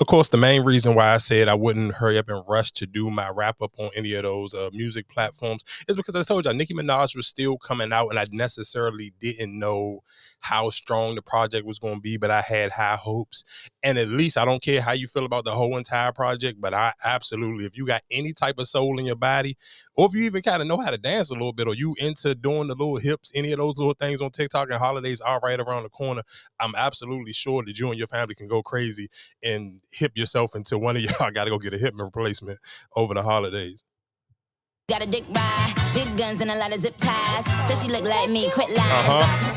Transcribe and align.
Of 0.00 0.06
course, 0.06 0.28
the 0.28 0.36
main 0.36 0.62
reason 0.62 0.94
why 0.94 1.14
I 1.14 1.16
said 1.18 1.48
I 1.48 1.54
wouldn't 1.54 1.94
hurry 1.94 2.18
up 2.18 2.28
and 2.28 2.42
rush 2.46 2.70
to 2.72 2.86
do 2.86 3.10
my 3.10 3.28
wrap 3.30 3.62
up 3.62 3.72
on 3.78 3.90
any 3.94 4.12
of 4.14 4.22
those 4.24 4.54
uh, 4.54 4.70
music 4.72 5.08
platforms 5.08 5.62
is 5.88 5.96
because 5.96 6.14
I 6.14 6.22
told 6.22 6.44
you 6.44 6.52
Nicki 6.52 6.74
Minaj 6.74 7.16
was 7.16 7.26
still 7.26 7.56
coming 7.58 7.92
out, 7.92 8.08
and 8.08 8.18
I 8.18 8.26
necessarily 8.30 9.12
didn't 9.20 9.58
know 9.58 10.00
how 10.40 10.70
strong 10.70 11.14
the 11.14 11.22
project 11.22 11.66
was 11.66 11.78
going 11.78 11.96
to 11.96 12.00
be, 12.00 12.16
but 12.16 12.30
I 12.30 12.40
had 12.42 12.72
high 12.72 12.96
hopes. 12.96 13.44
And 13.82 13.98
at 13.98 14.08
least 14.08 14.36
I 14.36 14.44
don't 14.44 14.62
care 14.62 14.80
how 14.82 14.92
you 14.92 15.06
feel 15.06 15.24
about 15.24 15.44
the 15.44 15.52
whole 15.52 15.76
entire 15.76 16.12
project, 16.12 16.60
but 16.60 16.74
I 16.74 16.92
absolutely, 17.04 17.64
if 17.64 17.76
you 17.76 17.86
got 17.86 18.02
any 18.10 18.32
type 18.32 18.58
of 18.58 18.68
soul 18.68 18.98
in 18.98 19.06
your 19.06 19.16
body, 19.16 19.56
or 19.96 20.06
if 20.06 20.14
you 20.14 20.22
even 20.22 20.42
kind 20.42 20.60
of 20.62 20.68
know 20.68 20.78
how 20.78 20.90
to 20.90 20.98
dance 20.98 21.30
a 21.30 21.34
little 21.34 21.52
bit, 21.52 21.66
or 21.66 21.74
you 21.74 21.94
into 21.98 22.34
doing 22.34 22.68
the 22.68 22.74
little 22.74 22.98
hips, 22.98 23.32
any 23.34 23.52
of 23.52 23.58
those 23.58 23.76
little 23.76 23.94
things 23.94 24.20
on 24.20 24.30
TikTok 24.30 24.68
and 24.70 24.78
holidays 24.78 25.20
are 25.20 25.40
right 25.40 25.58
around 25.58 25.84
the 25.84 25.88
corner, 25.88 26.22
I'm 26.60 26.74
absolutely 26.76 27.32
sure 27.32 27.64
that 27.64 27.78
you 27.78 27.88
and 27.88 27.98
your 27.98 28.06
family 28.06 28.34
can 28.34 28.46
go 28.46 28.62
crazy 28.62 29.08
and 29.42 29.80
hip 29.90 30.12
yourself 30.14 30.54
until 30.54 30.78
one 30.78 30.96
of 30.96 31.02
y'all 31.02 31.30
got 31.30 31.44
to 31.44 31.50
go 31.50 31.58
get 31.58 31.74
a 31.74 31.78
hip 31.78 31.94
replacement 31.96 32.58
over 32.94 33.14
the 33.14 33.22
holidays. 33.22 33.84
Got 34.88 35.02
a 35.02 35.06
dick 35.06 35.24
ride, 35.30 35.74
big 35.94 36.16
guns 36.16 36.40
and 36.40 36.48
a 36.50 36.54
lot 36.56 36.72
of 36.72 36.78
zip 36.80 36.94
ties. 36.98 37.44
Says 37.66 37.82
she 37.82 37.88
look 37.88 38.04
like 38.04 38.30
me, 38.30 38.48
quit 38.50 38.68
lying. 38.68 38.80
Uh-huh. 38.80 39.52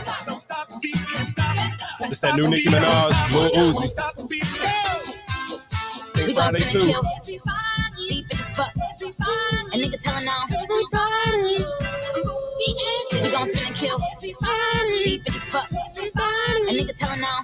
It's 2.02 2.20
that 2.22 2.36
new 2.36 2.48
Nicki 2.48 2.66
Minaj, 2.66 3.32
Lil 3.32 3.52
Uzi. 3.74 3.94
We 6.26 6.34
gon' 6.34 6.52
spin 6.52 6.64
and 6.64 6.94
kill. 6.94 7.04
Deep 8.08 8.26
in 8.32 8.38
the 8.38 8.44
spot. 8.44 8.72
A 9.72 9.78
nigga 9.78 10.00
telling 10.02 10.28
on. 10.28 10.50
We 13.22 13.32
gon' 13.32 13.46
spin 13.48 13.68
and 13.68 13.76
kill. 13.76 14.00
Deep 14.20 14.36
in 15.26 15.34
the 15.34 15.40
spot. 15.40 15.72
A 15.72 16.72
nigga 16.72 16.96
telling. 16.96 17.24
All 17.24 17.44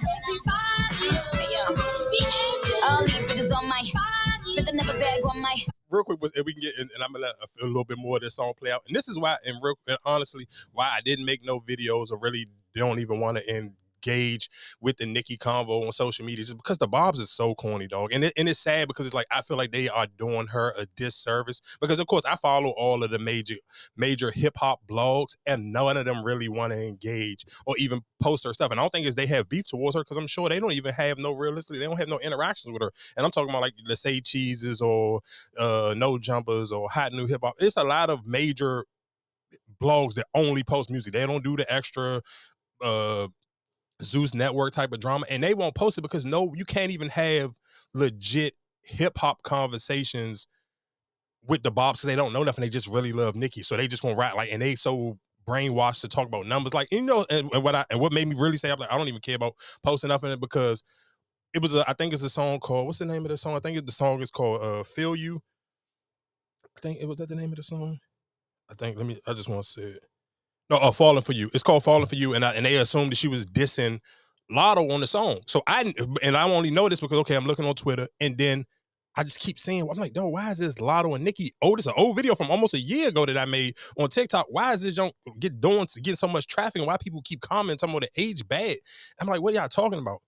real 5.96 6.04
quick, 6.04 6.18
and 6.34 6.44
we 6.44 6.52
can 6.52 6.60
get, 6.60 6.74
in, 6.78 6.88
and 6.94 7.02
I'm 7.02 7.12
gonna 7.12 7.26
let 7.26 7.34
a, 7.40 7.64
a 7.64 7.66
little 7.66 7.84
bit 7.84 7.98
more 7.98 8.16
of 8.16 8.22
this 8.22 8.36
song 8.36 8.52
play 8.58 8.70
out. 8.70 8.82
And 8.86 8.94
this 8.94 9.08
is 9.08 9.18
why, 9.18 9.36
and, 9.44 9.56
real, 9.62 9.76
and 9.86 9.98
honestly, 10.04 10.46
why 10.72 10.90
I 10.92 11.00
didn't 11.00 11.24
make 11.24 11.44
no 11.44 11.60
videos 11.60 12.10
or 12.10 12.18
really 12.18 12.46
don't 12.74 12.98
even 12.98 13.20
want 13.20 13.38
to 13.38 13.48
end 13.48 13.72
engage 13.96 14.48
with 14.80 14.96
the 14.98 15.06
Nicki 15.06 15.36
convo 15.36 15.84
on 15.84 15.92
social 15.92 16.24
media 16.24 16.44
just 16.44 16.56
because 16.56 16.78
the 16.78 16.88
Barbz 16.88 17.18
is 17.18 17.30
so 17.30 17.54
corny, 17.54 17.86
dog. 17.86 18.12
And 18.12 18.24
it, 18.24 18.32
and 18.36 18.48
it's 18.48 18.60
sad 18.60 18.88
because 18.88 19.06
it's 19.06 19.14
like 19.14 19.26
I 19.30 19.42
feel 19.42 19.56
like 19.56 19.72
they 19.72 19.88
are 19.88 20.06
doing 20.18 20.48
her 20.48 20.72
a 20.78 20.86
disservice 20.96 21.60
because 21.80 21.98
of 21.98 22.06
course 22.06 22.24
I 22.24 22.36
follow 22.36 22.70
all 22.70 23.02
of 23.02 23.10
the 23.10 23.18
major 23.18 23.56
major 23.96 24.30
hip 24.30 24.54
hop 24.56 24.80
blogs 24.88 25.36
and 25.46 25.72
none 25.72 25.96
of 25.96 26.04
them 26.04 26.24
really 26.24 26.48
want 26.48 26.72
to 26.72 26.82
engage 26.82 27.44
or 27.66 27.74
even 27.78 28.02
post 28.22 28.44
her 28.44 28.52
stuff. 28.52 28.70
And 28.70 28.80
I 28.80 28.82
don't 28.82 28.90
think 28.90 29.06
is 29.06 29.14
they 29.14 29.26
have 29.26 29.48
beef 29.48 29.66
towards 29.66 29.96
her 29.96 30.02
because 30.02 30.16
I'm 30.16 30.26
sure 30.26 30.48
they 30.48 30.60
don't 30.60 30.72
even 30.72 30.92
have 30.94 31.18
no 31.18 31.32
realistically 31.32 31.78
they 31.78 31.86
don't 31.86 31.98
have 31.98 32.08
no 32.08 32.18
interactions 32.20 32.72
with 32.72 32.82
her. 32.82 32.90
And 33.16 33.24
I'm 33.24 33.32
talking 33.32 33.50
about 33.50 33.62
like 33.62 33.74
let's 33.86 34.02
say 34.02 34.20
cheeses 34.20 34.80
or 34.80 35.20
uh 35.58 35.94
no 35.96 36.18
jumpers 36.18 36.72
or 36.72 36.88
hot 36.90 37.12
new 37.12 37.26
hip 37.26 37.40
hop. 37.42 37.54
It's 37.58 37.76
a 37.76 37.84
lot 37.84 38.10
of 38.10 38.26
major 38.26 38.84
blogs 39.80 40.14
that 40.14 40.26
only 40.34 40.62
post 40.62 40.90
music. 40.90 41.12
They 41.12 41.26
don't 41.26 41.44
do 41.44 41.56
the 41.56 41.72
extra 41.72 42.22
uh 42.82 43.28
Zeus 44.02 44.34
Network 44.34 44.72
type 44.72 44.92
of 44.92 45.00
drama, 45.00 45.26
and 45.30 45.42
they 45.42 45.54
won't 45.54 45.74
post 45.74 45.98
it 45.98 46.02
because 46.02 46.24
no, 46.24 46.52
you 46.54 46.64
can't 46.64 46.90
even 46.90 47.08
have 47.10 47.54
legit 47.94 48.54
hip 48.82 49.18
hop 49.18 49.42
conversations 49.42 50.46
with 51.46 51.62
the 51.62 51.72
Barbz 51.72 51.94
because 51.94 52.08
they 52.08 52.16
don't 52.16 52.32
know 52.32 52.42
nothing. 52.42 52.62
They 52.62 52.68
just 52.68 52.88
really 52.88 53.12
love 53.12 53.34
Nicki, 53.34 53.62
so 53.62 53.76
they 53.76 53.88
just 53.88 54.02
to 54.02 54.14
rap 54.14 54.34
like, 54.34 54.52
and 54.52 54.60
they 54.60 54.74
so 54.74 55.18
brainwashed 55.46 56.00
to 56.00 56.08
talk 56.08 56.26
about 56.26 56.46
numbers. 56.46 56.74
Like 56.74 56.90
you 56.90 57.02
know, 57.02 57.24
and, 57.30 57.50
and 57.52 57.62
what 57.62 57.74
I 57.74 57.84
and 57.90 58.00
what 58.00 58.12
made 58.12 58.28
me 58.28 58.36
really 58.38 58.56
say, 58.56 58.70
I'm 58.70 58.78
like, 58.78 58.92
I 58.92 58.98
don't 58.98 59.08
even 59.08 59.20
care 59.20 59.36
about 59.36 59.54
posting 59.82 60.08
nothing 60.08 60.30
it 60.30 60.40
because 60.40 60.82
it 61.54 61.62
was 61.62 61.74
a, 61.74 61.88
I 61.88 61.94
think 61.94 62.12
it's 62.12 62.22
a 62.22 62.30
song 62.30 62.60
called 62.60 62.86
what's 62.86 62.98
the 62.98 63.06
name 63.06 63.24
of 63.24 63.30
the 63.30 63.38
song? 63.38 63.54
I 63.54 63.60
think 63.60 63.84
the 63.84 63.92
song 63.92 64.20
is 64.20 64.30
called 64.30 64.62
uh 64.62 64.82
Feel 64.82 65.16
You. 65.16 65.40
I 66.76 66.80
think 66.80 66.98
it 67.00 67.08
was 67.08 67.18
that 67.18 67.28
the 67.28 67.36
name 67.36 67.50
of 67.50 67.56
the 67.56 67.62
song. 67.62 67.98
I 68.70 68.74
think 68.74 68.96
let 68.96 69.06
me. 69.06 69.18
I 69.26 69.32
just 69.32 69.48
want 69.48 69.64
to 69.64 69.70
say 69.70 69.82
it. 69.82 70.04
No, 70.70 70.76
uh, 70.76 70.92
"Falling 70.92 71.22
for 71.22 71.32
You." 71.32 71.50
It's 71.54 71.62
called 71.62 71.84
"Falling 71.84 72.06
for 72.06 72.16
You," 72.16 72.34
and 72.34 72.44
I, 72.44 72.52
and 72.52 72.66
they 72.66 72.76
assumed 72.76 73.12
that 73.12 73.16
she 73.16 73.28
was 73.28 73.46
dissing 73.46 74.00
Latto 74.50 74.90
on 74.92 75.00
the 75.00 75.06
song. 75.06 75.40
So 75.46 75.62
I 75.66 75.94
and 76.22 76.36
I 76.36 76.48
only 76.48 76.70
know 76.70 76.88
this 76.88 77.00
because 77.00 77.18
okay, 77.18 77.36
I'm 77.36 77.46
looking 77.46 77.66
on 77.66 77.74
Twitter, 77.74 78.08
and 78.20 78.36
then 78.36 78.64
I 79.16 79.22
just 79.22 79.40
keep 79.40 79.58
seeing. 79.58 79.88
I'm 79.88 79.96
like, 79.96 80.12
"Dog, 80.12 80.32
why 80.32 80.50
is 80.50 80.58
this 80.58 80.76
Latto 80.76 81.14
and 81.14 81.24
Nicki? 81.24 81.52
Oh, 81.62 81.76
this 81.76 81.84
is 81.84 81.88
an 81.88 81.94
old 81.96 82.16
video 82.16 82.34
from 82.34 82.50
almost 82.50 82.74
a 82.74 82.80
year 82.80 83.08
ago 83.08 83.26
that 83.26 83.38
I 83.38 83.44
made 83.44 83.76
on 83.98 84.08
TikTok. 84.08 84.46
Why 84.50 84.72
is 84.74 84.82
this 84.82 84.94
don't 84.94 85.14
get 85.38 85.60
doing 85.60 85.86
get 86.02 86.18
so 86.18 86.28
much 86.28 86.46
traffic? 86.46 86.76
And 86.76 86.86
why 86.86 86.96
people 86.96 87.22
keep 87.24 87.40
commenting 87.40 87.88
about 87.88 88.02
the 88.02 88.10
age 88.16 88.46
bad? 88.46 88.76
I'm 89.20 89.28
like, 89.28 89.40
what 89.40 89.54
are 89.54 89.56
y'all 89.56 89.68
talking 89.68 89.98
about? 89.98 90.20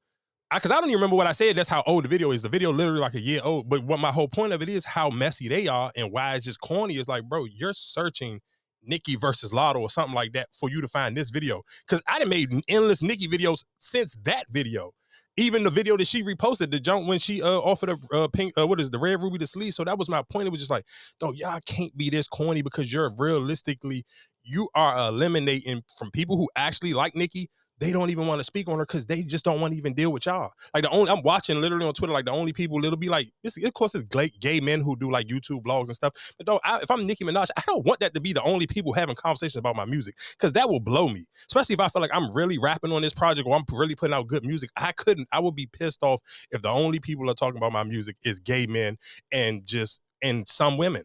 Because 0.52 0.70
I, 0.70 0.76
I, 0.76 0.80
don't 0.80 0.88
even 0.88 0.98
remember 0.98 1.16
what 1.16 1.26
I 1.26 1.32
said. 1.32 1.56
That's 1.56 1.68
how 1.68 1.82
old 1.86 2.04
the 2.04 2.08
video 2.08 2.30
is. 2.30 2.40
The 2.40 2.48
video 2.48 2.72
literally 2.72 3.00
like 3.00 3.14
a 3.14 3.20
year 3.20 3.42
old. 3.44 3.68
But 3.68 3.84
what 3.84 4.00
my 4.00 4.10
whole 4.10 4.28
point 4.28 4.54
of 4.54 4.62
it 4.62 4.70
is 4.70 4.84
how 4.84 5.10
messy 5.10 5.46
they 5.48 5.66
are 5.68 5.92
and 5.94 6.10
why 6.10 6.36
it's 6.36 6.46
just 6.46 6.60
corny. 6.60 6.96
Is 6.96 7.08
like, 7.08 7.24
bro, 7.24 7.44
you're 7.44 7.74
searching 7.74 8.40
Nicki 8.82 9.16
versus 9.16 9.50
Latto 9.50 9.80
or 9.80 9.90
something 9.90 10.14
like 10.14 10.32
that 10.32 10.48
for 10.52 10.70
you 10.70 10.80
to 10.80 10.88
find 10.88 11.16
this 11.16 11.30
video. 11.30 11.62
Because 11.86 12.02
I 12.08 12.18
done 12.18 12.28
made 12.28 12.50
endless 12.68 13.02
Nicki 13.02 13.28
videos 13.28 13.64
since 13.78 14.16
that 14.24 14.46
video. 14.50 14.92
Even 15.36 15.62
the 15.62 15.70
video 15.70 15.96
that 15.96 16.06
she 16.06 16.24
reposted, 16.24 16.72
the 16.72 16.80
jump 16.80 17.06
when 17.06 17.20
she 17.20 17.40
uh, 17.40 17.60
offered 17.60 17.90
a 17.90 18.16
uh, 18.16 18.26
pink, 18.28 18.52
uh, 18.58 18.66
what 18.66 18.80
is 18.80 18.88
it, 18.88 18.92
the 18.92 18.98
Red 18.98 19.22
Ruby 19.22 19.38
Da 19.38 19.46
Sleeze. 19.46 19.74
So 19.74 19.84
that 19.84 19.96
was 19.96 20.08
my 20.08 20.22
point. 20.30 20.48
It 20.48 20.50
was 20.50 20.60
just 20.60 20.70
like, 20.70 20.84
though, 21.20 21.32
y'all 21.32 21.60
can't 21.64 21.96
be 21.96 22.10
this 22.10 22.26
corny 22.26 22.60
because 22.60 22.92
you're 22.92 23.12
realistically, 23.16 24.04
you 24.42 24.68
are 24.74 25.08
eliminating 25.08 25.84
from 25.96 26.10
people 26.10 26.36
who 26.36 26.48
actually 26.56 26.92
like 26.92 27.14
Nicki 27.14 27.50
they 27.80 27.92
don't 27.92 28.10
even 28.10 28.26
want 28.26 28.40
to 28.40 28.44
speak 28.44 28.68
on 28.68 28.78
her 28.78 28.86
because 28.86 29.06
they 29.06 29.22
just 29.22 29.44
don't 29.44 29.60
want 29.60 29.72
to 29.72 29.78
even 29.78 29.94
deal 29.94 30.10
with 30.10 30.26
y'all. 30.26 30.52
Like 30.74 30.82
the 30.82 30.90
only 30.90 31.10
I'm 31.10 31.22
watching 31.22 31.60
literally 31.60 31.86
on 31.86 31.94
Twitter, 31.94 32.12
like 32.12 32.24
the 32.24 32.32
only 32.32 32.52
people 32.52 32.84
it'll 32.84 32.96
be 32.96 33.08
like 33.08 33.28
this. 33.42 33.56
Of 33.62 33.74
course, 33.74 33.94
it's 33.94 34.04
gay, 34.04 34.30
gay 34.40 34.60
men 34.60 34.80
who 34.80 34.96
do 34.96 35.10
like 35.10 35.28
YouTube 35.28 35.62
blogs 35.62 35.86
and 35.86 35.96
stuff. 35.96 36.14
But 36.36 36.46
though, 36.46 36.60
I, 36.64 36.78
if 36.78 36.90
I'm 36.90 37.06
Nicki 37.06 37.24
Minaj, 37.24 37.48
I 37.56 37.62
don't 37.66 37.86
want 37.86 38.00
that 38.00 38.14
to 38.14 38.20
be 38.20 38.32
the 38.32 38.42
only 38.42 38.66
people 38.66 38.92
having 38.92 39.14
conversations 39.14 39.56
about 39.56 39.76
my 39.76 39.84
music 39.84 40.16
because 40.32 40.52
that 40.52 40.68
will 40.68 40.80
blow 40.80 41.08
me. 41.08 41.26
Especially 41.48 41.74
if 41.74 41.80
I 41.80 41.88
feel 41.88 42.02
like 42.02 42.10
I'm 42.12 42.32
really 42.32 42.58
rapping 42.58 42.92
on 42.92 43.02
this 43.02 43.14
project 43.14 43.46
or 43.46 43.54
I'm 43.56 43.64
really 43.72 43.94
putting 43.94 44.14
out 44.14 44.26
good 44.26 44.44
music. 44.44 44.70
I 44.76 44.92
couldn't. 44.92 45.28
I 45.32 45.40
would 45.40 45.54
be 45.54 45.66
pissed 45.66 46.02
off 46.02 46.20
if 46.50 46.62
the 46.62 46.70
only 46.70 46.98
people 47.00 47.30
are 47.30 47.34
talking 47.34 47.58
about 47.58 47.72
my 47.72 47.84
music 47.84 48.16
is 48.24 48.40
gay 48.40 48.66
men 48.66 48.96
and 49.32 49.64
just 49.66 50.00
and 50.22 50.48
some 50.48 50.76
women. 50.76 51.02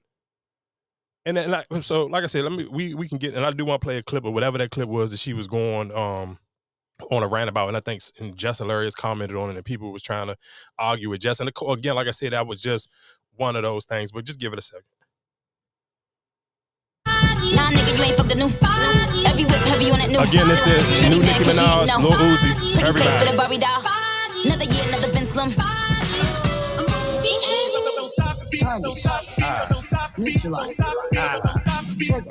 And 1.25 1.37
then, 1.37 1.51
like, 1.51 1.67
so, 1.81 2.05
like 2.05 2.23
I 2.23 2.27
said, 2.27 2.43
let 2.43 2.51
me 2.51 2.67
we 2.69 2.93
we 2.93 3.07
can 3.07 3.17
get, 3.17 3.33
and 3.33 3.45
I 3.45 3.51
do 3.51 3.63
want 3.63 3.81
to 3.81 3.85
play 3.85 3.97
a 3.97 4.03
clip 4.03 4.25
or 4.25 4.33
whatever 4.33 4.57
that 4.57 4.71
clip 4.71 4.89
was 4.89 5.11
that 5.11 5.17
she 5.17 5.33
was 5.33 5.47
going. 5.47 5.91
Um, 5.93 6.37
on 7.11 7.23
a 7.23 7.27
rant 7.27 7.49
about, 7.49 7.67
and 7.67 7.77
I 7.77 7.79
think 7.79 8.01
and 8.19 8.35
Jess 8.35 8.59
Hilarious 8.59 8.95
commented 8.95 9.37
on 9.37 9.49
it, 9.49 9.55
and 9.55 9.65
people 9.65 9.91
was 9.91 10.01
trying 10.03 10.27
to 10.27 10.37
argue 10.77 11.09
with 11.09 11.21
Jess. 11.21 11.39
And 11.39 11.49
again, 11.67 11.95
like 11.95 12.07
I 12.07 12.11
said, 12.11 12.33
that 12.33 12.47
was 12.47 12.61
just 12.61 12.89
one 13.35 13.55
of 13.55 13.61
those 13.63 13.85
things. 13.85 14.11
But 14.11 14.25
just 14.25 14.39
give 14.39 14.53
it 14.53 14.59
a 14.59 14.61
second. 14.61 14.85
Nah, 17.05 17.69
nigga, 17.69 17.97
you 17.97 18.03
ain't 18.03 18.15
fucked 18.17 18.29
the 18.29 18.35
new. 18.35 18.51
Every 19.25 19.43
whip 19.45 19.55
heavy 19.67 19.91
on 19.91 19.99
that 19.99 20.09
new. 20.09 20.19
Again, 20.19 20.47
this 20.47 20.65
is 20.65 21.03
new 21.09 21.19
Nicki 21.19 21.43
Minaj, 21.43 22.01
Lil 22.01 22.11
Uzi, 22.13 22.73
Pretty 22.73 22.87
everybody. 22.87 23.05
face 23.05 23.25
with 23.25 23.33
a 23.33 23.37
Barbie 23.37 23.57
doll. 23.57 23.83
Another 24.45 24.65
year, 24.65 24.83
another 24.87 25.07
Vince 25.11 25.29
Slim. 25.29 25.53
Neutralize. 30.17 30.79
Ah. 31.15 31.83
Trigger. 31.99 32.29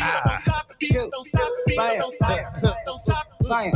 Ah. 0.00 0.64
Shoot. 0.80 1.12
Fire. 1.76 2.02
Fire. 2.18 2.52
Fire. 3.48 3.72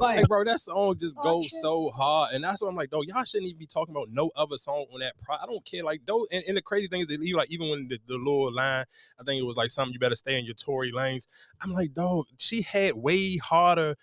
Like, 0.00 0.26
bro, 0.28 0.44
that 0.44 0.60
song 0.60 0.96
just 0.98 1.16
goes 1.18 1.60
so 1.60 1.90
hard. 1.90 2.32
And 2.32 2.44
that's 2.44 2.60
what 2.62 2.68
I'm 2.68 2.76
like, 2.76 2.90
though, 2.90 3.02
y'all 3.02 3.24
shouldn't 3.24 3.48
even 3.48 3.58
be 3.58 3.66
talking 3.66 3.94
about 3.94 4.08
no 4.10 4.30
other 4.36 4.56
song 4.56 4.86
on 4.92 5.00
that 5.00 5.14
pro. 5.22 5.36
I 5.36 5.46
don't 5.46 5.64
care. 5.64 5.82
Like, 5.82 6.02
though, 6.06 6.26
and, 6.32 6.42
and 6.48 6.56
the 6.56 6.62
crazy 6.62 6.88
thing 6.88 7.00
is 7.00 7.08
that 7.08 7.22
even 7.22 7.36
like 7.36 7.50
even 7.50 7.70
when 7.70 7.88
the, 7.88 7.98
the 8.06 8.14
little 8.14 8.52
line, 8.52 8.84
I 9.20 9.24
think 9.24 9.40
it 9.40 9.46
was 9.46 9.56
like 9.56 9.70
something 9.70 9.92
you 9.92 9.98
better 9.98 10.16
stay 10.16 10.38
in 10.38 10.44
your 10.44 10.54
Tory 10.54 10.92
Lanez. 10.92 11.26
I'm 11.60 11.72
like, 11.72 11.94
dog, 11.94 12.26
she 12.38 12.62
had 12.62 12.94
way 12.94 13.36
harder 13.36 13.96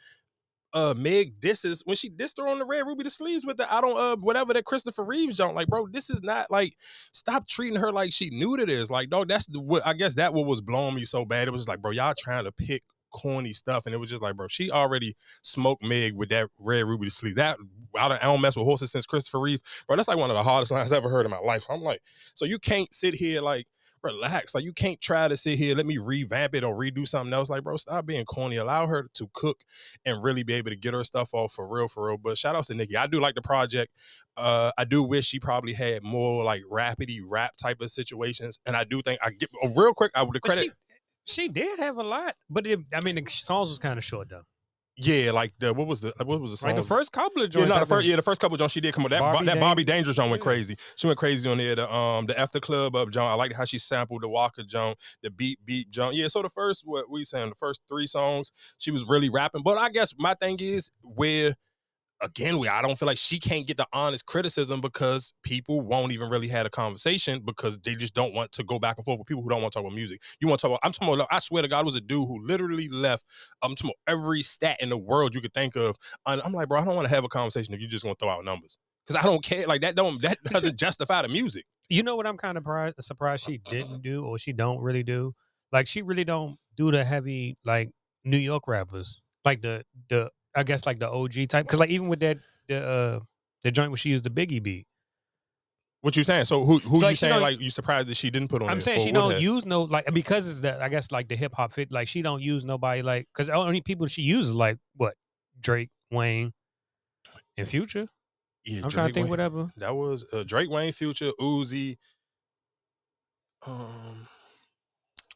uh 0.73 0.93
Meg 0.97 1.39
disses 1.39 1.81
when 1.85 1.95
she 1.95 2.09
dissed 2.09 2.37
her 2.37 2.47
on 2.47 2.59
the 2.59 2.65
Red 2.65 2.85
Ruby 2.85 3.03
Da 3.03 3.09
Sleeze 3.09 3.45
with 3.45 3.57
the 3.57 3.71
I 3.73 3.81
don't 3.81 3.97
uh 3.97 4.15
whatever 4.17 4.53
that 4.53 4.65
Christopher 4.65 5.03
Reeves 5.03 5.37
jump. 5.37 5.55
Like, 5.55 5.67
bro, 5.67 5.87
this 5.87 6.09
is 6.09 6.23
not 6.23 6.49
like 6.51 6.75
stop 7.11 7.47
treating 7.47 7.79
her 7.79 7.91
like 7.91 8.13
she 8.13 8.29
knew 8.29 8.57
to 8.57 8.65
this. 8.65 8.89
Like, 8.89 9.09
dog, 9.09 9.27
that's 9.27 9.47
the 9.47 9.59
what 9.59 9.85
I 9.85 9.93
guess 9.93 10.15
that 10.15 10.33
what 10.33 10.45
was 10.45 10.61
blowing 10.61 10.95
me 10.95 11.05
so 11.05 11.25
bad. 11.25 11.47
It 11.47 11.51
was 11.51 11.67
like, 11.67 11.81
bro, 11.81 11.91
y'all 11.91 12.13
trying 12.17 12.45
to 12.45 12.51
pick 12.51 12.83
corny 13.13 13.53
stuff, 13.53 13.85
and 13.85 13.93
it 13.93 13.99
was 13.99 14.09
just 14.09 14.23
like, 14.23 14.35
bro, 14.35 14.47
she 14.47 14.71
already 14.71 15.15
smoked 15.43 15.83
Meg 15.83 16.15
with 16.15 16.29
that 16.29 16.49
Red 16.59 16.85
Ruby 16.85 17.05
Da 17.05 17.11
Sleeze. 17.11 17.35
That 17.35 17.57
I 17.95 18.09
don't, 18.09 18.23
I 18.23 18.25
don't 18.25 18.41
mess 18.41 18.55
with 18.55 18.65
horses 18.65 18.91
since 18.91 19.05
Christopher 19.05 19.39
Reeve, 19.39 19.61
bro. 19.87 19.95
That's 19.95 20.07
like 20.07 20.17
one 20.17 20.31
of 20.31 20.35
the 20.35 20.43
hardest 20.43 20.71
lines 20.71 20.91
I 20.91 20.97
ever 20.97 21.09
heard 21.09 21.25
in 21.25 21.31
my 21.31 21.39
life. 21.39 21.65
I'm 21.69 21.81
like, 21.81 22.01
so 22.33 22.45
you 22.45 22.59
can't 22.59 22.93
sit 22.93 23.13
here 23.13 23.41
like 23.41 23.67
relax. 24.03 24.53
Like 24.53 24.63
you 24.63 24.73
can't 24.73 24.99
try 24.99 25.27
to 25.27 25.37
sit 25.37 25.57
here, 25.57 25.75
let 25.75 25.85
me 25.85 25.97
revamp 25.97 26.55
it 26.55 26.63
or 26.63 26.75
redo 26.75 27.07
something 27.07 27.33
else. 27.33 27.49
Like, 27.49 27.63
bro, 27.63 27.77
stop 27.77 28.05
being 28.05 28.25
corny. 28.25 28.57
Allow 28.57 28.87
her 28.87 29.07
to 29.13 29.29
cook 29.33 29.61
and 30.05 30.21
really 30.21 30.43
be 30.43 30.53
able 30.53 30.71
to 30.71 30.75
get 30.75 30.93
her 30.93 31.03
stuff 31.03 31.33
off 31.33 31.53
for 31.53 31.67
real, 31.67 31.87
for 31.87 32.07
real. 32.07 32.17
But 32.17 32.37
shout 32.37 32.55
out 32.55 32.65
to 32.65 32.73
Nicki. 32.73 32.97
I 32.97 33.07
do 33.07 33.19
like 33.19 33.35
the 33.35 33.41
project. 33.41 33.91
Uh, 34.35 34.71
I 34.77 34.85
do 34.85 35.03
wish 35.03 35.25
she 35.25 35.39
probably 35.39 35.73
had 35.73 36.03
more 36.03 36.43
like 36.43 36.63
rapidy 36.71 37.21
rap 37.25 37.55
type 37.55 37.81
of 37.81 37.91
situations. 37.91 38.59
And 38.65 38.75
I 38.75 38.83
do 38.83 39.01
think 39.01 39.19
I 39.23 39.31
get 39.31 39.49
oh, 39.63 39.69
real 39.75 39.93
quick, 39.93 40.11
I 40.15 40.23
would 40.23 40.41
credit. 40.41 40.71
She, 41.25 41.43
she, 41.43 41.47
did 41.47 41.79
have 41.79 41.97
a 41.97 42.03
lot, 42.03 42.35
but 42.49 42.67
it, 42.67 42.79
I 42.93 43.01
mean 43.01 43.15
the 43.15 43.25
songs 43.29 43.69
was 43.69 43.79
kind 43.79 43.97
of 43.97 44.03
short 44.03 44.29
though. 44.29 44.43
Yeah, 44.95 45.31
like 45.31 45.53
the 45.59 45.73
what 45.73 45.87
was 45.87 46.01
the 46.01 46.13
what 46.23 46.39
was 46.39 46.51
the 46.51 46.57
song? 46.57 46.69
Like 46.69 46.75
the 46.75 46.87
first 46.87 47.11
couple 47.11 47.41
of 47.41 47.53
Yeah, 47.55 47.65
no, 47.65 47.79
the 47.79 47.85
first 47.85 48.05
yeah, 48.05 48.15
the 48.15 48.21
first 48.21 48.39
couple 48.39 48.57
John 48.57 48.69
she 48.69 48.79
did 48.79 48.93
come 48.93 49.03
on 49.05 49.09
that 49.09 49.19
Barbie, 49.21 49.37
Barbie 49.37 49.45
that 49.47 49.59
Barbie 49.59 49.83
Dangerous 49.83 50.15
John 50.15 50.29
went 50.29 50.41
crazy. 50.41 50.75
She 50.95 51.07
went 51.07 51.17
crazy 51.17 51.49
on 51.49 51.57
there. 51.57 51.75
The 51.75 51.91
um 51.91 52.27
the 52.27 52.39
after 52.39 52.59
club 52.59 52.95
up 52.95 53.09
John. 53.09 53.31
I 53.31 53.33
liked 53.33 53.55
how 53.55 53.65
she 53.65 53.79
sampled 53.79 54.21
the 54.21 54.29
Walker 54.29 54.61
John, 54.61 54.93
the 55.23 55.31
beat 55.31 55.57
beat 55.65 55.89
John. 55.89 56.13
Yeah, 56.13 56.27
so 56.27 56.43
the 56.43 56.49
first 56.49 56.83
what 56.85 57.09
we 57.09 57.23
saying 57.23 57.49
the 57.49 57.55
first 57.55 57.81
three 57.89 58.05
songs 58.05 58.51
she 58.77 58.91
was 58.91 59.03
really 59.07 59.29
rapping. 59.29 59.63
But 59.63 59.79
I 59.79 59.89
guess 59.89 60.13
my 60.19 60.35
thing 60.35 60.57
is 60.59 60.91
where 61.01 61.55
again 62.23 62.57
where 62.57 62.71
I 62.71 62.81
don't 62.81 62.97
feel 62.97 63.07
like 63.07 63.17
she 63.17 63.39
can't 63.39 63.67
get 63.67 63.77
the 63.77 63.87
honest 63.93 64.25
criticism 64.25 64.81
because 64.81 65.33
people 65.43 65.81
won't 65.81 66.11
even 66.11 66.29
really 66.29 66.47
have 66.47 66.65
a 66.65 66.69
conversation 66.69 67.41
because 67.45 67.77
they 67.79 67.95
just 67.95 68.13
don't 68.13 68.33
want 68.33 68.51
to 68.53 68.63
go 68.63 68.79
back 68.79 68.97
and 68.97 69.05
forth 69.05 69.19
with 69.19 69.27
people 69.27 69.43
who 69.43 69.49
don't 69.49 69.61
want 69.61 69.73
to 69.73 69.79
talk 69.79 69.85
about 69.85 69.95
music. 69.95 70.21
You 70.39 70.47
want 70.47 70.59
to 70.61 70.67
talk 70.67 70.71
about 70.71 70.79
I'm 70.83 70.91
talking 70.91 71.13
about 71.13 71.27
I 71.29 71.39
swear 71.39 71.61
to 71.61 71.67
God 71.67 71.85
was 71.85 71.95
a 71.95 72.01
dude 72.01 72.27
who 72.27 72.45
literally 72.45 72.87
left 72.87 73.25
I'm 73.61 73.75
talking 73.75 73.91
about 73.91 74.13
every 74.13 74.41
stat 74.41 74.77
in 74.79 74.89
the 74.89 74.97
world 74.97 75.35
you 75.35 75.41
could 75.41 75.53
think 75.53 75.75
of 75.75 75.97
and 76.25 76.41
I'm 76.43 76.53
like, 76.53 76.69
bro, 76.69 76.79
I 76.79 76.85
don't 76.85 76.95
want 76.95 77.07
to 77.07 77.13
have 77.13 77.23
a 77.23 77.29
conversation 77.29 77.73
if 77.73 77.81
you 77.81 77.87
just 77.87 78.05
want 78.05 78.17
to 78.17 78.25
throw 78.25 78.33
out 78.33 78.45
numbers. 78.45 78.77
Because 79.05 79.21
I 79.21 79.27
don't 79.27 79.43
care. 79.43 79.67
Like 79.67 79.81
that 79.81 79.95
don't 79.95 80.21
that 80.21 80.41
doesn't 80.43 80.77
justify 80.77 81.21
the 81.21 81.27
music. 81.27 81.65
You 81.89 82.03
know 82.03 82.15
what 82.15 82.25
I'm 82.25 82.37
kind 82.37 82.57
of 82.57 82.63
pri- 82.63 82.93
surprised 83.01 83.43
she 83.43 83.57
didn't 83.57 84.01
do 84.01 84.23
or 84.23 84.37
she 84.37 84.53
don't 84.53 84.79
really 84.79 85.03
do? 85.03 85.35
Like 85.71 85.87
she 85.87 86.01
really 86.01 86.23
don't 86.23 86.57
do 86.77 86.91
the 86.91 87.03
heavy 87.03 87.57
like 87.65 87.89
New 88.23 88.37
York 88.37 88.67
rappers. 88.67 89.21
Like 89.43 89.61
the 89.61 89.83
the 90.09 90.31
I 90.55 90.63
guess 90.63 90.85
like 90.85 90.99
the 90.99 91.09
OG 91.09 91.47
type 91.49 91.67
cuz 91.67 91.79
like 91.79 91.89
even 91.89 92.07
with 92.09 92.19
that 92.21 92.37
the 92.67 92.85
uh 92.85 93.19
the 93.63 93.71
joint 93.71 93.91
where 93.91 93.97
she 93.97 94.09
used 94.09 94.23
the 94.23 94.29
Biggie 94.29 94.61
beat. 94.61 94.85
What 96.01 96.15
you 96.17 96.23
saying? 96.25 96.45
So 96.45 96.65
who 96.65 96.79
who 96.79 96.99
Like, 96.99 97.11
you 97.11 97.15
saying 97.15 97.41
like 97.41 97.59
you 97.61 97.69
surprised 97.69 98.09
that 98.09 98.17
she 98.17 98.29
didn't 98.29 98.49
put 98.49 98.61
on 98.61 98.69
I'm 98.69 98.81
saying 98.81 98.99
she 98.99 99.11
don't 99.13 99.31
have? 99.31 99.41
use 99.41 99.65
no 99.65 99.83
like 99.83 100.05
because 100.13 100.47
it's 100.49 100.59
that 100.61 100.81
I 100.81 100.89
guess 100.89 101.11
like 101.11 101.29
the 101.29 101.35
hip 101.37 101.53
hop 101.55 101.71
fit 101.73 101.91
like 101.91 102.07
she 102.09 102.21
don't 102.21 102.41
use 102.41 102.65
nobody 102.65 103.01
like 103.01 103.27
cuz 103.33 103.47
only 103.49 103.79
people 103.81 104.07
she 104.07 104.21
uses 104.21 104.53
like 104.53 104.77
what 104.97 105.15
Drake, 105.59 105.91
Wayne, 106.11 106.51
and 107.55 107.67
Future. 107.69 108.07
Yeah, 108.65 108.81
I'm 108.83 108.89
trying 108.89 109.07
to 109.07 109.13
Drake 109.13 109.13
think 109.13 109.23
Wayne- 109.25 109.29
whatever. 109.29 109.71
That 109.77 109.95
was 109.95 110.25
uh, 110.33 110.43
Drake, 110.43 110.69
Wayne, 110.69 110.91
Future, 110.91 111.31
Uzi. 111.39 111.97
Um, 113.65 114.27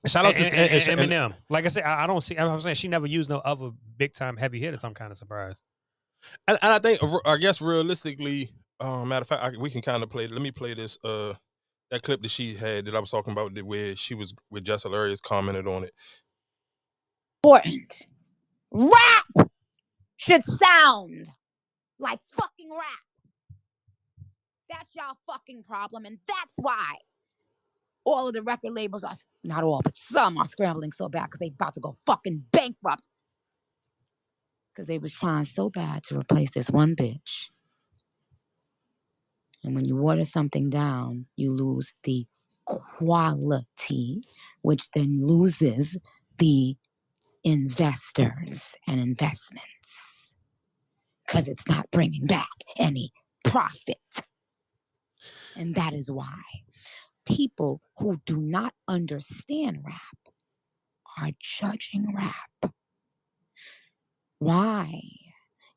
shout 0.05 0.25
out 0.25 0.35
And, 0.35 0.51
to 0.51 0.57
and- 0.57 0.71
and- 0.71 0.89
and 0.89 0.99
and- 0.99 1.11
Eminem. 1.31 1.37
Like 1.49 1.65
I 1.65 1.69
said, 1.69 1.83
I, 1.83 2.03
I 2.03 2.07
don't 2.07 2.21
see. 2.21 2.37
I'm 2.37 2.59
saying 2.61 2.75
she 2.75 2.87
never 2.87 3.07
used 3.07 3.29
no 3.29 3.37
other 3.39 3.71
big 3.97 4.13
time 4.13 4.37
heavy 4.37 4.59
hitters. 4.59 4.83
I'm 4.83 4.93
kind 4.93 5.11
of 5.11 5.17
surprised. 5.17 5.61
And, 6.47 6.57
and 6.61 6.73
I 6.73 6.79
think, 6.79 6.99
I 7.25 7.37
guess, 7.37 7.61
realistically, 7.61 8.51
uh, 8.79 9.05
matter 9.05 9.21
of 9.21 9.27
fact, 9.27 9.43
I, 9.43 9.51
we 9.57 9.69
can 9.69 9.81
kind 9.81 10.03
of 10.03 10.09
play. 10.09 10.27
Let 10.27 10.41
me 10.41 10.51
play 10.51 10.73
this. 10.73 10.97
Uh, 11.03 11.33
that 11.89 12.01
clip 12.03 12.21
that 12.21 12.29
she 12.29 12.53
had 12.55 12.83
that 12.85 12.95
I 12.95 12.99
was 12.99 13.09
talking 13.09 13.31
about, 13.31 13.55
that 13.55 13.65
where 13.65 13.95
she 13.95 14.13
was 14.13 14.33
with 14.51 14.65
Jess 14.65 14.83
Hilarious 14.83 15.21
commented 15.21 15.67
on 15.67 15.85
it. 15.85 15.91
important. 17.41 18.07
Rap 18.71 19.47
should 20.17 20.43
sound 20.43 21.27
like 21.97 22.19
fucking 22.35 22.69
rap. 22.69 24.27
That's 24.69 24.93
y'all 24.95 25.17
fucking 25.31 25.63
problem, 25.63 26.03
and 26.05 26.17
that's 26.27 26.51
why 26.57 26.95
all 28.07 28.27
of 28.27 28.33
the 28.33 28.41
record 28.41 28.71
labels 28.71 29.03
are 29.03 29.15
not 29.43 29.63
all, 29.63 29.81
but 29.83 29.97
some 29.97 30.37
are 30.37 30.47
scrambling 30.47 30.91
so 30.93 31.09
bad 31.09 31.25
because 31.25 31.39
they 31.39 31.47
about 31.49 31.73
to 31.75 31.79
go 31.81 31.97
fucking 32.05 32.45
bankrupt. 32.51 33.07
Because 34.73 34.87
they 34.87 34.97
was 34.99 35.13
trying 35.13 35.45
so 35.45 35.69
bad 35.69 36.03
to 36.05 36.17
replace 36.17 36.51
this 36.51 36.69
one 36.69 36.95
bitch. 36.95 37.49
And 39.63 39.75
when 39.75 39.85
you 39.85 39.95
water 39.97 40.25
something 40.25 40.69
down, 40.69 41.25
you 41.35 41.51
lose 41.51 41.93
the 42.03 42.25
quality, 42.65 44.21
which 44.61 44.89
then 44.95 45.17
loses 45.19 45.97
the 46.37 46.75
investors 47.43 48.73
and 48.87 48.99
investments 49.01 50.35
because 51.25 51.47
it's 51.47 51.67
not 51.67 51.89
bringing 51.91 52.25
back 52.25 52.49
any 52.77 53.11
profit. 53.43 53.95
And 55.55 55.75
that 55.75 55.93
is 55.93 56.11
why 56.11 56.41
people 57.27 57.81
who 57.97 58.19
do 58.25 58.37
not 58.37 58.73
understand 58.87 59.79
rap 59.85 60.33
are 61.21 61.29
judging 61.39 62.13
rap. 62.15 62.73
Why? 64.39 65.01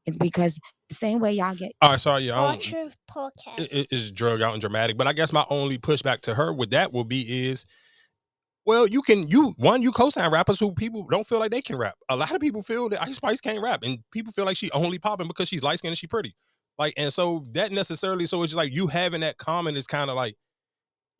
It's 0.07 0.17
because 0.17 0.59
the 0.89 0.95
same 0.95 1.21
way 1.21 1.33
y'all 1.33 1.55
get 1.55 1.73
All 1.81 1.91
right, 1.91 2.01
sorry, 2.01 2.25
yeah, 2.25 2.41
I 2.41 2.57
don't, 2.57 2.75
Ultra 2.75 2.91
podcast. 3.11 3.59
it, 3.59 3.73
it- 3.73 3.89
it's 3.91 4.11
drug 4.11 4.43
out 4.43 4.53
and 4.53 4.61
dramatic. 4.61 4.97
But 4.97 5.07
I 5.07 5.13
guess 5.13 5.33
my 5.33 5.45
only 5.51 5.79
pushback 5.79 6.21
to 6.23 6.35
her 6.35 6.53
with 6.53 6.71
that 6.71 6.93
will 6.93 7.05
be 7.05 7.49
is, 7.49 7.65
well, 8.67 8.87
you 8.87 9.03
can 9.03 9.29
you 9.29 9.55
one 9.57 9.83
you 9.83 9.91
co-sign 9.93 10.31
rappers 10.31 10.61
who 10.61 10.73
people 10.73 11.07
don't 11.11 11.27
feel 11.27 11.39
like 11.39 11.51
they 11.51 11.63
can 11.63 11.77
rap. 11.77 11.95
A 12.09 12.17
lot 12.17 12.33
of 12.33 12.41
people 12.41 12.63
feel 12.63 12.89
that 12.91 13.03
Ice 13.03 13.17
Spice 13.17 13.41
can't 13.41 13.63
rap, 13.63 13.83
and 13.83 13.99
people 14.13 14.33
feel 14.33 14.45
like 14.45 14.57
she 14.57 14.71
only 14.73 14.99
popping 14.99 15.27
because 15.29 15.49
she's 15.49 15.63
light 15.63 15.79
skinned 15.79 15.93
and 15.93 15.99
she 15.99 16.07
pretty. 16.07 16.35
Like, 16.79 16.95
and 16.97 17.13
so 17.13 17.47
that 17.53 17.73
necessarily, 17.73 18.27
so 18.27 18.43
it's 18.43 18.51
just 18.53 18.57
like 18.57 18.73
you 18.73 18.87
having 18.87 19.21
that 19.21 19.39
comment 19.39 19.77
is 19.77 19.87
kind 19.87 20.09
of 20.11 20.17
like 20.17 20.37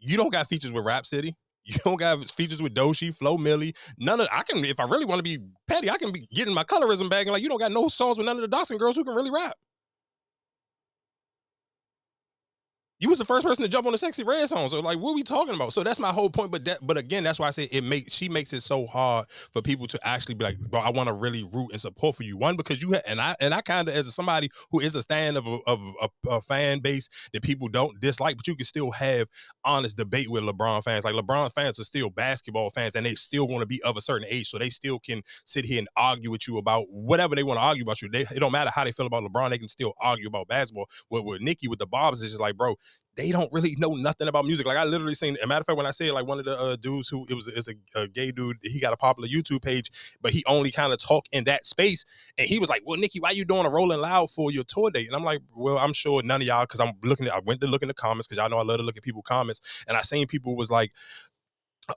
you 0.01 0.17
don't 0.17 0.31
got 0.31 0.47
features 0.47 0.73
with 0.73 0.85
Rapsody. 0.85 1.37
You 1.63 1.77
don't 1.85 1.97
got 1.97 2.29
features 2.31 2.63
with 2.63 2.75
Doechii, 2.75 3.15
Flo 3.15 3.37
Milli. 3.37 3.77
None 3.99 4.19
of 4.19 4.29
I 4.33 4.43
can 4.43 4.65
if 4.65 4.81
I 4.81 4.85
really 4.85 5.05
want 5.05 5.19
to 5.19 5.23
be 5.23 5.39
petty, 5.69 5.91
I 5.91 5.99
can 5.99 6.11
be 6.11 6.27
getting 6.33 6.55
my 6.55 6.65
colorism 6.65 7.11
back 7.11 7.27
and 7.27 7.33
like 7.33 7.43
you 7.43 7.51
don't 7.51 7.61
got 7.61 7.71
no 7.71 7.89
songs 7.89 8.17
with 8.17 8.25
none 8.25 8.37
of 8.37 8.43
the 8.43 8.49
Dawson 8.49 8.79
girls 8.79 8.97
who 8.97 9.05
can 9.05 9.15
really 9.15 9.31
rap. 9.31 9.53
You 13.01 13.09
was 13.09 13.19
the 13.19 13.25
first 13.25 13.47
person 13.47 13.63
to 13.63 13.69
jump 13.69 13.87
on 13.87 13.93
the 13.93 13.99
Sexy 13.99 14.23
Redd 14.25 14.47
song. 14.47 14.69
So 14.69 14.81
like 14.81 14.99
what 14.99 15.13
are 15.13 15.15
we 15.15 15.23
talking 15.23 15.55
about? 15.55 15.73
So 15.73 15.83
that's 15.83 15.99
my 15.99 16.13
whole 16.13 16.29
point. 16.29 16.51
But 16.51 16.67
that 16.67 16.79
but 16.83 16.99
again, 16.99 17.25
that's 17.25 17.39
why 17.39 17.49
I 17.49 17.51
say 17.51 17.65
it 17.73 17.83
makes 17.83 18.13
she 18.13 18.29
makes 18.29 18.53
it 18.53 18.61
so 18.63 18.87
hard 18.87 19.25
for 19.53 19.63
people 19.63 19.87
to 19.87 19.99
actually 20.07 20.35
be 20.35 20.45
like, 20.45 20.59
bro, 20.59 20.81
I 20.81 20.91
want 20.91 21.07
to 21.07 21.15
really 21.15 21.43
root 21.43 21.69
and 21.73 21.81
support 21.81 22.15
for 22.15 22.25
you. 22.25 22.37
One, 22.37 22.57
because 22.57 22.83
you 22.83 22.93
ha- 22.93 23.01
and 23.09 23.19
I 23.19 23.37
and 23.41 23.55
I 23.55 23.63
kind 23.63 23.89
of 23.89 23.95
as 23.95 24.15
somebody 24.15 24.51
who 24.71 24.81
is 24.81 24.95
a 24.95 25.01
stand 25.01 25.39
of 25.39 25.47
a, 25.47 25.59
of 25.67 25.81
a, 26.03 26.29
a 26.29 26.41
fan 26.43 26.81
base 26.81 27.09
that 27.33 27.43
people 27.43 27.69
don't 27.69 27.99
dislike, 28.01 28.37
but 28.37 28.47
you 28.47 28.55
can 28.55 28.67
still 28.67 28.91
have 28.91 29.29
honest 29.65 29.97
debate 29.97 30.31
with 30.31 30.45
LeBron 30.45 30.85
fans. 30.85 31.03
Like 31.03 31.15
LeBron 31.15 31.51
fans 31.55 31.81
are 31.81 31.85
still 31.85 32.11
basketball 32.11 32.69
fans 32.69 32.97
and 32.97 33.07
they 33.07 33.15
still 33.15 33.49
want 33.49 33.63
to 33.63 33.67
be 33.67 33.83
of 33.83 33.97
a 33.97 34.03
certain 34.03 34.27
age. 34.29 34.51
So 34.51 34.59
they 34.59 34.69
still 34.69 34.99
can 34.99 35.23
sit 35.47 35.65
here 35.65 35.79
and 35.79 35.89
argue 35.97 36.31
with 36.31 36.47
you 36.47 36.59
about 36.59 36.91
whatever 36.91 37.35
they 37.35 37.45
want 37.45 37.59
to 37.59 37.63
argue 37.63 37.83
about 37.83 38.03
you. 38.03 38.11
They, 38.11 38.21
it 38.21 38.41
don't 38.41 38.53
matter 38.53 38.71
how 38.75 38.85
they 38.85 38.93
feel 38.93 39.07
about 39.07 39.23
LeBron, 39.25 39.49
they 39.49 39.59
can 39.59 39.69
still 39.69 39.95
argue 40.03 40.29
about 40.29 40.49
basketball. 40.49 40.87
With, 41.09 41.25
with 41.25 41.41
Nicki, 41.41 41.67
with 41.67 41.79
the 41.79 41.87
Barbz, 41.87 42.13
it's 42.13 42.23
just 42.23 42.41
like, 42.41 42.59
bro, 42.59 42.77
they 43.17 43.33
don't 43.33 43.53
really 43.53 43.75
know 43.77 43.91
nothing 43.91 44.29
about 44.29 44.45
music. 44.45 44.67
Like 44.67 44.77
I 44.77 44.85
literally 44.85 45.15
seen, 45.15 45.37
a 45.43 45.47
matter 45.47 45.61
of 45.61 45.67
fact, 45.67 45.77
when 45.77 45.87
I 45.87 45.91
say 45.91 46.11
like 46.11 46.27
one 46.27 46.39
of 46.39 46.45
the 46.45 46.59
uh, 46.59 46.77
dudes 46.77 47.09
who 47.09 47.27
it 47.29 47.35
was 47.35 47.49
is 47.49 47.69
a, 47.69 47.75
a 48.01 48.09
gay 48.09 48.31
dude, 48.31 48.59
he 48.63 48.81
got 48.81 48.93
a 48.93 48.97
popular 48.97 49.29
YouTube 49.29 49.63
page, 49.63 49.91
but 50.21 50.33
he 50.33 50.45
only 50.47 50.71
kind 50.71 50.93
of 50.93 51.03
talk 51.03 51.27
in 51.33 51.45
that 51.45 51.67
space. 51.67 52.05
And 52.39 52.47
he 52.47 52.59
was 52.59 52.69
like, 52.69 52.83
"Well, 52.87 52.99
Nicki, 52.99 53.21
why 53.21 53.33
you 53.33 53.45
doing 53.45 53.67
a 53.67 53.71
Rolling 53.71 54.01
Loud 54.01 54.31
for 54.31 54.51
your 54.51 54.65
tour 54.65 54.91
date?" 54.91 55.07
And 55.07 55.17
I'm 55.17 55.25
like, 55.25 55.41
"Well, 55.55 55.79
I'm 55.79 55.93
sure 55.93 56.23
none 56.23 56.41
of 56.41 56.47
y'all, 56.47 56.63
because 56.63 56.81
I'm 56.81 56.93
looking 57.03 57.27
at, 57.27 57.35
I 57.35 57.41
went 57.41 57.61
to 57.63 57.67
look 57.67 57.83
in 57.83 57.89
the 57.89 57.95
comments 57.95 58.27
because 58.27 58.41
y'all 58.41 58.49
know 58.49 58.59
I 58.59 58.63
love 58.63 58.79
to 58.79 58.85
look 58.85 58.97
at 58.97 59.03
people 59.03 59.23
comments, 59.23 59.85
and 59.89 59.97
I 59.97 60.03
seen 60.03 60.27
people 60.27 60.57
was 60.57 60.71
like." 60.71 60.93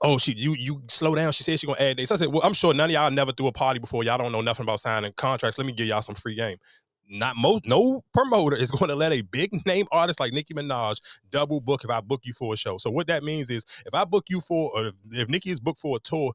Oh, 0.02 0.18
she 0.18 0.32
you 0.32 0.54
you 0.54 0.82
slow 0.88 1.14
down. 1.14 1.30
She 1.30 1.44
said 1.44 1.60
she 1.60 1.68
gonna 1.68 1.78
add 1.78 1.98
dates. 1.98 2.10
I 2.10 2.16
said, 2.16 2.26
well, 2.32 2.42
I'm 2.42 2.54
sure 2.54 2.74
none 2.74 2.90
of 2.90 2.94
y'all 2.94 3.12
never 3.12 3.30
threw 3.30 3.46
a 3.46 3.52
party 3.52 3.78
before. 3.78 4.02
Y'all 4.02 4.18
don't 4.18 4.32
know 4.32 4.40
nothing 4.40 4.64
about 4.64 4.80
signing 4.80 5.12
contracts. 5.16 5.56
Let 5.56 5.68
me 5.68 5.72
give 5.72 5.86
y'all 5.86 6.02
some 6.02 6.16
free 6.16 6.34
game 6.34 6.56
not 7.08 7.36
most 7.36 7.66
no 7.66 8.02
promoter 8.12 8.56
is 8.56 8.70
going 8.70 8.88
to 8.88 8.96
let 8.96 9.12
a 9.12 9.22
big 9.22 9.50
name 9.66 9.86
artist 9.92 10.20
like 10.20 10.32
Nicki 10.32 10.54
Minaj 10.54 11.00
double 11.30 11.60
book 11.60 11.84
if 11.84 11.90
I 11.90 12.00
book 12.00 12.20
you 12.24 12.32
for 12.32 12.54
a 12.54 12.56
show. 12.56 12.78
So 12.78 12.90
what 12.90 13.06
that 13.08 13.24
means 13.24 13.50
is 13.50 13.64
if 13.86 13.94
I 13.94 14.04
book 14.04 14.24
you 14.28 14.40
for 14.40 14.70
or 14.74 14.86
if, 14.88 14.94
if 15.10 15.28
Nicki 15.28 15.50
is 15.50 15.60
booked 15.60 15.80
for 15.80 15.96
a 15.96 16.00
tour, 16.00 16.32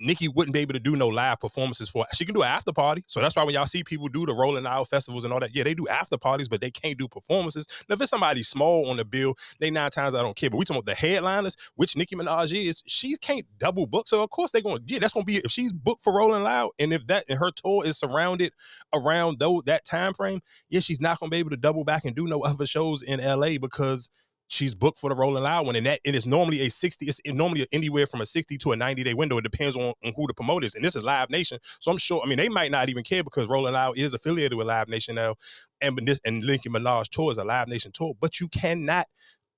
Nicki 0.00 0.28
wouldn't 0.28 0.54
be 0.54 0.60
able 0.60 0.74
to 0.74 0.80
do 0.80 0.96
no 0.96 1.08
live 1.08 1.40
performances 1.40 1.88
for 1.88 2.06
she 2.14 2.24
can 2.24 2.34
do 2.34 2.42
after 2.42 2.72
party. 2.72 3.04
So 3.06 3.20
that's 3.20 3.36
why 3.36 3.44
when 3.44 3.54
y'all 3.54 3.66
see 3.66 3.82
people 3.84 4.08
do 4.08 4.26
the 4.26 4.32
Rolling 4.32 4.64
Loud 4.64 4.88
festivals 4.88 5.24
and 5.24 5.32
all 5.32 5.40
that, 5.40 5.54
yeah, 5.54 5.64
they 5.64 5.74
do 5.74 5.88
after 5.88 6.16
parties, 6.16 6.48
but 6.48 6.60
they 6.60 6.70
can't 6.70 6.98
do 6.98 7.08
performances. 7.08 7.66
Now, 7.88 7.94
if 7.94 8.00
it's 8.00 8.10
somebody 8.10 8.42
small 8.42 8.88
on 8.88 8.96
the 8.96 9.04
bill, 9.04 9.34
they 9.60 9.70
nine 9.70 9.90
times 9.90 10.14
I 10.14 10.22
don't 10.22 10.36
care. 10.36 10.50
But 10.50 10.58
we 10.58 10.64
talking 10.64 10.78
about 10.82 10.86
the 10.86 10.94
headliners, 10.94 11.56
which 11.74 11.96
Nicki 11.96 12.16
Minaj 12.16 12.52
is, 12.54 12.82
she 12.86 13.16
can't 13.16 13.46
double 13.58 13.86
book. 13.86 14.08
So 14.08 14.22
of 14.22 14.30
course 14.30 14.52
they're 14.52 14.62
going, 14.62 14.78
to 14.78 14.84
yeah, 14.86 14.98
that's 14.98 15.12
gonna 15.12 15.24
be 15.24 15.36
if 15.36 15.50
she's 15.50 15.72
booked 15.72 16.02
for 16.02 16.12
Rolling 16.14 16.42
Loud, 16.42 16.70
and 16.78 16.92
if 16.92 17.06
that 17.08 17.24
and 17.28 17.38
her 17.38 17.50
tour 17.50 17.84
is 17.84 17.98
surrounded 17.98 18.52
around 18.92 19.38
though 19.38 19.62
that 19.66 19.84
time 19.84 20.14
frame, 20.14 20.40
yeah, 20.68 20.80
she's 20.80 21.00
not 21.00 21.20
gonna 21.20 21.30
be 21.30 21.38
able 21.38 21.50
to 21.50 21.56
double 21.56 21.84
back 21.84 22.04
and 22.04 22.14
do 22.14 22.26
no 22.26 22.40
other 22.42 22.66
shows 22.66 23.02
in 23.02 23.20
LA 23.20 23.58
because 23.58 24.10
she's 24.48 24.74
booked 24.74 24.98
for 24.98 25.10
the 25.10 25.16
Rolling 25.16 25.44
Loud 25.44 25.66
one, 25.66 25.76
and 25.76 25.86
that 25.86 26.00
and 26.04 26.16
it's 26.16 26.26
normally 26.26 26.62
a 26.62 26.70
sixty. 26.70 27.06
It's 27.06 27.20
normally 27.24 27.66
anywhere 27.70 28.06
from 28.06 28.20
a 28.20 28.26
sixty 28.26 28.58
to 28.58 28.72
a 28.72 28.76
ninety 28.76 29.04
day 29.04 29.14
window. 29.14 29.38
It 29.38 29.42
depends 29.42 29.76
on, 29.76 29.94
on 30.04 30.12
who 30.16 30.26
the 30.26 30.34
promoter 30.34 30.66
is, 30.66 30.74
and 30.74 30.84
this 30.84 30.96
is 30.96 31.02
Live 31.02 31.30
Nation. 31.30 31.58
So 31.80 31.92
I'm 31.92 31.98
sure. 31.98 32.20
I 32.24 32.28
mean, 32.28 32.38
they 32.38 32.48
might 32.48 32.70
not 32.70 32.88
even 32.88 33.04
care 33.04 33.22
because 33.22 33.48
Rolling 33.48 33.74
Loud 33.74 33.96
is 33.96 34.14
affiliated 34.14 34.58
with 34.58 34.66
Live 34.66 34.88
Nation 34.88 35.14
now, 35.14 35.36
and 35.80 35.96
this 36.02 36.20
and 36.24 36.40
Nicki 36.40 36.68
Minaj 36.68 37.08
tour 37.10 37.30
is 37.30 37.38
a 37.38 37.44
Live 37.44 37.68
Nation 37.68 37.92
tour. 37.92 38.14
But 38.20 38.40
you 38.40 38.48
cannot. 38.48 39.06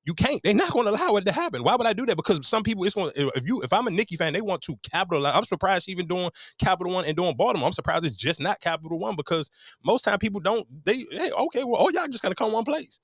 You 0.06 0.14
can't. 0.14 0.40
They're 0.42 0.54
not 0.54 0.73
going 0.73 0.87
to 0.87 0.92
allow 0.92 1.16
it 1.16 1.26
to 1.26 1.32
happen. 1.32 1.62
Why 1.62 1.76
would 1.76 1.87
I 1.87 1.92
do 1.92 2.06
that? 2.06 2.16
Because 2.16 2.44
some 2.47 2.62
people, 2.62 2.85
it's 2.85 2.94
going. 2.94 3.12
If 3.14 3.47
you, 3.47 3.61
if 3.61 3.70
I'm 3.70 3.87
a 3.87 3.90
Nicki 3.90 4.16
fan, 4.16 4.32
they 4.32 4.40
want 4.40 4.62
to 4.62 4.76
capitalize. 4.90 5.37
I'm 5.37 5.44
surprised 5.44 5.85
she 5.85 5.92
even 5.92 6.06
doing 6.06 6.30
Capital 6.59 6.94
One 6.94 7.04
and 7.04 7.14
doing 7.14 7.37
Baltimore. 7.37 7.66
I'm 7.66 7.73
surprised 7.73 8.06
it's 8.06 8.16
just 8.16 8.40
not 8.40 8.61
Capital 8.61 8.99
One 8.99 9.14
because 9.14 9.50
most 9.85 10.04
time 10.04 10.18
people 10.18 10.40
don't. 10.40 10.66
They 10.85 11.04
hey, 11.12 11.30
okay, 11.30 11.64
well, 11.64 11.76
oh 11.80 11.90
y'all 11.90 12.06
just 12.06 12.23
gotta 12.23 12.35
come 12.35 12.50
one 12.50 12.64
place. 12.64 12.99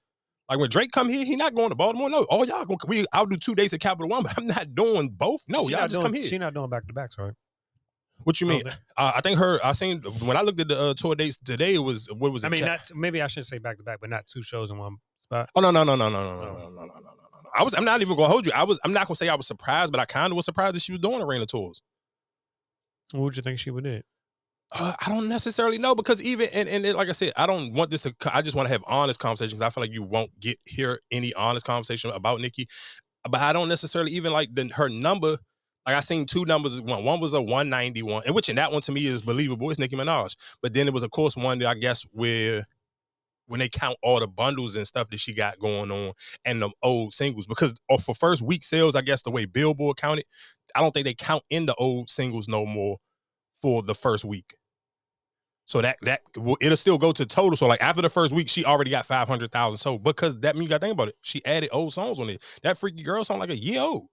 Like 0.48 0.58
when 0.60 0.70
Drake 0.70 0.92
come 0.92 1.08
here, 1.08 1.24
he 1.24 1.34
not 1.36 1.54
going 1.54 1.70
to 1.70 1.74
Baltimore. 1.74 2.08
No, 2.08 2.22
all 2.24 2.44
y'all 2.44 2.64
going. 2.64 2.78
We 2.86 3.04
I'll 3.12 3.26
do 3.26 3.36
two 3.36 3.54
days 3.54 3.72
at 3.72 3.80
Capital 3.80 4.08
One, 4.08 4.22
but 4.22 4.34
I'm 4.38 4.46
not 4.46 4.74
doing 4.74 5.08
both. 5.08 5.42
No, 5.48 5.64
She 5.64 5.72
y'all 5.72 5.82
just 5.82 5.94
doing, 5.96 6.02
come 6.02 6.12
here. 6.14 6.22
She 6.28 6.38
not 6.38 6.54
doing 6.54 6.70
back 6.70 6.86
to 6.86 6.92
backs, 6.92 7.16
right? 7.18 7.32
What 8.24 8.40
you 8.40 8.46
Oh, 8.46 8.50
mean? 8.50 8.62
the- 8.64 8.70
Uh, 8.96 9.12
I 9.16 9.20
think 9.20 9.38
her. 9.38 9.58
I 9.64 9.72
seen 9.72 10.00
when 10.02 10.36
I 10.36 10.42
looked 10.42 10.60
at 10.60 10.68
the 10.68 10.80
uh, 10.80 10.94
tour 10.94 11.14
dates 11.16 11.36
today. 11.36 11.74
It 11.74 11.78
was 11.78 12.08
what 12.12 12.32
was 12.32 12.44
it? 12.44 12.46
I 12.46 12.50
mean, 12.50 12.64
not 12.64 12.90
maybe 12.94 13.20
I 13.20 13.26
shouldn't 13.26 13.46
say 13.48 13.58
back 13.58 13.76
to 13.78 13.82
back, 13.82 13.98
but 14.00 14.08
not 14.08 14.26
two 14.26 14.42
shows 14.42 14.70
in 14.70 14.78
one 14.78 14.96
spot. 15.20 15.50
Oh 15.54 15.60
no 15.60 15.70
no 15.70 15.82
no 15.84 15.96
no 15.96 16.08
no 16.08 16.24
no 16.24 16.34
no 16.36 16.44
no 16.44 16.52
no 16.52 16.68
no 16.68 16.68
no 16.68 16.84
no. 16.86 16.86
no. 16.86 17.50
I 17.54 17.62
was. 17.62 17.74
I'm 17.74 17.84
not 17.84 18.00
even 18.00 18.16
gonna 18.16 18.28
hold 18.28 18.46
you. 18.46 18.52
I 18.54 18.64
was. 18.64 18.78
I'm 18.84 18.92
not 18.92 19.06
gonna 19.08 19.16
say 19.16 19.28
I 19.28 19.34
was 19.34 19.46
surprised, 19.46 19.90
but 19.92 20.00
I 20.00 20.04
kind 20.04 20.32
of 20.32 20.36
was 20.36 20.44
surprised 20.44 20.74
that 20.76 20.80
she 20.82 20.92
was 20.92 21.00
doing 21.00 21.20
arena 21.22 21.46
tours. 21.46 21.82
What 23.12 23.22
would 23.22 23.36
you 23.36 23.42
think 23.42 23.58
she 23.58 23.70
would 23.70 23.84
do? 23.84 24.00
Uh, 24.72 24.94
I 25.04 25.10
don't 25.10 25.28
necessarily 25.28 25.78
know 25.78 25.94
because 25.94 26.20
even 26.20 26.48
and, 26.52 26.68
and 26.68 26.84
it- 26.84 26.96
like 26.96 27.08
I 27.08 27.12
said, 27.12 27.32
I 27.36 27.46
don't 27.46 27.72
want 27.72 27.90
this 27.90 28.02
to. 28.02 28.14
I 28.32 28.42
just 28.42 28.56
want 28.56 28.66
to 28.66 28.72
have 28.72 28.82
honest 28.86 29.20
conversations. 29.20 29.62
I 29.62 29.70
feel 29.70 29.82
like 29.82 29.92
you 29.92 30.02
won't 30.02 30.38
get 30.40 30.58
hear 30.64 30.98
any 31.10 31.32
honest 31.34 31.64
conversation 31.64 32.10
about 32.10 32.40
Nicki, 32.40 32.66
but 33.30 33.40
I 33.40 33.52
don't 33.52 33.68
necessarily 33.68 34.12
even 34.12 34.32
like 34.32 34.54
the, 34.54 34.68
her 34.76 34.88
number. 34.88 35.38
Like 35.86 35.96
I 35.96 36.00
seen 36.00 36.26
two 36.26 36.44
numbers. 36.46 36.80
One 36.80 37.04
one 37.04 37.20
was 37.20 37.34
a 37.34 37.42
191, 37.42 38.24
and 38.26 38.34
which 38.34 38.48
in 38.48 38.56
that 38.56 38.72
one 38.72 38.82
to 38.82 38.92
me 38.92 39.06
is 39.06 39.22
believable. 39.22 39.70
It's 39.70 39.78
Nicki 39.78 39.96
Minaj. 39.96 40.36
But 40.62 40.74
then 40.74 40.88
it 40.88 40.94
was 40.94 41.04
of 41.04 41.12
course 41.12 41.36
one 41.36 41.58
that 41.60 41.68
I 41.68 41.74
guess 41.74 42.02
where 42.12 42.66
when 43.46 43.60
they 43.60 43.68
count 43.68 43.96
all 44.02 44.18
the 44.20 44.26
bundles 44.26 44.74
and 44.76 44.86
stuff 44.86 45.08
that 45.10 45.20
she 45.20 45.32
got 45.32 45.58
going 45.60 45.90
on 45.90 46.12
and 46.44 46.60
the 46.62 46.70
old 46.82 47.12
singles 47.12 47.46
because 47.46 47.74
oh, 47.90 47.98
for 47.98 48.14
first 48.14 48.42
week 48.42 48.64
sales, 48.64 48.96
I 48.96 49.02
guess 49.02 49.22
the 49.22 49.30
way 49.30 49.44
Billboard 49.46 49.96
counted, 49.98 50.24
I 50.74 50.80
don't 50.80 50.92
think 50.92 51.04
they 51.04 51.14
count 51.14 51.44
in 51.50 51.66
the 51.66 51.74
old 51.76 52.10
singles 52.10 52.48
no 52.48 52.66
more 52.66 52.98
for 53.66 53.82
the 53.82 53.96
first 53.96 54.24
week. 54.24 54.54
So 55.64 55.80
that 55.80 55.96
that 56.02 56.20
will 56.36 56.56
it'll 56.60 56.76
still 56.76 56.98
go 56.98 57.10
to 57.10 57.26
total. 57.26 57.56
So 57.56 57.66
like 57.66 57.82
after 57.82 58.00
the 58.00 58.08
first 58.08 58.32
week, 58.32 58.48
she 58.48 58.64
already 58.64 58.92
got 58.92 59.06
five 59.06 59.26
hundred 59.26 59.50
thousand. 59.50 59.78
So 59.78 59.98
because 59.98 60.38
that 60.42 60.54
means 60.54 60.66
you 60.66 60.68
got 60.68 60.80
to 60.80 60.86
think 60.86 60.92
about 60.92 61.08
it. 61.08 61.16
She 61.22 61.44
added 61.44 61.70
old 61.72 61.92
songs 61.92 62.20
on 62.20 62.30
it. 62.30 62.40
That 62.62 62.78
freaky 62.78 63.02
girl 63.02 63.24
song 63.24 63.40
like 63.40 63.50
a 63.50 63.56
year 63.56 63.80
old. 63.80 64.06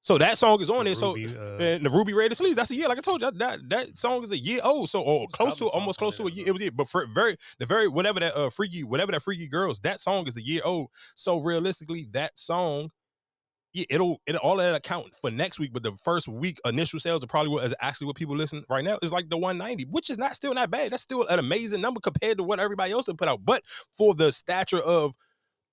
So 0.00 0.16
that 0.16 0.38
song 0.38 0.62
is 0.62 0.70
on 0.70 0.78
The 0.78 0.84
there. 0.84 0.94
So 0.94 1.10
uh, 1.12 1.62
and 1.62 1.84
the 1.84 1.90
Ruby 1.90 2.14
Red 2.14 2.34
Sleeves, 2.34 2.56
that's 2.56 2.70
a 2.70 2.74
year. 2.74 2.88
Like 2.88 2.96
I 2.96 3.02
told 3.02 3.20
you, 3.20 3.30
that 3.32 3.68
that, 3.68 3.98
song 3.98 4.22
is 4.22 4.30
a 4.30 4.38
year 4.38 4.60
old. 4.64 4.88
So 4.88 5.02
or 5.02 5.26
close 5.30 5.58
to 5.58 5.66
almost 5.66 5.98
close 5.98 6.16
to 6.16 6.26
a 6.26 6.30
year. 6.30 6.46
It 6.46 6.52
was 6.52 6.62
year. 6.62 6.70
But 6.70 6.88
for 6.88 7.06
very 7.14 7.36
the 7.58 7.66
very 7.66 7.88
whatever 7.88 8.20
that 8.20 8.34
uh 8.34 8.48
freaky 8.48 8.82
whatever 8.82 9.12
that 9.12 9.20
freaky 9.20 9.46
girls 9.46 9.80
that 9.80 10.00
song 10.00 10.26
is 10.26 10.38
a 10.38 10.42
year 10.42 10.62
old. 10.64 10.88
So 11.16 11.36
realistically, 11.36 12.08
that 12.12 12.38
song. 12.38 12.88
Yeah, 13.74 13.86
it'll 13.90 14.20
it 14.26 14.36
all 14.36 14.56
that 14.58 14.76
account 14.76 15.14
for 15.16 15.32
next 15.32 15.58
week, 15.58 15.72
but 15.72 15.82
the 15.82 15.92
first 16.02 16.28
week 16.28 16.60
initial 16.64 17.00
sales 17.00 17.24
are 17.24 17.26
probably 17.26 17.50
what 17.50 17.64
is 17.64 17.74
actually 17.80 18.06
what 18.06 18.16
people 18.16 18.36
listen 18.36 18.64
right 18.70 18.84
now 18.84 18.98
is 19.02 19.12
like 19.12 19.28
the 19.28 19.36
190, 19.36 19.90
which 19.90 20.10
is 20.10 20.16
not 20.16 20.36
still 20.36 20.54
not 20.54 20.70
bad. 20.70 20.92
That's 20.92 21.02
still 21.02 21.26
an 21.26 21.40
amazing 21.40 21.80
number 21.80 21.98
compared 21.98 22.38
to 22.38 22.44
what 22.44 22.60
everybody 22.60 22.92
else 22.92 23.06
had 23.06 23.18
put 23.18 23.26
out. 23.26 23.44
But 23.44 23.64
for 23.98 24.14
the 24.14 24.30
stature 24.30 24.80
of 24.80 25.16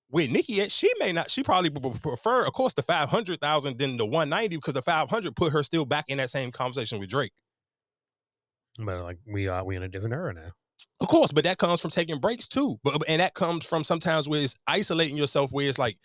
where 0.08 0.26
Nicki 0.26 0.60
at, 0.60 0.72
she 0.72 0.90
may 0.98 1.12
not. 1.12 1.30
She 1.30 1.44
probably 1.44 1.70
would 1.70 2.02
prefer, 2.02 2.44
of 2.44 2.52
course, 2.52 2.74
the 2.74 2.82
five 2.82 3.08
hundred 3.08 3.40
thousand 3.40 3.78
than 3.78 3.96
the 3.96 4.04
one 4.04 4.28
ninety 4.28 4.56
because 4.56 4.74
the 4.74 4.82
five 4.82 5.08
hundred 5.08 5.36
put 5.36 5.52
her 5.52 5.62
still 5.62 5.84
back 5.86 6.06
in 6.08 6.18
that 6.18 6.30
same 6.30 6.50
conversation 6.50 6.98
with 6.98 7.08
Drake. 7.08 7.32
but 8.78 9.02
like 9.04 9.18
we 9.26 9.46
are, 9.46 9.64
we 9.64 9.76
in 9.76 9.84
a 9.84 9.88
different 9.88 10.14
era 10.14 10.34
now. 10.34 10.50
Of 11.00 11.08
course, 11.08 11.32
but 11.32 11.44
that 11.44 11.58
comes 11.58 11.80
from 11.80 11.90
taking 11.90 12.18
breaks 12.18 12.46
too. 12.46 12.78
But 12.84 13.02
and 13.08 13.20
that 13.20 13.34
comes 13.34 13.66
from 13.66 13.84
sometimes 13.84 14.28
where 14.28 14.42
it's 14.42 14.54
isolating 14.66 15.16
yourself, 15.16 15.50
where 15.50 15.68
it's 15.68 15.78
like 15.78 15.98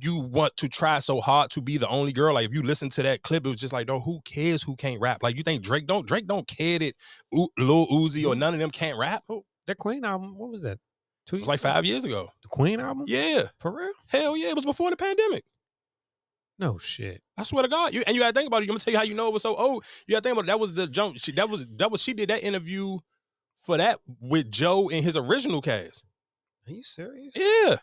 you 0.00 0.16
want 0.18 0.56
to 0.58 0.68
try 0.68 0.98
so 0.98 1.20
hard 1.20 1.50
to 1.50 1.60
be 1.60 1.76
the 1.78 1.88
only 1.88 2.12
girl. 2.12 2.34
Like 2.34 2.46
if 2.46 2.52
you 2.54 2.62
listen 2.62 2.88
to 2.90 3.02
that 3.02 3.22
clip, 3.22 3.46
it 3.46 3.48
was 3.48 3.60
just 3.60 3.72
like, 3.72 3.88
no, 3.88 4.00
who 4.00 4.20
cares 4.24 4.62
who 4.62 4.76
can't 4.76 5.00
rap? 5.00 5.22
Like 5.22 5.36
you 5.36 5.42
think 5.42 5.62
Drake 5.62 5.86
don't 5.86 6.06
Drake 6.06 6.26
don't 6.26 6.46
care 6.46 6.78
that 6.78 6.94
U- 7.32 7.48
Lil 7.58 7.86
Uzi 7.88 8.24
or 8.24 8.34
Mhm. 8.34 8.38
none 8.38 8.54
of 8.54 8.60
them 8.60 8.70
can't 8.70 8.98
rap? 8.98 9.24
Oh, 9.28 9.44
that 9.66 9.78
Queen 9.78 10.04
album. 10.04 10.36
What 10.36 10.50
was 10.50 10.62
that? 10.62 10.78
Two 11.26 11.38
was 11.38 11.48
like 11.48 11.60
five 11.60 11.84
years 11.84 12.04
ago. 12.04 12.28
The 12.42 12.48
Queen 12.48 12.78
album. 12.78 13.04
Yeah, 13.08 13.44
for 13.58 13.72
real. 13.76 13.92
hell 14.08 14.36
yeah, 14.36 14.48
it 14.50 14.54
was 14.56 14.64
before 14.64 14.90
the 14.90 14.96
pandemic. 14.96 15.44
No 16.58 16.78
shit. 16.78 17.22
I 17.36 17.42
swear 17.42 17.62
to 17.64 17.68
God, 17.68 17.92
you 17.92 18.02
and 18.06 18.14
you 18.14 18.22
gotta 18.22 18.32
think 18.32 18.46
about 18.46 18.58
it. 18.62 18.64
I'm 18.64 18.68
gonna 18.68 18.78
tell 18.78 18.92
you 18.92 18.98
how 18.98 19.04
you 19.04 19.14
know 19.14 19.26
it 19.26 19.32
was 19.32 19.42
so 19.42 19.56
old. 19.56 19.84
You 20.06 20.12
gotta 20.12 20.22
think 20.22 20.32
about 20.34 20.44
it. 20.44 20.46
That 20.46 20.60
was 20.60 20.72
the 20.72 20.86
jump. 20.86 21.18
She, 21.18 21.32
that 21.32 21.48
was 21.50 21.66
that 21.76 21.90
was 21.90 22.00
she 22.02 22.14
did 22.14 22.30
that 22.30 22.42
interview 22.42 22.98
for 23.58 23.76
that 23.76 23.98
with 24.20 24.50
Joe 24.50 24.88
in 24.88 25.02
his 25.02 25.16
original 25.16 25.60
cast. 25.60 26.04
Are 26.66 26.72
you 26.72 26.82
serious? 26.82 27.32
Yeah, 27.34 27.76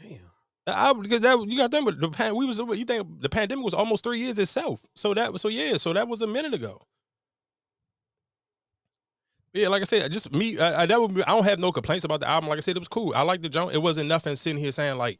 Damn. 0.00 0.31
I, 0.66 0.92
because 0.92 1.20
that 1.22 1.38
you 1.48 1.56
got 1.56 1.70
them 1.70 1.84
think 1.84 1.96
about 1.96 2.04
it, 2.04 2.12
the 2.12 2.16
pan, 2.16 2.36
we 2.36 2.46
was 2.46 2.58
you 2.58 2.84
think 2.84 3.20
the 3.20 3.28
pandemic 3.28 3.64
was 3.64 3.74
almost 3.74 4.04
three 4.04 4.20
years 4.20 4.38
itself. 4.38 4.84
So 4.94 5.12
that 5.14 5.38
so 5.40 5.48
yeah, 5.48 5.76
so 5.76 5.92
that 5.92 6.08
was 6.08 6.22
a 6.22 6.26
minute 6.26 6.54
ago. 6.54 6.80
Yeah, 9.52 9.68
like 9.68 9.82
I 9.82 9.84
said, 9.84 10.10
just 10.12 10.32
me. 10.32 10.58
I, 10.58 10.82
I, 10.82 10.86
that 10.86 11.00
would 11.00 11.14
be, 11.14 11.22
I 11.24 11.30
don't 11.32 11.44
have 11.44 11.58
no 11.58 11.72
complaints 11.72 12.04
about 12.04 12.20
the 12.20 12.28
album. 12.28 12.48
Like 12.48 12.56
I 12.56 12.60
said, 12.60 12.76
it 12.76 12.78
was 12.78 12.88
cool. 12.88 13.12
I 13.14 13.22
like 13.22 13.42
the 13.42 13.50
jump. 13.50 13.72
It 13.72 13.82
wasn't 13.82 14.08
nothing 14.08 14.36
sitting 14.36 14.58
here 14.58 14.72
saying 14.72 14.96
like. 14.96 15.18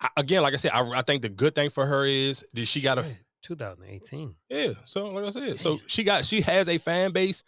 I, 0.00 0.08
again, 0.16 0.42
like 0.42 0.52
I 0.52 0.56
said, 0.58 0.72
I, 0.74 0.98
I 0.98 1.02
think 1.02 1.22
the 1.22 1.28
good 1.28 1.54
thing 1.54 1.70
for 1.70 1.86
her 1.86 2.04
is 2.04 2.44
that 2.52 2.66
she 2.66 2.80
got 2.80 2.98
a 2.98 3.06
2018. 3.42 4.34
yeah. 4.50 4.72
So 4.84 5.06
like 5.08 5.24
I 5.24 5.30
said, 5.30 5.60
so 5.60 5.80
she 5.86 6.04
got 6.04 6.24
she 6.24 6.40
has 6.42 6.68
a 6.68 6.78
fan 6.78 7.12
base. 7.12 7.42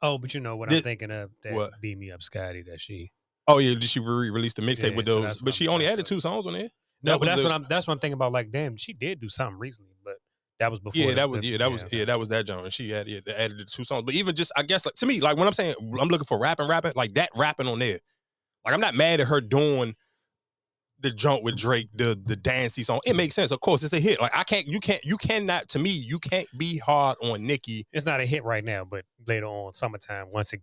Oh, 0.00 0.16
but 0.16 0.32
you 0.32 0.40
know 0.40 0.56
what 0.56 0.72
I'm 0.72 0.82
thinking 0.82 1.10
of? 1.10 1.30
That 1.42 1.52
what? 1.52 1.72
Beam 1.82 1.98
Me 1.98 2.10
Up, 2.10 2.22
Scotty. 2.22 2.62
That 2.62 2.80
she. 2.80 3.10
Oh 3.50 3.58
yeah, 3.58 3.74
did 3.74 3.84
she 3.84 4.00
re- 4.00 4.30
release 4.30 4.54
the 4.54 4.62
mixtape 4.62 4.90
Yeah, 4.90 4.96
with 4.96 5.06
so 5.06 5.22
those? 5.22 5.38
but 5.38 5.48
I'm 5.48 5.52
she 5.52 5.68
only 5.68 5.86
added 5.86 6.06
two 6.06 6.20
songs 6.20 6.46
on 6.46 6.52
there. 6.54 6.68
No, 7.02 7.12
That 7.12 7.18
but 7.20 7.26
that's 7.26 7.40
the- 7.40 7.44
what 7.44 7.52
I'm. 7.52 7.66
That's 7.68 7.86
what 7.86 7.94
I'm 7.94 7.98
thinking 8.00 8.14
about. 8.14 8.32
Like, 8.32 8.50
damn, 8.50 8.76
she 8.76 8.92
did 8.92 9.20
do 9.20 9.28
something 9.28 9.58
recently, 9.58 9.94
but 10.04 10.16
that 10.58 10.70
was 10.70 10.80
before. 10.80 11.00
Yeah, 11.00 11.08
the- 11.08 11.14
that 11.14 11.30
was 11.30 11.42
yeah, 11.42 11.56
that 11.58 11.72
was 11.72 11.84
yeah, 11.92 12.04
that 12.04 12.18
was 12.18 12.28
that. 12.28 12.48
And 12.48 12.72
she 12.72 12.90
had 12.90 13.08
yeah, 13.08 13.20
added 13.36 13.56
the 13.58 13.64
two 13.64 13.84
songs. 13.84 14.02
But 14.04 14.14
even 14.14 14.34
just 14.36 14.52
I 14.56 14.62
guess 14.62 14.84
like 14.86 14.94
to 14.96 15.06
me, 15.06 15.20
like 15.20 15.36
when 15.36 15.46
I'm 15.46 15.52
saying 15.54 15.74
I'm 15.80 16.08
looking 16.08 16.26
for 16.26 16.38
rapping, 16.38 16.68
rapping, 16.68 16.92
like 16.96 17.14
that 17.14 17.30
rapping 17.36 17.66
on 17.68 17.78
there. 17.78 17.98
Like 18.64 18.74
I'm 18.74 18.80
not 18.80 18.94
mad 18.94 19.20
at 19.20 19.28
her 19.28 19.40
doing 19.40 19.96
the 21.02 21.10
jump 21.10 21.42
with 21.42 21.56
Drake, 21.56 21.88
the 21.94 22.20
the 22.22 22.36
dancey 22.36 22.82
song. 22.82 23.00
It 23.06 23.16
makes 23.16 23.34
sense. 23.34 23.50
Of 23.52 23.60
course, 23.60 23.82
it's 23.82 23.94
a 23.94 24.00
hit. 24.00 24.20
Like 24.20 24.36
I 24.36 24.44
can't, 24.44 24.66
you 24.66 24.80
can't, 24.80 25.02
you 25.02 25.16
cannot. 25.16 25.70
To 25.70 25.78
me, 25.78 25.88
you 25.88 26.18
can't 26.18 26.46
be 26.58 26.76
hard 26.76 27.16
on 27.22 27.46
Nicki. 27.46 27.86
It's 27.90 28.04
not 28.04 28.20
a 28.20 28.26
hit 28.26 28.44
right 28.44 28.62
now, 28.62 28.84
but 28.84 29.06
later 29.26 29.46
on, 29.46 29.72
summertime, 29.72 30.26
once 30.30 30.52
it. 30.52 30.60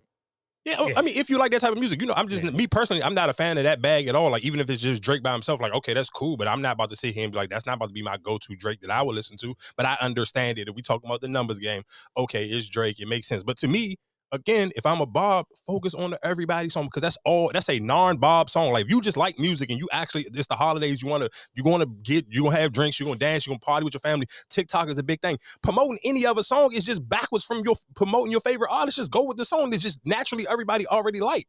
Yeah, 0.67 0.85
Yeah. 0.85 0.93
I 0.97 1.01
mean, 1.01 1.15
if 1.15 1.29
you 1.29 1.37
like 1.37 1.51
that 1.51 1.61
type 1.61 1.71
of 1.71 1.77
music, 1.77 2.01
you 2.01 2.07
know, 2.07 2.13
I'm 2.15 2.27
just 2.27 2.43
Yeah. 2.43 2.51
me 2.51 2.67
personally. 2.67 3.01
I'm 3.01 3.13
not 3.13 3.29
a 3.29 3.33
fan 3.33 3.57
of 3.57 3.63
that 3.63 3.81
bag 3.81 4.07
at 4.07 4.15
all. 4.15 4.29
Like 4.29 4.43
even 4.43 4.59
if 4.59 4.69
it's 4.69 4.81
just 4.81 5.01
Drake 5.01 5.23
by 5.23 5.31
himself, 5.31 5.61
like 5.61 5.73
okay, 5.73 5.93
that's 5.93 6.09
cool. 6.09 6.35
But 6.35 6.47
I'm 6.47 6.61
not 6.61 6.73
about 6.73 6.89
to 6.89 6.95
sit 6.95 7.13
here 7.13 7.23
and 7.23 7.31
be 7.31 7.37
like, 7.37 7.49
that's 7.49 7.65
not 7.65 7.75
about 7.75 7.87
to 7.87 7.93
be 7.93 8.01
my 8.01 8.17
go-to 8.17 8.55
Drake 8.55 8.81
that 8.81 8.89
I 8.91 9.01
would 9.01 9.15
listen 9.15 9.37
to. 9.37 9.55
But 9.77 9.85
I 9.85 9.97
understand 10.01 10.59
it. 10.59 10.67
If 10.67 10.75
we 10.75 10.81
talking 10.81 11.09
about 11.09 11.21
the 11.21 11.27
numbers 11.29 11.59
game, 11.59 11.83
okay, 12.17 12.45
it's 12.45 12.67
Drake. 12.69 12.99
It 12.99 13.07
makes 13.07 13.27
sense. 13.27 13.43
But 13.43 13.57
to 13.57 13.67
me, 13.67 13.97
again, 14.31 14.71
if 14.75 14.85
I'm 14.85 15.01
a 15.01 15.05
Barb, 15.05 15.45
focus 15.65 15.93
on 15.93 16.11
the 16.11 16.19
everybody 16.25 16.69
song 16.69 16.85
because 16.85 17.01
that's 17.01 17.17
all. 17.25 17.49
That's 17.53 17.69
a 17.69 17.79
non-Barb 17.79 18.49
song. 18.49 18.71
Like 18.71 18.85
if 18.85 18.91
you 18.91 19.01
just 19.01 19.17
like 19.17 19.39
music 19.39 19.69
and 19.69 19.79
you 19.79 19.87
actually, 19.91 20.25
it's 20.33 20.47
the 20.47 20.55
holidays. 20.55 21.01
You 21.01 21.09
want 21.09 21.23
to, 21.23 21.29
you 21.55 21.63
want 21.63 21.83
to 21.83 21.89
get, 22.03 22.25
you're 22.29 22.43
gonna 22.43 22.57
have 22.57 22.73
drinks. 22.73 22.99
You 22.99 23.05
are 23.05 23.09
gonna 23.09 23.19
dance. 23.19 23.45
You 23.45 23.51
are 23.51 23.55
gonna 23.55 23.59
party 23.59 23.83
with 23.85 23.93
your 23.93 24.01
family. 24.01 24.27
TikTok 24.49 24.89
is 24.89 24.97
a 24.97 25.03
big 25.03 25.21
thing. 25.21 25.37
Promoting 25.61 25.99
any 26.03 26.25
other 26.25 26.43
song 26.43 26.73
is 26.73 26.85
just 26.85 27.07
backwards 27.07 27.45
from 27.45 27.61
your 27.65 27.75
promoting 27.95 28.31
your 28.31 28.41
favorite 28.41 28.71
artist. 28.71 28.97
Just 28.97 29.11
go 29.11 29.23
with 29.23 29.37
the 29.37 29.45
song 29.45 29.69
that 29.71 29.79
just 29.79 29.99
naturally 30.05 30.47
everybody 30.47 30.87
already 30.87 31.19
like. 31.19 31.47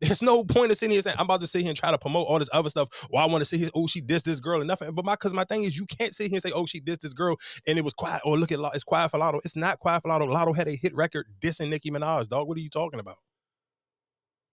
There's 0.00 0.22
no 0.22 0.44
point 0.44 0.70
of 0.70 0.76
sitting 0.76 0.92
here 0.92 1.00
saying 1.00 1.16
I'm 1.18 1.24
about 1.24 1.40
to 1.40 1.46
sit 1.46 1.62
here 1.62 1.70
and 1.70 1.76
try 1.76 1.90
to 1.90 1.98
promote 1.98 2.26
all 2.26 2.38
this 2.38 2.50
other 2.52 2.68
stuff. 2.68 2.88
Or 3.10 3.20
I 3.20 3.26
want 3.26 3.40
to 3.40 3.44
sit 3.46 3.60
here, 3.60 3.70
oh, 3.74 3.86
she 3.86 4.02
dissed 4.02 4.24
this 4.24 4.40
girl 4.40 4.60
and 4.60 4.68
nothing. 4.68 4.92
But 4.94 5.04
my 5.04 5.14
because 5.14 5.32
my 5.32 5.44
thing 5.44 5.64
is 5.64 5.78
you 5.78 5.86
can't 5.86 6.14
sit 6.14 6.28
here 6.28 6.36
and 6.36 6.42
say, 6.42 6.52
oh, 6.52 6.66
she 6.66 6.80
dissed 6.80 7.00
this 7.00 7.14
girl 7.14 7.36
and 7.66 7.78
it 7.78 7.84
was 7.84 7.94
quiet. 7.94 8.20
Or 8.24 8.36
look 8.36 8.52
at 8.52 8.60
it's 8.74 8.84
quiet 8.84 9.10
for 9.10 9.18
Latto. 9.18 9.40
It's 9.44 9.56
not 9.56 9.78
quiet 9.78 10.02
for 10.02 10.08
Latto. 10.08 10.28
Latto 10.28 10.54
had 10.54 10.68
a 10.68 10.76
hit 10.76 10.94
record 10.94 11.26
dissing 11.40 11.70
Nicki 11.70 11.90
Minaj, 11.90 12.28
dog. 12.28 12.46
What 12.46 12.58
are 12.58 12.60
you 12.60 12.70
talking 12.70 13.00
about? 13.00 13.16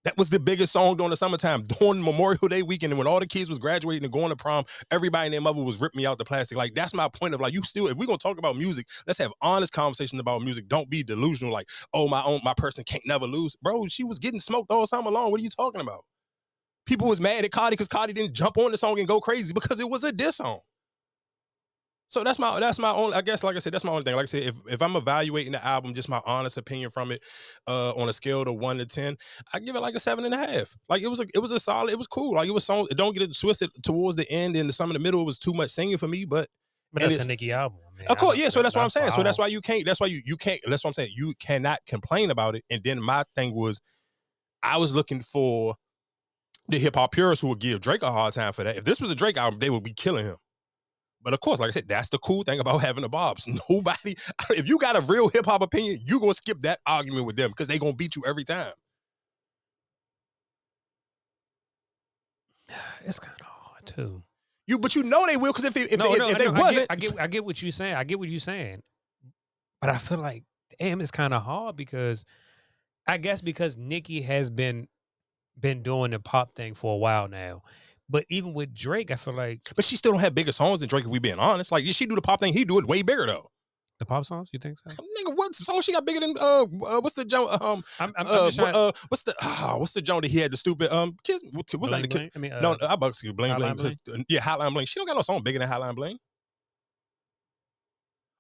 That 0.06 0.18
was 0.18 0.30
the 0.30 0.40
biggest 0.40 0.74
song 0.74 0.98
during 0.98 1.12
the 1.12 1.16
summertime, 1.16 1.64
during 1.80 2.04
Memorial 2.04 2.48
Day 2.50 2.62
weekend, 2.62 2.92
and 2.92 2.98
when 2.98 3.08
all 3.08 3.20
the 3.20 3.28
kids 3.28 3.50
was 3.50 3.58
graduating 3.58 4.04
and 4.04 4.12
going 4.12 4.30
to 4.30 4.36
prom, 4.36 4.66
everybody 4.92 5.28
and 5.28 5.34
their 5.34 5.42
mother 5.42 5.62
was 5.62 5.80
ripping 5.80 6.00
me 6.00 6.06
out 6.06 6.18
the 6.18 6.26
plastic. 6.26 6.58
Like 6.58 6.76
that's 6.76 6.94
my 6.94 7.08
point 7.08 7.34
of 7.34 7.42
like 7.42 7.54
you 7.54 7.64
still, 7.64 7.88
if 7.88 7.96
we're 7.96 8.06
gonna 8.06 8.18
talk 8.18 8.38
about 8.38 8.58
music, 8.58 8.88
let's 9.08 9.20
have 9.20 9.32
honest 9.42 9.72
conversations 9.72 10.20
about 10.20 10.42
music. 10.42 10.68
Don't 10.68 10.90
be 10.90 11.04
delusional, 11.04 11.54
like, 11.54 11.70
oh, 11.94 12.08
my 12.08 12.22
own 12.24 12.42
my 12.44 12.54
person 12.54 12.84
can't 12.84 13.04
never 13.06 13.26
lose. 13.26 13.56
Bro, 13.56 13.88
she 13.88 14.04
was 14.04 14.20
getting 14.20 14.40
smoked 14.40 14.72
all 14.72 14.86
summer 14.88 15.12
long. 15.12 15.32
What 15.32 15.40
are 15.40 15.44
you 15.44 15.50
talking 15.50 15.82
about? 15.82 16.04
People 16.86 17.08
was 17.08 17.22
mad 17.22 17.46
at 17.46 17.52
Cardi 17.52 17.74
because 17.74 17.88
Cardi 17.88 18.12
didn't 18.12 18.34
jump 18.34 18.58
on 18.58 18.72
the 18.72 18.78
song 18.78 19.00
and 19.00 19.08
go 19.08 19.22
crazy 19.22 19.54
because 19.54 19.80
it 19.80 19.90
was 19.90 20.04
a 20.04 20.12
diss 20.12 20.38
song. 20.38 20.60
So 22.14 22.24
that's 22.24 22.38
my 22.38 22.60
that's 22.60 22.78
my 22.78 22.92
only 22.92 23.16
I 23.16 23.22
guess 23.22 23.44
like 23.44 23.56
I 23.56 23.60
said 23.60 23.74
that's 23.74 23.84
my 23.84 23.92
only 23.92 24.04
thing. 24.04 24.16
Like 24.16 24.24
I 24.24 24.26
said, 24.26 24.44
if 24.44 24.56
if 24.68 24.82
I'm 24.84 24.96
evaluating 24.96 25.52
the 25.54 25.66
album, 25.66 25.96
just 25.96 26.08
my 26.10 26.22
honest 26.28 26.58
opinion 26.58 26.92
from 26.92 27.12
it, 27.12 27.24
uh, 27.68 27.92
on 27.94 28.08
a 28.08 28.14
scale 28.14 28.44
of 28.44 28.56
one 28.56 28.78
to 28.78 28.86
ten, 28.86 29.18
I 29.52 29.60
give 29.60 29.76
it 29.76 29.80
like 29.80 29.96
a 29.96 30.00
seven 30.00 30.24
and 30.24 30.34
a 30.34 30.38
half. 30.38 30.76
Like 30.88 31.02
it 31.02 31.08
was 31.08 31.20
a 31.20 31.26
it 31.34 31.40
was 31.40 31.52
a 31.52 31.60
solid, 31.60 31.92
it 31.92 31.98
was 31.98 32.06
cool. 32.06 32.36
Like 32.36 32.48
it 32.48 32.52
was 32.52 32.64
so 32.64 32.86
don't 32.96 33.14
get 33.14 33.24
it 33.24 33.36
twisted 33.36 33.72
towards 33.84 34.16
the 34.16 34.30
end 34.32 34.56
and 34.56 34.70
the 34.70 34.74
some 34.74 34.92
in 34.92 34.94
the 34.94 35.00
middle 35.00 35.22
it 35.22 35.26
was 35.26 35.40
too 35.40 35.54
much 35.54 35.72
singing 35.72 35.98
for 35.98 36.08
me, 36.08 36.24
but 36.24 36.48
But 36.94 37.02
that's 37.02 37.16
it- 37.16 37.22
a 37.22 37.26
Nicki 37.26 37.52
album. 37.52 37.80
I 37.88 37.98
mean, 37.98 38.08
of 38.08 38.18
course, 38.20 38.38
yeah. 38.38 38.50
So 38.50 38.60
that- 38.60 38.64
that's 38.66 38.76
what 38.76 38.84
I'm 38.84 38.90
saying. 38.92 39.12
So 39.12 39.24
that's 39.24 39.40
why. 39.40 39.46
why 39.46 39.48
you 39.48 39.62
can't. 39.62 39.84
That's 39.84 40.00
why 40.00 40.08
you 40.08 40.22
you 40.24 40.38
can't. 40.38 40.62
That's 40.68 40.84
what 40.84 40.90
I'm 40.90 40.94
saying. 40.94 41.14
You 41.16 41.34
cannot 41.40 41.80
complain 41.88 42.30
about 42.30 42.56
it. 42.56 42.64
And 42.70 42.84
then 42.84 43.02
my 43.02 43.24
thing 43.36 43.56
was, 43.56 43.82
I 44.62 44.78
was 44.78 44.94
looking 44.94 45.22
for 45.22 45.76
the 46.68 46.78
hip 46.78 46.96
hop 46.96 47.12
purists 47.12 47.42
who 47.42 47.48
would 47.50 47.60
give 47.60 47.82
Drake 47.82 48.04
a 48.04 48.12
hard 48.12 48.36
time 48.36 48.54
for 48.54 48.64
that. 48.64 48.78
If 48.78 48.86
this 48.86 49.02
was 49.02 49.10
a 49.10 49.16
Drake 49.16 49.36
album, 49.38 49.60
they 49.60 49.72
would 49.72 49.84
be 49.84 49.94
killing 49.94 50.26
him. 50.26 50.36
But 51.24 51.34
of 51.34 51.40
course, 51.40 51.60
like 51.60 51.70
I 51.70 51.72
said, 51.72 51.88
that's 51.88 52.10
the 52.10 52.20
cool 52.20 52.44
thing 52.44 52.60
about 52.60 52.80
having 52.80 53.02
the 53.02 53.10
Barbz. 53.10 53.48
Nobody, 53.70 54.16
if 54.52 54.68
you 54.68 54.78
got 54.78 54.96
a 54.96 55.02
real 55.02 55.30
hip 55.30 55.46
hop 55.46 55.62
opinion, 55.62 56.00
you're 56.06 56.20
gonna 56.20 56.34
skip 56.34 56.62
that 56.64 56.80
argument 56.86 57.26
with 57.26 57.36
them 57.36 57.52
because 57.52 57.68
they 57.68 57.80
gonna 57.80 57.94
beat 57.94 58.16
you 58.16 58.24
every 58.28 58.44
time. 58.44 58.74
It's 63.06 63.20
kind 63.20 63.40
of 63.40 63.46
hard 63.48 63.86
too. 63.86 64.24
You, 64.66 64.80
but 64.80 64.96
you 64.96 65.04
know 65.04 65.26
they 65.26 65.36
will 65.36 65.52
because 65.52 65.66
if 65.66 65.74
they, 65.74 65.82
if, 65.82 66.00
no, 66.00 66.14
they, 66.14 66.20
no, 66.20 66.30
if 66.30 66.38
they 66.38 66.46
know, 66.46 66.54
I 66.54 66.60
wasn't, 66.60 66.90
get, 66.90 66.92
I 66.92 66.96
get, 66.96 67.22
I 67.22 67.28
get 67.28 67.46
what 67.46 67.62
you're 67.62 67.72
saying. 67.72 67.96
I 67.96 68.06
get 68.06 68.18
what 68.18 68.30
you're 68.30 68.40
saying. 68.40 68.82
But 69.82 69.90
I 69.90 69.98
feel 69.98 70.20
like, 70.20 70.44
damn, 70.80 71.02
it's 71.02 71.12
kind 71.12 71.34
of 71.34 71.44
hard 71.44 71.76
because 71.76 72.24
I 73.06 73.18
guess 73.18 73.42
because 73.42 73.76
Nicki 73.76 74.22
has 74.22 74.50
been 74.50 74.88
been 75.60 75.84
doing 75.84 76.12
the 76.12 76.20
pop 76.20 76.56
thing 76.56 76.74
for 76.74 76.94
a 76.94 76.98
while 76.98 77.28
now. 77.28 77.64
But 78.14 78.26
even 78.30 78.54
with 78.54 78.76
Drake, 78.76 79.10
I 79.10 79.16
feel 79.16 79.34
like 79.34 79.62
But 79.76 79.86
she 79.86 79.96
still 79.98 80.12
don't 80.12 80.22
have 80.22 80.36
bigger 80.36 80.52
songs 80.52 80.82
than 80.82 80.88
Drake. 80.88 81.04
If 81.04 81.10
we 81.10 81.18
being 81.18 81.40
honest, 81.40 81.72
like 81.72 81.84
she 81.88 82.06
do 82.06 82.14
the 82.14 82.22
pop 82.22 82.40
thing, 82.40 82.54
he 82.54 82.64
do 82.64 82.78
it 82.78 82.86
way 82.86 83.02
bigger 83.02 83.26
though. 83.26 83.50
the 83.98 84.06
pop 84.06 84.24
songs. 84.24 84.50
You 84.54 84.60
think 84.60 84.78
so? 84.80 84.92
Nigga, 84.92 85.36
what 85.36 85.56
song 85.56 85.82
she 85.82 85.92
got 85.92 86.06
bigger 86.06 86.20
than 86.20 86.36
uh, 86.40 86.62
uh 86.62 87.02
what's 87.02 87.16
the 87.16 87.26
Joan 87.26 87.48
um 87.60 87.84
I'm, 88.00 88.14
I'm, 88.16 88.28
I'm 88.28 88.28
uh, 88.28 88.46
just 88.46 88.58
trying. 88.58 88.76
uh 88.76 88.92
what's 89.08 89.24
the 89.24 89.36
ah, 89.42 89.78
what's 89.80 89.94
the 89.94 90.02
Joan 90.04 90.22
that 90.22 90.30
he 90.30 90.38
had 90.38 90.52
the 90.54 90.58
stupid 90.58 90.94
um 90.94 91.18
kiss 91.24 91.42
what's 91.54 91.72
that 91.72 91.80
bling, 91.80 92.02
the 92.04 92.08
kid- 92.08 92.18
bling? 92.18 92.32
I 92.36 92.40
mean, 92.40 92.54
uh, 92.54 92.62
no, 92.62 92.78
I 92.88 92.96
bucks 92.98 93.24
you 93.24 93.34
bling 93.34 93.56
bling. 93.56 93.80
uh, 93.80 94.18
Yeah, 94.30 94.42
Hotline 94.42 94.74
Bling. 94.74 94.86
She 94.86 95.00
don't 95.00 95.08
got 95.08 95.16
no 95.16 95.24
song 95.24 95.42
bigger 95.42 95.58
than 95.58 95.68
Hotline 95.68 95.96
Bling. 95.96 96.20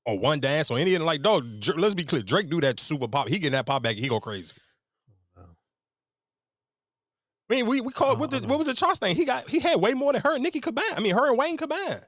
Or 0.05 0.19
one 0.19 0.39
dance 0.39 0.69
or 0.69 0.77
anything. 0.77 1.01
Like, 1.01 1.21
dog, 1.21 1.45
let's 1.77 1.95
be 1.95 2.03
clear. 2.03 2.21
Drake 2.21 2.49
do 2.49 2.59
that 2.61 2.79
super 2.79 3.07
pop. 3.07 3.29
He 3.29 3.39
getting 3.39 3.53
that 3.53 3.65
pop 3.65 3.81
back, 3.83 3.95
he 3.95 4.09
go 4.09 4.19
crazy. 4.19 4.53
Oh. 7.53 7.57
I 7.57 7.61
mean, 7.61 7.65
we 7.67 7.81
we 7.81 7.91
called 7.91 8.17
Oh, 8.17 8.19
what 8.21 8.31
the 8.31 8.39
what 8.47 8.57
was 8.57 8.67
the 8.67 8.73
Charles 8.73 8.99
thing? 8.99 9.15
He 9.15 9.25
got 9.25 9.49
he 9.49 9.59
had 9.59 9.79
way 9.79 9.93
more 9.93 10.13
than 10.13 10.21
her 10.21 10.33
and 10.35 10.43
Nicki 10.43 10.59
combined. 10.59 10.93
I 10.95 10.99
mean, 10.99 11.13
her 11.15 11.27
and 11.29 11.37
Wayne 11.37 11.57
combined. 11.57 12.05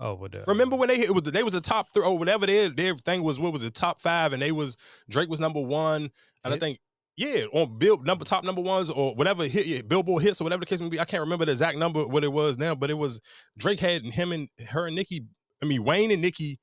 oh, 0.00 0.14
with 0.14 0.32
the 0.32 0.44
Remember 0.46 0.76
when 0.76 0.88
they 0.88 0.96
hit- 0.96 1.08
it 1.08 1.12
was 1.12 1.22
they 1.24 1.42
was 1.42 1.54
the 1.54 1.60
top 1.60 1.88
three 1.94 2.04
or 2.04 2.16
whatever 2.18 2.46
their 2.46 2.68
their 2.68 2.96
thing 2.96 3.22
was 3.22 3.38
what 3.38 3.52
was 3.52 3.62
the 3.62 3.70
top 3.70 4.00
five 4.00 4.32
and 4.32 4.42
they 4.42 4.52
was 4.52 4.76
Drake 5.08 5.28
was 5.28 5.40
number 5.40 5.60
one 5.60 6.10
and 6.44 6.54
I 6.54 6.58
think 6.58 6.78
yeah 7.16 7.44
on 7.52 7.78
Bill 7.78 7.98
number 7.98 8.24
top 8.24 8.42
number 8.44 8.60
ones 8.62 8.90
or 8.90 9.14
whatever 9.14 9.46
hit 9.46 9.66
yeah, 9.66 9.82
Billboard 9.82 10.22
hits 10.22 10.40
or 10.40 10.44
whatever 10.44 10.60
the 10.60 10.66
case 10.66 10.80
may 10.80 10.88
be 10.88 10.98
I 10.98 11.04
can't 11.04 11.20
remember 11.20 11.44
the 11.44 11.52
exact 11.52 11.78
number 11.78 12.06
what 12.06 12.24
it 12.24 12.32
was 12.32 12.56
now 12.58 12.74
but 12.74 12.90
it 12.90 12.94
was 12.94 13.20
Drake 13.58 13.80
had 13.80 14.04
him 14.04 14.32
and 14.32 14.48
her 14.70 14.86
and 14.86 14.96
Nicki 14.96 15.26
I 15.62 15.66
mean 15.66 15.84
Wayne 15.84 16.10
and 16.10 16.22
Nicki 16.22 16.58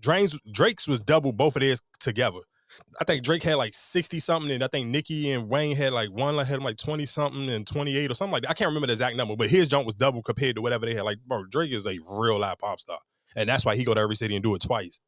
Drake's 0.00 0.38
Drake's 0.50 0.86
was 0.88 1.00
double 1.00 1.32
both 1.32 1.56
of 1.56 1.60
theirs 1.60 1.80
together. 2.00 2.40
I 3.00 3.04
think 3.04 3.24
Drake 3.24 3.42
had 3.42 3.54
like 3.54 3.74
60 3.74 4.18
something, 4.20 4.50
and 4.50 4.62
I 4.62 4.68
think 4.68 4.88
Nicki 4.88 5.30
and 5.32 5.48
Wayne 5.48 5.76
had 5.76 5.92
like 5.92 6.10
one 6.10 6.36
like 6.36 6.46
had 6.46 6.62
like 6.62 6.76
20 6.76 7.06
something 7.06 7.48
and 7.48 7.66
28 7.66 8.10
or 8.10 8.14
something 8.14 8.32
like 8.32 8.42
that. 8.42 8.50
I 8.50 8.54
can't 8.54 8.68
remember 8.68 8.86
the 8.86 8.92
exact 8.92 9.16
number, 9.16 9.36
but 9.36 9.48
his 9.48 9.68
jump 9.68 9.86
was 9.86 9.94
double 9.94 10.22
compared 10.22 10.56
to 10.56 10.62
whatever 10.62 10.86
they 10.86 10.94
had. 10.94 11.04
Like, 11.04 11.18
bro, 11.26 11.44
Drake 11.44 11.72
is 11.72 11.86
a 11.86 11.98
real 12.08 12.38
live 12.38 12.58
pop 12.58 12.80
star. 12.80 12.98
And 13.36 13.48
that's 13.48 13.64
why 13.64 13.76
he 13.76 13.84
go 13.84 13.94
to 13.94 14.00
every 14.00 14.16
city 14.16 14.34
and 14.34 14.42
do 14.42 14.54
it 14.54 14.62
twice. 14.62 15.00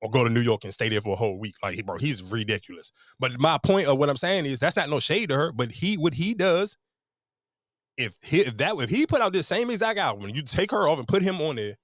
Or 0.00 0.10
go 0.10 0.22
to 0.22 0.30
New 0.30 0.40
York 0.40 0.64
and 0.64 0.72
stay 0.72 0.88
there 0.88 1.00
for 1.00 1.14
a 1.14 1.16
whole 1.16 1.38
week. 1.38 1.54
Like, 1.62 1.84
bro, 1.84 1.96
he's 1.98 2.22
ridiculous. 2.22 2.92
But 3.18 3.40
my 3.40 3.58
point 3.58 3.88
of 3.88 3.98
what 3.98 4.10
I'm 4.10 4.16
saying 4.16 4.46
is 4.46 4.60
that's 4.60 4.76
not 4.76 4.90
no 4.90 5.00
shade 5.00 5.30
to 5.30 5.36
her, 5.36 5.52
but 5.52 5.72
he 5.72 5.96
what 5.96 6.14
he 6.14 6.34
does, 6.34 6.76
if 7.96 8.16
he 8.22 8.40
if 8.40 8.56
that 8.58 8.76
if 8.76 8.90
he 8.90 9.06
put 9.06 9.22
out 9.22 9.32
this 9.32 9.46
same 9.46 9.70
exact 9.70 9.98
album, 9.98 10.30
you 10.34 10.42
take 10.42 10.70
her 10.72 10.86
off 10.88 10.98
and 10.98 11.08
put 11.08 11.22
him 11.22 11.40
on 11.40 11.56
there, 11.56 11.76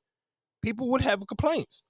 people 0.63 0.91
would 0.91 1.01
have 1.01 1.27
complaints. 1.27 1.83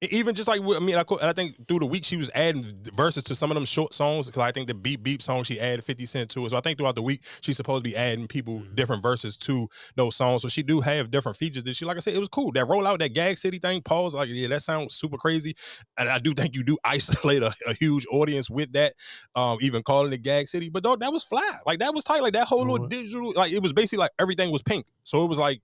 Even 0.00 0.32
just 0.36 0.46
like 0.46 0.60
I 0.60 0.78
mean, 0.78 0.94
I, 0.94 1.02
I 1.22 1.32
think 1.32 1.66
through 1.66 1.80
the 1.80 1.86
week 1.86 2.04
she 2.04 2.16
was 2.16 2.30
adding 2.32 2.64
verses 2.94 3.24
to 3.24 3.34
some 3.34 3.50
of 3.50 3.56
them 3.56 3.64
short 3.64 3.92
songs 3.92 4.26
because 4.28 4.42
I 4.42 4.52
think 4.52 4.68
the 4.68 4.74
beep 4.74 5.02
beep 5.02 5.20
song 5.20 5.42
she 5.42 5.58
added 5.58 5.84
fifty 5.84 6.06
cent 6.06 6.30
to 6.30 6.46
it. 6.46 6.50
So 6.50 6.56
I 6.56 6.60
think 6.60 6.78
throughout 6.78 6.94
the 6.94 7.02
week 7.02 7.24
she's 7.40 7.56
supposed 7.56 7.82
to 7.82 7.90
be 7.90 7.96
adding 7.96 8.28
people 8.28 8.60
different 8.76 9.02
verses 9.02 9.36
to 9.38 9.68
those 9.96 10.14
songs. 10.14 10.42
So 10.42 10.48
she 10.48 10.62
do 10.62 10.80
have 10.82 11.10
different 11.10 11.36
features. 11.36 11.64
That 11.64 11.74
she 11.74 11.84
like 11.84 11.96
I 11.96 12.00
said, 12.00 12.14
it 12.14 12.20
was 12.20 12.28
cool. 12.28 12.52
That 12.52 12.68
roll 12.68 12.86
out 12.86 13.00
that 13.00 13.12
gag 13.12 13.38
city 13.38 13.58
thing. 13.58 13.82
Pause 13.82 14.14
like 14.14 14.28
yeah, 14.28 14.46
that 14.46 14.62
sounds 14.62 14.94
super 14.94 15.16
crazy. 15.16 15.56
And 15.96 16.08
I 16.08 16.20
do 16.20 16.32
think 16.32 16.54
you 16.54 16.62
do 16.62 16.78
isolate 16.84 17.42
a, 17.42 17.52
a 17.66 17.74
huge 17.74 18.06
audience 18.12 18.48
with 18.48 18.72
that. 18.74 18.94
Um, 19.34 19.58
even 19.62 19.82
calling 19.82 20.12
it 20.12 20.22
gag 20.22 20.46
city, 20.46 20.68
but 20.68 20.84
dog, 20.84 21.00
that 21.00 21.12
was 21.12 21.24
flat. 21.24 21.62
Like 21.66 21.80
that 21.80 21.92
was 21.92 22.04
tight. 22.04 22.22
Like 22.22 22.34
that 22.34 22.46
whole 22.46 22.60
little 22.60 22.86
Mhm. 22.86 22.90
digital. 22.90 23.32
Like 23.32 23.50
it 23.52 23.60
was 23.62 23.72
basically 23.72 23.98
like 24.02 24.12
everything 24.20 24.52
was 24.52 24.62
pink. 24.62 24.86
So 25.02 25.24
it 25.24 25.26
was 25.26 25.38
like. 25.38 25.60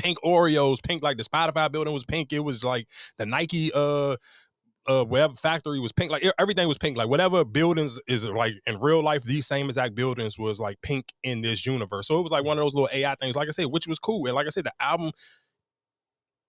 Pink 0.00 0.18
Oreos, 0.24 0.82
pink 0.82 1.02
like 1.02 1.18
the 1.18 1.24
Spotify 1.24 1.70
building 1.70 1.92
was 1.92 2.04
pink. 2.04 2.32
It 2.32 2.40
was 2.40 2.64
like 2.64 2.86
the 3.18 3.26
Nike 3.26 3.70
uh 3.74 4.16
uh 4.88 5.04
whatever 5.04 5.34
factory 5.34 5.78
was 5.80 5.92
pink. 5.92 6.10
Like 6.10 6.24
everything 6.38 6.66
was 6.68 6.78
pink. 6.78 6.96
Like 6.96 7.08
whatever 7.08 7.44
buildings 7.44 8.00
is 8.08 8.26
like 8.26 8.54
in 8.66 8.78
real 8.80 9.02
life, 9.02 9.22
these 9.24 9.46
same 9.46 9.66
exact 9.66 9.94
buildings 9.94 10.38
was 10.38 10.58
like 10.58 10.80
pink 10.82 11.12
in 11.22 11.42
this 11.42 11.66
universe. 11.66 12.08
So 12.08 12.18
it 12.18 12.22
was 12.22 12.32
like 12.32 12.44
one 12.44 12.58
of 12.58 12.64
those 12.64 12.74
little 12.74 12.88
AI 12.92 13.14
things, 13.16 13.36
like 13.36 13.48
I 13.48 13.52
said, 13.52 13.66
which 13.66 13.86
was 13.86 13.98
cool. 13.98 14.26
And 14.26 14.34
like 14.34 14.46
I 14.46 14.50
said, 14.50 14.64
the 14.64 14.72
album. 14.80 15.12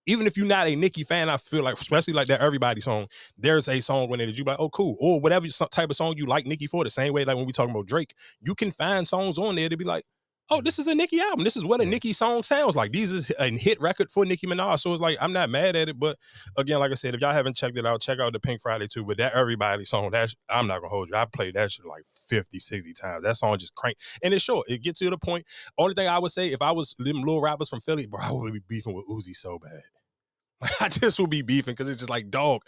Even 0.08 0.26
if 0.26 0.36
you're 0.36 0.48
not 0.48 0.66
a 0.66 0.76
Nicki 0.76 1.04
fan, 1.04 1.30
I 1.30 1.38
feel 1.38 1.62
like, 1.62 1.76
especially 1.76 2.14
like 2.16 2.28
that 2.30 2.42
Everybody 2.42 2.82
song, 2.82 3.06
there's 3.38 3.70
a 3.70 3.80
song 3.80 4.10
when 4.10 4.20
it 4.20 4.30
you 4.30 4.44
be 4.44 4.50
like, 4.50 4.60
oh, 4.60 4.70
cool. 4.70 4.98
Or 5.00 5.20
whatever 5.20 5.48
type 5.48 5.92
of 5.92 5.96
song 5.96 6.16
you 6.18 6.26
like 6.26 6.48
Nicki 6.48 6.66
for, 6.66 6.84
the 6.84 6.90
same 6.90 7.14
way 7.14 7.24
like 7.24 7.36
when 7.38 7.46
we 7.46 7.52
talking 7.52 7.70
about 7.70 7.86
Drake, 7.86 8.16
you 8.42 8.56
can 8.56 8.72
find 8.72 9.08
songs 9.08 9.38
on 9.38 9.56
there 9.56 9.70
to 9.70 9.78
be 9.78 9.86
like, 9.86 10.04
oh, 10.52 10.62
this 10.62 10.78
is 10.78 10.88
a 10.88 10.94
Nicki 10.94 11.20
album. 11.20 11.44
This 11.44 11.58
is 11.58 11.66
what 11.66 11.82
a. 11.82 11.86
Nicki 11.86 12.14
song 12.14 12.44
sounds 12.44 12.76
like. 12.76 12.92
These 12.92 13.12
is 13.12 13.32
a 13.40 13.50
hit 13.50 13.80
record 13.82 14.12
for 14.12 14.26
Nicki 14.26 14.46
Minaj. 14.46 14.80
So 14.80 14.94
it's 14.94 15.02
like 15.02 15.18
I'm 15.20 15.34
not 15.34 15.50
mad 15.50 15.76
at 15.76 15.90
it, 15.90 16.00
but 16.00 16.18
again, 16.58 16.80
like 16.80 16.92
I 16.92 16.96
said, 16.96 17.16
if 17.16 17.22
y'all 17.22 17.34
haven't 17.34 17.56
checked 17.56 17.78
it 17.78 17.86
out, 17.86 18.02
check 18.02 18.20
out 18.20 18.34
the 18.34 18.40
Pink 18.40 18.62
Friday 18.62 18.88
2. 18.88 19.04
But 19.04 19.18
that 19.18 19.34
Everybody 19.34 19.86
song, 19.86 20.12
that's 20.12 20.36
I'm 20.50 20.68
not 20.68 20.80
gonna 20.82 20.90
hold 20.90 21.10
you. 21.10 21.16
I 21.16 21.26
played 21.26 21.56
that 21.56 21.72
shit 21.72 21.86
like 21.86 22.04
50, 22.28 22.60
60 22.60 22.94
times. 22.94 23.24
That 23.24 23.38
song 23.38 23.58
just 23.58 23.76
crank. 23.76 23.98
And 24.22 24.34
it's 24.34 24.44
short. 24.44 24.70
It 24.70 24.84
gets 24.84 25.00
to 25.00 25.10
the 25.10 25.18
point. 25.18 25.46
Only 25.78 25.94
thing 25.94 26.08
I 26.08 26.20
would 26.20 26.32
say, 26.32 26.50
if 26.50 26.62
I 26.62 26.72
was 26.72 26.94
them 27.00 27.20
little 27.20 27.42
rappers 27.42 27.70
from 27.70 27.82
Philly, 27.82 28.06
bro, 28.06 28.20
I 28.22 28.32
would 28.32 28.54
be 28.54 28.62
beefing 28.68 28.94
with 28.94 29.08
Uzi 29.08 29.36
so 29.36 29.60
bad. 29.60 29.82
I 30.80 30.90
just 30.90 31.20
would 31.20 31.30
be 31.30 31.42
beefing 31.42 31.74
because 31.74 31.90
it's 31.90 32.00
just 32.00 32.10
like, 32.10 32.30
dog, 32.30 32.62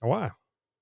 Why? 0.00 0.30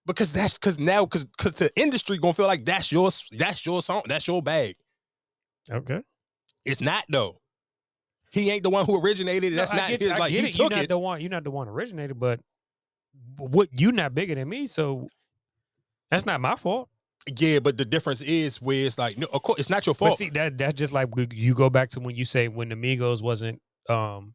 because 0.07 0.33
that's 0.33 0.55
because 0.55 0.79
now 0.79 1.05
because 1.05 1.25
because 1.25 1.55
the 1.55 1.71
industry 1.77 2.19
gonna 2.19 2.33
feel 2.33 2.47
like 2.47 2.65
that's 2.65 2.91
your 2.91 3.11
that's 3.33 3.67
your 3.67 3.83
song, 3.83 4.03
that's 4.07 4.27
your 4.27 4.43
bag. 4.43 4.77
Okay. 5.71 6.01
It's 6.65 6.81
not 6.81 7.05
though. 7.09 7.41
He 8.33 8.51
ain't 8.51 8.63
the 8.63 8.71
one 8.71 8.87
who 8.87 9.01
originated 9.03 9.53
it. 9.53 9.57
That's 9.57 9.73
No, 9.73 9.79
I 9.79 9.81
not 9.83 9.91
get- 9.91 10.01
his. 10.03 10.11
I 10.13 10.19
Like 10.19 10.31
he 10.31 10.39
it. 10.39 10.57
You're 10.59 10.71
not 10.71 10.85
it. 10.85 10.89
the 10.89 10.99
one. 10.99 11.21
You're 11.21 11.31
not 11.31 11.45
the 11.45 11.51
one 11.51 11.69
originated, 11.69 12.19
but 12.21 12.41
what 13.37 13.69
you 13.79 13.91
not 13.93 14.15
bigger 14.15 14.35
than 14.35 14.49
me, 14.49 14.67
so 14.67 15.09
that's 16.11 16.27
not 16.27 16.41
my 16.41 16.57
fault. 16.57 16.89
Yeah, 17.39 17.59
but 17.59 17.77
the 17.77 17.85
difference 17.85 18.21
is 18.23 18.61
where 18.63 18.87
it's 18.87 18.99
like, 18.99 19.19
no, 19.19 19.27
of 19.33 19.43
course, 19.43 19.59
it's 19.61 19.69
not 19.71 19.85
your 19.87 19.95
But 19.95 19.99
fault. 20.09 20.19
see, 20.19 20.31
that 20.31 20.57
that's 20.59 20.75
just 20.75 20.93
like 20.93 21.09
you 21.33 21.55
go 21.55 21.69
back 21.71 21.91
to 21.91 22.01
when 22.01 22.15
you 22.17 22.25
say 22.25 22.49
when 22.49 22.69
the 22.69 22.75
Migos 22.77 23.21
wasn't 23.23 23.61
um 23.89 24.35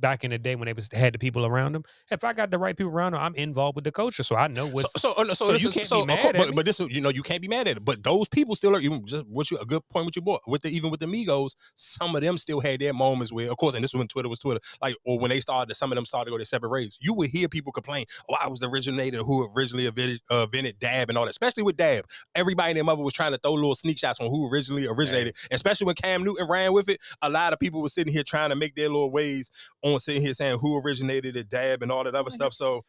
back 0.00 0.24
in 0.24 0.30
the 0.30 0.38
day 0.38 0.54
when 0.54 0.66
they 0.66 0.72
was 0.72 0.88
had 0.92 1.14
the 1.14 1.18
people 1.18 1.44
around 1.46 1.72
them. 1.72 1.84
If 2.10 2.24
I 2.24 2.32
got 2.32 2.50
the 2.50 2.58
right 2.58 2.76
people 2.76 2.92
around 2.92 3.12
them, 3.12 3.20
I'm 3.22 3.34
involved 3.34 3.76
with 3.76 3.84
the 3.84 3.92
culture, 3.92 4.22
so 4.22 4.36
I 4.36 4.48
know 4.48 4.68
so, 4.70 4.86
so, 4.96 5.12
uh, 5.12 5.24
so, 5.34 5.46
so 5.46 5.52
this 5.52 5.62
you 5.62 5.68
is- 5.68 5.74
can't 5.74 5.84
be 5.84 5.88
so, 5.88 6.00
of 6.02 6.06
mad 6.06 6.20
course, 6.20 6.34
at 6.34 6.38
but, 6.38 6.54
but 6.54 6.66
this, 6.66 6.80
you 6.80 7.00
know, 7.00 7.10
you 7.10 7.22
can't 7.22 7.42
be 7.42 7.48
mad 7.48 7.68
at 7.68 7.76
it. 7.76 7.84
But 7.84 8.02
those 8.02 8.28
people 8.28 8.54
still 8.54 8.74
are 8.76 8.80
even 8.80 9.06
just 9.06 9.26
what 9.26 9.50
you 9.50 9.58
a 9.58 9.66
good 9.66 9.86
point 9.88 10.06
what 10.06 10.16
you 10.16 10.22
brought 10.22 10.40
with 10.46 10.62
the 10.62 10.68
even 10.70 10.90
with 10.90 11.00
the 11.00 11.06
Migos. 11.06 11.54
Some 11.76 12.14
of 12.16 12.22
them 12.22 12.38
still 12.38 12.60
had 12.60 12.80
their 12.80 12.92
moments 12.92 13.32
where, 13.32 13.50
of 13.50 13.56
course, 13.56 13.74
and 13.74 13.84
this 13.84 13.92
was 13.92 13.98
when 13.98 14.08
Twitter 14.08 14.28
was 14.28 14.38
Twitter, 14.38 14.60
like 14.80 14.96
or 15.04 15.18
when 15.18 15.30
they 15.30 15.40
started, 15.40 15.74
some 15.74 15.92
of 15.92 15.96
them 15.96 16.06
started 16.06 16.26
to 16.26 16.30
go 16.32 16.38
their 16.38 16.44
separate 16.46 16.70
ways. 16.70 16.98
You 17.00 17.14
would 17.14 17.30
hear 17.30 17.48
people 17.48 17.72
complain, 17.72 18.06
"Oh, 18.28 18.36
I 18.40 18.48
was 18.48 18.60
the 18.60 18.68
originator 18.68 19.18
who 19.18 19.50
originally 19.54 19.86
invented, 19.86 20.20
uh, 20.30 20.44
invented 20.44 20.78
Dab 20.78 21.08
and 21.08 21.18
all 21.18 21.24
that." 21.24 21.30
Especially 21.30 21.62
with 21.62 21.76
Dab, 21.76 22.04
everybody 22.34 22.70
and 22.70 22.76
their 22.76 22.84
mother 22.84 23.02
was 23.02 23.14
trying 23.14 23.32
to 23.32 23.38
throw 23.38 23.52
little 23.54 23.74
sneak 23.74 23.98
shots 23.98 24.20
on 24.20 24.28
who 24.28 24.50
originally 24.50 24.86
originated. 24.86 25.36
Especially 25.50 25.84
when 25.86 25.94
Cam 25.94 26.24
Newton 26.24 26.46
ran 26.48 26.72
with 26.72 26.88
it, 26.88 27.00
a 27.22 27.28
lot 27.30 27.52
of 27.52 27.58
people 27.58 27.80
were 27.82 27.88
sitting 27.88 28.12
here 28.12 28.22
trying 28.22 28.50
to 28.50 28.56
make 28.56 28.74
their 28.74 28.88
little 28.88 29.10
ways 29.10 29.50
on 29.82 29.89
sitting 29.98 30.22
here 30.22 30.34
saying 30.34 30.58
who 30.58 30.78
originated 30.78 31.36
it, 31.36 31.48
Dab 31.48 31.82
and 31.82 31.90
all 31.90 32.04
that 32.04 32.14
other 32.14 32.30
stuff. 32.30 32.52
So 32.52 32.82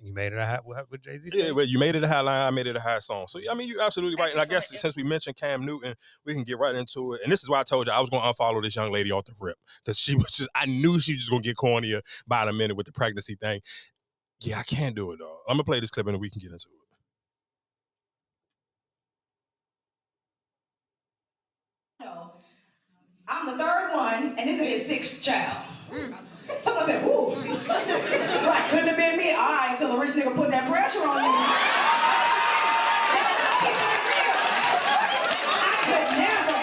you 0.00 0.14
made 0.14 0.32
it 0.32 0.38
a 0.38 0.46
hot 0.46 0.64
what, 0.64 0.90
what 0.90 1.02
Jay 1.02 1.18
Z 1.18 1.30
yeah, 1.34 1.50
well, 1.50 1.66
you 1.66 1.78
made 1.78 1.94
it 1.94 2.02
a 2.02 2.08
high 2.08 2.20
line, 2.20 2.46
I 2.46 2.50
made 2.50 2.66
it 2.66 2.76
a 2.76 2.80
high 2.80 3.00
song. 3.00 3.26
So 3.28 3.38
yeah, 3.38 3.50
I 3.50 3.54
mean, 3.54 3.68
you're 3.68 3.82
absolutely 3.82 4.16
right. 4.16 4.32
And 4.32 4.40
I 4.40 4.46
guess 4.46 4.72
since 4.80 4.96
we 4.96 5.02
mentioned 5.02 5.36
Cam 5.36 5.64
Newton, 5.64 5.94
we 6.24 6.32
can 6.32 6.42
get 6.42 6.58
right 6.58 6.74
into 6.74 7.12
it. 7.12 7.20
And 7.22 7.32
this 7.32 7.42
is 7.42 7.50
why 7.50 7.60
I 7.60 7.64
told 7.64 7.86
you 7.86 7.92
I 7.92 8.00
was 8.00 8.10
going 8.10 8.22
to 8.22 8.28
unfollow 8.28 8.62
this 8.62 8.76
young 8.76 8.90
lady 8.90 9.12
off 9.12 9.26
the 9.26 9.34
rip 9.40 9.56
because 9.84 9.98
she 9.98 10.14
was 10.16 10.30
just, 10.30 10.50
I 10.54 10.66
knew 10.66 10.98
she 11.00 11.12
was 11.12 11.20
just 11.20 11.30
going 11.30 11.42
to 11.42 11.48
get 11.48 11.56
cornier 11.56 12.00
by 12.26 12.46
the 12.46 12.52
minute 12.52 12.76
with 12.76 12.86
the 12.86 12.92
pregnancy 12.92 13.34
thing. 13.34 13.60
Yeah, 14.40 14.58
I 14.58 14.62
can't 14.62 14.94
do 14.94 15.10
it 15.12 15.18
though. 15.18 15.38
I'm 15.48 15.54
gonna 15.54 15.64
play 15.64 15.80
this 15.80 15.90
clip 15.90 16.06
and 16.06 16.20
we 16.20 16.28
can 16.28 16.40
get 16.40 16.52
into 16.52 16.66
it. 16.66 16.84
No. 22.04 22.32
I'm 23.26 23.46
the 23.46 23.56
third 23.56 23.92
one, 23.94 24.38
and 24.38 24.48
this 24.48 24.60
is 24.60 24.68
his 24.68 24.86
sixth 24.86 25.22
child. 25.22 25.73
Mm. 25.94 26.14
Someone 26.60 26.86
said, 26.86 27.04
ooh. 27.04 27.34
right, 27.70 28.66
couldn't 28.70 28.88
have 28.88 28.96
been 28.96 29.16
me. 29.16 29.30
All 29.32 29.46
right, 29.48 29.68
until 29.72 29.96
a 29.96 30.00
rich 30.00 30.10
nigga 30.10 30.34
put 30.34 30.50
that 30.50 30.66
pressure 30.68 31.06
on 31.06 31.22
you. 31.24 31.30
I'm 33.14 33.54
keeping 33.62 33.90
it 33.94 34.02
real. 34.10 34.34
I 35.54 35.70
could 35.86 36.08
never, 36.18 36.58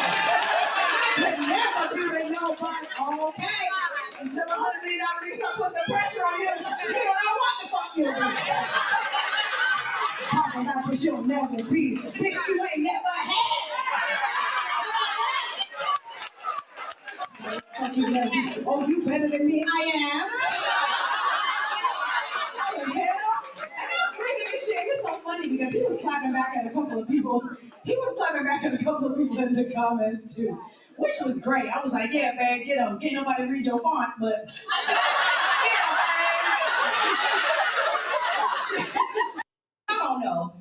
I 1.08 1.08
could 1.16 1.40
never 1.48 1.84
be 1.96 2.04
with 2.12 2.30
nobody, 2.42 2.88
okay? 2.92 3.66
Until 4.20 4.44
a 4.44 4.58
hundred 4.60 4.82
million 4.84 5.00
dollar 5.00 5.22
nigga 5.24 5.36
start 5.40 5.56
the 5.74 5.84
pressure 5.88 6.22
on 6.28 6.40
you, 6.42 6.52
you 6.52 7.02
don't 7.08 7.20
know 7.24 7.36
what 7.40 7.56
the 7.62 7.68
fuck 7.72 7.90
you'll. 7.96 8.20
Talking 10.30 10.62
about 10.62 10.86
what 10.86 11.04
you'll 11.04 11.24
never 11.24 11.64
be. 11.72 11.98
Bitch, 11.98 12.48
you 12.50 12.68
ain't 12.68 12.84
never 12.84 13.16
had. 13.16 13.64
Fuck 14.68 14.84
you 14.86 14.92
better 14.92 15.72
be. 17.40 17.41
Oh, 17.54 18.86
you 18.88 19.06
better 19.06 19.30
than 19.30 19.46
me. 19.46 19.66
I 19.66 19.82
am. 19.96 20.30
What 22.56 22.86
the 22.86 22.94
hell? 22.94 23.18
And 23.58 23.90
I'm 24.04 24.20
reading 24.20 24.48
this 24.52 24.68
shit. 24.68 24.86
It's 24.88 25.06
so 25.06 25.12
so 25.12 25.20
funny 25.24 25.48
because 25.50 25.74
he 25.74 25.82
was 25.82 26.02
clapping 26.02 26.32
back 26.32 26.56
at 26.56 26.66
a 26.68 26.70
couple 26.70 27.02
of 27.02 27.08
people. 27.08 27.42
He 27.84 27.96
was 27.96 28.18
clapping 28.18 28.46
back 28.46 28.64
at 28.64 28.74
a 28.74 28.84
couple 28.84 29.08
of 29.08 29.18
people 29.18 29.38
in 29.40 29.54
the 29.54 29.72
comments 29.74 30.36
too, 30.36 30.60
which 30.98 31.14
was 31.26 31.40
great. 31.40 31.66
I 31.66 31.82
was 31.82 31.92
like, 31.92 32.12
yeah, 32.14 32.34
man, 32.36 32.64
get 32.64 32.78
him. 32.78 33.00
Can't 33.00 33.14
nobody 33.14 33.44
read 33.44 33.66
your 33.66 33.80
font, 33.80 34.14
but 34.20 34.46
yeah. 34.88 34.98
I 39.90 39.98
don't 39.98 40.22
know. 40.22 40.54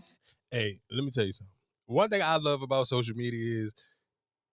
Hey, 0.50 0.78
let 0.90 1.04
me 1.04 1.10
tell 1.10 1.24
you 1.24 1.32
something. 1.32 1.52
One 1.86 2.08
thing 2.08 2.22
I 2.22 2.36
love 2.36 2.62
about 2.62 2.86
social 2.86 3.14
media 3.16 3.64
is 3.64 3.74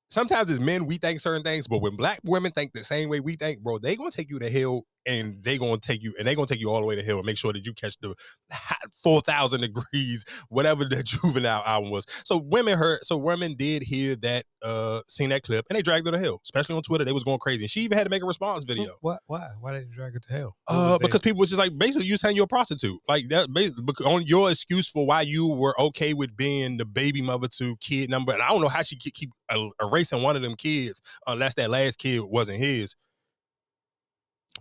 sometimes 0.09 0.49
as 0.49 0.59
men 0.59 0.85
we 0.85 0.97
think 0.97 1.19
certain 1.19 1.43
things, 1.43 1.67
but 1.67 1.79
when 1.79 1.95
black 1.95 2.19
women 2.25 2.51
think 2.51 2.73
the 2.73 2.83
same 2.83 3.09
way 3.09 3.19
we 3.19 3.35
think, 3.35 3.61
bro, 3.61 3.77
they 3.77 3.95
gonna 3.95 4.11
take 4.11 4.29
you 4.29 4.39
to 4.39 4.49
hell 4.49 4.83
and 5.07 5.43
they 5.43 5.57
gonna 5.57 5.77
take 5.77 6.03
you 6.03 6.13
and 6.19 6.27
they 6.27 6.35
gonna 6.35 6.47
take 6.47 6.59
you 6.59 6.69
all 6.69 6.79
the 6.79 6.85
way 6.85 6.95
to 6.95 7.03
hell 7.03 7.17
and 7.17 7.25
make 7.25 7.37
sure 7.37 7.53
that 7.53 7.65
you 7.65 7.73
catch 7.73 7.97
the 7.99 8.13
hot 8.51 8.77
four 9.01 9.21
thousand 9.21 9.61
degrees, 9.61 10.25
whatever 10.49 10.83
the 10.85 11.01
juvenile 11.03 11.63
album 11.65 11.89
was. 11.89 12.05
So 12.25 12.37
women 12.37 12.77
heard 12.77 12.99
so 13.03 13.17
women 13.17 13.55
did 13.55 13.83
hear 13.83 14.15
that 14.17 14.45
uh 14.61 15.01
seen 15.07 15.29
that 15.29 15.43
clip 15.43 15.65
and 15.69 15.77
they 15.77 15.81
dragged 15.81 16.05
her 16.05 16.11
to 16.11 16.19
hell, 16.19 16.41
especially 16.43 16.75
on 16.75 16.81
Twitter. 16.81 17.05
They 17.05 17.11
was 17.11 17.23
going 17.23 17.39
crazy. 17.39 17.63
And 17.63 17.71
she 17.71 17.81
even 17.81 17.97
had 17.97 18.03
to 18.03 18.09
make 18.09 18.23
a 18.23 18.25
response 18.25 18.63
video. 18.63 18.91
What? 19.01 19.19
Why? 19.27 19.47
Why 19.61 19.73
did 19.73 19.87
you 19.87 19.93
drag 19.93 20.13
her 20.13 20.19
to 20.19 20.33
hell? 20.33 20.55
Uh, 20.67 20.97
because 20.97 21.21
people 21.21 21.39
was 21.39 21.49
just 21.49 21.59
like 21.59 21.77
basically 21.77 22.07
you 22.07 22.17
saying 22.17 22.35
you're 22.35 22.45
a 22.45 22.47
prostitute, 22.47 22.99
like 23.07 23.29
that. 23.29 23.53
Basically, 23.53 24.05
on 24.05 24.23
your 24.23 24.49
excuse 24.49 24.89
for 24.89 25.05
why 25.05 25.21
you 25.21 25.47
were 25.47 25.79
okay 25.79 26.13
with 26.13 26.35
being 26.35 26.77
the 26.77 26.85
baby 26.85 27.21
mother 27.21 27.47
to 27.47 27.77
kid 27.77 28.09
number, 28.09 28.33
and 28.33 28.41
I 28.41 28.49
don't 28.49 28.61
know 28.61 28.67
how 28.67 28.81
she 28.81 28.97
keep, 28.97 29.13
keep 29.13 29.31
er- 29.51 29.69
erasing 29.81 30.23
one 30.23 30.35
of 30.35 30.41
them 30.41 30.55
kids 30.55 31.01
unless 31.25 31.55
that 31.55 31.69
last 31.69 31.99
kid 31.99 32.21
wasn't 32.21 32.59
his. 32.59 32.95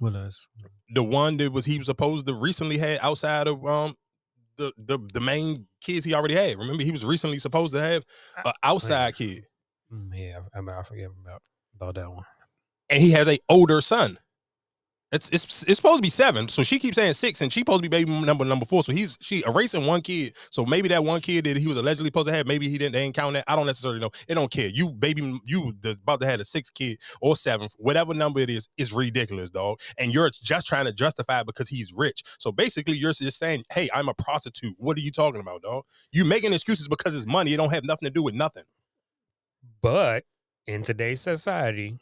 What 0.01 0.15
else? 0.15 0.47
The 0.91 1.03
one 1.03 1.37
that 1.39 1.53
was 1.53 1.65
he 1.65 1.79
was 1.79 1.87
supposed 1.87 2.27
to 2.27 2.35
recently 2.35 2.79
had 2.79 2.99
outside 3.03 3.47
of 3.49 3.65
um 3.67 3.97
the 4.57 4.73
the 4.79 4.99
the 5.13 5.21
main 5.21 5.67
kids 5.81 6.05
he 6.05 6.15
already 6.15 6.35
had. 6.35 6.59
Remember, 6.59 6.83
he 6.83 6.91
was 6.91 7.05
recently 7.05 7.39
supposed 7.39 7.73
to 7.75 7.81
have 7.81 8.05
an 8.45 8.53
outside 8.63 9.15
kid, 9.15 9.47
Mm, 9.93 10.11
yeah, 10.13 10.41
I, 10.55 10.59
I, 10.59 10.61
mean, 10.61 10.75
I 10.77 10.83
forget 10.83 11.11
about 11.23 11.43
about 11.75 11.95
that 11.95 12.11
one. 12.11 12.25
and 12.91 13.01
he 13.01 13.13
has 13.13 13.29
a 13.29 13.39
older 13.49 13.81
son. 13.81 14.19
It's 15.13 15.31
it's 15.31 15.63
it's 15.63 15.77
supposed 15.77 15.99
to 15.99 16.03
be 16.03 16.11
seven, 16.11 16.49
so 16.49 16.65
she 16.65 16.81
keeps 16.81 16.97
saying 16.97 17.15
six, 17.15 17.41
and 17.41 17.53
she 17.53 17.61
supposed 17.61 17.81
to 17.85 17.89
be 17.89 17.97
baby 17.97 18.11
number 18.11 18.45
number 18.45 18.67
four. 18.67 18.83
So 18.83 18.91
he's 18.91 19.17
she 19.21 19.45
erasing 19.47 19.87
one 19.87 20.01
kid. 20.01 20.35
So 20.51 20.67
maybe 20.67 20.89
that 20.89 21.05
one 21.05 21.21
kid 21.21 21.45
that 21.45 21.57
he 21.57 21.69
was 21.69 21.77
allegedly 21.77 22.09
supposed 22.09 22.27
to 22.27 22.35
have, 22.35 22.49
maybe 22.49 22.69
he 22.69 22.77
didn't. 22.77 22.95
They 22.95 23.03
ain't 23.03 23.15
count 23.15 23.35
that. 23.35 23.45
I 23.47 23.55
don't 23.55 23.67
necessarily 23.67 24.01
know. 24.01 24.11
It 24.27 24.35
don't 24.35 24.51
care. 24.51 24.67
You 24.67 24.91
baby, 24.91 25.41
you 25.45 25.73
about 25.85 26.21
to 26.23 26.27
have 26.27 26.41
a 26.41 26.45
sixth 26.45 26.75
kid 26.75 26.99
or 27.21 27.37
seventh, 27.37 27.77
whatever 27.79 28.15
number 28.15 28.41
it 28.41 28.51
is, 28.51 28.69
is 28.77 28.93
ridiculous, 28.93 29.49
dog. 29.51 29.79
And 29.97 30.13
you're 30.13 30.31
just 30.31 30.67
trying 30.67 30.87
to 30.87 30.93
justify 30.93 31.45
because 31.45 31.69
he's 31.69 31.93
rich. 31.93 32.25
So 32.41 32.51
basically, 32.51 32.97
you're 32.97 33.13
just 33.13 33.39
saying, 33.39 33.63
"Hey, 33.73 33.89
I'm 33.95 34.09
a 34.09 34.15
prostitute." 34.15 34.75
What 34.77 34.97
are 34.97 35.03
you 35.03 35.13
talking 35.13 35.41
about, 35.41 35.63
dog? 35.63 35.85
You 36.11 36.25
making 36.25 36.53
excuses 36.53 36.89
because 36.89 37.15
it's 37.15 37.27
money. 37.27 37.55
It 37.55 37.59
don't 37.59 37.73
have 37.73 37.85
nothing 37.85 38.07
to 38.07 38.13
do 38.13 38.25
with 38.25 38.35
nothing. 38.35 38.65
But 39.81 40.25
in 40.67 40.83
today's 40.83 41.21
society, 41.21 42.01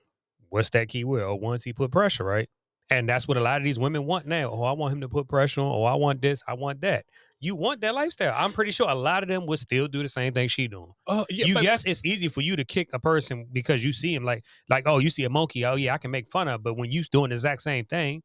what's 0.48 0.70
that 0.70 0.88
key 0.88 1.04
word? 1.04 1.34
Once 1.34 1.64
he 1.64 1.74
put 1.74 1.90
pressure, 1.90 2.24
right? 2.24 2.48
And 2.90 3.08
that's 3.08 3.26
what 3.26 3.36
a 3.36 3.40
lot 3.40 3.58
of 3.58 3.64
these 3.64 3.78
women 3.78 4.04
want 4.04 4.26
now. 4.26 4.50
Oh, 4.50 4.62
I 4.62 4.72
want 4.72 4.92
him 4.92 5.00
to 5.00 5.08
put 5.08 5.28
pressure 5.28 5.62
on. 5.62 5.66
Oh, 5.66 5.84
I 5.84 5.94
want 5.94 6.20
this. 6.20 6.42
I 6.46 6.54
want 6.54 6.80
that. 6.82 7.06
You 7.40 7.56
want 7.56 7.80
that 7.82 7.94
lifestyle. 7.94 8.34
I'm 8.36 8.52
pretty 8.52 8.70
sure 8.70 8.88
a 8.88 8.94
lot 8.94 9.22
of 9.22 9.28
them 9.28 9.46
would 9.46 9.58
still 9.58 9.86
do 9.86 10.02
the 10.02 10.08
same 10.08 10.32
thing 10.32 10.48
she 10.48 10.68
doing. 10.68 10.92
Uh, 11.06 11.24
yeah, 11.28 11.46
you 11.46 11.54
but- 11.54 11.62
yes, 11.62 11.84
it's 11.84 12.02
easy 12.04 12.28
for 12.28 12.40
you 12.40 12.56
to 12.56 12.64
kick 12.64 12.90
a 12.92 12.98
person 12.98 13.46
because 13.52 13.84
you 13.84 13.92
see 13.92 14.14
him 14.14 14.24
like 14.24 14.44
like 14.70 14.84
oh 14.86 14.98
you 14.98 15.10
see 15.10 15.24
a 15.24 15.30
monkey 15.30 15.64
oh 15.64 15.74
yeah 15.74 15.94
I 15.94 15.98
can 15.98 16.10
make 16.10 16.28
fun 16.28 16.48
of 16.48 16.62
but 16.62 16.74
when 16.74 16.90
you 16.90 17.02
doing 17.04 17.30
the 17.30 17.34
exact 17.34 17.62
same 17.62 17.84
thing 17.84 18.22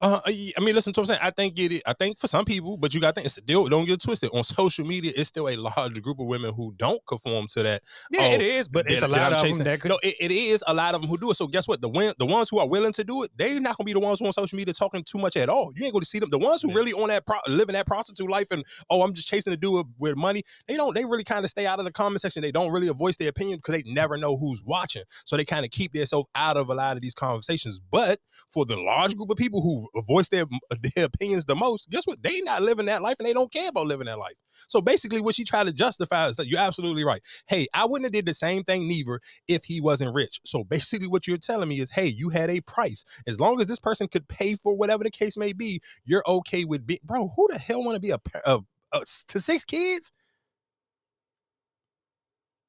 Uh, 0.00 0.20
I 0.24 0.52
I 0.56 0.60
mean, 0.60 0.74
listen 0.76 0.92
to 0.92 1.00
what 1.00 1.10
I'm 1.10 1.16
saying. 1.16 1.20
I 1.22 1.30
think 1.30 1.58
it. 1.58 1.82
I 1.84 1.92
think 1.92 2.18
for 2.18 2.28
some 2.28 2.44
people, 2.44 2.76
but 2.76 2.94
you 2.94 3.00
got 3.00 3.08
to 3.10 3.14
think. 3.14 3.26
It's 3.26 3.34
still 3.34 3.66
don't 3.68 3.84
get 3.84 3.94
it 3.94 4.00
twisted. 4.02 4.30
On 4.32 4.44
social 4.44 4.86
media, 4.86 5.12
it's 5.16 5.28
still 5.28 5.48
a 5.48 5.56
large 5.56 6.00
group 6.02 6.20
of 6.20 6.26
women 6.26 6.54
who 6.54 6.72
don't 6.76 7.04
conform 7.06 7.46
to 7.48 7.62
that. 7.64 7.82
yeah 8.12 8.26
it 8.26 8.40
Oh, 8.40 8.44
is 8.44 8.68
but 8.68 8.88
it's 8.88 9.02
a 9.02 9.08
lot 9.08 9.32
of 9.32 9.42
them 9.42 9.58
that 9.64 9.80
could 9.80 9.88
No, 9.88 9.98
it, 10.02 10.14
it 10.20 10.30
is 10.30 10.62
a 10.68 10.74
lot 10.74 10.94
of 10.94 11.00
them 11.00 11.10
who 11.10 11.18
do 11.18 11.30
it. 11.30 11.34
So 11.34 11.48
guess 11.48 11.66
what? 11.66 11.80
The 11.80 11.88
win, 11.88 12.12
the 12.18 12.26
ones 12.26 12.48
who 12.48 12.58
are 12.60 12.68
willing 12.68 12.92
to 12.92 13.02
do 13.02 13.24
it, 13.24 13.32
they're 13.36 13.58
not 13.60 13.76
gonna 13.76 13.86
be 13.86 13.92
the 13.92 13.98
ones 14.00 14.20
who 14.20 14.26
on 14.26 14.32
social 14.32 14.56
media 14.56 14.72
talking 14.72 15.02
too 15.02 15.18
much 15.18 15.36
at 15.36 15.48
all. 15.48 15.72
You 15.74 15.84
ain't 15.84 15.92
going 15.92 16.02
to 16.02 16.06
see 16.06 16.20
them. 16.20 16.30
The 16.30 16.38
ones 16.38 16.62
who 16.62 16.68
Yeah. 16.68 16.76
really 16.76 16.92
on 16.92 17.08
that 17.08 17.26
pro, 17.26 17.38
living 17.48 17.72
that 17.72 17.86
prostitute 17.86 18.30
life 18.30 18.50
and 18.52 18.64
oh, 18.90 19.02
I'm 19.02 19.14
just 19.14 19.26
chasing 19.26 19.50
to 19.52 19.56
do 19.56 19.80
it 19.80 19.86
with 19.98 20.16
money. 20.16 20.42
They 20.68 20.76
don't. 20.76 20.94
They 20.94 21.04
really 21.06 21.24
kind 21.24 21.44
of 21.44 21.50
stay 21.50 21.66
out 21.66 21.80
of 21.80 21.84
the 21.84 21.92
comment 21.92 22.20
section. 22.20 22.42
They 22.42 22.52
don't 22.52 22.70
really 22.70 22.88
voice 22.90 23.16
their 23.16 23.28
opinion 23.30 23.58
because 23.58 23.74
they 23.74 23.82
never 23.90 24.16
know 24.16 24.36
who's 24.36 24.62
watching. 24.64 25.02
So 25.24 25.36
they 25.36 25.44
kind 25.44 25.64
of 25.64 25.72
keep 25.72 25.92
themselves 25.92 26.28
out 26.36 26.56
of 26.56 26.68
a 26.70 26.74
lot 26.74 26.96
of 26.96 27.02
these 27.02 27.14
conversations. 27.14 27.80
But 27.90 28.20
for 28.52 28.64
the 28.64 28.76
large 28.78 29.16
group 29.16 29.30
of 29.30 29.36
people 29.36 29.60
who 29.62 29.87
voice 30.06 30.28
their 30.28 30.44
their 30.94 31.04
opinions 31.04 31.44
the 31.44 31.56
most, 31.56 31.90
guess 31.90 32.06
what? 32.06 32.22
They 32.22 32.40
not 32.40 32.62
living 32.62 32.86
that 32.86 33.02
life 33.02 33.16
and 33.18 33.26
they 33.26 33.32
don't 33.32 33.52
care 33.52 33.68
about 33.68 33.86
living 33.86 34.06
that 34.06 34.18
life. 34.18 34.34
So 34.66 34.80
basically, 34.80 35.20
what 35.20 35.34
she 35.34 35.44
tried 35.44 35.64
to 35.64 35.72
justify 35.72 36.26
is 36.26 36.36
that 36.36 36.48
you're 36.48 36.60
absolutely 36.60 37.04
right. 37.04 37.22
Hey, 37.46 37.68
I 37.72 37.84
wouldn't 37.84 38.06
have 38.06 38.12
did 38.12 38.26
the 38.26 38.34
same 38.34 38.64
thing 38.64 38.88
neither 38.88 39.20
if 39.46 39.64
he 39.64 39.80
wasn't 39.80 40.14
rich. 40.14 40.40
So 40.44 40.64
basically, 40.64 41.08
what 41.08 41.26
you're 41.26 41.38
telling 41.38 41.68
me 41.68 41.80
is, 41.80 41.90
hey, 41.90 42.06
you 42.06 42.30
had 42.30 42.50
a 42.50 42.60
price. 42.62 43.04
As 43.26 43.40
long 43.40 43.60
as 43.60 43.68
this 43.68 43.78
person 43.78 44.08
could 44.08 44.26
pay 44.28 44.56
for 44.56 44.74
whatever 44.74 45.04
the 45.04 45.10
case 45.10 45.36
may 45.36 45.52
be, 45.52 45.80
you're 46.04 46.24
okay 46.26 46.64
with 46.64 46.86
being, 46.86 47.00
bro. 47.04 47.32
Who 47.36 47.48
the 47.50 47.58
hell 47.58 47.82
want 47.82 47.96
to 47.96 48.00
be 48.00 48.10
a, 48.10 48.20
a, 48.44 48.60
a 48.92 49.00
to 49.28 49.40
six 49.40 49.64
kids? 49.64 50.12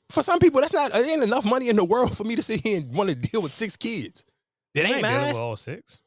For 0.09 0.23
some 0.23 0.39
people, 0.39 0.61
that's 0.61 0.73
not. 0.73 0.95
Ain't 0.95 1.23
enough 1.23 1.45
money 1.45 1.69
in 1.69 1.75
the 1.75 1.85
world 1.85 2.17
for 2.17 2.23
me 2.23 2.35
to 2.35 2.41
sit 2.41 2.61
here 2.61 2.77
and 2.77 2.93
want 2.93 3.09
to 3.09 3.15
deal 3.15 3.41
with 3.41 3.53
six 3.53 3.77
kids. 3.77 4.25
It 4.73 4.85
ain't 4.89 5.01
mine. 5.01 5.27
with 5.27 5.35
all 5.35 5.57
six 5.57 5.99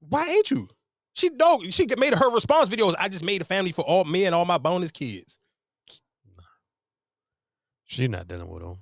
Why 0.00 0.28
ain't 0.28 0.50
you? 0.50 0.68
She 1.14 1.30
dog. 1.30 1.72
She 1.72 1.86
made 1.98 2.14
her 2.14 2.30
response 2.30 2.68
videos. 2.68 2.94
I 2.98 3.08
just 3.08 3.24
made 3.24 3.42
a 3.42 3.44
family 3.44 3.72
for 3.72 3.82
all 3.82 4.04
me 4.04 4.24
and 4.24 4.34
all 4.34 4.44
my 4.44 4.58
bonus 4.58 4.90
kids. 4.90 5.38
she's 7.84 8.08
not 8.08 8.28
dealing 8.28 8.48
with 8.48 8.62
them 8.62 8.78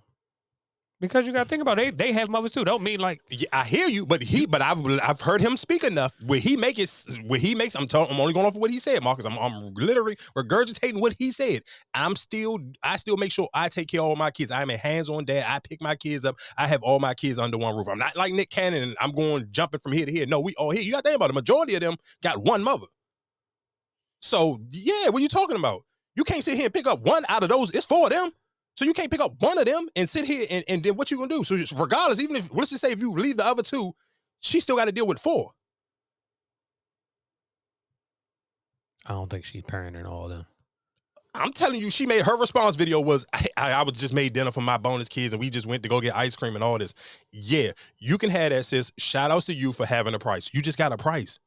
because 1.01 1.27
you 1.27 1.33
got 1.33 1.45
to 1.45 1.49
think 1.49 1.63
about 1.63 1.79
it, 1.79 1.99
they 1.99 2.07
they 2.07 2.13
have 2.13 2.29
mothers 2.29 2.53
too 2.53 2.65
don't 2.65 2.83
mean 2.83 3.01
like 3.01 3.21
Yeah, 3.31 3.49
I 3.53 3.65
hear 3.65 3.89
you, 3.89 4.07
but 4.07 4.23
he, 4.23 4.47
but 4.47 4.63
I've 4.63 4.85
I've 5.01 5.21
heard 5.21 5.41
him 5.41 5.57
speak 5.57 5.85
enough. 5.85 6.15
Where 6.25 6.39
he 6.39 6.57
make 6.57 6.79
it, 6.79 6.91
where 7.27 7.39
he 7.39 7.55
makes, 7.55 7.75
I'm 7.75 7.87
telling, 7.87 8.11
I'm 8.11 8.21
only 8.21 8.33
going 8.33 8.47
off 8.47 8.55
of 8.55 8.61
what 8.61 8.71
he 8.71 8.79
said, 8.79 9.03
Marcus. 9.03 9.27
I'm, 9.27 9.39
I'm 9.39 9.75
literally 9.75 10.17
regurgitating 10.37 11.01
what 11.01 11.15
he 11.15 11.33
said. 11.33 11.63
I'm 11.95 12.17
still, 12.17 12.59
I 12.83 12.97
still 12.97 13.17
make 13.17 13.33
sure 13.33 13.49
I 13.53 13.69
take 13.69 13.89
care 13.89 14.01
of 14.01 14.07
all 14.07 14.17
my 14.17 14.31
kids. 14.31 14.51
I'm 14.51 14.71
a 14.71 14.77
hands-on 14.77 15.25
dad. 15.25 15.45
I 15.49 15.59
pick 15.59 15.83
my 15.83 15.97
kids 15.97 16.25
up. 16.25 16.37
I 16.57 16.67
have 16.67 16.83
all 16.83 16.99
my 16.99 17.15
kids 17.15 17.39
under 17.39 17.59
one 17.59 17.75
roof. 17.77 17.89
I'm 17.89 17.99
not 17.99 18.17
like 18.17 18.33
Nick 18.33 18.51
Cannon. 18.51 18.95
I'm 19.01 19.13
going 19.13 19.49
jumping 19.51 19.81
from 19.81 19.93
here 19.93 20.07
to 20.07 20.13
here. 20.13 20.27
No, 20.27 20.41
we 20.41 20.55
all 20.55 20.71
here. 20.71 20.83
You 20.83 20.93
got 20.93 21.05
to 21.05 21.11
think 21.11 21.17
about 21.17 21.27
it. 21.27 21.35
The 21.35 21.41
majority 21.41 21.75
of 21.75 21.81
them 21.81 21.97
got 22.23 22.43
one 22.43 22.63
mother. 22.63 22.87
So 24.21 24.61
yeah, 24.71 25.09
what 25.11 25.23
you 25.23 25.29
talking 25.29 25.57
about? 25.57 25.85
You 26.15 26.25
can't 26.25 26.43
sit 26.43 26.57
here 26.57 26.65
and 26.67 26.75
pick 26.75 26.87
up 26.87 27.01
one 27.01 27.25
out 27.29 27.43
of 27.43 27.49
those. 27.49 27.75
It's 27.75 27.87
four 27.87 28.07
of 28.07 28.11
them. 28.11 28.31
So 28.77 28.85
you 28.85 28.93
can't 28.93 29.11
pick 29.11 29.21
up 29.21 29.41
one 29.41 29.59
of 29.59 29.65
them 29.65 29.89
and 29.97 30.09
sit 30.09 30.25
here 30.27 30.47
and, 30.51 30.65
and 30.69 30.83
then 30.83 30.97
what 30.97 31.11
you 31.11 31.17
gonna 31.17 31.29
do? 31.29 31.45
So 31.45 31.57
just 31.57 31.73
regardless, 31.73 32.21
even 32.21 32.37
if 32.37 32.53
let's 32.55 32.71
just 32.71 32.83
say 32.83 32.93
if 32.93 33.01
you 33.01 33.13
leave 33.13 33.39
the 33.39 33.47
other 33.47 33.63
two, 33.63 33.95
she 34.41 34.61
still 34.61 34.77
got 34.77 34.85
to 34.85 34.93
deal 34.93 35.07
with 35.07 35.19
four. 35.19 35.53
I 39.07 39.13
don't 39.13 39.31
think 39.31 39.45
she's 39.45 39.63
parenting 39.63 40.07
all 40.07 40.25
of 40.25 40.31
them 40.31 40.47
I'm 41.41 41.53
telling 41.53 41.81
you, 41.81 41.91
she 41.91 42.07
made 42.07 42.23
her 42.23 42.37
response 42.37 42.77
video 42.77 43.01
was 43.01 43.27
I, 43.33 43.47
I, 43.57 43.73
I 43.73 43.83
was 43.83 43.97
just 43.97 44.15
made 44.15 44.33
dinner 44.33 44.51
for 44.51 44.61
my 44.61 44.77
bonus 44.79 45.09
kids 45.09 45.33
and 45.33 45.41
we 45.41 45.51
just 45.51 45.67
went 45.67 45.83
to 45.83 45.89
go 45.89 46.01
get 46.01 46.17
ice 46.17 46.37
cream 46.37 46.55
and 46.55 46.65
all 46.65 46.79
this. 46.79 46.95
Yeah, 47.33 47.73
you 47.99 48.19
can 48.19 48.31
have 48.31 48.51
that, 48.51 48.65
sis. 48.65 48.93
Shout 48.99 49.31
outs 49.31 49.47
to 49.47 49.55
you 49.55 49.73
for 49.73 49.87
having 49.87 50.15
a 50.15 50.19
price. 50.19 50.53
You 50.53 50.63
just 50.63 50.79
got 50.79 50.93
a 50.93 50.97
price. 50.97 51.39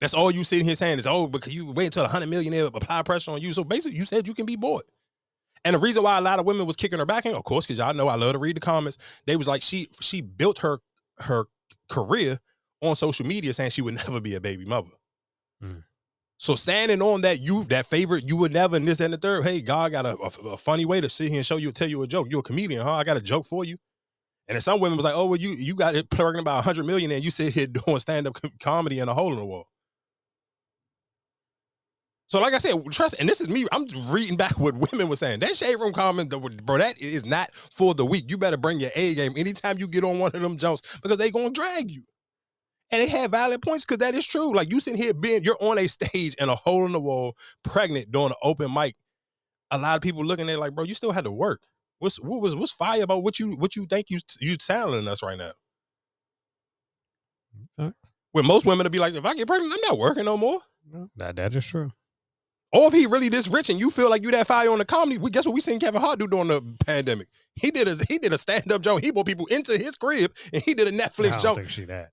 That's 0.00 0.14
all 0.14 0.30
you 0.30 0.44
sitting 0.44 0.64
here 0.64 0.76
saying 0.76 0.98
is, 0.98 1.06
oh, 1.06 1.26
because 1.26 1.54
you 1.54 1.70
wait 1.72 1.86
until 1.86 2.04
a 2.04 2.08
hundred 2.08 2.30
millionaire 2.30 2.66
apply 2.66 3.02
pressure 3.02 3.32
on 3.32 3.40
you. 3.40 3.52
So 3.52 3.64
basically, 3.64 3.98
you 3.98 4.04
said 4.04 4.26
you 4.26 4.34
can 4.34 4.46
be 4.46 4.56
bought. 4.56 4.84
And 5.64 5.74
the 5.74 5.78
reason 5.78 6.02
why 6.02 6.16
a 6.16 6.22
lot 6.22 6.38
of 6.38 6.46
women 6.46 6.66
was 6.66 6.76
kicking 6.76 6.98
her 6.98 7.06
back 7.06 7.26
in, 7.26 7.34
of 7.34 7.44
course, 7.44 7.66
because 7.66 7.78
y'all 7.78 7.94
know 7.94 8.08
I 8.08 8.14
love 8.14 8.32
to 8.32 8.38
read 8.38 8.56
the 8.56 8.60
comments. 8.60 8.96
They 9.26 9.36
was 9.36 9.46
like, 9.46 9.62
she 9.62 9.88
she 10.00 10.20
built 10.20 10.60
her 10.60 10.78
her 11.18 11.46
career 11.88 12.38
on 12.80 12.96
social 12.96 13.26
media 13.26 13.52
saying 13.52 13.70
she 13.70 13.82
would 13.82 13.94
never 14.08 14.20
be 14.20 14.34
a 14.34 14.40
baby 14.40 14.64
mother. 14.64 14.88
Mm. 15.62 15.84
So 16.38 16.54
standing 16.54 17.02
on 17.02 17.20
that 17.20 17.40
you 17.40 17.64
that 17.64 17.84
favorite 17.84 18.26
you 18.26 18.36
would 18.36 18.52
never 18.52 18.76
and 18.76 18.88
this 18.88 19.00
and 19.00 19.12
the 19.12 19.18
third. 19.18 19.44
Hey, 19.44 19.60
God 19.60 19.92
got 19.92 20.06
a, 20.06 20.16
a, 20.16 20.48
a 20.48 20.56
funny 20.56 20.86
way 20.86 21.00
to 21.00 21.08
sit 21.08 21.28
here 21.28 21.36
and 21.36 21.46
show 21.46 21.58
you 21.58 21.70
tell 21.72 21.88
you 21.88 22.02
a 22.02 22.06
joke. 22.06 22.28
You're 22.30 22.40
a 22.40 22.44
comedian, 22.44 22.82
huh? 22.82 22.94
I 22.94 23.04
got 23.04 23.18
a 23.18 23.20
joke 23.20 23.44
for 23.44 23.64
you. 23.64 23.76
And 24.48 24.56
then 24.56 24.62
some 24.62 24.80
women 24.80 24.96
was 24.96 25.04
like, 25.04 25.14
oh 25.14 25.26
well, 25.26 25.38
you 25.38 25.50
you 25.50 25.74
got 25.74 25.94
it 25.94 26.08
plugging 26.08 26.40
about 26.40 26.64
hundred 26.64 26.86
million 26.86 27.12
and 27.12 27.22
you 27.22 27.30
sit 27.30 27.52
here 27.52 27.66
doing 27.86 27.98
stand 27.98 28.26
up 28.26 28.38
comedy 28.58 28.98
in 28.98 29.08
a 29.08 29.14
hole 29.14 29.32
in 29.32 29.38
the 29.38 29.44
wall. 29.44 29.68
So, 32.30 32.38
like 32.38 32.54
I 32.54 32.58
said, 32.58 32.76
trust, 32.92 33.16
and 33.18 33.28
this 33.28 33.40
is 33.40 33.48
me. 33.48 33.66
I'm 33.72 33.86
reading 34.06 34.36
back 34.36 34.56
what 34.56 34.92
women 34.92 35.08
were 35.08 35.16
saying. 35.16 35.40
That 35.40 35.56
shade 35.56 35.74
room 35.80 35.92
comment, 35.92 36.30
bro, 36.64 36.78
that 36.78 36.96
is 37.00 37.26
not 37.26 37.52
for 37.52 37.92
the 37.92 38.06
weak. 38.06 38.30
You 38.30 38.38
better 38.38 38.56
bring 38.56 38.78
your 38.78 38.92
A 38.94 39.16
game 39.16 39.32
anytime 39.36 39.78
you 39.78 39.88
get 39.88 40.04
on 40.04 40.20
one 40.20 40.30
of 40.32 40.40
them 40.40 40.56
jumps 40.56 40.80
because 41.02 41.18
they 41.18 41.32
gonna 41.32 41.50
drag 41.50 41.90
you. 41.90 42.04
And 42.92 43.02
they 43.02 43.08
have 43.08 43.32
valid 43.32 43.62
points 43.62 43.84
because 43.84 43.98
that 43.98 44.14
is 44.14 44.24
true. 44.24 44.54
Like 44.54 44.70
you 44.70 44.78
sitting 44.78 45.02
here 45.02 45.12
being, 45.12 45.42
you're 45.42 45.56
on 45.60 45.76
a 45.76 45.88
stage 45.88 46.36
and 46.38 46.50
a 46.50 46.54
hole 46.54 46.86
in 46.86 46.92
the 46.92 47.00
wall, 47.00 47.36
pregnant, 47.64 48.12
doing 48.12 48.28
an 48.28 48.34
open 48.44 48.72
mic. 48.72 48.94
A 49.72 49.78
lot 49.78 49.96
of 49.96 50.02
people 50.02 50.24
looking 50.24 50.48
at 50.48 50.54
it 50.54 50.58
like, 50.60 50.72
bro, 50.72 50.84
you 50.84 50.94
still 50.94 51.10
had 51.10 51.24
to 51.24 51.32
work. 51.32 51.62
What's 51.98 52.20
what 52.20 52.40
was 52.40 52.54
what's 52.54 52.70
fire 52.70 53.02
about 53.02 53.24
what 53.24 53.40
you 53.40 53.56
what 53.56 53.74
you 53.74 53.86
think 53.86 54.08
you 54.08 54.20
you 54.38 54.56
telling 54.56 55.08
us 55.08 55.20
right 55.20 55.36
now? 55.36 55.50
Facts. 57.76 58.12
When 58.30 58.46
most 58.46 58.66
women 58.66 58.84
will 58.84 58.90
be 58.90 59.00
like, 59.00 59.14
if 59.14 59.24
I 59.24 59.34
get 59.34 59.48
pregnant, 59.48 59.74
I'm 59.74 59.80
not 59.80 59.98
working 59.98 60.26
no 60.26 60.36
more. 60.36 60.60
No, 60.88 61.10
that 61.16 61.34
that 61.34 61.56
is 61.56 61.66
true 61.66 61.90
Or 62.72 62.86
if 62.86 62.92
he 62.92 63.06
really 63.06 63.28
this 63.28 63.48
rich 63.48 63.68
and 63.68 63.80
you 63.80 63.90
feel 63.90 64.08
like 64.10 64.22
you 64.22 64.30
that 64.30 64.46
fire 64.46 64.70
on 64.70 64.78
the 64.78 64.84
comedy, 64.84 65.18
we 65.18 65.30
guess 65.30 65.44
what 65.44 65.54
we 65.54 65.60
seen 65.60 65.80
Kevin 65.80 66.00
Hart 66.00 66.20
do 66.20 66.28
during 66.28 66.48
the 66.48 66.62
pandemic. 66.86 67.28
He 67.56 67.70
did 67.70 67.88
a 67.88 67.96
he 68.08 68.18
did 68.18 68.32
a 68.32 68.38
stand 68.38 68.70
up 68.70 68.82
joke. 68.82 69.02
He 69.02 69.10
brought 69.10 69.26
people 69.26 69.46
into 69.46 69.76
his 69.76 69.96
crib 69.96 70.32
and 70.52 70.62
he 70.62 70.74
did 70.74 70.86
a 70.86 70.92
Netflix 70.92 71.32
don't 71.32 71.40
joke. 71.40 71.56
think 71.56 71.70
she 71.70 71.84
that. 71.86 72.12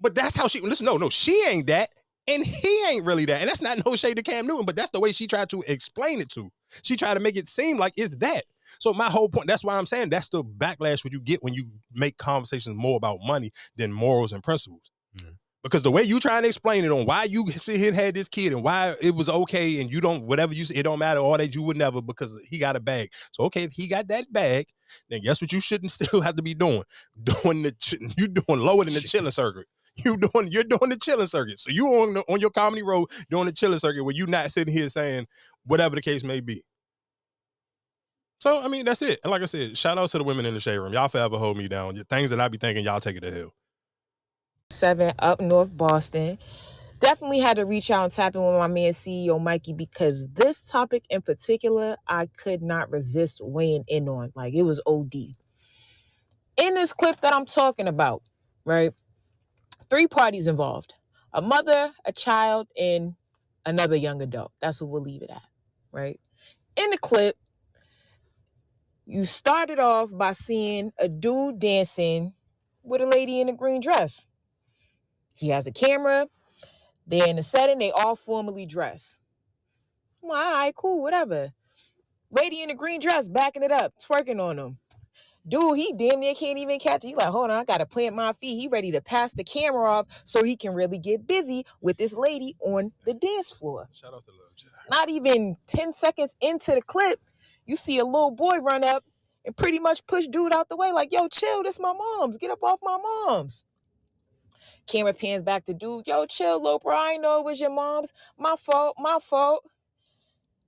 But 0.00 0.14
that's 0.14 0.36
how 0.36 0.46
she 0.46 0.60
listen. 0.60 0.84
No, 0.84 0.96
no, 0.98 1.08
she 1.08 1.42
ain't 1.46 1.66
that, 1.68 1.88
and 2.26 2.44
he 2.44 2.84
ain't 2.88 3.06
really 3.06 3.24
that. 3.24 3.40
And 3.40 3.48
that's 3.48 3.62
not 3.62 3.84
no 3.84 3.96
shade 3.96 4.16
to 4.18 4.22
Cam 4.22 4.46
Newton, 4.46 4.66
but 4.66 4.76
that's 4.76 4.90
the 4.90 5.00
way 5.00 5.10
she 5.10 5.26
tried 5.26 5.48
to 5.50 5.62
explain 5.66 6.20
it 6.20 6.28
to. 6.30 6.50
She 6.82 6.96
tried 6.96 7.14
to 7.14 7.20
make 7.20 7.36
it 7.36 7.48
seem 7.48 7.78
like 7.78 7.94
it's 7.96 8.14
that. 8.16 8.44
So 8.78 8.92
my 8.92 9.08
whole 9.08 9.28
point, 9.28 9.48
that's 9.48 9.64
why 9.64 9.76
I'm 9.78 9.86
saying 9.86 10.10
that's 10.10 10.28
the 10.28 10.44
backlash 10.44 11.02
what 11.02 11.12
you 11.12 11.20
get 11.20 11.42
when 11.42 11.54
you 11.54 11.68
make 11.92 12.18
conversations 12.18 12.76
more 12.76 12.96
about 12.96 13.20
money 13.26 13.50
than 13.76 13.92
morals 13.92 14.32
and 14.32 14.42
principles. 14.42 14.92
Mhm. 15.16 15.36
Because 15.68 15.82
the 15.82 15.90
way 15.90 16.02
you 16.02 16.18
trying 16.18 16.42
to 16.42 16.48
explain 16.48 16.82
it 16.86 16.90
on 16.90 17.04
why 17.04 17.24
you 17.24 17.46
sit 17.48 17.76
here 17.76 17.88
and 17.88 17.96
had 17.96 18.14
this 18.14 18.26
kid 18.26 18.54
and 18.54 18.64
why 18.64 18.94
it 19.02 19.14
was 19.14 19.28
okay 19.28 19.82
and 19.82 19.92
you 19.92 20.00
don't 20.00 20.24
whatever 20.24 20.54
you 20.54 20.64
say, 20.64 20.76
it 20.76 20.84
don't 20.84 20.98
matter 20.98 21.20
all 21.20 21.36
that 21.36 21.54
you 21.54 21.60
would 21.62 21.76
never 21.76 22.00
because 22.00 22.34
he 22.48 22.56
got 22.56 22.74
a 22.74 22.80
bag. 22.80 23.10
So 23.32 23.44
okay, 23.44 23.64
if 23.64 23.72
he 23.72 23.86
got 23.86 24.08
that 24.08 24.32
bag, 24.32 24.68
then 25.10 25.20
guess 25.20 25.42
what 25.42 25.52
you 25.52 25.60
shouldn't 25.60 25.90
still 25.92 26.22
have 26.22 26.36
to 26.36 26.42
be 26.42 26.54
doing? 26.54 26.84
Doing 27.22 27.64
the 27.64 27.72
ch- 27.72 27.96
you 28.16 28.28
doing 28.28 28.60
lower 28.60 28.82
than 28.84 28.94
the 28.94 29.00
chitlin 29.00 29.32
circuit. 29.32 29.66
You 30.02 30.16
doing 30.16 30.50
you're 30.50 30.64
doing 30.64 30.88
the 30.88 30.96
chitlin 30.96 31.28
circuit. 31.28 31.60
So 31.60 31.70
you 31.70 31.86
on 31.88 32.14
the, 32.14 32.20
on 32.32 32.40
your 32.40 32.50
comedy 32.50 32.82
road 32.82 33.10
doing 33.30 33.44
the 33.44 33.52
chitlin 33.52 33.78
circuit 33.80 34.04
where 34.04 34.14
you 34.14 34.26
not 34.26 34.50
sitting 34.50 34.72
here 34.72 34.88
saying 34.88 35.26
whatever 35.66 35.96
the 35.96 36.02
case 36.02 36.24
may 36.24 36.40
be. 36.40 36.62
So 38.38 38.62
I 38.62 38.68
mean 38.68 38.86
that's 38.86 39.02
it. 39.02 39.20
And 39.22 39.30
like 39.30 39.42
I 39.42 39.46
said, 39.46 39.76
shout 39.76 39.98
out 39.98 40.08
to 40.10 40.18
the 40.18 40.24
women 40.24 40.46
in 40.46 40.54
the 40.54 40.60
shade 40.60 40.78
room. 40.78 40.94
Y'all 40.94 41.08
forever 41.08 41.36
hold 41.36 41.58
me 41.58 41.68
down. 41.68 41.94
The 41.94 42.04
things 42.04 42.30
that 42.30 42.40
I 42.40 42.48
be 42.48 42.56
thinking, 42.56 42.84
y'all 42.84 43.00
take 43.00 43.16
it 43.16 43.20
to 43.20 43.30
hell. 43.30 43.52
Seven 44.70 45.14
up 45.20 45.40
north 45.40 45.76
Boston. 45.76 46.38
Definitely 47.00 47.40
had 47.40 47.56
to 47.56 47.66
reach 47.66 47.90
out 47.90 48.04
and 48.04 48.12
tap 48.12 48.34
in 48.36 48.42
with 48.42 48.56
my 48.56 48.68
man 48.68 48.92
CEO 48.92 49.40
Mikey 49.42 49.72
because 49.74 50.28
this 50.34 50.68
topic 50.68 51.04
in 51.10 51.22
particular 51.22 51.96
I 52.08 52.28
could 52.38 52.62
not 52.62 52.90
resist 52.90 53.40
weighing 53.42 53.84
in 53.88 54.08
on. 54.08 54.32
Like 54.36 54.54
it 54.54 54.62
was 54.64 54.82
OD. 54.86 55.14
In 56.58 56.74
this 56.74 56.92
clip 56.94 57.20
that 57.22 57.34
I'm 57.34 57.46
talking 57.46 57.88
about, 57.88 58.22
right? 58.64 58.92
Three 59.90 60.08
parties 60.08 60.48
involved. 60.48 60.94
A 61.34 61.42
mother, 61.42 61.92
a 62.06 62.12
child, 62.12 62.68
and 62.80 63.14
another 63.66 63.96
young 63.96 64.22
adult. 64.22 64.52
That's 64.60 64.80
what 64.82 64.90
we'll 64.90 65.02
leave 65.02 65.22
it 65.22 65.30
at, 65.30 65.42
right? 65.92 66.20
In 66.76 66.90
the 66.90 66.98
clip, 66.98 67.36
you 69.06 69.24
started 69.24 69.80
off 69.80 70.10
by 70.12 70.32
seeing 70.34 70.92
a 71.00 71.08
dude 71.08 71.60
dancing 71.60 72.34
with 72.84 73.02
a 73.02 73.06
lady 73.06 73.40
in 73.42 73.50
a 73.50 73.54
green 73.54 73.82
dress. 73.82 74.27
He 75.38 75.50
has 75.50 75.68
a 75.68 75.72
camera. 75.72 76.26
They're 77.06 77.28
in 77.28 77.36
the 77.36 77.44
setting. 77.44 77.78
They 77.78 77.92
all 77.92 78.16
formally 78.16 78.66
dress. 78.66 79.20
I'm 80.22 80.30
like, 80.30 80.44
all 80.44 80.52
right, 80.52 80.74
cool, 80.74 81.02
whatever. 81.02 81.52
Lady 82.32 82.60
in 82.60 82.68
the 82.68 82.74
green 82.74 83.00
dress 83.00 83.28
backing 83.28 83.62
it 83.62 83.70
up, 83.70 83.94
twerking 83.98 84.42
on 84.42 84.58
him. 84.58 84.78
Dude, 85.46 85.78
he 85.78 85.94
damn 85.96 86.20
near 86.20 86.34
can't 86.34 86.58
even 86.58 86.80
catch 86.80 87.04
it. 87.04 87.08
He 87.08 87.14
like, 87.14 87.28
hold 87.28 87.50
on, 87.50 87.56
I 87.56 87.64
gotta 87.64 87.86
plant 87.86 88.16
my 88.16 88.32
feet. 88.32 88.60
He 88.60 88.66
ready 88.66 88.90
to 88.90 89.00
pass 89.00 89.32
the 89.32 89.44
camera 89.44 89.90
off 89.90 90.06
so 90.24 90.42
he 90.42 90.56
can 90.56 90.74
really 90.74 90.98
get 90.98 91.26
busy 91.26 91.64
with 91.80 91.96
this 91.96 92.18
lady 92.18 92.56
on 92.60 92.92
the 93.06 93.14
dance 93.14 93.50
floor. 93.50 93.88
Shout 93.92 94.12
out 94.12 94.22
to 94.24 94.32
Love 94.32 94.56
Child. 94.56 94.74
Not 94.90 95.08
even 95.08 95.56
10 95.68 95.92
seconds 95.92 96.36
into 96.40 96.72
the 96.72 96.82
clip, 96.82 97.20
you 97.64 97.76
see 97.76 97.98
a 97.98 98.04
little 98.04 98.32
boy 98.32 98.58
run 98.58 98.84
up 98.84 99.04
and 99.46 99.56
pretty 99.56 99.78
much 99.78 100.04
push 100.06 100.26
dude 100.26 100.52
out 100.52 100.68
the 100.68 100.76
way, 100.76 100.90
like, 100.92 101.12
yo, 101.12 101.28
chill, 101.28 101.62
this 101.62 101.78
my 101.80 101.94
mom's. 101.94 102.36
Get 102.36 102.50
up 102.50 102.62
off 102.62 102.80
my 102.82 102.98
mom's. 102.98 103.64
Camera 104.86 105.14
pans 105.14 105.42
back 105.42 105.64
to 105.64 105.74
dude, 105.74 106.06
yo, 106.06 106.26
chill, 106.26 106.62
little 106.62 106.78
bro. 106.78 106.96
I 106.96 107.16
know 107.16 107.40
it 107.40 107.44
was 107.44 107.60
your 107.60 107.70
mom's. 107.70 108.12
My 108.38 108.56
fault, 108.56 108.96
my 108.98 109.18
fault. 109.22 109.64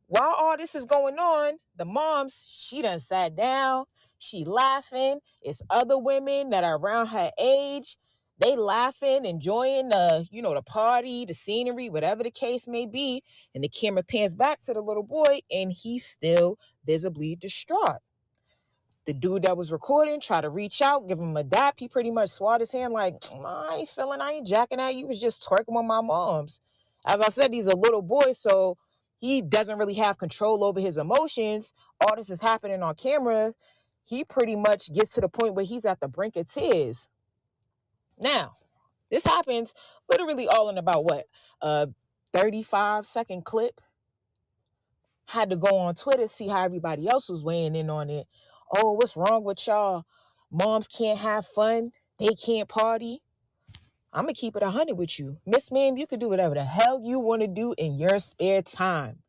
While 0.07 0.35
all 0.37 0.57
this 0.57 0.75
is 0.75 0.85
going 0.85 1.19
on, 1.19 1.55
the 1.77 1.85
mom's, 1.85 2.45
she 2.51 2.83
done 2.83 2.99
sat 2.99 3.37
down. 3.37 3.85
She 4.19 4.45
laughing. 4.45 5.21
It's 5.41 5.63
other 5.71 5.99
women 5.99 6.51
that 6.51 6.65
are 6.65 6.77
around 6.77 7.07
her 7.09 7.31
age. 7.39 7.97
They 8.39 8.57
laughing, 8.57 9.25
enjoying 9.25 9.91
the, 9.91 10.27
you 10.31 10.43
know, 10.43 10.55
the 10.55 10.63
party, 10.63 11.27
the 11.27 11.35
scenery, 11.35 11.91
whatever 11.91 12.23
the 12.23 12.31
case 12.31 12.67
may 12.67 12.87
be. 12.87 13.23
And 13.55 13.63
the 13.63 13.69
camera 13.69 14.03
pans 14.03 14.35
back 14.35 14.63
to 14.63 14.73
the 14.73 14.81
little 14.81 15.03
boy, 15.03 15.41
and 15.51 15.71
he's 15.71 16.07
still 16.07 16.59
visibly 16.85 17.37
distraught. 17.37 18.01
The 19.07 19.15
dude 19.15 19.43
that 19.45 19.57
was 19.57 19.73
recording 19.73 20.21
tried 20.21 20.43
to 20.43 20.51
reach 20.51 20.83
out, 20.83 21.09
give 21.09 21.19
him 21.19 21.37
a 21.37 21.43
dap. 21.43 21.77
He 21.79 21.89
pretty 21.89 22.11
much 22.11 22.31
swatted 22.31 22.61
his 22.61 22.73
hand 22.73 22.93
like, 22.93 23.15
mm, 23.21 23.45
I 23.45 23.77
ain't 23.77 23.89
feeling, 23.89 24.21
I 24.21 24.33
ain't 24.33 24.47
jacking 24.47 24.81
at 24.81 24.95
you. 24.95 25.07
was 25.09 25.21
just 25.21 25.43
twerking 25.43 25.75
with 25.75 25.87
my 25.87 26.01
mom's. 26.01 26.61
As 27.07 27.21
I 27.21 27.29
said, 27.29 27.53
he's 27.53 27.67
a 27.67 27.77
little 27.77 28.03
boy, 28.03 28.33
so 28.35 28.77
he 29.19 29.43
doesn't 29.43 29.79
really 29.79 29.95
have 29.95 30.19
control 30.19 30.63
over 30.65 30.81
his 30.81 30.97
emotions. 30.99 31.75
All 32.01 32.15
this 32.17 32.31
is 32.31 32.43
happening 32.43 32.83
on 32.83 32.95
camera. 32.95 33.55
He 34.05 34.25
pretty 34.25 34.57
much 34.57 34.93
gets 34.93 35.15
to 35.15 35.21
the 35.21 35.29
point 35.29 35.55
where 35.55 35.65
he's 35.65 35.85
at 35.85 36.01
the 36.01 36.09
brink 36.09 36.37
of 36.37 36.49
tears. 36.51 37.09
Now, 38.23 38.57
this 39.11 39.25
happens 39.25 39.75
literally 40.09 40.49
all 40.49 40.69
in 40.69 40.79
about 40.79 41.05
what? 41.05 41.27
A 41.63 41.89
35 42.35 43.07
second 43.07 43.45
clip. 43.45 43.81
Had 45.29 45.51
to 45.51 45.57
go 45.57 45.79
on 45.79 45.95
Twitter, 45.95 46.27
see 46.27 46.49
how 46.49 46.65
everybody 46.65 47.09
else 47.09 47.29
was 47.29 47.45
weighing 47.45 47.77
in 47.77 47.89
on 47.89 48.11
it. 48.11 48.27
Oh, 48.71 48.93
what's 48.93 49.17
wrong 49.17 49.45
with 49.45 49.67
y'all? 49.67 50.05
Moms 50.51 50.89
can't 50.89 51.19
have 51.19 51.47
fun. 51.47 51.93
They 52.19 52.35
can't 52.35 52.69
party. 52.69 53.23
I'm 54.13 54.25
gonna 54.25 54.35
keep 54.35 54.57
it 54.57 54.63
100 54.63 54.95
with 54.97 55.19
you. 55.19 55.39
Miss 55.47 55.73
Ma'am, 55.73 55.97
you 55.97 56.07
can 56.07 56.19
do 56.19 56.29
whatever 56.29 56.55
the 56.55 56.65
hell 56.65 57.01
you 57.03 57.19
want 57.21 57.43
to 57.43 57.49
do 57.49 57.75
in 57.79 57.95
your 57.97 58.19
spare 58.19 58.63
time. 58.63 59.21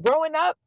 Growing 0.00 0.34
up, 0.36 0.58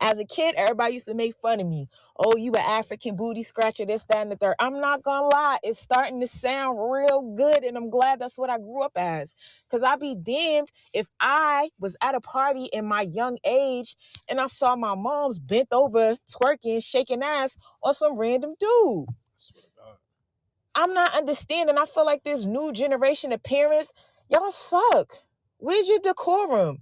as 0.00 0.18
a 0.18 0.24
kid, 0.24 0.54
everybody 0.56 0.94
used 0.94 1.08
to 1.08 1.14
make 1.14 1.36
fun 1.36 1.60
of 1.60 1.66
me. 1.66 1.88
Oh, 2.18 2.36
you 2.36 2.52
an 2.52 2.60
African 2.60 3.16
booty 3.16 3.42
scratcher, 3.42 3.86
this, 3.86 4.04
that, 4.06 4.18
and 4.18 4.32
the 4.32 4.36
third. 4.36 4.56
I'm 4.60 4.80
not 4.80 5.02
gonna 5.02 5.28
lie, 5.28 5.58
it's 5.62 5.80
starting 5.80 6.20
to 6.20 6.26
sound 6.26 6.78
real 6.78 7.34
good, 7.36 7.64
and 7.64 7.76
I'm 7.76 7.90
glad 7.90 8.20
that's 8.20 8.38
what 8.38 8.50
I 8.50 8.58
grew 8.58 8.82
up 8.84 8.92
as. 8.96 9.34
Cause 9.70 9.82
I'd 9.82 10.00
be 10.00 10.14
damned 10.14 10.72
if 10.94 11.08
I 11.20 11.70
was 11.80 11.96
at 12.02 12.14
a 12.14 12.20
party 12.20 12.66
in 12.72 12.86
my 12.86 13.02
young 13.02 13.38
age 13.46 13.96
and 14.28 14.40
I 14.40 14.46
saw 14.46 14.76
my 14.76 14.94
mom's 14.94 15.38
bent 15.40 15.68
over, 15.72 16.16
twerking, 16.30 16.84
shaking 16.84 17.22
ass 17.22 17.56
on 17.82 17.94
some 17.94 18.16
random 18.16 18.54
dude. 18.60 19.06
I 19.10 19.14
swear 19.38 19.62
to 19.62 19.68
God. 19.76 19.96
I'm 20.74 20.94
not 20.94 21.16
understanding. 21.16 21.78
I 21.78 21.86
feel 21.86 22.06
like 22.06 22.24
this 22.24 22.46
new 22.46 22.72
generation 22.72 23.32
of 23.32 23.42
parents, 23.44 23.92
y'all 24.30 24.52
suck. 24.52 25.14
Where's 25.58 25.88
your 25.88 26.00
decorum? 26.00 26.78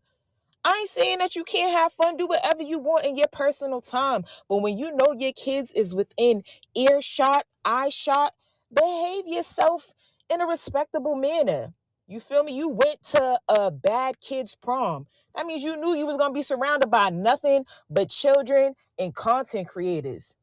I 0.65 0.79
ain't 0.81 0.91
saying 0.91 1.19
that 1.19 1.37
you 1.37 1.45
can't 1.45 1.73
have 1.73 1.93
fun, 1.93 2.17
do 2.19 2.29
whatever 2.29 2.63
you 2.63 2.81
want 2.81 3.07
in 3.07 3.17
your 3.17 3.29
personal 3.33 3.81
time. 3.81 4.25
But 4.49 4.63
when 4.63 4.79
you 4.79 4.95
know 4.97 5.15
your 5.19 5.33
kids 5.33 5.73
is 5.73 5.95
within 5.95 6.45
earshot, 6.77 7.47
eye 7.65 7.91
shot, 7.91 8.35
behave 8.75 9.27
yourself 9.27 9.93
in 10.31 10.41
a 10.41 10.47
respectable 10.47 11.17
manner. 11.17 11.75
You 12.09 12.21
feel 12.21 12.45
me? 12.45 12.55
You 12.55 12.71
went 12.71 13.03
to 13.07 13.41
a 13.49 13.71
bad 13.73 14.21
kid's 14.21 14.57
prom. 14.57 15.07
That 15.37 15.47
means 15.47 15.65
you 15.65 15.77
knew 15.77 15.97
you 15.97 16.07
was 16.07 16.19
gonna 16.19 16.35
be 16.35 16.43
surrounded 16.43 16.91
by 16.91 17.11
nothing 17.11 17.65
but 17.91 18.11
children 18.11 18.75
and 18.99 19.15
content 19.15 19.69
creators. 19.69 20.37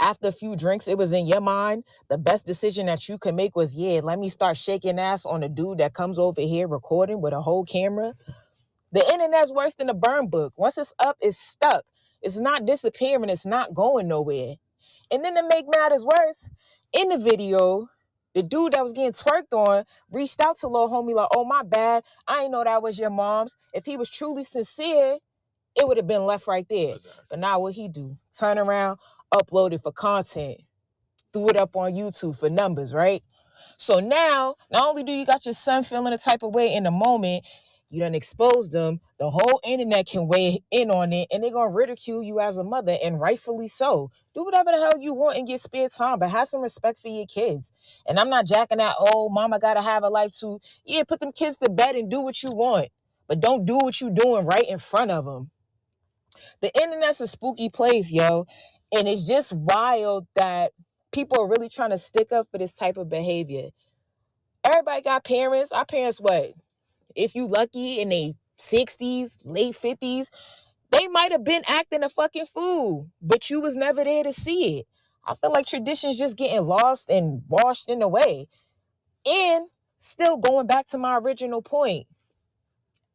After 0.00 0.28
a 0.28 0.32
few 0.32 0.56
drinks, 0.56 0.88
it 0.88 0.98
was 0.98 1.12
in 1.12 1.26
your 1.26 1.40
mind. 1.40 1.84
The 2.08 2.18
best 2.18 2.46
decision 2.46 2.86
that 2.86 3.08
you 3.08 3.18
could 3.18 3.34
make 3.34 3.56
was, 3.56 3.76
yeah, 3.76 4.00
let 4.04 4.18
me 4.18 4.28
start 4.28 4.58
shaking 4.58 4.98
ass 4.98 5.26
on 5.26 5.42
a 5.42 5.48
dude 5.48 5.78
that 5.78 5.94
comes 5.94 6.18
over 6.18 6.42
here 6.42 6.68
recording 6.68 7.22
with 7.22 7.32
a 7.32 7.40
whole 7.40 7.64
camera. 7.64 8.12
The 8.94 9.04
internet's 9.12 9.52
worse 9.52 9.74
than 9.74 9.90
a 9.90 9.94
burn 9.94 10.28
book. 10.28 10.54
Once 10.56 10.78
it's 10.78 10.94
up, 11.00 11.18
it's 11.20 11.38
stuck. 11.38 11.84
It's 12.22 12.40
not 12.40 12.66
disappearing. 12.66 13.30
It's 13.30 13.46
not 13.46 13.74
going 13.74 14.08
nowhere. 14.08 14.56
And 15.12 15.24
then 15.24 15.36
to 15.36 15.48
make 15.48 15.66
matters 15.68 16.04
worse, 16.06 16.48
in 16.94 17.10
the 17.10 17.18
video, 17.18 17.88
the 18.34 18.44
dude 18.44 18.74
that 18.74 18.84
was 18.84 18.94
getting 18.94 19.12
twerked 19.12 19.52
on 19.52 19.84
reached 20.12 20.40
out 20.40 20.58
to 20.58 20.68
little 20.68 20.90
homie 20.90 21.14
like, 21.14 21.28
"Oh 21.34 21.44
my 21.44 21.64
bad, 21.64 22.04
I 22.28 22.44
ain't 22.44 22.52
know 22.52 22.64
that 22.64 22.82
was 22.82 22.98
your 22.98 23.10
mom's." 23.10 23.56
If 23.74 23.86
he 23.86 23.98
was 23.98 24.10
truly 24.10 24.44
sincere, 24.44 25.18
it 25.76 25.88
would 25.88 25.98
have 25.98 26.08
been 26.08 26.26
left 26.26 26.46
right 26.48 26.68
there. 26.68 26.94
Exactly. 26.94 27.24
But 27.30 27.40
now 27.40 27.60
what 27.60 27.74
he 27.74 27.88
do? 27.88 28.16
Turn 28.36 28.58
around, 28.58 28.98
upload 29.34 29.74
it 29.74 29.82
for 29.82 29.92
content, 29.92 30.62
threw 31.32 31.48
it 31.50 31.56
up 31.56 31.76
on 31.76 31.94
YouTube 31.94 32.38
for 32.38 32.50
numbers, 32.50 32.94
right? 32.94 33.22
So 33.78 34.00
now, 34.00 34.56
not 34.70 34.88
only 34.88 35.04
do 35.04 35.12
you 35.12 35.26
got 35.26 35.46
your 35.46 35.54
son 35.54 35.84
feeling 35.84 36.12
a 36.14 36.18
type 36.18 36.44
of 36.44 36.54
way 36.54 36.72
in 36.74 36.84
the 36.84 36.92
moment, 36.92 37.44
you 37.90 38.00
done 38.00 38.14
exposed 38.14 38.72
them. 38.72 39.00
The 39.18 39.30
whole 39.30 39.60
internet 39.64 40.06
can 40.06 40.26
weigh 40.26 40.62
in 40.70 40.90
on 40.90 41.12
it, 41.12 41.28
and 41.32 41.42
they're 41.42 41.52
gonna 41.52 41.70
ridicule 41.70 42.22
you 42.22 42.40
as 42.40 42.58
a 42.58 42.64
mother, 42.64 42.96
and 43.02 43.20
rightfully 43.20 43.68
so. 43.68 44.10
Do 44.34 44.44
whatever 44.44 44.70
the 44.72 44.78
hell 44.78 44.98
you 44.98 45.14
want 45.14 45.38
in 45.38 45.46
your 45.46 45.58
spare 45.58 45.88
time, 45.88 46.18
but 46.18 46.30
have 46.30 46.48
some 46.48 46.62
respect 46.62 46.98
for 47.00 47.08
your 47.08 47.26
kids. 47.26 47.72
And 48.06 48.18
I'm 48.18 48.30
not 48.30 48.46
jacking 48.46 48.78
that. 48.78 48.96
Oh, 48.98 49.28
mama 49.28 49.58
gotta 49.60 49.82
have 49.82 50.02
a 50.02 50.08
life 50.08 50.32
too. 50.36 50.60
Yeah, 50.84 51.04
put 51.04 51.20
them 51.20 51.32
kids 51.32 51.58
to 51.58 51.70
bed 51.70 51.96
and 51.96 52.10
do 52.10 52.20
what 52.20 52.42
you 52.42 52.50
want, 52.50 52.88
but 53.28 53.40
don't 53.40 53.64
do 53.64 53.78
what 53.78 54.00
you're 54.00 54.10
doing 54.10 54.46
right 54.46 54.68
in 54.68 54.78
front 54.78 55.10
of 55.12 55.24
them. 55.24 55.50
The 56.60 56.72
internet's 56.82 57.20
a 57.20 57.26
spooky 57.28 57.68
place, 57.68 58.12
yo, 58.12 58.46
and 58.92 59.06
it's 59.06 59.24
just 59.26 59.52
wild 59.52 60.26
that 60.34 60.72
people 61.12 61.40
are 61.40 61.48
really 61.48 61.68
trying 61.68 61.90
to 61.90 61.98
stick 61.98 62.32
up 62.32 62.48
for 62.50 62.58
this 62.58 62.74
type 62.74 62.96
of 62.96 63.08
behavior. 63.08 63.70
Everybody 64.64 65.02
got 65.02 65.24
parents. 65.24 65.70
Our 65.72 65.84
parents, 65.84 66.20
what? 66.20 66.52
If 67.14 67.34
you 67.34 67.46
lucky 67.46 68.00
in 68.00 68.08
they 68.08 68.34
60s, 68.58 69.38
late 69.44 69.74
50s, 69.74 70.28
they 70.90 71.08
might 71.08 71.32
have 71.32 71.44
been 71.44 71.62
acting 71.68 72.02
a 72.04 72.08
fucking 72.08 72.46
fool, 72.46 73.08
but 73.20 73.50
you 73.50 73.60
was 73.60 73.76
never 73.76 74.04
there 74.04 74.24
to 74.24 74.32
see 74.32 74.78
it. 74.78 74.86
I 75.26 75.34
feel 75.34 75.52
like 75.52 75.66
traditions 75.66 76.18
just 76.18 76.36
getting 76.36 76.66
lost 76.66 77.10
and 77.10 77.42
washed 77.48 77.88
in 77.88 77.98
the 78.00 78.08
way. 78.08 78.48
And 79.26 79.66
still 79.98 80.36
going 80.36 80.66
back 80.66 80.86
to 80.88 80.98
my 80.98 81.16
original 81.18 81.62
point. 81.62 82.06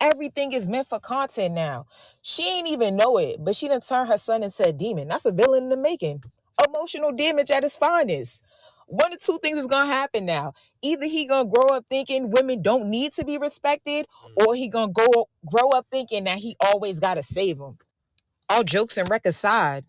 Everything 0.02 0.54
is 0.54 0.68
meant 0.68 0.88
for 0.88 1.00
content 1.00 1.54
now. 1.54 1.86
She 2.22 2.48
ain't 2.50 2.68
even 2.68 2.96
know 2.96 3.18
it, 3.18 3.44
but 3.44 3.56
she 3.56 3.68
done 3.68 3.82
turned 3.82 4.10
her 4.10 4.18
son 4.18 4.44
into 4.44 4.68
a 4.68 4.72
demon. 4.72 5.10
That's 5.10 5.26
a 5.26 5.32
villain 5.32 5.64
in 5.64 5.70
the 5.70 5.78
making. 5.78 6.24
Emotional 6.68 7.12
damage 7.12 7.52
at 7.52 7.64
its 7.64 7.76
finest. 7.76 8.42
One 8.90 9.14
of 9.14 9.22
two 9.22 9.40
things 9.42 9.60
is 9.60 9.68
gonna 9.68 9.86
happen 9.86 10.26
now. 10.26 10.54
Either 10.82 11.06
he 11.06 11.26
gonna 11.28 11.48
grow 11.50 11.78
up 11.78 11.86
thinking 11.90 12.32
women 12.32 12.64
don't 12.64 12.90
need 12.90 13.14
to 13.14 13.26
be 13.26 13.38
respected, 13.38 14.08
mm. 14.08 14.46
or 14.48 14.56
he 14.56 14.68
gonna 14.68 14.92
go 14.92 15.28
grow 15.46 15.70
up 15.72 15.88
thinking 15.92 16.24
that 16.26 16.40
he 16.40 16.56
always 16.60 17.00
gotta 17.00 17.22
save 17.24 17.60
them. 17.60 17.78
All 18.50 18.64
jokes 18.64 18.98
and 18.98 19.10
wreck 19.10 19.28
aside, 19.28 19.86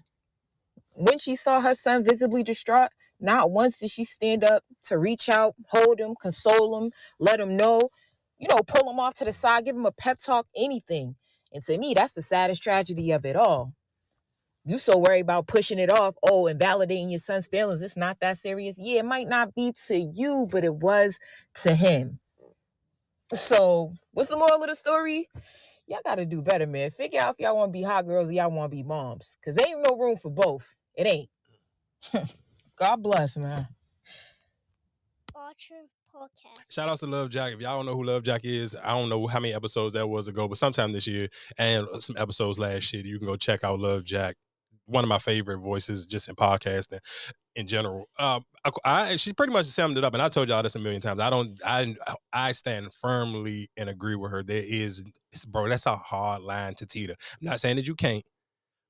when 0.93 1.19
she 1.19 1.35
saw 1.37 1.61
her 1.63 1.75
son 1.75 2.05
visibly 2.05 2.43
distraught, 2.43 2.91
not 3.21 3.51
once 3.51 3.79
did 3.79 3.91
she 3.91 4.05
stand 4.05 4.45
up 4.45 4.65
to 4.85 4.99
reach 4.99 5.31
out, 5.31 5.55
hold 5.69 5.99
him, 6.01 6.15
console 6.21 6.79
him, 6.83 6.93
let 7.19 7.41
him 7.41 7.57
know, 7.57 7.91
you 8.39 8.49
know, 8.49 8.61
pull 8.67 8.91
him 8.91 9.01
off 9.01 9.15
to 9.15 9.25
the 9.25 9.33
side, 9.33 9.65
give 9.65 9.77
him 9.77 9.87
a 9.87 9.93
pep 9.93 10.19
talk, 10.19 10.47
anything. 10.57 11.17
And 11.53 11.63
to 11.65 11.79
me, 11.79 11.95
that's 11.95 12.13
the 12.13 12.23
saddest 12.23 12.63
tragedy 12.63 13.13
of 13.13 13.25
it 13.25 13.37
all. 13.37 13.75
You 14.71 14.79
so 14.79 14.99
worried 14.99 15.23
about 15.23 15.49
pushing 15.49 15.81
it 15.81 15.91
off, 15.91 16.15
oh, 16.23 16.47
and 16.47 16.61
validating 16.61 17.11
your 17.11 17.19
son's 17.19 17.49
feelings. 17.49 17.83
It's 17.83 17.97
not 17.97 18.21
that 18.21 18.37
serious. 18.37 18.79
Yeah, 18.79 19.01
it 19.01 19.05
might 19.05 19.27
not 19.27 19.53
be 19.53 19.73
to 19.89 19.97
you, 19.99 20.47
but 20.53 20.63
it 20.63 20.77
was 20.77 21.19
to 21.63 21.75
him. 21.75 22.21
So, 23.33 23.95
what's 24.13 24.31
the 24.31 24.37
moral 24.37 24.63
of 24.63 24.69
the 24.69 24.77
story? 24.77 25.29
Y'all 25.89 25.99
gotta 26.05 26.25
do 26.25 26.41
better, 26.41 26.69
man. 26.69 26.93
Figure 26.93 27.21
out 27.21 27.35
if 27.37 27.45
y'all 27.45 27.57
wanna 27.57 27.73
be 27.73 27.83
hot 27.83 28.07
girls 28.07 28.29
or 28.29 28.33
y'all 28.33 28.53
wanna 28.53 28.69
be 28.69 28.85
moms. 28.85 29.39
Cause 29.45 29.57
there 29.57 29.67
ain't 29.67 29.85
no 29.85 29.97
room 29.97 30.17
for 30.17 30.31
both. 30.31 30.77
It 30.95 31.05
ain't. 31.09 31.29
God 32.77 33.03
bless, 33.03 33.37
man. 33.37 33.67
Archer 35.35 35.89
podcast. 36.15 36.73
Shout 36.73 36.89
out 36.89 36.99
to 36.99 37.07
Love 37.07 37.31
Jack. 37.31 37.55
If 37.55 37.61
y'all 37.61 37.79
don't 37.79 37.87
know 37.87 37.97
who 37.97 38.05
Love 38.05 38.23
Jack 38.23 38.43
is, 38.45 38.77
I 38.81 38.97
don't 38.97 39.09
know 39.09 39.27
how 39.27 39.41
many 39.41 39.53
episodes 39.53 39.95
that 39.95 40.09
was 40.09 40.29
ago, 40.29 40.47
but 40.47 40.59
sometime 40.59 40.93
this 40.93 41.09
year 41.09 41.27
and 41.59 41.89
some 41.99 42.17
episodes 42.17 42.61
last 42.61 42.93
year, 42.93 43.05
you 43.05 43.19
can 43.19 43.27
go 43.27 43.35
check 43.35 43.65
out 43.65 43.81
Love 43.81 44.05
Jack. 44.05 44.37
One 44.91 45.05
of 45.05 45.09
my 45.09 45.19
favorite 45.19 45.59
voices 45.59 46.07
just 46.07 46.29
in 46.29 46.35
podcasting 46.35 47.01
in 47.57 47.67
general. 47.67 48.09
Um, 48.19 48.45
I, 48.65 48.71
I 48.85 49.17
she 49.17 49.33
pretty 49.33 49.53
much 49.53 49.67
summed 49.67 49.99
it 49.99 50.05
up, 50.05 50.15
and 50.15 50.23
I 50.23 50.29
told 50.29 50.49
y'all 50.49 50.63
this 50.63 50.77
a 50.77 50.79
million 50.79 51.01
times. 51.01 51.21
I 51.21 51.31
don't, 51.31 51.59
I, 51.65 51.95
I 52.33 52.53
stand 52.53 52.93
firmly 52.93 53.69
and 53.77 53.89
agree 53.89 54.17
with 54.17 54.31
her. 54.31 54.43
There 54.43 54.63
is, 54.65 55.05
bro, 55.49 55.69
that's 55.69 55.87
a 55.87 55.97
hard 55.97 56.43
line 56.43 56.75
to 56.75 56.87
teeter. 56.87 57.15
I'm 57.41 57.49
not 57.49 57.61
saying 57.61 57.77
that 57.77 57.87
you 57.87 57.95
can't, 57.95 58.25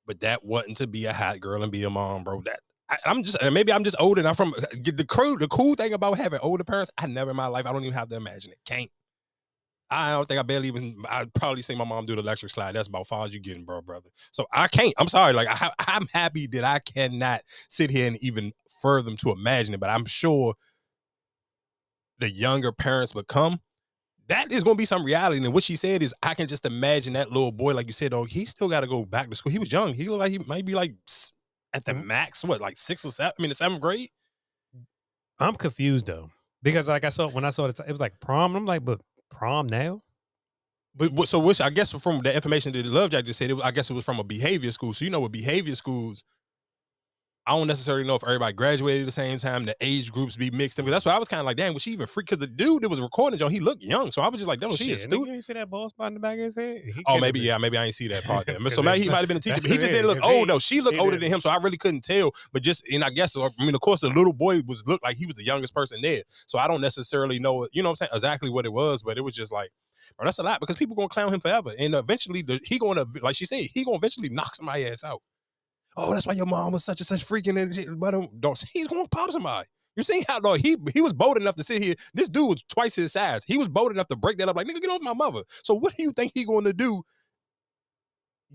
but 0.07 0.21
that 0.21 0.45
wasn't 0.45 0.77
to 0.79 0.87
be 0.87 1.05
a 1.07 1.13
hot 1.13 1.41
girl 1.41 1.63
and 1.63 1.73
be 1.73 1.85
a 1.85 1.91
mom, 1.91 2.25
bro. 2.25 2.43
That 2.43 2.61
I, 2.89 2.97
I'm 3.05 3.23
just 3.23 3.39
maybe 3.53 3.73
I'm 3.73 3.85
just 3.85 3.97
old 3.99 4.19
and 4.19 4.27
I'm 4.27 4.35
from 4.35 4.55
the 4.73 5.07
crew. 5.07 5.37
The 5.37 5.49
cool 5.49 5.75
thing 5.75 5.93
about 5.93 6.19
having 6.19 6.41
older 6.43 6.65
parents, 6.65 6.91
I 6.99 7.07
never 7.07 7.31
in 7.31 7.37
my 7.37 7.47
life, 7.47 7.67
I 7.67 7.73
don't 7.73 7.83
even 7.83 7.95
have 7.95 8.09
to 8.09 8.17
imagine 8.17 8.53
it. 8.53 8.59
Can't. 8.65 8.91
I 9.91 10.13
don't 10.13 10.27
think 10.29 10.39
I 10.39 10.43
barely 10.43 10.69
even. 10.69 11.03
I'd 11.09 11.33
probably 11.35 11.63
see 11.63 11.75
my 11.75 11.85
mom 11.85 12.05
do 12.07 12.15
the 12.15 12.21
electric 12.23 12.53
slide. 12.53 12.73
That's 12.73 12.89
about 12.89 13.09
far 13.09 13.27
as 13.27 13.35
you 13.35 13.41
getting, 13.41 13.65
bro, 13.65 13.81
brother. 13.83 14.11
So 14.31 14.47
I 14.53 14.69
can't. 14.69 14.95
I'm 14.99 15.09
sorry. 15.09 15.33
Like 15.33 15.49
I, 15.51 15.71
I'm 15.79 16.07
happy 16.13 16.47
that 16.49 16.65
I 16.65 16.79
cannot 16.79 17.41
sit 17.69 17.91
here 17.91 18.07
and 18.07 18.17
even 18.23 18.53
further 18.81 19.15
to 19.15 19.31
imagine 19.33 19.75
it. 19.75 19.81
But 19.81 19.91
I'm 19.91 20.05
sure 20.07 20.55
the 22.19 22.31
younger 22.31 22.71
parents 22.71 23.13
become, 23.15 23.61
that 24.29 24.53
is 24.53 24.63
going 24.63 24.77
to 24.77 24.79
be 24.79 24.85
some 24.85 25.03
reality. 25.05 25.43
And 25.45 25.53
what 25.55 25.65
she 25.65 25.75
said 25.75 26.03
is, 26.03 26.15
I 26.23 26.35
can 26.35 26.47
just 26.47 26.67
imagine 26.67 27.15
that 27.15 27.33
little 27.33 27.51
boy, 27.51 27.75
like 27.75 27.87
you 27.87 27.93
said, 27.93 28.13
oh, 28.13 28.25
he 28.25 28.45
still 28.45 28.69
got 28.69 28.81
to 28.81 28.87
go 28.87 29.05
back 29.05 29.29
to 29.29 29.35
school. 29.35 29.51
He 29.51 29.59
was 29.59 29.73
young. 29.73 29.95
He 29.95 30.09
looked 30.09 30.21
like 30.21 30.31
he 30.31 30.39
might 30.47 30.65
be 30.65 30.75
like 30.75 30.95
at 31.73 31.85
the 31.85 31.93
Mhm. 31.93 32.05
max, 32.05 32.45
what, 32.45 32.61
like 32.61 32.79
six 32.79 33.05
or 33.05 33.11
seven? 33.11 33.33
I 33.39 33.43
mean, 33.43 33.49
the 33.49 33.55
seventh 33.55 33.81
grade. 33.81 34.11
I'm 35.39 35.55
confused 35.55 36.07
though 36.07 36.31
because 36.63 36.89
like 36.89 37.05
I 37.05 37.09
saw 37.09 37.29
when 37.29 37.45
I 37.45 37.51
saw 37.51 37.65
it, 37.65 37.81
it 37.81 37.91
was 37.91 38.01
like 38.01 38.21
prom. 38.21 38.55
I'm 38.55 38.67
like, 38.67 38.85
but 38.85 39.01
prom 39.31 39.69
now? 39.69 40.03
But 40.95 41.29
so, 41.29 41.39
which 41.39 41.61
I 41.61 41.71
guess 41.71 41.93
from 41.93 42.21
the 42.21 42.35
information 42.35 42.73
that 42.73 42.85
Love 42.85 43.11
Jack 43.11 43.25
just 43.25 43.39
said, 43.39 43.53
I 43.63 43.71
guess 43.71 43.89
it 43.89 43.95
was 43.95 44.05
from 44.05 44.19
a 44.19 44.25
behavior 44.25 44.71
school. 44.73 44.93
So 44.93 45.05
you 45.05 45.11
know, 45.11 45.21
with 45.21 45.33
behavior 45.33 45.75
schools, 45.75 46.25
I 47.47 47.57
don't 47.57 47.67
necessarily 47.67 48.05
know 48.05 48.15
if 48.15 48.23
everybody 48.23 48.53
graduated 48.53 49.03
at 49.03 49.07
the 49.07 49.13
same 49.13 49.39
time, 49.39 49.65
the 49.65 49.75
age 49.81 50.13
groups 50.13 50.37
be 50.37 50.51
mixed 50.51 50.79
in. 50.79 50.85
Because 50.85 50.97
that's 50.97 51.07
why 51.07 51.17
I 51.17 51.19
was 51.19 51.27
kind 51.27 51.41
of 51.41 51.47
like, 51.47 51.57
damn, 51.57 51.73
was 51.73 51.83
she 51.83 51.93
even 51.93 52.07
free? 52.07 52.23
Because 52.23 52.39
the 52.39 52.47
dude 52.47 52.83
that 52.83 52.89
was 52.89 53.01
recording, 53.01 53.39
Joe, 53.39 53.49
he 53.49 53.61
looked 53.61 53.83
young. 53.83 54.13
So 54.13 54.21
I 54.21 54.29
was 54.29 54.39
just 54.39 54.49
like, 54.49 54.61
damn, 54.61 54.71
was 54.71 54.79
she 54.79 54.93
a 54.93 54.99
student? 54.99 55.27
You 55.27 55.35
ain't 55.35 55.45
see 55.45 55.55
that 55.55 55.71
bald 55.71 55.91
spot 55.91 56.09
in 56.09 56.15
the 56.15 56.21
back 56.21 56.39
of 56.39 56.45
his 56.45 56.57
head? 56.57 56.83
He 56.85 57.03
Oh, 57.07 57.19
maybe 57.19 57.41
yeah, 57.41 57.57
maybe 57.57 57.79
I 57.79 57.87
ain't 57.87 57.95
see 57.95 58.09
that 58.09 58.25
part. 58.25 58.47
Then. 58.47 58.59
So 58.71 58.83
maybe 58.83 59.03
he 59.03 59.09
might 59.09 59.19
have 59.19 59.29
been 59.29 59.39
a 59.39 59.41
teacher, 59.41 59.61
but 59.61 59.71
he 59.71 59.79
just 59.79 59.93
didn't 59.93 60.07
look 60.07 60.21
old 60.23 60.49
though. 60.49 60.59
She 60.59 60.81
looked 60.81 60.99
older 60.99 61.13
didn't. 61.13 61.23
than 61.23 61.33
him, 61.33 61.41
so 61.41 61.51
I 61.51 61.57
really 61.57 61.77
couldn't 61.77 62.03
tell. 62.03 62.33
But 62.53 62.63
just 62.63 62.85
and 62.93 63.03
I 63.03 63.11
guess, 63.11 63.37
I 63.37 63.49
mean, 63.59 63.75
of 63.75 63.81
course, 63.81 64.01
the 64.01 64.11
little 64.11 64.33
boy 64.33 64.61
was 64.67 64.87
looked 64.87 65.03
like 65.03 65.17
he 65.17 65.27
was 65.27 65.35
the 65.35 65.45
youngest 65.45 65.75
person 65.75 66.01
there. 66.03 66.23
So 66.47 66.59
I 66.59 66.69
don't 66.69 66.81
necessarily 66.81 67.39
know, 67.41 67.67
you 67.73 67.83
know, 67.83 67.89
what 67.89 67.93
I'm 67.93 67.97
saying 67.97 68.11
exactly 68.15 68.51
what 68.51 68.65
it 68.65 68.73
was, 68.73 69.03
but 69.03 69.17
it 69.19 69.23
was 69.23 69.35
just 69.35 69.51
like. 69.51 69.71
Bro, 70.17 70.25
that's 70.25 70.39
a 70.39 70.43
lot 70.43 70.59
because 70.59 70.75
people 70.77 70.97
gonna 70.97 71.09
clown 71.09 71.33
him 71.33 71.39
forever, 71.39 71.71
and 71.79 71.95
eventually 71.95 72.43
the, 72.43 72.59
he 72.65 72.79
gonna 72.79 73.05
like 73.23 73.37
she 73.37 73.45
said 73.45 73.65
he 73.73 73.85
gonna 73.85 73.97
eventually 73.97 74.29
knock 74.29 74.57
somebody 74.57 74.87
ass 74.87 75.05
out. 75.05 75.23
Oh, 75.97 76.13
that's 76.13 76.27
why 76.27 76.35
your 76.35 76.47
mom 76.47 76.73
was 76.73 76.85
such 76.85 77.01
and 77.01 77.07
such 77.07 77.27
freaking 77.27 77.61
and 77.61 77.75
shit. 77.75 77.99
But 77.99 78.15
um, 78.15 78.29
don't- 78.39 78.63
he's 78.73 78.89
gonna 78.89 79.09
pop 79.09 79.31
somebody. 79.33 79.69
You 79.97 80.03
see 80.05 80.25
how 80.29 80.41
though 80.41 80.55
he 80.55 80.77
he 80.95 81.01
was 81.01 81.13
bold 81.13 81.37
enough 81.37 81.57
to 81.57 81.65
sit 81.65 81.83
here. 81.83 81.95
This 82.15 82.29
dude 82.29 82.49
was 82.49 82.63
twice 82.63 82.95
his 82.95 83.13
size. 83.13 83.43
He 83.45 83.59
was 83.59 83.69
bold 83.69 83.91
enough 83.91 84.07
to 84.09 84.17
break 84.17 84.39
that 84.39 84.49
up. 84.49 84.57
Like 84.57 84.67
nigga, 84.67 84.81
get 84.81 84.91
off 84.91 85.03
my 85.03 85.13
mother. 85.13 85.43
So 85.63 85.75
what 85.75 85.95
do 85.97 86.03
you 86.03 86.13
think 86.13 86.33
he 86.33 86.45
going 86.45 86.65
to 86.65 86.73
do 86.73 87.03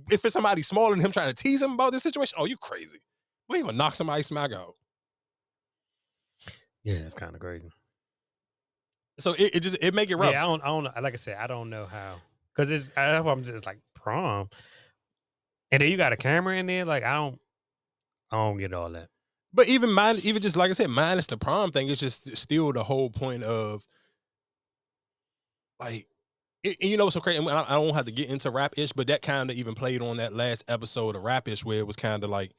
if 0.10 0.24
it's 0.24 0.34
somebody 0.34 0.62
smaller 0.62 0.96
than 0.96 1.04
him 1.04 1.12
trying 1.12 1.28
to 1.28 1.36
tease 1.36 1.62
him 1.62 1.74
about 1.74 1.92
this 1.92 2.04
situation? 2.04 2.38
Oh, 2.40 2.46
you 2.46 2.58
crazy? 2.58 3.00
We 3.50 3.62
gonna 3.62 3.74
knock 3.74 3.96
somebody 3.96 4.24
smack 4.24 4.54
out. 4.54 4.76
Yeah, 6.84 7.00
that's 7.02 7.14
kind 7.16 7.34
of 7.36 7.42
crazy. 7.42 7.70
So 9.20 9.34
it, 9.34 9.56
it 9.56 9.60
just 9.62 9.78
it 9.82 9.94
make 9.94 10.10
it 10.10 10.16
rough. 10.16 10.32
Yeah, 10.32 10.44
I 10.44 10.48
don't, 10.48 10.64
I 10.64 10.68
don't. 10.68 11.04
Like 11.04 11.14
I 11.14 11.18
said, 11.18 11.38
I 11.38 11.48
don't 11.48 11.70
know 11.70 11.86
how 11.86 12.16
because 12.56 12.70
it's 12.72 12.92
I, 12.98 13.18
I'm 13.18 13.44
just 13.44 13.66
like 13.66 13.80
prom, 13.94 14.50
and 15.72 15.82
then 15.82 15.92
you 15.92 15.98
got 15.98 16.14
a 16.14 16.18
camera 16.18 16.58
in 16.58 16.66
there. 16.68 16.86
Like 16.86 17.04
I 17.04 17.16
don't, 17.16 17.40
I 18.32 18.38
don't 18.38 18.58
get 18.58 18.74
all 18.74 18.90
that. 18.92 19.10
But 19.54 19.68
even 19.68 19.92
mine, 19.92 20.20
even 20.24 20.42
just 20.42 20.58
like 20.58 20.70
I 20.70 20.74
said, 20.74 20.90
minus 20.90 21.28
the 21.28 21.38
prom 21.38 21.72
thing, 21.72 21.88
it's 21.90 22.02
just 22.02 22.36
still 22.36 22.74
the 22.74 22.84
whole 22.84 23.10
point 23.10 23.44
of 23.44 23.88
like, 25.80 26.08
and 26.66 26.76
you 26.82 26.98
know 26.98 27.06
what's 27.06 27.14
so 27.14 27.22
crazy? 27.22 27.48
I, 27.48 27.62
I 27.62 27.74
don't 27.74 27.94
have 27.94 28.06
to 28.06 28.12
get 28.12 28.30
into 28.30 28.50
rap 28.50 28.74
ish, 28.78 28.92
but 28.92 29.08
that 29.08 29.22
kind 29.22 29.50
of 29.50 29.56
even 29.56 29.76
played 29.76 30.02
on 30.02 30.18
that 30.18 30.34
last 30.34 30.64
episode 30.68 31.16
of 31.16 31.24
rap 31.24 31.48
ish 31.48 31.64
where 31.64 31.80
it 31.80 31.88
was 31.88 31.96
kind 31.96 32.24
of 32.24 32.30
like, 32.30 32.52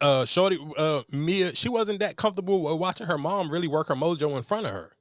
uh, 0.00 0.24
Shorty, 0.24 0.58
uh, 0.76 1.02
Mia, 1.12 1.54
she 1.54 1.68
wasn't 1.68 2.00
that 2.00 2.16
comfortable 2.16 2.76
watching 2.78 3.06
her 3.06 3.18
mom 3.18 3.50
really 3.50 3.68
work 3.68 3.88
her 3.88 3.94
mojo 3.94 4.36
in 4.36 4.42
front 4.42 4.66
of 4.66 4.72
her. 4.72 4.95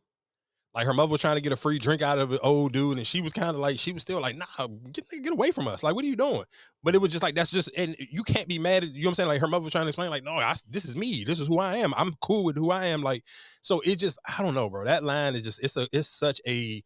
Like 0.75 0.87
her 0.87 0.93
mother 0.93 1.09
was 1.09 1.21
trying 1.21 1.35
to 1.35 1.41
get 1.41 1.53
a 1.53 1.55
free 1.55 1.79
drink 1.79 2.01
out 2.01 2.19
of 2.19 2.33
an 2.33 2.39
old 2.43 2.73
dude, 2.73 2.97
and 2.97 3.07
she 3.07 3.21
was 3.21 3.31
kind 3.31 3.49
of 3.49 3.55
like, 3.55 3.79
she 3.79 3.93
was 3.93 4.01
still 4.01 4.19
like, 4.19 4.35
nah, 4.35 4.67
get 4.91 5.05
get 5.23 5.31
away 5.31 5.51
from 5.51 5.69
us. 5.69 5.83
Like, 5.83 5.95
what 5.95 6.03
are 6.03 6.07
you 6.07 6.17
doing? 6.17 6.43
But 6.83 6.93
it 6.93 6.97
was 6.97 7.11
just 7.11 7.23
like 7.23 7.33
that's 7.33 7.49
just, 7.49 7.69
and 7.77 7.95
you 7.97 8.23
can't 8.23 8.49
be 8.49 8.59
mad 8.59 8.83
at 8.83 8.89
you. 8.89 9.03
know 9.03 9.07
what 9.07 9.11
I'm 9.11 9.15
saying? 9.15 9.29
Like 9.29 9.39
her 9.39 9.47
mother 9.47 9.63
was 9.63 9.71
trying 9.71 9.85
to 9.85 9.89
explain, 9.89 10.09
like, 10.09 10.25
no, 10.25 10.33
I, 10.33 10.53
this 10.69 10.83
is 10.83 10.97
me. 10.97 11.23
This 11.23 11.39
is 11.39 11.47
who 11.47 11.59
I 11.59 11.77
am. 11.77 11.93
I'm 11.95 12.13
cool 12.21 12.43
with 12.43 12.57
who 12.57 12.71
I 12.71 12.87
am. 12.87 13.03
Like, 13.03 13.23
so 13.61 13.79
it 13.85 13.95
just, 13.95 14.19
I 14.27 14.43
don't 14.43 14.53
know, 14.53 14.69
bro. 14.69 14.83
That 14.83 15.05
line 15.05 15.35
is 15.35 15.43
just, 15.43 15.63
it's 15.63 15.77
a, 15.77 15.87
it's 15.93 16.09
such 16.09 16.41
a, 16.45 16.83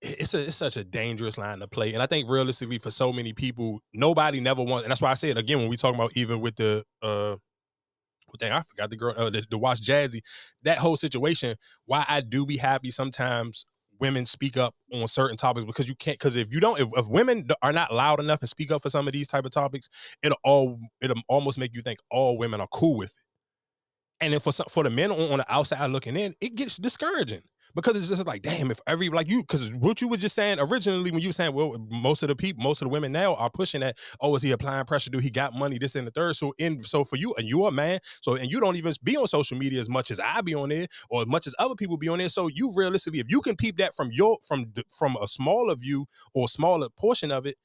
it's 0.00 0.34
a, 0.34 0.46
it's 0.46 0.56
such 0.56 0.76
a 0.76 0.82
dangerous 0.82 1.38
line 1.38 1.60
to 1.60 1.68
play. 1.68 1.94
And 1.94 2.02
I 2.02 2.06
think 2.06 2.28
realistically, 2.28 2.78
for 2.78 2.90
so 2.90 3.12
many 3.12 3.32
people, 3.32 3.80
nobody 3.94 4.40
never 4.40 4.64
wants. 4.64 4.84
And 4.84 4.90
that's 4.90 5.00
why 5.00 5.12
I 5.12 5.14
said 5.14 5.38
again 5.38 5.58
when 5.58 5.68
we 5.68 5.76
talk 5.76 5.94
about 5.94 6.10
even 6.16 6.40
with 6.40 6.56
the, 6.56 6.82
uh, 7.02 7.36
dang, 8.38 8.52
I 8.52 8.62
forgot 8.62 8.90
the 8.90 8.96
girl, 8.96 9.14
uh, 9.16 9.30
the, 9.30 9.44
the 9.48 9.58
watch 9.58 9.80
Jazzy, 9.82 10.20
that 10.62 10.78
whole 10.78 10.96
situation. 10.96 11.56
Why 11.86 12.04
I 12.08 12.20
do 12.20 12.46
be 12.46 12.56
happy 12.56 12.90
sometimes 12.90 13.66
women 14.02 14.26
speak 14.26 14.56
up 14.56 14.74
on 14.92 15.06
certain 15.06 15.36
topics 15.36 15.64
because 15.64 15.88
you 15.88 15.94
can't 15.94 16.18
because 16.18 16.34
if 16.34 16.52
you 16.52 16.58
don't 16.58 16.80
if, 16.80 16.88
if 16.96 17.06
women 17.06 17.46
are 17.62 17.72
not 17.72 17.94
loud 17.94 18.18
enough 18.18 18.40
and 18.40 18.48
speak 18.48 18.72
up 18.72 18.82
for 18.82 18.90
some 18.90 19.06
of 19.06 19.12
these 19.12 19.28
type 19.28 19.44
of 19.44 19.52
topics 19.52 19.88
it'll 20.24 20.36
all 20.42 20.80
it'll 21.00 21.22
almost 21.28 21.56
make 21.56 21.72
you 21.72 21.82
think 21.82 22.00
all 22.10 22.36
women 22.36 22.60
are 22.60 22.66
cool 22.72 22.96
with 22.96 23.10
it 23.10 23.24
and 24.20 24.32
then 24.32 24.40
for 24.40 24.52
some 24.52 24.66
for 24.68 24.82
the 24.82 24.90
men 24.90 25.12
on, 25.12 25.30
on 25.30 25.38
the 25.38 25.46
outside 25.48 25.86
looking 25.86 26.16
in 26.16 26.34
it 26.40 26.56
gets 26.56 26.78
discouraging 26.78 27.42
because 27.74 27.96
it's 27.96 28.08
just 28.08 28.26
like 28.26 28.42
damn 28.42 28.70
if 28.70 28.80
every 28.86 29.08
like 29.08 29.28
you 29.28 29.42
because 29.42 29.72
what 29.74 30.00
you 30.00 30.08
were 30.08 30.16
just 30.16 30.34
saying 30.34 30.58
originally 30.60 31.10
when 31.10 31.20
you 31.20 31.28
were 31.28 31.32
saying 31.32 31.52
well 31.52 31.76
most 31.90 32.22
of 32.22 32.28
the 32.28 32.36
people 32.36 32.62
most 32.62 32.82
of 32.82 32.86
the 32.86 32.90
women 32.90 33.12
now 33.12 33.34
are 33.34 33.50
pushing 33.50 33.80
that 33.80 33.96
oh 34.20 34.34
is 34.34 34.42
he 34.42 34.50
applying 34.50 34.84
pressure? 34.84 35.10
Do 35.10 35.18
he 35.18 35.30
got 35.30 35.54
money? 35.54 35.78
This 35.78 35.94
and 35.94 36.06
the 36.06 36.10
third. 36.10 36.36
So 36.36 36.54
in 36.58 36.82
so 36.82 37.04
for 37.04 37.16
you 37.16 37.34
and 37.36 37.46
you're 37.46 37.68
a 37.68 37.72
man 37.72 38.00
so 38.20 38.34
and 38.34 38.50
you 38.50 38.60
don't 38.60 38.76
even 38.76 38.92
be 39.02 39.16
on 39.16 39.26
social 39.26 39.56
media 39.56 39.80
as 39.80 39.88
much 39.88 40.10
as 40.10 40.20
I 40.20 40.40
be 40.40 40.54
on 40.54 40.68
there 40.68 40.86
or 41.10 41.22
as 41.22 41.28
much 41.28 41.46
as 41.46 41.54
other 41.58 41.74
people 41.74 41.96
be 41.96 42.08
on 42.08 42.18
there. 42.18 42.28
So 42.28 42.48
you 42.48 42.72
realistically, 42.74 43.20
if 43.20 43.30
you 43.30 43.40
can 43.40 43.56
peep 43.56 43.78
that 43.78 43.94
from 43.94 44.10
your 44.12 44.38
from 44.42 44.72
from 44.90 45.16
a 45.20 45.26
smaller 45.26 45.74
view 45.76 46.06
or 46.34 46.48
smaller 46.48 46.88
portion 46.88 47.30
of 47.30 47.46
it, 47.46 47.56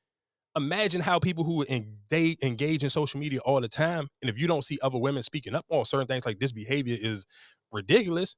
imagine 0.56 1.02
how 1.02 1.20
people 1.20 1.44
who 1.44 1.64
en- 1.70 1.98
they 2.10 2.36
engage 2.42 2.84
in 2.84 2.90
social 2.90 3.20
media 3.20 3.40
all 3.42 3.62
the 3.62 3.68
time, 3.68 4.08
and 4.22 4.30
if 4.30 4.38
you 4.38 4.48
don't 4.48 4.64
see 4.64 4.80
other 4.82 4.98
women 4.98 5.24
speaking 5.24 5.56
up 5.56 5.66
on 5.70 5.86
certain 5.86 6.08
things 6.08 6.26
like 6.26 6.40
this 6.40 6.52
behavior 6.52 6.98
is 7.00 7.26
ridiculous, 7.72 8.36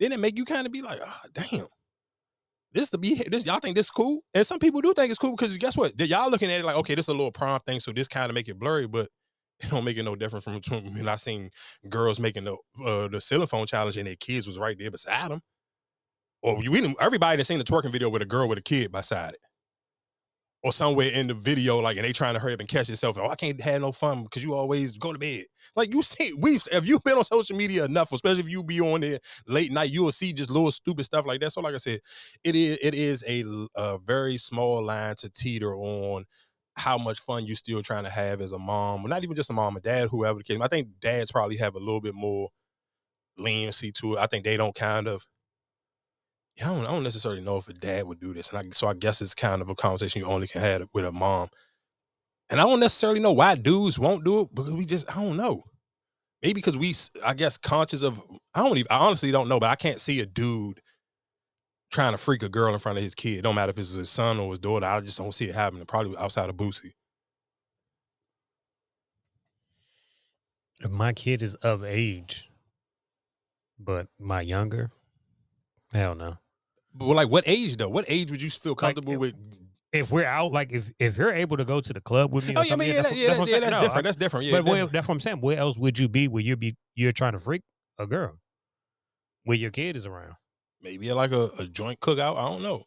then 0.00 0.12
it 0.12 0.20
make 0.20 0.36
you 0.36 0.44
kind 0.44 0.66
of 0.66 0.72
be 0.72 0.82
like, 0.82 1.00
ah, 1.04 1.22
damn. 1.32 1.66
this 2.72 2.90
to 2.90 2.98
be 2.98 3.14
this 3.14 3.46
y'all 3.46 3.60
think 3.60 3.76
this 3.76 3.90
cool? 3.90 4.22
And 4.34 4.46
some 4.46 4.58
people 4.58 4.80
do 4.80 4.92
think 4.94 5.10
it's 5.10 5.18
cool 5.18 5.32
because 5.32 5.56
guess 5.56 5.76
what? 5.76 5.98
Y'all 6.00 6.30
looking 6.30 6.50
at 6.50 6.60
it 6.60 6.64
like, 6.64 6.76
okay, 6.76 6.94
this 6.94 7.06
is 7.06 7.10
a 7.10 7.12
little 7.12 7.32
prom 7.32 7.60
thing, 7.60 7.80
so 7.80 7.92
this 7.92 8.08
kind 8.08 8.30
of 8.30 8.34
make 8.34 8.48
it 8.48 8.58
blurry, 8.58 8.86
but 8.86 9.08
it 9.60 9.70
don't 9.70 9.84
make 9.84 9.96
it 9.96 10.02
no 10.02 10.16
different 10.16 10.44
from 10.44 10.54
between 10.54 10.94
when 10.94 11.08
I 11.08 11.16
seen 11.16 11.50
girls 11.88 12.18
making 12.18 12.44
the 12.44 12.56
uh, 12.84 13.08
the 13.08 13.20
cell 13.20 13.46
phone 13.46 13.66
challenge 13.66 13.96
and 13.96 14.06
their 14.06 14.16
kids 14.16 14.46
was 14.46 14.58
right 14.58 14.78
there 14.78 14.90
beside 14.90 15.30
them. 15.30 15.40
Or 16.42 16.56
we 16.56 16.68
didn't, 16.68 16.96
everybody 17.00 17.38
that 17.38 17.44
seen 17.44 17.58
the 17.58 17.64
twerking 17.64 17.90
video 17.90 18.10
with 18.10 18.20
a 18.20 18.26
girl 18.26 18.48
with 18.48 18.58
a 18.58 18.62
kid 18.62 18.92
beside 18.92 19.34
it. 19.34 19.40
Or 20.64 20.72
somewhere 20.72 21.10
in 21.10 21.26
the 21.26 21.34
video, 21.34 21.78
like, 21.78 21.98
and 21.98 22.06
they 22.06 22.14
trying 22.14 22.34
to 22.34 22.40
hurry 22.40 22.54
up 22.54 22.60
and 22.60 22.68
catch 22.68 22.88
yourself. 22.88 23.18
Oh, 23.18 23.28
I 23.28 23.36
can't 23.36 23.60
have 23.60 23.82
no 23.82 23.92
fun 23.92 24.22
because 24.24 24.42
you 24.42 24.54
always 24.54 24.96
go 24.96 25.12
to 25.12 25.18
bed. 25.18 25.44
Like 25.76 25.92
you 25.92 26.02
see, 26.02 26.32
we've 26.32 26.66
if 26.72 26.88
you've 26.88 27.04
been 27.04 27.18
on 27.18 27.24
social 27.24 27.54
media 27.54 27.84
enough, 27.84 28.12
especially 28.12 28.40
if 28.40 28.48
you 28.48 28.64
be 28.64 28.80
on 28.80 29.02
there 29.02 29.20
late 29.46 29.70
night, 29.72 29.90
you 29.90 30.04
will 30.04 30.10
see 30.10 30.32
just 30.32 30.50
little 30.50 30.70
stupid 30.70 31.04
stuff 31.04 31.26
like 31.26 31.40
that. 31.42 31.50
So, 31.52 31.60
like 31.60 31.74
I 31.74 31.78
said, 31.78 32.00
it 32.44 32.54
is 32.54 32.78
it 32.82 32.94
is 32.94 33.22
a, 33.28 33.44
a 33.76 33.98
very 33.98 34.38
small 34.38 34.82
line 34.82 35.16
to 35.16 35.30
teeter 35.30 35.74
on 35.76 36.24
how 36.76 36.96
much 36.98 37.20
fun 37.20 37.44
you 37.46 37.54
still 37.54 37.82
trying 37.82 38.04
to 38.04 38.10
have 38.10 38.40
as 38.40 38.52
a 38.52 38.58
mom, 38.58 39.02
well, 39.02 39.10
not 39.10 39.22
even 39.22 39.36
just 39.36 39.50
a 39.50 39.52
mom, 39.52 39.76
a 39.76 39.80
dad, 39.80 40.08
whoever 40.10 40.38
the 40.38 40.44
case. 40.44 40.58
I 40.60 40.68
think 40.68 40.88
dads 41.00 41.30
probably 41.30 41.58
have 41.58 41.74
a 41.74 41.78
little 41.78 42.00
bit 42.00 42.14
more 42.14 42.48
leniency 43.38 43.92
to 43.92 44.14
it. 44.14 44.20
I 44.20 44.26
think 44.26 44.44
they 44.44 44.56
don't 44.56 44.74
kind 44.74 45.08
of. 45.08 45.26
Yeah, 46.56 46.70
I 46.70 46.74
don't, 46.74 46.86
I 46.86 46.90
don't 46.90 47.02
necessarily 47.02 47.40
know 47.40 47.56
if 47.56 47.68
a 47.68 47.72
dad 47.72 48.06
would 48.06 48.20
do 48.20 48.32
this, 48.32 48.50
and 48.52 48.58
I, 48.58 48.70
so 48.70 48.86
I 48.86 48.94
guess 48.94 49.20
it's 49.20 49.34
kind 49.34 49.60
of 49.60 49.70
a 49.70 49.74
conversation 49.74 50.20
you 50.20 50.28
only 50.28 50.46
can 50.46 50.60
have 50.60 50.86
with 50.92 51.04
a 51.04 51.12
mom. 51.12 51.48
And 52.48 52.60
I 52.60 52.64
don't 52.64 52.80
necessarily 52.80 53.20
know 53.20 53.32
why 53.32 53.56
dudes 53.56 53.98
won't 53.98 54.24
do 54.24 54.42
it 54.42 54.54
because 54.54 54.72
we 54.72 54.84
just 54.84 55.10
I 55.10 55.14
don't 55.14 55.36
know. 55.36 55.64
Maybe 56.42 56.54
because 56.54 56.76
we, 56.76 56.94
I 57.24 57.34
guess, 57.34 57.56
conscious 57.56 58.02
of 58.02 58.22
I 58.54 58.62
don't 58.62 58.76
even 58.76 58.86
I 58.90 58.98
honestly 58.98 59.32
don't 59.32 59.48
know, 59.48 59.58
but 59.58 59.70
I 59.70 59.76
can't 59.76 60.00
see 60.00 60.20
a 60.20 60.26
dude 60.26 60.80
trying 61.90 62.12
to 62.12 62.18
freak 62.18 62.42
a 62.42 62.48
girl 62.48 62.74
in 62.74 62.80
front 62.80 62.98
of 62.98 63.04
his 63.04 63.14
kid. 63.14 63.42
Don't 63.42 63.54
matter 63.54 63.70
if 63.70 63.78
it's 63.78 63.94
his 63.94 64.10
son 64.10 64.38
or 64.38 64.50
his 64.50 64.58
daughter. 64.58 64.84
I 64.86 65.00
just 65.00 65.18
don't 65.18 65.32
see 65.32 65.46
it 65.46 65.54
happening. 65.54 65.86
Probably 65.86 66.16
outside 66.18 66.50
of 66.50 66.56
Boosie. 66.56 66.92
If 70.82 70.90
my 70.90 71.12
kid 71.12 71.40
is 71.40 71.54
of 71.56 71.82
age, 71.82 72.50
but 73.78 74.08
my 74.18 74.42
younger, 74.42 74.90
hell 75.92 76.14
no. 76.14 76.36
But 76.94 77.06
like, 77.06 77.28
what 77.28 77.44
age 77.46 77.76
though? 77.76 77.88
What 77.88 78.04
age 78.08 78.30
would 78.30 78.40
you 78.40 78.50
feel 78.50 78.74
comfortable 78.74 79.12
if- 79.14 79.18
with? 79.20 79.34
If 79.92 80.10
we're 80.10 80.24
out, 80.24 80.50
like 80.50 80.72
if 80.72 80.90
if 80.98 81.16
you're 81.16 81.32
able 81.32 81.56
to 81.56 81.64
go 81.64 81.80
to 81.80 81.92
the 81.92 82.00
club 82.00 82.32
with 82.32 82.48
me, 82.48 82.54
Oh 82.56 82.62
or 82.62 82.64
yeah, 82.64 82.66
I 82.66 82.68
something, 82.70 82.88
mean, 82.88 82.96
yeah, 82.96 83.02
that's, 83.02 83.14
yeah, 83.16 83.26
that's 83.34 83.50
yeah, 83.52 83.60
that's 83.60 83.74
No, 83.76 83.80
different. 83.80 83.96
I- 83.98 84.02
That's 84.02 84.16
different. 84.16 84.46
Yeah, 84.46 84.52
but 84.60 84.64
where, 84.64 84.86
that's 84.86 85.06
what 85.06 85.14
I'm 85.14 85.20
saying. 85.20 85.40
Where 85.40 85.56
else 85.56 85.76
would 85.78 85.96
you 86.00 86.08
be? 86.08 86.26
Where 86.26 86.42
you 86.42 86.56
be? 86.56 86.74
You're 86.96 87.12
trying 87.12 87.34
to 87.34 87.38
freak 87.38 87.62
a 87.96 88.04
girl 88.04 88.40
where 89.44 89.56
your 89.56 89.70
kid 89.70 89.96
is 89.96 90.04
around. 90.04 90.34
maybe 90.82 91.12
like 91.12 91.30
a, 91.30 91.48
a 91.60 91.66
joint 91.66 92.00
cookout. 92.00 92.36
I 92.36 92.42
don't 92.50 92.62
know. 92.62 92.86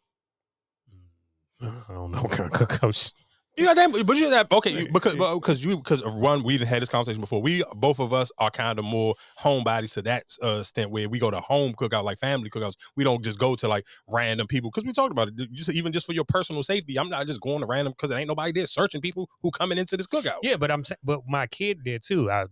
Mm, 1.62 1.82
I 1.88 1.92
don't 1.94 2.10
know 2.10 2.18
what 2.20 2.30
kind 2.32 2.52
of 2.54 2.68
cookouts. 2.68 3.14
You 3.58 3.64
got 3.64 3.76
that, 3.76 4.06
but 4.06 4.16
you 4.16 4.30
that 4.30 4.50
okay? 4.52 4.70
You, 4.70 4.88
because 4.92 5.14
because 5.16 5.64
you 5.64 5.76
because 5.76 6.00
of 6.02 6.14
one, 6.14 6.42
we 6.42 6.58
had 6.58 6.80
this 6.82 6.88
conversation 6.88 7.20
before. 7.20 7.42
We 7.42 7.64
both 7.74 7.98
of 8.00 8.12
us 8.12 8.30
are 8.38 8.50
kind 8.50 8.78
of 8.78 8.84
more 8.84 9.14
homebodies 9.40 9.94
to 9.94 10.02
that 10.02 10.24
uh, 10.42 10.58
extent 10.60 10.90
where 10.90 11.08
we 11.08 11.18
go 11.18 11.30
to 11.30 11.40
home 11.40 11.72
cookout 11.74 12.04
like 12.04 12.18
family 12.18 12.50
cookouts. 12.50 12.74
We 12.96 13.04
don't 13.04 13.22
just 13.24 13.38
go 13.38 13.54
to 13.56 13.68
like 13.68 13.84
random 14.06 14.46
people 14.46 14.70
because 14.70 14.84
we 14.86 14.92
talked 14.92 15.12
about 15.12 15.28
it. 15.28 15.52
Just 15.52 15.70
even 15.70 15.92
just 15.92 16.06
for 16.06 16.12
your 16.12 16.24
personal 16.24 16.62
safety, 16.62 16.98
I'm 16.98 17.08
not 17.08 17.26
just 17.26 17.40
going 17.40 17.60
to 17.60 17.66
random 17.66 17.92
because 17.92 18.10
it 18.10 18.14
ain't 18.16 18.28
nobody 18.28 18.52
there 18.52 18.66
searching 18.66 19.00
people 19.00 19.28
who 19.42 19.50
coming 19.50 19.78
into 19.78 19.96
this 19.96 20.06
cookout. 20.06 20.38
Yeah, 20.42 20.56
but 20.56 20.70
I'm 20.70 20.84
but 21.02 21.22
my 21.28 21.46
kid 21.46 21.82
did 21.84 22.02
too. 22.02 22.30
I 22.30 22.46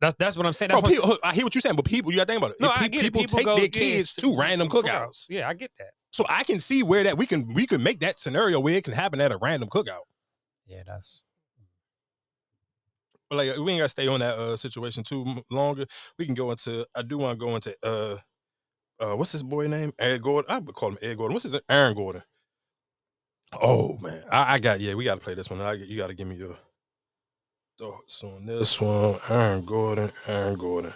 that's 0.00 0.14
that's 0.18 0.36
what 0.36 0.46
I'm 0.46 0.52
saying. 0.54 0.70
Bro, 0.70 0.80
That's 0.80 0.98
what 0.98 1.04
I'm 1.04 1.10
people, 1.10 1.18
I 1.22 1.34
hear 1.34 1.44
what 1.44 1.54
you're 1.54 1.60
saying, 1.60 1.76
but 1.76 1.84
people, 1.84 2.10
you 2.10 2.16
got 2.16 2.26
to 2.26 2.32
think 2.32 2.42
about 2.42 2.52
it. 2.52 2.56
No, 2.60 2.70
If 2.70 2.76
I 2.76 2.80
pe- 2.80 2.88
get 2.88 3.04
it. 3.04 3.12
people, 3.12 3.36
take 3.38 3.44
go- 3.44 3.56
their 3.56 3.64
yeah, 3.64 3.68
kids 3.68 4.14
to- 4.14 4.20
to 4.22 4.36
random 4.36 4.68
cookouts, 4.68 5.26
Yeah, 5.28 5.46
I 5.48 5.52
get 5.54 5.70
that. 5.78 5.88
so 6.10 6.24
I 6.28 6.42
can 6.44 6.58
see 6.58 6.82
where 6.82 7.04
that 7.04 7.18
we 7.18 7.26
can 7.26 7.52
we 7.52 7.66
can 7.66 7.82
make 7.82 8.00
that 8.00 8.18
scenario 8.18 8.58
where 8.60 8.74
it 8.76 8.84
can 8.84 8.94
happen 8.94 9.20
at 9.20 9.30
a 9.30 9.36
random 9.36 9.68
cookout. 9.68 10.00
Yeah, 10.70 10.84
that's 10.86 11.24
But 13.28 13.36
like 13.38 13.56
we 13.58 13.72
ain't 13.72 13.80
gotta 13.80 13.88
stay 13.88 14.08
on 14.08 14.20
that 14.20 14.38
uh 14.38 14.56
situation 14.56 15.04
too 15.04 15.42
longer. 15.50 15.86
We 16.18 16.26
can 16.26 16.34
go 16.34 16.50
into. 16.50 16.86
I 16.94 17.02
do 17.02 17.18
want 17.18 17.38
to 17.38 17.46
go 17.46 17.54
into 17.56 17.76
uh 17.82 18.16
uh 19.00 19.16
what's 19.16 19.32
this 19.32 19.42
boy 19.42 19.66
name? 19.68 19.92
Ed 19.98 20.22
Gordon. 20.22 20.50
I 20.50 20.58
would 20.58 20.74
call 20.74 20.90
him 20.90 20.98
Ed 21.02 21.16
Gordon. 21.16 21.34
What's 21.34 21.44
his 21.44 21.52
name? 21.52 21.62
Aaron 21.68 21.94
Gordon. 21.94 22.22
Oh 23.60 23.98
man, 23.98 24.22
I, 24.30 24.54
I 24.54 24.58
got 24.60 24.80
yeah. 24.80 24.94
We 24.94 25.04
got 25.04 25.16
to 25.16 25.24
play 25.24 25.34
this 25.34 25.50
one. 25.50 25.60
I, 25.60 25.72
you 25.74 25.96
got 25.96 26.08
to 26.08 26.14
give 26.14 26.28
me 26.28 26.36
your 26.36 26.56
thoughts 27.78 28.22
on 28.22 28.46
this 28.46 28.80
one. 28.80 29.16
Aaron 29.28 29.64
Gordon. 29.64 30.10
Aaron 30.28 30.56
Gordon. 30.56 30.94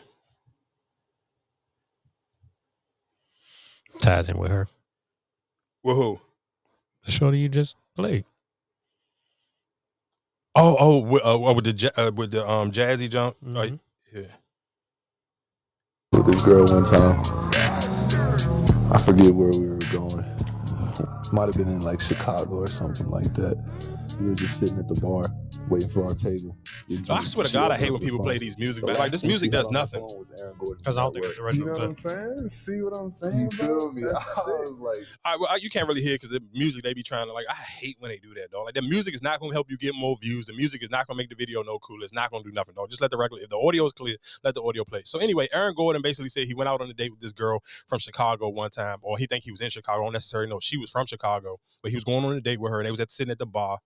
ties 3.99 4.29
in 4.29 4.39
with 4.39 4.51
her. 4.51 4.69
With 5.83 5.97
who? 5.97 6.21
The 7.05 7.13
shorty 7.13 7.39
you 7.39 7.49
just 7.49 7.77
played. 7.97 8.25
Oh 10.55 10.77
oh 10.79 10.99
with, 10.99 11.23
uh, 11.25 11.39
with 11.55 11.65
the 11.65 11.93
uh, 12.01 12.11
with 12.13 12.31
the 12.31 12.49
um 12.49 12.71
jazzy 12.71 13.09
jump. 13.11 13.37
Like, 13.43 13.73
Mhm. 13.73 13.81
yeah. 14.13 14.23
with 16.13 16.27
this 16.27 16.43
girl 16.43 16.65
one 16.67 16.85
time. 16.85 17.21
I 18.93 18.99
forget 18.99 19.35
where 19.35 19.51
we 19.51 19.69
were 19.69 19.79
going. 19.93 20.25
Might 21.33 21.47
have 21.47 21.55
been 21.57 21.69
in 21.69 21.81
like 21.81 22.01
Chicago 22.01 22.57
or 22.59 22.69
something 22.69 23.11
like 23.11 23.33
that. 23.35 23.57
We 24.21 24.29
were 24.29 24.35
just 24.35 24.59
sitting 24.59 24.79
at 24.79 24.89
the 24.89 25.01
bar 25.01 25.25
waiting 25.69 25.89
for 25.89 26.05
our 26.05 26.15
table. 26.15 26.57
Oh, 27.09 27.15
I 27.15 27.21
swear 27.23 27.47
to 27.47 27.53
God, 27.53 27.71
I 27.71 27.77
hate 27.77 27.91
when 27.91 28.01
people 28.01 28.21
play 28.21 28.39
these 28.39 28.59
music. 28.59 28.85
But 28.85 28.99
like 28.99 29.13
this 29.13 29.25
music 29.25 29.51
does 29.51 29.69
nothing. 29.71 30.07
Because 30.79 30.99
I 30.99 31.03
don't 31.03 31.13
think 31.13 31.25
it's 31.27 31.37
the 31.37 31.43
rest 31.43 31.59
You 31.59 31.67
know 31.67 31.73
what 31.73 31.83
I'm 31.83 31.95
saying? 31.95 32.49
See 32.49 32.81
what 32.83 32.97
I'm 32.97 33.11
saying? 33.11 33.39
You 33.39 33.51
feel 33.51 33.93
me? 33.93 34.03
I 34.05 34.15
was 34.15 34.79
like, 34.79 34.97
I, 35.25 35.37
well, 35.37 35.59
you 35.59 35.71
can't 35.71 35.89
really 35.89 36.03
hear 36.03 36.15
because 36.15 36.31
the 36.31 36.43
music 36.53 36.85
they 36.85 36.95
be 36.95 37.03
trying 37.03 37.27
to 37.27 37.33
like. 37.33 37.47
I 37.49 37.55
hate 37.55 37.97
when 37.99 38.11
they 38.11 38.19
do 38.19 38.35
that, 38.35 38.51
dog. 38.51 38.67
Like 38.67 38.75
the 38.75 38.83
music 38.83 39.15
is 39.15 39.23
not 39.23 39.41
going 39.41 39.51
to 39.51 39.55
help 39.55 39.71
you 39.71 39.77
get 39.77 39.95
more 39.95 40.17
views. 40.21 40.47
The 40.47 40.55
music 40.55 40.83
is 40.83 40.91
not 40.91 41.07
going 41.07 41.17
to 41.17 41.23
make 41.23 41.31
the 41.31 41.37
video 41.37 41.63
no 41.63 41.79
cooler. 41.79 42.03
It's 42.03 42.13
not 42.13 42.31
going 42.31 42.43
to 42.45 42.51
do 42.51 42.55
nothing, 42.55 42.75
dog. 42.75 42.91
Just 42.91 43.03
let 43.03 43.11
the 43.11 43.17
record. 43.17 43.41
If 43.41 43.49
the 43.49 43.59
audio 43.59 43.85
is 43.85 43.93
clear, 43.93 44.17
let 44.43 44.55
the 44.55 44.63
audio 44.63 44.85
play. 44.85 45.03
So 45.05 45.19
anyway, 45.19 45.49
Aaron 45.53 45.75
Gordon 45.75 46.03
basically 46.03 46.29
said 46.29 46.47
he 46.47 46.55
went 46.55 46.69
out 46.69 46.81
on 46.81 46.91
a 46.91 46.95
date 46.95 47.11
with 47.11 47.21
this 47.21 47.33
girl 47.33 47.63
from 47.87 47.99
Chicago 47.99 48.49
one 48.49 48.71
time, 48.71 48.99
or 49.03 49.19
he 49.19 49.27
think 49.27 49.45
he 49.45 49.51
was 49.51 49.61
in 49.61 49.71
Chicago. 49.71 50.03
I 50.03 50.05
don't 50.05 50.13
necessarily 50.13 50.49
know 50.49 50.61
she 50.61 50.77
was 50.77 50.91
from 50.91 51.07
Chicago, 51.07 51.59
but 51.83 51.91
he 51.91 51.97
was 51.97 52.05
going 52.05 52.25
on 52.25 52.33
a 52.33 52.41
date 52.41 52.61
with 52.61 52.71
her, 52.71 52.81
and 52.81 52.87
they 52.87 52.91
was 52.91 53.01
at 53.01 53.11
sitting 53.11 53.33
at 53.33 53.39
the 53.39 53.47
bar. 53.47 53.79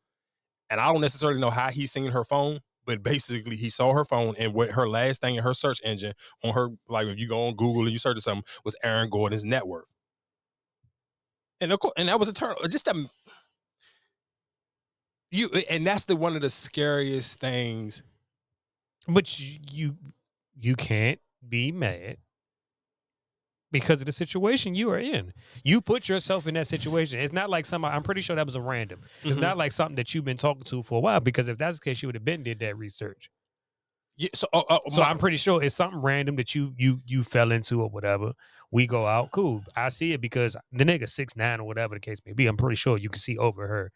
And 0.71 0.81
I 0.81 0.93
don't 0.93 1.01
necessarily 1.01 1.41
know 1.41 1.51
how 1.51 1.71
he 1.71 1.87
seen 1.87 2.11
her 2.11 2.25
phone, 2.25 2.61
but 2.85 3.03
basically 3.03 3.57
he 3.57 3.71
saw 3.71 3.93
her 3.93 4.05
phone 4.05 4.35
and 4.39 4.55
what 4.55 4.71
her 4.71 4.89
last 4.89 5.21
thing 5.21 5.37
in 5.37 5.43
her 5.43 5.55
search 5.55 5.81
engine 5.85 6.13
on 6.45 6.55
her, 6.55 6.69
like 6.89 7.07
if 7.07 7.19
you 7.19 7.29
go 7.29 7.47
on 7.47 7.55
Google 7.55 7.83
and 7.83 7.91
you 7.91 7.99
search 7.99 8.19
something, 8.19 8.45
was 8.65 8.77
Aaron 8.83 9.09
Gordon's 9.09 9.45
net 9.45 9.67
worth. 9.67 9.87
And 11.61 11.73
of 11.73 11.81
course, 11.81 11.95
and 11.97 12.09
that 12.09 12.21
was 12.21 12.29
a 12.29 12.33
turn. 12.33 12.55
Uh, 12.63 12.69
just 12.69 12.87
a 12.87 13.09
you, 15.31 15.49
and 15.69 15.87
that's 15.87 16.05
the 16.05 16.17
one 16.17 16.37
of 16.37 16.43
the 16.43 16.51
scariest 16.51 17.41
things. 17.41 18.03
You 19.07 19.59
you, 19.71 19.97
you 20.59 20.77
can't 20.77 21.21
be 21.47 21.73
mad 21.73 22.19
because 23.71 24.01
of 24.01 24.07
the 24.07 24.13
situation 24.13 24.75
you 24.75 24.91
are 24.91 24.99
in. 24.99 25.33
You 25.65 25.81
put 25.81 26.09
yourself 26.09 26.47
in 26.47 26.55
that 26.55 26.67
situation. 26.67 27.21
It's 27.21 27.33
not 27.33 27.51
like 27.51 27.67
somebody. 27.67 27.95
I'm 27.95 28.03
pretty 28.03 28.21
sure 28.23 28.37
that 28.37 28.47
was 28.47 28.55
a 28.57 28.61
random. 28.63 29.03
It's 29.23 29.37
Mhm. 29.37 29.41
not 29.41 29.57
like 29.59 29.73
something 29.73 29.97
that 29.97 30.15
you've 30.15 30.25
been 30.25 30.37
talking 30.39 30.65
to 30.65 30.83
for 30.83 30.99
a 30.99 31.01
while. 31.01 31.21
Because 31.21 31.49
if 31.49 31.59
that's 31.59 31.79
the 31.79 31.85
case, 31.85 32.03
you 32.03 32.09
would 32.09 32.15
have 32.15 32.25
been 32.25 32.43
did 32.43 32.59
that 32.61 32.77
research. 32.77 33.31
Yeah, 34.17 34.31
so, 34.35 34.49
uh, 34.53 34.63
uh, 34.69 34.79
So 34.91 35.01
my- 35.03 35.11
I'm 35.11 35.19
pretty 35.19 35.37
sure 35.37 35.63
it's 35.63 35.77
something 35.77 36.01
random 36.01 36.37
that 36.37 36.55
you 36.55 36.75
you 36.77 37.01
you 37.07 37.23
fell 37.23 37.53
into 37.53 37.81
or 37.83 37.89
whatever. 37.89 38.33
We 38.73 38.87
go 38.87 39.07
out, 39.07 39.31
cool. 39.31 39.63
I 39.77 39.91
see 39.91 40.13
it 40.13 40.21
because 40.21 40.57
the 40.73 40.85
nigga 40.85 41.09
six 41.09 41.37
nine 41.37 41.61
or 41.61 41.67
whatever 41.67 41.95
the 41.95 42.01
case 42.01 42.19
may 42.27 42.33
be. 42.33 42.47
I'm 42.47 42.57
pretty 42.57 42.75
sure 42.77 42.99
you 42.99 43.11
can 43.11 43.21
see 43.21 43.39
over 43.39 43.69
her 43.69 43.93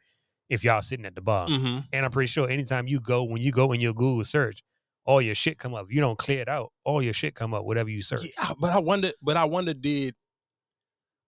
if 0.49 0.63
y'all 0.63 0.81
sitting 0.83 1.07
at 1.07 1.15
the 1.17 1.23
bar. 1.23 1.49
Mhm. 1.49 1.87
And 1.93 2.05
I'm 2.05 2.13
pretty 2.13 2.29
sure 2.29 2.49
anytime 2.49 2.87
you 2.87 3.01
go, 3.01 3.25
when 3.25 3.43
you 3.43 3.51
go 3.51 3.73
in 3.73 3.81
your 3.81 3.95
Google 3.95 4.25
search, 4.25 4.63
all 5.05 5.21
your 5.23 5.35
shit 5.35 5.59
come 5.59 5.75
up. 5.75 5.87
If 5.87 5.93
you 5.93 6.01
don't 6.01 6.19
clear 6.19 6.41
it 6.43 6.49
out, 6.49 6.71
all 6.85 7.03
your 7.03 7.13
shit 7.13 7.35
come 7.35 7.55
up, 7.55 7.65
whatever 7.65 7.89
you 7.91 8.03
search. 8.03 8.25
Yeah, 8.25 8.53
but 8.61 8.71
I 8.71 8.79
wonder. 8.79 9.11
But 9.23 9.37
I 9.37 9.45
wonder 9.45 9.75
did. 9.75 10.15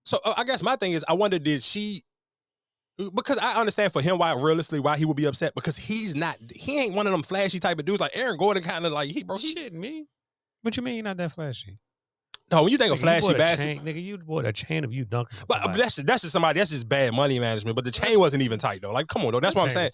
So 0.05 0.21
uh, 0.25 0.35
I 0.37 0.45
guess 0.45 0.63
my 0.63 0.77
thing 0.77 0.93
is, 0.93 1.05
I 1.09 1.15
wonder 1.15 1.39
did 1.39 1.63
she. 1.63 2.03
Because 3.13 3.39
I 3.39 3.55
understand 3.55 3.93
for 3.93 4.01
him 4.01 4.19
why 4.19 4.33
realistically 4.41 4.79
why 4.79 4.97
he 4.97 5.05
would 5.05 5.17
be 5.17 5.25
upset 5.25 5.53
because 5.57 5.77
he's 5.77 6.15
not 6.15 6.37
he 6.55 6.79
ain't 6.79 6.95
one 6.95 7.07
of 7.07 7.13
them 7.13 7.25
flashy 7.25 7.59
type 7.59 7.81
of 7.81 7.85
dudes 7.85 8.01
like 8.01 8.13
Aaron 8.15 8.37
Gordon 8.37 8.63
kind 8.63 8.87
of 8.87 8.93
like 8.93 9.11
he 9.11 9.25
bro 9.25 9.37
he, 9.37 9.53
Shit, 9.53 9.73
me. 9.73 10.07
What 10.63 10.77
you 10.77 10.83
mean 10.85 10.95
you're 10.95 11.03
not 11.05 11.17
that 11.17 11.33
flashy? 11.33 11.77
no 12.53 12.63
when 12.63 12.71
you 12.71 12.79
think 12.79 12.91
Nigga, 12.91 12.95
of 12.95 13.01
flashy 13.01 13.27
bought 13.27 13.35
a 13.35 13.39
bastard 13.39 13.67
chain- 13.67 13.81
Nigga, 13.81 14.01
you 14.05 14.19
bought 14.19 14.45
a 14.45 14.53
chain 14.53 14.85
of 14.85 14.93
you 14.93 15.05
dunking. 15.05 15.37
but 15.49 15.59
uh, 15.59 15.63
somebody. 15.63 15.83
that's 15.83 15.97
that's 15.97 16.23
just 16.23 16.33
somebody 16.33 16.61
that's 16.61 16.71
just 16.71 16.89
bad 16.89 17.13
money 17.13 17.41
management 17.41 17.75
but 17.75 17.85
the 17.85 17.91
chain 17.91 18.17
wasn't 18.21 18.41
even 18.45 18.61
tight 18.61 18.81
though 18.81 18.93
like 18.93 19.09
come 19.09 19.25
on 19.25 19.33
though 19.33 19.41
that's 19.41 19.55
That 19.57 19.61
what 19.61 19.67
I'm 19.67 19.73
saying. 19.73 19.91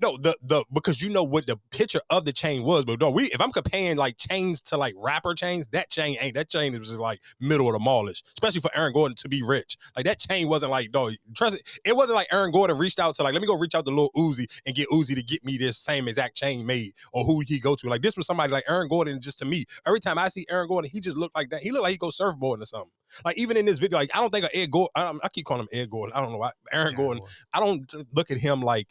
No, 0.00 0.16
the 0.16 0.36
the 0.42 0.64
because 0.72 1.02
you 1.02 1.08
know 1.08 1.24
what 1.24 1.46
the 1.46 1.58
picture 1.70 2.00
of 2.08 2.24
the 2.24 2.32
chain 2.32 2.62
was, 2.62 2.84
but 2.84 3.00
no, 3.00 3.10
we 3.10 3.24
if 3.24 3.40
I'm 3.40 3.50
comparing 3.50 3.96
like 3.96 4.16
chains 4.16 4.60
to 4.62 4.76
like 4.76 4.94
rapper 4.96 5.34
chains, 5.34 5.66
that 5.68 5.90
chain 5.90 6.16
ain't 6.20 6.34
that 6.34 6.48
chain 6.48 6.72
is 6.74 6.86
just 6.86 7.00
like 7.00 7.20
middle 7.40 7.66
of 7.66 7.72
the 7.72 7.80
mallish, 7.80 8.22
especially 8.34 8.60
for 8.60 8.70
Aaron 8.76 8.92
Gordon 8.92 9.16
to 9.16 9.28
be 9.28 9.42
rich. 9.42 9.76
Like 9.96 10.04
that 10.04 10.20
chain 10.20 10.48
wasn't 10.48 10.70
like 10.70 10.92
dog. 10.92 11.14
Trust 11.36 11.56
it, 11.56 11.80
it 11.84 11.96
wasn't 11.96 12.16
like 12.16 12.28
Aaron 12.30 12.52
Gordon 12.52 12.78
reached 12.78 13.00
out 13.00 13.16
to 13.16 13.24
like 13.24 13.32
let 13.32 13.40
me 13.40 13.48
go 13.48 13.58
reach 13.58 13.74
out 13.74 13.86
to 13.86 13.90
Lil 13.90 14.10
Uzi 14.16 14.46
and 14.66 14.76
get 14.76 14.88
Uzi 14.90 15.16
to 15.16 15.22
get 15.22 15.44
me 15.44 15.58
this 15.58 15.76
same 15.76 16.06
exact 16.06 16.36
chain 16.36 16.64
made 16.64 16.92
or 17.12 17.24
who 17.24 17.40
he 17.40 17.58
go 17.58 17.74
to. 17.74 17.88
Like 17.88 18.02
this 18.02 18.16
was 18.16 18.26
somebody 18.26 18.52
like 18.52 18.64
Aaron 18.68 18.86
Gordon. 18.88 19.20
Just 19.20 19.40
to 19.40 19.44
me, 19.44 19.64
every 19.84 19.98
time 19.98 20.16
I 20.16 20.28
see 20.28 20.46
Aaron 20.48 20.68
Gordon, 20.68 20.90
he 20.92 21.00
just 21.00 21.16
looked 21.16 21.36
like 21.36 21.50
that. 21.50 21.60
He 21.60 21.72
looked 21.72 21.82
like 21.82 21.92
he 21.92 21.98
go 21.98 22.08
surfboarding 22.08 22.62
or 22.62 22.66
something. 22.66 22.90
Like 23.24 23.36
even 23.36 23.56
in 23.56 23.66
this 23.66 23.80
video, 23.80 23.98
like 23.98 24.10
I 24.14 24.20
don't 24.20 24.30
think 24.30 24.44
of 24.44 24.50
Ed 24.54 24.70
Gordon. 24.70 24.90
I, 24.94 25.12
I 25.24 25.28
keep 25.28 25.44
calling 25.44 25.62
him 25.62 25.68
Ed 25.72 25.90
Gordon. 25.90 26.14
I 26.14 26.20
don't 26.20 26.30
know 26.30 26.38
why. 26.38 26.52
Aaron 26.72 26.94
Gordon. 26.94 27.22
I 27.52 27.58
don't 27.58 27.92
look 28.12 28.30
at 28.30 28.36
him 28.36 28.62
like 28.62 28.86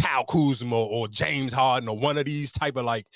Kyle 0.00 0.24
Kuzma 0.24 0.76
or 0.76 1.08
James 1.08 1.52
Harden 1.52 1.88
or 1.88 1.98
one 1.98 2.18
of 2.18 2.24
these 2.26 2.52
type 2.52 2.76
of 2.76 2.84
like 2.84 3.06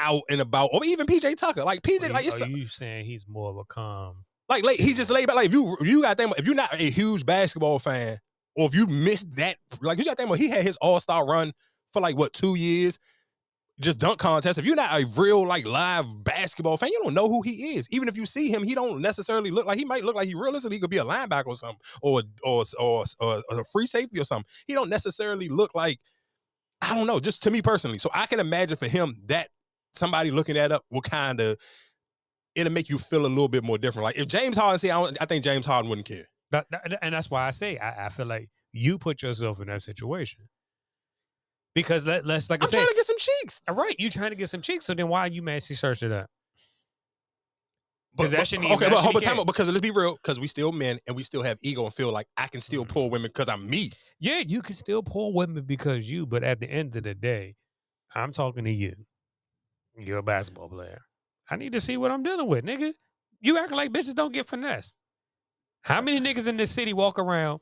out 0.00 0.22
and 0.30 0.40
about, 0.40 0.70
or 0.72 0.84
even 0.84 1.06
PJ 1.06 1.36
Tucker. 1.36 1.64
Like 1.64 1.82
PJ, 1.82 2.08
Are 2.08 2.12
like 2.12 2.24
you, 2.24 2.30
it's 2.30 2.42
are 2.42 2.48
you 2.48 2.66
saying 2.66 3.06
he's 3.06 3.26
more 3.26 3.50
of 3.50 3.56
a 3.56 3.64
calm? 3.64 4.24
like 4.48 4.64
like 4.64 4.78
he 4.78 4.94
just 4.94 5.10
laid 5.10 5.26
back. 5.26 5.36
Like 5.36 5.46
if 5.46 5.52
you 5.52 5.76
you 5.80 6.02
got 6.02 6.16
think 6.16 6.38
if 6.38 6.46
you're 6.46 6.54
not 6.54 6.72
a 6.72 6.90
huge 6.90 7.26
basketball 7.26 7.78
fan, 7.78 8.18
or 8.56 8.66
if 8.66 8.74
you 8.74 8.86
missed 8.86 9.34
that, 9.36 9.56
like 9.80 9.98
you 9.98 10.04
got 10.04 10.12
to 10.12 10.16
think 10.16 10.28
about 10.28 10.38
he 10.38 10.48
had 10.48 10.62
his 10.62 10.76
All 10.78 11.00
Star 11.00 11.26
run 11.26 11.52
for 11.92 12.00
like 12.00 12.16
what 12.16 12.32
two 12.32 12.54
years, 12.54 12.98
just 13.80 13.98
dunk 13.98 14.18
contest. 14.18 14.58
If 14.58 14.64
you're 14.64 14.76
not 14.76 14.98
a 15.00 15.06
real 15.16 15.46
like 15.46 15.66
live 15.66 16.24
basketball 16.24 16.76
fan, 16.76 16.90
you 16.90 17.00
don't 17.02 17.14
know 17.14 17.28
who 17.28 17.42
he 17.42 17.76
is. 17.76 17.88
Even 17.90 18.08
if 18.08 18.16
you 18.16 18.26
see 18.26 18.50
him, 18.50 18.62
he 18.62 18.74
don't 18.74 19.00
necessarily 19.00 19.50
look 19.50 19.66
like 19.66 19.78
he 19.78 19.84
might 19.84 20.04
look 20.04 20.16
like 20.16 20.26
he 20.26 20.34
realistically 20.34 20.76
he 20.76 20.80
could 20.80 20.90
be 20.90 20.98
a 20.98 21.04
linebacker 21.04 21.46
or 21.46 21.56
something, 21.56 21.78
or 22.02 22.22
or 22.42 22.64
or, 22.78 23.04
or, 23.20 23.42
or 23.50 23.60
a 23.60 23.64
free 23.64 23.86
safety 23.86 24.18
or 24.18 24.24
something. 24.24 24.46
He 24.66 24.74
don't 24.74 24.90
necessarily 24.90 25.48
look 25.48 25.74
like 25.74 26.00
I 26.80 26.94
don't 26.94 27.06
know. 27.06 27.20
Just 27.20 27.42
to 27.44 27.50
me 27.50 27.60
personally, 27.62 27.98
so 27.98 28.10
I 28.14 28.26
can 28.26 28.40
imagine 28.40 28.76
for 28.76 28.86
him 28.88 29.20
that 29.26 29.48
somebody 29.94 30.30
looking 30.30 30.54
that 30.54 30.70
up 30.72 30.84
will 30.90 31.00
kind 31.00 31.40
of 31.40 31.56
it'll 32.54 32.72
make 32.72 32.88
you 32.88 32.98
feel 32.98 33.26
a 33.26 33.28
little 33.28 33.48
bit 33.48 33.64
more 33.64 33.78
different. 33.78 34.04
Like 34.04 34.16
if 34.18 34.26
James 34.28 34.56
Harden 34.56 34.78
say, 34.78 34.90
I, 34.90 34.96
don't, 34.96 35.16
I 35.20 35.24
think 35.26 35.44
James 35.44 35.66
Harden 35.66 35.88
wouldn't 35.88 36.06
care. 36.06 36.24
That, 36.50 36.66
that- 36.70 36.98
and 37.02 37.14
that's 37.14 37.30
why 37.30 37.46
I 37.46 37.50
say 37.50 37.78
I, 37.78 38.06
I 38.06 38.08
feel 38.08 38.26
like 38.26 38.48
you 38.72 38.98
put 38.98 39.22
yourself 39.22 39.60
in 39.60 39.66
that 39.68 39.82
situation 39.82 40.48
because 41.74 42.04
let, 42.06 42.24
let's 42.26 42.48
like 42.50 42.62
I 42.62 42.66
I'm 42.66 42.70
said, 42.70 42.76
trying 42.78 42.88
to 42.88 42.94
get 42.94 43.06
some 43.06 43.18
cheeks. 43.18 43.62
all 43.68 43.74
right, 43.74 43.94
you 43.98 44.10
trying 44.10 44.30
to 44.30 44.36
get 44.36 44.48
some 44.50 44.60
cheeks. 44.62 44.86
So 44.86 44.94
then 44.94 45.08
why 45.08 45.20
are 45.20 45.28
you 45.28 45.42
massy 45.42 45.74
searching 45.74 46.12
up? 46.12 46.28
But, 48.14 48.24
'Cause 48.24 48.30
that 48.32 48.46
shouldn't 48.48 48.70
okay, 48.72 48.88
but, 48.88 48.96
shouldn't 48.96 49.14
but 49.14 49.22
time 49.22 49.28
count. 49.36 49.40
out, 49.40 49.46
because 49.46 49.68
let's 49.68 49.80
be 49.80 49.90
real, 49.92 50.14
because 50.14 50.40
we 50.40 50.46
still 50.48 50.72
men 50.72 50.98
and 51.06 51.14
we 51.14 51.22
still 51.22 51.42
have 51.42 51.58
ego 51.62 51.84
and 51.84 51.94
feel 51.94 52.10
like 52.10 52.26
I 52.36 52.48
can 52.48 52.60
still 52.60 52.84
Mhm. 52.84 52.88
pull 52.88 53.10
women 53.10 53.28
because 53.28 53.48
I'm 53.48 53.68
me. 53.68 53.90
Yeah, 54.20 54.38
you 54.38 54.62
can 54.62 54.74
still 54.74 55.02
pull 55.02 55.32
women 55.32 55.62
because 55.64 56.10
you, 56.10 56.26
but 56.26 56.42
at 56.42 56.60
the 56.60 56.66
end 56.66 56.96
of 56.96 57.04
the 57.04 57.14
day, 57.14 57.54
I'm 58.14 58.32
talking 58.32 58.64
to 58.64 58.72
you. 58.72 58.94
You're 59.96 60.18
a 60.18 60.22
basketball 60.22 60.68
player. 60.68 61.02
I 61.50 61.56
need 61.56 61.72
to 61.72 61.80
see 61.80 61.96
what 61.96 62.10
I'm 62.10 62.22
dealing 62.22 62.46
with, 62.46 62.64
nigga. 62.64 62.92
You 63.40 63.58
acting 63.58 63.76
like 63.76 63.92
bitches 63.92 64.14
don't 64.14 64.32
get 64.32 64.46
finesse. 64.46 64.94
How 65.82 66.00
many 66.00 66.20
niggas 66.20 66.46
in 66.46 66.56
this 66.56 66.70
city 66.70 66.92
walk 66.92 67.18
around? 67.18 67.60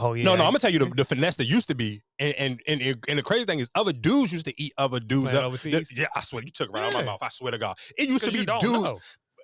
Oh 0.00 0.14
yeah, 0.14 0.24
no, 0.24 0.36
no, 0.36 0.44
I'm 0.44 0.50
gonna 0.50 0.60
tell 0.60 0.70
you 0.70 0.78
the, 0.78 0.86
the 0.96 1.04
finesse 1.04 1.36
that 1.36 1.46
used 1.46 1.68
to 1.68 1.74
be, 1.74 2.02
and 2.20 2.34
and 2.36 2.60
and, 2.68 3.04
and 3.08 3.18
the 3.18 3.22
crazy 3.22 3.44
thing 3.44 3.58
is, 3.58 3.68
other 3.74 3.92
dudes 3.92 4.32
used 4.32 4.46
to 4.46 4.62
eat 4.62 4.72
other 4.78 5.00
dudes 5.00 5.34
up. 5.34 5.44
overseas? 5.44 5.92
Yeah, 5.92 6.06
I 6.14 6.20
swear 6.20 6.44
you 6.44 6.52
took 6.52 6.68
it 6.68 6.72
right 6.72 6.84
out 6.84 6.94
of 6.94 7.00
my 7.00 7.04
mouth. 7.04 7.18
I 7.20 7.28
swear 7.28 7.50
to 7.50 7.58
God, 7.58 7.76
it 7.96 8.08
used 8.08 8.24
to 8.24 8.30
be 8.30 8.46
dudes. 8.46 8.64
know. 8.64 9.00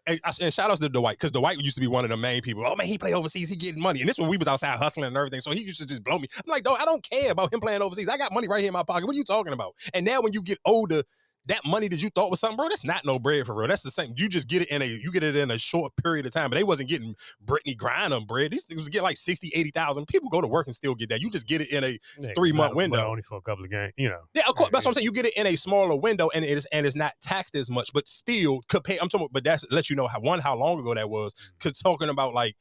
And, 0.07 0.21
and 0.41 0.53
shout 0.53 0.71
outs 0.71 0.81
to 0.81 0.89
Dwight 0.89 1.17
because 1.17 1.31
Dwight 1.31 1.59
used 1.59 1.77
to 1.77 1.81
be 1.81 1.87
one 1.87 2.05
of 2.05 2.11
the 2.11 2.17
main 2.17 2.43
people. 2.43 2.65
Oh 2.67 2.77
man, 2.77 2.87
he 2.87 2.99
play 2.99 3.15
overseas, 3.15 3.49
he 3.49 3.57
getting 3.57 3.81
money, 3.81 4.01
and 4.01 4.09
this 4.09 4.19
when 4.19 4.29
we 4.29 4.37
was 4.37 4.47
outside 4.47 4.79
hustling 4.79 5.07
and 5.07 5.17
everything. 5.17 5.41
So 5.41 5.51
he 5.51 5.63
used 5.63 5.81
to 5.81 5.87
just 5.87 6.05
blow 6.05 6.19
me. 6.19 6.29
I'm 6.37 6.51
like, 6.51 6.63
dog, 6.63 6.79
I 6.81 6.85
don't 6.85 7.03
care 7.03 7.33
about 7.33 7.53
him 7.53 7.61
playing 7.61 7.81
overseas. 7.81 8.09
I 8.09 8.19
got 8.19 8.33
money 8.33 8.47
right 8.47 8.61
here 8.61 8.69
in 8.69 8.75
my 8.75 8.83
pocket. 8.83 9.07
What 9.07 9.15
are 9.15 9.19
you 9.19 9.25
talking 9.25 9.55
about? 9.55 9.75
And 9.95 10.05
now 10.05 10.21
when 10.21 10.35
you 10.35 10.43
get 10.43 10.59
older, 10.67 11.03
that 11.47 11.61
money 11.67 11.89
that 11.89 12.03
you 12.03 12.09
thought 12.11 12.31
was 12.31 12.41
something, 12.41 12.57
bro, 12.57 12.69
that's 12.69 12.85
not 12.85 13.05
no 13.05 13.19
bread 13.19 13.45
for 13.47 13.55
real. 13.55 13.69
That's 13.69 13.83
the 13.83 13.91
same. 13.91 14.15
You 14.17 14.29
just 14.29 14.49
get 14.49 14.63
it 14.63 14.69
in 14.69 14.81
a 14.83 14.87
you 14.87 15.13
get 15.13 15.23
it 15.23 15.37
in 15.37 15.51
a 15.51 15.59
short 15.59 15.93
period 15.97 16.25
of 16.27 16.33
time. 16.33 16.51
But 16.51 16.57
they 16.57 16.65
wasn't 16.65 16.89
getting 16.89 17.15
Brittney 17.45 17.77
Griner 17.77 18.27
bread. 18.27 18.53
These 18.53 18.65
things 18.65 18.81
was 18.81 18.89
getting 18.89 19.05
like 19.05 19.17
60, 19.17 19.51
80,000. 19.55 20.07
People 20.07 20.31
go 20.31 20.41
to 20.41 20.47
work 20.47 20.67
and 20.67 20.75
still 20.75 20.95
get 20.95 21.11
that. 21.11 21.21
You 21.21 21.31
just 21.31 21.47
get 21.47 21.61
it 21.61 21.71
in 21.71 21.85
a 21.85 21.99
Yeah, 22.21 22.33
but- 22.35 22.53
but 22.57 22.75
window. 22.75 23.07
only 23.07 23.23
for 23.23 23.37
a 23.39 23.43
couple 23.43 23.65
of 23.65 23.71
games. 23.71 23.93
You 23.97 24.09
know, 24.09 24.21
yeah, 24.35 24.43
of 24.49 24.55
course. 24.55 24.71
That's 24.73 24.85
what 24.85 24.91
I'm 24.91 24.95
saying. 24.95 25.05
You 25.05 25.13
get 25.13 25.27
it 25.27 25.37
in 25.37 25.47
a 25.47 25.57
smaller 25.57 25.97
window, 25.97 26.31
and 26.35 26.45
it 26.45 26.51
is 26.51 26.67
and 26.73 26.87
it's 26.87 26.97
not 26.97 27.13
taxed 27.21 27.55
as 27.57 27.71
much, 27.71 27.93
but 27.93 28.09
still 28.09 28.61
compare. 28.69 28.99
I'm 29.01 29.09
talking, 29.09 29.25
about, 29.27 29.33
but 29.33 29.45
that's 29.45 29.67
let 29.71 29.91
you 29.91 29.97
know 29.97 30.07
how 30.07 30.21
one 30.21 30.39
how 30.41 30.55
long 30.57 30.79
ago 30.81 30.95
that 30.95 31.11
was. 31.11 31.35
Mm. 31.35 31.51
Because 31.59 31.79
talking 31.79 32.09
about 32.09 32.33
like 32.35 32.57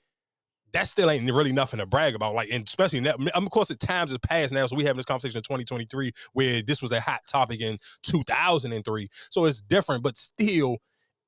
that 0.74 0.88
still 0.88 1.10
ain't 1.10 1.32
really 1.32 1.52
nothing 1.52 1.80
to 1.80 1.86
brag 1.86 2.16
about. 2.16 2.34
Like, 2.34 2.50
and 2.52 2.68
especially 2.68 3.00
now, 3.00 3.16
of 3.34 3.50
course, 3.52 3.70
the 3.70 3.76
times 3.76 4.12
have 4.12 4.22
passed 4.22 4.54
now, 4.54 4.66
so 4.66 4.76
we 4.76 4.84
having 4.84 4.98
this 4.98 5.06
conversation 5.06 5.38
in 5.38 5.44
2023 5.44 6.12
where 6.34 6.62
this 6.62 6.82
was 6.82 6.92
a 6.92 7.00
hot 7.00 7.22
topic 7.28 7.62
in 7.62 7.78
2003. 8.04 9.08
So 9.30 9.46
it's 9.46 9.62
different, 9.62 10.04
but 10.04 10.18
still, 10.18 10.78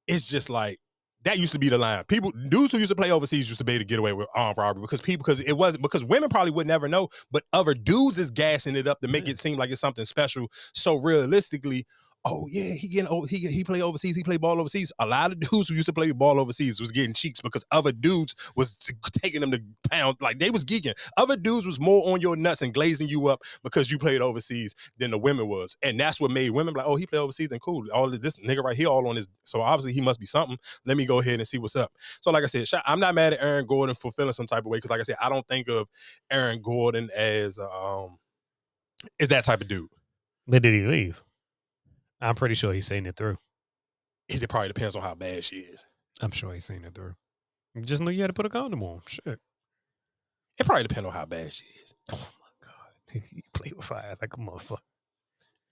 it's 0.08 0.28
just 0.28 0.50
like. 0.50 0.80
That 1.24 1.40
used 1.40 1.54
to 1.54 1.58
be 1.60 1.70
the 1.70 1.80
line. 1.80 2.04
People, 2.04 2.32
dudes 2.50 2.72
who 2.72 2.78
used 2.78 2.92
to 2.92 2.96
play 2.96 3.10
overseas 3.10 3.48
used 3.50 3.58
to 3.58 3.64
be 3.64 3.72
able 3.74 3.80
to 3.80 3.86
get 3.86 3.98
away 3.98 4.14
with 4.14 4.28
armed 4.36 4.60
robbery 4.60 4.82
because 4.82 5.02
people, 5.02 5.24
because 5.24 5.40
it 5.40 5.54
wasn't 5.54 5.82
because 5.82 6.04
women 6.04 6.30
probably 6.30 6.52
would 6.52 6.68
never 6.68 6.88
know, 6.88 7.10
but 7.32 7.42
other 7.52 7.74
dudes 7.74 8.20
is 8.20 8.30
gassing 8.30 8.76
it 8.76 8.86
up 8.86 9.00
to 9.02 9.08
make 9.08 9.26
Yeah. 9.26 9.32
it 9.32 9.40
seem 9.40 9.58
like 9.58 9.72
it's 9.72 9.82
something 9.82 10.06
special. 10.06 10.52
So 10.76 10.94
realistically, 10.94 11.88
oh 12.26 12.48
yeah, 12.50 12.74
he 12.74 12.88
getting 12.88 13.08
oh 13.10 13.24
he 13.24 13.38
he 13.38 13.64
play 13.64 13.82
overseas, 13.82 14.16
he 14.16 14.24
play 14.24 14.38
ball 14.38 14.60
overseas. 14.60 14.92
A 15.00 15.06
lot 15.06 15.32
of 15.32 15.40
dudes 15.52 15.70
who 15.70 15.76
used 15.76 15.86
to 15.86 15.94
play 15.94 16.12
ball 16.12 16.40
overseas 16.40 16.80
was 16.80 16.92
getting 16.92 17.14
cheeks 17.14 17.40
because 17.40 17.64
other 17.72 17.92
dudes 17.92 18.36
was 18.56 18.74
taking 19.22 19.42
them 19.42 19.52
to 19.52 19.62
pound 19.90 20.18
like 20.20 20.40
they 20.40 20.50
was 20.50 20.66
geeking. 20.66 20.94
Other 21.18 21.38
dudes 21.38 21.66
was 21.66 21.80
more 21.80 22.12
on 22.12 22.22
your 22.22 22.36
nuts 22.36 22.62
and 22.62 22.74
glazing 22.74 23.08
you 23.08 23.28
up 23.28 23.42
because 23.64 23.92
you 23.92 24.00
played 24.00 24.22
overseas 24.22 24.76
than 24.98 25.12
the 25.12 25.18
women 25.18 25.48
was, 25.48 25.78
and 25.84 26.00
that's 26.00 26.20
what 26.20 26.32
made 26.32 26.50
women 26.50 26.74
like, 26.74 26.86
oh, 26.86 26.96
he 26.96 27.06
played 27.06 27.20
overseas, 27.20 27.50
then 27.50 27.60
cool. 27.60 27.86
All 27.94 28.10
this 28.10 28.38
nigga 28.38 28.64
right 28.64 28.76
here, 28.76 28.88
all 28.88 29.08
on 29.08 29.16
his. 29.16 29.30
So 29.44 29.62
obviously 29.62 29.94
he 29.94 30.02
must 30.02 30.20
be 30.20 30.26
something. 30.26 30.58
Let 30.86 30.98
me 30.98 31.06
go 31.06 31.20
ahead 31.20 31.36
and 31.36 31.48
see 31.48 31.60
what's 31.60 31.76
up. 31.76 31.92
So 32.22 32.32
like 32.32 32.44
I 32.44 32.48
said, 32.48 32.68
I'm 32.86 33.00
not 33.00 33.16
mad 33.16 33.34
at 33.34 33.42
Aaron 33.42 33.66
Gordon 33.66 33.96
for 33.96 34.12
feeling 34.12 34.34
some 34.34 34.48
type 34.48 34.60
of 34.60 34.66
way 34.66 34.78
because 34.78 34.90
like 34.90 35.00
I 35.00 35.04
said, 35.04 35.18
I 35.22 35.30
don't 35.30 35.48
think 35.48 35.70
of 35.70 35.88
Aaron 36.32 36.62
Gordon 36.62 37.10
as 37.16 37.60
um 37.60 38.18
is 39.20 39.28
that 39.30 39.44
type 39.44 39.62
of 39.62 39.68
dude. 39.68 39.90
but 40.48 40.64
did 40.64 40.74
he 40.74 40.88
leave? 40.88 41.22
I'm 42.22 42.36
pretty 42.36 42.56
sure 42.56 42.74
he's 42.74 42.88
seen 42.88 43.06
it 43.06 43.16
through. 43.16 43.38
It 44.28 44.48
probably 44.50 44.70
depends 44.70 44.96
on 44.96 45.02
how 45.04 45.16
bad 45.16 45.44
she 45.44 45.58
is. 45.58 45.86
I'm 46.22 46.32
sure 46.32 46.54
he's 46.54 46.66
seen 46.66 46.84
it 46.84 46.96
through. 46.96 47.16
You 47.76 47.82
just 47.82 48.02
knew 48.02 48.12
you 48.12 48.22
had 48.22 48.28
to 48.28 48.34
put 48.34 48.46
a 48.46 48.50
condom 48.50 48.84
on. 48.84 49.02
Shit. 49.06 49.40
It 50.58 50.66
probably 50.66 50.84
depends 50.84 51.08
on 51.08 51.14
how 51.14 51.26
bad 51.26 51.52
she 51.52 51.66
is. 51.84 51.94
Oh 52.12 52.30
my 52.40 52.68
god, 52.68 53.22
he 53.32 53.44
play 53.54 53.74
with 53.76 53.86
fire 53.86 54.16
like 54.20 54.34
a 54.34 54.38
motherfucker. 54.38 54.80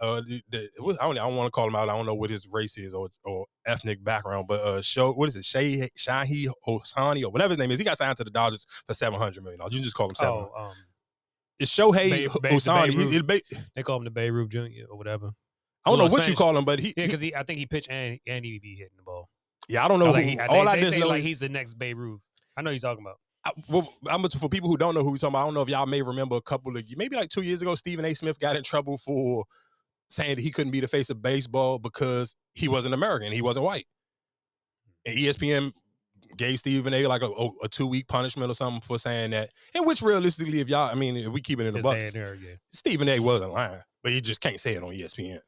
uh 0.00 0.20
the, 0.26 0.42
the 0.50 0.68
I 1.00 1.04
don't 1.06 1.18
I 1.18 1.22
don't 1.26 1.36
want 1.36 1.46
to 1.46 1.50
call 1.50 1.68
him 1.68 1.76
out. 1.76 1.88
I 1.88 1.96
don't 1.96 2.06
know 2.06 2.14
what 2.14 2.30
his 2.30 2.46
race 2.50 2.76
is 2.76 2.94
or 2.94 3.08
or 3.24 3.46
ethnic 3.66 4.02
background, 4.04 4.46
but 4.48 4.60
uh 4.60 4.82
show 4.82 5.12
what 5.12 5.28
is 5.28 5.36
it? 5.36 5.44
Shay 5.44 5.88
Shahi 5.98 6.48
Osani 6.66 7.24
or 7.24 7.30
whatever 7.30 7.50
his 7.52 7.58
name 7.58 7.70
is. 7.70 7.78
He 7.78 7.84
got 7.84 7.96
signed 7.98 8.16
to 8.18 8.24
the 8.24 8.30
Dodgers 8.30 8.66
for 8.86 8.94
seven 8.94 9.18
hundred 9.18 9.42
million 9.42 9.58
dollars. 9.60 9.72
You 9.72 9.78
can 9.78 9.84
just 9.84 9.96
call 9.96 10.08
him 10.08 10.14
seven. 10.14 10.34
Oh, 10.34 10.52
um, 10.66 10.72
It's 11.58 11.74
Shohei 11.74 12.10
Babe- 12.10 12.30
Babe- 12.42 12.52
Osani. 12.52 12.96
Babe 12.96 13.10
He- 13.10 13.22
ba- 13.22 13.62
they 13.74 13.82
call 13.82 13.96
him 13.98 14.04
the 14.04 14.10
Babe 14.10 14.32
Ruth 14.34 14.50
Junior 14.50 14.86
or 14.90 14.98
whatever. 14.98 15.32
I 15.84 15.90
don't 15.90 15.98
know 15.98 16.06
what 16.06 16.26
you 16.28 16.34
call 16.34 16.56
him, 16.56 16.64
but 16.64 16.78
he, 16.80 16.88
Yeah, 16.88 16.92
he- 16.96 17.06
because 17.06 17.20
he, 17.20 17.34
I 17.34 17.42
think 17.44 17.58
he 17.60 17.66
pitched 17.66 17.88
and 17.90 18.18
and 18.26 18.44
he 18.44 18.58
be 18.58 18.74
hitting 18.74 18.96
the 18.96 19.02
ball. 19.02 19.30
yeah, 19.68 19.84
I 19.84 19.88
don't 19.88 19.98
know. 19.98 20.10
Like, 20.10 20.24
who, 20.24 20.30
he, 20.30 20.38
all 20.40 20.64
they, 20.64 20.70
I 20.70 20.76
they 20.76 20.82
just 20.82 20.98
know 20.98 21.08
like 21.08 21.20
is, 21.20 21.26
he's 21.26 21.40
the 21.40 21.48
next 21.48 21.74
Babe 21.74 21.96
Ruth. 21.98 22.20
I 22.56 22.62
know 22.62 22.70
you're 22.70 22.80
talking 22.80 23.04
about. 23.04 23.18
I, 23.44 23.52
well, 23.68 23.88
I'm 24.08 24.28
for 24.28 24.48
people 24.48 24.68
who 24.68 24.76
don't 24.76 24.94
know 24.94 25.04
who 25.04 25.12
we 25.12 25.18
talking 25.18 25.32
about. 25.34 25.42
I 25.42 25.44
don't 25.44 25.54
know 25.54 25.62
if 25.62 25.68
y'all 25.68 25.86
may 25.86 26.02
remember 26.02 26.34
a 26.34 26.40
couple 26.42 26.76
of 26.76 26.84
maybe 26.96 27.14
like 27.14 27.28
two 27.28 27.42
years 27.42 27.62
ago, 27.62 27.76
Stephen 27.76 28.04
A. 28.04 28.12
Smith 28.12 28.40
got 28.40 28.56
in 28.56 28.64
trouble 28.64 28.98
for 28.98 29.44
saying 30.08 30.36
that 30.36 30.42
he 30.42 30.50
couldn't 30.50 30.72
be 30.72 30.80
the 30.80 30.88
face 30.88 31.10
of 31.10 31.20
baseball 31.22 31.78
because 31.78 32.34
he 32.54 32.68
wasn't 32.68 32.94
American, 32.94 33.32
he 33.32 33.42
wasn't 33.42 33.64
white. 33.64 33.86
And 35.04 35.16
ESPN 35.16 35.72
gave 36.36 36.58
Stephen 36.58 36.92
A. 36.92 37.06
like 37.06 37.22
a, 37.22 37.26
oh, 37.26 37.54
a 37.62 37.68
two 37.68 37.86
week 37.86 38.08
punishment 38.08 38.50
or 38.50 38.54
something 38.54 38.80
for 38.80 38.98
saying 38.98 39.30
that. 39.30 39.50
And 39.74 39.86
which 39.86 40.02
realistically, 40.02 40.60
if 40.60 40.68
y'all, 40.68 40.90
I 40.90 40.94
mean, 40.94 41.16
if 41.16 41.28
we 41.32 41.40
keep 41.40 41.60
it 41.60 41.66
in 41.66 41.74
the 41.74 41.80
bucks, 41.80 42.14
yeah. 42.14 42.34
Stephen 42.70 43.08
A. 43.08 43.20
wasn't 43.20 43.52
lying, 43.52 43.80
but 44.02 44.12
you 44.12 44.20
just 44.20 44.40
can't 44.40 44.60
say 44.60 44.74
it 44.74 44.82
on 44.82 44.90
ESPN. 44.90 45.38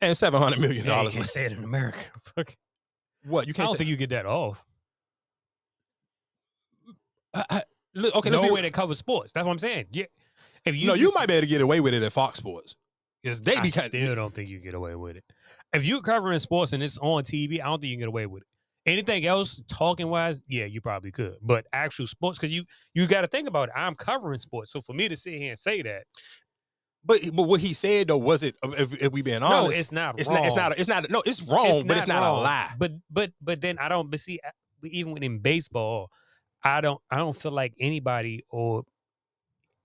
And 0.00 0.16
seven 0.16 0.40
hundred 0.40 0.60
million 0.60 0.84
Yeah, 0.84 0.90
you 0.92 0.96
dollars. 0.96 1.14
can't 1.14 1.26
say 1.28 1.44
it 1.44 1.52
in 1.52 1.64
America. 1.64 1.98
What 3.26 3.46
you 3.46 3.52
can't 3.52 3.64
I 3.64 3.70
don't 3.72 3.76
think 3.76 3.90
you 3.90 3.96
get 3.96 4.08
that 4.10 4.24
off. 4.24 4.64
I- 7.34 7.44
I- 7.50 7.62
look, 7.94 8.14
okay, 8.14 8.30
let's 8.30 8.42
no 8.42 8.48
be, 8.48 8.54
way 8.54 8.62
that 8.62 8.72
covers 8.72 8.96
sports. 8.98 9.32
That's 9.34 9.44
what 9.46 9.52
I'm 9.52 9.58
saying. 9.58 9.86
Yeah. 9.92 10.06
If 10.64 10.76
you 10.76 10.86
no, 10.86 10.94
you 10.94 11.12
might 11.14 11.26
be 11.26 11.34
able 11.34 11.42
to 11.42 11.46
get 11.46 11.60
away 11.60 11.80
with 11.80 11.94
it 11.94 12.02
at 12.02 12.12
Fox 12.12 12.38
Sports 12.38 12.76
because 13.22 13.40
they 13.40 13.56
I 13.56 13.62
be 13.62 13.70
kind. 13.70 13.88
still 13.88 14.14
don't 14.14 14.34
think 14.34 14.48
you 14.48 14.58
get 14.60 14.74
away 14.74 14.94
with 14.94 15.16
it. 15.16 15.24
If 15.72 15.84
you're 15.84 16.00
covering 16.02 16.38
sports 16.40 16.72
and 16.72 16.82
it's 16.82 16.98
on 16.98 17.22
TV, 17.22 17.60
I 17.60 17.66
don't 17.66 17.80
think 17.80 17.90
you 17.90 17.96
can 17.96 18.00
get 18.00 18.08
away 18.08 18.26
with 18.26 18.42
it. 18.42 18.46
Anything 18.86 19.26
else, 19.26 19.62
talking 19.68 20.08
wise, 20.08 20.40
yeah, 20.48 20.64
you 20.64 20.80
probably 20.80 21.10
could. 21.12 21.36
But 21.42 21.66
actual 21.72 22.06
sports, 22.06 22.38
because 22.38 22.54
you 22.54 22.64
you 22.94 23.06
got 23.06 23.20
to 23.20 23.26
think 23.26 23.46
about 23.46 23.68
it. 23.68 23.74
I'm 23.76 23.94
covering 23.94 24.38
sports, 24.38 24.72
so 24.72 24.80
for 24.80 24.94
me 24.94 25.08
to 25.08 25.16
sit 25.16 25.34
here 25.34 25.50
and 25.50 25.58
say 25.58 25.82
that, 25.82 26.04
But 27.04 27.20
but 27.34 27.42
what 27.44 27.60
he 27.60 27.74
said 27.74 28.08
though 28.08 28.16
was 28.18 28.42
it? 28.42 28.56
Um, 28.62 28.74
if, 28.76 29.00
if 29.02 29.12
we 29.12 29.22
being 29.22 29.42
honest, 29.42 29.70
no, 29.72 29.78
it's 29.78 29.92
not. 29.92 30.18
it's 30.18 30.28
wrong. 30.28 30.36
not. 30.38 30.46
It's 30.46 30.56
not. 30.56 30.78
It's 30.78 30.88
not. 30.88 31.10
No, 31.10 31.22
it's 31.26 31.42
wrong, 31.42 31.86
but 31.86 31.98
it's 31.98 32.06
not 32.06 32.22
a 32.22 32.32
lie. 32.32 32.70
But 32.78 32.92
but 33.10 33.32
but 33.40 33.60
then 33.60 33.78
I 33.78 33.88
don't. 33.88 34.10
But 34.10 34.20
see, 34.20 34.40
even 34.82 35.22
in 35.22 35.38
baseball, 35.40 36.10
I 36.64 36.80
don't. 36.80 37.00
I 37.10 37.18
don't 37.18 37.36
feel 37.36 37.52
like 37.52 37.74
anybody 37.78 38.44
or 38.48 38.84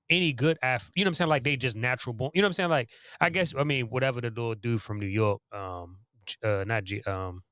any 0.09 0.33
good 0.33 0.57
ath 0.61 0.89
you 0.95 1.03
know 1.03 1.07
what 1.07 1.09
I'm 1.09 1.13
saying? 1.15 1.29
Like 1.29 1.43
they 1.43 1.57
just 1.57 1.75
natural 1.75 2.13
born. 2.13 2.31
You 2.33 2.41
know 2.41 2.45
what 2.45 2.49
I'm 2.49 2.53
saying? 2.53 2.69
Like 2.69 2.89
I 3.19 3.29
guess 3.29 3.53
I 3.57 3.63
mean 3.63 3.87
whatever 3.87 4.21
the 4.21 4.29
little 4.29 4.55
dude 4.55 4.81
from 4.81 4.99
New 4.99 5.07
York, 5.07 5.41
um, 5.51 5.97
uh, 6.43 6.63
not 6.67 6.83
G, 6.83 7.01
um, 7.03 7.43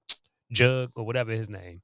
Jug 0.52 0.92
or 0.96 1.06
whatever 1.06 1.32
his 1.32 1.50
name. 1.50 1.82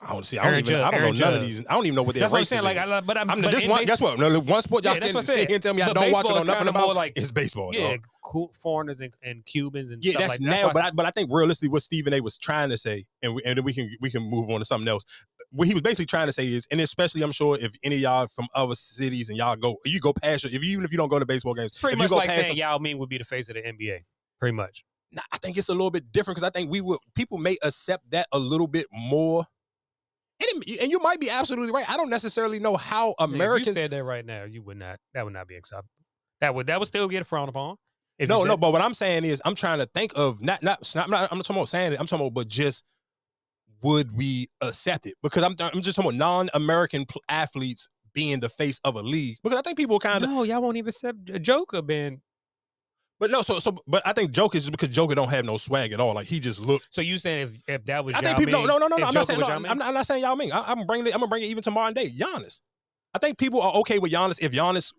I 0.00 0.12
don't 0.12 0.24
see. 0.24 0.38
I 0.38 0.44
don't 0.44 0.52
Aaron 0.52 0.64
even. 0.64 0.74
I 0.76 0.90
don't 0.92 1.00
Aaron 1.00 1.16
know 1.16 1.24
none 1.24 1.34
of 1.34 1.42
these. 1.42 1.66
I 1.66 1.74
don't 1.74 1.84
even 1.86 1.96
know 1.96 2.02
what 2.04 2.14
their 2.14 2.20
That's 2.20 2.32
what 2.32 2.38
I'm 2.38 2.44
saying. 2.44 2.62
Like. 2.62 2.76
I, 2.76 3.00
but 3.00 3.18
I'm, 3.18 3.30
I'm 3.30 3.42
but 3.42 3.50
this 3.50 3.66
one. 3.66 3.84
Guess 3.84 4.00
what? 4.00 4.16
No, 4.16 4.38
one 4.38 4.62
sport 4.62 4.84
y'all 4.84 4.94
Yeah, 4.94 5.00
can 5.00 5.22
sit 5.22 5.48
here 5.48 5.56
and 5.56 5.62
tell 5.62 5.74
me 5.74 5.82
I 5.82 5.92
don't 5.92 6.12
watch 6.12 6.30
it 6.30 6.36
or 6.36 6.44
nothing 6.44 6.68
about. 6.68 6.94
like- 6.94 7.14
it's 7.16 7.32
baseball. 7.32 7.74
yeah, 7.74 7.96
cool 8.22 8.52
foreigners 8.62 9.00
and, 9.00 9.12
and 9.24 9.44
Cubans 9.44 9.90
and 9.90 10.02
Yeah, 10.04 10.12
stuff 10.12 10.20
that's 10.20 10.30
like 10.34 10.40
now. 10.40 10.66
why 10.68 10.72
But 10.72 10.84
I, 10.84 10.90
but 10.92 11.06
I 11.06 11.10
think 11.10 11.30
realistically, 11.32 11.70
what 11.70 11.82
Stephen 11.82 12.12
A. 12.14 12.20
was 12.20 12.38
trying 12.38 12.68
to 12.70 12.78
say, 12.78 13.06
and 13.22 13.34
we, 13.34 13.42
and 13.44 13.58
then 13.58 13.64
we 13.64 13.72
can 13.72 13.90
we 14.00 14.08
can 14.10 14.22
move 14.22 14.48
on 14.50 14.60
to 14.60 14.64
something 14.64 14.86
else. 14.86 15.04
What 15.50 15.66
he 15.66 15.72
was 15.74 15.80
basically 15.82 16.04
trying 16.06 16.26
to 16.26 16.32
say 16.32 16.46
is, 16.46 16.66
and 16.70 16.80
especially 16.80 17.22
I'm 17.22 17.32
sure 17.32 17.56
if 17.58 17.74
any 17.82 17.94
of 17.96 18.00
y'all 18.02 18.26
from 18.26 18.48
other 18.54 18.74
cities 18.74 19.28
and 19.30 19.38
y'all 19.38 19.56
go, 19.56 19.78
you 19.84 19.98
go 19.98 20.12
past 20.12 20.44
your, 20.44 20.52
if 20.52 20.62
you, 20.62 20.72
even 20.72 20.84
if 20.84 20.92
you 20.92 20.98
don't 20.98 21.08
go 21.08 21.18
to 21.18 21.24
baseball 21.24 21.54
games, 21.54 21.76
pretty 21.78 21.96
much 21.96 22.10
like 22.10 22.30
saying 22.30 22.56
Yao 22.56 22.76
Ming 22.78 22.98
would 22.98 23.08
be 23.08 23.16
the 23.18 23.24
face 23.24 23.48
of 23.48 23.54
the 23.54 23.62
NBA. 23.62 24.00
Pretty 24.38 24.54
much. 24.54 24.84
Nah, 25.10 25.22
I 25.32 25.38
think 25.38 25.56
it's 25.56 25.70
a 25.70 25.72
little 25.72 25.90
bit 25.90 26.12
different 26.12 26.36
because 26.36 26.46
I 26.46 26.50
think 26.50 26.70
we 26.70 26.82
would 26.82 26.98
people 27.14 27.38
may 27.38 27.56
accept 27.62 28.10
that 28.10 28.26
a 28.32 28.38
little 28.38 28.66
bit 28.66 28.86
more. 28.92 29.46
And, 30.40 30.62
it- 30.66 30.80
and 30.82 30.90
you 30.90 30.98
might 31.00 31.18
be 31.18 31.30
absolutely 31.30 31.72
right. 31.72 31.88
I 31.88 31.96
don't 31.96 32.10
necessarily 32.10 32.58
know 32.58 32.76
how 32.76 33.14
Yeah, 33.18 33.24
if 33.24 33.30
Americans. 33.32 33.66
you 33.68 33.72
said 33.74 33.90
that 33.92 34.04
right 34.04 34.24
now, 34.24 34.44
you 34.44 34.60
would 34.62 34.76
not. 34.76 34.98
That 35.14 35.24
would 35.24 35.32
not 35.32 35.48
be 35.48 35.56
acceptable. 35.56 35.88
That 36.42 36.54
would 36.54 36.66
that 36.66 36.78
would 36.78 36.88
still 36.88 37.08
get 37.08 37.26
frowned 37.26 37.48
upon. 37.48 37.76
No, 38.20 38.44
no, 38.44 38.56
but 38.56 38.72
what 38.72 38.82
I'm 38.82 38.94
saying 38.94 39.24
is, 39.24 39.40
I'm 39.44 39.54
trying 39.54 39.78
to 39.78 39.86
think 39.86 40.12
of 40.14 40.42
not 40.42 40.62
not. 40.62 40.92
not 40.94 41.04
I'm 41.04 41.10
not, 41.10 41.32
I'm 41.32 41.38
not 41.38 41.44
talking 41.46 41.56
about 41.56 41.68
saying 41.68 41.92
it. 41.94 42.00
I'm 42.00 42.06
talking 42.06 42.26
about, 42.26 42.34
but 42.34 42.48
just 42.48 42.84
would 43.82 44.16
we 44.16 44.48
accept 44.60 45.06
it? 45.06 45.14
Because 45.22 45.42
I'm 45.42 45.54
I'm 45.60 45.80
just 45.82 45.96
talking 45.96 46.10
about 46.10 46.18
non-American 46.18 47.06
pl- 47.06 47.22
athletes 47.28 47.88
being 48.12 48.40
the 48.40 48.48
face 48.48 48.80
of 48.84 48.96
a 48.96 49.02
league. 49.02 49.38
Because 49.42 49.58
I 49.58 49.62
think 49.62 49.76
people 49.76 49.98
kind 49.98 50.24
of, 50.24 50.30
no, 50.30 50.42
y'all 50.42 50.60
won't 50.62 50.76
even 50.76 50.88
accept 50.88 51.30
a 51.30 51.38
Joker 51.38 51.82
being. 51.82 52.20
but 53.20 53.30
no, 53.30 53.42
so 53.42 53.58
so, 53.58 53.76
but 53.86 54.02
I 54.06 54.12
think 54.12 54.30
Joker 54.32 54.56
is 54.56 54.64
just 54.64 54.72
because 54.72 54.88
Joker 54.88 55.14
don't 55.14 55.28
have 55.28 55.44
no 55.44 55.56
swag 55.56 55.92
at 55.92 56.00
all. 56.00 56.14
Like 56.14 56.26
he 56.26 56.40
just 56.40 56.60
look. 56.60 56.82
So 56.90 57.00
you 57.00 57.18
saying 57.18 57.42
if, 57.48 57.74
if 57.80 57.84
that 57.86 58.04
was 58.04 58.14
I 58.14 58.20
think 58.20 58.38
people. 58.38 58.52
No, 58.52 58.58
Ming- 58.60 58.66
no, 58.68 58.78
no, 58.78 58.86
no. 58.88 58.96
no 58.96 59.06
I'm 59.06 59.14
not 59.14 59.26
saying. 59.26 59.40
No, 59.40 59.46
I'm, 59.46 59.66
I'm 59.66 59.78
not, 59.78 59.88
I'm 59.88 59.94
not 59.94 60.06
saying 60.06 60.22
Yao 60.22 60.34
Ming. 60.34 60.52
I, 60.52 60.64
I'm 60.66 60.86
bringing 60.86 61.06
it. 61.06 61.14
I'm 61.14 61.20
gonna 61.20 61.28
bring 61.30 61.42
it 61.42 61.46
even 61.46 61.62
to 61.62 61.70
modern 61.70 61.94
day. 61.94 62.08
Giannis. 62.08 62.60
I 63.14 63.18
think 63.18 63.38
people 63.38 63.60
are 63.62 63.72
okay 63.76 63.98
with 63.98 64.12
Giannis 64.12 64.38
if 64.40 64.52
Giannis. 64.52 64.92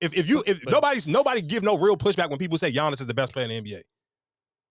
If, 0.00 0.16
if 0.16 0.28
you 0.28 0.42
if 0.46 0.64
but- 0.64 0.72
nobody's 0.72 1.06
nobody 1.06 1.40
give 1.42 1.62
no 1.62 1.76
real 1.76 1.96
pushback 1.96 2.28
when 2.30 2.38
people 2.38 2.58
say 2.58 2.72
Giannis 2.72 3.00
is 3.00 3.06
the 3.06 3.14
best 3.14 3.32
player 3.32 3.48
in 3.48 3.64
the 3.64 3.70
NBA 3.72 3.82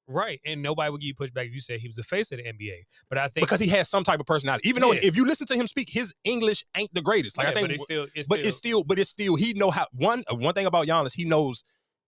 right, 0.07 0.39
and 0.45 0.61
nobody 0.61 0.91
would 0.91 1.01
give 1.01 1.07
you 1.07 1.15
pushback 1.15 1.47
if 1.47 1.53
you 1.53 1.61
said 1.61 1.79
he 1.79 1.87
was 1.87 1.95
the 1.97 2.03
face 2.03 2.31
of 2.31 2.37
the 2.37 2.43
NBA. 2.43 2.79
But 3.09 3.17
I 3.17 3.27
think 3.27 3.45
because 3.47 3.59
he 3.59 3.67
has 3.69 3.89
some 3.89 4.03
type 4.03 4.19
of 4.19 4.25
personality. 4.25 4.67
Even 4.69 4.81
though 4.81 4.91
Yeah. 4.93 5.01
if 5.03 5.15
you 5.15 5.25
listen 5.25 5.47
to 5.47 5.55
him 5.55 5.67
speak, 5.67 5.89
his 5.89 6.13
English 6.23 6.63
ain't 6.75 6.93
the 6.93 7.01
greatest. 7.01 7.37
Like 7.37 7.45
yeah, 7.45 7.51
I 7.51 7.53
think, 7.53 7.67
but 7.67 7.71
it's 7.73 7.83
still, 7.83 8.07
it's 8.15 8.27
but 8.27 8.35
still, 8.35 8.47
it's 8.47 8.57
still, 8.57 8.83
but 8.83 8.99
it's 8.99 9.09
still. 9.09 9.35
He 9.35 9.53
know 9.53 9.69
how 9.71 9.85
one 9.93 10.23
uh, 10.31 10.35
one 10.35 10.53
thing 10.53 10.65
about 10.65 10.87
Giannis. 10.87 11.13
He 11.13 11.25
knows 11.25 11.63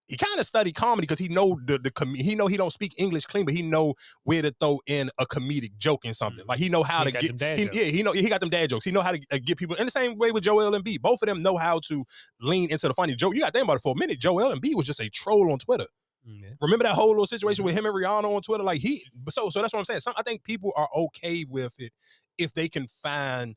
he 0.10 0.18
kind 0.18 0.38
of 0.38 0.46
studied 0.46 0.76
comedy 0.76 1.04
because 1.06 1.18
he 1.18 1.30
know 1.30 1.58
the 1.66 1.78
the 1.80 1.90
com- 1.90 2.14
he 2.14 2.36
know 2.36 2.48
he 2.48 2.58
don't 2.58 2.74
speak 2.74 2.94
English 2.98 3.26
clean, 3.26 3.46
but 3.46 3.54
he 3.54 3.62
know 3.62 3.94
where 4.24 4.42
to 4.42 4.52
throw 4.60 4.82
in 4.86 5.10
a 5.18 5.26
comedic 5.26 5.78
joke 5.78 6.04
in 6.04 6.14
something. 6.14 6.46
Like 6.46 6.60
he 6.60 6.68
know 6.68 6.84
how 6.84 7.06
He 7.06 7.12
to 7.14 7.20
get. 7.34 7.58
he- 7.58 7.70
yeah, 7.72 7.86
he 7.86 8.04
know 8.04 8.12
he 8.12 8.28
got 8.28 8.42
them 8.42 8.50
dad 8.50 8.70
jokes. 8.70 8.84
He 8.84 8.92
know 8.92 9.00
how 9.02 9.14
to 9.14 9.20
uh, 9.32 9.40
get 9.44 9.58
people 9.58 9.78
in 9.78 9.86
the 9.86 9.92
same 9.92 10.18
way 10.18 10.32
with 10.32 10.44
Joel 10.44 10.72
Embiid. 10.78 11.00
Both 11.02 11.22
of 11.22 11.28
them 11.28 11.42
know 11.42 11.56
how 11.56 11.80
to 11.88 12.04
lean 12.42 12.70
into 12.70 12.90
the 12.90 12.94
funny. 12.94 13.16
Joe, 13.16 13.32
you 13.32 13.40
got 13.40 13.48
to 13.48 13.52
think 13.54 13.64
about 13.64 13.78
it 13.78 13.82
for 13.82 13.94
a 13.94 13.98
minute. 13.98 14.20
Joel 14.20 14.54
Embiid 14.54 14.76
was 14.76 14.86
just 14.88 15.00
a 15.00 15.10
troll 15.10 15.50
on 15.52 15.58
Twitter. 15.58 15.88
Yeah. 16.26 16.50
Remember 16.62 16.84
that 16.84 16.96
whole 16.96 17.10
little 17.10 17.26
situation 17.26 17.66
with 17.66 17.78
him 17.78 17.86
and 17.86 17.94
Rihanna 17.94 18.24
on 18.24 18.42
Twitter? 18.42 18.64
Like 18.64 18.80
he, 18.80 19.04
so 19.30 19.50
so 19.50 19.62
that's 19.62 19.74
what 19.74 19.80
I'm 19.80 19.86
saying. 19.86 20.00
Some, 20.00 20.14
I 20.18 20.24
think 20.24 20.44
people 20.44 20.72
are 20.76 20.90
okay 20.96 21.46
with 21.50 21.74
it 21.80 21.92
if 22.38 22.54
they 22.54 22.70
can 22.70 22.88
find 22.88 23.56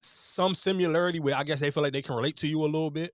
some 0.00 0.54
similarity 0.54 1.18
where 1.20 1.34
I 1.34 1.44
guess 1.44 1.60
they 1.60 1.70
feel 1.70 1.82
like 1.82 1.92
they 1.92 2.02
can 2.02 2.14
relate 2.14 2.36
to 2.38 2.46
you 2.46 2.62
a 2.62 2.66
little 2.66 2.90
bit. 2.90 3.12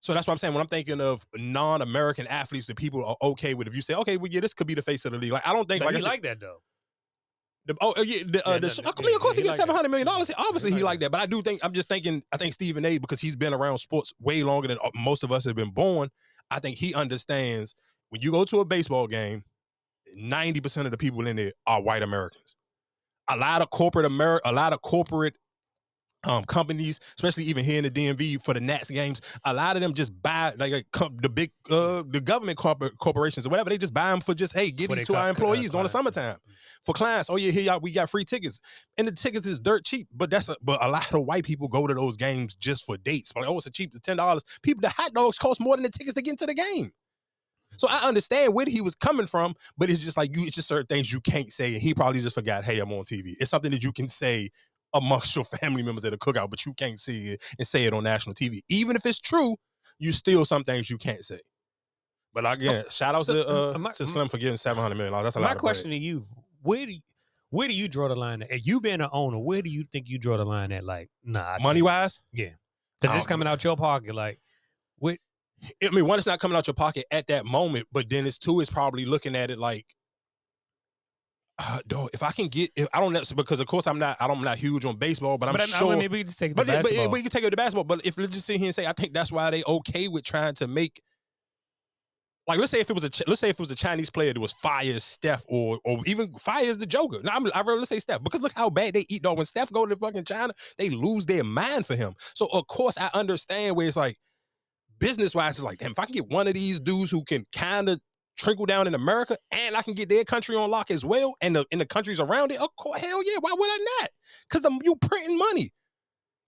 So 0.00 0.14
that's 0.14 0.26
what 0.26 0.32
I'm 0.32 0.38
saying. 0.38 0.54
When 0.54 0.62
I'm 0.62 0.68
thinking 0.68 1.00
of 1.00 1.26
non-American 1.36 2.26
athletes 2.26 2.66
that 2.68 2.76
people 2.76 3.04
are 3.04 3.16
okay 3.22 3.52
with, 3.52 3.66
if 3.66 3.76
you 3.76 3.82
say, 3.82 3.94
okay, 3.94 4.16
well, 4.16 4.30
yeah, 4.30 4.40
this 4.40 4.54
could 4.54 4.66
be 4.66 4.74
the 4.74 4.82
face 4.82 5.04
of 5.04 5.12
the 5.12 5.18
league. 5.18 5.32
Like 5.32 5.46
I 5.46 5.52
don't 5.52 5.68
think 5.68 5.80
But 5.84 5.92
like, 5.92 6.02
he 6.02 6.08
like 6.08 6.22
that 6.22 6.40
though. 6.40 6.62
the, 7.66 7.76
oh 7.82 7.92
uh, 7.96 8.02
yeah, 8.02 8.22
the, 8.26 8.48
uh, 8.48 8.52
Yeah, 8.52 8.58
the, 8.60 8.80
no, 8.82 8.92
I 8.96 9.02
mean, 9.02 9.14
of 9.14 9.20
course 9.20 9.36
he 9.36 9.42
he 9.42 9.48
gets 9.48 9.58
like 9.58 9.62
seven 9.62 9.76
hundred 9.76 9.90
million 9.90 10.06
dollars. 10.06 10.30
Obviously, 10.38 10.70
he 10.70 10.78
he 10.78 10.82
like 10.82 10.92
like 10.92 11.00
that. 11.00 11.12
But 11.12 11.20
I 11.20 11.26
do 11.26 11.42
think 11.42 11.60
I'm 11.62 11.74
just 11.74 11.88
thinking. 11.90 12.22
I 12.32 12.38
think 12.38 12.54
Stephen 12.54 12.84
A. 12.86 12.96
because 12.96 13.20
he's 13.20 13.36
been 13.36 13.52
around 13.52 13.76
sports 13.78 14.14
way 14.18 14.42
longer 14.42 14.68
than 14.68 14.78
uh, 14.82 14.90
most 14.94 15.22
of 15.22 15.32
us 15.32 15.44
have 15.44 15.56
been 15.56 15.70
born. 15.70 16.08
I 16.50 16.58
think 16.60 16.76
he 16.76 16.94
understands 16.94 17.74
when 18.10 18.20
you 18.22 18.30
go 18.30 18.44
to 18.44 18.60
a 18.60 18.64
baseball 18.64 19.06
game, 19.06 19.44
ninety 20.14 20.60
percent 20.60 20.86
of 20.86 20.90
the 20.90 20.98
people 20.98 21.26
in 21.26 21.36
there 21.36 21.52
are 21.66 21.80
white 21.80 22.02
Americans. 22.02 22.56
A 23.28 23.36
lot 23.36 23.62
of 23.62 23.70
corporate 23.70 24.06
America, 24.06 24.48
a 24.50 24.52
lot 24.52 24.72
of 24.72 24.82
corporate 24.82 25.34
um 26.24 26.44
companies, 26.44 27.00
especially 27.16 27.44
even 27.44 27.64
here 27.64 27.78
in 27.78 27.84
the 27.84 27.90
DMV 27.90 28.44
for 28.44 28.54
the 28.54 28.60
Nats 28.60 28.90
games, 28.90 29.20
a 29.44 29.54
lot 29.54 29.76
of 29.76 29.82
them 29.82 29.94
just 29.94 30.20
buy 30.22 30.52
like, 30.58 30.72
like 30.72 30.86
com- 30.92 31.18
the 31.20 31.28
big 31.28 31.50
uh 31.70 32.02
the 32.06 32.20
government 32.20 32.58
corpor- 32.58 32.96
corporations 32.98 33.46
or 33.46 33.50
whatever. 33.50 33.70
They 33.70 33.78
just 33.78 33.94
buy 33.94 34.10
them 34.10 34.20
for 34.20 34.34
just 34.34 34.52
hey, 34.52 34.70
give 34.70 34.88
For 34.88 34.96
these 34.96 35.06
to 35.06 35.16
our 35.16 35.26
uh, 35.26 35.30
employees 35.30 35.70
during 35.70 35.84
the 35.84 35.88
summertime 35.88 36.36
for 36.84 36.92
clients. 36.92 37.30
Oh 37.30 37.36
yeah, 37.36 37.50
here 37.50 37.62
y'all 37.62 37.80
we 37.80 37.90
got 37.90 38.10
free 38.10 38.24
tickets, 38.24 38.60
and 38.98 39.08
the 39.08 39.12
tickets 39.12 39.46
is 39.46 39.58
dirt 39.58 39.84
cheap. 39.84 40.08
But 40.14 40.30
that's 40.30 40.48
a, 40.48 40.56
but 40.62 40.84
a 40.84 40.88
lot 40.88 41.12
of 41.12 41.24
white 41.24 41.44
people 41.44 41.68
go 41.68 41.86
to 41.86 41.94
those 41.94 42.16
games 42.16 42.54
just 42.54 42.84
for 42.84 42.96
dates. 42.96 43.32
Like 43.34 43.46
oh, 43.46 43.56
it's 43.56 43.66
a 43.66 43.70
cheap, 43.70 43.92
ten 44.02 44.16
dollars. 44.16 44.42
People, 44.62 44.82
the 44.82 44.90
hot 44.90 45.12
dogs 45.12 45.38
cost 45.38 45.60
more 45.60 45.76
than 45.76 45.84
the 45.84 45.90
tickets 45.90 46.14
to 46.14 46.22
get 46.22 46.32
into 46.32 46.46
the 46.46 46.54
game. 46.54 46.92
So 47.78 47.88
I 47.88 48.06
understand 48.06 48.52
where 48.52 48.66
he 48.66 48.80
was 48.80 48.94
coming 48.94 49.26
from, 49.26 49.54
but 49.78 49.88
it's 49.88 50.04
just 50.04 50.16
like 50.16 50.36
you, 50.36 50.44
it's 50.44 50.54
just 50.54 50.68
certain 50.68 50.86
things 50.86 51.10
you 51.10 51.20
can't 51.20 51.50
say, 51.50 51.72
and 51.72 51.82
he 51.82 51.94
probably 51.94 52.20
just 52.20 52.34
forgot. 52.34 52.64
Hey, 52.64 52.78
I'm 52.78 52.92
on 52.92 53.04
TV. 53.04 53.34
It's 53.40 53.50
something 53.50 53.70
that 53.70 53.82
you 53.82 53.92
can 53.92 54.08
say 54.08 54.50
amongst 54.94 55.34
your 55.36 55.44
family 55.44 55.82
members 55.82 56.04
at 56.04 56.12
a 56.12 56.18
cookout, 56.18 56.50
but 56.50 56.64
you 56.66 56.74
can't 56.74 57.00
see 57.00 57.32
it 57.32 57.42
and 57.58 57.66
say 57.66 57.84
it 57.84 57.92
on 57.92 58.04
national 58.04 58.34
TV. 58.34 58.60
Even 58.68 58.96
if 58.96 59.06
it's 59.06 59.20
true, 59.20 59.56
you 59.98 60.12
still 60.12 60.44
some 60.44 60.64
things 60.64 60.90
you 60.90 60.98
can't 60.98 61.24
say. 61.24 61.40
But 62.32 62.50
again, 62.50 62.84
shout 62.90 63.14
out 63.14 63.26
so, 63.26 63.34
to 63.34 63.74
uh, 63.74 63.78
my- 63.78 63.90
to 63.92 64.06
Slim 64.06 64.28
for 64.28 64.38
getting 64.38 64.56
seven 64.56 64.82
hundred 64.82 64.96
million 64.96 65.12
dollars. 65.12 65.26
That's 65.26 65.36
a 65.36 65.40
lot. 65.40 65.46
My 65.46 65.52
of 65.52 65.56
bread. 65.56 65.60
question 65.60 65.90
to 65.90 65.96
you: 65.96 66.26
Where 66.62 66.86
do 66.86 66.92
you, 66.92 67.00
where 67.50 67.66
do 67.66 67.74
you 67.74 67.88
draw 67.88 68.08
the 68.08 68.14
line? 68.16 68.42
At? 68.42 68.64
You 68.64 68.80
being 68.80 69.00
an 69.00 69.08
owner, 69.12 69.38
where 69.38 69.62
do 69.62 69.70
you 69.70 69.84
think 69.90 70.08
you 70.08 70.18
draw 70.18 70.36
the 70.36 70.44
line 70.44 70.70
at? 70.70 70.84
Like, 70.84 71.10
nah, 71.24 71.58
money 71.60 71.82
wise. 71.82 72.20
yeah, 72.32 72.50
because 73.00 73.16
it's 73.16 73.26
coming 73.26 73.48
out 73.48 73.64
your 73.64 73.76
pocket. 73.76 74.14
Like, 74.14 74.38
what? 74.98 75.18
I 75.82 75.90
mean, 75.90 76.06
one, 76.06 76.18
it's 76.18 76.26
not 76.26 76.38
coming 76.38 76.56
out 76.56 76.66
your 76.66 76.74
pocket 76.74 77.04
at 77.10 77.26
that 77.26 77.44
moment, 77.44 77.86
but 77.92 78.08
then 78.08 78.26
it's 78.26 78.38
two, 78.38 78.60
it's 78.60 78.70
probably 78.70 79.04
looking 79.04 79.36
at 79.36 79.50
it 79.50 79.58
like, 79.58 79.84
uh, 81.62 81.78
dog, 81.86 82.08
if 82.14 82.22
I 82.22 82.32
can 82.32 82.48
get, 82.48 82.70
if 82.74 82.88
I 82.92 83.00
don't 83.00 83.12
know, 83.12 83.20
because 83.36 83.60
of 83.60 83.66
course 83.66 83.86
I'm 83.86 83.98
not, 83.98 84.16
I'm 84.18 84.42
not 84.42 84.56
huge 84.56 84.84
on 84.86 84.96
baseball, 84.96 85.36
but 85.36 85.48
I'm 85.48 85.52
but 85.52 85.60
I- 85.60 85.64
I 85.64 85.78
sure. 85.78 85.90
mean, 85.90 85.98
maybe 85.98 86.18
we 86.18 86.24
just 86.24 86.38
take 86.38 86.54
but, 86.54 86.62
it- 86.62 86.66
but, 86.68 86.82
basketball. 86.84 87.04
it- 87.04 87.10
but 87.10 87.16
you 87.16 87.22
can 87.24 87.30
take 87.30 87.44
it 87.44 87.50
to 87.50 87.56
basketball. 87.56 87.84
But 87.84 88.06
if 88.06 88.16
let's 88.16 88.32
just 88.32 88.46
sit 88.46 88.56
here 88.56 88.66
and 88.66 88.74
say, 88.74 88.86
I 88.86 88.92
think 88.92 89.12
that's 89.12 89.30
why 89.30 89.50
they 89.50 89.62
okay 89.66 90.08
with 90.08 90.24
trying 90.24 90.54
to 90.54 90.66
make, 90.66 91.02
like, 92.48 92.58
let's 92.58 92.70
say 92.70 92.80
if 92.80 92.88
it 92.88 92.94
was 92.94 93.04
a, 93.04 93.10
let's 93.28 93.40
say 93.40 93.50
if 93.50 93.56
it 93.56 93.60
was 93.60 93.70
a 93.70 93.76
Chinese 93.76 94.08
player 94.10 94.32
that 94.32 94.40
was 94.40 94.52
fire 94.52 94.90
as 94.92 95.04
Steph 95.04 95.44
or 95.48 95.78
or 95.84 95.98
even 96.06 96.32
fire 96.34 96.64
as 96.68 96.78
the 96.78 96.86
Joker. 96.86 97.20
No, 97.22 97.30
I'm, 97.30 97.46
I 97.54 97.60
rather 97.60 97.84
say 97.84 97.98
Steph 98.00 98.24
because 98.24 98.40
look 98.40 98.52
how 98.54 98.70
bad 98.70 98.94
they 98.94 99.04
eat 99.08 99.22
dog. 99.22 99.36
When 99.36 99.46
Steph 99.46 99.70
go 99.70 99.84
to 99.86 99.94
fucking 99.96 100.24
China, 100.24 100.54
they 100.78 100.88
lose 100.90 101.26
their 101.26 101.44
mind 101.44 101.86
for 101.86 101.94
him. 101.94 102.14
So 102.34 102.46
of 102.52 102.66
course 102.66 102.96
I 102.98 103.10
understand 103.14 103.76
where 103.76 103.86
it's 103.86 103.96
like 103.96 104.16
business 104.98 105.34
wise, 105.34 105.56
it's 105.56 105.62
like, 105.62 105.78
damn, 105.78 105.92
if 105.92 105.98
I 105.98 106.06
can 106.06 106.14
get 106.14 106.28
one 106.28 106.48
of 106.48 106.54
these 106.54 106.80
dudes 106.80 107.10
who 107.10 107.22
can 107.24 107.46
kind 107.52 107.88
of 107.88 108.00
trickle 108.40 108.66
down 108.66 108.86
in 108.86 108.94
America 108.94 109.36
and 109.52 109.76
I 109.76 109.82
can 109.82 109.94
get 109.94 110.08
their 110.08 110.24
country 110.24 110.56
on 110.56 110.70
lock 110.70 110.90
as 110.90 111.04
well 111.04 111.34
and 111.40 111.54
the 111.54 111.66
in 111.70 111.78
the 111.78 111.86
countries 111.86 112.18
around 112.18 112.50
it, 112.52 112.60
of 112.60 112.74
course, 112.76 113.00
hell 113.00 113.22
yeah, 113.24 113.38
why 113.40 113.52
would 113.52 113.68
I 113.68 113.86
not? 114.00 114.10
Because 114.48 114.62
the 114.62 114.80
you 114.82 114.96
printing 114.96 115.38
money. 115.38 115.70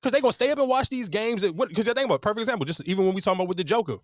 Because 0.01 0.13
they 0.13 0.21
gonna 0.21 0.33
stay 0.33 0.51
up 0.51 0.59
and 0.59 0.69
watch 0.69 0.89
these 0.89 1.09
games. 1.09 1.43
Because 1.43 1.87
you 1.87 1.95
think 1.95 2.07
about 2.07 2.23
perfect 2.23 2.41
example, 2.41 2.65
just 2.65 2.83
even 2.87 3.05
when 3.05 3.15
we 3.15 3.21
talking 3.21 3.39
about 3.39 3.49
with 3.49 3.59
the 3.59 3.65
Joker. 3.65 3.99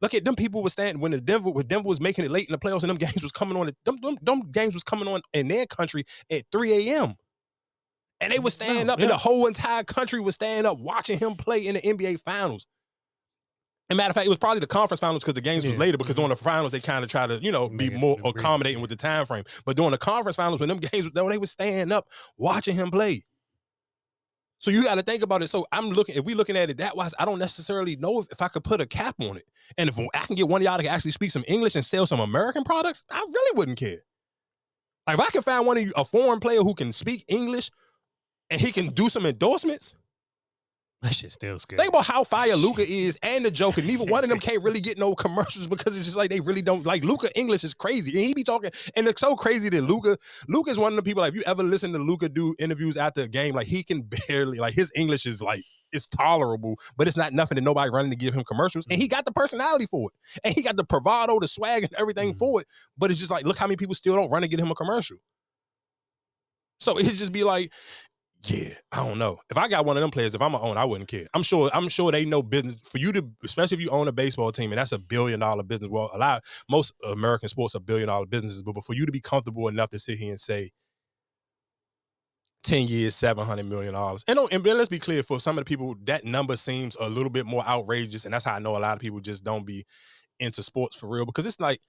Look 0.00 0.14
at 0.14 0.24
them 0.24 0.36
people 0.36 0.62
was 0.62 0.72
standing 0.72 1.00
when 1.00 1.10
the 1.12 1.20
Denver 1.20 1.50
when 1.50 1.66
Denver 1.66 1.88
was 1.88 2.00
making 2.00 2.24
it 2.24 2.30
late 2.30 2.48
in 2.48 2.52
the 2.52 2.58
playoffs 2.58 2.82
and 2.82 2.90
them 2.90 2.96
games 2.98 3.22
was 3.22 3.32
coming 3.32 3.56
on. 3.56 3.70
Them, 3.84 3.96
them, 4.00 4.16
them 4.22 4.50
games 4.50 4.74
was 4.74 4.84
coming 4.84 5.08
on 5.08 5.20
in 5.32 5.48
their 5.48 5.66
country 5.66 6.04
at 6.30 6.44
3 6.50 6.88
a.m. 6.88 7.14
And 8.20 8.32
they 8.32 8.40
was 8.40 8.54
standing 8.54 8.86
No, 8.86 8.94
up, 8.94 9.00
and 9.00 9.10
the 9.10 9.16
whole 9.16 9.46
entire 9.46 9.84
country 9.84 10.20
was 10.20 10.34
standing 10.34 10.66
up 10.68 10.78
watching 10.78 11.18
him 11.18 11.36
play 11.36 11.66
in 11.66 11.74
the 11.74 11.80
NBA 11.80 12.20
finals. 12.24 12.66
And 13.90 13.96
matter 13.96 14.10
of 14.10 14.14
fact, 14.14 14.26
it 14.26 14.28
was 14.28 14.38
probably 14.38 14.60
the 14.60 14.66
conference 14.66 15.00
finals 15.00 15.22
because 15.22 15.34
the 15.34 15.40
games 15.40 15.64
was 15.64 15.78
later. 15.78 15.96
Because 15.96 16.14
Mhm. 16.14 16.18
during 16.18 16.28
the 16.30 16.36
finals, 16.36 16.72
they 16.72 16.80
kind 16.80 17.02
of 17.02 17.10
try 17.10 17.26
to, 17.26 17.42
you 17.42 17.50
know, 17.50 17.68
be 17.68 17.88
Make 17.88 17.98
more 17.98 18.18
accommodating 18.24 18.82
with 18.82 18.90
the 18.90 18.96
time 18.96 19.24
frame. 19.24 19.44
But 19.64 19.76
during 19.76 19.92
the 19.92 19.98
conference 19.98 20.36
finals, 20.36 20.60
when 20.60 20.68
them 20.68 20.78
games, 20.78 21.10
though, 21.14 21.28
they 21.28 21.38
were 21.38 21.46
standing 21.46 21.90
up 21.90 22.06
watching 22.36 22.74
him 22.74 22.90
play. 22.90 23.24
So 24.60 24.70
you 24.70 24.82
got 24.82 24.96
to 24.96 25.02
think 25.02 25.22
about 25.22 25.42
it. 25.42 25.48
So 25.48 25.66
I'm 25.72 25.90
looking, 25.90 26.16
if 26.16 26.24
we 26.24 26.34
looking 26.34 26.56
at 26.56 26.68
it 26.68 26.78
that 26.78 26.96
wise, 26.96 27.14
I 27.18 27.24
don't 27.24 27.38
necessarily 27.38 27.96
know 27.96 28.18
if, 28.20 28.26
if 28.32 28.42
I 28.42 28.48
could 28.48 28.64
put 28.64 28.80
a 28.80 28.86
cap 28.86 29.14
on 29.20 29.36
it. 29.36 29.44
And 29.78 29.88
if 29.88 29.98
I 30.14 30.26
can 30.26 30.34
get 30.34 30.48
one 30.48 30.60
of 30.60 30.64
y'all 30.64 30.78
to 30.78 30.86
actually 30.88 31.12
speak 31.12 31.30
some 31.30 31.44
English 31.46 31.76
and 31.76 31.84
sell 31.84 32.06
some 32.06 32.20
American 32.20 32.64
products, 32.64 33.04
I 33.08 33.20
really 33.20 33.56
wouldn't 33.56 33.78
care. 33.78 33.98
Like 35.06 35.14
if 35.18 35.20
I 35.20 35.30
can 35.30 35.42
find 35.42 35.64
one 35.64 35.78
of 35.78 35.84
you, 35.84 35.92
a 35.96 36.04
foreign 36.04 36.40
player 36.40 36.60
who 36.60 36.74
can 36.74 36.92
speak 36.92 37.24
English 37.28 37.70
and 38.50 38.60
he 38.60 38.72
can 38.72 38.88
do 38.88 39.08
some 39.08 39.24
endorsements, 39.24 39.94
that 41.02 41.14
shit 41.14 41.30
still 41.30 41.58
scary. 41.60 41.78
Think 41.78 41.90
about 41.90 42.06
how 42.06 42.24
fire 42.24 42.56
Luka 42.56 42.82
is 42.82 43.16
and 43.22 43.44
the 43.44 43.50
Joker. 43.50 43.82
Neither 43.82 44.04
one 44.10 44.24
of 44.24 44.30
them 44.30 44.38
can't 44.40 44.62
really 44.64 44.80
get 44.80 44.98
no 44.98 45.14
commercials 45.14 45.66
because 45.68 45.96
it's 45.96 46.06
just 46.06 46.16
like 46.16 46.28
they 46.30 46.40
really 46.40 46.62
don't 46.62 46.84
like 46.84 47.04
Luka 47.04 47.30
English 47.38 47.62
is 47.62 47.72
crazy. 47.72 48.18
And 48.18 48.26
he 48.26 48.34
be 48.34 48.42
talking, 48.42 48.70
and 48.96 49.06
it's 49.06 49.20
so 49.20 49.36
crazy 49.36 49.68
that 49.68 49.82
Luka, 49.82 50.18
Luka 50.48 50.70
is 50.70 50.78
one 50.78 50.92
of 50.92 50.96
the 50.96 51.02
people. 51.02 51.20
Like, 51.20 51.34
if 51.34 51.36
you 51.36 51.44
ever 51.46 51.62
listen 51.62 51.92
to 51.92 51.98
Luka 51.98 52.28
do 52.28 52.54
interviews 52.58 52.96
after 52.96 53.22
a 53.22 53.28
game, 53.28 53.54
like 53.54 53.68
he 53.68 53.84
can 53.84 54.02
barely, 54.28 54.58
like 54.58 54.74
his 54.74 54.90
English 54.96 55.24
is 55.26 55.40
like 55.40 55.62
it's 55.92 56.06
tolerable, 56.06 56.78
but 56.96 57.06
it's 57.06 57.16
not 57.16 57.32
nothing 57.32 57.54
that 57.56 57.62
nobody 57.62 57.90
running 57.90 58.10
to 58.10 58.16
give 58.16 58.34
him 58.34 58.44
commercials. 58.44 58.84
And 58.90 59.00
he 59.00 59.08
got 59.08 59.24
the 59.24 59.32
personality 59.32 59.86
for 59.90 60.10
it, 60.10 60.40
and 60.44 60.54
he 60.54 60.62
got 60.62 60.76
the 60.76 60.84
bravado, 60.84 61.38
the 61.38 61.48
swag, 61.48 61.84
and 61.84 61.94
everything 61.96 62.34
Mhm. 62.34 62.38
for 62.38 62.60
it. 62.60 62.66
But 62.98 63.10
it's 63.10 63.18
just 63.20 63.30
like, 63.30 63.44
look 63.46 63.56
how 63.56 63.66
many 63.66 63.76
people 63.76 63.94
still 63.94 64.16
don't 64.16 64.30
run 64.30 64.42
to 64.42 64.48
get 64.48 64.58
him 64.60 64.70
a 64.70 64.74
commercial. 64.74 65.18
So 66.80 66.96
it 66.98 67.04
just 67.04 67.32
be 67.32 67.42
like, 67.42 67.72
yeah, 68.48 68.74
I 68.92 68.96
don't 69.06 69.18
know. 69.18 69.38
If 69.50 69.58
I 69.58 69.68
got 69.68 69.84
one 69.84 69.96
of 69.96 70.00
them 70.00 70.10
players, 70.10 70.34
if 70.34 70.40
I'm 70.40 70.54
a 70.54 70.60
own, 70.60 70.76
I 70.76 70.84
wouldn't 70.84 71.08
care. 71.08 71.26
I'm 71.34 71.42
sure. 71.42 71.70
I'm 71.74 71.88
sure 71.88 72.10
they 72.10 72.24
know 72.24 72.42
business 72.42 72.76
for 72.82 72.98
you 72.98 73.12
to, 73.12 73.28
especially 73.44 73.76
if 73.76 73.82
you 73.82 73.90
own 73.90 74.08
a 74.08 74.12
baseball 74.12 74.52
team, 74.52 74.72
and 74.72 74.78
that's 74.78 74.92
a 74.92 74.98
billion 74.98 75.40
dollar 75.40 75.62
business. 75.62 75.90
Well, 75.90 76.10
a 76.14 76.18
lot, 76.18 76.44
most 76.70 76.94
American 77.06 77.48
sports 77.48 77.74
are 77.74 77.80
billion 77.80 78.08
dollar 78.08 78.26
businesses, 78.26 78.62
but, 78.62 78.82
for 78.84 78.94
you 78.94 79.04
to 79.06 79.12
be 79.12 79.20
comfortable 79.20 79.68
enough 79.68 79.90
to 79.90 79.98
sit 79.98 80.18
here 80.18 80.30
and 80.30 80.40
say. 80.40 80.70
10 82.64 82.88
years, 82.88 83.14
seven 83.14 83.46
hundred 83.46 83.66
million 83.66 83.94
dollars. 83.94 84.24
And, 84.26 84.38
and 84.52 84.62
let's 84.62 84.88
be 84.88 84.98
clear, 84.98 85.22
for 85.22 85.40
some 85.40 85.56
of 85.56 85.64
the 85.64 85.68
people, 85.68 85.94
that 86.04 86.24
number 86.24 86.56
seems 86.56 86.96
a 87.00 87.08
little 87.08 87.30
bit 87.30 87.46
more 87.46 87.62
outrageous. 87.66 88.24
And 88.24 88.34
that's 88.34 88.44
how 88.44 88.54
I 88.54 88.58
know 88.58 88.76
a 88.76 88.78
lot 88.78 88.94
of 88.94 88.98
people 89.00 89.20
just 89.20 89.44
don't 89.44 89.64
be 89.64 89.86
into 90.40 90.62
sports 90.62 90.96
for 90.96 91.08
real. 91.08 91.24
Because 91.24 91.46
it's 91.46 91.60
like 91.60 91.80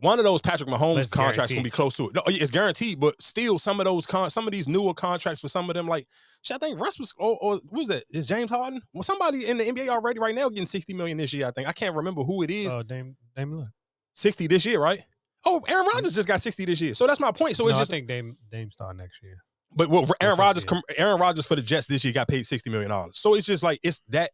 one 0.00 0.18
of 0.18 0.24
those 0.24 0.42
Patrick 0.42 0.68
Mahomes 0.68 0.96
That's 0.96 1.08
contracts 1.10 1.52
gonna 1.52 1.62
be 1.62 1.70
close 1.70 1.96
to 1.96 2.08
it. 2.08 2.14
No, 2.14 2.22
it's 2.26 2.50
guaranteed, 2.50 3.00
but 3.00 3.20
still 3.22 3.58
some 3.58 3.80
of 3.80 3.84
those 3.84 4.04
con- 4.04 4.30
some 4.30 4.46
of 4.46 4.52
these 4.52 4.68
newer 4.68 4.92
contracts 4.92 5.40
for 5.40 5.48
some 5.48 5.70
of 5.70 5.74
them, 5.74 5.86
like 5.86 6.06
shit, 6.42 6.54
I 6.54 6.58
think 6.58 6.78
Russ 6.78 6.98
was 6.98 7.14
or, 7.16 7.38
or 7.40 7.52
what 7.68 7.80
was 7.80 7.88
that? 7.88 8.04
Is 8.10 8.28
James 8.28 8.50
Harden? 8.50 8.82
Well, 8.92 9.02
somebody 9.02 9.46
in 9.46 9.56
the 9.56 9.64
NBA 9.64 9.88
already 9.88 10.20
right 10.20 10.34
now 10.34 10.48
getting 10.48 10.66
60 10.66 10.92
million 10.94 11.16
this 11.16 11.32
year, 11.32 11.46
I 11.46 11.50
think. 11.50 11.68
I 11.68 11.72
can't 11.72 11.94
remember 11.94 12.22
who 12.24 12.42
it 12.42 12.50
is. 12.50 12.74
Oh, 12.74 12.82
Dame, 12.82 13.16
Dame 13.34 13.52
Lillard. 13.52 13.70
60 14.14 14.46
this 14.46 14.64
year, 14.66 14.80
right? 14.80 15.02
Oh, 15.44 15.62
Aaron 15.68 15.84
mm-hmm. 15.84 15.96
Rodgers 15.96 16.14
just 16.14 16.28
got 16.28 16.40
60 16.40 16.64
this 16.64 16.80
year. 16.80 16.94
So 16.94 17.06
that's 17.06 17.20
my 17.20 17.32
point. 17.32 17.56
So 17.56 17.68
it's 17.68 17.78
just 17.78 17.90
I 17.90 17.96
think 17.96 18.08
Dame 18.08 18.36
Dame 18.50 18.70
start 18.70 18.96
next 18.96 19.22
year. 19.22 19.36
but 19.76 19.88
well, 19.88 20.04
for 20.04 20.16
Aaron 20.20 20.36
Rodgers, 20.36 20.66
Aaron 20.96 21.20
Rodgers 21.20 21.46
for 21.46 21.56
the 21.56 21.62
Jets 21.62 21.86
this 21.86 22.04
year 22.04 22.12
got 22.12 22.28
paid 22.28 22.46
sixty 22.46 22.68
million 22.68 22.90
dollars. 22.90 23.18
So 23.18 23.34
it's 23.34 23.46
just 23.46 23.62
like 23.62 23.80
it's 23.82 24.02
that. 24.08 24.30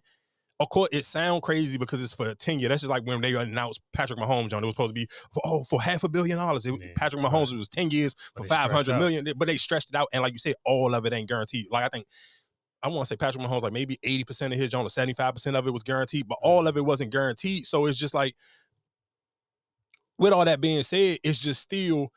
Of 0.62 0.68
course, 0.68 0.90
it 0.92 1.04
sound 1.04 1.42
crazy 1.42 1.76
because 1.76 2.00
it's 2.02 2.12
for 2.14 2.34
ten 2.36 2.60
year. 2.60 2.68
That's 2.68 2.82
just 2.82 2.90
like 2.90 3.04
when 3.04 3.20
they 3.20 3.34
announced 3.34 3.80
Patrick 3.92 4.20
Mahomes, 4.20 4.48
John. 4.50 4.62
It 4.62 4.66
was 4.66 4.74
supposed 4.74 4.90
to 4.90 4.94
be 4.94 5.08
for 5.32 5.42
oh 5.44 5.64
for 5.64 5.82
half 5.82 6.04
a 6.04 6.08
billion 6.08 6.38
dollars. 6.38 6.64
It- 6.66 6.80
Yeah, 6.80 6.92
Patrick 6.94 7.20
Mahomes 7.20 7.52
it 7.52 7.56
was 7.56 7.68
ten 7.68 7.90
years 7.90 8.14
for 8.36 8.44
five 8.48 8.70
hundred 8.76 8.92
out. 8.94 9.38
but 9.38 9.46
they 9.46 9.56
stretched 9.56 9.88
it 9.90 9.96
out. 9.96 10.08
And 10.12 10.22
like 10.22 10.32
you 10.32 10.38
said, 10.38 10.54
all 10.64 10.94
of 10.94 11.04
it 11.04 11.12
ain't 11.12 11.28
guaranteed. 11.28 11.66
Like 11.70 11.84
I 11.84 11.88
think 11.88 12.06
I 12.82 12.88
want 12.88 13.06
to 13.08 13.12
say 13.12 13.16
Patrick 13.16 13.44
Mahomes, 13.44 13.62
like 13.62 13.72
maybe 13.72 13.98
eighty 14.04 14.22
percent 14.24 14.52
of 14.52 14.58
his 14.60 14.70
John, 14.70 14.86
or 14.86 14.90
seventy 14.90 15.14
five 15.14 15.34
percent 15.34 15.56
of 15.56 15.66
it 15.66 15.72
was 15.72 15.82
guaranteed, 15.82 16.28
but 16.28 16.38
all 16.42 16.68
of 16.68 16.76
it 16.76 16.84
wasn't 16.84 17.10
guaranteed. 17.10 17.64
So 17.66 17.86
it's 17.86 17.98
just 17.98 18.14
like, 18.14 18.36
with 20.18 20.32
all 20.32 20.44
that 20.44 20.60
being 20.60 20.82
said, 20.84 21.18
it's 21.24 21.38
just 21.38 21.60
still. 21.60 22.12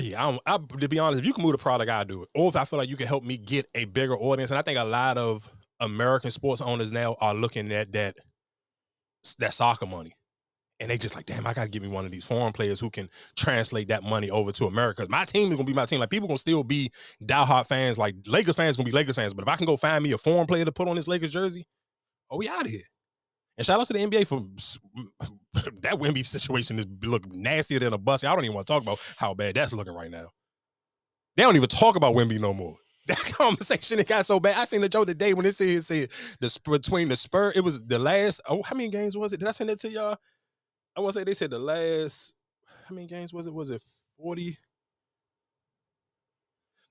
Yeah, 0.00 0.26
I 0.26 0.30
don't, 0.30 0.40
I, 0.46 0.76
to 0.80 0.88
be 0.88 0.98
honest, 0.98 1.20
if 1.20 1.26
you 1.26 1.34
can 1.34 1.42
move 1.42 1.52
the 1.52 1.58
product, 1.58 1.90
I 1.90 2.02
do 2.04 2.22
it. 2.22 2.28
Or 2.34 2.48
if 2.48 2.56
I 2.56 2.64
feel 2.64 2.78
like 2.78 2.88
you 2.88 2.96
can 2.96 3.06
help 3.06 3.24
me 3.24 3.36
get 3.36 3.66
a 3.74 3.84
bigger 3.84 4.16
audience, 4.16 4.50
and 4.50 4.58
I 4.58 4.62
think 4.62 4.78
a 4.78 4.84
lot 4.84 5.18
of 5.18 5.50
American 5.82 6.30
sports 6.30 6.60
owners 6.60 6.92
now 6.92 7.16
are 7.20 7.34
looking 7.34 7.72
at 7.72 7.92
that 7.92 8.16
that 9.38 9.52
soccer 9.52 9.86
money, 9.86 10.14
and 10.80 10.90
they 10.90 10.96
just 10.96 11.14
like, 11.14 11.26
damn, 11.26 11.46
I 11.46 11.52
got 11.52 11.64
to 11.64 11.70
give 11.70 11.82
me 11.82 11.88
one 11.88 12.04
of 12.04 12.12
these 12.12 12.24
foreign 12.24 12.52
players 12.52 12.80
who 12.80 12.88
can 12.88 13.10
translate 13.36 13.88
that 13.88 14.02
money 14.02 14.30
over 14.30 14.52
to 14.52 14.66
America. 14.66 15.02
Because 15.02 15.10
my 15.10 15.24
team 15.24 15.50
is 15.50 15.56
gonna 15.56 15.66
be 15.66 15.74
my 15.74 15.84
team. 15.84 16.00
Like 16.00 16.10
people 16.10 16.28
gonna 16.28 16.38
still 16.38 16.64
be 16.64 16.90
diehard 17.22 17.66
fans. 17.66 17.98
Like 17.98 18.14
Lakers 18.26 18.56
fans 18.56 18.76
gonna 18.76 18.86
be 18.86 18.92
Lakers 18.92 19.16
fans. 19.16 19.34
But 19.34 19.42
if 19.42 19.48
I 19.48 19.56
can 19.56 19.66
go 19.66 19.76
find 19.76 20.02
me 20.02 20.12
a 20.12 20.18
foreign 20.18 20.46
player 20.46 20.64
to 20.64 20.72
put 20.72 20.88
on 20.88 20.96
this 20.96 21.08
Lakers 21.08 21.32
jersey, 21.32 21.66
oh, 22.30 22.38
we 22.38 22.48
out 22.48 22.64
of 22.64 22.70
here. 22.70 22.82
And 23.58 23.66
shout 23.66 23.80
out 23.80 23.86
to 23.88 23.92
the 23.92 23.98
NBA 23.98 24.26
for 24.26 24.40
that 25.82 25.94
Wemby 25.94 26.24
situation 26.24 26.78
is 26.78 26.86
look 27.02 27.30
nastier 27.30 27.80
than 27.80 27.92
a 27.92 27.98
bus. 27.98 28.24
I 28.24 28.34
don't 28.34 28.44
even 28.44 28.54
want 28.54 28.66
to 28.66 28.72
talk 28.72 28.82
about 28.82 28.98
how 29.18 29.34
bad 29.34 29.56
that's 29.56 29.72
looking 29.72 29.94
right 29.94 30.10
now. 30.10 30.28
They 31.36 31.42
don't 31.42 31.56
even 31.56 31.68
talk 31.68 31.96
about 31.96 32.14
Wemby 32.14 32.40
no 32.40 32.54
more. 32.54 32.76
That 33.08 33.18
conversation 33.18 33.98
it 33.98 34.06
got 34.06 34.26
so 34.26 34.38
bad. 34.38 34.56
I 34.56 34.64
seen 34.64 34.80
the 34.80 34.88
joke 34.88 35.08
today 35.08 35.34
when 35.34 35.44
it 35.44 35.56
said, 35.56 35.68
it 35.68 35.82
said 35.82 36.08
the 36.40 36.58
between 36.70 37.08
the 37.08 37.16
Spur. 37.16 37.52
It 37.54 37.62
was 37.64 37.82
the 37.84 37.98
last. 37.98 38.40
Oh, 38.48 38.62
how 38.62 38.76
many 38.76 38.90
games 38.90 39.16
was 39.16 39.32
it? 39.32 39.38
Did 39.38 39.48
I 39.48 39.52
send 39.52 39.70
it 39.70 39.80
to 39.80 39.90
y'all? 39.90 40.16
I 40.96 41.00
want 41.00 41.14
to 41.14 41.20
say 41.20 41.24
they 41.24 41.34
said 41.34 41.50
the 41.50 41.58
last. 41.58 42.34
How 42.86 42.94
many 42.94 43.08
games 43.08 43.32
was 43.32 43.46
it? 43.48 43.52
Was 43.52 43.70
it 43.70 43.82
forty? 44.16 44.56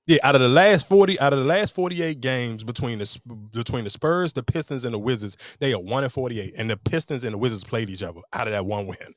Yeah, 0.07 0.17
out 0.23 0.35
of 0.35 0.41
the 0.41 0.49
last 0.49 0.89
forty, 0.89 1.17
out 1.19 1.31
of 1.31 1.39
the 1.39 1.45
last 1.45 1.73
forty-eight 1.73 2.19
games 2.19 2.63
between 2.65 2.99
the 2.99 3.21
between 3.53 3.85
the 3.85 3.89
Spurs, 3.89 4.33
the 4.33 4.43
Pistons, 4.43 4.83
and 4.83 4.93
the 4.93 4.99
Wizards, 4.99 5.37
they 5.59 5.71
are 5.73 5.79
one 5.79 6.03
and 6.03 6.11
forty-eight, 6.11 6.55
and 6.57 6.69
the 6.69 6.75
Pistons 6.77 7.23
and 7.23 7.33
the 7.33 7.37
Wizards 7.37 7.63
played 7.63 7.89
each 7.89 8.03
other 8.03 8.19
out 8.33 8.47
of 8.47 8.51
that 8.51 8.65
one 8.65 8.87
win. 8.87 9.15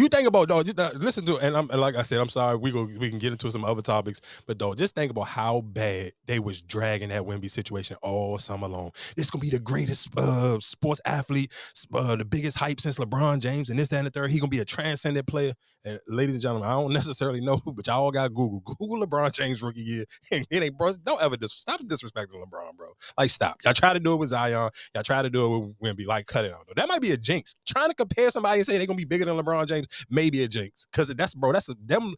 You 0.00 0.08
think 0.08 0.26
about 0.26 0.48
dog. 0.48 0.64
Just, 0.64 0.80
uh, 0.80 0.92
listen 0.94 1.26
to 1.26 1.36
and 1.36 1.54
I'm 1.54 1.68
and 1.68 1.78
like 1.78 1.94
I 1.94 2.00
said, 2.00 2.20
I'm 2.20 2.30
sorry. 2.30 2.56
We 2.56 2.72
go 2.72 2.84
we 2.84 3.10
can 3.10 3.18
get 3.18 3.32
into 3.32 3.50
some 3.50 3.66
other 3.66 3.82
topics, 3.82 4.22
but 4.46 4.56
dog, 4.56 4.78
just 4.78 4.94
think 4.94 5.10
about 5.10 5.28
how 5.28 5.60
bad 5.60 6.12
they 6.24 6.38
was 6.38 6.62
dragging 6.62 7.10
that 7.10 7.24
Wemby 7.24 7.50
situation 7.50 7.98
all 8.00 8.38
summer 8.38 8.66
long. 8.66 8.92
This 9.14 9.28
gonna 9.28 9.42
be 9.42 9.50
the 9.50 9.58
greatest 9.58 10.08
uh, 10.16 10.58
sports 10.60 11.02
athlete, 11.04 11.52
uh, 11.92 12.16
the 12.16 12.24
biggest 12.24 12.56
hype 12.56 12.80
since 12.80 12.96
LeBron 12.96 13.40
James, 13.40 13.68
and 13.68 13.78
this, 13.78 13.88
that, 13.88 13.98
and 13.98 14.06
the 14.06 14.10
third. 14.10 14.30
He 14.30 14.38
gonna 14.40 14.48
be 14.48 14.60
a 14.60 14.64
transcendent 14.64 15.26
player. 15.26 15.52
And 15.84 15.98
ladies 16.08 16.34
and 16.34 16.42
gentlemen, 16.42 16.68
I 16.68 16.72
don't 16.72 16.92
necessarily 16.92 17.40
know 17.40 17.60
but 17.64 17.86
y'all 17.86 18.04
all 18.04 18.10
got 18.10 18.32
Google. 18.32 18.60
Google 18.60 19.06
LeBron 19.06 19.32
James 19.32 19.62
rookie 19.62 19.82
year. 19.82 20.04
And 20.32 20.46
it 20.48 20.62
ain't 20.62 20.78
bro. 20.78 20.92
Don't 21.02 21.20
ever 21.20 21.36
dis- 21.36 21.52
stop 21.52 21.80
disrespecting 21.82 22.34
LeBron, 22.34 22.76
bro. 22.76 22.92
Like 23.18 23.30
stop. 23.30 23.56
Y'all 23.64 23.74
try 23.74 23.92
to 23.92 24.00
do 24.00 24.14
it 24.14 24.16
with 24.16 24.28
Zion. 24.28 24.70
Y'all 24.94 25.02
try 25.02 25.22
to 25.22 25.30
do 25.30 25.44
it 25.44 25.58
with 25.58 25.96
Wemby. 25.96 26.06
Like 26.06 26.26
cut 26.26 26.44
it 26.44 26.52
out. 26.52 26.66
That 26.76 26.88
might 26.88 27.02
be 27.02 27.10
a 27.10 27.16
jinx. 27.16 27.54
Trying 27.66 27.88
to 27.88 27.94
compare 27.94 28.30
somebody 28.30 28.60
and 28.60 28.66
say 28.66 28.78
they're 28.78 28.86
gonna 28.86 28.96
be 28.96 29.04
bigger 29.04 29.24
than 29.24 29.36
LeBron 29.36 29.66
James, 29.66 29.88
maybe 30.08 30.42
a 30.42 30.48
jinx. 30.48 30.86
Cause 30.92 31.08
that's 31.08 31.34
bro. 31.34 31.52
That's 31.52 31.68
a, 31.68 31.74
them. 31.84 32.14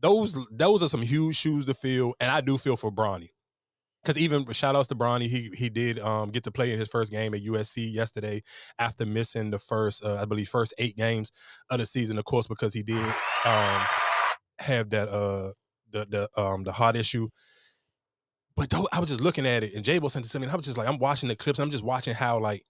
Those 0.00 0.36
those 0.50 0.82
are 0.82 0.88
some 0.88 1.02
huge 1.02 1.36
shoes 1.36 1.64
to 1.66 1.74
fill, 1.74 2.14
and 2.20 2.30
I 2.30 2.40
do 2.40 2.58
feel 2.58 2.76
for 2.76 2.90
Bronny. 2.90 3.28
Cause 4.04 4.18
even 4.18 4.50
shout 4.52 4.74
outs 4.74 4.88
to 4.88 4.96
Bronny, 4.96 5.28
he 5.28 5.50
he 5.56 5.68
did 5.68 6.00
um, 6.00 6.30
get 6.30 6.42
to 6.44 6.50
play 6.50 6.72
in 6.72 6.78
his 6.78 6.88
first 6.88 7.12
game 7.12 7.34
at 7.34 7.42
USC 7.42 7.92
yesterday 7.92 8.42
after 8.78 9.06
missing 9.06 9.50
the 9.50 9.60
first, 9.60 10.04
uh, 10.04 10.18
I 10.20 10.24
believe, 10.24 10.48
first 10.48 10.74
eight 10.78 10.96
games 10.96 11.30
of 11.70 11.78
the 11.78 11.86
season. 11.86 12.18
Of 12.18 12.24
course, 12.24 12.48
because 12.48 12.74
he 12.74 12.82
did 12.82 12.98
um, 13.44 13.80
have 14.58 14.90
that 14.90 15.08
uh 15.08 15.52
the 15.92 16.06
the 16.34 16.40
um 16.40 16.64
the 16.64 16.72
heart 16.72 16.96
issue. 16.96 17.28
But 18.56 18.70
though, 18.70 18.88
I 18.92 18.98
was 18.98 19.08
just 19.08 19.20
looking 19.20 19.46
at 19.46 19.62
it, 19.62 19.74
and 19.74 19.84
Jabo 19.84 20.10
sent 20.10 20.26
it 20.26 20.30
to 20.30 20.38
me, 20.40 20.46
and 20.46 20.52
I 20.52 20.56
was 20.56 20.66
just 20.66 20.76
like, 20.76 20.88
I'm 20.88 20.98
watching 20.98 21.28
the 21.28 21.36
clips, 21.36 21.58
I'm 21.60 21.70
just 21.70 21.84
watching 21.84 22.12
how 22.12 22.40
like 22.40 22.64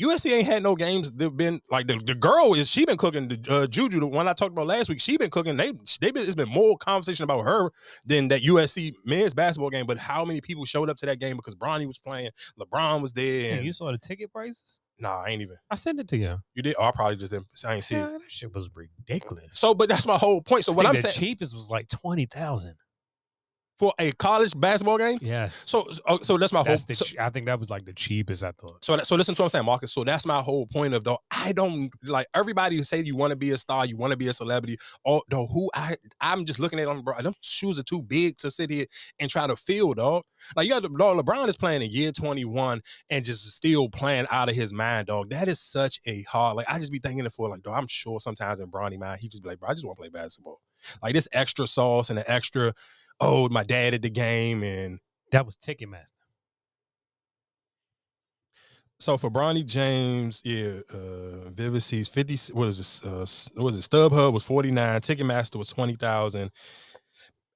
USC 0.00 0.32
ain't 0.32 0.46
had 0.46 0.62
no 0.62 0.74
games. 0.74 1.10
They've 1.12 1.34
been 1.36 1.60
like 1.70 1.86
the, 1.86 1.96
the 1.96 2.14
girl 2.14 2.54
is 2.54 2.68
she 2.68 2.84
been 2.84 2.96
cooking 2.96 3.28
the 3.28 3.54
uh, 3.54 3.66
Juju, 3.66 4.00
the 4.00 4.06
one 4.06 4.26
I 4.26 4.32
talked 4.32 4.52
about 4.52 4.66
last 4.66 4.88
week. 4.88 5.00
She 5.00 5.16
been 5.16 5.30
cooking. 5.30 5.56
They 5.56 5.72
they 6.00 6.10
been 6.10 6.24
it's 6.24 6.34
been 6.34 6.48
more 6.48 6.76
conversation 6.78 7.24
about 7.24 7.42
her 7.42 7.70
than 8.06 8.28
that 8.28 8.42
USC 8.42 8.92
men's 9.04 9.34
basketball 9.34 9.70
game. 9.70 9.86
But 9.86 9.98
how 9.98 10.24
many 10.24 10.40
people 10.40 10.64
showed 10.64 10.88
up 10.88 10.96
to 10.98 11.06
that 11.06 11.18
game 11.20 11.36
because 11.36 11.54
Bronny 11.54 11.86
was 11.86 11.98
playing, 11.98 12.30
LeBron 12.58 13.02
was 13.02 13.12
there, 13.12 13.56
and 13.56 13.64
you 13.64 13.72
saw 13.72 13.92
the 13.92 13.98
ticket 13.98 14.32
prices? 14.32 14.80
nah, 14.98 15.22
I 15.24 15.30
ain't 15.30 15.42
even. 15.42 15.56
I 15.70 15.74
sent 15.74 15.98
it 15.98 16.06
to 16.08 16.16
you. 16.16 16.38
You 16.54 16.62
did? 16.62 16.76
Oh, 16.78 16.84
I 16.84 16.92
probably 16.92 17.16
just 17.16 17.32
didn't. 17.32 17.48
I 17.64 17.74
ain't 17.74 17.84
see 17.84 17.96
Yeah, 17.96 18.08
it. 18.08 18.12
that 18.12 18.20
shit 18.30 18.54
was 18.54 18.70
ridiculous. 18.74 19.58
So, 19.58 19.74
but 19.74 19.88
that's 19.88 20.06
my 20.06 20.16
whole 20.16 20.40
point. 20.40 20.64
So 20.64 20.72
what 20.72 20.86
I'm 20.86 20.94
the 20.94 21.02
saying 21.02 21.14
cheapest 21.14 21.54
was 21.54 21.70
like 21.70 21.88
twenty 21.88 22.24
thousand. 22.26 22.76
For 23.78 23.92
a 23.98 24.12
college 24.12 24.52
basketball 24.58 24.98
game. 24.98 25.18
Yes. 25.20 25.64
So, 25.66 25.88
so, 25.90 26.18
so 26.22 26.38
that's 26.38 26.52
my 26.52 26.60
whole. 26.60 26.66
that's 26.66 26.84
the. 26.84 26.94
so- 26.94 27.06
I 27.18 27.30
think 27.30 27.46
that 27.46 27.58
was 27.58 27.70
like 27.70 27.84
the 27.84 27.92
cheapest. 27.92 28.42
I 28.44 28.52
thought. 28.52 28.84
So, 28.84 28.96
so 29.02 29.16
listen 29.16 29.34
to 29.34 29.42
what 29.42 29.46
I'm 29.46 29.50
saying, 29.50 29.64
Marcus. 29.64 29.92
So 29.92 30.04
that's 30.04 30.26
my 30.26 30.40
whole 30.40 30.66
point 30.66 30.94
of 30.94 31.04
though. 31.04 31.18
I 31.30 31.52
don't 31.52 31.90
like 32.04 32.26
everybody 32.34 32.76
who 32.76 32.84
say 32.84 33.02
you 33.02 33.16
want 33.16 33.30
to 33.30 33.36
be 33.36 33.50
a 33.50 33.56
star, 33.56 33.86
you 33.86 33.96
want 33.96 34.10
to 34.12 34.16
be 34.16 34.28
a 34.28 34.32
celebrity. 34.32 34.78
Oh, 35.04 35.12
or 35.16 35.22
though 35.28 35.46
who 35.46 35.70
I 35.74 35.96
I'm 36.20 36.44
just 36.44 36.58
looking 36.60 36.78
at 36.80 36.86
them, 36.86 37.02
bro. 37.02 37.20
Them 37.20 37.34
shoes 37.42 37.78
are 37.78 37.82
too 37.82 38.02
big 38.02 38.36
to 38.38 38.50
sit 38.50 38.70
here 38.70 38.86
and 39.18 39.30
try 39.30 39.46
to 39.46 39.56
fill, 39.56 39.94
dog. 39.94 40.22
Like 40.56 40.66
you 40.66 40.72
got 40.72 40.82
the 40.82 40.88
dog. 40.88 41.18
LeBron 41.18 41.48
is 41.48 41.56
playing 41.56 41.82
in 41.82 41.90
year 41.90 42.12
21 42.12 42.80
and 43.10 43.24
just 43.24 43.44
still 43.52 43.88
playing 43.88 44.26
out 44.30 44.48
of 44.48 44.54
his 44.54 44.72
mind, 44.72 45.08
dog. 45.08 45.30
That 45.30 45.48
is 45.48 45.60
such 45.60 46.00
a 46.06 46.22
hard. 46.22 46.56
Like 46.56 46.66
I 46.70 46.78
just 46.78 46.92
be 46.92 46.98
thinking 46.98 47.24
it 47.26 47.32
for 47.32 47.48
like, 47.48 47.62
dog. 47.62 47.74
I'm 47.76 47.86
sure 47.88 48.20
sometimes 48.20 48.60
in 48.60 48.70
Bronny 48.70 48.98
mind, 48.98 49.20
he 49.20 49.28
just 49.28 49.42
be 49.42 49.48
like, 49.48 49.58
bro, 49.60 49.68
I 49.68 49.74
just 49.74 49.84
want 49.84 49.98
to 49.98 50.02
play 50.02 50.08
basketball. 50.10 50.60
Like 51.02 51.14
this 51.14 51.28
extra 51.32 51.66
sauce 51.66 52.10
and 52.10 52.18
the 52.18 52.30
extra. 52.30 52.72
Oh, 53.20 53.48
my 53.48 53.62
dad 53.64 53.94
at 53.94 54.02
the 54.02 54.10
game 54.10 54.62
and 54.62 54.98
That 55.32 55.46
was 55.46 55.56
Ticketmaster. 55.56 56.12
So 59.00 59.16
for 59.16 59.30
Bronny 59.30 59.66
James, 59.66 60.40
yeah, 60.44 60.80
uh 60.94 61.50
Vivid 61.50 61.82
Seats 61.82 62.08
50 62.08 62.52
what 62.54 62.68
is 62.68 62.78
this? 62.78 63.02
Uh 63.04 63.26
what 63.54 63.64
was 63.64 63.76
it? 63.76 63.80
StubHub 63.80 64.32
was 64.32 64.44
49, 64.44 65.00
Ticketmaster 65.00 65.56
was 65.56 65.68
20,000. 65.68 66.50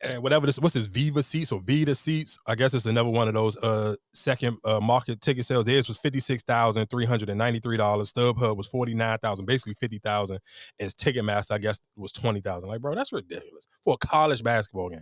And 0.02 0.22
whatever 0.22 0.46
this 0.46 0.58
what's 0.58 0.74
this 0.74 0.86
Viva 0.86 1.22
seats 1.22 1.52
or 1.52 1.60
Vita 1.60 1.94
seats? 1.94 2.36
I 2.46 2.54
guess 2.56 2.74
it's 2.74 2.86
another 2.86 3.08
one 3.10 3.28
of 3.28 3.34
those 3.34 3.56
uh 3.58 3.94
second 4.12 4.58
uh 4.64 4.80
market 4.80 5.20
ticket 5.20 5.46
sales. 5.46 5.66
Theirs 5.66 5.88
was 5.88 5.98
$56,393. 5.98 8.12
StubHub 8.12 8.56
was 8.56 8.66
49,000, 8.68 9.46
basically 9.46 9.74
50,000. 9.74 10.38
And 10.80 10.90
Ticketmaster, 10.90 11.52
I 11.52 11.58
guess, 11.58 11.80
was 11.96 12.12
20,000. 12.12 12.68
Like, 12.68 12.80
bro, 12.80 12.94
that's 12.94 13.12
ridiculous 13.12 13.66
for 13.84 13.94
a 13.94 13.98
college 14.06 14.42
basketball 14.42 14.90
game. 14.90 15.00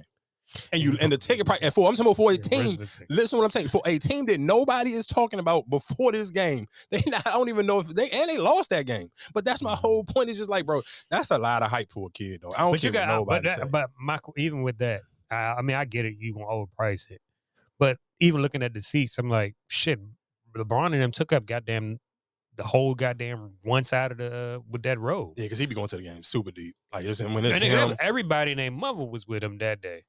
And 0.73 0.81
you 0.83 0.97
and 1.01 1.11
the 1.11 1.19
ticket 1.19 1.47
price 1.47 1.59
and 1.63 1.73
for 1.75 1.89
I'm 1.89 1.95
talking 1.95 2.07
about 2.07 2.17
for 2.17 2.31
a 2.33 2.37
team? 2.37 2.79
Listen, 3.09 3.39
what 3.39 3.45
I'm 3.45 3.51
saying 3.51 3.69
for 3.69 3.83
a 3.87 3.99
team 3.99 4.27
that 4.27 4.39
nobody 4.39 4.93
is 4.93 5.07
talking 5.07 5.41
about 5.41 5.69
before 5.69 6.13
this 6.13 6.31
game, 6.31 6.67
they 6.91 7.03
not, 7.07 7.27
I 7.27 7.33
don't 7.33 7.49
even 7.49 7.67
know 7.67 7.81
if 7.81 7.89
they 7.89 8.09
and 8.11 8.29
they 8.29 8.39
lost 8.39 8.71
that 8.71 8.87
game. 8.87 9.11
But 9.33 9.45
that's 9.45 9.63
my 9.63 9.75
whole 9.75 10.05
point. 10.05 10.29
Is 10.31 10.39
just 10.39 10.51
like, 10.51 10.67
bro, 10.67 10.83
that's 11.11 11.31
a 11.31 11.39
lot 11.39 11.63
of 11.63 11.71
hype 11.71 11.91
for 11.93 12.09
a 12.09 12.11
kid, 12.11 12.41
though. 12.43 12.53
I 12.55 12.59
don't 12.61 12.73
But 12.73 12.81
care 12.81 12.89
you 12.89 12.93
got. 12.93 13.09
uh, 13.11 13.17
nobody 13.17 13.49
But, 13.49 13.59
that, 13.59 13.71
but 13.71 13.91
Michael, 14.01 14.35
even 14.37 14.63
with 14.63 14.79
that, 14.79 15.03
I, 15.31 15.55
I 15.59 15.63
mean, 15.63 15.77
I 15.77 15.85
get 15.85 16.05
it. 16.05 16.15
You 16.19 16.35
gonna 16.35 16.47
overprice 16.47 17.11
it, 17.11 17.21
but 17.79 17.99
even 18.21 18.43
looking 18.43 18.63
at 18.63 18.75
the 18.75 18.81
seats, 18.83 19.19
I'm 19.19 19.29
like, 19.29 19.55
shit. 19.69 19.99
LeBron 20.57 20.93
and 20.93 21.03
them 21.03 21.11
took 21.11 21.33
up 21.33 21.47
goddamn 21.47 21.99
the 22.57 22.63
whole 22.63 22.95
goddamn 22.95 23.55
one 23.63 23.83
side 23.83 24.13
of 24.13 24.19
the 24.19 24.63
with 24.71 24.85
that 24.85 25.01
road. 25.01 25.35
Yeah, 25.37 25.47
because 25.47 25.59
he 25.59 25.67
be 25.67 25.75
going 25.75 25.89
to 25.89 25.97
the 25.97 26.03
game 26.03 26.23
super 26.23 26.53
deep. 26.53 26.77
Like 26.93 27.05
it's 27.05 27.21
when 27.21 27.45
it's 27.45 27.55
And 27.57 27.65
him. 27.65 27.97
everybody 27.99 28.55
named 28.55 28.77
Mother 28.77 29.03
was 29.05 29.27
with 29.27 29.43
him 29.43 29.59
that 29.59 29.81
day. 29.81 30.05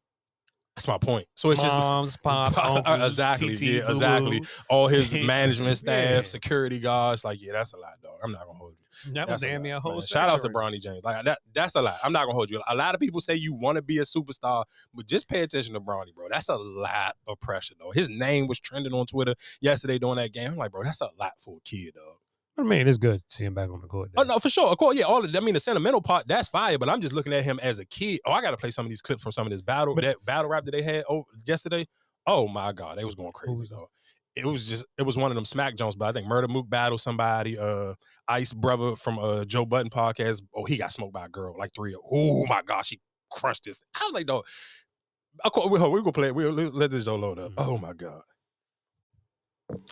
That's 0.76 0.88
my 0.90 0.98
point. 0.98 1.26
So 1.36 1.52
it's 1.52 1.62
just 1.62 1.78
Moms, 1.78 2.18
pops, 2.24 2.58
Uh, 2.58 2.82
uncles, 2.86 3.12
exactly, 3.12 3.56
TT, 3.56 3.62
yeah, 3.62 3.90
exactly. 3.90 4.42
all 4.70 4.88
his 4.88 5.14
management 5.26 5.78
staff, 5.78 6.10
Yeah. 6.10 6.22
security 6.22 6.80
guards. 6.80 7.24
Like, 7.24 7.42
yeah, 7.42 7.54
that's 7.54 7.74
a 7.74 7.78
lot, 7.78 7.94
dog. 8.04 8.20
I'm 8.24 8.32
not 8.34 8.46
gonna 8.46 8.58
hold 8.58 8.72
you. 8.74 9.14
That 9.14 9.28
was 9.30 9.42
That's 9.42 9.52
damn 9.54 9.62
near 9.62 9.76
a 9.78 9.80
whole. 9.80 10.02
Shout 10.02 10.30
out 10.30 10.40
to. 10.42 10.50
Bronny 10.50 10.82
James. 10.82 11.04
Like 11.04 11.24
that, 11.26 11.40
that's 11.54 11.76
a 11.76 11.82
lot. 11.82 11.96
I'm 12.04 12.12
not 12.14 12.24
gonna 12.26 12.34
hold 12.34 12.50
you. 12.50 12.62
A 12.68 12.76
lot 12.76 12.94
of 12.96 13.02
people 13.02 13.20
say 13.20 13.36
you 13.36 13.54
want 13.54 13.76
to 13.78 13.82
be 13.82 13.98
a 14.00 14.04
superstar, 14.04 14.64
but 14.94 15.06
just 15.08 15.28
pay 15.30 15.42
attention 15.42 15.74
to 15.76 15.82
Bronny, 15.82 16.14
bro. 16.16 16.28
That's 16.30 16.50
a 16.50 16.56
lot 16.58 17.16
of 17.28 17.40
pressure, 17.40 17.76
though. 17.80 17.92
His 17.92 18.10
name 18.10 18.48
was 18.48 18.60
trending 18.60 18.94
on 18.94 19.06
Twitter 19.06 19.36
yesterday 19.62 19.98
during 20.00 20.16
that 20.18 20.32
game. 20.34 20.52
I'm 20.52 20.58
like, 20.58 20.72
bro, 20.72 20.84
that's 20.84 21.02
a 21.02 21.10
lot 21.20 21.34
for 21.40 21.58
a 21.58 21.62
kid, 21.62 21.94
dog. 21.96 22.16
I 22.58 22.64
mean, 22.64 22.88
it's 22.88 22.98
good 22.98 23.20
to 23.20 23.26
see 23.36 23.46
him 23.46 23.54
back 23.54 23.70
on 23.70 23.82
the 23.82 23.88
court. 23.88 24.12
Oh 24.16 24.24
no, 24.24 24.40
for 24.40 24.50
sure. 24.50 24.68
Of 24.68 24.78
course, 24.78 24.96
yeah. 24.98 25.04
All 25.06 25.24
of, 25.24 25.36
I 25.36 25.40
mean, 25.42 25.54
the 25.56 25.60
sentimental 25.60 26.02
part 26.02 26.26
that's 26.28 26.48
fire, 26.48 26.78
but 26.78 26.88
I'm 26.90 27.02
just 27.02 27.14
looking 27.14 27.34
at 27.34 27.44
him 27.44 27.60
as 27.62 27.80
a 27.80 27.86
kid. 27.86 28.22
Oh, 28.26 28.32
I 28.32 28.42
got 28.42 28.52
to 28.52 28.58
play 28.58 28.72
some 28.72 28.86
of 28.86 28.90
these 28.90 29.02
clips 29.02 29.22
from 29.24 29.34
some 29.34 29.46
of 29.46 29.52
this 29.52 29.62
battle 29.62 29.94
that 29.96 30.24
battle 30.26 30.50
rap 30.50 30.64
that 30.66 30.72
they 30.72 30.82
had 30.82 31.04
over 31.10 31.26
yesterday. 31.46 31.86
Oh 32.26 32.48
my 32.48 32.72
god, 32.72 32.98
they 32.98 33.04
was 33.06 33.16
going 33.16 33.34
crazy 33.34 33.66
though. 33.70 33.90
It 34.36 34.46
was 34.46 34.68
just 34.68 34.86
it 34.98 35.04
was 35.04 35.18
one 35.18 35.32
of 35.32 35.36
them 35.36 35.46
Smack 35.46 35.76
Jones, 35.76 35.96
but 35.96 36.06
I 36.06 36.12
think 36.14 36.28
Murder 36.28 36.48
Mook 36.48 36.70
battle 36.70 36.98
somebody. 36.98 37.58
Uh, 37.58 37.94
Ice 38.28 38.54
brother 38.54 38.96
from 38.96 39.20
uh 39.20 39.44
Joe 39.46 39.66
Budden 39.66 39.90
podcast. 39.90 40.42
Oh, 40.56 40.64
he 40.66 40.78
got 40.78 40.92
smoked 40.92 41.14
by 41.14 41.26
a 41.26 41.30
girl 41.30 41.56
like 41.58 41.72
three. 41.76 41.96
Oh 42.12 42.46
my 42.46 42.62
gosh, 42.62 42.88
she 42.88 43.00
crushed 43.32 43.64
this. 43.66 43.82
I 44.00 44.04
was 44.06 44.14
like, 44.14 44.26
dog. 44.28 44.46
Of 45.44 45.52
course, 45.52 45.70
we 45.70 45.80
we 45.90 46.00
gonna 46.00 46.12
play. 46.14 46.28
it. 46.30 46.36
We'll 46.36 46.52
let 46.54 46.92
this 46.92 47.06
Joe 47.06 47.18
load 47.18 47.38
up. 47.40 47.52
Mhm. 47.52 47.68
Oh 47.68 47.78
my 47.78 47.94
god. 47.94 48.22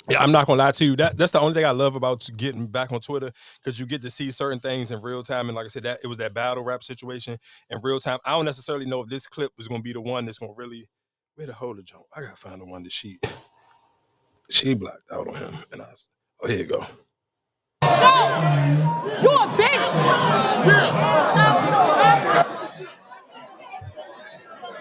Yeah, 0.10 0.22
I'm 0.24 0.32
not 0.32 0.48
gonna 0.48 0.60
lie 0.64 0.72
to 0.74 0.86
you. 0.86 0.96
That 0.98 1.18
that's 1.18 1.32
the 1.34 1.42
only 1.42 1.54
thing 1.56 1.66
I 1.66 1.72
love 1.72 1.96
about 1.96 2.30
getting 2.38 2.68
back 2.68 2.92
on 2.92 3.02
Twitter 3.02 3.32
because 3.64 3.80
you 3.80 3.88
get 3.88 4.04
to 4.04 4.12
see 4.12 4.32
certain 4.32 4.60
things 4.60 4.92
in 4.92 5.02
real 5.02 5.24
time. 5.24 5.50
And 5.50 5.56
like 5.56 5.66
I 5.66 5.70
said, 5.70 5.84
that 5.84 6.00
it 6.04 6.08
was 6.08 6.20
that 6.20 6.34
battle 6.34 6.64
rap 6.64 6.84
situation 6.84 7.38
in 7.72 7.80
real 7.84 8.00
time. 8.00 8.20
I 8.26 8.32
don't 8.32 8.46
necessarily 8.46 8.86
know 8.86 9.02
if 9.02 9.10
this 9.10 9.28
clip 9.28 9.52
is 9.60 9.68
gonna 9.68 9.84
be 9.84 9.94
the 9.94 10.02
one 10.02 10.26
that's 10.26 10.40
gonna 10.40 10.54
really 10.56 10.86
where 11.36 11.48
the 11.48 11.54
hold 11.54 11.80
of 11.80 11.86
jump. 11.86 12.04
I 12.16 12.22
gotta 12.22 12.36
find 12.38 12.62
the 12.62 12.66
one 12.66 12.84
that 12.84 12.92
she 12.94 13.18
she 14.50 14.74
blocked 14.76 15.04
out 15.12 15.28
on 15.28 15.36
him. 15.36 15.56
And 15.72 15.82
I 15.82 15.92
s- 15.92 16.10
oh 16.44 16.48
here 16.48 16.60
you 16.60 16.66
go. 16.68 16.86
You 19.24 19.30
a 19.30 19.48
bitch. 19.58 20.14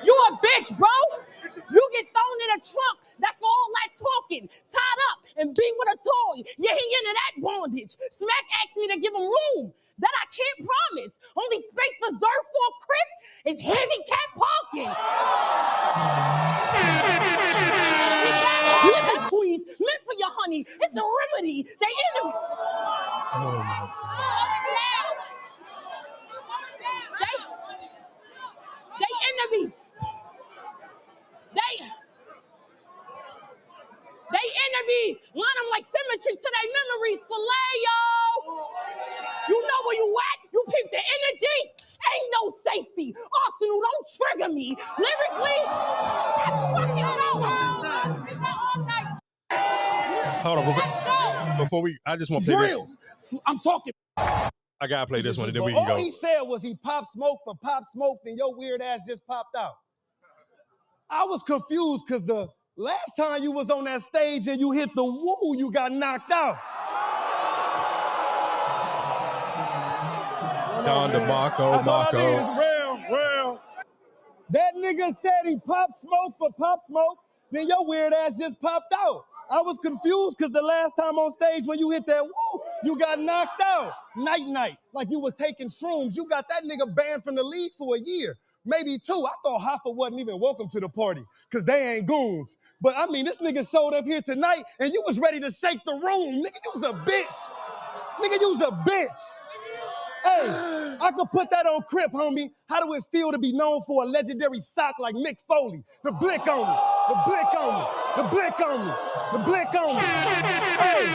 You 0.05 0.14
a 0.14 0.38
bitch, 0.47 0.78
bro. 0.78 0.88
You 1.73 1.83
get 1.95 2.07
thrown 2.12 2.39
in 2.45 2.51
a 2.57 2.61
trunk. 2.61 2.99
That's 3.20 3.39
for 3.41 3.49
all 3.49 3.70
that 3.81 3.91
talking. 3.99 4.49
Tied 4.49 5.01
up 5.12 5.18
and 5.39 5.55
be 5.55 5.68
with 5.79 5.91
a 5.95 5.99
toy. 5.99 6.37
Yeah, 6.59 6.77
he 6.77 6.87
into 7.01 7.14
that 7.16 7.33
bondage. 7.43 7.93
Smack 8.12 8.47
asked 8.62 8.77
me 8.77 8.89
to 8.89 8.99
give 9.01 9.14
him 9.14 9.23
room. 9.25 9.73
That 10.01 10.12
I 10.12 10.27
can't 10.31 10.68
promise. 10.68 11.14
Only 11.37 11.61
space 11.61 11.99
reserved 12.03 12.49
for 12.53 12.64
a 12.68 12.75
crib 12.85 13.11
is 13.57 13.59
handicap 13.62 14.29
parking. 14.37 14.93
Lemon 18.85 19.27
squeeze, 19.27 19.64
meant 19.66 20.03
for 20.05 20.14
your 20.18 20.33
honey. 20.33 20.66
It's 20.68 20.95
the 20.95 21.03
remedy. 21.03 21.64
They 21.64 21.95
in 22.05 22.12
the. 22.16 22.33
They, 27.20 27.37
they 29.01 29.14
enemies. 29.31 29.75
They, 31.55 31.85
they 34.73 34.83
enemies. 34.83 35.16
Line 35.35 35.57
them 35.61 35.68
like 35.70 35.85
symmetry 35.85 36.37
to 36.37 36.49
their 36.53 36.68
memories. 36.73 37.20
Filet, 37.29 37.73
yo. 37.85 37.99
You 39.49 39.61
know 39.61 39.81
where 39.87 39.97
you 39.97 40.16
at. 40.16 40.39
You 40.53 40.64
peep 40.68 40.91
the 40.91 40.99
energy. 40.99 41.59
Ain't 42.03 42.29
no 42.33 42.43
safety. 42.66 43.14
Arsenal, 43.16 43.81
don't 43.81 44.07
trigger 44.16 44.53
me. 44.53 44.77
Lyrically, 44.99 45.59
let's 46.37 46.59
fucking 46.75 47.05
go. 47.05 47.33
Hold 50.43 50.59
on, 50.59 50.64
real 50.66 50.75
quick. 50.75 51.59
Before 51.59 51.83
we 51.83 51.99
I 52.05 52.16
just 52.16 52.31
want 52.31 52.45
to 52.45 52.51
play 52.53 52.61
this. 52.61 52.70
Drills. 52.70 52.99
I'm 53.47 53.59
talking. 53.61 53.93
I 54.16 54.89
gotta 54.89 55.07
play 55.07 55.23
this 55.23 55.39
one 55.39 55.47
and 55.47 55.55
then 55.57 55.62
we 55.62 55.73
can 55.73 55.87
go. 55.87 55.93
All 55.93 55.99
he 55.99 56.11
said 56.11 56.41
was 56.41 56.62
he 56.62 56.75
popped 56.75 57.12
smoke 57.12 57.39
for 57.45 57.55
pop 57.62 57.85
smoke, 57.93 58.18
and 58.25 58.37
your 58.37 58.57
weird 58.57 58.83
ass 58.83 59.01
just 59.07 59.25
popped 59.27 59.57
out. 59.57 59.75
I 61.09 61.25
was 61.25 61.43
confused 61.45 62.03
because 62.07 62.25
the 62.25 62.49
last 62.77 63.16
time 63.16 63.43
you 63.43 63.53
was 63.53 63.70
on 63.70 63.85
that 63.85 64.03
stage 64.03 64.49
and 64.49 64.61
you 64.61 64.70
hit 64.70 64.91
the 64.95 65.05
woo, 65.05 65.57
you 65.57 65.70
got 65.70 65.93
knocked 65.93 66.33
out. 66.33 66.59
Don 70.85 71.12
DeMarco, 71.12 71.85
Marco. 71.85 72.18
need 72.18 72.35
is 72.35 72.49
real, 72.59 73.01
real. 73.11 73.61
That 74.51 74.75
nigga 74.77 75.16
said 75.20 75.47
he 75.47 75.57
popped 75.59 76.01
smoke 76.01 76.35
for 76.39 76.51
pop 76.59 76.85
smoke, 76.85 77.18
then 77.53 77.68
your 77.68 77.87
weird 77.87 78.12
ass 78.12 78.39
just 78.39 78.61
popped 78.61 78.93
out. 78.95 79.25
I 79.51 79.61
was 79.61 79.79
confused 79.79 80.39
because 80.39 80.53
the 80.53 80.62
last 80.62 80.95
time 80.95 81.18
on 81.18 81.31
stage 81.31 81.66
when 81.66 81.79
you 81.79 81.91
hit 81.91 82.07
that 82.07 82.25
woo, 82.25 82.61
you 82.85 82.99
got 82.99 83.20
knocked 83.20 83.62
out. 83.62 83.93
Night 84.16 84.47
night, 84.47 84.79
like 84.93 85.09
you 85.11 85.20
was 85.20 85.35
taking 85.35 85.68
shrooms. 85.68 86.16
You 86.16 86.27
got 86.29 86.49
that 86.49 86.64
nigga 86.64 86.93
banned 86.95 87.23
from 87.23 87.37
the 87.37 87.43
league 87.43 87.73
for 87.79 87.97
a 87.97 88.01
year, 88.01 88.39
maybe 88.64 88.98
two. 88.98 89.26
I 89.26 89.32
thought 89.44 89.60
Hoffa 89.60 89.94
wasn't 89.94 90.20
even 90.20 90.40
welcome 90.40 90.68
to 90.70 90.80
the 90.80 90.88
party 90.88 91.24
because 91.50 91.64
they 91.64 91.96
ain't 91.96 92.06
goons. 92.06 92.56
But 92.80 92.96
I 92.96 93.06
mean, 93.06 93.24
this 93.24 93.38
nigga 93.38 93.68
showed 93.68 93.94
up 93.94 94.04
here 94.04 94.22
tonight 94.22 94.64
and 94.80 94.92
you 94.92 95.02
was 95.06 95.18
ready 95.18 95.40
to 95.40 95.50
shake 95.50 95.80
the 95.86 95.94
room. 95.94 96.42
Nigga, 96.44 96.58
you 96.64 96.70
was 96.74 96.82
a 96.82 96.92
bitch. 96.92 97.48
Nigga, 98.20 98.40
you 98.40 98.50
was 98.50 98.60
a 98.62 98.70
bitch. 98.88 99.20
Hey, 100.24 100.96
I 101.00 101.10
could 101.18 101.30
put 101.32 101.50
that 101.50 101.66
on 101.66 101.82
Crip, 101.82 102.12
homie. 102.12 102.50
How 102.68 102.84
do 102.84 102.92
it 102.94 103.02
feel 103.10 103.32
to 103.32 103.38
be 103.38 103.52
known 103.52 103.82
for 103.86 104.04
a 104.04 104.06
legendary 104.06 104.60
sock 104.60 104.94
like 105.00 105.16
Mick 105.16 105.36
Foley? 105.48 105.82
The 106.04 106.12
blick 106.12 106.46
on 106.46 106.60
me, 106.60 106.78
the 107.08 107.22
blick 107.26 107.54
on 107.58 107.80
me, 107.80 107.86
the 108.16 108.22
blick 108.28 108.60
on 108.60 108.86
me, 108.86 108.92
the 109.32 109.38
blick 109.44 109.74
on 109.74 109.96
me. 109.96 110.02
Hey, 110.02 111.06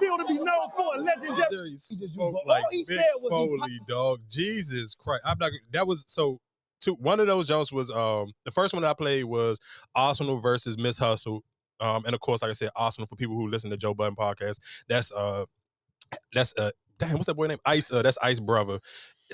feel 0.00 0.18
to 0.18 0.24
be 0.26 0.34
known 0.34 0.70
for 0.76 0.94
a 0.96 0.98
legendary. 1.00 1.70
He 1.70 1.74
just- 1.76 2.14
spoke 2.14 2.34
all 2.34 2.42
like 2.46 2.64
he 2.70 2.82
Mick 2.84 2.86
said 2.96 3.04
was 3.20 3.30
Foley, 3.30 3.80
dog. 3.88 4.20
Jesus 4.30 4.94
Christ. 4.94 5.22
I'm 5.24 5.38
not 5.38 5.52
that 5.72 5.86
was 5.86 6.04
so 6.08 6.40
two 6.80 6.94
one 6.94 7.20
of 7.20 7.26
those 7.26 7.46
jumps 7.48 7.72
was 7.72 7.90
um 7.90 8.32
the 8.44 8.50
first 8.50 8.72
one 8.72 8.82
that 8.82 8.90
I 8.90 8.94
played 8.94 9.24
was 9.24 9.58
Arsenal 9.94 10.40
versus 10.40 10.76
Miss 10.78 10.98
Hustle. 10.98 11.44
Um, 11.80 12.04
and 12.06 12.14
of 12.14 12.20
course, 12.20 12.42
like 12.42 12.50
I 12.50 12.54
said, 12.54 12.70
Arsenal 12.76 13.08
for 13.08 13.16
people 13.16 13.34
who 13.34 13.48
listen 13.48 13.70
to 13.70 13.76
Joe 13.76 13.94
Budden 13.94 14.14
podcast. 14.16 14.58
That's 14.88 15.10
uh 15.12 15.46
that's 16.32 16.54
uh 16.56 16.70
damn, 16.98 17.14
what's 17.14 17.26
that 17.26 17.34
boy 17.34 17.48
name? 17.48 17.58
Ice, 17.64 17.90
uh, 17.92 18.02
that's 18.02 18.18
Ice 18.22 18.38
brother. 18.40 18.78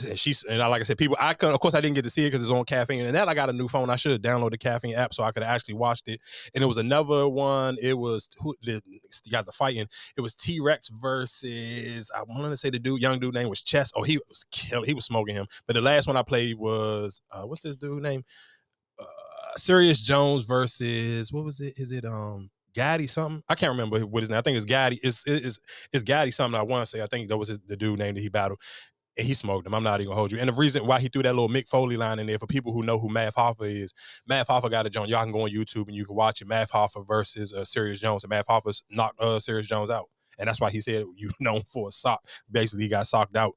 And 0.05 0.19
she's 0.19 0.43
and 0.45 0.63
I 0.63 0.67
like 0.67 0.81
I 0.81 0.85
said, 0.85 0.99
people. 0.99 1.17
I 1.21 1.35
could, 1.35 1.53
of 1.53 1.61
course, 1.61 1.75
I 1.75 1.81
didn't 1.81 1.95
get 1.95 2.03
to 2.05 2.11
see 2.11 2.25
it 2.25 2.31
because 2.31 2.43
it's 2.43 2.51
on 2.51 2.65
caffeine. 2.65 3.05
And 3.05 3.15
then 3.15 3.29
I 3.29 3.35
got 3.35 3.51
a 3.51 3.53
new 3.53 3.69
phone. 3.69 3.91
I 3.91 3.97
should 3.97 4.13
have 4.13 4.21
downloaded 4.21 4.53
the 4.53 4.59
caffeine 4.59 4.95
app 4.95 5.15
so 5.15 5.23
I 5.23 5.33
could 5.33 5.43
have 5.43 5.55
actually 5.55 5.75
watched 5.75 6.09
it. 6.09 6.21
And 6.55 6.63
it 6.63 6.67
was 6.67 6.77
another 6.77 7.29
one. 7.29 7.77
It 7.81 7.99
was 7.99 8.29
who 8.41 8.55
the 8.63 8.83
got 9.31 9.47
the 9.47 9.53
fighting. 9.53 9.87
It 10.17 10.21
was 10.21 10.35
T 10.35 10.61
Rex 10.61 10.89
versus 10.89 12.11
I 12.15 12.23
wanted 12.23 12.51
to 12.51 12.57
say 12.57 12.71
the 12.71 12.79
dude, 12.79 13.01
young 13.01 13.19
dude 13.19 13.35
name 13.35 13.49
was 13.49 13.63
Chess. 13.63 13.93
Oh, 13.95 14.03
he 14.03 14.19
was 14.29 14.45
killing. 14.51 14.85
He 14.85 14.95
was 14.95 15.05
smoking 15.05 15.35
him. 15.35 15.47
But 15.67 15.75
the 15.75 15.83
last 15.83 16.07
one 16.07 16.17
I 16.17 16.23
played 16.23 16.59
was 16.59 17.21
uh, 17.31 17.43
what's 17.43 17.63
this 17.63 17.77
dude 17.77 18.03
name? 18.03 18.23
Uh, 18.99 19.05
Serius 19.57 20.01
Jones 20.01 20.45
versus 20.45 21.33
what 21.33 21.45
was 21.45 21.61
it? 21.61 21.75
Is 21.77 21.91
it 21.91 22.05
um 22.05 22.51
Gaddy 22.75 23.07
something? 23.07 23.43
I 23.49 23.55
can't 23.55 23.73
remember 23.73 24.01
what 24.01 24.23
his 24.23 24.31
name. 24.31 24.39
I 24.39 24.43
think 24.43 24.57
it's 24.57 24.67
Gaddy. 24.67 25.01
It's 25.03 25.25
it's 25.27 25.59
it's 25.93 26.03
Gaddy 26.03 26.31
something. 26.31 26.59
I 26.59 26.63
want 26.63 26.83
to 26.83 26.87
say. 26.87 27.03
I 27.03 27.07
think 27.07 27.29
that 27.29 27.37
was 27.37 27.49
his, 27.49 27.59
the 27.67 27.77
dude 27.77 27.99
name 27.99 28.15
that 28.15 28.21
he 28.21 28.29
battled. 28.29 28.61
And 29.19 29.27
he 29.27 29.35
smoked 29.35 29.67
him. 29.67 29.75
I'm 29.75 29.83
not 29.83 30.01
even 30.01 30.11
gonna 30.11 30.19
hold 30.19 30.31
you. 30.31 30.39
And 30.39 30.49
the 30.49 30.55
reason 30.55 30.87
why 30.87 31.01
he 31.01 31.09
threw 31.09 31.25
that 31.25 31.35
little 31.35 31.49
Mick 31.49 31.69
Foley 31.69 31.97
line 31.97 32.21
in 32.21 32.29
there 32.29 32.39
for 32.39 32.47
people 32.47 32.73
who 32.73 32.85
know 32.85 33.01
who 33.01 33.09
Math 33.09 33.35
Hoffa 33.35 33.63
is, 33.63 33.93
Math 34.29 34.47
Hoffa 34.47 34.71
got 34.71 34.87
a 34.87 34.91
joint. 34.91 35.09
Y'all 35.09 35.25
can 35.25 35.33
go 35.33 35.43
on 35.43 35.51
YouTube 35.51 35.89
and 35.89 35.97
you 35.97 36.07
can 36.07 36.15
watch 36.15 36.41
it. 36.41 36.47
Math 36.47 36.71
Hoffa 36.71 37.05
versus 37.07 37.53
uh, 37.53 37.65
Serius 37.65 37.99
Jones, 37.99 38.23
and 38.23 38.31
Math 38.31 38.47
Hoffa 38.47 38.81
knocked 38.91 39.21
uh, 39.21 39.41
Serius 39.41 39.67
Jones 39.67 39.91
out. 39.91 40.07
And 40.39 40.47
that's 40.47 40.61
why 40.61 40.71
he 40.71 40.81
said 40.81 41.05
you 41.17 41.33
known 41.41 41.63
for 41.69 41.89
a 41.89 41.91
sock. 41.91 42.25
Basically, 42.51 42.85
he 42.85 42.89
got 42.89 43.09
socked 43.09 43.37
out 43.37 43.55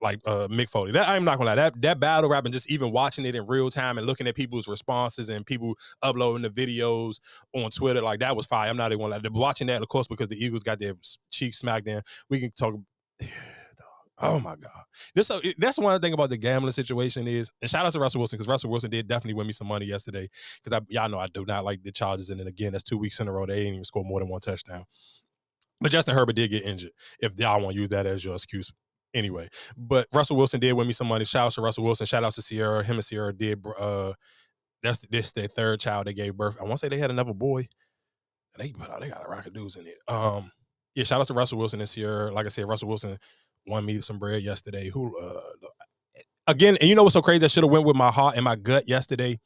like 0.00 0.20
uh 0.26 0.48
Mick 0.48 0.70
Foley. 0.70 0.92
That 0.92 1.06
I'm 1.06 1.24
not 1.24 1.36
gonna 1.36 1.50
lie. 1.50 1.56
That 1.56 1.82
that 1.82 2.00
battle 2.00 2.30
rap 2.30 2.44
and 2.44 2.52
just 2.52 2.70
even 2.70 2.90
watching 2.90 3.26
it 3.26 3.34
in 3.34 3.46
real 3.46 3.70
time 3.70 3.98
and 3.98 4.06
looking 4.06 4.26
at 4.26 4.34
people's 4.34 4.68
responses 4.68 5.28
and 5.28 5.44
people 5.44 5.74
uploading 6.02 6.42
the 6.42 6.50
videos 6.50 7.20
on 7.54 7.70
Twitter, 7.70 8.00
like 8.00 8.20
that 8.20 8.36
was 8.36 8.46
fire. 8.46 8.70
I'm 8.70 8.76
not 8.78 8.92
even 8.92 9.10
gonna 9.10 9.22
lie. 9.22 9.30
Watching 9.32 9.66
that, 9.66 9.82
of 9.82 9.88
course, 9.88 10.06
because 10.08 10.28
the 10.28 10.42
Eagles 10.42 10.62
got 10.62 10.78
their 10.78 10.94
cheeks 11.30 11.58
smacked 11.58 11.88
in. 11.88 12.00
We 12.30 12.40
can 12.40 12.52
talk. 12.52 12.74
Oh 14.18 14.38
my 14.38 14.54
God. 14.54 14.70
This 15.14 15.26
so 15.26 15.40
that's 15.58 15.78
one 15.78 16.00
thing 16.00 16.12
about 16.12 16.30
the 16.30 16.36
gambling 16.36 16.72
situation 16.72 17.26
is, 17.26 17.50
and 17.60 17.70
shout 17.70 17.84
out 17.84 17.92
to 17.92 18.00
Russell 18.00 18.20
Wilson 18.20 18.36
because 18.36 18.48
Russell 18.48 18.70
Wilson 18.70 18.90
did 18.90 19.08
definitely 19.08 19.34
win 19.34 19.46
me 19.46 19.52
some 19.52 19.66
money 19.66 19.86
yesterday. 19.86 20.28
Because 20.62 20.80
I 20.80 20.84
y'all 20.88 21.08
know 21.08 21.18
I 21.18 21.26
do 21.26 21.44
not 21.46 21.64
like 21.64 21.82
the 21.82 21.90
Chargers, 21.90 22.30
and 22.30 22.38
then 22.38 22.46
again, 22.46 22.72
that's 22.72 22.84
two 22.84 22.98
weeks 22.98 23.18
in 23.18 23.26
a 23.26 23.32
row 23.32 23.46
they 23.46 23.62
ain't 23.62 23.74
even 23.74 23.84
scored 23.84 24.06
more 24.06 24.20
than 24.20 24.28
one 24.28 24.40
touchdown. 24.40 24.84
But 25.80 25.90
Justin 25.90 26.14
Herbert 26.14 26.36
did 26.36 26.50
get 26.50 26.64
injured. 26.64 26.92
If 27.18 27.38
y'all 27.38 27.60
want 27.60 27.74
to 27.74 27.80
use 27.80 27.88
that 27.88 28.06
as 28.06 28.24
your 28.24 28.34
excuse, 28.34 28.70
anyway. 29.14 29.48
But 29.76 30.06
Russell 30.12 30.36
Wilson 30.36 30.60
did 30.60 30.72
win 30.74 30.86
me 30.86 30.92
some 30.92 31.08
money. 31.08 31.24
Shout 31.24 31.46
out 31.46 31.52
to 31.52 31.60
Russell 31.60 31.84
Wilson. 31.84 32.06
Shout 32.06 32.22
out 32.24 32.32
to 32.32 32.42
Ciara. 32.42 32.84
Him 32.84 32.96
and 32.96 33.04
Ciara 33.04 33.32
did. 33.32 33.64
Uh, 33.78 34.12
that's 34.82 35.00
this 35.00 35.32
their 35.32 35.48
third 35.48 35.80
child 35.80 36.06
they 36.06 36.14
gave 36.14 36.36
birth. 36.36 36.56
I 36.60 36.64
want 36.64 36.74
to 36.74 36.78
say 36.78 36.88
they 36.88 36.98
had 36.98 37.10
another 37.10 37.34
boy. 37.34 37.66
They 38.56 38.72
out 38.80 39.00
they 39.00 39.08
got 39.08 39.26
a 39.26 39.28
rocket 39.28 39.52
dudes 39.52 39.76
in 39.76 39.86
it. 39.86 39.96
Um, 40.06 40.52
yeah, 40.94 41.04
shout 41.04 41.20
out 41.20 41.26
to 41.26 41.34
Russell 41.34 41.58
Wilson 41.58 41.80
this 41.80 41.96
year. 41.96 42.30
Like 42.30 42.46
I 42.46 42.50
said, 42.50 42.66
Russell 42.68 42.88
Wilson 42.88 43.18
won 43.66 43.84
me 43.84 44.00
some 44.00 44.18
bread 44.18 44.42
yesterday. 44.42 44.90
Who 44.90 45.18
uh 45.18 45.40
again, 46.46 46.76
and 46.80 46.88
you 46.88 46.94
know 46.94 47.02
what's 47.02 47.14
so 47.14 47.22
crazy? 47.22 47.44
I 47.44 47.48
should 47.48 47.64
have 47.64 47.72
went 47.72 47.86
with 47.86 47.96
my 47.96 48.10
heart 48.10 48.36
and 48.36 48.44
my 48.44 48.56
gut 48.56 48.88
yesterday 48.88 49.38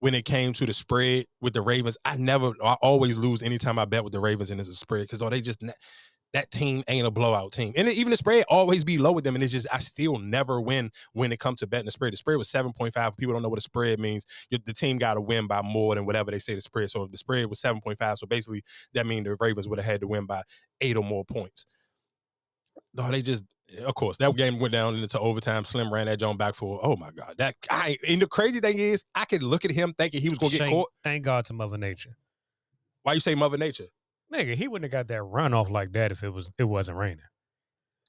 when 0.00 0.14
it 0.14 0.24
came 0.24 0.52
to 0.54 0.66
the 0.66 0.72
spread 0.72 1.26
with 1.40 1.52
the 1.52 1.60
Ravens. 1.62 1.96
I 2.04 2.16
never, 2.16 2.52
I 2.64 2.74
always 2.82 3.16
lose 3.16 3.42
anytime 3.42 3.78
I 3.78 3.84
bet 3.84 4.02
with 4.02 4.12
the 4.12 4.18
Ravens 4.20 4.50
and 4.50 4.60
it's 4.60 4.68
a 4.68 4.74
spread 4.74 5.02
because 5.02 5.22
oh, 5.22 5.30
they 5.30 5.40
just 5.40 5.62
that 6.32 6.50
team 6.50 6.82
ain't 6.88 7.06
a 7.06 7.10
blowout 7.10 7.52
team, 7.52 7.72
and 7.76 7.88
even 7.88 8.10
the 8.10 8.16
spread 8.16 8.44
always 8.48 8.84
be 8.84 8.96
low 8.96 9.12
with 9.12 9.22
them, 9.22 9.34
and 9.34 9.44
it's 9.44 9.52
just 9.52 9.66
I 9.72 9.78
still 9.78 10.18
never 10.18 10.60
win 10.60 10.90
when 11.12 11.30
it 11.30 11.38
comes 11.38 11.60
to 11.60 11.66
betting 11.66 11.84
the 11.84 11.92
spread. 11.92 12.14
The 12.14 12.16
spread 12.16 12.38
was 12.38 12.48
seven 12.48 12.72
point 12.72 12.94
five. 12.94 13.16
People 13.16 13.34
don't 13.34 13.42
know 13.42 13.50
what 13.50 13.58
a 13.58 13.62
spread 13.62 14.00
means. 14.00 14.24
The 14.50 14.72
team 14.72 14.96
got 14.98 15.14
to 15.14 15.20
win 15.20 15.46
by 15.46 15.60
more 15.62 15.94
than 15.94 16.06
whatever 16.06 16.30
they 16.30 16.38
say 16.38 16.54
the 16.54 16.62
spread. 16.62 16.90
So 16.90 17.02
if 17.02 17.10
the 17.10 17.18
spread 17.18 17.46
was 17.46 17.60
seven 17.60 17.82
point 17.82 17.98
five, 17.98 18.18
so 18.18 18.26
basically 18.26 18.62
that 18.94 19.06
means 19.06 19.24
the 19.26 19.36
Ravens 19.38 19.68
would 19.68 19.78
have 19.78 19.86
had 19.86 20.00
to 20.00 20.06
win 20.06 20.24
by 20.24 20.42
eight 20.80 20.96
or 20.96 21.04
more 21.04 21.24
points. 21.24 21.66
No, 22.94 23.10
they 23.10 23.22
just, 23.22 23.44
eh, 23.76 23.82
of 23.82 23.94
course, 23.94 24.18
that 24.18 24.34
game 24.36 24.58
went 24.58 24.72
down 24.72 24.96
into 24.96 25.18
overtime. 25.18 25.64
Slim 25.64 25.92
ran 25.92 26.06
that 26.06 26.18
John 26.18 26.36
back 26.36 26.54
for, 26.54 26.80
oh 26.82 26.96
my 26.96 27.10
God. 27.10 27.34
That 27.38 27.54
and 28.08 28.20
the 28.20 28.26
crazy 28.26 28.60
thing 28.60 28.78
is, 28.78 29.04
I 29.14 29.24
could 29.24 29.42
look 29.42 29.64
at 29.64 29.70
him 29.70 29.94
thinking 29.96 30.20
he 30.20 30.28
was 30.28 30.38
going 30.38 30.52
to 30.52 30.58
get 30.58 30.70
caught. 30.70 30.90
Thank 31.02 31.24
God 31.24 31.44
to 31.46 31.52
Mother 31.52 31.78
Nature. 31.78 32.16
Why 33.02 33.14
you 33.14 33.20
say 33.20 33.34
Mother 33.34 33.58
Nature? 33.58 33.86
Nigga, 34.32 34.54
he 34.54 34.68
wouldn't 34.68 34.90
have 34.90 35.08
got 35.08 35.08
that 35.08 35.22
runoff 35.22 35.68
like 35.68 35.92
that 35.92 36.10
if 36.12 36.22
it 36.22 36.30
was 36.30 36.50
it 36.58 36.64
wasn't 36.64 36.96
raining. 36.96 37.24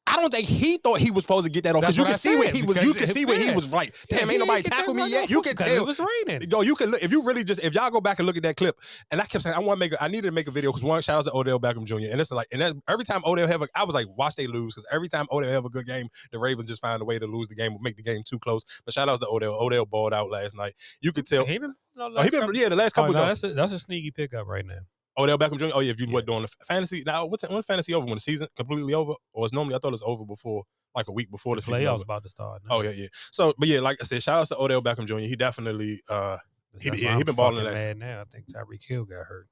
I 0.06 0.18
don't 0.18 0.32
think 0.32 0.48
he 0.48 0.78
thought 0.78 1.00
he 1.00 1.12
was 1.12 1.24
supposed 1.24 1.46
to 1.46 1.52
get 1.52 1.64
that 1.64 1.76
off 1.76 1.82
because 1.82 1.98
you 1.98 2.04
can 2.04 2.14
I 2.14 2.18
see 2.18 2.36
where 2.36 2.52
he 2.52 2.62
was. 2.62 2.82
You 2.84 2.94
can 2.94 3.08
see 3.08 3.26
where 3.26 3.40
he 3.40 3.52
was 3.52 3.70
right. 3.70 3.94
Damn, 4.10 4.30
ain't 4.30 4.40
nobody 4.40 4.62
tackle 4.64 4.94
me 4.94 5.10
yet. 5.10 5.30
You 5.30 5.42
can 5.42 5.56
tell. 5.56 5.68
it 5.68 5.86
was 5.86 6.00
raining. 6.28 6.50
Yo, 6.50 6.62
you 6.62 6.76
can 6.76 6.92
look 6.92 7.02
if 7.02 7.12
you 7.12 7.24
really 7.26 7.44
just 7.44 7.64
if 7.64 7.74
y'all 7.74 7.90
go 7.90 8.02
back 8.02 8.20
and 8.20 8.26
look 8.28 8.36
at 8.38 8.44
that 8.44 8.58
clip, 8.58 8.78
and 9.12 9.22
I 9.22 9.26
kept 9.26 9.44
saying 9.44 9.56
I 9.56 9.60
want 9.60 9.78
to 9.78 9.80
make 9.80 9.94
a, 9.94 10.04
I 10.04 10.10
needed 10.10 10.24
to 10.28 10.32
make 10.32 10.48
a 10.48 10.52
video 10.52 10.72
because 10.72 10.84
one 10.84 11.02
shout 11.02 11.20
out 11.20 11.26
to 11.26 11.34
Odell 11.36 11.60
Beckham 11.60 11.86
Jr. 11.86 12.12
and 12.12 12.20
it's 12.20 12.32
like 12.32 12.48
and 12.52 12.62
that, 12.62 12.76
every 12.88 13.06
time 13.06 13.22
Odell 13.26 13.48
have 13.48 13.62
a 13.62 13.68
I 13.76 13.86
was 13.86 13.96
like 13.96 14.08
watch 14.18 14.36
they 14.36 14.46
lose 14.48 14.74
because 14.76 14.88
every 14.92 15.08
time 15.08 15.26
Odell 15.32 15.50
have 15.50 15.66
a 15.66 15.70
good 15.70 15.86
game 15.88 16.08
the 16.32 16.38
Ravens 16.40 16.70
just 16.70 16.82
find 16.82 17.02
a 17.02 17.06
way 17.06 17.18
to 17.18 17.26
lose 17.26 17.48
the 17.48 17.56
game 17.56 17.74
or 17.74 17.80
make 17.82 17.96
the 17.96 18.04
game 18.04 18.24
too 18.26 18.40
close. 18.40 18.64
But 18.84 18.94
shout 18.94 19.08
out 19.08 19.20
to 19.22 19.28
Odell. 19.30 19.54
Odell 19.54 19.86
balled 19.86 20.14
out 20.14 20.30
last 20.30 20.56
night. 20.56 20.74
You 21.02 21.14
could 21.14 21.26
tell. 21.26 21.46
He 21.46 21.58
been, 21.58 21.74
no, 21.96 22.10
Oh, 22.18 22.24
he 22.24 22.30
been 22.30 22.42
couple- 22.42 22.56
yeah 22.58 22.70
the 22.70 22.76
last 22.76 22.94
Oh, 22.98 23.02
couple 23.04 23.14
no, 23.14 23.28
games. 23.28 23.42
that's 23.42 23.54
a, 23.54 23.56
that's 23.56 23.72
a 23.74 23.80
sneaky 23.80 24.12
pickup 24.12 24.48
right 24.48 24.66
now. 24.66 24.80
Odell 25.18 25.38
Beckham 25.38 25.58
Jr. 25.60 25.68
Oh 25.76 25.80
yeah, 25.80 25.92
if 25.92 26.00
you 26.00 26.08
Yeah. 26.08 26.14
were 26.14 26.22
doing 26.22 26.42
the 26.44 26.48
fantasy 26.66 27.04
now, 27.06 27.26
what's 27.26 27.48
when 27.48 27.62
fantasy 27.62 27.94
over 27.94 28.06
when 28.06 28.16
the 28.16 28.20
season 28.20 28.48
completely 28.56 28.94
over 28.94 29.14
or 29.34 29.46
it's 29.46 29.54
normally 29.54 29.76
I 29.76 29.78
thought 29.80 29.90
it 29.90 29.92
was 29.92 30.04
over 30.04 30.26
before 30.26 30.64
like 30.96 31.08
a 31.08 31.12
week 31.12 31.30
before 31.32 31.56
the, 31.56 31.60
The 31.62 31.66
season. 31.66 31.82
playoffs 31.82 31.94
Over. 31.96 32.04
about 32.04 32.24
to 32.24 32.30
start. 32.30 32.62
now. 32.68 32.78
Oh 32.78 32.82
yeah, 32.82 32.92
yeah. 32.92 33.08
So, 33.32 33.54
but 33.58 33.68
yeah, 33.68 33.80
like 33.80 33.98
I 34.02 34.06
said, 34.06 34.22
shout 34.24 34.42
out 34.42 34.48
to 34.48 34.62
Odell 34.62 34.82
Beckham 34.82 35.06
Jr. 35.06 35.18
He 35.20 35.36
definitely, 35.36 36.00
uh, 36.10 36.38
he- 36.80 36.90
That's 36.90 37.02
yeah, 37.02 37.12
why 37.12 37.18
he 37.18 37.24
been 37.24 37.36
balling 37.36 37.64
last- 37.64 37.74
mad 37.76 37.98
now. 37.98 38.22
I 38.22 38.26
think 38.26 38.46
Tyreek 38.48 38.84
Hill 38.88 39.06
got 39.06 39.26
hurt. 39.26 39.48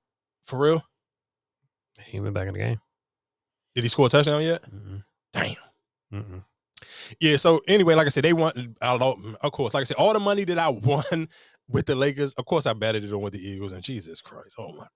for 0.48 0.58
real. 0.60 0.84
He 2.06 2.20
went 2.20 2.34
back 2.34 2.48
in 2.48 2.54
the 2.54 2.60
game. 2.60 2.80
Did 3.76 3.84
he 3.84 3.88
score 3.88 4.08
a 4.08 4.10
touchdown 4.10 4.42
yet? 4.44 4.62
Mm-mm. 4.64 5.04
Damn. 5.34 5.56
Mm-mm. 6.14 6.44
Yeah. 7.20 7.38
So 7.38 7.62
anyway, 7.68 7.96
like 7.96 8.08
I 8.08 8.10
said, 8.10 8.24
they 8.24 8.34
want. 8.34 8.58
I 8.82 8.94
lo- 8.96 9.20
of 9.42 9.52
course, 9.52 9.74
like 9.74 9.82
I 9.82 9.86
said, 9.86 9.98
all 9.98 10.14
the 10.14 10.20
money 10.20 10.44
that 10.46 10.58
I 10.58 10.70
won 10.70 11.30
with 11.70 11.86
the 11.86 11.96
Lakers, 11.96 12.34
of 12.34 12.46
course, 12.46 12.66
I 12.66 12.74
betted 12.74 13.04
it 13.04 13.14
on 13.14 13.22
with 13.22 13.34
the 13.34 13.40
Eagles. 13.40 13.72
And 13.72 13.84
Jesus 13.84 14.20
Christ, 14.22 14.56
oh 14.58 14.74
my 14.74 14.80
god. 14.84 14.90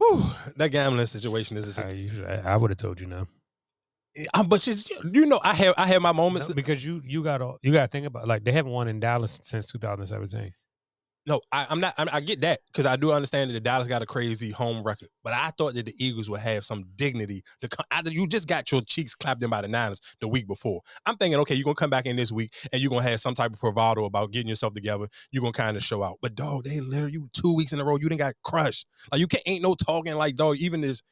Whew, 0.00 0.32
that 0.56 0.70
gambling 0.70 1.06
situation 1.06 1.58
is. 1.58 1.78
I, 1.78 2.40
I, 2.44 2.56
would 2.56 2.70
have 2.70 2.78
told 2.78 3.00
you 3.00 3.06
no. 3.06 3.28
I'm, 4.32 4.46
but 4.46 4.62
just 4.62 4.90
you 4.90 5.26
know, 5.26 5.40
I 5.44 5.54
have 5.54 5.74
I 5.76 5.86
have 5.86 6.00
my 6.00 6.12
moments. 6.12 6.48
No, 6.48 6.54
because 6.54 6.84
you 6.84 7.02
you 7.04 7.22
got 7.22 7.42
all 7.42 7.58
you 7.62 7.70
got 7.70 7.82
to 7.82 7.88
think 7.88 8.06
about 8.06 8.26
like 8.26 8.42
they 8.42 8.52
haven't 8.52 8.72
won 8.72 8.88
in 8.88 8.98
Dallas 8.98 9.38
since 9.42 9.66
2017. 9.66 10.52
No, 11.26 11.40
I, 11.52 11.66
I'm 11.68 11.80
not. 11.80 11.94
I'm, 11.98 12.08
I 12.12 12.20
get 12.20 12.40
that 12.40 12.60
because 12.66 12.86
I 12.86 12.96
do 12.96 13.12
understand 13.12 13.50
that 13.50 13.54
the 13.54 13.60
Dallas 13.60 13.86
got 13.86 14.00
a 14.00 14.06
crazy 14.06 14.50
home 14.50 14.82
record, 14.82 15.08
but 15.22 15.34
I 15.34 15.50
thought 15.50 15.74
that 15.74 15.84
the 15.84 15.94
Eagles 15.98 16.30
would 16.30 16.40
have 16.40 16.64
some 16.64 16.84
dignity. 16.96 17.42
To 17.60 17.68
come, 17.68 17.84
either 17.90 18.10
you 18.10 18.26
just 18.26 18.48
got 18.48 18.72
your 18.72 18.80
cheeks 18.80 19.14
clapped 19.14 19.42
in 19.42 19.50
by 19.50 19.60
the 19.60 19.68
Niners 19.68 20.00
the 20.20 20.28
week 20.28 20.46
before. 20.48 20.80
I'm 21.04 21.16
thinking, 21.16 21.38
okay, 21.40 21.54
you're 21.54 21.64
gonna 21.64 21.74
come 21.74 21.90
back 21.90 22.06
in 22.06 22.16
this 22.16 22.32
week 22.32 22.54
and 22.72 22.80
you're 22.80 22.90
gonna 22.90 23.02
have 23.02 23.20
some 23.20 23.34
type 23.34 23.52
of 23.52 23.60
bravado 23.60 24.06
about 24.06 24.32
getting 24.32 24.48
yourself 24.48 24.72
together. 24.72 25.06
You're 25.30 25.42
gonna 25.42 25.52
kind 25.52 25.76
of 25.76 25.84
show 25.84 26.02
out. 26.02 26.16
But 26.22 26.34
dog, 26.34 26.64
they 26.64 26.80
literally 26.80 27.12
you 27.12 27.28
two 27.34 27.54
weeks 27.54 27.72
in 27.72 27.80
a 27.80 27.84
row, 27.84 27.96
you 27.96 28.08
didn't 28.08 28.20
got 28.20 28.34
crushed. 28.42 28.86
Like 29.12 29.20
you 29.20 29.26
can't 29.26 29.42
ain't 29.46 29.62
no 29.62 29.74
talking 29.74 30.14
like 30.14 30.36
dog. 30.36 30.56
Even 30.56 30.80
this 30.80 31.02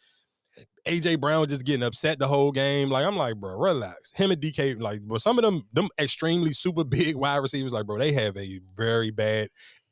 AJ 0.86 1.20
Brown 1.20 1.46
just 1.46 1.64
getting 1.64 1.82
upset 1.82 2.18
the 2.18 2.26
whole 2.28 2.50
game. 2.50 2.88
Like 2.88 3.04
I'm 3.04 3.16
like, 3.16 3.36
bro, 3.36 3.58
relax. 3.58 4.12
Him 4.14 4.30
and 4.30 4.40
DK, 4.40 4.80
like, 4.80 5.00
but 5.04 5.20
some 5.20 5.38
of 5.38 5.44
them, 5.44 5.64
them 5.72 5.88
extremely 6.00 6.52
super 6.52 6.84
big 6.84 7.16
wide 7.16 7.36
receivers, 7.36 7.72
like, 7.72 7.86
bro, 7.86 7.98
they 7.98 8.12
have 8.12 8.36
a 8.36 8.60
very 8.74 9.10
bad 9.10 9.48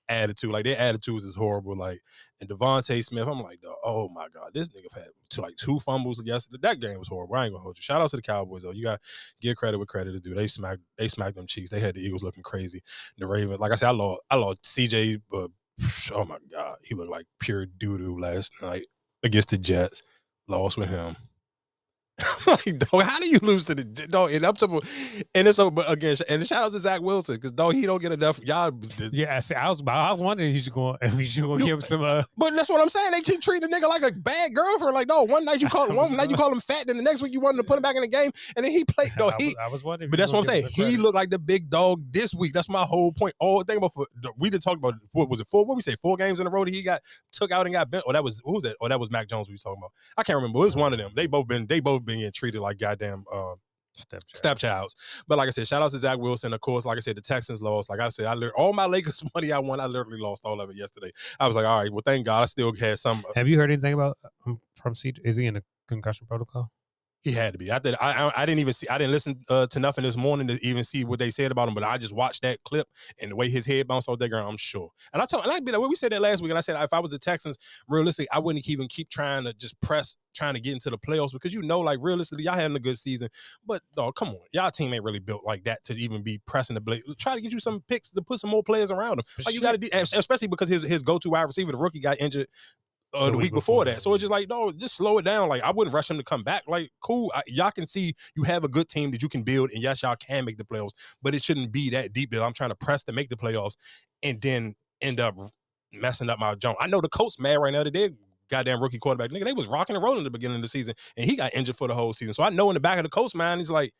attitude. 0.08 0.50
Like 0.50 0.64
their 0.64 0.78
attitudes 0.78 1.24
is 1.24 1.34
horrible. 1.34 1.76
Like 1.76 2.00
and 2.40 2.48
DeVonta 2.48 3.02
Smith, 3.04 3.26
I'm 3.26 3.42
like, 3.42 3.60
oh 3.84 4.08
my 4.08 4.26
god, 4.32 4.50
this 4.52 4.68
nigga 4.68 4.92
had 4.94 5.08
two, 5.30 5.42
like 5.42 5.56
two 5.56 5.78
fumbles 5.80 6.22
yesterday. 6.24 6.58
That 6.62 6.80
game 6.80 6.98
was 6.98 7.08
horrible. 7.08 7.36
I 7.36 7.44
ain't 7.44 7.52
gonna 7.52 7.62
hold 7.62 7.78
you. 7.78 7.82
Shout 7.82 8.02
out 8.02 8.10
to 8.10 8.16
the 8.16 8.22
Cowboys 8.22 8.62
though. 8.62 8.72
You 8.72 8.84
got 8.84 9.00
give 9.40 9.56
credit 9.56 9.78
where 9.78 9.86
credit 9.86 10.14
is 10.14 10.20
due. 10.20 10.34
They 10.34 10.46
smacked 10.46 10.82
they 10.98 11.08
smacked 11.08 11.36
them 11.36 11.46
cheeks. 11.46 11.70
They 11.70 11.80
had 11.80 11.94
the 11.94 12.00
Eagles 12.00 12.22
looking 12.22 12.42
crazy. 12.42 12.80
The 13.18 13.26
Ravens, 13.26 13.58
like 13.58 13.72
I 13.72 13.76
said, 13.76 13.88
I 13.88 13.92
lost 13.92 14.20
I 14.30 14.36
lost 14.36 14.62
CJ, 14.62 15.22
but 15.30 15.50
oh 16.12 16.24
my 16.24 16.38
god, 16.50 16.76
he 16.82 16.94
looked 16.94 17.10
like 17.10 17.26
pure 17.40 17.66
doo 17.66 17.98
doo 17.98 18.18
last 18.18 18.52
night 18.62 18.86
against 19.22 19.50
the 19.50 19.58
Jets. 19.58 20.02
Lost 20.48 20.76
with 20.76 20.88
him. 20.88 21.16
like, 22.46 22.78
dog, 22.78 23.02
how 23.02 23.20
do 23.20 23.26
you 23.26 23.38
lose 23.42 23.66
to 23.66 23.74
the 23.74 23.84
dog? 23.84 24.32
And 24.32 24.44
I'm 24.46 24.54
talking, 24.54 24.80
and 25.34 25.46
it's 25.46 25.58
but 25.58 25.90
again, 25.90 26.16
and 26.30 26.46
shout 26.46 26.64
out 26.64 26.72
to 26.72 26.80
Zach 26.80 27.02
Wilson 27.02 27.34
because 27.34 27.52
dog, 27.52 27.74
he 27.74 27.84
don't 27.84 28.00
get 28.00 28.10
enough. 28.10 28.40
Y'all, 28.42 28.72
Yeah, 29.12 29.36
I, 29.36 29.40
see, 29.40 29.54
I 29.54 29.68
was 29.68 29.82
I 29.86 30.12
was 30.12 30.20
wondering 30.20 30.50
if 30.50 30.56
you 30.56 30.62
should 30.62 30.72
go 30.72 30.96
if 31.02 31.14
you 31.18 31.26
should 31.26 31.44
go 31.44 31.58
give 31.58 31.68
him 31.68 31.80
some. 31.82 32.02
Uh, 32.02 32.22
But 32.38 32.54
that's 32.54 32.70
what 32.70 32.80
I'm 32.80 32.88
saying. 32.88 33.10
They 33.10 33.20
keep 33.20 33.42
treating 33.42 33.68
the 33.68 33.76
nigga 33.76 33.86
like 33.88 34.02
a 34.02 34.12
bad 34.12 34.54
girlfriend. 34.54 34.94
Like, 34.94 35.08
no, 35.08 35.24
one 35.24 35.44
night 35.44 35.60
you 35.60 35.68
call 35.68 35.88
one 35.92 36.16
night 36.16 36.30
you 36.30 36.36
call 36.36 36.50
him 36.50 36.60
fat, 36.60 36.86
then 36.86 36.96
the 36.96 37.02
next 37.02 37.20
week 37.20 37.34
you 37.34 37.40
wanted 37.40 37.58
to 37.58 37.64
put 37.64 37.76
him 37.76 37.82
back 37.82 37.96
in 37.96 38.02
the 38.02 38.08
game, 38.08 38.30
and 38.56 38.64
then 38.64 38.72
he 38.72 38.84
played. 38.84 39.10
I, 39.18 39.32
he. 39.38 39.48
was, 39.48 39.56
I 39.60 39.68
was 39.68 39.84
wondering. 39.84 40.10
But 40.10 40.18
that's 40.18 40.32
what 40.32 40.38
I'm 40.38 40.44
saying. 40.44 40.68
him 40.68 40.70
He 40.72 40.96
looked 40.96 41.14
like 41.14 41.28
the 41.28 41.38
big 41.38 41.68
dog 41.68 42.02
this 42.12 42.34
week. 42.34 42.54
That's 42.54 42.70
my 42.70 42.84
whole 42.84 43.12
point. 43.12 43.34
All 43.40 43.62
thing 43.62 43.76
about 43.76 43.92
for, 43.92 44.06
we 44.38 44.48
didn't 44.48 44.62
talk 44.62 44.78
about 44.78 44.94
what 45.12 45.28
was 45.28 45.40
it 45.40 45.48
four? 45.48 45.66
What 45.66 45.76
we 45.76 45.82
say 45.82 45.96
four 46.00 46.16
games 46.16 46.40
in 46.40 46.46
a 46.46 46.50
row 46.50 46.64
that 46.64 46.72
he 46.72 46.80
got 46.80 47.02
took 47.30 47.52
out 47.52 47.66
and 47.66 47.74
got 47.74 47.90
bent. 47.90 48.04
Or 48.06 48.14
that 48.14 48.24
was 48.24 48.40
who 48.42 48.52
was 48.52 48.62
that? 48.62 48.76
Or 48.80 48.88
that 48.88 48.98
was 48.98 49.10
Mac 49.10 49.28
Jones 49.28 49.48
we 49.48 49.52
was 49.52 49.62
talking 49.62 49.80
about. 49.82 49.92
I 50.16 50.22
can't 50.22 50.36
remember. 50.36 50.58
It 50.60 50.62
was 50.62 50.76
one 50.76 50.94
of 50.94 50.98
them. 50.98 51.10
They 51.14 51.26
both 51.26 51.46
been 51.46 51.66
they 51.66 51.80
both 51.80 52.05
being 52.06 52.30
treated 52.32 52.60
like 52.60 52.78
goddamn 52.78 53.24
um, 53.32 53.56
Stepchild. 53.96 54.58
stepchilds. 54.58 55.24
But 55.26 55.38
like 55.38 55.48
I 55.48 55.50
said, 55.50 55.66
shout 55.66 55.82
out 55.82 55.90
to 55.90 55.98
Zach 55.98 56.18
Wilson. 56.18 56.52
Of 56.52 56.60
course, 56.60 56.84
like 56.84 56.98
I 56.98 57.00
said, 57.00 57.16
the 57.16 57.22
Texans 57.22 57.62
lost. 57.62 57.88
Like 57.88 58.00
I 58.00 58.08
said, 58.10 58.26
I 58.26 58.48
all 58.56 58.72
my 58.72 58.86
Lakers 58.86 59.22
money 59.34 59.52
I 59.52 59.58
won, 59.58 59.80
I 59.80 59.86
literally 59.86 60.20
lost 60.20 60.44
all 60.44 60.60
of 60.60 60.70
it 60.70 60.76
yesterday. 60.76 61.10
I 61.40 61.46
was 61.46 61.56
like, 61.56 61.66
all 61.66 61.80
right, 61.80 61.92
well, 61.92 62.02
thank 62.04 62.26
God, 62.26 62.42
I 62.42 62.46
still 62.46 62.74
had 62.74 62.98
some. 62.98 63.22
Have 63.34 63.48
you 63.48 63.58
heard 63.58 63.70
anything 63.70 63.94
about 63.94 64.18
um, 64.46 64.60
from 64.80 64.94
C? 64.94 65.14
Is 65.24 65.36
he 65.36 65.46
in 65.46 65.56
a 65.56 65.62
concussion 65.88 66.26
protocol? 66.26 66.70
He 67.26 67.32
had 67.32 67.54
to 67.54 67.58
be. 67.58 67.72
I 67.72 67.80
did. 67.80 67.96
I, 68.00 68.12
I 68.12 68.42
I 68.42 68.46
didn't 68.46 68.60
even 68.60 68.72
see. 68.72 68.86
I 68.86 68.98
didn't 68.98 69.10
listen 69.10 69.40
uh, 69.50 69.66
to 69.66 69.80
nothing 69.80 70.04
this 70.04 70.16
morning 70.16 70.46
to 70.46 70.64
even 70.64 70.84
see 70.84 71.04
what 71.04 71.18
they 71.18 71.32
said 71.32 71.50
about 71.50 71.66
him. 71.66 71.74
But 71.74 71.82
I 71.82 71.98
just 71.98 72.14
watched 72.14 72.42
that 72.42 72.62
clip 72.62 72.86
and 73.20 73.32
the 73.32 73.34
way 73.34 73.50
his 73.50 73.66
head 73.66 73.88
bounced 73.88 74.08
off 74.08 74.20
that 74.20 74.28
ground. 74.28 74.48
I'm 74.48 74.56
sure. 74.56 74.90
And 75.12 75.20
I 75.20 75.26
told, 75.26 75.42
and 75.42 75.52
I 75.52 75.58
be 75.58 75.72
like, 75.72 75.80
well, 75.80 75.90
we 75.90 75.96
said 75.96 76.12
that 76.12 76.22
last 76.22 76.40
week, 76.40 76.50
and 76.50 76.58
I 76.58 76.60
said 76.60 76.80
if 76.80 76.92
I 76.92 77.00
was 77.00 77.10
the 77.10 77.18
Texans, 77.18 77.58
realistically, 77.88 78.28
I 78.30 78.38
wouldn't 78.38 78.68
even 78.68 78.86
keep 78.86 79.10
trying 79.10 79.42
to 79.42 79.52
just 79.54 79.80
press, 79.80 80.16
trying 80.36 80.54
to 80.54 80.60
get 80.60 80.74
into 80.74 80.88
the 80.88 80.98
playoffs 80.98 81.32
because 81.32 81.52
you 81.52 81.62
know, 81.62 81.80
like 81.80 81.98
realistically, 82.00 82.44
y'all 82.44 82.54
having 82.54 82.76
a 82.76 82.80
good 82.80 82.96
season. 82.96 83.28
But 83.66 83.82
dog, 83.96 84.14
come 84.14 84.28
on, 84.28 84.38
y'all 84.52 84.70
team 84.70 84.94
ain't 84.94 85.02
really 85.02 85.18
built 85.18 85.42
like 85.44 85.64
that 85.64 85.82
to 85.86 85.94
even 85.94 86.22
be 86.22 86.40
pressing 86.46 86.74
the 86.74 86.80
blade. 86.80 87.02
Try 87.18 87.34
to 87.34 87.40
get 87.40 87.52
you 87.52 87.58
some 87.58 87.82
picks 87.88 88.12
to 88.12 88.22
put 88.22 88.38
some 88.38 88.50
more 88.50 88.62
players 88.62 88.92
around 88.92 89.18
him. 89.18 89.24
Like 89.44 89.52
you 89.52 89.60
got 89.60 89.72
to 89.72 89.78
be, 89.78 89.90
especially 89.92 90.46
because 90.46 90.68
his 90.68 90.82
his 90.82 91.02
go 91.02 91.18
to 91.18 91.30
wide 91.30 91.42
receiver, 91.42 91.72
the 91.72 91.78
rookie, 91.78 91.98
got 91.98 92.20
injured 92.20 92.46
uh, 93.16 93.24
The 93.26 93.30
the, 93.32 93.36
week 93.36 93.44
week 93.44 93.52
before, 93.52 93.84
before, 93.84 93.94
that. 93.94 94.02
So 94.02 94.14
it's 94.14 94.20
just 94.20 94.30
like, 94.30 94.48
no, 94.48 94.72
just 94.72 94.96
slow 94.96 95.18
it 95.18 95.24
down. 95.24 95.48
Like 95.48 95.62
I 95.62 95.70
wouldn't 95.70 95.94
rush 95.94 96.10
him 96.10 96.18
to 96.18 96.24
come 96.24 96.42
back. 96.42 96.64
Like, 96.66 96.90
cool. 97.00 97.32
I, 97.34 97.42
y'all 97.46 97.70
can 97.70 97.86
see 97.86 98.14
you 98.36 98.42
have 98.44 98.64
a 98.64 98.68
good 98.68 98.88
team 98.88 99.10
that 99.12 99.22
you 99.22 99.28
can 99.28 99.42
build, 99.42 99.70
and 99.72 99.82
yes, 99.82 100.02
y'all 100.02 100.16
can 100.16 100.44
make 100.44 100.58
the 100.58 100.64
playoffs, 100.64 100.92
but 101.22 101.34
it 101.34 101.42
shouldn't 101.42 101.72
be 101.72 101.90
that 101.90 102.12
deep 102.12 102.30
that 102.32 102.42
I'm 102.42 102.52
trying 102.52 102.70
to 102.70 102.76
press 102.76 103.04
to 103.04 103.12
make 103.12 103.28
the 103.28 103.36
playoffs 103.36 103.74
and 104.22 104.40
then 104.40 104.74
end 105.00 105.20
up 105.20 105.36
messing 105.92 106.30
up 106.30 106.38
my 106.38 106.54
jump. 106.54 106.78
I 106.80 106.86
know 106.86 107.00
the 107.00 107.08
coach 107.08 107.38
mad 107.38 107.56
right 107.56 107.72
now 107.72 107.84
that 107.84 107.92
they 107.92 108.10
goddamn 108.48 108.82
rookie 108.82 108.98
quarterback. 108.98 109.30
Nigga, 109.30 109.44
they 109.44 109.52
was 109.52 109.66
rocking 109.66 109.96
and 109.96 110.02
rolling 110.02 110.20
at 110.20 110.24
the 110.24 110.30
beginning 110.30 110.56
of 110.56 110.62
the 110.62 110.68
season, 110.68 110.94
and 111.16 111.28
he 111.28 111.36
got 111.36 111.54
injured 111.54 111.76
for 111.76 111.88
the 111.88 111.94
whole 111.94 112.12
season. 112.12 112.34
So 112.34 112.42
I 112.42 112.50
know 112.50 112.70
in 112.70 112.74
the 112.74 112.80
back 112.80 112.98
of 112.98 113.04
the 113.04 113.10
coach 113.10 113.34
mind, 113.34 113.60
he's 113.60 113.70
like, 113.70 113.92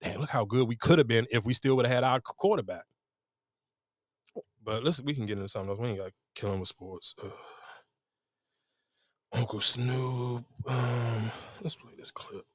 damn, 0.00 0.20
look 0.20 0.30
how 0.30 0.44
good 0.44 0.68
we 0.68 0.76
could 0.76 0.98
have 0.98 1.08
been 1.08 1.26
if 1.30 1.44
we 1.44 1.52
still 1.54 1.76
would 1.76 1.86
have 1.86 1.94
had 1.94 2.04
our 2.04 2.20
quarterback. 2.20 2.84
But 4.62 4.82
let's 4.82 5.02
we 5.02 5.14
can 5.14 5.26
get 5.26 5.36
into 5.36 5.48
something 5.48 5.70
else. 5.70 5.78
We 5.78 5.88
ain't 5.88 5.98
got 5.98 6.12
killing 6.34 6.58
with 6.58 6.68
sports. 6.68 7.14
Ugh. 7.22 7.32
Uncle 9.34 9.60
Snoop. 9.60 10.44
Um, 10.66 11.30
let's 11.60 11.76
play 11.76 11.92
this 11.98 12.10
clip. 12.10 12.46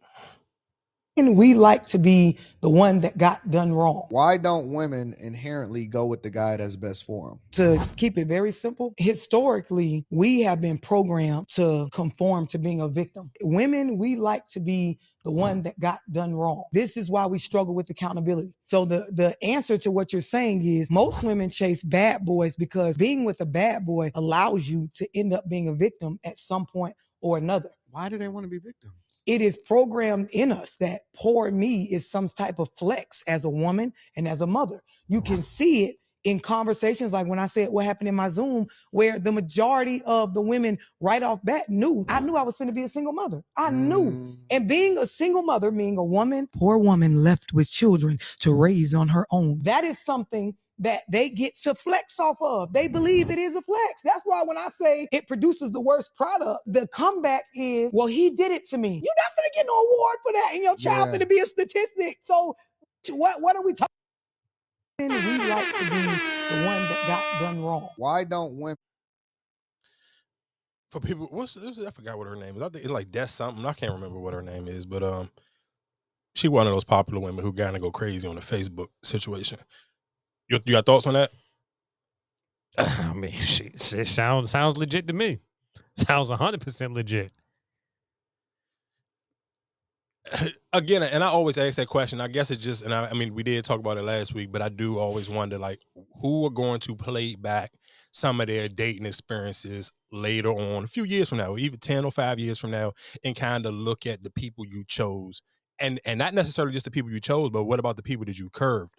And 1.18 1.36
we 1.36 1.54
like 1.54 1.86
to 1.88 2.00
be 2.00 2.38
the 2.62 2.70
one 2.70 3.02
that 3.02 3.18
got 3.18 3.50
done 3.52 3.74
wrong. 3.74 4.08
Why 4.10 4.38
don't 4.38 4.72
women 4.72 5.14
inherently 5.20 5.86
go 5.86 6.06
with 6.06 6.24
the 6.24 6.30
guy 6.30 6.56
that's 6.56 6.78
best 6.78 7.04
for 7.04 7.30
them? 7.30 7.40
To 7.52 7.86
keep 7.98 8.18
it 8.18 8.28
very 8.28 8.52
simple, 8.52 8.94
historically, 8.98 10.06
we 10.12 10.42
have 10.42 10.62
been 10.62 10.78
programmed 10.78 11.50
to 11.50 11.90
conform 11.92 12.48
to 12.48 12.58
being 12.58 12.80
a 12.80 12.88
victim. 12.88 13.32
Women, 13.42 13.98
we 13.98 14.16
like 14.16 14.48
to 14.48 14.62
be 14.62 14.98
the 15.26 15.32
one 15.32 15.62
that 15.64 15.78
got 15.80 16.00
done 16.10 16.36
wrong. 16.36 16.64
This 16.72 16.96
is 16.96 17.10
why 17.10 17.26
we 17.26 17.38
struggle 17.38 17.76
with 17.76 17.90
accountability. 17.90 18.54
So 18.68 18.86
the 18.86 19.12
the 19.12 19.36
answer 19.44 19.78
to 19.80 19.92
what 19.92 20.14
you're 20.14 20.22
saying 20.22 20.64
is 20.66 20.90
most 20.90 21.22
women 21.22 21.50
chase 21.50 21.84
bad 21.84 22.24
boys 22.24 22.56
because 22.56 22.96
being 22.96 23.26
with 23.26 23.42
a 23.42 23.46
bad 23.46 23.86
boy 23.86 24.12
allows 24.16 24.70
you 24.70 24.90
to 24.96 25.08
end 25.14 25.34
up 25.34 25.50
being 25.50 25.68
a 25.68 25.74
victim 25.74 26.18
at 26.24 26.38
some 26.38 26.66
point 26.66 26.96
or 27.20 27.38
another. 27.38 27.72
Why 27.92 28.08
do 28.08 28.18
they 28.18 28.30
want 28.30 28.46
to 28.46 28.50
be 28.50 28.60
victims? 28.60 28.94
It 29.26 29.42
is 29.42 29.58
programmed 29.58 30.30
in 30.32 30.52
us 30.52 30.76
that 30.78 31.02
poor 31.16 31.52
me 31.52 31.84
is 31.84 32.10
some 32.10 32.28
type 32.28 32.60
of 32.60 32.70
flex 32.78 33.24
as 33.28 33.46
a 33.46 33.50
woman 33.50 33.94
and 34.16 34.28
as 34.28 34.42
a 34.42 34.48
mother. 34.48 34.84
You 35.08 35.22
can 35.22 35.42
see 35.42 35.86
it 35.86 35.96
in 36.24 36.40
conversations 36.40 37.14
like 37.14 37.28
when 37.28 37.40
I 37.40 37.48
said 37.48 37.70
what 37.70 37.86
happened 37.86 38.10
in 38.10 38.16
my 38.16 38.30
Zoom, 38.30 38.68
where 38.92 39.20
the 39.20 39.32
majority 39.32 40.02
of 40.06 40.34
the 40.34 40.42
women 40.42 40.78
right 41.00 41.24
off 41.24 41.40
bat 41.44 41.70
knew 41.70 42.06
I 42.10 42.20
knew 42.20 42.36
I 42.36 42.44
was 42.44 42.58
going 42.58 42.68
to 42.68 42.74
be 42.74 42.84
a 42.84 42.90
single 42.90 43.14
mother. 43.14 43.42
I 43.58 43.70
knew. 43.70 44.12
Mm. 44.12 44.38
And 44.52 44.68
being 44.68 44.98
a 44.98 45.06
single 45.06 45.44
mother, 45.44 45.72
being 45.72 45.98
a 45.98 46.04
woman, 46.04 46.48
poor 46.54 46.78
woman 46.78 47.24
left 47.24 47.54
with 47.54 47.70
children 47.70 48.20
to 48.40 48.54
raise 48.54 48.94
on 48.94 49.08
her 49.10 49.26
own, 49.32 49.60
that 49.64 49.84
is 49.84 50.00
something 50.00 50.56
that 50.80 51.04
they 51.12 51.30
get 51.30 51.56
to 51.62 51.76
flex 51.76 52.20
off 52.20 52.38
of. 52.42 52.74
They 52.74 52.88
believe 52.88 53.30
it 53.30 53.40
is 53.40 53.56
a 53.56 53.62
flex. 53.62 54.02
That's 54.04 54.24
why 54.26 54.44
when 54.44 54.58
I 54.58 54.70
say 54.70 55.08
it 55.12 55.28
produces 55.28 55.72
the 55.72 55.82
worst 55.82 56.16
product, 56.16 56.62
the 56.66 56.88
comeback 56.88 57.44
is, 57.54 57.90
well, 57.94 58.08
he 58.08 58.32
did 58.32 58.52
it 58.52 58.66
to 58.70 58.78
me. 58.78 58.90
You're 59.04 59.16
not 59.18 59.36
going 59.38 59.50
to 59.52 59.56
get 59.56 59.66
no 59.68 59.74
award 59.74 60.18
for 60.26 60.34
that, 60.34 60.52
and 60.54 60.64
your 60.64 60.76
child 60.78 61.08
Yeah. 61.08 61.12
going 61.12 61.22
to 61.22 61.28
be 61.28 61.40
a 61.40 61.46
statistic. 61.46 62.20
So, 62.24 62.56
what 63.10 63.42
what 63.42 63.56
are 63.56 63.64
we 63.64 63.74
talking? 63.74 63.88
We 65.24 65.42
like 65.42 65.74
to 65.78 65.86
be 65.86 66.22
the 66.50 66.58
one 66.58 66.88
that 66.90 67.06
got 67.06 67.24
done 67.38 67.60
wrong. 67.62 67.90
Why 67.98 68.24
don't 68.24 68.58
women? 68.58 68.78
for 70.92 71.00
people 71.00 71.28
what's, 71.32 71.56
what's 71.56 71.80
I 71.80 71.92
forgot 71.92 72.18
what 72.18 72.28
her 72.28 72.36
name 72.36 72.56
is. 72.56 72.62
I 72.62 72.70
think 72.70 72.84
it's 72.84 72.92
like 72.92 73.12
Des 73.12 73.28
something. 73.28 73.66
I 73.66 73.74
can't 73.74 73.94
remember 73.94 74.20
what 74.20 74.34
her 74.34 74.42
name 74.42 74.68
is, 74.68 74.86
but 74.86 75.04
um 75.04 75.30
she 76.36 76.48
one 76.48 76.68
of 76.68 76.74
those 76.74 76.84
popular 76.84 77.22
women 77.22 77.44
who 77.44 77.54
kind 77.54 77.76
of 77.76 77.82
go 77.82 77.92
crazy 77.92 78.28
on 78.28 78.36
the 78.36 78.42
Facebook 78.42 78.88
situation. 79.04 79.60
You, 80.50 80.60
you 80.66 80.74
got 80.74 80.86
thoughts 80.86 81.08
on 81.08 81.14
that? 81.14 81.32
I 82.78 83.14
mean, 83.14 83.32
it 83.36 84.08
sounds 84.08 84.52
sounds 84.52 84.78
legit 84.78 85.08
to 85.08 85.14
me. 85.14 85.40
Sounds 85.98 86.30
hundred 86.30 86.62
percent 86.62 86.94
legit. 86.94 87.32
Again, 90.74 91.04
and 91.04 91.24
I 91.24 91.28
always 91.28 91.58
ask 91.58 91.78
that 91.78 91.88
question. 91.88 92.22
I 92.22 92.28
guess 92.28 92.52
it's 92.52 92.64
just, 92.64 92.84
and 92.84 92.94
I, 92.94 93.08
I 93.08 93.14
mean, 93.14 93.34
we 93.34 93.44
did 93.44 93.64
talk 93.64 93.80
about 93.80 93.98
it 93.98 94.04
last 94.04 94.34
week, 94.34 94.52
but 94.52 94.62
I 94.62 94.70
do 94.70 95.00
always 95.00 95.30
wonder, 95.30 95.58
like, 95.58 95.80
who 96.22 96.46
are 96.46 96.52
going 96.52 96.80
to 96.82 96.96
play 96.96 97.36
back 97.36 97.72
some 98.12 98.42
of 98.42 98.48
their 98.48 98.68
dating 98.70 99.06
experiences 99.06 99.92
later 100.12 100.52
on, 100.52 100.84
a 100.84 100.88
few 100.88 101.04
years 101.04 101.30
from 101.30 101.40
now, 101.40 101.58
even 101.58 101.80
ten 101.80 102.06
or 102.06 102.12
five 102.12 102.40
years 102.40 102.60
from 102.60 102.72
now, 102.72 102.94
and 103.24 103.36
kind 103.36 103.66
of 103.66 103.74
look 103.74 104.06
at 104.06 104.24
the 104.24 104.32
people 104.32 104.66
you 104.66 104.84
chose, 104.88 105.42
and 105.80 106.00
and 106.06 106.20
not 106.20 106.34
necessarily 106.34 106.74
just 106.74 106.86
the 106.86 106.92
people 106.92 107.12
you 107.12 107.20
chose, 107.20 107.50
but 107.50 107.64
what 107.64 107.80
about 107.80 107.96
the 107.96 108.04
people 108.04 108.26
that 108.26 108.38
you 108.38 108.50
curved? 108.50 108.99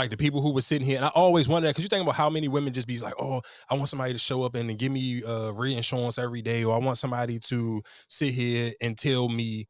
Like 0.00 0.10
the 0.10 0.16
people 0.16 0.40
who 0.40 0.52
were 0.52 0.62
sitting 0.62 0.86
here, 0.86 0.96
and 0.96 1.04
I 1.04 1.08
always 1.08 1.46
wonder 1.46 1.68
because 1.68 1.82
you 1.82 1.88
think 1.88 2.02
about 2.02 2.14
how 2.14 2.30
many 2.30 2.48
women 2.48 2.72
just 2.72 2.88
be 2.88 2.98
like, 2.98 3.12
"Oh, 3.18 3.42
I 3.68 3.74
want 3.74 3.90
somebody 3.90 4.14
to 4.14 4.18
show 4.18 4.42
up 4.44 4.54
and, 4.54 4.78
give 4.78 4.90
me 4.90 5.22
uh, 5.22 5.50
reinsurance 5.50 6.18
every 6.18 6.40
day, 6.40 6.64
or 6.64 6.74
I 6.74 6.78
want 6.78 6.96
somebody 6.96 7.38
to 7.38 7.82
sit 8.08 8.32
here 8.32 8.72
and 8.80 8.96
tell 8.96 9.28
me 9.28 9.66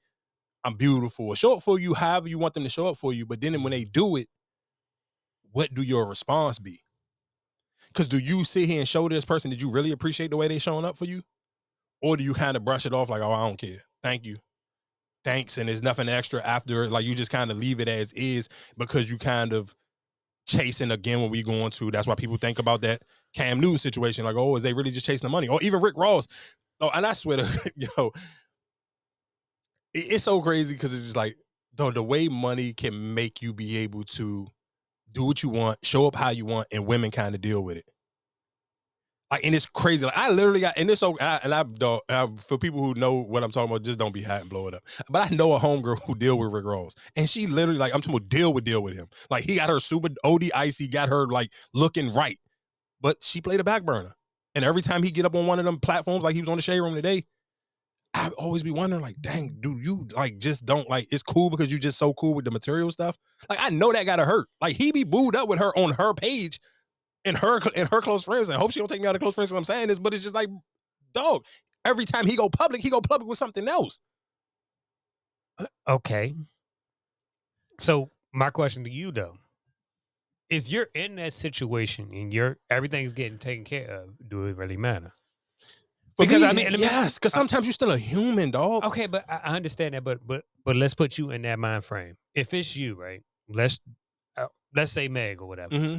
I'm 0.65 0.77
beautiful, 0.77 1.35
show 1.35 1.57
up 1.57 1.63
for 1.63 1.81
you 1.81 1.95
however 1.95 2.29
you 2.29 2.39
want 2.39 2.55
them 2.55 2.65
to 2.65 2.71
show 2.71 2.89
up 2.89 2.97
for 2.99 3.13
you." 3.13 3.27
But 3.27 3.41
then 3.41 3.63
when 3.63 3.73
they 3.73 3.85
do 3.85 4.17
it, 4.17 4.29
what 5.53 5.75
do 5.75 5.83
your 5.83 6.07
response 6.07 6.59
be? 6.59 6.81
Because 7.89 8.07
do 8.07 8.19
you 8.19 8.45
sit 8.45 8.69
here 8.69 8.81
and 8.81 8.89
show 8.89 9.09
this 9.09 9.25
person 9.25 9.51
that 9.51 9.61
you 9.61 9.71
really 9.71 9.91
appreciate 9.91 10.31
the 10.31 10.37
way 10.37 10.47
they 10.49 10.59
showing 10.59 10.85
up 10.85 10.97
for 10.97 11.07
you, 11.07 11.23
or 12.03 12.17
do 12.17 12.25
you 12.25 12.35
kind 12.35 12.57
of 12.57 12.65
brush 12.65 12.87
it 12.87 12.93
off 12.93 13.11
like, 13.11 13.23
"Oh, 13.23 13.33
I 13.33 13.47
don't 13.47 13.59
care, 13.59 13.83
thank 14.03 14.25
you." 14.25 14.39
Thanks, 15.25 15.59
and 15.59 15.69
there's 15.69 15.83
nothing 15.83 16.09
extra 16.09 16.43
after. 16.43 16.89
Like 16.89 17.05
you 17.05 17.15
just 17.15 17.31
kind 17.31 17.51
of 17.51 17.59
leave 17.59 17.81
it 17.81 17.89
as 17.89 18.13
is 18.15 18.49
because 18.79 19.11
you 19.11 19.19
kind 19.19 19.53
of 19.53 19.75
chasing 20.51 20.91
again 20.91 21.21
when 21.23 21.31
we 21.31 21.43
going 21.43 21.71
to. 21.73 21.91
That's 21.91 22.07
why 22.07 22.15
people 22.15 22.37
think 22.37 22.59
about 22.59 22.81
that 22.83 23.03
Cam 23.35 23.61
Newton 23.61 23.79
situation. 23.79 24.25
Like, 24.25 24.37
oh, 24.37 24.57
is 24.57 24.63
they 24.63 24.73
really 24.73 24.91
just 24.91 25.07
chasing 25.07 25.27
the 25.27 25.33
money? 25.33 25.49
Or 25.49 25.63
even 25.63 25.81
Rick 25.81 25.97
Ross. 25.97 26.27
Oh, 26.81 26.91
and 26.95 27.07
I 27.07 27.13
swear 27.13 27.39
to 27.39 27.73
yo, 27.77 28.13
it- 29.95 30.13
it's 30.13 30.25
so 30.25 30.41
crazy 30.41 30.75
because 30.75 30.93
it's 30.95 31.05
just 31.05 31.17
like 31.17 31.37
the 31.75 31.91
the 31.91 32.03
way 32.03 32.29
money 32.29 32.73
can 32.73 33.15
make 33.15 33.43
you 33.43 33.53
be 33.53 33.79
able 33.79 34.05
to 34.05 34.47
do 35.13 35.25
what 35.25 35.43
you 35.43 35.49
want, 35.49 35.79
show 35.83 36.07
up 36.07 36.15
how 36.15 36.31
you 36.31 36.45
want, 36.45 36.69
and 36.73 36.87
women 36.87 37.11
kind 37.11 37.35
of 37.35 37.41
deal 37.41 37.63
with 37.63 37.77
it. 37.77 37.85
Like, 39.31 39.45
and 39.45 39.55
it's 39.55 39.67
crazy. 39.67 40.05
Like, 40.05 40.17
I 40.17 40.31
literally 40.31 40.61
got, 40.61 40.75
and 40.77 40.91
it's 40.91 41.01
so, 41.01 41.17
and 41.19 41.55
I 41.55 41.63
don't, 41.63 42.03
I, 42.09 42.29
for 42.39 42.59
people 42.59 42.81
who 42.81 42.95
know 42.95 43.15
what 43.15 43.45
I'm 43.45 43.53
talking 43.53 43.71
about, 43.71 43.83
just 43.83 43.99
don't 43.99 44.13
be 44.13 44.23
hot 44.23 44.41
and 44.41 44.51
blow 44.51 44.67
it 44.67 44.75
up. 44.75 44.83
But 45.09 45.31
I 45.31 45.35
know 45.35 45.53
a 45.53 45.61
homegirl 45.61 46.03
who 46.05 46.17
deal 46.17 46.37
with 46.37 46.53
Rick 46.53 46.65
Ross, 46.65 46.95
and 47.15 47.31
she 47.31 47.47
literally, 47.47 47.79
like, 47.79 47.95
I'm 47.95 48.01
talking 48.01 48.17
about 48.17 48.29
deal 48.29 48.53
with 48.53 48.65
deal 48.65 48.83
with 48.83 48.97
him. 48.97 49.07
Like, 49.31 49.45
he 49.45 49.55
got 49.55 49.69
her 49.69 49.79
super 49.79 50.09
OD 50.25 50.51
icy, 50.53 50.89
got 50.89 51.09
her 51.11 51.27
like 51.29 51.51
looking 51.73 52.13
right, 52.13 52.39
but 53.01 53.19
she 53.23 53.41
played 53.41 53.61
a 53.61 53.65
back 53.65 53.85
burner. 53.85 54.17
And 54.57 54.65
every 54.65 54.83
time 54.83 55.05
he 55.05 55.13
get 55.13 55.25
up 55.25 55.37
on 55.37 55.47
one 55.47 55.61
of 55.61 55.65
them 55.65 55.79
platforms, 55.79 56.25
like 56.25 56.35
he 56.35 56.41
was 56.41 56.49
on 56.49 56.57
the 56.57 56.63
shade 56.63 56.81
room 56.81 56.97
today, 56.97 57.25
I 58.13 58.31
always 58.31 58.65
be 58.65 58.73
wondering, 58.73 59.03
like, 59.03 59.17
dang, 59.21 59.59
dude, 59.61 59.85
you 59.85 60.09
like 60.17 60.39
just 60.39 60.67
don't 60.67 60.91
like 60.91 61.07
it's 61.13 61.23
cool 61.23 61.51
because 61.51 61.71
you 61.71 61.79
just 61.79 61.99
so 61.99 62.13
cool 62.15 62.35
with 62.35 62.45
the 62.45 62.51
material 62.51 62.91
stuff. 62.91 63.17
Like, 63.49 63.61
I 63.63 63.71
know 63.71 63.93
that 63.93 64.07
gotta 64.07 64.25
hurt. 64.25 64.49
Like, 64.61 64.75
he 64.75 64.91
be 64.91 65.05
booed 65.05 65.37
up 65.37 65.49
with 65.49 65.61
her 65.61 65.73
on 65.79 65.93
her 65.93 66.15
page 66.15 66.59
and 67.25 67.37
her 67.37 67.61
and 67.75 67.89
her 67.89 68.01
close 68.01 68.25
friends. 68.25 68.49
And 68.49 68.57
I 68.57 68.61
hope 68.61 68.73
she 68.73 68.81
don't 68.81 68.89
take 68.89 69.01
me 69.01 69.07
out 69.09 69.15
of 69.15 69.21
close 69.21 69.35
friends 69.35 69.51
because 69.51 69.59
I'm 69.59 69.65
saying 69.65 69.89
this, 69.89 69.99
but 69.99 70.15
it's 70.15 70.23
just 70.23 70.35
like, 70.35 70.49
dog. 71.13 71.45
Every 71.85 72.05
time 72.05 72.27
he 72.27 72.37
go 72.37 72.51
public, 72.51 72.83
he 72.83 72.91
go 72.91 73.01
public 73.01 73.27
with 73.29 73.39
something 73.39 73.67
else. 73.67 74.01
Okay. 75.89 76.35
So 77.79 78.11
my 78.33 78.51
question 78.51 78.85
to 78.85 78.91
you 78.91 79.11
though, 79.13 79.39
if 80.51 80.71
you're 80.71 80.89
in 80.95 81.17
that 81.17 81.33
situation 81.33 82.11
and 82.13 82.33
you're 82.35 82.59
everything's 82.69 83.13
getting 83.13 83.39
taken 83.39 83.65
care 83.65 83.89
of, 83.89 84.11
do 84.29 84.45
it 84.45 84.57
really 84.57 84.77
matter? 84.77 85.15
For 86.17 86.27
Because, 86.27 86.43
me, 86.43 86.49
I 86.49 86.53
mean, 86.53 86.75
yes, 86.79 87.19
because 87.19 87.33
sometimes 87.33 87.67
you're 87.67 87.73
still 87.73 87.93
a 87.93 87.99
human, 87.99 88.51
dog. 88.51 88.85
Okay, 88.85 89.07
but 89.07 89.25
I 89.29 89.41
I 89.45 89.57
understand 89.57 89.95
that, 89.95 90.05
but 90.05 90.27
but 90.27 90.45
but 90.65 90.77
let's 90.77 90.93
put 90.93 91.17
you 91.17 91.31
in 91.31 91.43
that 91.43 91.59
mind 91.59 91.85
frame. 91.85 92.17
If 92.35 92.53
it's 92.53 92.77
you, 92.77 92.95
right? 92.95 93.23
Let's 93.49 93.81
uh, 94.37 94.47
let's 94.75 94.93
say 94.93 95.09
Meg 95.09 95.41
or 95.41 95.49
whatever. 95.49 95.75
hmm 95.77 95.99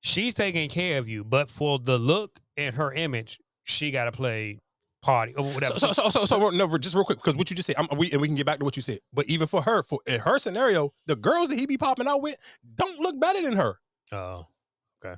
She's 0.00 0.34
taking 0.34 0.68
care 0.70 0.98
of 0.98 1.08
you, 1.08 1.24
but 1.24 1.50
for 1.50 1.78
the 1.78 1.98
look 1.98 2.40
and 2.56 2.74
her 2.76 2.92
image, 2.92 3.38
she 3.64 3.90
got 3.90 4.04
to 4.04 4.12
play 4.12 4.60
party 5.02 5.34
or 5.34 5.44
whatever. 5.44 5.78
So, 5.78 5.92
so, 5.92 6.08
so, 6.08 6.24
so, 6.24 6.50
no, 6.50 6.78
just 6.78 6.94
real 6.94 7.04
quick, 7.04 7.18
because 7.18 7.34
what 7.34 7.50
you 7.50 7.56
just 7.56 7.66
said, 7.66 7.76
I'm, 7.78 7.86
we, 7.96 8.10
and 8.12 8.20
we 8.20 8.28
can 8.28 8.36
get 8.36 8.46
back 8.46 8.58
to 8.58 8.64
what 8.64 8.76
you 8.76 8.82
said. 8.82 9.00
But 9.12 9.26
even 9.26 9.46
for 9.46 9.62
her, 9.62 9.82
for 9.82 10.00
in 10.06 10.20
her 10.20 10.38
scenario, 10.38 10.92
the 11.06 11.16
girls 11.16 11.48
that 11.48 11.58
he 11.58 11.66
be 11.66 11.76
popping 11.76 12.06
out 12.06 12.22
with 12.22 12.36
don't 12.74 12.98
look 13.00 13.20
better 13.20 13.42
than 13.42 13.54
her. 13.54 13.78
oh, 14.12 14.46
okay. 15.04 15.16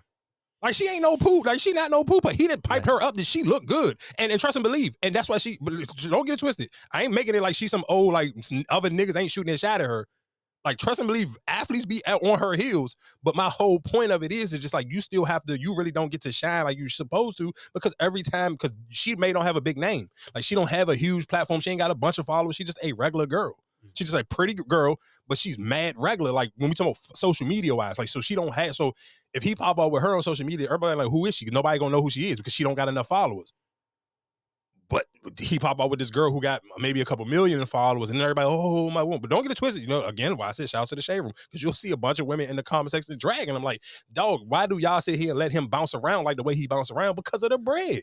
Like 0.62 0.74
she 0.74 0.88
ain't 0.88 1.02
no 1.02 1.16
poop. 1.16 1.46
Like 1.46 1.58
she 1.60 1.72
not 1.72 1.90
no 1.90 2.04
poop. 2.04 2.22
But 2.22 2.34
he 2.34 2.46
didn't 2.46 2.62
pipe 2.62 2.84
her 2.84 3.02
up 3.02 3.16
that 3.16 3.26
she 3.26 3.42
look 3.42 3.66
good. 3.66 3.98
And, 4.18 4.30
and 4.30 4.40
trust 4.40 4.56
and 4.56 4.62
believe. 4.62 4.96
And 5.02 5.14
that's 5.14 5.28
why 5.28 5.38
she. 5.38 5.58
But 5.60 5.74
don't 6.08 6.26
get 6.26 6.34
it 6.34 6.38
twisted. 6.38 6.68
I 6.92 7.02
ain't 7.02 7.12
making 7.12 7.34
it 7.34 7.42
like 7.42 7.56
she's 7.56 7.72
some 7.72 7.84
old 7.88 8.12
like 8.12 8.34
other 8.68 8.88
niggas 8.88 9.16
ain't 9.16 9.32
shooting 9.32 9.52
a 9.52 9.58
shot 9.58 9.80
at 9.80 9.88
her. 9.88 10.06
Like 10.64 10.78
trust 10.78 11.00
and 11.00 11.08
believe, 11.08 11.36
athletes 11.48 11.86
be 11.86 12.02
at, 12.06 12.22
on 12.22 12.38
her 12.38 12.54
heels. 12.54 12.96
But 13.22 13.34
my 13.34 13.48
whole 13.48 13.80
point 13.80 14.12
of 14.12 14.22
it 14.22 14.32
is, 14.32 14.52
is 14.52 14.60
just 14.60 14.74
like 14.74 14.86
you 14.88 15.00
still 15.00 15.24
have 15.24 15.44
to. 15.46 15.60
You 15.60 15.74
really 15.74 15.90
don't 15.90 16.12
get 16.12 16.20
to 16.22 16.32
shine 16.32 16.64
like 16.64 16.78
you're 16.78 16.88
supposed 16.88 17.36
to 17.38 17.52
because 17.74 17.94
every 17.98 18.22
time, 18.22 18.52
because 18.52 18.72
she 18.88 19.16
may 19.16 19.32
don't 19.32 19.44
have 19.44 19.56
a 19.56 19.60
big 19.60 19.76
name. 19.76 20.08
Like 20.34 20.44
she 20.44 20.54
don't 20.54 20.70
have 20.70 20.88
a 20.88 20.94
huge 20.94 21.26
platform. 21.26 21.60
She 21.60 21.70
ain't 21.70 21.80
got 21.80 21.90
a 21.90 21.96
bunch 21.96 22.18
of 22.18 22.26
followers. 22.26 22.56
She 22.56 22.64
just 22.64 22.78
a 22.82 22.92
regular 22.92 23.26
girl. 23.26 23.54
Mm-hmm. 23.54 23.88
She's 23.94 24.10
just 24.10 24.20
a 24.20 24.24
pretty 24.24 24.54
girl, 24.54 25.00
but 25.26 25.38
she's 25.38 25.58
mad 25.58 25.96
regular. 25.98 26.30
Like 26.30 26.52
when 26.56 26.70
we 26.70 26.74
talk 26.74 26.86
about 26.86 27.16
social 27.16 27.46
media 27.46 27.74
wise, 27.74 27.98
like 27.98 28.08
so 28.08 28.20
she 28.20 28.34
don't 28.34 28.54
have. 28.54 28.76
So 28.76 28.92
if 29.34 29.42
he 29.42 29.54
pop 29.54 29.78
up 29.78 29.90
with 29.90 30.02
her 30.02 30.14
on 30.14 30.22
social 30.22 30.46
media, 30.46 30.66
everybody 30.66 30.94
like, 30.96 31.08
who 31.08 31.26
is 31.26 31.34
she? 31.34 31.46
Nobody 31.46 31.78
gonna 31.78 31.90
know 31.90 32.02
who 32.02 32.10
she 32.10 32.30
is 32.30 32.38
because 32.38 32.52
she 32.52 32.62
don't 32.62 32.74
got 32.74 32.88
enough 32.88 33.08
followers. 33.08 33.52
But 34.92 35.06
he 35.40 35.58
pop 35.58 35.80
out 35.80 35.88
with 35.88 36.00
this 36.00 36.10
girl 36.10 36.30
who 36.30 36.38
got 36.38 36.60
maybe 36.76 37.00
a 37.00 37.06
couple 37.06 37.24
million 37.24 37.64
followers, 37.64 38.10
and 38.10 38.20
everybody, 38.20 38.46
oh 38.46 38.90
my 38.90 39.02
woman. 39.02 39.22
But 39.22 39.30
don't 39.30 39.42
get 39.42 39.50
it 39.50 39.56
twisted. 39.56 39.80
You 39.80 39.88
know, 39.88 40.04
again, 40.04 40.36
why 40.36 40.48
I 40.48 40.52
said 40.52 40.68
shout 40.68 40.82
out 40.82 40.88
to 40.88 40.94
the 40.94 41.00
shade 41.00 41.20
room 41.20 41.32
because 41.48 41.62
you'll 41.62 41.72
see 41.72 41.92
a 41.92 41.96
bunch 41.96 42.20
of 42.20 42.26
women 42.26 42.50
in 42.50 42.56
the 42.56 42.62
comment 42.62 42.90
section 42.90 43.16
dragging. 43.16 43.56
I'm 43.56 43.62
like, 43.62 43.80
dog, 44.12 44.40
why 44.46 44.66
do 44.66 44.76
y'all 44.76 45.00
sit 45.00 45.18
here 45.18 45.30
and 45.30 45.38
let 45.38 45.50
him 45.50 45.66
bounce 45.66 45.94
around 45.94 46.24
like 46.24 46.36
the 46.36 46.42
way 46.42 46.54
he 46.54 46.66
bounce 46.66 46.90
around? 46.90 47.16
Because 47.16 47.42
of 47.42 47.48
the 47.48 47.56
bread. 47.56 48.02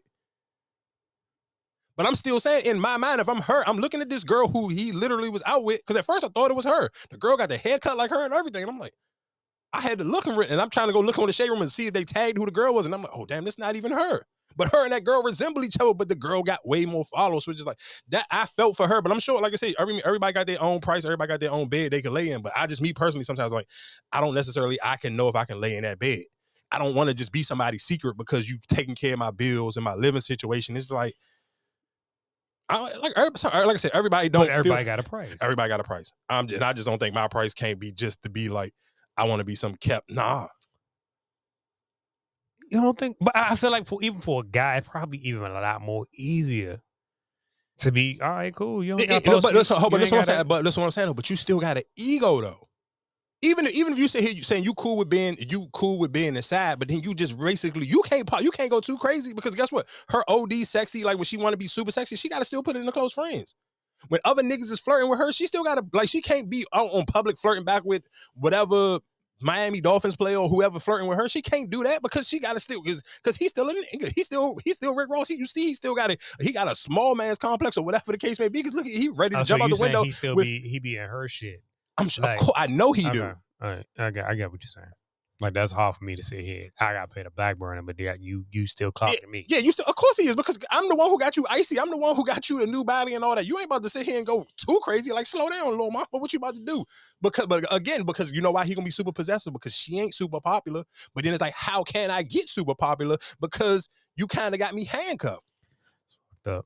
But 1.95 2.07
I'm 2.07 2.15
still 2.15 2.39
saying, 2.39 2.65
in 2.65 2.79
my 2.79 2.97
mind, 2.97 3.21
if 3.21 3.29
I'm 3.29 3.41
her, 3.41 3.63
I'm 3.69 3.77
looking 3.77 4.01
at 4.01 4.09
this 4.09 4.23
girl 4.23 4.47
who 4.47 4.69
he 4.69 4.91
literally 4.91 5.29
was 5.29 5.43
out 5.45 5.63
with. 5.63 5.81
Because 5.85 5.95
at 5.95 6.05
first 6.05 6.25
I 6.25 6.29
thought 6.29 6.49
it 6.49 6.55
was 6.55 6.65
her. 6.65 6.89
The 7.11 7.17
girl 7.17 7.37
got 7.37 7.49
the 7.49 7.57
haircut 7.57 7.97
like 7.97 8.09
her 8.09 8.25
and 8.25 8.33
everything. 8.33 8.63
And 8.63 8.71
I'm 8.71 8.79
like, 8.79 8.93
I 9.73 9.81
had 9.81 9.99
to 9.99 10.03
look 10.03 10.25
and, 10.25 10.39
and 10.39 10.59
I'm 10.59 10.71
trying 10.71 10.87
to 10.87 10.93
go 10.93 11.01
look 11.01 11.19
on 11.19 11.27
the 11.27 11.33
shade 11.33 11.51
room 11.51 11.61
and 11.61 11.71
see 11.71 11.85
if 11.85 11.93
they 11.93 12.03
tagged 12.03 12.39
who 12.39 12.45
the 12.45 12.51
girl 12.51 12.73
was. 12.73 12.87
And 12.87 12.95
I'm 12.95 13.03
like, 13.03 13.11
oh 13.13 13.27
damn, 13.27 13.45
this 13.45 13.59
not 13.59 13.75
even 13.75 13.91
her. 13.91 14.25
But 14.55 14.71
her 14.71 14.83
and 14.83 14.91
that 14.91 15.03
girl 15.03 15.23
resemble 15.23 15.63
each 15.63 15.77
other, 15.79 15.93
but 15.93 16.09
the 16.09 16.15
girl 16.15 16.43
got 16.43 16.67
way 16.67 16.85
more 16.85 17.05
followers, 17.05 17.47
which 17.47 17.59
is 17.59 17.65
like 17.65 17.79
that. 18.09 18.25
I 18.31 18.45
felt 18.45 18.75
for 18.75 18.87
her, 18.87 19.01
but 19.01 19.11
I'm 19.11 19.19
sure, 19.19 19.41
like 19.41 19.53
I 19.53 19.55
say, 19.55 19.75
every, 19.79 20.03
everybody 20.03 20.33
got 20.33 20.47
their 20.47 20.61
own 20.61 20.81
price, 20.81 21.05
everybody 21.05 21.29
got 21.29 21.39
their 21.39 21.51
own 21.51 21.69
bed 21.69 21.91
they 21.91 22.01
can 22.01 22.13
lay 22.13 22.29
in. 22.29 22.41
But 22.41 22.53
I 22.55 22.67
just, 22.67 22.81
me 22.81 22.93
personally, 22.93 23.23
sometimes 23.23 23.51
like 23.51 23.67
I 24.11 24.21
don't 24.21 24.33
necessarily 24.33 24.77
I 24.83 24.97
can 24.97 25.15
know 25.15 25.27
if 25.27 25.35
I 25.35 25.45
can 25.45 25.61
lay 25.61 25.77
in 25.77 25.83
that 25.83 25.99
bed. 25.99 26.23
I 26.71 26.77
don't 26.77 26.93
want 26.93 27.09
to 27.09 27.15
just 27.15 27.31
be 27.31 27.41
somebody's 27.41 27.83
secret 27.83 28.15
because 28.15 28.49
you 28.49 28.59
taking 28.67 28.95
care 28.95 29.13
of 29.13 29.19
my 29.19 29.31
bills 29.31 29.75
and 29.77 29.83
my 29.83 29.95
living 29.95 30.21
situation. 30.21 30.77
It's 30.77 30.91
like, 30.91 31.15
I, 32.69 32.93
like, 32.97 33.13
sorry, 33.37 33.65
like 33.65 33.73
I 33.73 33.77
said, 33.77 33.91
everybody 33.95 34.29
don't. 34.29 34.45
But 34.45 34.51
everybody 34.51 34.83
feel, 34.83 34.85
got 34.85 34.99
a 34.99 35.03
price. 35.03 35.35
everybody 35.41 35.69
got 35.69 35.79
a 35.79 35.83
price. 35.83 36.13
I'm, 36.29 36.47
and 36.49 36.63
I 36.63 36.73
just 36.73 36.87
don't 36.87 36.99
think 36.99 37.15
my 37.15 37.27
price 37.27 37.55
can't 37.55 37.79
be 37.79 37.91
just 37.91 38.21
to 38.23 38.29
be 38.29 38.49
like 38.49 38.73
I 39.17 39.23
want 39.23 39.39
to 39.39 39.45
be 39.45 39.55
some 39.55 39.75
kept. 39.75 40.11
Nah, 40.11 40.47
You 42.69 42.81
don't 42.81 42.97
think? 42.97 43.17
But 43.19 43.35
I 43.35 43.55
feel 43.55 43.71
like 43.71 43.87
for 43.87 44.01
even 44.03 44.21
for 44.21 44.41
a 44.41 44.45
guy, 44.45 44.79
probably 44.81 45.19
even 45.19 45.43
a 45.43 45.49
lot 45.53 45.81
more 45.81 46.05
easier 46.13 46.81
to 47.79 47.91
be 47.91 48.19
all 48.21 48.29
right. 48.29 48.53
Cool. 48.53 48.83
You 48.83 48.91
don't 48.97 49.01
got 49.09 49.15
it- 49.17 49.23
but 49.41 49.53
listen, 49.55 49.77
hold- 49.77 49.91
but 49.91 49.99
listen 50.01 50.15
what 50.17 50.19
I'm 50.29 50.35
saying. 50.35 50.47
But 50.47 50.63
listen 50.63 50.81
what 50.81 50.85
I'm 50.85 50.91
saying. 50.91 51.07
though, 51.07 51.13
But 51.13 51.29
you 51.29 51.35
still 51.35 51.59
got 51.59 51.77
an 51.77 51.83
ego 51.95 52.41
though. 52.41 52.67
Even 53.41 53.67
even 53.67 53.93
if 53.93 53.99
you 53.99 54.07
say 54.09 54.21
here 54.21 54.31
you 54.31 54.43
saying 54.43 54.65
you 54.65 54.73
cool 54.73 54.97
with 54.97 55.07
being 55.07 55.37
you 55.39 55.69
cool 55.71 55.97
with 55.97 56.11
being 56.11 56.35
inside, 56.35 56.77
but 56.77 56.89
then 56.89 56.99
you 56.99 57.13
just 57.15 57.39
basically 57.39 57.87
you 57.87 58.01
can't 58.01 58.27
pop 58.27 58.41
you 58.41 58.51
can't 58.51 58.69
go 58.69 58.81
too 58.81 58.97
crazy 58.97 59.33
because 59.33 59.55
guess 59.55 59.71
what? 59.71 59.87
Her 60.09 60.23
OD 60.27 60.65
sexy 60.65 61.03
like 61.05 61.15
when 61.15 61.23
she 61.23 61.37
want 61.37 61.53
to 61.53 61.57
be 61.57 61.67
super 61.67 61.89
sexy, 61.91 62.17
she 62.17 62.27
got 62.27 62.39
to 62.39 62.45
still 62.45 62.61
put 62.61 62.75
it 62.75 62.79
in 62.79 62.85
the 62.85 62.91
close 62.91 63.13
friends. 63.13 63.55
When 64.09 64.19
other 64.25 64.43
niggas 64.43 64.71
is 64.71 64.79
flirting 64.81 65.09
with 65.09 65.19
her, 65.19 65.31
she 65.31 65.47
still 65.47 65.63
got 65.63 65.75
to 65.75 65.85
like 65.93 66.09
she 66.09 66.21
can't 66.21 66.49
be 66.49 66.65
out 66.73 66.87
on 66.91 67.05
public 67.05 67.37
flirting 67.37 67.63
back 67.63 67.83
with 67.85 68.03
whatever 68.35 68.99
Miami 69.41 69.81
Dolphins 69.81 70.15
player 70.15 70.37
or 70.37 70.49
whoever 70.49 70.79
flirting 70.79 71.07
with 71.07 71.17
her. 71.17 71.29
She 71.29 71.41
can't 71.41 71.69
do 71.69 71.83
that 71.83 72.01
because 72.01 72.27
she 72.27 72.39
got 72.39 72.53
to 72.53 72.59
still 72.59 72.81
because 72.81 73.35
he's 73.37 73.49
still 73.51 73.69
in. 73.69 73.75
He's 74.15 74.25
still 74.25 74.57
he's 74.63 74.75
still 74.75 74.93
Rick 74.95 75.09
Ross. 75.09 75.27
He, 75.27 75.35
you 75.35 75.45
see, 75.45 75.67
he 75.67 75.73
still 75.73 75.95
got 75.95 76.11
a 76.11 76.17
he 76.41 76.51
got 76.51 76.69
a 76.71 76.75
small 76.75 77.15
man's 77.15 77.37
complex 77.37 77.77
or 77.77 77.83
whatever 77.85 78.11
the 78.11 78.17
case 78.17 78.39
may 78.39 78.49
be. 78.49 78.59
Because 78.59 78.73
look, 78.73 78.85
he 78.85 79.09
ready 79.09 79.35
to 79.35 79.41
Oh, 79.41 79.43
so 79.43 79.57
jump 79.57 79.63
out 79.63 79.69
the 79.69 79.75
window. 79.81 80.03
He 80.03 80.11
still 80.11 80.35
with- 80.35 80.45
be 80.45 80.59
he 80.61 80.79
be 80.79 80.97
in 80.97 81.07
her 81.07 81.27
shit. 81.27 81.63
I'm 81.97 82.09
sure, 82.09 82.23
like- 82.23 82.39
I 82.55 82.67
know 82.67 82.91
he 82.93 83.09
do. 83.09 83.23
All 83.23 83.35
right, 83.61 83.85
I 83.97 84.11
got 84.11 84.29
I 84.29 84.35
get 84.35 84.51
what 84.51 84.63
you're 84.63 84.69
saying. 84.69 84.87
Like 85.41 85.53
that's 85.53 85.71
hard 85.71 85.95
for 85.95 86.03
me 86.03 86.17
to 86.17 86.23
sit 86.23 86.41
here. 86.41 86.69
I 86.81 86.91
got 86.93 87.11
paid 87.11 87.21
a 87.21 87.23
the 87.25 87.29
back 87.29 87.57
burner, 87.57 87.81
but 87.81 87.97
yeah, 87.97 88.15
you 88.19 88.45
you 88.51 88.67
still 88.67 88.91
clocking 88.91 89.29
me. 89.29 89.45
Yeah, 89.47 89.59
you 89.59 89.71
still, 89.71 89.85
of 89.87 89.95
course 89.95 90.17
he 90.17 90.27
is 90.27 90.35
because 90.35 90.59
I'm 90.69 90.89
the 90.89 90.95
one 90.95 91.09
who 91.09 91.17
got 91.17 91.37
you 91.37 91.45
icy. 91.49 91.79
I'm 91.79 91.89
the 91.89 91.97
one 91.97 92.13
who 92.15 92.25
got 92.25 92.49
you 92.49 92.59
the 92.59 92.67
new 92.67 92.83
body 92.83 93.13
and 93.13 93.23
all 93.23 93.35
that. 93.35 93.45
You 93.45 93.57
ain't 93.57 93.67
about 93.67 93.83
to 93.83 93.89
sit 93.89 94.05
here 94.05 94.17
and 94.17 94.27
go 94.27 94.45
too 94.57 94.79
crazy. 94.83 95.13
Like, 95.13 95.25
slow 95.25 95.49
down, 95.49 95.69
little 95.69 95.91
mama. 95.91 96.07
What 96.11 96.33
you 96.33 96.37
about 96.37 96.55
to 96.55 96.59
do? 96.59 96.83
Because, 97.21 97.45
but 97.45 97.65
again, 97.73 98.03
because 98.03 98.31
you 98.31 98.41
know 98.41 98.51
why 98.51 98.65
he 98.65 98.75
gonna 98.75 98.83
be 98.83 98.91
super 98.91 99.13
possessive 99.13 99.53
because 99.53 99.73
she 99.73 99.97
ain't 99.99 100.13
super 100.13 100.41
popular. 100.41 100.83
But 101.15 101.23
then 101.23 101.31
it's 101.31 101.41
like, 101.41 101.53
how 101.53 101.83
can 101.83 102.11
I 102.11 102.23
get 102.23 102.49
super 102.49 102.75
popular? 102.75 103.17
Because 103.39 103.87
you 104.17 104.27
kind 104.27 104.53
of 104.53 104.59
got 104.59 104.73
me 104.73 104.83
handcuffed. 104.83 105.43
Fucked 106.43 106.57
up. 106.57 106.65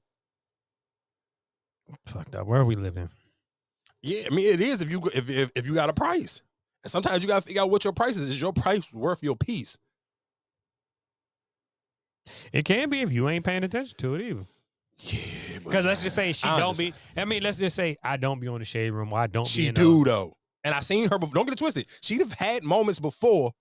Fucked 2.08 2.36
up. 2.36 2.48
Where 2.48 2.62
are 2.62 2.66
we 2.66 2.76
living? 2.76 3.10
Yeah, 4.02 4.24
I 4.26 4.34
mean 4.34 4.52
it 4.52 4.62
is 4.62 4.82
if 4.82 4.90
you 4.90 5.00
if 5.14 5.30
if, 5.30 5.52
if 5.56 5.68
you 5.68 5.76
got 5.76 5.92
a 5.92 5.94
price. 5.94 6.42
And 6.84 6.92
sometimes 6.92 7.22
you 7.24 7.28
gotta 7.28 7.42
figure 7.46 7.62
out 7.62 7.70
what 7.70 7.84
your 7.84 7.94
price 7.94 8.18
is. 8.18 8.30
Is 8.30 8.42
your 8.42 8.54
price 8.54 8.92
worth 8.94 9.24
your 9.24 9.36
piece? 9.36 9.78
It 12.52 12.66
can 12.66 12.90
be 12.90 13.02
if 13.02 13.12
you 13.12 13.28
ain't 13.30 13.46
paying 13.46 13.64
attention 13.64 13.98
to 14.00 14.16
it 14.16 14.22
either. 14.22 14.46
Yeah, 15.00 15.60
Because 15.64 15.86
let's 15.86 16.04
just 16.04 16.16
say 16.16 16.32
she 16.34 16.48
I 16.48 16.60
don't 16.60 16.70
just- 16.70 16.80
be. 16.80 16.94
I 17.18 17.26
mean, 17.26 17.44
let's 17.44 17.58
just 17.58 17.76
say 17.76 17.98
I 18.04 18.18
don't 18.18 18.40
be 18.40 18.48
on 18.48 18.60
the 18.60 18.66
shade 18.66 18.92
room. 18.92 19.12
Or 19.12 19.20
I 19.20 19.28
don't. 19.28 19.48
She 19.48 19.72
do 19.72 20.04
The, 20.04 20.10
though. 20.12 20.38
And 20.64 20.74
I 20.74 20.80
seen 20.80 21.10
her 21.10 21.18
before. 21.18 21.34
Don't 21.34 21.46
get 21.46 21.54
it 21.54 21.58
twisted. 21.60 21.88
She'd 22.02 22.20
have 22.20 22.32
had 22.34 22.64
moments 22.64 23.00
before 23.00 23.52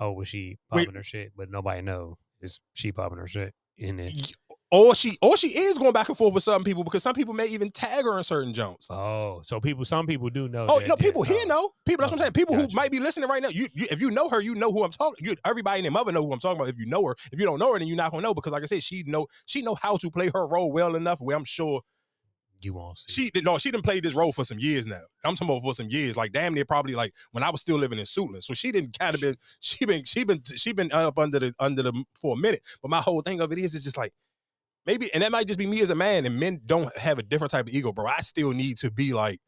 oh, 0.00 0.12
was 0.12 0.28
she 0.28 0.58
Wait. 0.72 0.84
popping 0.86 0.94
her 0.96 1.02
shit? 1.02 1.32
But 1.36 1.50
nobody 1.50 1.82
know 1.82 2.18
is 2.40 2.60
she 2.72 2.90
popping 2.92 3.18
her 3.18 3.26
shit 3.26 3.54
in 3.76 3.98
it. 4.00 4.32
Or 4.70 4.94
she 4.94 5.16
or 5.22 5.36
she 5.36 5.48
is 5.48 5.78
going 5.78 5.92
back 5.92 6.08
and 6.08 6.16
forth 6.16 6.34
with 6.34 6.42
some 6.42 6.62
people 6.62 6.84
because 6.84 7.02
some 7.02 7.14
people 7.14 7.32
may 7.32 7.46
even 7.46 7.70
tag 7.70 8.04
her 8.04 8.18
in 8.18 8.24
certain 8.24 8.52
jumps. 8.52 8.86
Oh, 8.90 9.40
so 9.44 9.60
people, 9.60 9.84
some 9.84 10.06
people 10.06 10.28
do 10.28 10.48
know. 10.48 10.66
Oh 10.68 10.78
that, 10.80 10.88
no, 10.88 10.96
people 10.96 11.22
here 11.22 11.46
know. 11.46 11.70
People, 11.86 12.02
that's 12.02 12.12
what 12.12 12.20
I'm 12.20 12.24
saying. 12.24 12.32
People 12.32 12.54
who 12.54 12.68
might 12.74 12.90
be 12.90 13.00
listening 13.00 13.28
right 13.28 13.42
now. 13.42 13.48
You, 13.48 13.68
you, 13.72 13.86
if 13.90 14.00
you 14.00 14.10
know 14.10 14.28
her, 14.28 14.40
you 14.40 14.54
know 14.54 14.70
who 14.70 14.84
I'm 14.84 14.90
talking. 14.90 15.24
You, 15.26 15.36
everybody 15.44 15.78
and 15.78 15.84
their 15.86 15.92
mother 15.92 16.12
know 16.12 16.24
who 16.26 16.32
I'm 16.32 16.38
talking 16.38 16.58
about. 16.58 16.68
If 16.68 16.78
you 16.78 16.86
know 16.86 17.04
her, 17.06 17.16
if 17.32 17.40
you 17.40 17.46
don't 17.46 17.58
know 17.58 17.72
her, 17.72 17.78
then 17.78 17.88
you're 17.88 17.96
not 17.96 18.10
gonna 18.10 18.22
know 18.22 18.34
because, 18.34 18.52
like 18.52 18.62
I 18.62 18.66
said, 18.66 18.82
she 18.82 19.04
know 19.06 19.26
she 19.46 19.62
know 19.62 19.74
how 19.74 19.96
to 19.96 20.10
play 20.10 20.30
her 20.34 20.46
role 20.46 20.70
well 20.70 20.96
enough. 20.96 21.20
Where 21.20 21.36
I'm 21.36 21.44
sure 21.44 21.80
You 22.60 22.74
won't 22.74 22.98
see. 22.98 23.12
she 23.12 23.30
did. 23.30 23.44
No, 23.44 23.56
she 23.56 23.70
didn't 23.70 23.84
play 23.84 24.00
this 24.00 24.14
role 24.14 24.32
for 24.32 24.44
some 24.44 24.58
years 24.58 24.86
now. 24.86 25.00
I'm 25.24 25.34
talking 25.34 25.48
about 25.54 25.62
for 25.62 25.72
some 25.74 25.88
years, 25.88 26.14
like 26.16 26.32
damn 26.32 26.52
near 26.52 26.66
probably 26.66 26.94
like 26.94 27.14
when 27.32 27.42
I 27.42 27.48
was 27.50 27.62
still 27.62 27.78
living 27.78 27.98
in 27.98 28.04
Suitland. 28.04 28.42
So 28.42 28.52
she 28.52 28.70
didn't 28.70 28.98
kind 28.98 29.14
of 29.14 29.20
been 29.22 29.36
she 29.60 29.86
been 29.86 30.04
she 30.04 30.24
been 30.24 30.42
she 30.44 30.72
been 30.72 30.92
up 30.92 31.18
under 31.18 31.38
the 31.38 31.54
under 31.58 31.82
the 31.82 32.04
for 32.20 32.34
a 32.34 32.38
minute. 32.38 32.60
But 32.82 32.90
my 32.90 33.00
whole 33.00 33.22
thing 33.22 33.40
of 33.40 33.50
it 33.52 33.58
is, 33.58 33.74
it's 33.74 33.84
just 33.84 33.96
like 33.96 34.12
maybe, 34.86 35.12
and 35.12 35.22
that 35.22 35.32
might 35.32 35.46
just 35.46 35.58
be 35.58 35.66
me 35.66 35.80
as 35.80 35.90
a 35.90 35.94
man, 35.94 36.26
and 36.26 36.38
men 36.38 36.60
don't 36.66 36.96
have 36.96 37.18
a 37.18 37.22
different 37.22 37.50
type 37.50 37.66
of 37.66 37.74
ego, 37.74 37.92
bro. 37.92 38.06
I 38.06 38.20
still 38.20 38.52
need 38.52 38.76
to 38.78 38.90
be 38.90 39.12
like. 39.12 39.40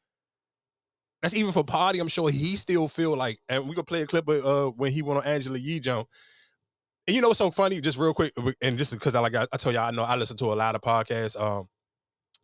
That's 1.23 1.35
even 1.35 1.53
for 1.53 1.63
Pardi. 1.63 2.01
I'm 2.01 2.09
sure 2.09 2.31
he 2.31 2.57
still 2.57 2.89
feel 2.89 3.15
like, 3.15 3.41
and 3.47 3.69
we 3.69 3.75
could 3.75 3.87
play 3.87 4.01
a 4.01 4.07
clip 4.07 4.27
of 4.27 4.47
uh, 4.47 4.71
when 4.71 4.91
he 4.91 5.03
went 5.03 5.19
on 5.19 5.27
Angela 5.27 5.59
Yee 5.59 5.79
jump. 5.79 6.09
And 7.07 7.15
you 7.15 7.21
know 7.21 7.29
what's 7.29 7.39
so 7.39 7.51
funny? 7.51 7.79
Just 7.83 7.99
real 7.99 8.15
quick, 8.15 8.33
and 8.63 8.79
just 8.79 8.93
because 8.93 9.15
I 9.15 9.21
like 9.21 9.35
I, 9.35 9.47
I 9.53 9.57
told 9.59 9.75
y'all, 9.75 9.85
I 9.85 9.91
know 9.91 10.03
I 10.03 10.17
listen 10.17 10.39
to 10.39 10.47
a 10.47 10.55
lot 10.55 10.75
of 10.75 10.81
podcasts. 10.81 11.39
Um, 11.39 11.69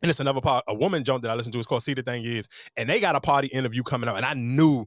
and 0.02 0.10
it's 0.10 0.20
another 0.20 0.40
part, 0.40 0.64
a 0.68 0.74
woman 0.74 1.04
jump 1.04 1.22
that 1.22 1.30
I 1.30 1.34
listen 1.34 1.52
to. 1.52 1.58
It's 1.58 1.66
called 1.66 1.82
See 1.82 1.94
the 1.94 2.02
Thing 2.02 2.24
Is, 2.24 2.48
and 2.76 2.88
they 2.88 3.00
got 3.00 3.16
a 3.16 3.20
Pardi 3.20 3.48
interview 3.50 3.82
coming 3.82 4.08
out, 4.08 4.16
and 4.16 4.26
I 4.26 4.34
knew, 4.34 4.86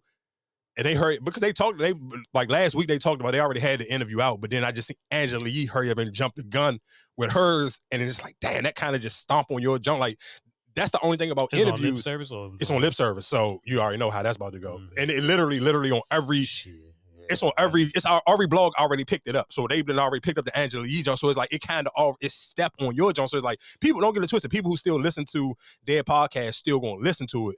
and 0.77 0.85
they 0.85 0.93
heard 0.93 1.23
because 1.23 1.41
they 1.41 1.51
talked. 1.51 1.79
They 1.79 1.93
like 2.33 2.51
last 2.51 2.75
week 2.75 2.87
they 2.87 2.97
talked 2.97 3.21
about 3.21 3.31
they 3.31 3.39
already 3.39 3.59
had 3.59 3.79
the 3.79 3.91
interview 3.91 4.21
out, 4.21 4.39
but 4.39 4.51
then 4.51 4.63
I 4.63 4.71
just 4.71 4.87
see 4.89 4.95
Angela 5.11 5.47
Yee 5.47 5.65
hurry 5.65 5.89
up 5.89 5.97
and 5.97 6.13
jump 6.13 6.35
the 6.35 6.43
gun 6.43 6.79
with 7.19 7.31
hers, 7.31 7.79
and 7.91 8.01
it's 8.01 8.23
like, 8.23 8.35
damn, 8.41 8.63
that 8.63 8.75
kind 8.75 8.95
of 8.95 9.01
just 9.01 9.17
stomp 9.19 9.51
on 9.51 9.61
your 9.61 9.77
jump. 9.77 9.99
Like 9.99 10.17
that's 10.75 10.91
the 10.91 10.99
only 11.01 11.17
thing 11.17 11.29
about 11.31 11.49
It's 11.51 11.61
on 11.63 11.67
interviews. 11.73 12.03
service 12.03 12.31
or 12.31 12.51
It's 12.59 12.71
on 12.71 12.81
lip 12.81 12.93
service, 12.93 13.27
so 13.27 13.59
you 13.65 13.79
already 13.81 13.97
know 13.97 14.09
how 14.09 14.23
that's 14.23 14.37
about 14.37 14.53
to 14.53 14.59
go. 14.59 14.77
Mhm. 14.77 14.89
And 14.97 15.11
it 15.11 15.23
literally, 15.23 15.59
literally 15.59 15.91
on 15.91 16.01
every 16.09 16.43
Shit. 16.45 16.73
it's 17.29 17.43
on 17.43 17.51
every 17.57 17.83
it's 17.83 18.05
our 18.05 18.21
every 18.27 18.47
blog 18.47 18.73
already 18.79 19.03
picked 19.05 19.27
it 19.27 19.35
up. 19.35 19.51
So 19.51 19.67
they've 19.67 19.85
been 19.85 19.99
already 19.99 20.21
picked 20.21 20.37
up 20.39 20.45
the 20.45 20.57
Angela 20.57 20.87
Yee 20.87 21.03
jump. 21.03 21.19
So 21.19 21.27
it's 21.27 21.37
like 21.37 21.53
it 21.53 21.61
kind 21.61 21.85
of 21.87 21.93
all 21.95 22.15
it's 22.21 22.33
step 22.35 22.73
on 22.79 22.95
your 22.95 23.11
jump. 23.13 23.29
So 23.29 23.37
it's 23.37 23.43
like 23.43 23.59
people 23.81 23.99
don't 24.01 24.13
get 24.13 24.23
it 24.23 24.29
twisted. 24.29 24.49
People 24.51 24.71
who 24.71 24.77
still 24.77 24.99
listen 24.99 25.25
to 25.33 25.53
their 25.85 26.03
podcast 26.03 26.55
still 26.55 26.79
gonna 26.79 27.01
listen 27.01 27.27
to 27.27 27.49
it. 27.49 27.57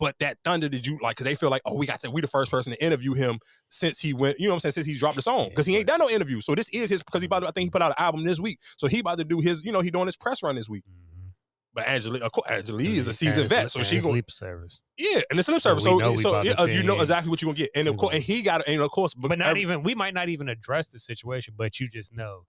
But 0.00 0.16
that 0.18 0.38
thunder 0.44 0.68
did 0.68 0.86
you 0.86 0.98
like 1.00 1.16
because 1.16 1.24
they 1.24 1.36
feel 1.36 1.50
like, 1.50 1.62
oh, 1.64 1.76
we 1.76 1.86
got 1.86 2.02
that 2.02 2.10
we 2.10 2.20
the 2.20 2.26
first 2.28 2.50
person 2.50 2.72
to 2.72 2.84
interview 2.84 3.14
him 3.14 3.38
since 3.68 4.00
he 4.00 4.12
went, 4.12 4.38
you 4.40 4.46
know 4.46 4.50
what 4.50 4.56
I'm 4.56 4.60
saying, 4.60 4.72
since 4.72 4.86
he 4.86 4.96
dropped 4.98 5.16
the 5.16 5.22
song. 5.22 5.48
Because 5.50 5.66
he 5.66 5.76
ain't 5.76 5.86
but- 5.86 5.98
done 5.98 6.08
no 6.08 6.10
interview. 6.14 6.40
So 6.40 6.54
this 6.54 6.68
is 6.70 6.90
his 6.90 7.02
because 7.02 7.22
he 7.22 7.26
about 7.26 7.40
to, 7.40 7.46
I 7.46 7.52
think 7.52 7.66
he 7.66 7.70
put 7.70 7.80
out 7.82 7.90
an 7.92 8.02
album 8.04 8.24
this 8.24 8.40
week. 8.40 8.58
So 8.76 8.88
he 8.88 8.98
about 8.98 9.18
to 9.18 9.24
do 9.24 9.38
his, 9.40 9.62
you 9.64 9.70
know, 9.72 9.80
he 9.80 9.90
doing 9.90 10.06
his 10.06 10.16
press 10.16 10.42
run 10.42 10.56
this 10.56 10.68
week. 10.68 10.84
Mhm. 10.88 11.30
But 11.72 11.86
Angela, 11.88 12.18
of 12.20 12.32
Angela 12.48 12.82
is 12.82 13.08
a 13.08 13.12
seasoned 13.12 13.48
vet. 13.48 13.70
So 13.70 13.82
she 13.82 14.00
lip 14.00 14.30
service. 14.30 14.80
yeah, 14.96 15.22
and 15.30 15.38
it's 15.38 15.48
a 15.48 15.52
lip 15.52 15.60
So 15.62 15.70
service. 15.70 15.84
we 15.84 16.16
So, 16.16 16.22
so 16.22 16.42
yeah, 16.42 16.52
uh, 16.52 16.64
you 16.66 16.82
know 16.84 17.00
exactly 17.00 17.30
what 17.30 17.42
you're 17.42 17.48
gonna 17.52 17.56
get. 17.58 17.70
And 17.74 17.88
of 17.88 17.96
course, 17.96 18.14
and 18.14 18.22
he 18.22 18.42
got 18.42 18.66
and 18.68 18.80
of 18.80 18.90
course, 18.90 19.14
But 19.14 19.38
not 19.38 19.48
every- 19.48 19.62
even 19.62 19.82
we 19.82 19.94
might 19.94 20.14
not 20.14 20.28
even 20.28 20.48
address 20.48 20.86
the 20.88 20.98
situation, 20.98 21.54
but 21.56 21.78
you 21.80 21.88
just 21.88 22.12
know. 22.12 22.46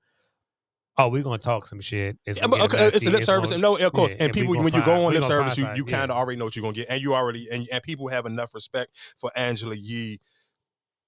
Oh, 0.98 1.10
we're 1.10 1.24
gonna 1.24 1.38
talk 1.38 1.66
some 1.66 1.82
shit. 1.82 2.18
It's, 2.26 2.40
Yeah, 2.40 2.48
but 2.48 2.62
okay, 2.62 2.86
it's 2.86 2.96
a 2.96 3.00
messy, 3.00 3.10
lip 3.10 3.24
service, 3.26 3.50
gonna- 3.50 3.56
and 3.56 3.62
no, 3.82 3.86
of 3.86 3.92
course, 3.92 4.12
yeah, 4.12 4.16
and 4.16 4.22
and 4.28 4.34
people 4.34 4.54
gonna 4.54 4.64
when 4.64 4.74
you 4.74 4.80
find- 4.80 4.86
go 4.86 5.06
on 5.06 5.14
lip 5.14 5.24
service, 5.26 5.58
you, 5.58 5.68
you 5.76 5.84
kind 5.84 6.10
of 6.10 6.16
yeah. 6.16 6.20
already 6.22 6.38
know 6.40 6.46
what 6.46 6.56
you're 6.56 6.64
gonna 6.64 6.74
get, 6.74 6.88
and 6.90 7.02
you 7.02 7.14
already 7.14 7.48
and, 7.52 7.68
and 7.72 7.84
people 7.84 8.08
have 8.08 8.26
enough 8.26 8.54
respect 8.56 8.96
for 9.18 9.30
Angela 9.36 9.76
Yee 9.76 10.20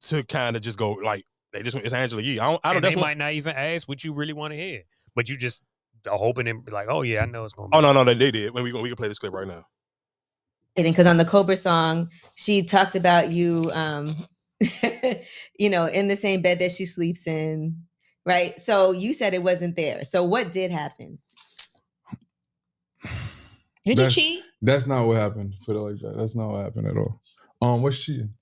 to 0.02 0.24
kind 0.24 0.56
of 0.58 0.62
just 0.62 0.78
go 0.78 0.92
like 0.92 1.26
they 1.54 1.62
just 1.64 1.78
it's 1.78 1.94
Angela 1.94 2.22
Yee. 2.22 2.40
I 2.40 2.50
don't, 2.52 2.60
I 2.64 2.70
don't. 2.70 2.76
and 2.78 2.84
That's 2.86 2.96
they 2.96 3.02
what, 3.02 3.08
might 3.08 3.18
not 3.18 3.32
even 3.32 3.56
ask 3.56 3.88
what 3.88 4.04
you 4.04 4.12
really 4.14 4.34
want 4.34 4.52
to 4.52 4.58
hear, 4.58 4.82
but 5.16 5.30
you 5.30 5.38
just 5.38 5.64
hoping 6.06 6.48
and 6.50 6.66
be 6.66 6.72
like, 6.72 6.88
oh 6.90 7.02
yeah, 7.02 7.22
I 7.24 7.26
know 7.26 7.46
it's 7.46 7.54
gonna. 7.54 7.70
oh 7.72 7.80
be 7.80 7.82
no, 7.84 7.94
no, 7.94 8.04
they, 8.04 8.14
they 8.14 8.32
did. 8.32 8.54
When 8.54 8.64
we 8.66 8.74
we 8.74 8.90
can 8.90 8.96
play 8.98 9.08
this 9.08 9.20
clip 9.20 9.32
right 9.34 9.48
now. 9.48 9.64
because 10.76 11.08
on 11.08 11.16
the 11.18 11.26
Cobra 11.26 11.56
song, 11.56 12.10
she 12.36 12.64
talked 12.64 12.96
about 12.96 13.32
you, 13.32 13.72
um, 13.74 14.16
you 15.58 15.70
know, 15.70 15.86
in 15.88 16.08
the 16.10 16.16
same 16.18 16.42
bed 16.42 16.60
that 16.60 16.72
she 16.72 16.86
sleeps 16.86 17.26
in, 17.26 17.84
right? 18.28 18.60
So 18.60 18.92
you 18.92 19.14
said 19.14 19.34
it 19.34 19.42
wasn't 19.42 19.76
there. 19.76 20.04
So 20.04 20.24
what 20.24 20.52
did 20.52 20.70
happen? 20.70 21.18
Did 23.86 23.98
That's- 23.98 24.18
you 24.18 24.24
cheat? 24.24 24.44
That's 24.62 24.86
not 24.86 25.06
what 25.08 25.18
happened. 25.18 25.54
Put 25.66 25.76
it 25.76 25.80
like 25.80 26.00
that. 26.02 26.18
That's 26.18 26.36
not 26.36 26.50
what 26.50 26.64
happened 26.64 26.88
at 26.88 26.98
all. 26.98 27.22
Um, 27.62 27.82
what's 27.82 27.98
cheating? 27.98 28.34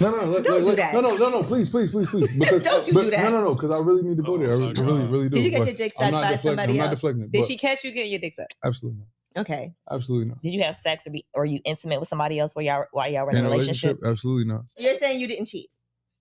No, 0.00 0.10
no, 0.10 0.16
no, 0.16 0.24
let- 0.26 0.44
Don't 0.44 0.54
let- 0.54 0.62
do 0.64 0.68
let- 0.70 0.76
that. 0.76 0.94
no, 0.94 1.00
no, 1.00 1.16
no, 1.16 1.28
no, 1.30 1.42
please, 1.42 1.68
please, 1.68 1.90
please, 1.90 2.10
please. 2.10 2.38
Because, 2.38 2.62
Don't 2.62 2.86
you 2.86 2.94
but- 2.94 3.02
do 3.04 3.10
that. 3.10 3.24
No, 3.24 3.30
no, 3.40 3.44
no, 3.44 3.54
because 3.54 3.70
I 3.70 3.78
really 3.78 4.02
need 4.02 4.16
to 4.16 4.22
go 4.22 4.38
there. 4.38 4.50
I 4.50 4.52
Oh, 4.52 4.58
really, 4.58 4.74
my 4.74 4.82
really, 4.82 5.06
really 5.06 5.28
do. 5.28 5.38
Did 5.38 5.44
you 5.44 5.50
get 5.50 5.58
but 5.60 5.66
your 5.68 5.76
dick 5.76 5.92
sucked 5.92 6.12
by 6.12 6.20
deflecting. 6.22 6.48
somebody 6.48 6.72
I'm 6.72 6.78
not 6.78 6.84
else? 6.84 6.90
deflecting. 7.00 7.28
Did 7.30 7.44
she 7.44 7.56
catch 7.56 7.84
you 7.84 7.90
getting 7.92 8.12
your 8.12 8.20
dick 8.20 8.34
sucked? 8.34 8.54
Absolutely 8.64 9.00
not. 9.00 9.40
Okay. 9.42 9.72
Absolutely 9.90 10.28
not. 10.28 10.40
Did 10.42 10.54
you 10.54 10.62
have 10.62 10.76
sex 10.76 11.06
or 11.06 11.10
be 11.10 11.26
or 11.34 11.44
you 11.44 11.60
intimate 11.64 12.00
with 12.00 12.08
somebody 12.08 12.38
else 12.38 12.54
while 12.56 12.64
y'all 12.64 12.84
while 12.92 13.10
y'all 13.10 13.24
were 13.26 13.32
in 13.32 13.36
In 13.38 13.44
a 13.44 13.50
relationship? 13.50 13.98
Absolutely 14.04 14.44
not. 14.50 14.62
You're 14.78 14.94
saying 14.94 15.20
you 15.20 15.26
didn't 15.28 15.44
cheat. 15.46 15.68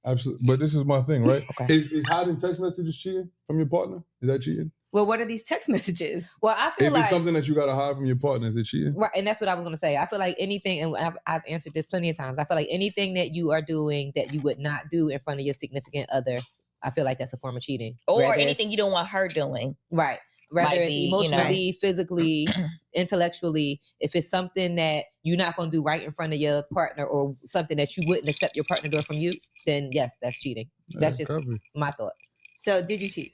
Absolutely. 0.06 0.46
But 0.48 0.60
this 0.60 0.76
is 0.76 0.86
my 0.86 1.02
thing, 1.02 1.24
right? 1.24 1.44
Okay. 1.60 1.74
Is, 1.74 1.92
is 1.92 2.06
hiding 2.08 2.38
text 2.38 2.62
messages 2.62 2.98
cheating 2.98 3.30
from 3.48 3.58
your 3.58 3.68
partner? 3.68 4.04
Is 4.22 4.28
that 4.28 4.42
cheating? 4.42 4.72
Well, 4.92 5.06
what 5.06 5.20
are 5.20 5.26
these 5.26 5.44
text 5.44 5.68
messages? 5.76 6.30
Well, 6.42 6.56
I 6.58 6.70
feel 6.72 6.88
If 6.88 6.94
like 6.94 7.02
it's 7.02 7.10
something 7.10 7.34
that 7.34 7.48
you 7.48 7.56
gotta 7.56 7.76
hide 7.76 7.96
from 7.96 8.06
your 8.06 8.16
partner, 8.16 8.48
is 8.48 8.56
it 8.56 8.66
cheating? 8.66 8.96
Right, 8.96 9.12
and 9.16 9.26
that's 9.26 9.42
what 9.42 9.50
I 9.50 9.56
was 9.56 9.64
gonna 9.64 9.78
say. 9.78 9.98
I 9.98 10.06
feel 10.06 10.20
like 10.20 10.36
anything, 10.40 10.82
and 10.82 10.96
I've, 10.96 11.18
I've 11.28 11.42
answered 11.48 11.74
this 11.74 11.88
plenty 11.88 12.10
of 12.10 12.18
times. 12.18 12.38
I 12.40 12.46
feel 12.46 12.56
like 12.56 12.68
anything 12.70 13.16
that 13.16 13.34
you 13.34 13.52
are 13.52 13.62
doing 13.62 14.14
that 14.16 14.34
you 14.34 14.42
would 14.42 14.60
not 14.60 14.84
do 14.92 15.10
in 15.10 15.20
front 15.20 15.40
of 15.40 15.46
your 15.46 15.56
significant 15.56 16.10
other, 16.12 16.38
I 16.84 16.92
feel 16.92 17.04
like 17.04 17.18
that's 17.18 17.34
a 17.34 17.38
form 17.38 17.58
of 17.58 17.64
cheating. 17.64 17.98
or 18.08 18.20
Whether 18.20 18.34
anything 18.36 18.70
you 18.72 18.78
don't 18.78 18.92
want 18.92 19.08
her 19.10 19.28
doing. 19.28 19.76
Right. 19.92 20.20
Whether 20.52 20.76
it's 20.82 20.88
be, 20.90 20.94
you 20.96 21.12
know. 21.12 21.18
emotionally, 21.20 21.72
physically, 21.74 22.48
intellectually, 22.94 23.82
if 24.00 24.16
it's 24.16 24.30
something 24.30 24.76
that 24.76 25.06
you're 25.24 25.38
not 25.38 25.56
going 25.58 25.72
to 25.72 25.78
do 25.78 25.84
right 25.84 26.02
in 26.04 26.12
front 26.12 26.34
of 26.34 26.40
your 26.40 26.64
partner 26.74 27.06
or 27.06 27.36
something 27.46 27.78
that 27.78 27.98
you 27.98 28.08
wouldn't 28.08 28.28
accept 28.30 28.56
your 28.56 28.66
partner 28.66 28.90
doing 28.90 29.04
from 29.04 29.18
you, 29.18 29.34
then 29.66 29.90
yes, 29.92 30.16
that's 30.22 30.40
cheating. 30.40 30.70
That's 30.92 31.18
just 31.18 31.32
copy. 31.32 31.60
my 31.76 31.92
thought. 31.92 32.14
So 32.58 32.82
did 32.82 33.02
you 33.02 33.10
cheat? 33.10 33.34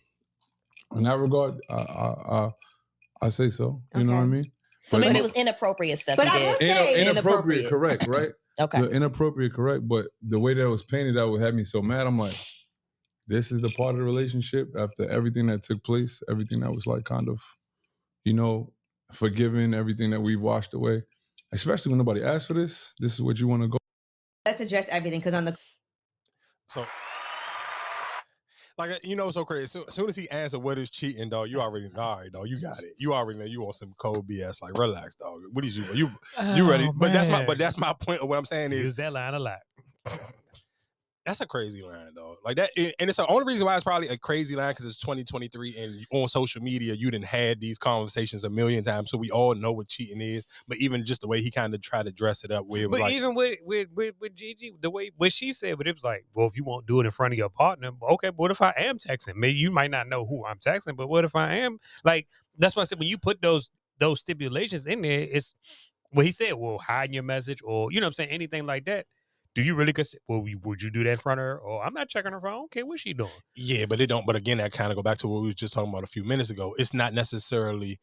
In 0.95 1.03
that 1.03 1.17
regard, 1.17 1.55
I 1.69 1.73
I, 1.73 2.35
I, 2.45 2.51
I 3.23 3.29
say 3.29 3.49
so. 3.49 3.81
You 3.95 4.03
know 4.05 4.15
what 4.15 4.21
I 4.21 4.25
mean? 4.25 4.51
So 4.83 4.97
But- 4.97 5.07
maybe 5.07 5.19
it 5.19 5.23
was 5.23 5.33
inappropriate 5.33 5.99
stuff 5.99 6.17
But 6.17 6.25
you 6.27 6.31
I 6.33 6.39
did. 6.39 6.45
will 6.45 6.67
Ina- 6.67 6.75
say 6.75 7.09
inappropriate, 7.09 7.69
correct, 7.69 8.07
right? 8.07 8.29
Okay. 8.59 8.81
The 8.81 8.89
inappropriate, 8.89 9.53
correct. 9.53 9.87
But 9.87 10.07
the 10.27 10.39
way 10.39 10.53
that 10.53 10.61
it 10.61 10.67
was 10.67 10.83
painted 10.83 11.17
out 11.17 11.29
would 11.31 11.41
have 11.41 11.53
me 11.53 11.63
so 11.63 11.81
mad. 11.81 12.05
I'm 12.07 12.17
like, 12.17 12.35
this 13.31 13.51
is 13.51 13.61
the 13.61 13.69
part 13.69 13.91
of 13.91 13.97
the 13.97 14.03
relationship 14.03 14.67
after 14.77 15.09
everything 15.09 15.47
that 15.47 15.63
took 15.63 15.81
place, 15.83 16.21
everything 16.29 16.59
that 16.59 16.71
was 16.71 16.85
like 16.85 17.05
kind 17.05 17.29
of, 17.29 17.41
you 18.25 18.33
know, 18.33 18.71
forgiven, 19.13 19.73
everything 19.73 20.09
that 20.11 20.19
we've 20.19 20.41
washed 20.41 20.73
away. 20.73 21.01
Especially 21.53 21.89
when 21.89 21.97
nobody 21.97 22.23
asked 22.23 22.47
for 22.47 22.53
this. 22.53 22.93
This 22.99 23.13
is 23.13 23.21
what 23.21 23.39
you 23.39 23.47
want 23.47 23.61
to 23.63 23.69
go. 23.69 23.77
Let's 24.45 24.61
address 24.61 24.89
everything 24.89 25.19
because 25.19 25.33
on 25.33 25.45
the 25.45 25.57
So, 26.67 26.85
like, 28.77 29.05
you 29.05 29.15
know, 29.15 29.31
so 29.31 29.45
crazy. 29.45 29.63
As 29.63 29.71
soon, 29.71 29.83
as 29.87 29.93
soon 29.93 30.09
as 30.09 30.15
he 30.15 30.29
answered 30.29 30.59
what 30.59 30.77
is 30.77 30.89
cheating, 30.89 31.29
dog, 31.29 31.49
you 31.49 31.61
already 31.61 31.89
know. 31.89 32.01
All 32.01 32.17
right, 32.17 32.31
dog, 32.31 32.47
you 32.47 32.59
got 32.61 32.79
it. 32.79 32.93
You 32.97 33.13
already 33.13 33.39
know 33.39 33.45
you 33.45 33.61
want 33.61 33.75
some 33.75 33.93
cold 33.99 34.27
BS. 34.27 34.61
Like, 34.61 34.77
relax, 34.77 35.15
dog. 35.15 35.41
What 35.51 35.63
is 35.63 35.77
you? 35.77 35.85
You 35.93 36.09
you 36.55 36.69
ready? 36.69 36.85
Oh, 36.85 36.93
but 36.95 37.13
that's 37.13 37.29
my 37.29 37.45
but 37.45 37.57
that's 37.57 37.77
my 37.77 37.93
point 37.93 38.21
of 38.21 38.29
what 38.29 38.37
I'm 38.37 38.45
saying 38.45 38.73
is 38.73 38.83
Use 38.83 38.95
that 38.97 39.13
line 39.13 39.33
a 39.33 39.39
lot. 39.39 39.59
that's 41.31 41.41
a 41.41 41.47
crazy 41.47 41.81
line, 41.81 42.13
though. 42.13 42.35
Like 42.43 42.57
that, 42.57 42.71
and 42.77 43.09
it's 43.09 43.15
the 43.15 43.25
only 43.27 43.45
reason 43.45 43.65
why 43.65 43.75
it's 43.75 43.85
probably 43.85 44.09
a 44.09 44.17
crazy 44.17 44.53
line 44.53 44.71
because 44.71 44.85
it's 44.85 44.97
2023 44.97 45.77
and 45.77 46.05
on 46.11 46.27
social 46.27 46.61
media 46.61 46.93
you 46.93 47.09
didn't 47.09 47.25
had 47.25 47.61
these 47.61 47.77
conversations 47.77 48.43
a 48.43 48.49
million 48.49 48.83
times, 48.83 49.11
so 49.11 49.17
we 49.17 49.31
all 49.31 49.55
know 49.55 49.71
what 49.71 49.87
cheating 49.87 50.19
is. 50.19 50.45
But 50.67 50.79
even 50.79 51.05
just 51.05 51.21
the 51.21 51.29
way 51.29 51.41
he 51.41 51.49
kind 51.49 51.73
of 51.73 51.81
tried 51.81 52.05
to 52.07 52.11
dress 52.11 52.43
it 52.43 52.51
up, 52.51 52.65
where 52.67 52.83
it 52.83 52.89
was 52.89 52.99
But 52.99 53.05
like, 53.05 53.13
even 53.13 53.33
with, 53.33 53.59
with 53.63 53.87
with 53.95 54.15
with 54.19 54.35
Gigi, 54.35 54.73
the 54.81 54.89
way 54.89 55.11
what 55.15 55.31
she 55.31 55.53
said, 55.53 55.77
but 55.77 55.87
it 55.87 55.95
was 55.95 56.03
like, 56.03 56.25
well, 56.33 56.47
if 56.47 56.57
you 56.57 56.65
won't 56.65 56.85
do 56.85 56.99
it 56.99 57.05
in 57.05 57.11
front 57.11 57.33
of 57.33 57.37
your 57.37 57.49
partner, 57.49 57.91
okay. 58.11 58.27
But 58.27 58.37
what 58.39 58.51
if 58.51 58.61
I 58.61 58.73
am 58.75 58.97
texting? 58.97 59.35
Maybe 59.35 59.57
you 59.57 59.71
might 59.71 59.91
not 59.91 60.09
know 60.09 60.25
who 60.25 60.45
I'm 60.45 60.57
texting, 60.57 60.97
but 60.97 61.07
what 61.07 61.23
if 61.23 61.33
I 61.33 61.53
am? 61.53 61.79
Like 62.03 62.27
that's 62.57 62.75
why 62.75 62.81
I 62.81 62.85
said 62.85 62.99
when 62.99 63.07
you 63.07 63.17
put 63.17 63.41
those 63.41 63.69
those 63.99 64.19
stipulations 64.19 64.85
in 64.85 65.01
there, 65.01 65.27
it's 65.31 65.55
what 66.09 66.25
he 66.25 66.33
said. 66.33 66.55
Well, 66.55 66.77
hide 66.77 67.13
your 67.13 67.23
message, 67.23 67.61
or 67.63 67.89
you 67.89 68.01
know, 68.01 68.07
what 68.07 68.09
I'm 68.09 68.13
saying 68.15 68.31
anything 68.31 68.65
like 68.65 68.83
that. 68.85 69.05
Do 69.53 69.61
you 69.61 69.75
really? 69.75 69.93
Cons- 69.93 70.15
well, 70.27 70.45
would 70.63 70.81
you 70.81 70.89
do 70.89 71.03
that 71.03 71.11
in 71.11 71.17
front 71.17 71.39
of 71.39 71.43
her? 71.43 71.57
Or 71.59 71.83
I'm 71.83 71.93
not 71.93 72.09
checking 72.09 72.31
her 72.31 72.39
phone. 72.39 72.65
Okay, 72.65 72.83
what's 72.83 73.01
she 73.01 73.13
doing? 73.13 73.29
Yeah, 73.55 73.85
but 73.85 73.99
it 73.99 74.07
don't. 74.07 74.25
But 74.25 74.35
again, 74.37 74.57
that 74.57 74.71
kind 74.71 74.91
of 74.91 74.95
go 74.95 75.03
back 75.03 75.17
to 75.19 75.27
what 75.27 75.41
we 75.41 75.49
were 75.49 75.53
just 75.53 75.73
talking 75.73 75.89
about 75.89 76.03
a 76.03 76.07
few 76.07 76.23
minutes 76.23 76.49
ago. 76.49 76.73
It's 76.77 76.93
not 76.93 77.13
necessarily. 77.13 77.99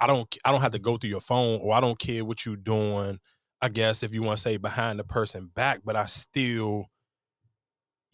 I 0.00 0.06
don't. 0.06 0.34
I 0.44 0.52
don't 0.52 0.62
have 0.62 0.72
to 0.72 0.78
go 0.78 0.96
through 0.96 1.10
your 1.10 1.20
phone, 1.20 1.60
or 1.62 1.74
I 1.74 1.80
don't 1.80 1.98
care 1.98 2.24
what 2.24 2.46
you're 2.46 2.56
doing. 2.56 3.18
I 3.60 3.68
guess 3.68 4.02
if 4.02 4.14
you 4.14 4.22
want 4.22 4.38
to 4.38 4.42
say 4.42 4.56
behind 4.56 4.98
the 4.98 5.04
person 5.04 5.50
back, 5.54 5.80
but 5.84 5.96
I 5.96 6.06
still. 6.06 6.86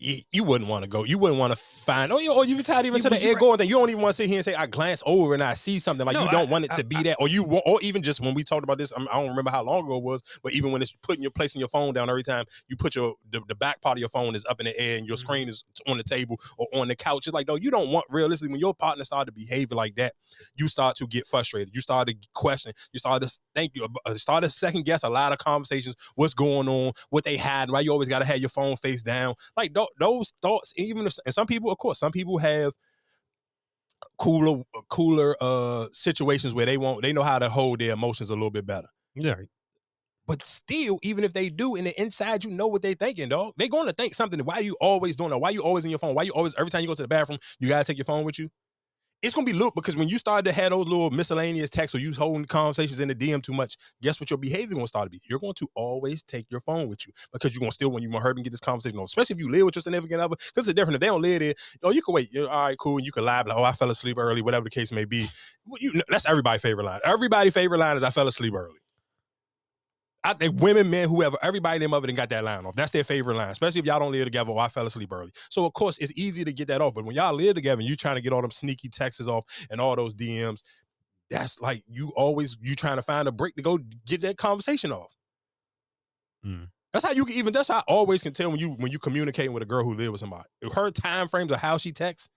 You, 0.05 0.21
you 0.33 0.45
wouldn't 0.45 0.69
want 0.69 0.83
to 0.85 0.89
go. 0.89 1.05
You 1.05 1.17
wouldn't 1.19 1.39
want 1.41 1.53
to 1.53 1.57
find. 1.57 2.13
Oh, 2.13 2.19
you, 2.19 2.33
or 2.33 2.45
you 2.45 2.63
tied 2.63 2.85
even 2.85 2.99
You 2.99 3.03
to 3.05 3.11
the 3.11 3.23
air 3.23 3.33
right. 3.33 3.41
going 3.41 3.59
thing. 3.59 3.69
You 3.69 3.77
don't 3.77 3.89
even 3.89 4.03
want 4.03 4.15
to 4.15 4.23
sit 4.23 4.29
here 4.29 4.37
and 4.39 4.45
say 4.45 4.55
I 4.55 4.67
glance 4.67 5.03
over 5.07 5.33
and 5.35 5.43
I 5.43 5.55
see 5.55 5.79
something. 5.79 6.05
Like 6.07 6.15
No, 6.15 6.25
you 6.25 6.31
don't 6.31 6.49
I- 6.49 6.51
want 6.51 6.65
it 6.67 6.73
to 6.73 6.81
I- 6.81 6.83
be 6.83 6.97
I- 6.97 7.03
that, 7.05 7.17
or 7.21 7.29
you, 7.29 7.45
or 7.45 7.81
even 7.81 8.03
just 8.03 8.21
when 8.21 8.35
we 8.35 8.45
talked 8.45 8.65
about 8.65 8.77
this, 8.79 8.93
I'm- 8.93 9.07
don't 9.11 9.29
remember 9.29 9.51
how 9.51 9.63
long 9.63 9.85
ago 9.87 9.97
it 9.97 10.03
was, 10.03 10.23
but 10.43 10.53
even 10.53 10.73
when 10.73 10.83
it's 10.83 10.93
putting 11.03 11.23
your 11.23 11.31
placing 11.31 11.61
your 11.61 11.69
phone 11.69 11.95
down 11.95 12.11
every 12.11 12.23
time 12.23 12.45
you 12.69 12.77
put 12.77 12.95
your 12.95 13.15
the, 13.31 13.41
the 13.49 13.55
back 13.55 13.81
part 13.81 13.97
of 13.97 14.01
your 14.01 14.09
phone 14.11 14.35
is 14.35 14.45
up 14.45 14.61
in 14.61 14.67
the 14.67 14.79
air 14.79 14.99
and 14.99 15.07
your 15.07 15.17
Mm-hmm. 15.17 15.21
screen 15.21 15.49
is 15.49 15.65
on 15.87 15.97
the 15.97 16.05
table 16.05 16.39
or 16.59 16.67
on 16.75 16.89
the 16.89 16.97
couch. 16.97 17.27
It's 17.27 17.35
like, 17.35 17.49
no, 17.49 17.55
you 17.57 17.71
don't 17.71 17.91
want 17.91 18.05
realistically 18.11 18.53
when 18.53 18.61
your 18.61 18.75
partner 18.75 19.05
started 19.05 19.27
to 19.27 19.33
behave 19.33 19.73
like 19.73 19.95
that, 19.97 20.13
you 20.57 20.69
start 20.69 20.97
to 20.97 21.07
get 21.07 21.27
frustrated. 21.27 21.75
You 21.75 21.81
start 21.81 22.09
to 22.09 22.15
question. 22.35 22.73
You 22.93 22.99
start 22.99 23.23
to 23.23 23.39
think 23.55 23.73
you 23.75 23.87
uh, 24.05 24.15
start 24.15 24.45
to 24.45 24.51
second 24.51 24.85
guess 24.85 25.03
a 25.03 25.09
lot 25.09 25.33
of 25.33 25.39
conversations. 25.39 25.95
What's 26.15 26.35
going 26.35 26.69
on? 26.69 26.93
What 27.11 27.25
they 27.25 27.37
had? 27.37 27.71
Why 27.71 27.81
you 27.81 27.91
always 27.93 28.09
got 28.09 28.19
to 28.19 28.25
have 28.27 28.39
your 28.39 28.49
phone 28.51 28.77
face 28.77 29.03
down? 29.03 29.35
Like 29.57 29.73
tho- 29.73 29.89
those 29.99 30.35
thoughts. 30.43 30.73
Even 30.77 31.07
if 31.07 31.15
and 31.25 31.35
some 31.35 31.47
people, 31.47 31.71
of 31.71 31.79
course, 31.79 31.99
some 31.99 32.13
people 32.13 32.39
have 32.39 32.73
cooler 34.19 34.63
cooler 34.91 35.37
uh 35.41 35.87
situations 35.93 36.55
where 36.55 36.67
they 36.67 36.77
won't 36.77 37.03
they 37.03 37.13
know 37.13 37.23
how 37.23 37.39
to 37.39 37.49
hold 37.49 37.81
their 37.81 37.93
emotions 37.93 38.31
a 38.31 38.35
little 38.35 38.51
bit 38.51 38.67
better. 38.67 38.89
Yeah, 39.15 39.35
But 40.27 40.47
still, 40.47 40.99
even 41.03 41.23
if 41.23 41.33
they 41.35 41.51
do, 41.51 41.75
in 41.75 41.85
the 41.85 42.01
inside, 42.01 42.45
you 42.45 42.51
know 42.51 42.67
what 42.67 42.83
they're 42.83 42.95
thinking, 42.95 43.29
dog. 43.29 43.53
They're 43.57 43.69
going 43.69 43.87
to 43.87 43.93
think 43.93 44.15
something. 44.15 44.41
Why 44.41 44.55
are 44.57 44.63
you 44.63 44.77
always 44.81 45.17
doing 45.17 45.31
that? 45.31 45.39
Why 45.39 45.51
you 45.51 45.63
always 45.63 45.85
in 45.85 45.91
your 45.91 45.99
phone? 45.99 46.15
Why 46.15 46.23
you 46.23 46.33
always 46.33 46.55
every 46.57 46.71
time 46.71 46.81
you 46.81 46.87
go 46.89 46.95
to 46.95 47.03
the 47.03 47.09
bathroom, 47.09 47.39
you 47.59 47.69
gotta 47.69 47.85
take 47.85 47.99
your 47.99 48.07
phone 48.07 48.25
with 48.25 48.39
you? 48.39 48.49
It's 49.25 49.33
gonna 49.33 49.47
be 49.47 49.55
look 49.55 49.75
because 49.75 49.97
when 49.97 50.07
you 50.07 50.19
start 50.19 50.45
to 50.45 50.53
have 50.53 50.69
those 50.69 50.87
little 50.87 51.11
miscellaneous 51.11 51.71
texts 51.71 51.95
or 51.95 51.99
you 51.99 52.13
holding 52.13 52.45
conversations 52.45 53.01
in 53.01 53.09
the 53.09 53.15
DM 53.15 53.43
too 53.43 53.55
much, 53.55 53.79
guess 54.03 54.21
what 54.21 54.29
your 54.29 54.37
behavior 54.37 54.75
gonna 54.75 54.87
start 54.87 55.07
to 55.07 55.11
be? 55.11 55.19
You're 55.25 55.39
going 55.39 55.55
to 55.55 55.69
always 55.75 56.23
take 56.23 56.45
your 56.51 56.61
phone 56.61 56.91
with 56.91 57.07
you 57.07 57.13
because 57.33 57.55
you're 57.55 57.61
gonna 57.61 57.73
still 57.73 57.91
when 57.91 58.03
you 58.03 58.11
want 58.11 58.23
her 58.23 58.35
to 58.35 58.43
get 58.43 58.51
this 58.51 58.61
conversation 58.61 58.99
on, 58.99 59.07
especially 59.07 59.33
if 59.33 59.41
you 59.41 59.51
live 59.51 59.65
with 59.65 59.77
your 59.77 59.81
significant 59.81 60.21
other, 60.21 60.37
because 60.37 60.69
it's 60.69 60.75
different. 60.75 60.97
If 60.97 61.01
they 61.01 61.07
don't 61.07 61.23
live 61.23 61.41
there, 61.41 61.55
oh, 61.85 61.91
you 61.91 62.03
can 62.03 62.13
wait. 62.13 62.29
You're, 62.33 62.51
all 62.51 62.67
right, 62.67 62.77
cool. 62.77 62.99
And 62.99 63.07
you 63.07 63.13
can 63.13 63.25
lie, 63.25 63.41
like, 63.41 63.57
oh, 63.57 63.65
I 63.65 63.73
fell 63.73 63.89
asleep 63.89 64.19
early, 64.19 64.43
whatever 64.43 64.65
the 64.65 64.71
case 64.71 64.93
may 64.93 65.07
be. 65.07 65.27
You, 65.81 66.03
that's 66.11 66.27
everybody's 66.27 66.61
favorite 66.61 66.85
line. 66.85 67.01
Everybody's 67.03 67.55
favorite 67.55 67.79
line 67.79 67.97
is 67.97 68.03
I 68.03 68.11
fell 68.11 68.29
asleep 68.29 68.53
early. 68.53 68.77
I 70.25 70.33
think 70.33 70.61
women, 70.61 70.89
men, 70.89 71.09
whoever, 71.09 71.37
everybody 71.43 71.77
in 71.77 71.83
them 71.83 71.93
other 71.93 72.07
than 72.07 72.17
got 72.17 72.31
that 72.31 72.43
line 72.43 72.65
off. 72.65 72.75
That's 72.75 72.93
their 72.93 73.05
favorite 73.05 73.37
line, 73.37 73.51
especially 73.51 73.81
if 73.81 73.87
y'all 73.87 74.01
don't 74.01 74.11
live 74.11 74.25
together 74.25 74.51
or 74.51 74.59
I 74.59 74.69
fell 74.69 74.87
asleep 74.87 75.13
early. 75.13 75.31
So 75.51 75.67
of 75.67 75.75
course 75.75 75.99
it's 75.99 76.13
easy 76.17 76.45
to 76.45 76.53
get 76.53 76.69
that 76.69 76.81
off. 76.81 76.95
But 76.95 77.05
when 77.05 77.15
y'all 77.15 77.35
live 77.35 77.55
together 77.55 77.81
and 77.81 77.89
you 77.89 77.95
trying 77.95 78.17
to 78.17 78.23
get 78.23 78.33
all 78.33 78.41
them 78.41 78.51
sneaky 78.51 78.89
texts 78.89 79.27
off 79.29 79.45
and 79.71 79.83
all 79.83 79.95
those 79.95 80.15
DMs, 80.15 80.63
that's 81.29 81.61
like 81.61 81.83
you 81.87 82.13
always 82.17 82.57
you 82.63 82.75
trying 82.75 82.97
to 82.97 83.03
find 83.03 83.29
a 83.29 83.33
break 83.33 83.55
to 83.57 83.63
go 83.63 83.79
get 84.07 84.23
that 84.23 84.39
conversation 84.39 84.93
off. 84.93 85.15
Mm. 86.45 86.69
That's 86.93 87.05
how 87.05 87.13
you 87.13 87.25
can 87.25 87.37
even. 87.37 87.53
That's 87.53 87.69
how 87.69 87.79
I 87.79 87.83
always 87.89 88.23
can 88.23 88.33
tell 88.33 88.51
when 88.51 88.61
you 88.61 88.77
when 88.79 88.93
you 88.93 88.99
communicating 88.99 89.53
with 89.53 89.63
a 89.63 89.67
girl 89.67 89.85
who 89.85 89.95
live 89.95 90.13
with 90.13 90.21
somebody. 90.21 90.45
Her 90.73 90.91
time 90.91 91.29
frames 91.29 91.51
of 91.51 91.59
how 91.59 91.77
she 91.77 91.93
texts, 91.93 92.29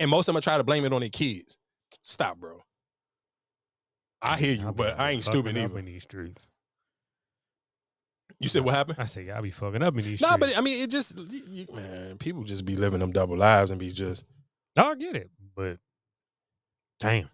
and 0.00 0.10
most 0.10 0.28
of 0.28 0.34
them 0.34 0.42
try 0.42 0.56
to 0.56 0.64
blame 0.64 0.84
it 0.84 0.92
on 0.92 1.00
their 1.00 1.10
kids. 1.10 1.56
Stop, 2.02 2.38
bro. 2.38 2.64
I 4.20 4.38
hear 4.38 4.54
you, 4.54 4.72
but 4.72 4.98
I 4.98 5.10
ain't 5.10 5.24
stupid 5.24 5.56
either. 5.56 5.78
in 5.78 5.84
these 5.84 6.02
streets. 6.02 6.48
You 8.42 8.48
said 8.48 8.64
what 8.64 8.74
happened? 8.74 8.98
I 8.98 9.04
said, 9.04 9.26
y'all 9.26 9.40
be 9.42 9.50
fucking 9.50 9.82
up 9.82 9.96
in 9.96 10.04
these 10.04 10.20
Nah, 10.20 10.32
streets. 10.34 10.52
but 10.54 10.58
I 10.58 10.60
mean, 10.62 10.82
it 10.82 10.90
just 10.90 11.16
you- 11.30 11.66
man, 11.72 12.18
people 12.18 12.42
just 12.42 12.64
be 12.64 12.76
living 12.76 13.00
them 13.00 13.12
double 13.12 13.36
lives 13.36 13.70
and 13.70 13.78
be 13.80 13.90
just. 13.90 14.24
No, 14.76 14.90
I 14.90 14.94
get 14.96 15.14
it, 15.16 15.30
but 15.54 15.78
damn. 17.00 17.28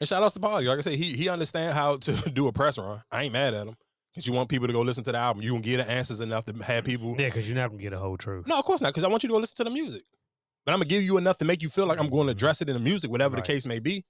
And 0.00 0.08
shout 0.08 0.22
outs 0.22 0.34
to 0.34 0.40
Polly. 0.40 0.64
Like 0.66 0.78
I 0.78 0.80
said, 0.80 0.94
he 0.94 1.14
he 1.16 1.28
understand 1.28 1.74
how 1.74 1.96
to 1.98 2.12
do 2.32 2.48
a 2.48 2.52
press 2.52 2.78
run. 2.78 3.02
I 3.12 3.24
ain't 3.24 3.32
mad 3.32 3.54
at 3.54 3.66
him 3.66 3.76
because 4.12 4.26
you 4.26 4.32
want 4.32 4.48
people 4.48 4.66
to 4.66 4.72
go 4.72 4.80
listen 4.82 5.04
to 5.04 5.12
the 5.12 5.18
album. 5.18 5.42
You 5.42 5.52
can 5.52 5.60
get 5.62 5.76
the 5.78 5.90
answers 5.90 6.20
enough 6.20 6.44
to 6.46 6.52
have 6.64 6.84
people. 6.84 7.10
Yeah, 7.18 7.26
because 7.28 7.48
you're 7.48 7.56
not 7.56 7.70
gonna 7.70 7.82
get 7.82 7.92
a 7.92 7.98
whole 7.98 8.16
truth. 8.16 8.46
No, 8.46 8.58
of 8.58 8.64
course 8.64 8.80
not. 8.80 8.88
Because 8.88 9.04
I 9.04 9.08
want 9.08 9.22
you 9.22 9.28
to 9.28 9.34
go 9.34 9.38
listen 9.38 9.56
to 9.58 9.64
the 9.64 9.70
music. 9.70 10.02
But 10.66 10.72
I'm 10.72 10.78
gonna 10.78 10.88
give 10.88 11.02
you 11.02 11.16
enough 11.18 11.38
to 11.38 11.44
make 11.44 11.62
you 11.62 11.68
feel 11.68 11.86
like 11.86 12.00
I'm 12.00 12.08
going 12.08 12.26
to 12.26 12.32
address 12.32 12.62
it 12.62 12.68
in 12.68 12.74
the 12.74 12.80
music, 12.80 13.10
whatever 13.10 13.34
Right. 13.36 13.44
the 13.44 13.52
case 13.52 13.66
may 13.66 13.80
be. 13.80 14.04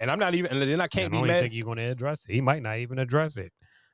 And 0.00 0.10
I'm 0.10 0.18
not 0.18 0.34
even, 0.34 0.50
and 0.50 0.62
then 0.62 0.80
I 0.80 0.84
I 0.84 0.88
can't 0.88 1.12
don't 1.12 1.22
be 1.22 1.28
mad. 1.28 1.42
think 1.42 1.54
you're 1.54 1.64
gonna 1.66 1.90
address 1.90 2.24
it. 2.28 2.32
He 2.32 2.40
might 2.40 2.62
not 2.62 2.78
even 2.78 2.98
address 2.98 3.36
it. 3.36 3.52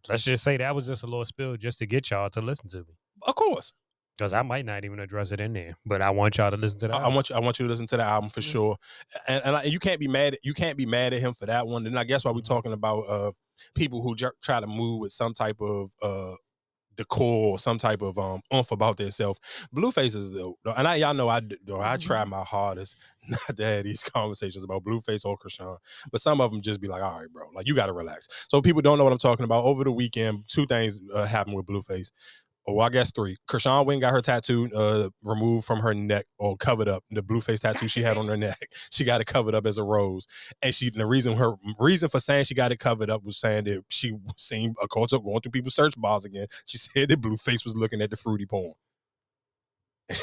Let's 0.08 0.24
just 0.24 0.42
say 0.44 0.56
that 0.56 0.74
was 0.74 0.86
just 0.86 1.02
a 1.02 1.06
little 1.06 1.24
spill 1.24 1.56
just 1.56 1.78
to 1.78 1.86
get 1.86 2.10
y'all 2.10 2.28
to 2.30 2.40
listen 2.40 2.68
to 2.70 2.78
me. 2.78 2.96
Of 3.22 3.34
course, 3.36 3.72
Because 4.18 4.32
I 4.32 4.42
might 4.42 4.64
not 4.64 4.84
even 4.84 4.98
address 4.98 5.32
it 5.32 5.40
in 5.40 5.52
there, 5.52 5.76
but 5.86 6.02
I 6.02 6.10
want 6.10 6.36
y'all 6.38 6.50
to 6.50 6.56
listen 6.56 6.78
to 6.80 6.88
that. 6.88 6.96
I, 6.96 7.04
I 7.04 7.08
want 7.08 7.30
you. 7.30 7.36
I 7.36 7.38
want 7.38 7.58
you 7.58 7.66
to 7.66 7.70
listen 7.70 7.86
to 7.88 7.96
the 7.96 8.02
album 8.02 8.30
for 8.30 8.40
Mm-hmm. 8.40 8.50
sure. 8.50 8.76
And, 9.28 9.42
and 9.44 9.56
I, 9.56 9.62
you 9.64 9.78
can't 9.78 10.00
be 10.00 10.08
mad. 10.08 10.36
You 10.42 10.54
can't 10.54 10.76
be 10.76 10.86
mad 10.86 11.12
at 11.12 11.20
him 11.20 11.34
for 11.34 11.46
that 11.46 11.66
one. 11.66 11.86
And 11.86 11.98
I 11.98 12.04
guess 12.04 12.24
why 12.24 12.30
we're 12.32 12.38
Mm-hmm. 12.40 12.52
talking 12.52 12.72
about 12.72 13.00
uh 13.08 13.32
people 13.74 14.02
who 14.02 14.16
try 14.42 14.60
to 14.60 14.66
move 14.66 15.00
with 15.00 15.12
some 15.12 15.32
type 15.34 15.60
of 15.60 15.90
uh 16.02 16.34
decor 16.97 17.52
or 17.52 17.59
some 17.59 17.78
type 17.78 18.02
of 18.02 18.19
um 18.19 18.43
oomph 18.55 18.70
about 18.73 18.97
themselves. 18.97 19.40
Blueface 19.74 20.14
is 20.16 20.32
the 20.32 20.52
and 20.77 20.86
I 20.89 20.97
y'all 20.97 21.14
know 21.14 21.28
I 21.28 21.40
though 21.64 21.81
I 21.81 21.97
Mm-hmm. 21.97 21.98
try 21.98 22.24
my 22.24 22.43
hardest 22.44 22.97
not 23.28 23.56
to 23.56 23.64
have 23.64 23.85
these 23.85 24.02
conversations 24.02 24.64
about 24.64 24.85
Blueface 24.85 25.24
or 25.24 25.39
Chrisean, 25.39 25.78
but 26.10 26.20
some 26.20 26.40
of 26.40 26.51
them 26.51 26.60
just 26.62 26.81
be 26.81 26.89
like, 26.89 27.02
all 27.02 27.20
right, 27.20 27.31
bro, 27.32 27.48
like 27.55 27.66
you 27.66 27.74
got 27.74 27.86
to 27.86 27.93
relax. 27.93 28.47
So 28.48 28.60
people 28.60 28.82
don't 28.82 28.98
know 28.98 29.05
what 29.05 29.12
I'm 29.12 29.19
talking 29.19 29.44
about. 29.44 29.64
Over 29.64 29.85
the 29.85 29.93
weekend, 29.93 30.44
two 30.48 30.66
things 30.66 31.01
uh, 31.14 31.24
happened 31.27 31.56
with 31.56 31.66
Blueface. 31.66 32.12
Oh, 32.66 32.78
I 32.78 32.90
guess 32.90 33.10
three. 33.10 33.36
Chrisean 33.48 33.86
Wynn 33.86 33.98
got 33.98 34.12
her 34.12 34.20
tattoo 34.20 34.70
uh, 34.74 35.09
removed 35.24 35.66
from 35.66 35.80
her 35.80 35.94
neck 35.94 36.26
or 36.39 36.56
covered 36.56 36.86
up. 36.89 37.02
The 37.10 37.22
Blueface 37.22 37.60
tattoo 37.60 37.89
she 37.89 38.02
had 38.02 38.16
on 38.16 38.28
her 38.28 38.36
neck, 38.36 38.70
she 38.90 39.05
got 39.05 39.20
it 39.20 39.26
covered 39.26 39.55
up 39.55 39.66
as 39.66 39.78
a 39.78 39.82
rose. 39.82 40.26
And 40.62 40.72
she, 40.72 40.90
the 40.90 41.06
reason 41.06 41.36
her 41.36 41.55
reason 41.80 42.09
for 42.09 42.20
saying 42.20 42.44
she 42.44 42.55
got 42.55 42.70
it 42.70 42.78
covered 42.78 43.10
up 43.10 43.24
was 43.24 43.39
saying 43.39 43.64
that 43.64 43.82
she 43.89 44.12
seen 44.36 44.74
a 44.80 44.86
culture 44.86 45.18
going 45.18 45.40
through 45.40 45.52
people's 45.52 45.74
search 45.74 45.94
bars 46.01 46.24
again. 46.24 46.47
She 46.66 46.78
said 46.78 47.09
that 47.09 47.20
Blueface 47.20 47.64
was 47.64 47.74
looking 47.74 48.01
at 48.01 48.10
the 48.10 48.16
fruity 48.16 48.47
porn. 48.47 48.74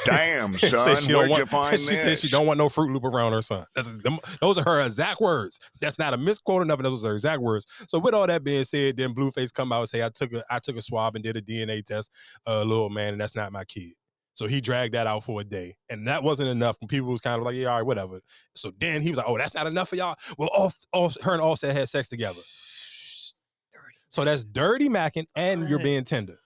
Damn, 0.04 0.52
She 0.56 0.68
son, 0.68 0.96
she 0.96 1.08
don't 1.08 1.28
where'd 1.28 1.30
you 1.30 1.36
want- 1.36 1.48
find 1.48 1.80
She 1.80 1.94
said 1.94 2.18
she 2.18 2.28
don't 2.28 2.46
want 2.46 2.58
no 2.58 2.68
Fruit 2.68 2.92
Loop 2.92 3.04
around 3.04 3.32
her 3.32 3.42
son. 3.42 3.64
That's 3.74 3.90
them, 3.90 4.18
those 4.40 4.58
are 4.58 4.64
her 4.64 4.80
exact 4.80 5.20
words. 5.20 5.58
That's 5.80 5.98
not 5.98 6.14
a 6.14 6.16
misquote 6.16 6.62
or 6.62 6.64
nothing. 6.64 6.84
Those 6.84 7.04
are 7.04 7.08
her 7.08 7.14
exact 7.14 7.40
words. 7.42 7.66
So 7.88 7.98
with 7.98 8.14
all 8.14 8.26
that 8.26 8.44
being 8.44 8.64
said, 8.64 8.96
then 8.96 9.14
Blueface 9.14 9.52
come 9.52 9.72
out 9.72 9.80
and 9.80 9.88
say 9.88 10.04
I 10.04 10.10
took 10.10 10.32
a 10.32 10.44
I 10.50 10.58
took 10.58 10.76
a 10.76 10.82
swab 10.82 11.16
and 11.16 11.24
did 11.24 11.36
a 11.36 11.42
DNA 11.42 11.84
test, 11.84 12.10
uh, 12.46 12.62
little 12.62 12.90
man, 12.90 13.12
and 13.14 13.20
that's 13.20 13.34
not 13.34 13.52
my 13.52 13.64
kid. 13.64 13.92
So 14.34 14.46
he 14.46 14.60
dragged 14.60 14.94
that 14.94 15.06
out 15.06 15.24
for 15.24 15.40
a 15.40 15.44
day, 15.44 15.76
and 15.88 16.06
that 16.08 16.22
wasn't 16.22 16.48
enough. 16.50 16.76
And 16.80 16.88
people 16.88 17.10
was 17.10 17.20
kind 17.20 17.38
of 17.38 17.44
like, 17.44 17.56
yeah, 17.56 17.66
all 17.66 17.76
right, 17.78 17.86
whatever. 17.86 18.20
So 18.54 18.72
then 18.78 19.02
he 19.02 19.10
was 19.10 19.18
like, 19.18 19.26
oh, 19.28 19.36
that's 19.36 19.54
not 19.54 19.66
enough 19.66 19.88
for 19.88 19.96
y'all. 19.96 20.14
Well, 20.38 20.50
off, 20.54 20.78
off, 20.92 21.20
her 21.22 21.32
and 21.32 21.42
Offset 21.42 21.74
had 21.74 21.88
sex 21.88 22.08
together. 22.08 22.40
So 24.08 24.24
that's 24.24 24.44
dirty 24.44 24.88
macking, 24.88 25.26
and 25.34 25.68
you're 25.68 25.78
being 25.78 26.04
tender. 26.04 26.36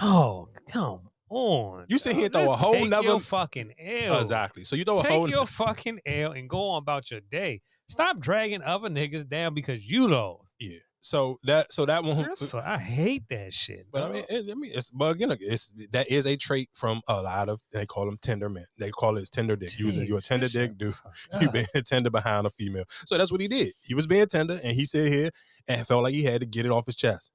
Oh, 0.00 0.48
come 0.70 1.10
on. 1.28 1.86
You 1.88 1.98
sit 1.98 2.14
here 2.14 2.24
and 2.26 2.32
throw 2.32 2.52
a 2.52 2.56
whole 2.56 2.74
take 2.74 2.88
nother 2.88 3.06
your 3.08 3.20
fucking 3.20 3.72
L. 3.78 4.20
Exactly. 4.20 4.64
So 4.64 4.76
you 4.76 4.84
throw 4.84 5.00
a 5.00 5.02
Take 5.02 5.12
whole 5.12 5.28
your 5.30 5.46
fucking 5.46 6.00
L 6.06 6.32
and 6.32 6.48
go 6.48 6.70
on 6.70 6.78
about 6.78 7.10
your 7.10 7.20
day. 7.20 7.62
Stop 7.88 8.18
dragging 8.18 8.62
other 8.62 8.88
niggas 8.88 9.28
down 9.28 9.54
because 9.54 9.90
you 9.90 10.08
lost. 10.08 10.54
yeah. 10.58 10.78
So 11.00 11.38
that 11.44 11.72
so 11.72 11.86
that 11.86 12.02
one. 12.02 12.34
Fu- 12.34 12.58
I 12.58 12.78
hate 12.78 13.28
that 13.30 13.54
shit. 13.54 13.86
But 13.92 14.02
I 14.02 14.08
mean, 14.10 14.24
it, 14.28 14.50
I 14.50 14.54
mean, 14.54 14.72
it's 14.74 14.90
but 14.90 15.12
again, 15.12 15.36
it's 15.38 15.72
that 15.92 16.10
is 16.10 16.26
a 16.26 16.36
trait 16.36 16.68
from 16.74 17.00
a 17.06 17.22
lot 17.22 17.48
of 17.48 17.60
they 17.70 17.86
call 17.86 18.06
them 18.06 18.18
tender 18.20 18.48
men. 18.48 18.64
They 18.80 18.90
call 18.90 19.16
it 19.16 19.28
tender 19.32 19.54
dick. 19.54 19.78
Using 19.78 20.02
Dude, 20.02 20.08
you 20.08 20.16
a 20.16 20.20
tender 20.20 20.48
dick, 20.48 20.76
dude. 20.76 20.94
You 21.40 21.48
being 21.52 21.66
tender 21.84 22.10
behind 22.10 22.44
a 22.48 22.50
female. 22.50 22.86
So 23.06 23.16
that's 23.16 23.30
what 23.30 23.40
he 23.40 23.46
did. 23.46 23.68
He 23.84 23.94
was 23.94 24.08
being 24.08 24.26
tender, 24.26 24.58
and 24.64 24.74
he 24.74 24.84
said 24.84 25.12
here 25.12 25.30
and 25.68 25.86
felt 25.86 26.02
like 26.02 26.12
he 26.12 26.24
had 26.24 26.40
to 26.40 26.46
get 26.46 26.66
it 26.66 26.72
off 26.72 26.86
his 26.86 26.96
chest. 26.96 27.30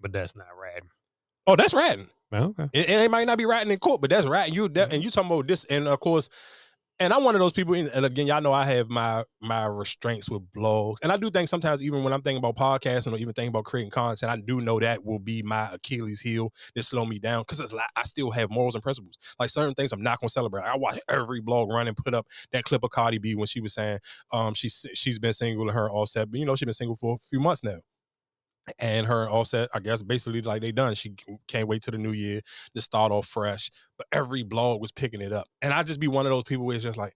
But 0.00 0.12
that's 0.12 0.34
not 0.34 0.46
rad. 0.58 0.84
Oh, 1.46 1.56
that's 1.56 1.74
ratting. 1.74 2.08
Okay. 2.32 2.62
And, 2.62 2.86
and 2.86 3.02
it 3.02 3.10
might 3.10 3.26
not 3.26 3.38
be 3.38 3.46
ratting 3.46 3.70
in 3.72 3.78
court, 3.78 4.00
but 4.00 4.10
that's 4.10 4.26
ratting. 4.26 4.54
You 4.54 4.68
that, 4.70 4.92
and 4.92 5.02
you 5.02 5.10
talking 5.10 5.30
about 5.30 5.48
this, 5.48 5.64
and 5.64 5.88
of 5.88 5.98
course, 5.98 6.28
and 7.00 7.12
I'm 7.12 7.24
one 7.24 7.34
of 7.34 7.40
those 7.40 7.52
people. 7.52 7.74
And 7.74 8.04
again, 8.06 8.26
y'all 8.26 8.40
know 8.40 8.52
I 8.52 8.66
have 8.66 8.88
my 8.88 9.24
my 9.40 9.66
restraints 9.66 10.30
with 10.30 10.42
blogs, 10.52 10.96
and 11.02 11.10
I 11.10 11.16
do 11.16 11.30
think 11.30 11.48
sometimes 11.48 11.82
even 11.82 12.04
when 12.04 12.12
I'm 12.12 12.22
thinking 12.22 12.38
about 12.44 12.56
podcasting 12.56 13.12
or 13.12 13.16
even 13.16 13.32
thinking 13.32 13.48
about 13.48 13.64
creating 13.64 13.90
content, 13.90 14.30
I 14.30 14.36
do 14.36 14.60
know 14.60 14.78
that 14.78 15.04
will 15.04 15.18
be 15.18 15.42
my 15.42 15.70
Achilles 15.72 16.20
heel 16.20 16.52
that 16.76 16.84
slow 16.84 17.04
me 17.04 17.18
down 17.18 17.42
because 17.42 17.58
it's 17.58 17.72
like 17.72 17.90
I 17.96 18.04
still 18.04 18.30
have 18.30 18.50
morals 18.50 18.74
and 18.76 18.82
principles. 18.82 19.18
Like 19.40 19.50
certain 19.50 19.74
things, 19.74 19.90
I'm 19.92 20.02
not 20.02 20.20
gonna 20.20 20.30
celebrate. 20.30 20.62
I 20.62 20.76
watch 20.76 21.00
every 21.08 21.40
blog 21.40 21.68
run 21.70 21.88
and 21.88 21.96
put 21.96 22.14
up 22.14 22.26
that 22.52 22.64
clip 22.64 22.84
of 22.84 22.90
Cardi 22.90 23.18
B 23.18 23.34
when 23.34 23.46
she 23.46 23.60
was 23.60 23.74
saying 23.74 23.98
um 24.30 24.54
she's 24.54 24.86
she's 24.94 25.18
been 25.18 25.32
single 25.32 25.62
and 25.62 25.76
her 25.76 25.90
offset, 25.90 26.30
but 26.30 26.38
you 26.38 26.46
know 26.46 26.54
she's 26.54 26.66
been 26.66 26.74
single 26.74 26.96
for 26.96 27.14
a 27.16 27.18
few 27.18 27.40
months 27.40 27.64
now 27.64 27.78
and 28.78 29.06
her 29.06 29.22
and 29.22 29.30
Offset, 29.30 29.68
I 29.74 29.80
guess, 29.80 30.02
basically 30.02 30.42
like 30.42 30.62
they 30.62 30.72
done. 30.72 30.94
She 30.94 31.14
can't 31.48 31.68
wait 31.68 31.82
till 31.82 31.92
the 31.92 31.98
new 31.98 32.12
year 32.12 32.40
to 32.74 32.80
start 32.80 33.12
off 33.12 33.26
fresh. 33.26 33.70
But 33.96 34.06
every 34.12 34.42
blog 34.42 34.80
was 34.80 34.92
picking 34.92 35.20
it 35.20 35.32
up, 35.32 35.46
and 35.62 35.72
I 35.72 35.82
just 35.82 36.00
be 36.00 36.08
one 36.08 36.26
of 36.26 36.30
those 36.30 36.44
people 36.44 36.66
where 36.66 36.74
it's 36.76 36.84
just 36.84 36.98
like. 36.98 37.12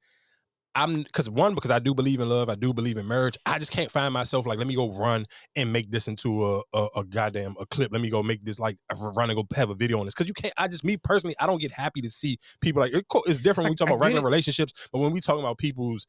I'm 0.76 1.04
because 1.04 1.30
one 1.30 1.54
because 1.54 1.70
I 1.70 1.78
do 1.78 1.94
believe 1.94 2.18
in 2.18 2.28
love, 2.28 2.48
I 2.48 2.56
do 2.56 2.74
believe 2.74 2.96
in 2.96 3.06
marriage. 3.06 3.36
I 3.46 3.60
just 3.60 3.70
can't 3.70 3.92
find 3.92 4.12
myself 4.12 4.44
like 4.44 4.58
let 4.58 4.66
me 4.66 4.74
go 4.74 4.90
run 4.90 5.24
and 5.54 5.72
make 5.72 5.88
this 5.92 6.08
into 6.08 6.44
a 6.44 6.62
a, 6.72 6.88
a 6.96 7.04
goddamn 7.04 7.54
a 7.60 7.66
clip. 7.66 7.92
Let 7.92 8.00
me 8.00 8.10
go 8.10 8.24
make 8.24 8.44
this 8.44 8.58
like 8.58 8.76
run 9.14 9.30
and 9.30 9.36
go 9.36 9.46
have 9.54 9.70
a 9.70 9.76
video 9.76 10.00
on 10.00 10.04
this 10.04 10.14
because 10.14 10.26
you 10.26 10.34
can't. 10.34 10.52
I 10.58 10.66
just 10.66 10.82
me 10.82 10.96
personally, 10.96 11.36
I 11.38 11.46
don't 11.46 11.60
get 11.60 11.70
happy 11.70 12.00
to 12.00 12.10
see 12.10 12.38
people 12.60 12.80
like 12.80 12.92
it's 12.92 13.38
different 13.38 13.66
when 13.66 13.70
we 13.70 13.76
talk 13.76 13.86
about 13.86 14.00
regular 14.00 14.22
it. 14.22 14.24
relationships, 14.24 14.72
but 14.92 14.98
when 14.98 15.12
we 15.12 15.20
talking 15.20 15.44
about 15.44 15.58
people's 15.58 16.08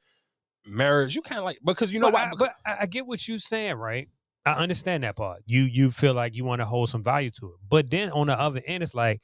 marriage, 0.66 1.16
you 1.16 1.22
kind 1.22 1.38
of 1.38 1.46
like 1.46 1.60
because 1.64 1.92
you 1.92 2.00
know 2.00 2.08
but 2.08 2.14
why? 2.14 2.24
I, 2.24 2.32
but 2.36 2.56
I 2.66 2.86
get 2.88 3.06
what 3.06 3.28
you're 3.28 3.38
saying, 3.38 3.76
right? 3.76 4.10
I 4.46 4.54
understand 4.54 5.04
that 5.04 5.16
part. 5.16 5.42
You 5.46 5.64
you 5.64 5.92
feel 5.92 6.14
like 6.14 6.36
you 6.36 6.46
want 6.46 6.60
to 6.62 6.66
hold 6.66 6.90
some 6.90 7.04
value 7.04 7.32
to 7.32 7.48
it, 7.48 7.56
but 7.68 7.90
then 7.90 8.12
on 8.12 8.28
the 8.28 8.40
other 8.40 8.62
end, 8.66 8.84
it's 8.84 8.94
like 8.94 9.22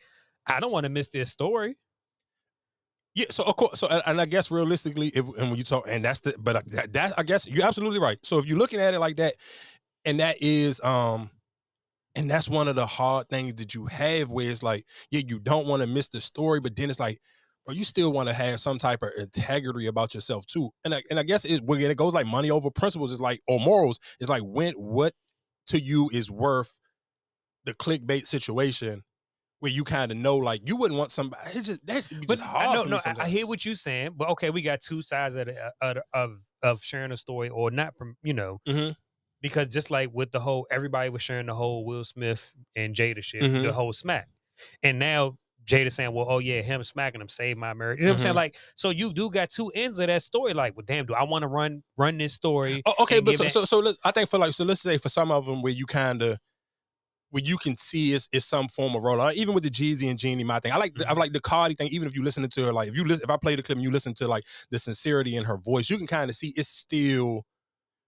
I 0.47 0.59
don't 0.59 0.71
want 0.71 0.85
to 0.85 0.89
miss 0.89 1.09
this 1.09 1.29
story. 1.29 1.77
Yeah, 3.13 3.25
so 3.29 3.43
of 3.43 3.57
course, 3.57 3.79
so 3.79 3.87
and- 3.87 4.01
and 4.05 4.21
I 4.21 4.25
guess 4.25 4.49
realistically, 4.51 5.09
if 5.09 5.25
and 5.37 5.49
when 5.49 5.55
you 5.55 5.63
talk, 5.63 5.85
and 5.87 6.03
that's 6.05 6.21
the, 6.21 6.33
but 6.39 6.63
that, 6.71 6.93
that 6.93 7.13
I 7.19 7.23
guess 7.23 7.45
you're 7.45 7.65
absolutely 7.65 7.99
right. 7.99 8.17
So 8.23 8.39
if 8.39 8.45
you're 8.45 8.57
looking 8.57 8.79
at 8.79 8.93
it 8.93 8.99
like 8.99 9.17
that, 9.17 9.35
and 10.05 10.19
that 10.21 10.37
is, 10.41 10.81
um, 10.81 11.29
and 12.15 12.29
that's 12.29 12.49
one 12.49 12.67
of 12.67 12.75
the 12.75 12.85
hard 12.85 13.29
things 13.29 13.55
that 13.55 13.75
you 13.75 13.87
have, 13.87 14.31
where 14.31 14.49
it's 14.49 14.63
like, 14.63 14.85
yeah, 15.11 15.21
you 15.27 15.39
don't 15.39 15.67
want 15.67 15.81
to 15.81 15.87
miss 15.87 16.09
the 16.09 16.21
story, 16.21 16.59
but 16.61 16.75
then 16.75 16.89
it's 16.89 16.99
like, 16.99 17.19
or 17.67 17.73
you 17.73 17.83
still 17.83 18.11
want 18.11 18.27
to 18.29 18.33
have 18.33 18.59
some 18.59 18.77
type 18.77 19.03
of 19.03 19.09
integrity 19.17 19.87
about 19.87 20.13
yourself 20.13 20.45
too. 20.45 20.71
And 20.83 20.95
I, 20.95 21.03
and 21.09 21.19
I 21.19 21.23
guess 21.23 21.45
it 21.45 21.63
when 21.63 21.79
it 21.81 21.97
goes 21.97 22.13
like 22.13 22.25
money 22.27 22.49
over 22.51 22.71
principles 22.71 23.11
is 23.11 23.19
like 23.19 23.41
or 23.47 23.59
morals 23.59 23.99
is 24.19 24.29
like 24.29 24.43
when 24.45 24.73
what 24.75 25.13
to 25.67 25.79
you 25.79 26.09
is 26.13 26.31
worth 26.31 26.79
the 27.65 27.73
clickbait 27.75 28.25
situation 28.27 29.03
where 29.59 29.71
you 29.71 29.83
kind 29.83 30.11
of 30.11 30.17
know 30.17 30.37
like 30.37 30.61
you 30.67 30.75
wouldn't 30.75 30.97
want 30.99 31.11
somebody. 31.11 31.51
It's 31.53 31.67
just 31.67 31.85
that 31.87 32.07
But 32.27 32.37
just 32.37 32.43
I 32.43 32.47
hard. 32.47 32.75
know, 32.75 32.83
no, 32.85 32.97
I, 33.05 33.15
I 33.21 33.29
hear 33.29 33.47
what 33.47 33.65
you're 33.65 33.75
saying, 33.75 34.11
but 34.17 34.29
okay, 34.31 34.49
we 34.49 34.61
got 34.63 34.81
two 34.81 35.01
sides 35.03 35.35
of 35.35 35.47
the, 35.47 35.71
uh, 35.81 35.95
of 36.13 36.39
of 36.63 36.83
sharing 36.83 37.11
a 37.11 37.17
story 37.17 37.49
or 37.49 37.71
not 37.71 37.95
from 37.95 38.17
you 38.23 38.33
know 38.33 38.59
Mhm. 38.67 38.95
because 39.41 39.67
just 39.67 39.91
like 39.91 40.09
with 40.13 40.31
the 40.31 40.39
whole 40.39 40.67
everybody 40.71 41.09
was 41.09 41.21
sharing 41.21 41.47
the 41.47 41.55
whole 41.55 41.85
Will 41.85 42.03
Smith 42.03 42.53
and 42.75 42.95
Jada 42.95 43.23
shit, 43.23 43.43
Mhm. 43.43 43.63
the 43.63 43.73
whole 43.73 43.93
smack, 43.93 44.29
and 44.83 44.99
now 44.99 45.37
Jada 45.65 45.91
saying, 45.91 46.13
"Well, 46.13 46.25
oh 46.27 46.39
yeah, 46.39 46.61
him 46.61 46.83
smacking 46.83 47.21
him 47.21 47.29
saved 47.29 47.59
my 47.59 47.73
marriage." 47.73 47.99
You 47.99 48.05
know 48.05 48.13
what 48.13 48.19
I'm 48.19 48.21
saying? 48.23 48.33
Mhm. 48.33 48.37
Like, 48.37 48.55
so 48.75 48.89
you 48.89 49.13
do 49.13 49.29
got 49.29 49.49
two 49.49 49.69
ends 49.69 49.99
of 49.99 50.07
that 50.07 50.21
story. 50.23 50.53
Like, 50.53 50.75
well, 50.75 50.85
damn, 50.87 51.05
do 51.05 51.13
I 51.13 51.23
want 51.23 51.43
to 51.43 51.47
run 51.47 51.83
run 51.97 52.17
this 52.17 52.33
story? 52.33 52.81
Oh, 52.85 52.93
okay, 53.01 53.19
but 53.19 53.35
so, 53.35 53.43
that- 53.43 53.49
so 53.51 53.65
so 53.65 53.79
let's 53.79 53.97
I 54.03 54.11
think 54.11 54.29
for 54.29 54.37
like 54.37 54.53
so 54.53 54.63
let's 54.63 54.81
say 54.81 54.97
for 54.97 55.09
some 55.09 55.31
of 55.31 55.45
them 55.45 55.61
where 55.61 55.71
you 55.73 55.85
kind 55.85 56.21
of 56.21 56.37
where 57.29 57.41
you 57.43 57.57
can 57.57 57.77
see 57.77 58.13
it's, 58.13 58.27
it's 58.33 58.43
some 58.45 58.67
form 58.67 58.93
of 58.93 59.03
rollout. 59.03 59.35
Even 59.35 59.53
with 59.53 59.63
the 59.63 59.69
Jeezy 59.69 60.09
and 60.09 60.19
Jeannie, 60.19 60.43
my 60.43 60.59
thing. 60.59 60.73
I 60.73 60.77
like 60.77 60.93
Mm-hmm. 60.95 61.09
I 61.09 61.13
like 61.13 61.31
the 61.31 61.39
Cardi 61.39 61.75
thing. 61.75 61.87
Even 61.89 62.07
if 62.07 62.15
you 62.15 62.23
listen 62.23 62.47
to 62.49 62.65
her, 62.65 62.73
like 62.73 62.89
if 62.89 62.95
you 62.97 63.05
listen, 63.05 63.23
if 63.23 63.29
I 63.29 63.37
play 63.37 63.55
the 63.55 63.63
clip 63.63 63.77
and 63.77 63.83
you 63.83 63.91
listen 63.91 64.13
to 64.15 64.27
like 64.27 64.43
the 64.69 64.79
sincerity 64.79 65.35
in 65.37 65.45
her 65.45 65.57
voice, 65.57 65.89
you 65.89 65.97
can 65.97 66.07
kind 66.07 66.29
of 66.29 66.35
see 66.35 66.53
it's 66.57 66.67
still, 66.67 67.45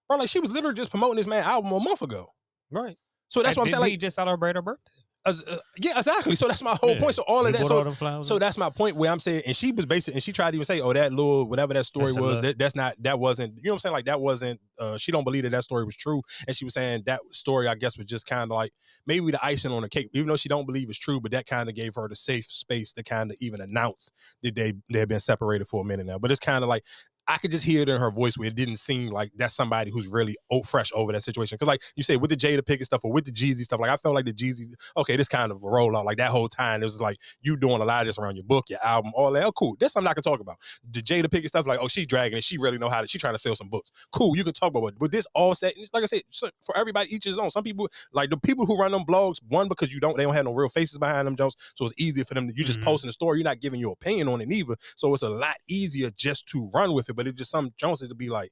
bro. 0.10 0.18
Like 0.18 0.28
she 0.30 0.40
was 0.42 0.52
literally 0.52 0.76
just 0.76 0.90
promoting 0.90 1.16
this 1.18 1.28
man 1.28 1.44
album 1.44 1.72
a 1.72 1.80
month 1.80 2.02
ago. 2.02 2.30
right. 2.72 2.98
So 3.30 3.42
that's 3.42 3.56
And 3.56 3.58
what 3.58 3.64
I'm 3.64 3.70
saying. 3.72 3.82
Like 3.94 4.00
just 4.00 4.16
celebrate 4.18 4.56
her 4.58 4.62
birthday. 4.62 4.92
As, 5.26 5.44
uh, 5.44 5.58
yeah, 5.78 5.98
exactly. 5.98 6.36
So 6.36 6.48
that's 6.48 6.62
my 6.62 6.76
whole 6.76 6.96
Yeah. 6.96 7.00
point. 7.00 7.16
So 7.16 7.24
all 7.24 7.46
of 7.46 7.54
that. 7.54 7.66
So, 7.66 7.84
all 7.84 8.24
so 8.24 8.38
that's 8.40 8.58
my 8.58 8.70
point 8.70 8.96
where 8.98 9.10
I'm 9.12 9.20
saying, 9.20 9.44
and 9.48 9.56
she 9.56 9.72
was 9.72 9.86
basically, 9.86 10.16
and 10.16 10.24
she 10.24 10.34
tried 10.34 10.52
to 10.52 10.56
even 10.56 10.66
say, 10.66 10.82
oh, 10.82 10.92
that 10.94 11.12
little 11.14 11.46
whatever 11.46 11.74
that 11.74 11.86
story 11.86 12.08
That's 12.08 12.18
was, 12.18 12.42
that, 12.42 12.58
that's 12.58 12.76
not, 12.76 12.96
that 13.04 13.20
wasn't, 13.20 13.56
you 13.56 13.62
know 13.64 13.72
what 13.72 13.76
I'm 13.76 13.80
saying? 13.80 13.94
Like 13.94 14.06
that 14.06 14.20
wasn't. 14.20 14.60
uh 14.80 14.98
She 14.98 15.12
don't 15.12 15.24
believe 15.24 15.44
that 15.44 15.52
that 15.52 15.64
story 15.64 15.86
was 15.86 15.96
true, 15.96 16.22
and 16.48 16.56
she 16.56 16.66
was 16.66 16.74
saying 16.74 17.04
that 17.06 17.22
story, 17.32 17.68
I 17.68 17.76
guess, 17.76 17.98
was 17.98 18.08
just 18.08 18.26
kind 18.26 18.44
of 18.44 18.50
like 18.50 18.74
maybe 19.08 19.32
the 19.32 19.46
icing 19.46 19.72
on 19.72 19.82
the 19.82 19.90
cake, 19.90 20.10
even 20.14 20.28
though 20.28 20.36
she 20.36 20.50
don't 20.50 20.66
believe 20.66 20.90
it's 20.90 20.98
true, 20.98 21.22
but 21.22 21.32
that 21.32 21.46
kind 21.46 21.70
of 21.70 21.76
gave 21.76 21.96
her 21.96 22.08
the 22.10 22.16
safe 22.16 22.46
space 22.46 22.94
to 22.94 23.04
kind 23.04 23.32
of 23.32 23.38
even 23.40 23.62
announce 23.62 24.12
that 24.42 24.56
they 24.56 24.74
they 24.90 25.00
had 25.00 25.10
been 25.10 25.20
separated 25.20 25.68
for 25.68 25.82
a 25.82 25.86
minute 25.86 26.06
now. 26.06 26.18
But 26.18 26.32
it's 26.32 26.40
kind 26.40 26.64
of 26.64 26.70
like. 26.70 26.84
I 27.28 27.38
could 27.38 27.52
just 27.52 27.64
hear 27.64 27.82
it 27.82 27.90
in 27.90 28.00
her 28.00 28.12
voice 28.12 28.38
where 28.38 28.48
it 28.50 28.56
didn't 28.56 28.78
seem 28.78 29.08
like 29.10 29.32
that's 29.36 29.54
somebody 29.54 29.92
who's 29.92 30.08
really 30.08 30.36
oh, 30.52 30.62
fresh 30.64 30.92
over 30.94 31.12
that 31.14 31.24
situation. 31.24 31.58
Cause 31.58 31.68
like 31.68 31.82
you 31.96 32.04
say 32.04 32.18
with 32.18 32.30
the 32.30 32.36
Jada 32.36 32.66
Pickett 32.66 32.86
stuff 32.86 33.06
or 33.06 33.12
with 33.14 33.26
the 33.26 33.32
Jeezy 33.32 33.62
stuff, 33.62 33.80
like 33.80 33.90
I 33.90 33.98
felt 33.98 34.14
like 34.16 34.26
the 34.26 34.34
Jeezy, 34.34 34.74
okay, 34.98 35.16
this 35.16 35.28
kind 35.30 35.52
of 35.52 35.58
a 35.58 35.66
rollout. 35.66 36.04
Like 36.04 36.18
that 36.18 36.30
whole 36.32 36.50
time, 36.50 36.82
it 36.82 36.86
was 36.86 37.00
like 37.00 37.18
you 37.42 37.56
doing 37.56 37.82
a 37.82 37.86
lot 37.86 38.02
of 38.02 38.08
this 38.08 38.20
around 38.20 38.36
your 38.36 38.44
book, 38.44 38.66
your 38.70 38.80
album, 38.84 39.12
all 39.16 39.32
that. 39.32 39.44
Oh, 39.46 39.52
cool. 39.54 39.76
That's 39.80 39.94
something 39.94 40.10
I 40.10 40.14
can 40.14 40.24
talk 40.24 40.42
about. 40.42 40.58
The 40.90 41.02
Jada 41.02 41.32
Pickett 41.32 41.50
stuff, 41.50 41.66
like, 41.66 41.80
oh, 41.82 41.88
she 41.88 42.06
dragging 42.06 42.38
it. 42.38 42.44
She 42.44 42.58
really 42.58 42.78
know 42.78 42.90
how 42.90 43.02
to, 43.02 43.08
she 43.08 43.18
trying 43.18 43.36
to 43.36 43.40
sell 43.40 43.56
some 43.56 43.70
books. 43.70 43.92
Cool, 44.12 44.36
you 44.36 44.44
can 44.44 44.54
talk 44.54 44.70
about 44.76 44.88
it. 44.88 45.00
But 45.00 45.12
this 45.12 45.26
all 45.34 45.56
set, 45.56 45.76
like 45.94 46.04
I 46.04 46.08
said, 46.08 46.24
so 46.30 46.50
for 46.62 46.76
everybody, 46.78 47.14
each 47.16 47.24
his 47.24 47.38
own. 47.38 47.50
Some 47.50 47.64
people, 47.64 47.90
like 48.12 48.30
the 48.32 48.38
people 48.38 48.66
who 48.66 48.78
run 48.78 48.92
them 48.92 49.06
blogs, 49.06 49.38
one, 49.48 49.70
because 49.70 49.94
you 49.94 50.00
don't, 50.02 50.18
they 50.18 50.24
don't 50.24 50.34
have 50.34 50.46
no 50.46 50.54
real 50.54 50.70
faces 50.70 50.98
behind 51.00 51.26
them, 51.26 51.36
Jones. 51.38 51.56
So 51.76 51.86
it's 51.86 51.94
easier 51.98 52.26
for 52.26 52.34
them 52.34 52.50
to, 52.50 52.54
you 52.56 52.66
just 52.66 52.80
Mhm. 52.80 52.84
posting 52.86 53.10
a 53.10 53.14
story, 53.14 53.38
you're 53.40 53.46
not 53.46 53.62
giving 53.62 53.80
your 53.80 53.94
opinion 53.94 54.28
on 54.28 54.42
it 54.42 54.52
either. 54.52 54.76
So 54.98 55.14
it's 55.14 55.24
a 55.24 55.30
lot 55.30 55.56
easier 55.68 56.12
just 56.12 56.48
to 56.48 56.70
run 56.74 56.94
with 56.94 57.10
it. 57.10 57.13
But 57.14 57.28
it's 57.28 57.38
just 57.38 57.52
some 57.52 57.72
Jones 57.78 58.02
is 58.02 58.10
to 58.10 58.16
be 58.16 58.30
like, 58.30 58.52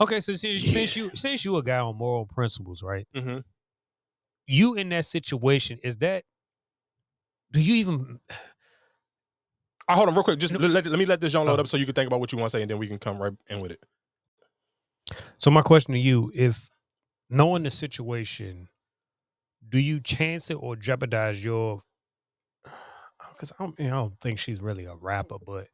Okay, 0.00 0.20
so 0.20 0.34
since, 0.34 0.62
since 0.62 0.96
you 0.96 1.10
since 1.14 1.44
you 1.44 1.56
a 1.56 1.62
guy 1.62 1.78
on 1.78 1.96
moral 1.96 2.26
principles, 2.26 2.82
right? 2.82 3.06
Mhm. 3.16 3.44
You 4.46 4.74
in 4.74 4.90
that 4.90 5.04
situation 5.06 5.78
is 5.82 5.96
that? 5.98 6.24
Do 7.52 7.60
you 7.60 7.74
even? 7.76 8.20
I 9.88 9.94
hold 9.94 10.08
on 10.08 10.14
real 10.14 10.24
quick. 10.24 10.38
Just 10.38 10.52
let, 10.52 10.62
let, 10.70 10.86
let 10.86 10.98
me 10.98 11.06
let 11.06 11.20
this 11.20 11.32
John 11.32 11.46
load 11.46 11.58
Oh. 11.58 11.62
up 11.62 11.68
so 11.68 11.76
you 11.76 11.84
can 11.86 11.94
think 11.94 12.08
about 12.08 12.20
what 12.20 12.32
you 12.32 12.38
want 12.38 12.50
to 12.50 12.58
say, 12.58 12.62
and 12.62 12.70
then 12.70 12.78
we 12.78 12.88
can 12.88 12.98
come 12.98 13.20
right 13.22 13.32
in 13.48 13.60
with 13.60 13.72
it. 13.72 13.82
So 15.38 15.50
my 15.50 15.62
question 15.62 15.94
to 15.94 16.00
you: 16.00 16.30
If 16.34 16.70
knowing 17.30 17.62
the 17.62 17.70
situation, 17.70 18.68
do 19.68 19.78
you 19.78 20.00
chance 20.00 20.50
it 20.50 20.54
or 20.54 20.76
jeopardize 20.76 21.44
your? 21.44 21.80
Because 23.32 23.52
I 23.58 23.64
don't, 23.64 23.78
you 23.80 23.88
know, 23.88 23.92
I 23.92 24.00
don't 24.02 24.20
think 24.20 24.38
she's 24.38 24.60
really 24.60 24.84
a 24.84 24.94
rapper, 24.94 25.36
but 25.44 25.68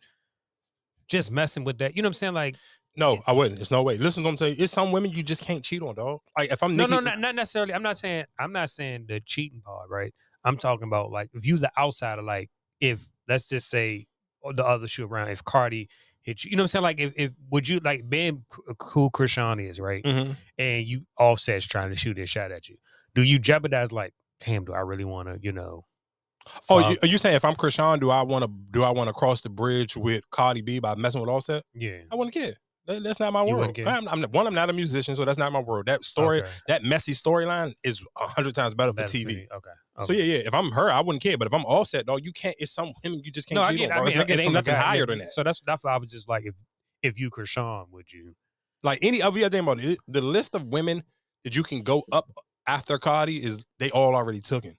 just 1.12 1.30
messing 1.30 1.62
with 1.62 1.78
that, 1.78 1.94
you 1.94 2.02
know 2.02 2.06
what 2.09 2.10
I'm 2.10 2.14
saying? 2.14 2.34
Like, 2.34 2.56
No, 2.97 3.22
I 3.26 3.32
wouldn't. 3.32 3.60
It's 3.60 3.70
no 3.70 3.82
way. 3.82 3.97
Listen 3.97 4.22
to 4.22 4.26
what 4.26 4.32
I'm 4.32 4.36
saying. 4.39 4.56
It's 4.59 4.72
some 4.72 4.93
women 4.93 5.12
you 5.12 5.22
just 5.22 5.43
can't 5.43 5.62
cheat 5.62 5.82
on, 5.82 5.94
dog. 5.94 6.20
Like 6.36 6.51
if 6.51 6.62
I'm 6.62 6.76
no, 6.76 6.84
Nicki, 6.84 6.94
no, 6.94 7.01
not, 7.01 7.18
not 7.20 7.34
necessarily. 7.34 7.72
I'm 7.72 7.82
not 7.82 7.98
saying. 7.98 8.24
I'm 8.39 8.52
not 8.52 8.68
saying 8.70 9.06
the 9.09 9.20
cheating 9.20 9.60
part, 9.60 9.89
right? 9.89 10.12
I'm 10.44 10.56
talking 10.56 10.89
about 10.89 11.10
like 11.10 11.30
if 11.32 11.47
you 11.47 11.56
the 11.59 11.70
outsider, 11.78 12.22
like 12.22 12.51
if 12.80 13.06
let's 13.28 13.48
just 13.48 13.70
say 13.70 14.06
the 14.44 14.66
other 14.66 14.89
shoe 14.89 15.06
around, 15.06 15.28
if 15.28 15.44
Cardi 15.44 15.89
hit 16.22 16.44
you, 16.44 16.51
you 16.51 16.56
know 16.56 16.62
what 16.62 16.64
I'm 16.64 16.68
saying? 16.68 16.82
Like 16.82 17.01
if, 17.01 17.12
if 17.16 17.32
would 17.51 17.68
you 17.68 17.78
like 17.80 18.09
being 18.09 18.44
who 18.93 19.09
Chrisean 19.10 19.66
is, 19.66 19.78
right? 19.80 20.05
Mhm. 20.05 20.36
And 20.59 20.86
you 20.86 21.06
offset's 21.18 21.66
trying 21.66 21.90
to 21.90 21.97
shoot 21.97 22.16
his 22.16 22.28
shot 22.28 22.51
at 22.52 22.68
you. 22.68 22.76
Do 23.14 23.22
you 23.22 23.39
jeopardize 23.39 23.93
like, 23.93 24.12
damn, 24.44 24.64
do 24.64 24.72
I 24.72 24.80
really 24.80 25.05
want 25.05 25.28
to, 25.28 25.39
you 25.40 25.52
know? 25.52 25.84
Oh, 26.69 26.90
you, 26.90 26.97
are 27.02 27.06
you 27.09 27.19
saying 27.19 27.36
if 27.36 27.44
I'm 27.44 27.55
Chrisean, 27.55 28.01
do 28.01 28.10
I 28.10 28.23
want 28.23 28.44
to 28.44 28.51
do 28.70 28.82
I 28.82 28.90
want 28.90 29.09
to 29.09 29.12
cross 29.14 29.43
the 29.43 29.48
bridge 29.51 29.97
with 29.97 30.28
Cardi 30.31 30.60
B 30.62 30.78
by 30.78 30.94
messing 30.97 31.20
with 31.20 31.31
Offset? 31.31 31.62
yeah. 31.74 31.98
I 32.10 32.14
wouldn't 32.16 32.35
care. 32.35 32.52
That- 32.86 33.02
That's 33.05 33.20
not 33.20 33.32
my 33.32 33.44
You 33.47 33.55
world. 33.55 33.78
I'm, 33.86 34.09
I'm 34.09 34.23
one. 34.24 34.47
I'm 34.48 34.55
not 34.55 34.69
a 34.69 34.73
musician, 34.73 35.14
so 35.14 35.24
that's 35.24 35.39
not 35.39 35.52
my 35.52 35.60
world. 35.60 35.86
That 35.86 36.05
story, 36.05 36.40
Okay. 36.40 36.51
that 36.66 36.82
messy 36.82 37.12
storyline, 37.12 37.74
is 37.85 38.05
a 38.20 38.27
hundred 38.27 38.56
times 38.56 38.74
better 38.74 38.93
for 38.93 39.02
TV. 39.05 39.27
me. 39.27 39.47
Okay. 39.55 39.70
So 40.05 40.12
yeah, 40.12 40.24
yeah. 40.24 40.39
If 40.47 40.52
I'm 40.55 40.73
her, 40.73 40.90
I 40.90 41.01
wouldn't 41.01 41.23
care. 41.23 41.39
But 41.39 41.47
if 41.47 41.55
I'm 41.55 41.64
Offset, 41.64 42.06
dog, 42.06 42.24
you 42.24 42.32
can't. 42.32 42.56
It's 42.59 42.73
some 42.73 42.93
him. 43.05 43.20
You 43.23 43.31
just 43.31 43.47
can't. 43.47 43.56
No, 43.56 43.62
I 43.62 43.74
get. 43.74 43.93
on, 43.93 43.98
I 43.98 44.05
mean, 44.05 44.19
I 44.19 44.24
get 44.24 44.40
it 44.40 44.43
ain't 44.43 44.52
nothing 44.52 44.74
guy, 44.74 44.81
higher 44.81 45.06
than 45.06 45.19
that. 45.20 45.32
So 45.32 45.44
that's 45.44 45.60
that's 45.64 45.85
why 45.85 45.93
I 45.94 45.98
was 45.98 46.09
just 46.10 46.28
like, 46.28 46.44
if 46.44 46.55
if 47.05 47.20
you 47.20 47.31
Chrisean, 47.31 47.85
would 47.93 48.10
you? 48.12 48.35
Like 48.82 48.98
any 49.02 49.23
other 49.23 49.48
thing 49.48 49.60
about 49.60 49.78
it, 49.78 49.98
the 50.09 50.20
list 50.20 50.56
of 50.56 50.66
women 50.66 51.05
that 51.44 51.55
you 51.55 51.62
can 51.62 51.82
go 51.82 52.02
up 52.10 52.32
after 52.66 52.98
Cardi 52.98 53.44
is 53.44 53.64
they 53.78 53.90
all 53.93 54.16
already 54.16 54.40
taken. 54.40 54.74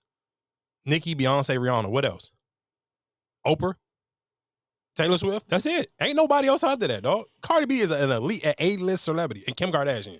Nicki, 0.86 1.16
Beyonce, 1.16 1.58
Rihanna. 1.58 1.90
What 1.90 2.06
else? 2.06 2.30
Oprah, 3.46 3.76
Taylor 4.96 5.18
Swift. 5.18 5.48
That's 5.48 5.66
it. 5.66 5.90
Ain't 6.02 6.16
nobody 6.16 6.48
else 6.48 6.64
after 6.64 6.88
that, 6.88 7.04
dog. 7.04 7.26
Cardi 7.42 7.66
B 7.66 7.80
is 7.80 7.92
an 7.92 8.12
elite, 8.12 8.46
an 8.46 8.54
A-list 8.60 9.04
celebrity, 9.04 9.44
and 9.48 9.58
Kim 9.58 9.72
Kardashian. 9.72 10.20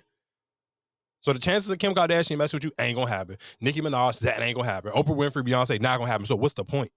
So 1.20 1.32
the 1.32 1.38
chances 1.38 1.70
of 1.70 1.78
Kim 1.78 1.94
Kardashian 1.94 2.36
messing 2.36 2.58
with 2.58 2.64
you 2.64 2.72
ain't 2.78 2.96
gonna 2.96 3.08
happen. 3.08 3.36
Nicki 3.60 3.80
Minaj, 3.80 4.18
that 4.20 4.42
ain't 4.42 4.56
gonna 4.56 4.68
happen. 4.68 4.92
Oprah 4.92 5.16
Winfrey, 5.16 5.46
Beyonce, 5.46 5.80
not 5.80 5.98
gonna 5.98 6.10
happen. 6.10 6.26
So 6.26 6.36
what's 6.36 6.52
the 6.52 6.64
point? 6.64 6.90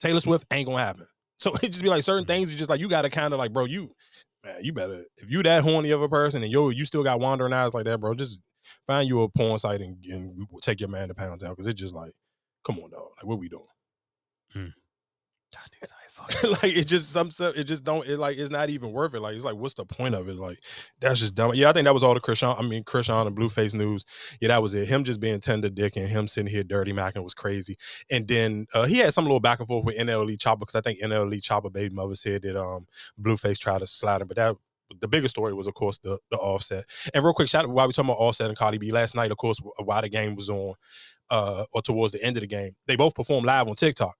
Taylor 0.00 0.20
Swift 0.20 0.44
ain't 0.50 0.68
gonna 0.68 0.82
happen. 0.82 1.06
So 1.40 1.52
it 1.62 1.68
just 1.68 1.84
be 1.84 1.88
like 1.88 2.02
certain 2.02 2.24
mm-hmm. 2.24 2.32
things. 2.32 2.50
You 2.50 2.58
just 2.58 2.68
like 2.68 2.80
you 2.80 2.88
gotta 2.88 3.08
kind 3.08 3.32
of 3.32 3.38
like, 3.38 3.52
bro, 3.52 3.64
you 3.64 3.92
man, 4.44 4.56
you 4.60 4.72
better 4.72 5.04
if 5.18 5.30
you 5.30 5.40
that 5.44 5.62
horny 5.62 5.92
of 5.92 6.02
a 6.02 6.08
person 6.08 6.42
and 6.42 6.50
yo, 6.50 6.70
you 6.70 6.84
still 6.84 7.04
got 7.04 7.20
wandering 7.20 7.52
eyes 7.52 7.72
like 7.72 7.84
that, 7.84 8.00
bro. 8.00 8.12
Just 8.14 8.40
find 8.88 9.08
you 9.08 9.22
a 9.22 9.28
porn 9.28 9.56
site 9.56 9.80
and, 9.80 10.04
and 10.06 10.48
take 10.62 10.80
your 10.80 10.88
man 10.88 11.06
to 11.06 11.14
pound 11.14 11.38
down 11.38 11.50
because 11.50 11.68
it's 11.68 11.80
just 11.80 11.94
like, 11.94 12.10
come 12.64 12.78
on, 12.78 12.90
dog. 12.90 13.08
Like 13.16 13.26
what 13.26 13.38
we 13.38 13.48
doing? 13.48 13.64
like 16.62 16.76
it 16.76 16.86
just 16.86 17.10
some 17.10 17.30
stuff. 17.30 17.56
It 17.56 17.64
just 17.64 17.84
don't. 17.84 18.06
It 18.06 18.18
like 18.18 18.36
it's 18.36 18.50
not 18.50 18.70
even 18.70 18.92
worth 18.92 19.14
it. 19.14 19.20
Like 19.20 19.34
it's 19.34 19.44
like 19.44 19.56
what's 19.56 19.74
the 19.74 19.84
point 19.84 20.14
of 20.14 20.28
it? 20.28 20.36
Like 20.36 20.58
that's 21.00 21.20
just 21.20 21.34
dumb. 21.34 21.54
Yeah, 21.54 21.70
I 21.70 21.72
think 21.72 21.84
that 21.84 21.94
was 21.94 22.02
all 22.02 22.14
the 22.14 22.20
Chrisean. 22.20 22.58
I 22.58 22.62
mean 22.62 22.84
Chrisean 22.84 23.26
and 23.26 23.36
Blueface 23.36 23.74
news. 23.74 24.04
Yeah, 24.40 24.48
that 24.48 24.62
was 24.62 24.74
it. 24.74 24.88
Him 24.88 25.04
just 25.04 25.20
being 25.20 25.40
tender 25.40 25.70
dick 25.70 25.96
and 25.96 26.08
him 26.08 26.28
sitting 26.28 26.50
here 26.50 26.64
dirty 26.64 26.92
macking 26.92 27.24
was 27.24 27.34
crazy. 27.34 27.76
And 28.10 28.28
then 28.28 28.66
uh, 28.74 28.84
he 28.84 28.98
had 28.98 29.14
some 29.14 29.24
little 29.24 29.40
back 29.40 29.58
and 29.60 29.68
forth 29.68 29.84
with 29.84 29.96
NLE 29.96 30.36
Choppa 30.36 30.60
because 30.60 30.74
I 30.74 30.80
think 30.80 31.00
NLE 31.00 31.40
Choppa 31.40 31.72
baby 31.72 31.94
mother 31.94 32.14
said 32.14 32.42
that 32.42 32.60
um 32.60 32.86
Blueface 33.20 33.58
tried 33.58 33.80
to 33.80 33.86
slide 33.86 34.20
him, 34.20 34.28
but 34.28 34.36
that. 34.36 34.56
The 35.02 35.06
biggest 35.06 35.34
story 35.34 35.52
was, 35.52 35.66
of 35.66 35.74
course, 35.74 35.98
the 35.98 36.18
the 36.30 36.38
offset. 36.38 36.82
And 37.12 37.22
real 37.22 37.34
quick, 37.34 37.46
shout 37.46 37.64
out 37.64 37.70
while 37.70 37.86
we 37.86 37.92
talking 37.92 38.08
about 38.08 38.22
offset 38.22 38.48
and 38.48 38.56
Cardi 38.56 38.78
B 38.78 38.90
last 38.90 39.14
night, 39.14 39.30
of 39.30 39.36
course, 39.36 39.60
while 39.84 40.00
the 40.00 40.08
game 40.08 40.34
was 40.34 40.48
on, 40.48 40.76
uh, 41.30 41.64
or 41.72 41.82
towards 41.82 42.12
the 42.12 42.22
end 42.22 42.36
of 42.36 42.42
the 42.42 42.46
game, 42.46 42.72
they 42.86 42.96
both 42.96 43.14
performed 43.14 43.46
live 43.46 43.68
on 43.68 43.74
TikTok 43.74 44.16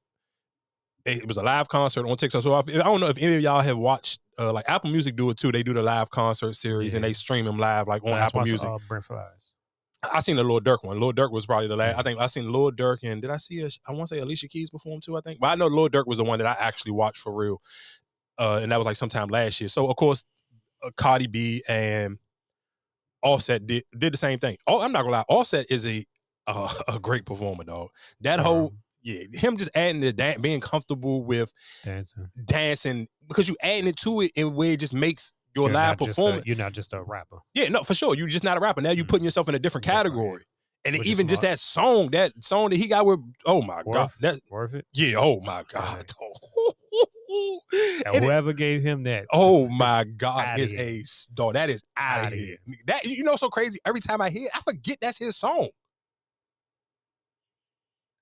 it 1.16 1.26
was 1.26 1.36
a 1.36 1.43
live 1.43 1.68
concert 1.68 2.06
on 2.06 2.16
TikTok. 2.16 2.43
So 2.43 2.55
I 2.55 2.62
don't 2.62 3.01
know 3.01 3.09
if 3.09 3.18
any 3.18 3.36
of 3.36 3.43
y'all 3.43 3.60
have 3.60 3.78
watched, 3.78 4.20
uh, 4.39 4.52
like 4.52 4.68
Apple 4.68 4.90
Music 4.90 5.16
do 5.16 5.30
it 5.30 5.36
too. 5.36 5.51
They 5.52 5.62
do 5.62 5.72
the 5.72 5.82
live 5.82 6.10
concert 6.10 6.55
series 6.55 6.94
and 6.94 7.02
they 7.02 7.12
stream 7.12 7.44
them 7.44 7.59
live 7.59 7.89
like 7.89 8.05
on 8.05 8.12
Last 8.12 8.28
Apple 8.28 8.43
Music. 8.43 8.68
Uh, 8.68 8.78
Brent 8.86 9.05
Flies. 9.05 9.52
I 10.12 10.20
seen 10.20 10.36
the 10.36 10.44
Lil 10.44 10.60
Durk 10.60 10.85
one. 10.85 11.01
Lil 11.01 11.12
Durk 11.12 11.32
was 11.32 11.47
probably 11.47 11.66
the 11.66 11.76
last. 11.76 11.98
I 11.98 12.02
think 12.02 12.20
I 12.20 12.26
seen 12.26 12.52
Lil 12.52 12.70
Durk 12.70 12.98
and 13.02 13.20
did 13.20 13.30
I 13.30 13.36
see? 13.36 13.60
A, 13.62 13.68
I 13.86 13.93
want 13.93 14.09
to 14.09 14.14
say 14.14 14.20
Alicia 14.20 14.48
Keys 14.48 14.70
perform 14.70 15.01
too. 15.01 15.16
I 15.16 15.20
think, 15.20 15.40
but 15.40 15.48
I 15.48 15.55
know 15.56 15.66
Lil 15.66 15.89
Durk 15.89 16.06
was 16.06 16.18
the 16.18 16.24
one 16.24 16.39
that 16.39 16.47
I 16.47 16.56
actually 16.60 16.93
watched 16.93 17.18
for 17.18 17.32
real, 17.32 17.60
uh, 18.39 18.60
and 18.62 18.70
that 18.70 18.76
was 18.76 18.86
like 18.86 18.97
sometime 18.97 19.28
last 19.28 19.60
year. 19.60 19.68
So 19.68 19.89
of 19.89 19.97
course, 19.97 20.24
uh, 20.85 20.90
Cardi 20.97 21.26
B 21.26 21.62
and 21.68 22.18
Offset 23.22 23.66
did 23.66 23.82
did 23.97 24.12
the 24.12 24.18
same 24.18 24.39
thing. 24.39 24.56
Oh, 24.68 24.80
I'm 24.80 24.93
not 24.93 25.02
gonna 25.02 25.12
lie. 25.12 25.24
Offset 25.28 25.66
is 25.68 25.85
a 25.86 26.05
uh, 26.49 26.73
a 26.89 26.99
great 26.99 27.25
performer, 27.27 27.65
dog. 27.65 27.91
That 28.23 28.41
whole 28.41 28.73
yeah, 29.03 29.23
him 29.33 29.57
just 29.57 29.70
adding 29.75 30.01
the 30.01 30.12
dan- 30.12 30.41
being 30.41 30.61
comfortable 30.61 31.23
with 31.25 31.53
Dancing. 31.85 32.29
dancing 32.47 33.09
because 33.29 33.49
you 33.49 33.57
adding 33.62 33.87
it 33.87 33.97
to 33.99 34.23
it 34.23 34.33
in 34.35 34.55
where 34.55 34.73
it 34.73 34.81
just 34.81 34.93
makes 34.95 35.33
your 35.55 35.66
You're 35.69 35.75
live 35.75 35.99
just 35.99 36.09
a- 36.11 36.11
performance. 36.15 36.47
you're 36.47 36.57
not 36.57 36.73
just 36.73 36.93
a 36.93 37.03
rapper. 37.03 37.39
Yeah, 37.55 37.69
no, 37.69 37.83
for 37.83 37.95
sure. 37.95 38.15
You're 38.16 38.27
just 38.29 38.45
not 38.45 38.57
a 38.57 38.61
rapper. 38.61 38.81
Now 38.81 38.91
you're 38.91 39.05
putting 39.05 39.25
yourself 39.25 39.49
in 39.49 39.55
a 39.55 39.59
different 39.59 39.85
category. 39.85 40.43
And 40.85 40.97
Which 40.97 41.09
even 41.09 41.27
just 41.29 41.43
that 41.43 41.59
song, 41.59 42.09
that 42.11 42.33
song 42.43 42.70
that 42.70 42.77
he 42.77 42.87
got 42.87 43.05
with, 43.05 43.20
oh 43.47 43.61
my 43.62 43.83
god, 43.83 43.87
Worth- 43.87 44.19
that 44.20 44.41
worth 44.51 44.75
it. 44.75 44.87
Yeah, 44.95 45.16
oh 45.19 45.41
my 45.41 45.65
god. 45.69 46.11
And 47.31 47.61
And 48.07 48.15
it- 48.16 48.23
whoever 48.25 48.53
gave 48.55 48.83
him 48.83 49.03
that, 49.05 49.27
Oh 49.33 49.69
my 49.70 50.05
god, 50.16 50.59
is 50.59 50.70
here. 50.73 50.81
a 50.81 51.03
dog. 51.35 51.55
That 51.55 51.69
is 51.70 51.83
out 51.97 52.20
of 52.20 52.27
Outta 52.29 52.37
here. 52.37 52.57
That 52.87 53.05
you 53.05 53.23
know, 53.23 53.37
so 53.37 53.49
crazy. 53.51 53.79
Every 53.85 54.01
time 54.01 54.20
I 54.23 54.31
hear, 54.31 54.45
it, 54.47 54.51
I 54.55 54.61
forget 54.61 54.99
that's 55.01 55.19
his 55.19 55.37
song. 55.37 55.69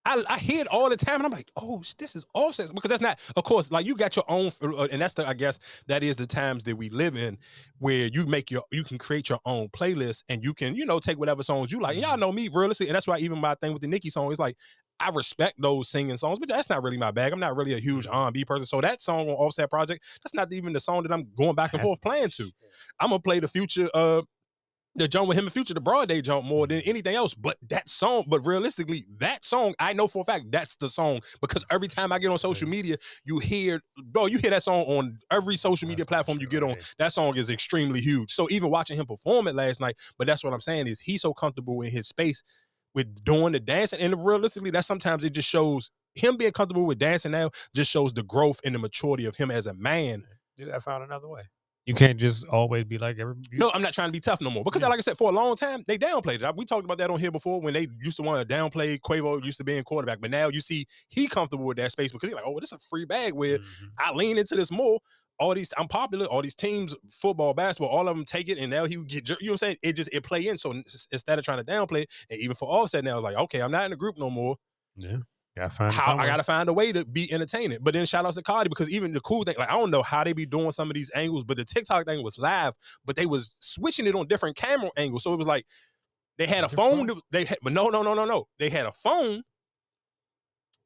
I, 0.06 0.22
I 0.28 0.38
hear 0.38 0.60
it 0.60 0.68
all 0.68 0.88
the 0.88 0.96
time, 0.96 1.16
and 1.16 1.24
I'm 1.24 1.32
like, 1.32 1.50
oh, 1.56 1.82
this 1.98 2.14
is 2.14 2.24
Offset 2.32 2.72
because 2.72 2.88
that's 2.88 3.02
not. 3.02 3.18
Of 3.34 3.42
course, 3.42 3.72
like 3.72 3.86
you 3.86 3.96
got 3.96 4.14
your 4.14 4.24
own, 4.28 4.52
uh, 4.62 4.86
and 4.92 5.02
that's 5.02 5.14
the. 5.14 5.26
I 5.26 5.34
guess 5.34 5.58
that 5.88 6.04
is 6.04 6.14
the 6.16 6.26
times 6.26 6.64
that 6.64 6.76
we 6.76 6.88
live 6.90 7.16
in, 7.16 7.38
where 7.78 8.06
you 8.06 8.24
make 8.26 8.50
your, 8.50 8.62
you 8.70 8.84
can 8.84 8.98
create 8.98 9.28
your 9.28 9.40
own 9.44 9.68
playlist, 9.68 10.22
and 10.28 10.44
you 10.44 10.54
can, 10.54 10.76
you 10.76 10.86
know, 10.86 11.00
take 11.00 11.18
whatever 11.18 11.42
songs 11.42 11.72
you 11.72 11.80
like. 11.80 11.96
And 11.96 12.04
y'all 12.04 12.16
know 12.16 12.30
me, 12.30 12.48
realistically, 12.52 12.88
and 12.88 12.94
that's 12.94 13.08
why 13.08 13.18
even 13.18 13.38
my 13.38 13.56
thing 13.56 13.72
with 13.72 13.82
the 13.82 13.88
Nicki 13.88 14.10
song 14.10 14.30
is 14.30 14.38
like. 14.38 14.56
I 14.98 15.10
respect 15.10 15.60
those 15.60 15.90
singing 15.90 16.16
songs, 16.16 16.38
but 16.38 16.48
that's 16.48 16.70
not 16.70 16.82
really 16.82 16.96
my 16.96 17.10
bag. 17.10 17.30
I'm 17.30 17.38
not 17.38 17.54
really 17.54 17.74
a 17.74 17.78
huge 17.78 18.06
R&B 18.10 18.46
person, 18.46 18.64
so 18.64 18.80
that 18.80 19.02
song 19.02 19.28
on 19.28 19.34
Offset 19.34 19.68
Project, 19.68 20.02
that's 20.24 20.32
not 20.34 20.50
even 20.54 20.72
the 20.72 20.80
song 20.80 21.02
that 21.02 21.12
I'm 21.12 21.28
going 21.36 21.54
back 21.54 21.74
and 21.74 21.82
forth 21.82 22.00
playing 22.00 22.30
to. 22.30 22.50
I'm 22.98 23.10
gonna 23.10 23.20
play 23.20 23.38
the 23.38 23.46
future, 23.46 23.90
uh, 23.92 24.22
the 24.98 25.08
jump 25.08 25.28
with 25.28 25.38
him 25.38 25.44
and 25.44 25.52
Future, 25.52 25.74
the 25.74 25.80
Broad 25.80 26.08
Day 26.08 26.20
jump 26.20 26.44
more 26.44 26.66
than 26.66 26.80
anything 26.86 27.14
else. 27.14 27.34
But 27.34 27.56
that 27.68 27.88
song, 27.88 28.24
but 28.28 28.46
realistically, 28.46 29.04
that 29.18 29.44
song, 29.44 29.74
I 29.78 29.92
know 29.92 30.06
for 30.06 30.22
a 30.22 30.24
fact 30.24 30.50
that's 30.50 30.76
the 30.76 30.88
song 30.88 31.20
because 31.40 31.64
every 31.70 31.88
time 31.88 32.12
I 32.12 32.18
get 32.18 32.30
on 32.30 32.38
social 32.38 32.66
mm. 32.66 32.72
media, 32.72 32.96
you 33.24 33.38
hear, 33.38 33.80
bro, 33.96 34.26
you 34.26 34.38
hear 34.38 34.50
that 34.50 34.62
song 34.62 34.84
on 34.84 35.18
every 35.30 35.56
social 35.56 35.88
media 35.88 36.04
platform 36.04 36.38
you 36.40 36.48
get 36.48 36.62
on. 36.62 36.76
That 36.98 37.12
song 37.12 37.36
is 37.36 37.50
extremely 37.50 38.00
huge. 38.00 38.32
So 38.32 38.46
even 38.50 38.70
watching 38.70 38.96
him 38.96 39.06
perform 39.06 39.48
it 39.48 39.54
last 39.54 39.80
night, 39.80 39.96
but 40.18 40.26
that's 40.26 40.42
what 40.42 40.52
I'm 40.52 40.60
saying 40.60 40.86
is 40.86 41.00
he's 41.00 41.22
so 41.22 41.32
comfortable 41.32 41.82
in 41.82 41.90
his 41.90 42.08
space 42.08 42.42
with 42.94 43.24
doing 43.24 43.52
the 43.52 43.60
dancing. 43.60 44.00
And 44.00 44.24
realistically, 44.24 44.70
that 44.70 44.84
sometimes 44.84 45.22
it 45.24 45.30
just 45.30 45.48
shows 45.48 45.90
him 46.14 46.36
being 46.36 46.52
comfortable 46.52 46.86
with 46.86 46.98
dancing 46.98 47.32
now 47.32 47.50
just 47.74 47.90
shows 47.90 48.12
the 48.14 48.22
growth 48.22 48.58
and 48.64 48.74
the 48.74 48.78
maturity 48.78 49.26
of 49.26 49.36
him 49.36 49.50
as 49.50 49.66
a 49.66 49.74
man. 49.74 50.24
Dude, 50.56 50.70
I 50.70 50.78
found 50.78 51.04
another 51.04 51.28
way. 51.28 51.42
You 51.86 51.94
can't 51.94 52.18
just 52.18 52.44
always 52.48 52.84
be 52.84 52.98
like 52.98 53.18
every. 53.20 53.36
No, 53.52 53.70
I'm 53.72 53.80
not 53.80 53.94
trying 53.94 54.08
to 54.08 54.12
be 54.12 54.18
tough 54.18 54.40
no 54.40 54.50
more. 54.50 54.64
Because, 54.64 54.82
like 54.82 54.98
I 54.98 55.00
said, 55.00 55.16
for 55.16 55.30
a 55.30 55.32
long 55.32 55.54
time, 55.54 55.84
they 55.86 55.96
downplayed 55.96 56.42
it. 56.42 56.56
We 56.56 56.64
talked 56.64 56.84
about 56.84 56.98
that 56.98 57.10
on 57.10 57.20
here 57.20 57.30
before 57.30 57.60
when 57.60 57.74
they 57.74 57.86
used 58.02 58.16
to 58.16 58.24
want 58.24 58.46
to 58.46 58.54
downplay 58.54 58.98
Quavo 59.00 59.42
used 59.44 59.58
to 59.58 59.64
being 59.64 59.84
quarterback. 59.84 60.20
But 60.20 60.32
now 60.32 60.48
you 60.48 60.60
see 60.60 60.86
he 61.08 61.28
comfortable 61.28 61.64
with 61.64 61.76
that 61.76 61.92
space 61.92 62.10
because 62.10 62.28
he's 62.28 62.34
like, 62.34 62.44
oh, 62.44 62.58
this 62.58 62.72
is 62.72 62.78
a 62.78 62.80
free 62.80 63.04
bag 63.04 63.32
where 63.32 63.58
Mm-hmm. 63.58 63.86
I 63.98 64.12
lean 64.12 64.38
into 64.38 64.54
this 64.54 64.70
more. 64.70 65.00
All 65.38 65.54
these, 65.54 65.72
I'm 65.76 65.88
popular. 65.88 66.26
All 66.26 66.42
these 66.42 66.54
teams, 66.54 66.94
football, 67.12 67.54
basketball, 67.54 67.90
all 67.90 68.08
of 68.08 68.16
them 68.16 68.24
take 68.24 68.48
it, 68.48 68.58
and 68.58 68.70
now 68.70 68.84
he 68.86 68.96
would 68.96 69.08
get, 69.08 69.28
you 69.28 69.36
know 69.42 69.52
what 69.52 69.52
I'm 69.52 69.58
saying? 69.58 69.76
It 69.82 69.92
just 69.92 70.10
it 70.12 70.22
play 70.24 70.46
in. 70.46 70.58
So 70.58 70.72
instead 70.72 71.38
of 71.38 71.44
trying 71.44 71.58
to 71.58 71.64
downplay, 71.64 72.02
it, 72.02 72.10
and 72.30 72.40
even 72.40 72.56
for 72.56 72.68
Offset 72.68 73.04
now, 73.04 73.16
it's 73.16 73.24
like, 73.24 73.36
okay, 73.36 73.60
I'm 73.60 73.70
not 73.70 73.84
in 73.84 73.90
the 73.90 73.96
group 73.96 74.18
no 74.18 74.30
more. 74.30 74.56
Yeah, 74.96 75.18
gotta 75.56 75.70
find 75.70 75.92
How 75.94 76.16
I 76.18 76.26
gotta 76.26 76.42
find 76.42 76.68
a 76.68 76.72
way 76.72 76.92
to 76.92 77.04
be 77.04 77.32
entertaining. 77.32 77.78
But 77.80 77.94
then 77.94 78.06
shout 78.06 78.24
outs 78.26 78.36
to 78.36 78.42
Cardi 78.42 78.68
because 78.68 78.90
even 78.90 79.12
the 79.12 79.20
cool 79.20 79.42
thing, 79.44 79.54
like 79.58 79.68
I 79.70 79.72
don't 79.72 79.90
know 79.90 80.02
how 80.02 80.22
they 80.24 80.32
be 80.32 80.46
doing 80.46 80.70
some 80.70 80.90
of 80.90 80.94
these 80.94 81.10
angles, 81.14 81.44
but 81.44 81.56
the 81.56 81.64
TikTok 81.64 82.06
thing 82.06 82.22
was 82.22 82.38
live, 82.38 82.74
but 83.04 83.16
they 83.16 83.26
was 83.26 83.56
switching 83.60 84.06
it 84.06 84.14
on 84.14 84.26
different 84.26 84.56
camera 84.56 84.90
angles. 84.96 85.22
So 85.22 85.32
it 85.32 85.36
was 85.36 85.46
like 85.46 85.64
they 86.38 86.46
had 86.46 86.64
a 86.64 86.68
phone. 86.76 87.06
that- 87.06 87.22
They 87.30 87.44
had, 87.44 87.58
but 87.62 87.72
no, 87.72 87.88
no, 87.88 88.02
no, 88.02 88.14
no, 88.14 88.24
no. 88.24 88.44
They 88.58 88.68
had 88.70 88.86
a 88.86 88.92
phone. 88.92 89.42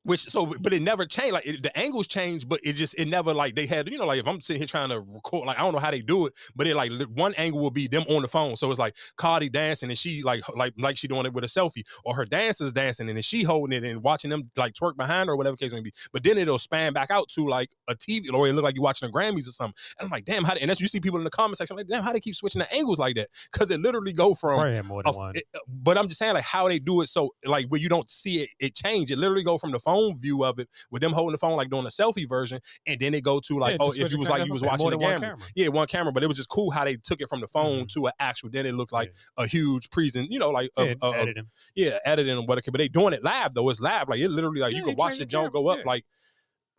Which 0.03 0.21
so, 0.21 0.47
but 0.61 0.73
it 0.73 0.81
never 0.81 1.05
changed. 1.05 1.35
Like 1.35 1.47
it, 1.47 1.63
the 1.63 1.77
angles 1.79 2.07
changed, 2.07 2.49
but 2.49 2.61
it 2.63 2.73
just 2.73 2.95
it 2.95 3.07
never 3.07 3.35
like 3.35 3.55
they 3.55 3.67
had. 3.67 3.87
You 3.91 3.99
know, 3.99 4.07
like 4.07 4.19
if 4.21 4.27
I'm 4.27 4.41
sitting 4.41 4.59
here 4.61 4.67
trying 4.67 4.89
to 4.89 5.01
record, 5.01 5.47
like 5.47 5.59
I 5.59 5.61
don't 5.63 5.75
know 5.75 5.79
how 5.79 5.91
they 5.91 6.01
do 6.01 6.25
it, 6.27 6.33
but 6.57 6.67
it 6.67 6.75
like 6.75 6.91
one 7.13 7.35
angle 7.35 7.61
will 7.61 7.71
be 7.71 7.87
them 7.87 8.05
on 8.09 8.23
the 8.23 8.29
phone. 8.29 8.57
So 8.57 8.71
it's 8.71 8.79
like 8.79 8.97
Cardi 9.19 9.51
dancing 9.51 9.91
and 9.91 9.99
she 9.99 10.23
like 10.23 10.43
like 10.57 10.73
like 10.79 10.97
she 10.97 11.07
doing 11.07 11.27
it 11.27 11.35
with 11.35 11.45
a 11.45 11.49
selfie, 11.49 11.83
or 12.05 12.15
her 12.17 12.25
dancers 12.25 12.73
dancing 12.73 13.09
and 13.09 13.17
then 13.19 13.23
she 13.23 13.43
holding 13.43 13.77
it 13.77 13.85
and 13.89 14.03
watching 14.03 14.31
them 14.31 14.51
like 14.57 14.73
twerk 14.73 14.97
behind 14.97 15.29
her 15.29 15.35
or 15.35 15.37
whatever 15.37 15.57
case 15.57 15.71
may 15.73 15.81
be. 15.81 15.93
But 16.15 16.25
then 16.25 16.39
it'll 16.39 16.57
span 16.57 16.95
back 16.95 17.11
out 17.11 17.29
to 17.31 17.47
like 17.47 17.69
a 17.87 17.95
TV, 17.95 18.33
or 18.33 18.49
it 18.49 18.55
look 18.55 18.65
like 18.65 18.77
you're 18.77 18.83
watching 18.83 19.07
the 19.07 19.13
Grammys 19.13 19.47
or 19.49 19.53
something. 19.53 19.75
And 19.99 20.07
I'm 20.07 20.11
like, 20.11 20.25
damn, 20.25 20.45
how? 20.45 20.55
They, 20.55 20.61
and 20.61 20.71
that's 20.71 20.81
you 20.81 20.89
see 20.89 21.01
people 21.01 21.19
in 21.19 21.25
the 21.25 21.31
comment 21.31 21.59
section 21.59 21.77
like, 21.77 21.89
damn, 21.89 22.03
how 22.03 22.15
they 22.15 22.21
keep 22.21 22.37
switching 22.37 22.61
the 22.61 22.73
angles 22.75 22.99
like 22.99 23.17
that? 23.17 23.29
Because 23.53 23.71
it 23.71 23.81
literally 23.83 24.15
go 24.15 24.33
from 24.35 24.61
a- 25.05 25.13
one. 25.13 25.37
it- 25.37 25.45
uh, 25.55 25.59
but 25.69 25.99
I'm 25.99 26.09
just 26.09 26.19
saying 26.21 26.33
like 26.33 26.45
how 26.45 26.69
they 26.69 26.79
do 26.79 27.03
it 27.03 27.09
so 27.09 27.35
like 27.45 27.67
where 27.67 27.81
you 27.81 27.91
don't 27.91 28.09
see 28.11 28.45
it 28.45 28.51
it 28.59 28.75
change. 28.75 29.11
It 29.11 29.19
literally 29.19 29.45
go 29.45 29.59
from 29.59 29.73
the 29.73 29.79
phone 29.79 29.90
view 30.19 30.45
of 30.45 30.59
it 30.59 30.69
with 30.91 31.03
them 31.03 31.13
holding 31.13 31.33
the 31.33 31.39
phone 31.39 31.57
like 31.57 31.71
doing 31.71 31.85
a 31.85 31.89
selfie 31.89 32.29
version, 32.29 32.61
and 32.87 32.99
then 33.01 33.15
it 33.15 33.23
go 33.23 33.41
to 33.41 33.59
like 33.59 33.73
Yeah, 33.73 33.77
oh 33.81 33.93
if 33.93 34.11
you 34.13 34.19
was 34.19 34.29
like 34.29 34.47
you 34.47 34.53
was 34.53 34.63
watching 34.63 34.91
the 34.91 34.99
camera. 34.99 35.21
camera. 35.21 35.37
yeah 35.55 35.69
one 35.69 35.87
camera, 35.87 36.13
but 36.13 36.23
it 36.23 36.27
was 36.27 36.37
just 36.37 36.49
cool 36.49 36.71
how 36.71 36.85
they 36.85 36.97
took 36.97 37.21
it 37.21 37.29
from 37.29 37.41
the 37.41 37.49
phone 37.49 37.87
to 37.89 38.07
an 38.07 38.13
actual. 38.19 38.51
Then 38.51 38.67
it 38.67 38.73
looked 38.75 38.93
like 38.93 39.13
a 39.37 39.47
huge 39.47 39.91
present, 39.91 40.31
you 40.31 40.39
know, 40.39 40.51
like 40.51 40.71
a, 40.77 40.87
Yeah, 40.87 40.95
a- 41.03 41.07
a- 41.11 41.17
editing. 41.19 41.47
yeah, 41.75 41.99
editing 42.05 42.39
and 42.39 42.47
whatever. 42.49 42.71
But 42.71 42.79
they 42.79 42.89
doing 42.89 43.13
it 43.15 43.23
live 43.25 43.55
though. 43.55 43.69
It's 43.69 43.81
live, 43.81 44.09
like 44.09 44.21
it 44.21 44.29
literally 44.29 44.61
like 44.61 44.73
Yeah, 44.73 44.79
you 44.81 44.85
they 44.87 44.91
can 44.93 44.97
watch 44.99 45.19
the 45.19 45.27
jump 45.27 45.53
go 45.53 45.69
up 45.69 45.79
yeah. 45.79 45.85
like. 45.87 46.05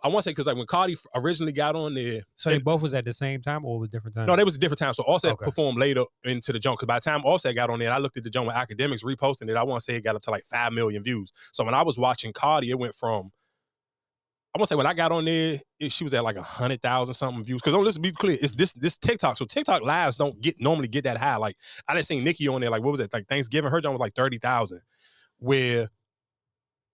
I 0.03 0.07
want 0.07 0.19
to 0.19 0.21
say 0.23 0.31
because 0.31 0.47
like 0.47 0.57
when 0.57 0.65
Cardi 0.65 0.97
originally 1.13 1.51
got 1.51 1.75
on 1.75 1.93
there, 1.93 2.21
So 2.35 2.49
they 2.49 2.57
both 2.57 2.81
was 2.81 2.93
at 2.93 3.05
the 3.05 3.13
same 3.13 3.41
time 3.41 3.63
or 3.65 3.79
was 3.79 3.89
different 3.89 4.15
time? 4.15 4.25
no, 4.25 4.35
they 4.35 4.43
was 4.43 4.55
a 4.55 4.59
different 4.59 4.79
time. 4.79 4.93
So 4.93 5.03
Offset 5.03 5.33
Okay. 5.33 5.45
performed 5.45 5.77
later 5.77 6.05
into 6.23 6.51
the 6.51 6.59
jump. 6.59 6.79
Because 6.79 6.87
by 6.87 6.97
the 6.97 7.01
time 7.09 7.21
Offset 7.23 7.55
got 7.55 7.69
on 7.69 7.79
there, 7.79 7.91
I 7.91 7.99
looked 7.99 8.17
at 8.17 8.23
the 8.23 8.29
jump 8.31 8.47
with 8.47 8.55
Akademiks 8.55 9.03
reposting 9.03 9.49
it. 9.49 9.55
I 9.55 9.63
want 9.63 9.79
to 9.79 9.83
say 9.83 9.95
it 9.95 10.03
got 10.03 10.15
up 10.15 10.21
to 10.23 10.31
like 10.31 10.45
five 10.45 10.73
million 10.73 11.03
views. 11.03 11.31
So 11.53 11.63
when 11.63 11.73
I 11.73 11.83
was 11.83 11.97
watching 11.97 12.33
Cardi, 12.33 12.71
it 12.71 12.79
went 12.79 12.95
from 12.95 13.31
I 14.53 14.57
want 14.59 14.67
to 14.67 14.73
say 14.73 14.75
when 14.75 14.85
I 14.87 14.93
got 14.93 15.13
on 15.13 15.23
there, 15.23 15.59
it, 15.79 15.91
she 15.93 16.03
was 16.03 16.13
at 16.13 16.25
like 16.25 16.35
a 16.35 16.41
hundred 16.41 16.81
thousand 16.81 17.13
something 17.13 17.41
views. 17.43 17.61
Because 17.61 17.73
oh, 17.73 17.79
let's 17.79 17.97
be 17.97 18.11
clear, 18.11 18.37
it's 18.41 18.51
this 18.51 18.73
this 18.73 18.97
TikTok. 18.97 19.37
So 19.37 19.45
TikTok 19.45 19.81
lives 19.81 20.17
don't 20.17 20.41
get 20.41 20.59
normally 20.59 20.89
get 20.89 21.05
that 21.05 21.15
high. 21.17 21.37
Like 21.37 21.55
I 21.87 21.93
didn't 21.93 22.05
see 22.07 22.19
Nicki 22.19 22.47
on 22.49 22.59
there. 22.59 22.69
Like 22.69 22.81
what 22.83 22.91
was 22.91 22.99
it? 22.99 23.13
Like 23.13 23.27
Thanksgiving, 23.27 23.71
her 23.71 23.79
joint 23.79 23.93
was 23.93 24.01
like 24.01 24.13
thirty 24.13 24.39
thousand. 24.39 24.81
Where 25.37 25.87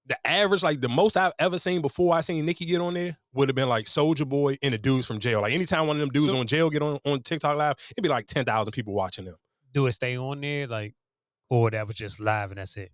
the 0.08 0.18
average, 0.26 0.64
like 0.64 0.80
the 0.82 0.88
most 0.90 1.18
I've 1.18 1.34
ever 1.38 1.58
seen 1.60 1.82
before 1.82 2.14
I 2.16 2.22
seen 2.22 2.46
Nicki 2.46 2.66
get 2.66 2.80
on 2.80 2.94
there 2.94 3.18
would 3.34 3.50
have 3.50 3.56
been 3.56 3.68
like 3.70 3.86
Soulja 3.86 4.28
Boy 4.28 4.58
and 4.64 4.74
the 4.74 4.78
dudes 4.78 5.06
from 5.08 5.20
jail. 5.20 5.42
Like 5.42 5.54
anytime 5.54 5.86
one 5.88 5.98
of 5.98 6.00
them 6.00 6.10
dudes 6.10 6.32
So- 6.32 6.40
on 6.40 6.48
jail 6.48 6.70
get 6.70 6.82
on 6.82 7.00
on 7.06 7.22
TikTok 7.22 7.58
live, 7.58 7.76
it'd 7.92 8.02
be 8.04 8.10
like 8.10 8.26
ten 8.26 8.46
thousand 8.46 8.72
people 8.72 8.94
watching 8.94 9.26
them. 9.26 9.36
Do 9.74 9.86
it 9.88 9.92
stay 9.92 10.18
on 10.18 10.40
there, 10.42 10.66
like, 10.68 10.96
or 11.50 11.70
that 11.72 11.86
was 11.88 11.96
just 11.98 12.20
live 12.22 12.52
and 12.52 12.58
that's 12.58 12.78
it. 12.78 12.92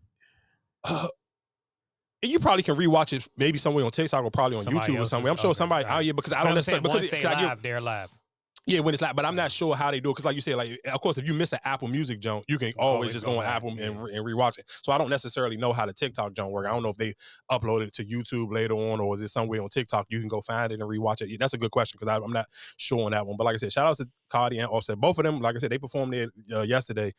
Uh, 0.84 1.08
and 2.22 2.32
you 2.32 2.40
probably 2.40 2.64
can 2.64 2.76
rewatch 2.76 3.14
it 3.14 3.28
maybe 3.38 3.58
somewhere 3.58 3.86
on 3.86 3.92
TikTok 3.92 4.24
or 4.24 4.32
probably 4.32 4.58
on 4.58 4.64
Somebody 4.64 4.94
YouTube 4.94 5.02
or 5.02 5.06
somewhere. 5.06 5.32
I'm 5.32 5.38
sure 5.38 5.54
somebody 5.54 5.86
out 5.86 6.04
here 6.04 6.14
because 6.14 6.34
I 6.34 6.44
don't 6.44 6.56
necessarily 6.56 6.82
because, 6.82 7.00
once 7.02 7.12
they 7.12 7.22
'cause 7.22 7.32
I 7.32 7.36
get- 7.40 7.48
live, 7.50 7.62
they're 7.62 7.82
live. 7.82 8.10
Yeah, 8.66 8.80
when 8.80 8.94
it's 8.94 9.02
live, 9.02 9.14
but 9.14 9.26
I'm 9.26 9.36
not 9.36 9.52
sure 9.52 9.76
how 9.76 9.92
they 9.92 10.00
do 10.00 10.10
it 10.10 10.14
because, 10.14 10.24
like 10.24 10.36
you 10.36 10.42
said, 10.42 10.56
like 10.56 10.80
of 10.86 11.02
course, 11.02 11.18
if 11.18 11.28
you 11.28 11.34
miss 11.34 11.52
an 11.52 11.60
Apple 11.66 11.90
Music 11.90 12.22
jump, 12.22 12.46
you 12.48 12.58
can 12.58 12.72
always 12.78 12.94
always 12.94 13.14
just 13.14 13.26
go 13.26 13.40
on 13.40 13.46
Apple 13.46 13.70
and, 13.70 13.82
and 13.82 14.26
rewatch 14.26 14.58
it. 14.58 14.66
So 14.84 14.94
I 14.94 14.98
don't 14.98 15.10
necessarily 15.10 15.58
know 15.58 15.74
how 15.74 15.86
the 15.86 15.92
TikTok 15.92 16.34
jump 16.34 16.52
work. 16.52 16.66
I 16.66 16.70
don't 16.70 16.82
know 16.82 16.90
if 16.90 16.96
they 16.96 17.14
uploaded 17.52 17.88
it 17.88 17.94
to 17.96 18.06
YouTube 18.06 18.54
later 18.54 18.76
on 18.76 19.02
or 19.02 19.14
is 19.16 19.22
it 19.22 19.28
somewhere 19.28 19.62
on 19.62 19.68
TikTok 19.68 20.08
you 20.10 20.20
can 20.20 20.30
go 20.30 20.42
find 20.42 20.72
it 20.72 20.80
and 20.80 20.90
rewatch 20.90 21.22
it. 21.22 21.30
Yeah, 21.30 21.38
That's 21.40 21.54
a 21.54 21.58
good 21.58 21.72
question 21.72 21.98
because 22.00 22.22
I'm 22.24 22.32
not 22.32 22.46
sure 22.78 23.06
on 23.06 23.12
that 23.12 23.26
one. 23.26 23.36
But 23.36 23.44
like 23.44 23.56
I 23.56 23.58
said, 23.58 23.74
shout 23.74 23.86
out 23.86 23.98
to 23.98 24.08
Cardi 24.30 24.60
and 24.60 24.70
Offset. 24.70 24.98
Both 24.98 25.18
of 25.20 25.26
them, 25.26 25.42
like 25.42 25.56
I 25.56 25.60
said, 25.60 25.72
they 25.72 25.78
performed 25.78 26.14
there 26.14 26.30
uh, 26.54 26.62
yesterday, 26.62 27.14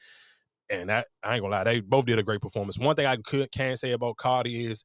and 0.71 0.89
that 0.89 1.09
I 1.23 1.35
ain't 1.35 1.43
gonna 1.43 1.55
lie, 1.55 1.65
they 1.65 1.81
both 1.81 2.07
did 2.07 2.19
a 2.19 2.23
great 2.23 2.41
performance. 2.41 2.79
One 2.79 2.97
thing 2.97 3.07
I 3.07 3.17
could 3.17 3.53
can 3.53 3.77
say 3.77 3.93
about 3.93 4.17
Cardi 4.17 4.65
is 4.65 4.85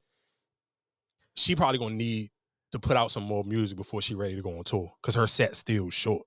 she 1.36 1.56
probably 1.56 1.80
gonna 1.80 1.96
need 1.96 2.30
to 2.72 2.80
put 2.80 2.98
out 2.98 3.12
some 3.12 3.24
more 3.24 3.44
music 3.44 3.78
before 3.78 4.02
she 4.02 4.14
ready 4.14 4.36
to 4.36 4.42
go 4.42 4.58
on 4.58 4.64
tour 4.64 4.92
because 5.02 5.16
her 5.16 5.26
set's 5.26 5.60
still 5.60 5.90
short. 5.90 6.24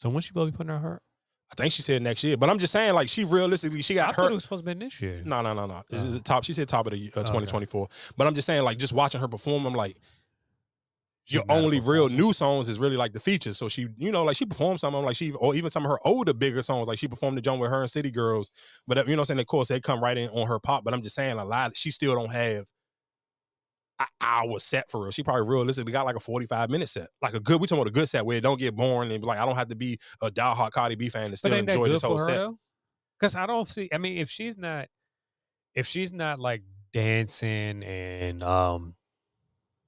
So 0.00 0.08
when 0.10 0.20
she 0.22 0.32
will 0.32 0.46
be 0.46 0.52
putting 0.52 0.70
out 0.72 0.82
her? 0.82 1.00
I 1.50 1.54
think 1.54 1.72
she 1.72 1.80
said 1.82 2.02
next 2.02 2.22
year, 2.24 2.36
but 2.36 2.50
I'm 2.50 2.58
just 2.58 2.72
saying, 2.74 2.92
like, 2.94 3.08
she 3.08 3.24
realistically, 3.24 3.80
she 3.80 3.98
I 3.98 4.06
got 4.06 4.16
thought 4.16 4.24
her. 4.26 4.30
it 4.30 4.34
was 4.34 4.42
supposed 4.42 4.66
to 4.66 4.74
be 4.74 4.84
this 4.84 5.00
year. 5.00 5.22
No, 5.24 5.40
no, 5.40 5.54
no, 5.54 5.66
no. 5.66 5.82
This 5.88 6.00
is 6.02 6.06
Oh. 6.08 6.10
the 6.10 6.20
top. 6.20 6.44
She 6.44 6.52
said 6.52 6.68
top 6.68 6.86
of 6.86 6.92
the 6.92 6.98
uh, 7.16 7.20
okay. 7.20 7.26
2024. 7.26 7.88
But 8.18 8.26
I'm 8.26 8.34
just 8.34 8.44
saying, 8.46 8.62
like, 8.64 8.76
just 8.78 8.92
watching 8.92 9.20
her 9.20 9.28
perform, 9.28 9.64
I'm 9.64 9.74
like, 9.74 9.96
She's 11.24 11.34
your 11.34 11.44
only 11.50 11.78
real 11.80 12.08
new 12.08 12.32
songs 12.32 12.70
is 12.70 12.78
really 12.78 12.96
like 12.96 13.12
the 13.12 13.20
features. 13.20 13.58
So 13.58 13.68
she, 13.68 13.86
you 13.98 14.10
know, 14.10 14.24
like 14.24 14.34
she 14.36 14.46
performed 14.46 14.80
some 14.80 14.94
of 14.94 15.00
them, 15.00 15.06
like 15.06 15.16
she, 15.16 15.32
or 15.32 15.54
even 15.54 15.70
some 15.70 15.84
of 15.84 15.90
her 15.90 15.98
older 16.06 16.32
bigger 16.32 16.62
songs, 16.62 16.88
like 16.88 16.98
she 16.98 17.06
performed 17.06 17.36
the 17.36 17.42
joint 17.42 17.60
with 17.60 17.70
her 17.70 17.82
and 17.82 17.90
City 17.90 18.10
Girls. 18.10 18.48
But 18.86 18.96
uh, 18.96 19.00
you 19.02 19.08
know, 19.08 19.16
what 19.16 19.18
I'm 19.20 19.24
saying, 19.36 19.40
of 19.40 19.46
course, 19.46 19.68
they 19.68 19.78
come 19.78 20.02
right 20.02 20.16
in 20.16 20.30
on 20.30 20.46
her 20.46 20.58
pop. 20.58 20.84
But 20.84 20.94
I'm 20.94 21.02
just 21.02 21.14
saying, 21.14 21.36
a 21.36 21.44
lot. 21.44 21.76
She 21.76 21.90
still 21.90 22.14
don't 22.14 22.32
have 22.32 22.64
an 24.00 24.06
hour 24.20 24.58
set 24.58 24.90
for 24.90 25.04
her. 25.04 25.12
She 25.12 25.22
probably 25.22 25.48
realistically 25.48 25.92
got 25.92 26.06
like 26.06 26.16
a 26.16 26.20
45 26.20 26.70
minute 26.70 26.88
set, 26.88 27.08
like 27.22 27.34
a 27.34 27.40
good. 27.40 27.60
We 27.60 27.66
talking 27.66 27.80
about 27.82 27.88
a 27.90 27.92
good 27.92 28.08
set 28.08 28.24
where 28.24 28.36
it 28.38 28.42
don't 28.42 28.58
get 28.58 28.76
boring 28.76 29.10
and 29.10 29.20
be 29.20 29.26
like 29.26 29.38
I 29.38 29.46
don't 29.46 29.56
have 29.56 29.68
to 29.68 29.74
be 29.76 29.98
a 30.22 30.30
diehard 30.30 30.70
Cardi 30.70 30.94
B 30.94 31.08
fan 31.08 31.30
to 31.30 31.36
still 31.36 31.52
enjoy 31.54 31.88
this 31.88 32.02
whole 32.02 32.18
set. 32.18 32.48
Because 33.18 33.34
I 33.34 33.46
don't 33.46 33.66
see. 33.66 33.88
I 33.92 33.98
mean, 33.98 34.18
if 34.18 34.30
she's 34.30 34.56
not, 34.56 34.86
if 35.74 35.86
she's 35.86 36.12
not 36.12 36.38
like 36.38 36.62
dancing 36.92 37.82
and 37.82 38.42
um 38.42 38.94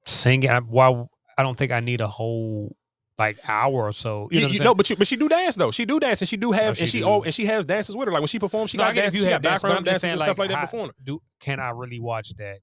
singing, 0.04 0.50
I, 0.50 0.58
why? 0.60 1.06
I 1.38 1.42
don't 1.42 1.56
think 1.56 1.72
I 1.72 1.80
need 1.80 2.00
a 2.00 2.08
whole 2.08 2.76
like 3.18 3.38
hour 3.48 3.72
or 3.86 3.92
so. 3.92 4.28
You 4.32 4.40
know, 4.42 4.46
you 4.48 4.60
know, 4.60 4.74
but 4.74 4.88
you, 4.90 4.96
but 4.96 5.06
she 5.06 5.16
do 5.16 5.28
dance 5.28 5.54
though. 5.56 5.70
She 5.70 5.84
do 5.84 6.00
dance 6.00 6.20
and 6.20 6.28
she 6.28 6.36
do 6.36 6.52
have 6.52 6.76
she 6.76 6.82
and 6.84 6.90
she 6.90 7.02
all 7.02 7.22
and 7.22 7.32
she 7.34 7.44
has 7.46 7.66
dances 7.66 7.96
with 7.96 8.06
her. 8.06 8.12
Like 8.12 8.20
when 8.20 8.28
she 8.28 8.38
performs, 8.38 8.70
she 8.70 8.78
No, 8.78 8.84
got 8.84 8.94
dances, 8.94 9.20
you 9.20 9.26
she 9.26 9.32
have 9.32 9.42
got 9.42 9.48
dance, 9.50 9.62
background 9.62 9.84
dances 9.84 10.04
and 10.04 10.18
saying, 10.18 10.26
stuff 10.26 10.38
like 10.38 10.48
that 10.48 10.56
how- 10.56 10.60
before. 10.62 10.90
Do 11.04 11.22
can 11.38 11.60
I 11.60 11.70
really 11.70 12.00
watch 12.00 12.34
that? 12.36 12.58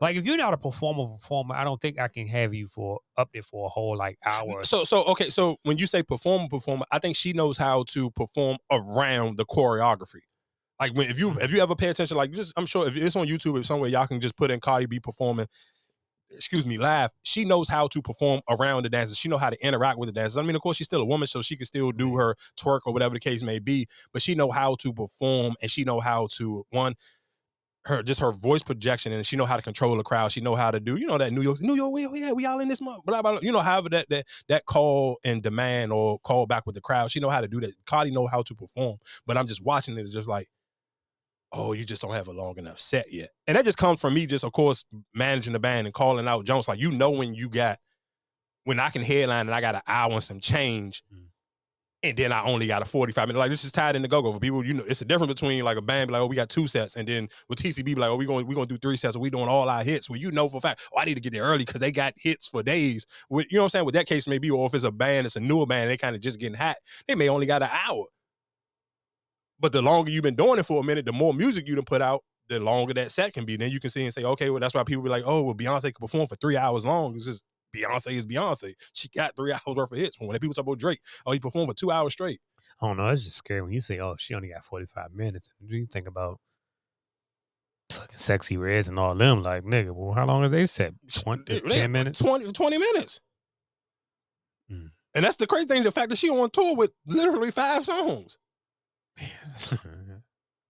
Like, 0.00 0.16
if 0.16 0.24
you're 0.24 0.36
not 0.36 0.54
a 0.54 0.56
performer, 0.56 1.06
performer, 1.16 1.54
I 1.54 1.64
don't 1.64 1.80
think 1.80 1.98
I 1.98 2.08
can 2.08 2.26
have 2.28 2.54
you 2.54 2.66
for 2.66 3.00
up 3.16 3.30
there 3.32 3.42
for 3.42 3.66
a 3.66 3.68
whole 3.68 3.96
like 3.96 4.18
hour. 4.24 4.64
So 4.64 4.84
so 4.84 5.04
okay, 5.04 5.28
so 5.28 5.58
when 5.62 5.78
you 5.78 5.86
say 5.86 6.02
performer 6.02 6.48
performer, 6.48 6.84
I 6.90 6.98
think 6.98 7.16
she 7.16 7.32
knows 7.32 7.58
how 7.58 7.84
to 7.88 8.10
perform 8.10 8.58
around 8.70 9.36
the 9.36 9.44
choreography. 9.44 10.22
Like 10.80 10.94
when 10.96 11.08
if 11.08 11.18
you 11.18 11.30
mm-hmm. 11.30 11.40
if 11.40 11.52
you 11.52 11.60
ever 11.60 11.76
pay 11.76 11.88
attention, 11.88 12.16
like 12.16 12.32
just 12.32 12.52
I'm 12.56 12.66
sure 12.66 12.88
if 12.88 12.96
it's 12.96 13.16
on 13.16 13.26
YouTube 13.26 13.58
or 13.58 13.62
somewhere, 13.62 13.90
y'all 13.90 14.06
can 14.06 14.20
just 14.20 14.36
put 14.36 14.50
in 14.50 14.60
Cardi 14.60 14.86
B 14.86 14.98
performing. 14.98 15.46
Excuse 16.34 16.66
me, 16.66 16.78
live. 16.78 17.10
She 17.22 17.44
knows 17.44 17.68
how 17.68 17.88
to 17.88 18.00
perform 18.00 18.40
around 18.48 18.84
the 18.84 18.88
dances. 18.88 19.18
She 19.18 19.28
know 19.28 19.36
how 19.36 19.50
to 19.50 19.66
interact 19.66 19.98
with 19.98 20.08
the 20.08 20.14
dancers. 20.14 20.38
I 20.38 20.42
mean, 20.42 20.56
of 20.56 20.62
course, 20.62 20.78
she's 20.78 20.86
still 20.86 21.02
a 21.02 21.04
woman, 21.04 21.28
so 21.28 21.42
she 21.42 21.56
can 21.56 21.66
still 21.66 21.92
do 21.92 22.16
her 22.16 22.36
twerk 22.58 22.80
or 22.86 22.92
whatever 22.94 23.12
the 23.12 23.20
case 23.20 23.42
may 23.42 23.58
be. 23.58 23.86
But 24.14 24.22
she 24.22 24.34
know 24.34 24.50
how 24.50 24.76
to 24.76 24.94
perform, 24.94 25.54
and 25.60 25.70
she 25.70 25.84
know 25.84 26.00
how 26.00 26.28
to 26.38 26.64
one 26.70 26.94
her 27.84 28.02
just 28.02 28.20
her 28.20 28.30
voice 28.30 28.62
projection, 28.62 29.12
and 29.12 29.26
she 29.26 29.36
know 29.36 29.44
how 29.44 29.56
to 29.56 29.62
control 29.62 29.96
the 29.96 30.02
crowd. 30.02 30.32
She 30.32 30.40
know 30.40 30.54
how 30.54 30.70
to 30.70 30.80
do, 30.80 30.96
you 30.96 31.06
know, 31.06 31.18
that 31.18 31.32
New 31.32 31.42
York, 31.42 31.60
New 31.60 31.74
York, 31.74 31.92
we, 31.92 32.06
we, 32.06 32.32
we 32.32 32.46
all 32.46 32.60
in 32.60 32.68
this 32.68 32.80
month, 32.80 33.04
blah, 33.04 33.22
blah, 33.22 33.32
blah. 33.32 33.40
You 33.42 33.52
know, 33.52 33.60
however 33.60 33.88
that 33.90 34.08
that 34.10 34.26
that 34.48 34.66
call 34.66 35.18
and 35.24 35.42
demand 35.42 35.92
or 35.92 36.18
call 36.20 36.46
back 36.46 36.64
with 36.66 36.74
the 36.74 36.80
crowd. 36.80 37.10
She 37.10 37.20
know 37.20 37.30
how 37.30 37.40
to 37.40 37.48
do 37.48 37.60
that. 37.60 37.72
Cardi 37.86 38.10
know 38.10 38.26
how 38.26 38.42
to 38.42 38.54
perform, 38.54 38.98
but 39.26 39.36
I'm 39.36 39.46
just 39.46 39.62
watching 39.62 39.98
it. 39.98 40.02
It's 40.02 40.14
just 40.14 40.28
like, 40.28 40.48
oh, 41.52 41.72
you 41.72 41.84
just 41.84 42.02
don't 42.02 42.12
have 42.12 42.28
a 42.28 42.32
long 42.32 42.56
enough 42.58 42.78
set 42.78 43.12
yet, 43.12 43.30
and 43.46 43.56
that 43.56 43.64
just 43.64 43.78
comes 43.78 44.00
from 44.00 44.14
me, 44.14 44.26
just 44.26 44.44
of 44.44 44.52
course 44.52 44.84
managing 45.14 45.52
the 45.52 45.60
band 45.60 45.86
and 45.86 45.94
calling 45.94 46.28
out 46.28 46.44
Jones. 46.44 46.68
Like 46.68 46.80
you 46.80 46.92
know 46.92 47.10
when 47.10 47.34
you 47.34 47.48
got 47.48 47.78
when 48.64 48.78
I 48.78 48.90
can 48.90 49.02
headline 49.02 49.46
and 49.46 49.54
I 49.54 49.60
got 49.60 49.74
an 49.74 49.82
hour 49.86 50.12
and 50.12 50.22
some 50.22 50.40
change. 50.40 51.02
Mm. 51.12 51.26
And 52.04 52.16
then 52.16 52.32
I 52.32 52.42
only 52.42 52.66
got 52.66 52.82
a 52.82 52.84
45 52.84 53.28
minute. 53.28 53.38
Like 53.38 53.50
this 53.50 53.64
is 53.64 53.70
tied 53.70 53.94
in 53.94 54.02
the 54.02 54.08
go-go 54.08 54.32
for 54.32 54.40
people. 54.40 54.64
You 54.66 54.74
know, 54.74 54.84
it's 54.88 55.02
a 55.02 55.04
difference 55.04 55.32
between 55.32 55.62
like 55.64 55.76
a 55.76 55.82
band 55.82 56.10
like, 56.10 56.20
oh, 56.20 56.26
we 56.26 56.34
got 56.34 56.48
two 56.48 56.66
sets, 56.66 56.96
and 56.96 57.06
then 57.06 57.28
with 57.48 57.60
TCB 57.60 57.84
be 57.84 57.94
like, 57.94 58.10
oh, 58.10 58.16
we 58.16 58.26
going 58.26 58.44
we 58.46 58.54
gonna 58.54 58.66
do 58.66 58.78
three 58.78 58.96
sets, 58.96 59.14
or 59.14 59.20
we 59.20 59.30
doing 59.30 59.48
all 59.48 59.68
our 59.68 59.84
hits. 59.84 60.10
Well, 60.10 60.18
you 60.18 60.32
know 60.32 60.48
for 60.48 60.56
a 60.56 60.60
fact, 60.60 60.82
oh, 60.92 60.98
I 60.98 61.04
need 61.04 61.14
to 61.14 61.20
get 61.20 61.32
there 61.32 61.44
early 61.44 61.64
because 61.64 61.80
they 61.80 61.92
got 61.92 62.14
hits 62.16 62.48
for 62.48 62.62
days. 62.62 63.06
With, 63.30 63.46
you 63.50 63.56
know 63.56 63.62
what 63.62 63.66
I'm 63.66 63.70
saying? 63.70 63.84
With 63.84 63.94
that 63.94 64.06
case 64.06 64.26
may 64.26 64.38
be, 64.38 64.50
or 64.50 64.66
if 64.66 64.74
it's 64.74 64.84
a 64.84 64.90
band, 64.90 65.26
it's 65.26 65.36
a 65.36 65.40
newer 65.40 65.64
band, 65.66 65.90
they 65.90 65.96
kind 65.96 66.16
of 66.16 66.22
just 66.22 66.40
getting 66.40 66.56
hot. 66.56 66.76
They 67.06 67.14
may 67.14 67.28
only 67.28 67.46
got 67.46 67.62
an 67.62 67.70
hour. 67.70 68.06
But 69.60 69.72
the 69.72 69.80
longer 69.80 70.10
you've 70.10 70.24
been 70.24 70.34
doing 70.34 70.58
it 70.58 70.66
for 70.66 70.80
a 70.80 70.84
minute, 70.84 71.04
the 71.04 71.12
more 71.12 71.32
music 71.32 71.68
you 71.68 71.76
done 71.76 71.84
put 71.84 72.02
out, 72.02 72.22
the 72.48 72.58
longer 72.58 72.94
that 72.94 73.12
set 73.12 73.32
can 73.32 73.44
be. 73.44 73.56
Then 73.56 73.70
you 73.70 73.78
can 73.78 73.90
see 73.90 74.02
and 74.02 74.12
say, 74.12 74.24
okay, 74.24 74.50
well, 74.50 74.58
that's 74.58 74.74
why 74.74 74.82
people 74.82 75.04
be 75.04 75.08
like, 75.08 75.22
oh, 75.24 75.42
well, 75.42 75.54
Beyonce 75.54 75.84
could 75.84 76.00
perform 76.00 76.26
for 76.26 76.34
three 76.36 76.56
hours 76.56 76.84
long. 76.84 77.14
It's 77.14 77.26
just 77.26 77.44
Beyonce 77.74 78.12
is 78.12 78.26
Beyonce. 78.26 78.74
She 78.92 79.08
got 79.08 79.34
three 79.36 79.52
hours 79.66 79.76
worth 79.76 79.92
of 79.92 79.98
hits. 79.98 80.16
When 80.18 80.38
people 80.38 80.54
talk 80.54 80.64
about 80.66 80.78
Drake, 80.78 81.00
oh, 81.26 81.32
he 81.32 81.38
performed 81.40 81.68
for 81.70 81.74
two 81.74 81.90
hours 81.90 82.12
straight. 82.12 82.40
I 82.80 82.86
don't 82.86 82.96
know. 82.96 83.08
It's 83.08 83.24
just 83.24 83.36
scary 83.36 83.62
when 83.62 83.72
you 83.72 83.80
say, 83.80 83.98
"Oh, 84.00 84.16
she 84.18 84.34
only 84.34 84.48
got 84.48 84.64
45 84.64 85.12
minutes." 85.12 85.50
Do 85.64 85.76
you 85.76 85.86
think 85.86 86.06
about 86.08 86.40
fucking 87.90 88.18
Sexy 88.18 88.56
Redds 88.56 88.88
and 88.88 88.98
all 88.98 89.14
them? 89.14 89.42
Like, 89.42 89.62
nigga, 89.64 89.94
well, 89.94 90.12
how 90.14 90.26
long 90.26 90.42
are 90.42 90.48
they 90.48 90.66
set? 90.66 90.94
20, 91.14 91.60
They- 91.60 91.60
10 91.60 91.92
minutes? 91.92 92.18
20, 92.18 92.50
20 92.52 92.78
minutes. 92.78 93.20
Mm. 94.70 94.90
And 95.14 95.24
that's 95.24 95.36
the 95.36 95.46
crazy 95.46 95.66
thing, 95.66 95.82
the 95.82 95.92
fact 95.92 96.08
that 96.10 96.16
she 96.16 96.30
on 96.30 96.50
tour 96.50 96.74
with 96.74 96.92
literally 97.06 97.50
five 97.50 97.84
songs. 97.84 98.38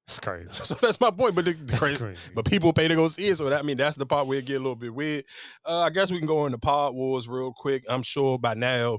It's 0.08 0.18
crazy. 0.18 0.48
So 0.52 0.74
that's 0.74 1.00
my 1.00 1.10
point. 1.10 1.34
But 1.34 1.44
the, 1.44 1.52
the 1.52 1.76
crazy, 1.76 1.96
crazy. 1.96 2.20
but 2.34 2.44
people 2.44 2.72
pay 2.72 2.88
to 2.88 2.94
go 2.94 3.08
see 3.08 3.28
it. 3.28 3.36
So 3.36 3.48
that 3.48 3.60
I 3.60 3.62
mean 3.62 3.76
that's 3.76 3.96
the 3.96 4.06
part 4.06 4.26
where 4.26 4.38
it 4.38 4.44
get 4.44 4.56
a 4.56 4.58
little 4.58 4.76
bit 4.76 4.94
weird. 4.94 5.24
Uh, 5.64 5.80
I 5.80 5.90
guess 5.90 6.10
we 6.10 6.18
can 6.18 6.26
go 6.26 6.46
into 6.46 6.58
pod 6.58 6.94
wars 6.94 7.28
real 7.28 7.52
quick. 7.52 7.84
I'm 7.88 8.02
sure 8.02 8.38
by 8.38 8.54
now 8.54 8.98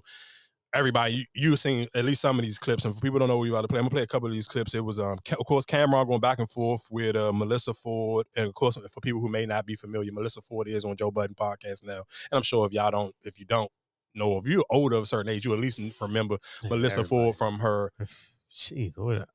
everybody 0.73 1.13
you, 1.13 1.25
you've 1.35 1.59
seen 1.59 1.87
at 1.95 2.05
least 2.05 2.21
some 2.21 2.39
of 2.39 2.45
these 2.45 2.57
clips. 2.57 2.85
And 2.85 2.95
for 2.95 3.01
people 3.01 3.19
don't 3.19 3.27
know 3.27 3.37
what 3.37 3.43
we 3.43 3.49
about 3.49 3.61
to 3.61 3.67
play, 3.67 3.79
I'm 3.79 3.83
gonna 3.85 3.91
play 3.91 4.01
a 4.01 4.07
couple 4.07 4.27
of 4.27 4.33
these 4.33 4.47
clips. 4.47 4.73
It 4.73 4.83
was 4.83 4.99
um 4.99 5.17
of 5.31 5.45
course 5.45 5.65
Cam'ron 5.65 6.07
going 6.07 6.21
back 6.21 6.39
and 6.39 6.49
forth 6.49 6.87
with 6.89 7.15
uh, 7.15 7.31
Melyssa 7.31 7.75
Ford, 7.75 8.25
and 8.35 8.47
of 8.47 8.53
course 8.53 8.77
for 8.89 9.01
people 9.01 9.21
who 9.21 9.29
may 9.29 9.45
not 9.45 9.65
be 9.65 9.75
familiar, 9.75 10.11
Melyssa 10.11 10.43
Ford 10.43 10.67
is 10.67 10.85
on 10.85 10.95
Joe 10.95 11.11
Budden 11.11 11.35
podcast 11.35 11.83
now. 11.83 12.03
And 12.31 12.37
I'm 12.37 12.43
sure 12.43 12.65
if 12.65 12.73
y'all 12.73 12.91
don't, 12.91 13.13
if 13.23 13.39
you 13.39 13.45
don't 13.45 13.71
know, 14.15 14.37
if 14.37 14.47
you're 14.47 14.65
older 14.69 14.95
of 14.95 15.03
a 15.03 15.07
certain 15.07 15.31
age, 15.31 15.45
you 15.45 15.53
at 15.53 15.59
least 15.59 15.79
remember 16.01 16.37
Melyssa 16.65 17.07
Ford 17.07 17.35
from 17.35 17.59
her 17.59 17.91
Jeez, 18.53 18.97
what? 18.97 19.27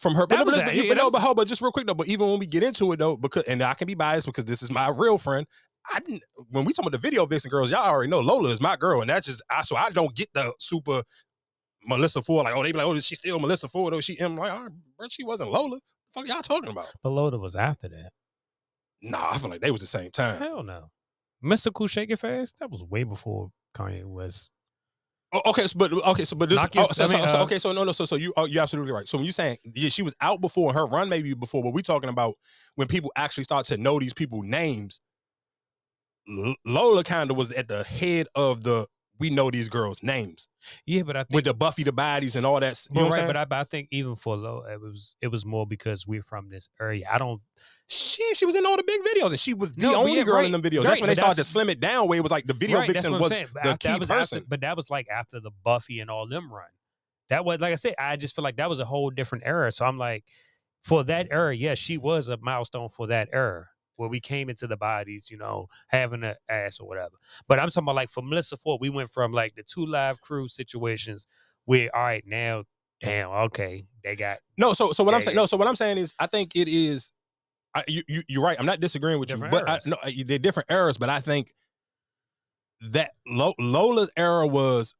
From 0.00 0.14
her. 0.14 0.26
But, 0.26 0.30
That 0.30 0.38
no, 0.40 0.44
but, 0.46 0.52
was 0.54 0.62
listen, 0.62 0.68
a- 0.70 0.72
you- 0.76 0.82
yeah, 0.84 0.90
but 0.90 0.96
no, 0.96 1.04
was- 1.04 1.12
but 1.12 1.20
hold, 1.20 1.36
but 1.36 1.46
just 1.48 1.60
real 1.60 1.72
quick 1.72 1.86
though. 1.86 1.94
But 1.94 2.08
even 2.08 2.28
when 2.28 2.38
we 2.38 2.46
get 2.46 2.62
into 2.62 2.90
it 2.92 2.96
though, 2.98 3.16
because 3.16 3.44
and 3.44 3.62
I 3.62 3.74
can 3.74 3.86
be 3.86 3.94
biased 3.94 4.26
because 4.26 4.44
this 4.46 4.62
is 4.62 4.70
my 4.70 4.88
real 4.88 5.18
friend. 5.18 5.46
I 5.92 6.00
didn't 6.00 6.22
when 6.50 6.64
we 6.64 6.72
talk 6.72 6.84
about 6.86 6.92
the 6.92 6.98
video 6.98 7.26
vixen 7.26 7.50
girls, 7.50 7.70
y'all 7.70 7.86
already 7.86 8.10
know 8.10 8.20
Lola 8.20 8.48
is 8.50 8.60
my 8.60 8.76
girl, 8.76 9.00
and 9.00 9.10
that's 9.10 9.26
just 9.26 9.42
I 9.50 9.62
so 9.62 9.76
I 9.76 9.90
don't 9.90 10.14
get 10.14 10.28
the 10.32 10.52
super 10.58 11.02
Melyssa 11.88 12.24
Ford 12.24 12.44
like 12.44 12.54
oh 12.54 12.62
they 12.62 12.72
be 12.72 12.78
like 12.78 12.86
oh 12.86 12.92
is 12.92 13.04
she 13.04 13.14
still 13.14 13.38
Melyssa 13.38 13.70
Ford 13.70 13.94
or 13.94 14.02
she 14.02 14.18
am 14.20 14.36
like 14.36 14.52
all 14.52 14.62
right, 14.64 14.72
bro, 14.98 15.08
she 15.08 15.24
wasn't 15.24 15.50
Lola. 15.50 15.76
The 15.76 16.20
fuck 16.20 16.28
y'all 16.28 16.42
talking 16.42 16.70
about? 16.70 16.88
But 17.02 17.10
Loda 17.10 17.38
was 17.38 17.56
after 17.56 17.88
that. 17.88 18.10
Nah, 19.02 19.30
I 19.30 19.38
feel 19.38 19.48
like 19.50 19.60
they 19.62 19.70
was 19.70 19.80
the 19.80 19.86
same 19.86 20.10
time. 20.10 20.38
Hell 20.38 20.62
no. 20.62 20.90
Mystikal 21.42 21.88
Shake 21.88 22.10
It 22.10 22.16
Fast? 22.18 22.56
That 22.60 22.70
was 22.70 22.82
way 22.84 23.02
before 23.04 23.50
Kanye 23.74 24.04
West. 24.04 24.50
Oh, 25.32 25.42
okay, 25.46 25.66
so, 25.68 25.78
but 25.78 25.92
okay, 25.92 26.24
so 26.24 26.34
but 26.34 26.48
this 26.48 26.56
Knock 26.60 26.74
your- 26.74 26.84
oh, 26.84 26.88
so, 26.92 27.04
I 27.04 27.06
mean, 27.06 27.18
so- 27.20 27.32
so- 27.32 27.40
uh, 27.40 27.44
okay, 27.44 27.58
so 27.60 27.72
no, 27.72 27.84
no, 27.84 27.92
so 27.92 28.04
so 28.04 28.16
you 28.16 28.32
oh, 28.36 28.46
you're 28.46 28.62
absolutely 28.62 28.90
right. 28.92 29.06
So 29.08 29.16
when 29.16 29.24
you're 29.24 29.32
saying 29.32 29.58
yeah, 29.74 29.88
she 29.88 30.02
was 30.02 30.14
out 30.20 30.40
before 30.40 30.72
her 30.72 30.86
run 30.86 31.08
maybe 31.08 31.34
before, 31.34 31.62
but 31.62 31.72
we're 31.72 31.82
talking 31.82 32.10
about 32.10 32.34
when 32.74 32.88
people 32.88 33.12
actually 33.16 33.44
start 33.44 33.66
to 33.66 33.76
know 33.76 33.98
these 34.00 34.12
people 34.12 34.42
names. 34.42 35.00
L- 36.28 36.56
Lola 36.64 37.04
kind 37.04 37.30
of 37.30 37.36
was 37.36 37.50
at 37.52 37.68
the 37.68 37.84
head 37.84 38.26
of 38.34 38.62
the 38.64 38.86
we 39.20 39.30
know 39.30 39.50
these 39.50 39.68
girls' 39.68 40.02
names. 40.02 40.48
Yeah, 40.86 41.02
but 41.02 41.16
I 41.16 41.20
think 41.24 41.34
with 41.36 41.44
the 41.44 41.54
Buffie 41.54 41.84
the 41.84 41.92
bodies 41.92 42.34
and 42.36 42.44
all 42.44 42.58
that. 42.60 42.84
You 42.90 43.00
know 43.00 43.06
what 43.08 43.16
right, 43.18 43.26
but? 43.26 43.36
I, 43.36 43.44
but 43.44 43.58
I 43.58 43.64
think 43.64 43.88
even 43.92 44.16
for 44.16 44.36
low, 44.36 44.64
it 44.70 44.80
was 44.80 45.14
it 45.20 45.28
was 45.28 45.46
more 45.46 45.66
because 45.66 46.06
we're 46.06 46.22
from 46.22 46.48
this 46.48 46.68
area. 46.80 47.06
I 47.10 47.18
don't. 47.18 47.40
She 47.88 48.34
she 48.34 48.46
was 48.46 48.54
in 48.54 48.64
all 48.66 48.76
the 48.76 48.82
big 48.84 49.00
videos, 49.02 49.30
and 49.30 49.38
she 49.40 49.54
was 49.54 49.72
the 49.74 49.82
No, 49.82 49.96
only 49.96 50.16
yeah, 50.16 50.24
girl 50.24 50.36
right, 50.36 50.46
in 50.46 50.52
them 50.52 50.62
videos. 50.62 50.78
right, 50.78 50.84
that's 50.84 51.00
when 51.00 51.08
they 51.08 51.14
started 51.14 51.36
to 51.36 51.44
slim 51.44 51.68
it 51.70 51.78
down, 51.80 52.08
where 52.08 52.18
it 52.18 52.22
was 52.22 52.30
like 52.32 52.46
the 52.46 52.54
video 52.54 52.78
Right, 52.78 52.88
vixen 52.90 53.12
was 53.18 53.30
saying, 53.32 53.48
the 53.54 53.60
after- 53.70 53.88
key 53.88 53.98
was 53.98 54.08
person. 54.08 54.38
After, 54.38 54.48
but 54.48 54.60
that 54.62 54.76
was 54.76 54.90
like 54.90 55.06
after 55.08 55.38
the 55.40 55.50
Buffie 55.64 56.00
and 56.00 56.10
all 56.10 56.26
them 56.26 56.52
run. 56.52 56.66
That 57.28 57.44
was 57.44 57.60
like 57.60 57.72
I 57.72 57.76
said. 57.76 57.94
I 57.98 58.16
just 58.16 58.34
feel 58.34 58.42
like 58.42 58.56
that 58.56 58.68
was 58.70 58.78
a 58.80 58.84
whole 58.84 59.10
different 59.10 59.44
era. 59.46 59.70
So 59.72 59.84
I'm 59.84 59.98
like, 59.98 60.24
for 60.82 61.04
that 61.04 61.28
era, 61.30 61.54
yes, 61.54 61.78
she 61.78 61.98
was 61.98 62.28
a 62.28 62.36
milestone 62.38 62.88
for 62.88 63.06
that 63.08 63.28
era 63.32 63.68
where 64.00 64.08
we 64.08 64.18
came 64.18 64.48
into 64.48 64.66
the 64.66 64.78
bodies, 64.78 65.30
you 65.30 65.36
know, 65.36 65.66
having 65.88 66.24
an 66.24 66.34
ass 66.48 66.80
or 66.80 66.88
whatever. 66.88 67.16
But 67.46 67.58
I'm 67.58 67.68
talking 67.68 67.84
about 67.84 67.96
like 67.96 68.08
for 68.08 68.22
Melyssa 68.22 68.58
Ford, 68.58 68.80
we 68.80 68.88
went 68.88 69.10
from 69.10 69.30
like 69.30 69.54
the 69.56 69.62
two 69.62 69.84
live 69.84 70.22
crew 70.22 70.48
situations 70.48 71.26
where 71.66 71.94
all 71.94 72.02
right 72.02 72.24
now, 72.26 72.64
damn, 73.02 73.28
okay, 73.28 73.84
they 74.02 74.16
got 74.16 74.38
No, 74.56 74.72
so 74.72 74.92
so 74.92 75.04
what 75.04 75.14
I'm 75.14 75.20
saying, 75.20 75.36
no, 75.36 75.44
so 75.44 75.58
what 75.58 75.68
I'm 75.68 75.76
saying 75.76 75.98
is, 75.98 76.14
I 76.18 76.26
think 76.26 76.56
it 76.56 76.66
is. 76.66 77.12
I, 77.74 77.84
you, 77.86 78.02
you 78.08 78.22
you're 78.26 78.42
right. 78.42 78.58
I'm 78.58 78.66
not 78.66 78.80
disagreeing 78.80 79.20
with 79.20 79.28
Different 79.28 79.52
you, 79.52 79.60
but 79.60 79.68
I, 79.68 79.78
no, 79.86 79.96
they're 80.24 80.38
different 80.38 80.70
eras. 80.70 80.96
But 80.96 81.10
I 81.10 81.20
think 81.20 81.52
that 82.80 83.10
Lola's 83.26 84.10
era 84.16 84.46
was, 84.46 84.94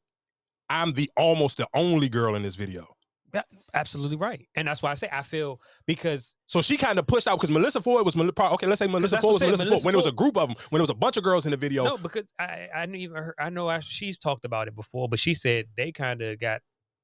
I'm 0.69 0.93
the 0.93 1.11
almost 1.17 1.57
the 1.57 1.67
only 1.73 2.11
girl 2.11 2.35
in 2.35 2.43
this 2.43 2.55
video. 2.55 2.87
Yeah, 3.33 3.43
absolutely 3.75 4.17
right. 4.17 4.49
And 4.55 4.67
that's 4.69 4.83
why 4.83 4.91
I 4.91 4.95
say 4.95 5.09
I 5.13 5.23
feel 5.23 5.61
because 5.87 6.37
So 6.47 6.63
she 6.63 6.77
kind 6.77 6.99
of 6.99 7.07
pushed 7.07 7.29
out 7.29 7.41
because 7.41 7.55
Melyssa 7.55 7.83
Ford 7.83 8.05
was 8.05 8.17
okay. 8.17 8.67
Let's 8.67 8.79
say 8.79 8.87
Melyssa 8.87 9.21
Ford 9.21 9.35
was 9.35 9.43
Melyssa 9.43 9.69
Ford 9.69 9.85
when 9.85 9.95
it 9.95 9.97
was 9.97 10.07
a 10.07 10.13
group 10.13 10.37
of 10.37 10.49
them, 10.49 10.57
when 10.71 10.81
it 10.81 10.83
was 10.83 10.91
a 10.91 10.95
bunch 10.95 11.17
of 11.17 11.25
girls 11.25 11.45
in 11.47 11.51
the 11.53 11.57
video. 11.57 11.85
no, 11.85 11.97
because 11.97 12.25
I 12.39 12.69
I 12.75 12.81
didn't 12.87 13.01
even 13.01 13.23
heard, 13.23 13.35
I 13.39 13.51
know 13.51 13.69
I, 13.69 13.81
she's 13.81 14.19
talked 14.19 14.45
about 14.45 14.69
it 14.69 14.75
before, 14.75 15.09
but 15.09 15.19
she 15.19 15.35
said 15.35 15.67
they 15.77 15.93
kind 15.93 16.23
of 16.23 16.39
got 16.41 16.61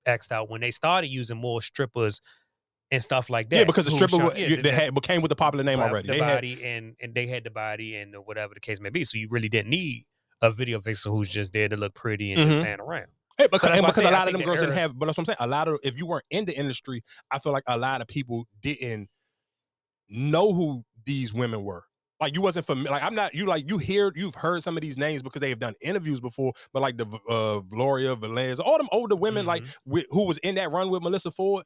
axed 0.06 0.32
out 0.32 0.48
when 0.50 0.60
they 0.60 0.70
started 0.70 1.08
using 1.08 1.36
more 1.36 1.60
strippers 1.62 2.20
and 2.90 3.02
stuff 3.02 3.28
like 3.30 3.48
that. 3.50 3.56
yeah, 3.56 3.64
because 3.64 3.84
the 3.84 3.90
stripper 3.90 4.16
shot- 4.16 4.38
yeah, 4.38 4.60
they 4.62 4.70
had 4.70 4.94
became 4.94 5.20
with 5.20 5.28
the 5.28 5.36
popular 5.36 5.64
name 5.64 5.80
already. 5.80 6.06
The 6.08 6.14
They 6.14 6.20
had 6.20 6.44
and 6.44 6.94
and 7.00 7.14
they 7.14 7.26
had 7.26 7.44
the 7.44 7.50
body 7.50 7.96
and 7.96 8.14
whatever 8.24 8.54
the 8.54 8.60
case 8.60 8.80
may 8.80 8.90
be. 8.90 9.04
So 9.04 9.18
you 9.18 9.26
really 9.30 9.48
didn't 9.48 9.70
need 9.70 10.04
a 10.42 10.50
video 10.50 10.78
vixen 10.78 11.10
who's 11.12 11.28
just 11.30 11.52
there 11.52 11.68
to 11.68 11.76
look 11.76 11.94
pretty 11.94 12.32
and 12.32 12.42
just 12.42 12.58
Mhm. 12.58 12.62
stand 12.62 12.80
around. 12.80 13.06
Hey, 13.38 13.48
because, 13.50 13.70
and 13.70 13.84
because 13.84 13.96
say 13.96 14.08
a 14.08 14.10
lot 14.10 14.28
of 14.28 14.32
them 14.32 14.40
the 14.40 14.46
girls 14.46 14.60
didn't 14.60 14.74
have, 14.74 14.98
but 14.98 15.06
that's 15.06 15.18
what 15.18 15.22
I'm 15.22 15.26
saying. 15.26 15.36
A 15.40 15.46
lot 15.46 15.68
of 15.68 15.78
if 15.82 15.96
you 15.96 16.06
weren't 16.06 16.24
in 16.30 16.46
the 16.46 16.56
industry, 16.56 17.02
I 17.30 17.38
feel 17.38 17.52
like 17.52 17.64
a 17.66 17.76
lot 17.76 18.00
of 18.00 18.06
people 18.06 18.46
didn't 18.62 19.08
know 20.08 20.54
who 20.54 20.84
these 21.04 21.34
women 21.34 21.62
were. 21.62 21.84
Like 22.18 22.34
you 22.34 22.40
wasn't 22.40 22.64
familiar. 22.64 22.92
Like 22.92 23.02
I'm 23.02 23.14
not. 23.14 23.34
You 23.34 23.44
like 23.44 23.68
you 23.68 23.76
hear 23.76 24.10
you've 24.14 24.34
heard 24.34 24.62
some 24.62 24.76
of 24.76 24.82
these 24.82 24.96
names 24.96 25.20
because 25.20 25.40
they 25.40 25.50
have 25.50 25.58
done 25.58 25.74
interviews 25.82 26.20
before. 26.20 26.52
But 26.72 26.80
like 26.80 26.96
the 26.96 27.06
uh, 27.28 27.58
Gloria 27.60 28.16
Velez, 28.16 28.58
all 28.58 28.78
them 28.78 28.88
older 28.90 29.16
women 29.16 29.44
like 29.44 29.64
with, 29.84 30.06
who 30.10 30.22
was 30.24 30.38
in 30.38 30.54
that 30.54 30.70
run 30.70 30.88
with 30.88 31.02
Melyssa 31.02 31.32
Ford. 31.34 31.64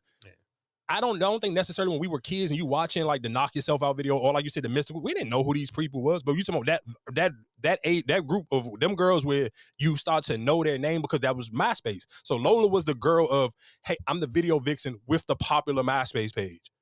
I 0.91 1.01
don't, 1.01 1.17
I 1.17 1.21
don't 1.21 1.39
think 1.39 1.55
necessarily 1.55 1.93
when 1.93 2.01
we 2.01 2.09
were 2.09 2.19
kids 2.19 2.51
and 2.51 2.59
you 2.59 2.67
watching 2.67 3.05
like 3.05 3.23
the 3.23 3.29
knock 3.29 3.55
yourself 3.55 3.81
out 3.81 3.97
video 3.97 4.19
or 4.19 4.33
like 4.33 4.43
you 4.43 4.51
said 4.51 4.65
the 4.65 4.69
Mystikal, 4.69 5.01
we 5.01 5.15
didn't 5.15 5.31
know 5.31 5.45
who 5.45 5.55
these 5.55 5.71
people 5.71 6.03
was. 6.03 6.25
But 6.25 6.35
you 6.35 6.43
talking 6.43 6.62
about 6.62 6.83
that 7.07 7.15
that 7.15 7.33
that 7.62 7.79
age, 7.85 8.05
that 8.09 8.27
group 8.27 8.47
of 8.51 8.69
them 8.81 8.97
girls 8.97 9.25
where 9.25 9.51
you 9.79 9.97
start 9.97 10.25
to 10.25 10.37
know 10.37 10.65
their 10.65 10.79
name 10.79 11.01
because 11.01 11.21
that 11.21 11.37
was 11.37 11.51
MySpace. 11.51 12.07
So 12.25 12.35
Lola 12.35 12.67
was 12.67 12.87
the 12.87 12.95
girl 12.95 13.29
of 13.31 13.53
hey, 13.87 13.97
I'm 14.09 14.19
the 14.19 14.27
video 14.27 14.59
vixen 14.59 14.99
with 15.07 15.25
the 15.27 15.37
popular 15.37 15.85
MySpace 15.85 16.35
page. 16.35 16.73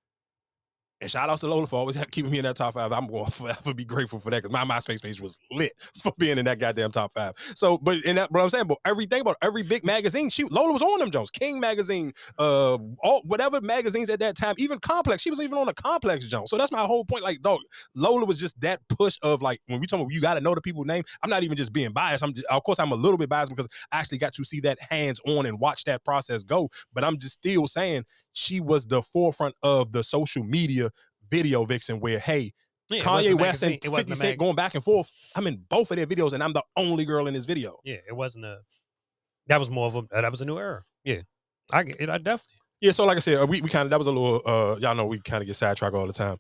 And 1.01 1.11
shout 1.11 1.31
out 1.31 1.39
to 1.39 1.47
Lola 1.47 1.67
for 1.67 1.77
always 1.77 1.97
keeping 2.11 2.31
me 2.31 2.39
in 2.39 2.45
that 2.45 2.57
top 2.57 2.75
five. 2.75 2.93
I'm 2.93 3.07
going 3.07 3.25
to 3.27 3.31
forever 3.31 3.75
be 3.75 3.85
grateful 3.85 4.19
for 4.19 4.31
that 4.31 4.43
because 4.43 4.53
my 4.53 4.65
MySpace 4.65 5.03
page 5.03 5.21
was 5.21 5.39
lit 5.51 5.73
for 6.03 6.13
being 6.19 6.39
in 6.39 6.45
that 6.47 6.59
goddamn 6.59 6.91
top 6.91 7.13
five. 7.13 7.35
So, 7.55 7.79
but 7.79 7.99
in 8.05 8.17
that, 8.17 8.33
but 8.33 8.43
I'm 8.43 8.51
saying, 8.51 8.67
but 8.67 8.79
everything 8.85 9.21
about 9.21 9.37
every 9.43 9.63
big 9.63 9.85
magazine, 9.85 10.29
she 10.31 10.45
Lola 10.45 10.73
was 10.73 10.83
on 10.83 10.99
them 10.99 11.11
Jones, 11.11 11.31
King 11.31 11.61
magazine, 11.61 12.13
uh, 12.39 12.79
all 13.03 13.23
whatever 13.25 13.61
magazines 13.61 14.11
at 14.11 14.21
that 14.21 14.37
time, 14.37 14.55
even 14.59 14.79
Complex. 14.81 15.23
She 15.23 15.31
was 15.31 15.41
even 15.41 15.57
on 15.57 15.69
a 15.69 15.75
Complex 15.75 16.27
Jones. 16.27 16.51
So 16.51 16.57
that's 16.57 16.73
my 16.73 16.83
whole 16.83 17.05
point. 17.05 17.23
Like, 17.23 17.43
dog, 17.43 17.61
Lola 17.95 18.25
was 18.25 18.39
just 18.39 18.61
that 18.61 18.81
push 18.89 19.19
of 19.23 19.43
like 19.43 19.61
when 19.67 19.81
we 19.81 19.87
talk 19.87 20.01
about 20.01 20.13
you 20.13 20.21
got 20.21 20.35
to 20.35 20.41
know 20.41 20.55
the 20.55 20.61
people's 20.61 20.87
name. 20.87 21.05
I'm 21.23 21.31
not 21.31 21.43
even 21.43 21.57
just 21.57 21.73
being 21.73 21.93
biased. 21.93 22.25
I'm 22.25 22.35
just, 22.35 22.47
of 22.49 22.65
course 22.65 22.79
I'm 22.79 22.93
a 22.93 22.97
little 22.97 23.19
bit 23.19 23.29
biased 23.29 23.51
because 23.51 23.69
I 23.93 24.01
actually 24.01 24.19
got 24.19 24.33
to 24.35 24.45
see 24.45 24.61
that 24.61 24.79
hands 24.91 25.21
on 25.27 25.47
and 25.47 25.61
watch 25.61 25.85
that 25.85 26.05
process 26.05 26.43
go. 26.43 26.71
But 26.93 27.05
I'm 27.05 27.19
just 27.19 27.35
still 27.35 27.69
saying 27.69 28.05
she 28.39 28.61
was 28.61 28.87
the 28.87 29.03
forefront 29.03 29.55
of 29.63 29.93
the 29.93 30.03
social 30.03 30.45
media 30.45 30.91
video 31.31 31.65
vixen 31.65 31.99
where 32.01 32.19
hey 32.19 32.53
Yeah, 32.91 33.03
Kanye 33.03 33.35
West 33.35 33.63
and 33.63 33.73
magazine- 33.73 33.79
it 33.83 33.89
wasn't 33.89 34.09
50 34.09 34.13
a 34.13 34.17
Cent 34.17 34.39
going 34.39 34.55
back 34.55 34.75
and 34.75 34.83
forth. 34.85 35.11
I'm 35.35 35.47
in 35.47 35.65
both 35.69 35.91
of 35.91 35.97
their 35.97 36.07
videos 36.07 36.33
and 36.33 36.43
I'm 36.43 36.53
the 36.53 36.63
only 36.77 37.05
girl 37.05 37.27
in 37.27 37.35
this 37.35 37.45
video. 37.47 37.79
Yeah, 37.85 37.97
it 38.09 38.15
wasn't 38.17 38.45
a. 38.47 38.59
That 39.49 39.59
was 39.61 39.69
more 39.71 39.87
of 39.87 39.97
a. 39.97 40.03
That 40.13 40.31
was 40.31 40.41
a 40.41 40.45
new 40.45 40.59
era. 40.59 40.85
Yeah, 41.05 41.23
I 41.73 41.83
get 41.83 42.01
it. 42.01 42.09
I 42.09 42.19
definitely. 42.19 42.55
Yeah, 42.81 42.93
so 42.93 43.05
like 43.07 43.17
I 43.17 43.21
said, 43.21 43.43
uh, 43.43 43.47
we, 43.47 43.61
we 43.61 43.69
kind 43.69 43.85
of 43.87 43.91
that 43.91 43.99
was 43.99 44.07
a 44.07 44.13
little 44.13 44.41
uh 44.47 44.77
y'all 44.81 44.95
know 44.95 45.05
we 45.07 45.19
kind 45.21 45.43
of 45.43 45.47
get 45.49 45.57
sidetracked 45.57 45.95
all 45.97 46.07
the 46.07 46.13
time, 46.13 46.37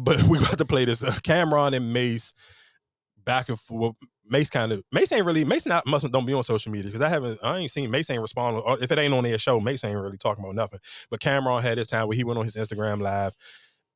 but 0.00 0.22
we 0.28 0.38
got 0.38 0.56
to 0.58 0.64
play 0.64 0.84
this 0.86 1.04
uh, 1.04 1.12
Cam'ron 1.22 1.74
and 1.74 1.92
Mase 1.92 2.32
back 3.24 3.48
and 3.50 3.60
forth. 3.60 3.94
Mase 4.28 4.50
kind 4.50 4.72
of 4.72 4.82
Mase 4.92 5.12
ain't 5.12 5.26
really 5.26 5.44
Mase 5.44 5.66
not 5.66 5.86
must 5.86 6.10
don't 6.10 6.26
be 6.26 6.32
on 6.32 6.42
social 6.42 6.70
media 6.70 6.86
because 6.86 7.00
I 7.00 7.08
haven't 7.08 7.38
I 7.42 7.58
ain't 7.58 7.70
seen 7.70 7.90
Mase 7.90 8.10
ain't 8.10 8.22
respond 8.22 8.62
if 8.80 8.90
it 8.90 8.98
ain't 8.98 9.14
on 9.14 9.24
their 9.24 9.38
show 9.38 9.60
Mase 9.60 9.84
ain't 9.84 9.98
really 9.98 10.16
talking 10.16 10.44
about 10.44 10.54
nothing. 10.54 10.80
But 11.10 11.20
Cam'ron 11.20 11.62
had 11.62 11.78
his 11.78 11.86
time 11.88 12.06
where 12.08 12.16
he 12.16 12.24
went 12.24 12.38
on 12.38 12.44
his 12.44 12.56
Instagram 12.56 13.00
live, 13.00 13.34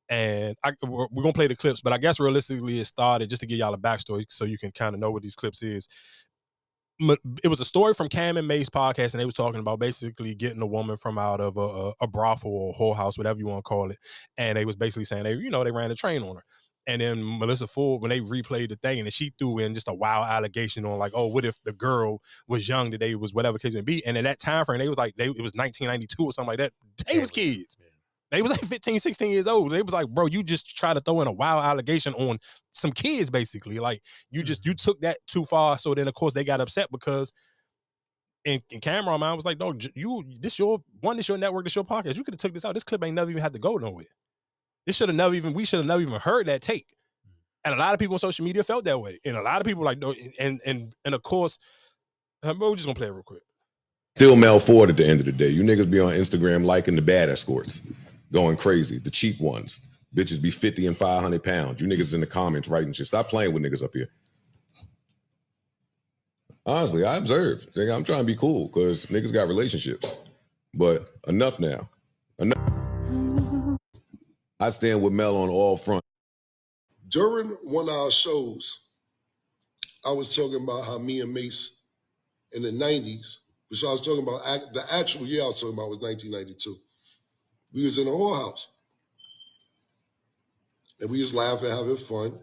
and 0.09 0.55
I, 0.63 0.73
we're, 0.83 1.07
we're 1.11 1.23
gonna 1.23 1.33
play 1.33 1.47
the 1.47 1.55
clips. 1.55 1.81
But 1.81 1.93
I 1.93 1.97
guess 1.97 2.19
realistically, 2.19 2.79
it 2.79 2.85
started 2.85 3.29
just 3.29 3.41
to 3.41 3.47
give 3.47 3.57
y'all 3.57 3.73
a 3.73 3.77
backstory 3.77 4.25
so 4.29 4.45
you 4.45 4.57
can 4.57 4.71
kind 4.71 4.93
of 4.93 4.99
know 4.99 5.11
what 5.11 5.23
these 5.23 5.35
clips 5.35 5.63
is. 5.63 5.87
It 7.43 7.47
was 7.47 7.59
a 7.59 7.65
story 7.65 7.93
from 7.93 8.07
Cam 8.07 8.37
and 8.37 8.47
Mase 8.47 8.69
podcast, 8.69 9.13
and 9.13 9.21
they 9.21 9.25
was 9.25 9.35
talking 9.35 9.59
about 9.59 9.79
basically 9.79 10.33
getting 10.33 10.61
a 10.63 10.67
woman 10.67 10.97
from 10.97 11.19
out 11.19 11.39
of 11.39 11.55
a, 11.55 11.61
a, 11.61 11.93
a 12.01 12.07
brothel 12.07 12.51
or 12.51 12.73
whorehouse, 12.73 13.19
whatever 13.19 13.37
you 13.37 13.45
want 13.45 13.59
to 13.59 13.69
call 13.69 13.91
it. 13.91 13.99
And 14.35 14.57
they 14.57 14.65
was 14.65 14.75
basically 14.75 15.05
saying 15.05 15.23
they, 15.23 15.33
you 15.33 15.51
know, 15.51 15.63
they 15.63 15.71
ran 15.71 15.91
a 15.91 15.95
train 15.95 16.23
on 16.23 16.37
her. 16.37 16.43
And 16.87 17.01
then 17.01 17.21
Melyssa 17.21 17.69
Ford, 17.69 18.01
when 18.01 18.09
they 18.09 18.21
replayed 18.21 18.69
the 18.69 18.77
thing, 18.77 18.99
and 18.99 19.11
she 19.11 19.33
threw 19.37 19.59
in 19.59 19.73
just 19.73 19.89
a 19.89 19.93
wild 19.93 20.25
allegation 20.25 20.85
on 20.85 20.97
like, 20.97 21.11
oh, 21.13 21.27
what 21.27 21.43
if 21.43 21.61
the 21.63 21.73
girl 21.73 22.21
was 22.47 22.67
young 22.67 22.89
today, 22.91 23.13
was 23.15 23.33
whatever 23.33 23.57
case 23.57 23.73
may 23.73 23.81
be. 23.81 24.03
And 24.05 24.17
in 24.17 24.23
that 24.23 24.39
time 24.39 24.63
frame, 24.63 24.79
they 24.79 24.87
was 24.87 24.97
like, 24.97 25.13
they 25.17 25.25
it 25.25 25.41
was 25.41 25.53
1992 25.53 26.23
or 26.23 26.31
something 26.31 26.47
like 26.47 26.59
that. 26.59 26.71
They 27.05 27.19
was 27.19 27.29
kids. 27.29 27.77
They 28.31 28.41
was 28.41 28.51
like 28.51 28.61
15, 28.61 28.99
16 28.99 29.31
years 29.31 29.47
old. 29.47 29.71
They 29.71 29.81
was 29.81 29.93
like, 29.93 30.07
bro, 30.07 30.27
you 30.27 30.43
just 30.43 30.77
try 30.77 30.93
to 30.93 30.99
throw 30.99 31.21
in 31.21 31.27
a 31.27 31.31
wild 31.31 31.63
allegation 31.63 32.13
on 32.15 32.39
some 32.71 32.91
kids, 32.91 33.29
basically. 33.29 33.79
Like 33.79 34.01
you 34.31 34.43
just 34.43 34.65
you 34.65 34.71
mm-hmm. 34.71 34.89
took 34.89 35.01
that 35.01 35.17
too 35.27 35.43
far. 35.45 35.77
So 35.77 35.93
then 35.93 36.07
of 36.07 36.13
course 36.13 36.33
they 36.33 36.43
got 36.43 36.61
upset 36.61 36.87
because 36.91 37.33
and, 38.45 38.61
and 38.71 38.81
Cam'ron 38.81 39.19
man 39.19 39.35
was 39.35 39.45
like, 39.45 39.57
dog, 39.57 39.83
you 39.93 40.23
this 40.39 40.57
your 40.57 40.79
one, 41.01 41.17
this 41.17 41.27
your 41.27 41.37
network, 41.37 41.65
this 41.65 41.75
your 41.75 41.83
podcast. 41.83 42.15
You 42.15 42.23
could 42.23 42.33
have 42.33 42.39
took 42.39 42.53
this 42.53 42.63
out. 42.63 42.73
This 42.73 42.83
clip 42.83 43.03
ain't 43.03 43.15
never 43.15 43.29
even 43.29 43.43
had 43.43 43.53
to 43.53 43.59
go 43.59 43.75
nowhere. 43.75 44.05
This 44.87 44.95
should 44.95 45.09
have 45.09 45.17
never 45.17 45.35
even 45.35 45.53
we 45.53 45.65
should 45.65 45.79
have 45.79 45.85
never 45.85 46.01
even 46.01 46.19
heard 46.19 46.47
that 46.47 46.61
take. 46.61 46.87
And 47.65 47.75
a 47.75 47.77
lot 47.77 47.93
of 47.93 47.99
people 47.99 48.15
on 48.15 48.19
social 48.19 48.45
media 48.45 48.63
felt 48.63 48.85
that 48.85 49.01
way. 49.01 49.19
And 49.25 49.35
a 49.35 49.41
lot 49.41 49.59
of 49.59 49.67
people 49.67 49.83
like, 49.83 49.97
no, 49.97 50.15
and 50.39 50.61
and 50.65 50.95
and 51.03 51.13
of 51.13 51.21
course, 51.23 51.59
uh, 52.41 52.53
but 52.53 52.69
we're 52.69 52.75
just 52.75 52.85
gonna 52.85 52.95
play 52.95 53.07
it 53.07 53.11
real 53.11 53.21
quick. 53.21 53.43
Still 54.15 54.37
Mel 54.37 54.59
Ford 54.61 54.89
at 54.89 54.95
the 54.95 55.05
end 55.05 55.19
of 55.19 55.25
the 55.25 55.33
day. 55.33 55.49
You 55.49 55.61
niggas 55.63 55.91
be 55.91 55.99
on 55.99 56.13
Instagram 56.13 56.63
liking 56.63 56.95
the 56.95 57.01
bad 57.01 57.27
escorts, 57.29 57.81
going 58.31 58.55
crazy, 58.55 58.97
the 58.97 59.11
cheap 59.11 59.41
ones. 59.41 59.81
Bitches 60.15 60.41
be 60.41 60.51
50 60.51 60.87
and 60.87 60.95
500 60.95 61.43
pounds. 61.43 61.81
You 61.81 61.87
niggas 61.87 62.13
in 62.13 62.21
the 62.21 62.25
comments 62.25 62.69
writing 62.69 62.93
shit. 62.93 63.07
Stop 63.07 63.27
playing 63.27 63.53
with 63.53 63.61
niggas 63.61 63.83
up 63.83 63.93
here. 63.93 64.09
Honestly, 66.65 67.03
I 67.03 67.17
observed. 67.17 67.77
I'm 67.77 68.05
trying 68.05 68.19
to 68.19 68.23
be 68.23 68.35
cool 68.35 68.67
because 68.67 69.05
niggas 69.07 69.33
got 69.33 69.49
relationships. 69.49 70.15
But 70.73 71.11
enough 71.27 71.59
now. 71.59 71.89
Enough. 72.39 72.76
I 74.59 74.69
stand 74.69 75.01
with 75.01 75.13
Mel 75.13 75.37
on 75.37 75.49
all 75.49 75.77
fronts. 75.77 76.05
During 77.09 77.49
one 77.63 77.87
of 77.87 77.95
our 77.95 78.11
shows, 78.11 78.85
I 80.05 80.11
was 80.11 80.35
talking 80.35 80.63
about 80.63 80.85
how 80.85 80.97
me 80.97 81.21
and 81.21 81.33
Mase 81.33 81.81
in 82.53 82.63
the 82.63 82.71
90s, 82.71 83.37
which 83.69 83.83
I 83.83 83.91
was 83.91 84.01
talking 84.01 84.23
about, 84.23 84.41
the 84.73 84.83
actual 84.93 85.25
year 85.25 85.43
I 85.43 85.47
was 85.47 85.61
talking 85.61 85.75
about 85.75 85.89
was 85.89 85.99
1992. 85.99 86.75
We 87.73 87.85
was 87.85 87.97
in 87.99 88.07
a 88.07 88.11
whorehouse. 88.11 88.67
And 91.01 91.09
we 91.09 91.19
was 91.19 91.35
laughing, 91.35 91.69
having 91.69 91.95
fun. 91.95 92.39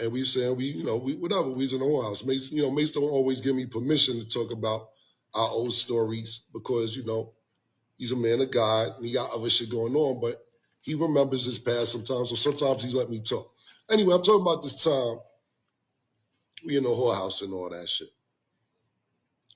And 0.00 0.12
we 0.12 0.24
saying, 0.24 0.56
we, 0.56 0.66
you 0.66 0.84
know, 0.84 0.96
we 0.96 1.14
whatever, 1.14 1.50
we 1.50 1.62
was 1.62 1.72
in 1.72 1.82
a 1.82 1.84
whorehouse. 1.84 2.26
Mase, 2.26 2.50
you 2.50 2.62
know, 2.62 2.70
Mase 2.70 2.92
don't 2.92 3.04
always 3.04 3.40
give 3.40 3.54
me 3.54 3.66
permission 3.66 4.18
to 4.18 4.28
talk 4.28 4.52
about 4.52 4.88
our 5.34 5.48
old 5.48 5.72
stories 5.72 6.42
because, 6.52 6.96
you 6.96 7.04
know, 7.06 7.32
he's 7.96 8.12
a 8.12 8.16
man 8.16 8.40
of 8.40 8.50
God 8.50 8.96
and 8.96 9.06
he 9.06 9.12
got 9.12 9.32
other 9.32 9.50
shit 9.50 9.70
going 9.70 9.94
on, 9.94 10.20
but 10.20 10.47
he 10.88 10.94
remembers 10.94 11.44
his 11.44 11.58
past 11.58 11.92
sometimes, 11.92 12.30
so 12.30 12.34
sometimes 12.34 12.82
he 12.82 12.96
let 12.96 13.10
me 13.10 13.20
talk. 13.20 13.52
Anyway, 13.90 14.14
I'm 14.14 14.22
talking 14.22 14.40
about 14.40 14.62
this 14.62 14.82
time 14.82 15.18
we 16.64 16.78
in 16.78 16.82
the 16.82 16.88
whorehouse 16.88 17.42
and 17.42 17.52
all 17.52 17.68
that 17.68 17.86
shit. 17.90 18.08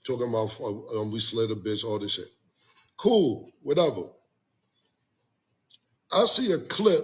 Talking 0.06 0.28
about 0.28 0.54
uh, 0.60 1.00
um, 1.00 1.10
we 1.10 1.20
slid 1.20 1.50
a 1.50 1.54
bitch, 1.54 1.86
all 1.86 1.98
this 1.98 2.12
shit. 2.12 2.28
Cool, 2.98 3.50
whatever. 3.62 4.02
I 6.12 6.26
see 6.26 6.52
a 6.52 6.58
clip 6.58 7.02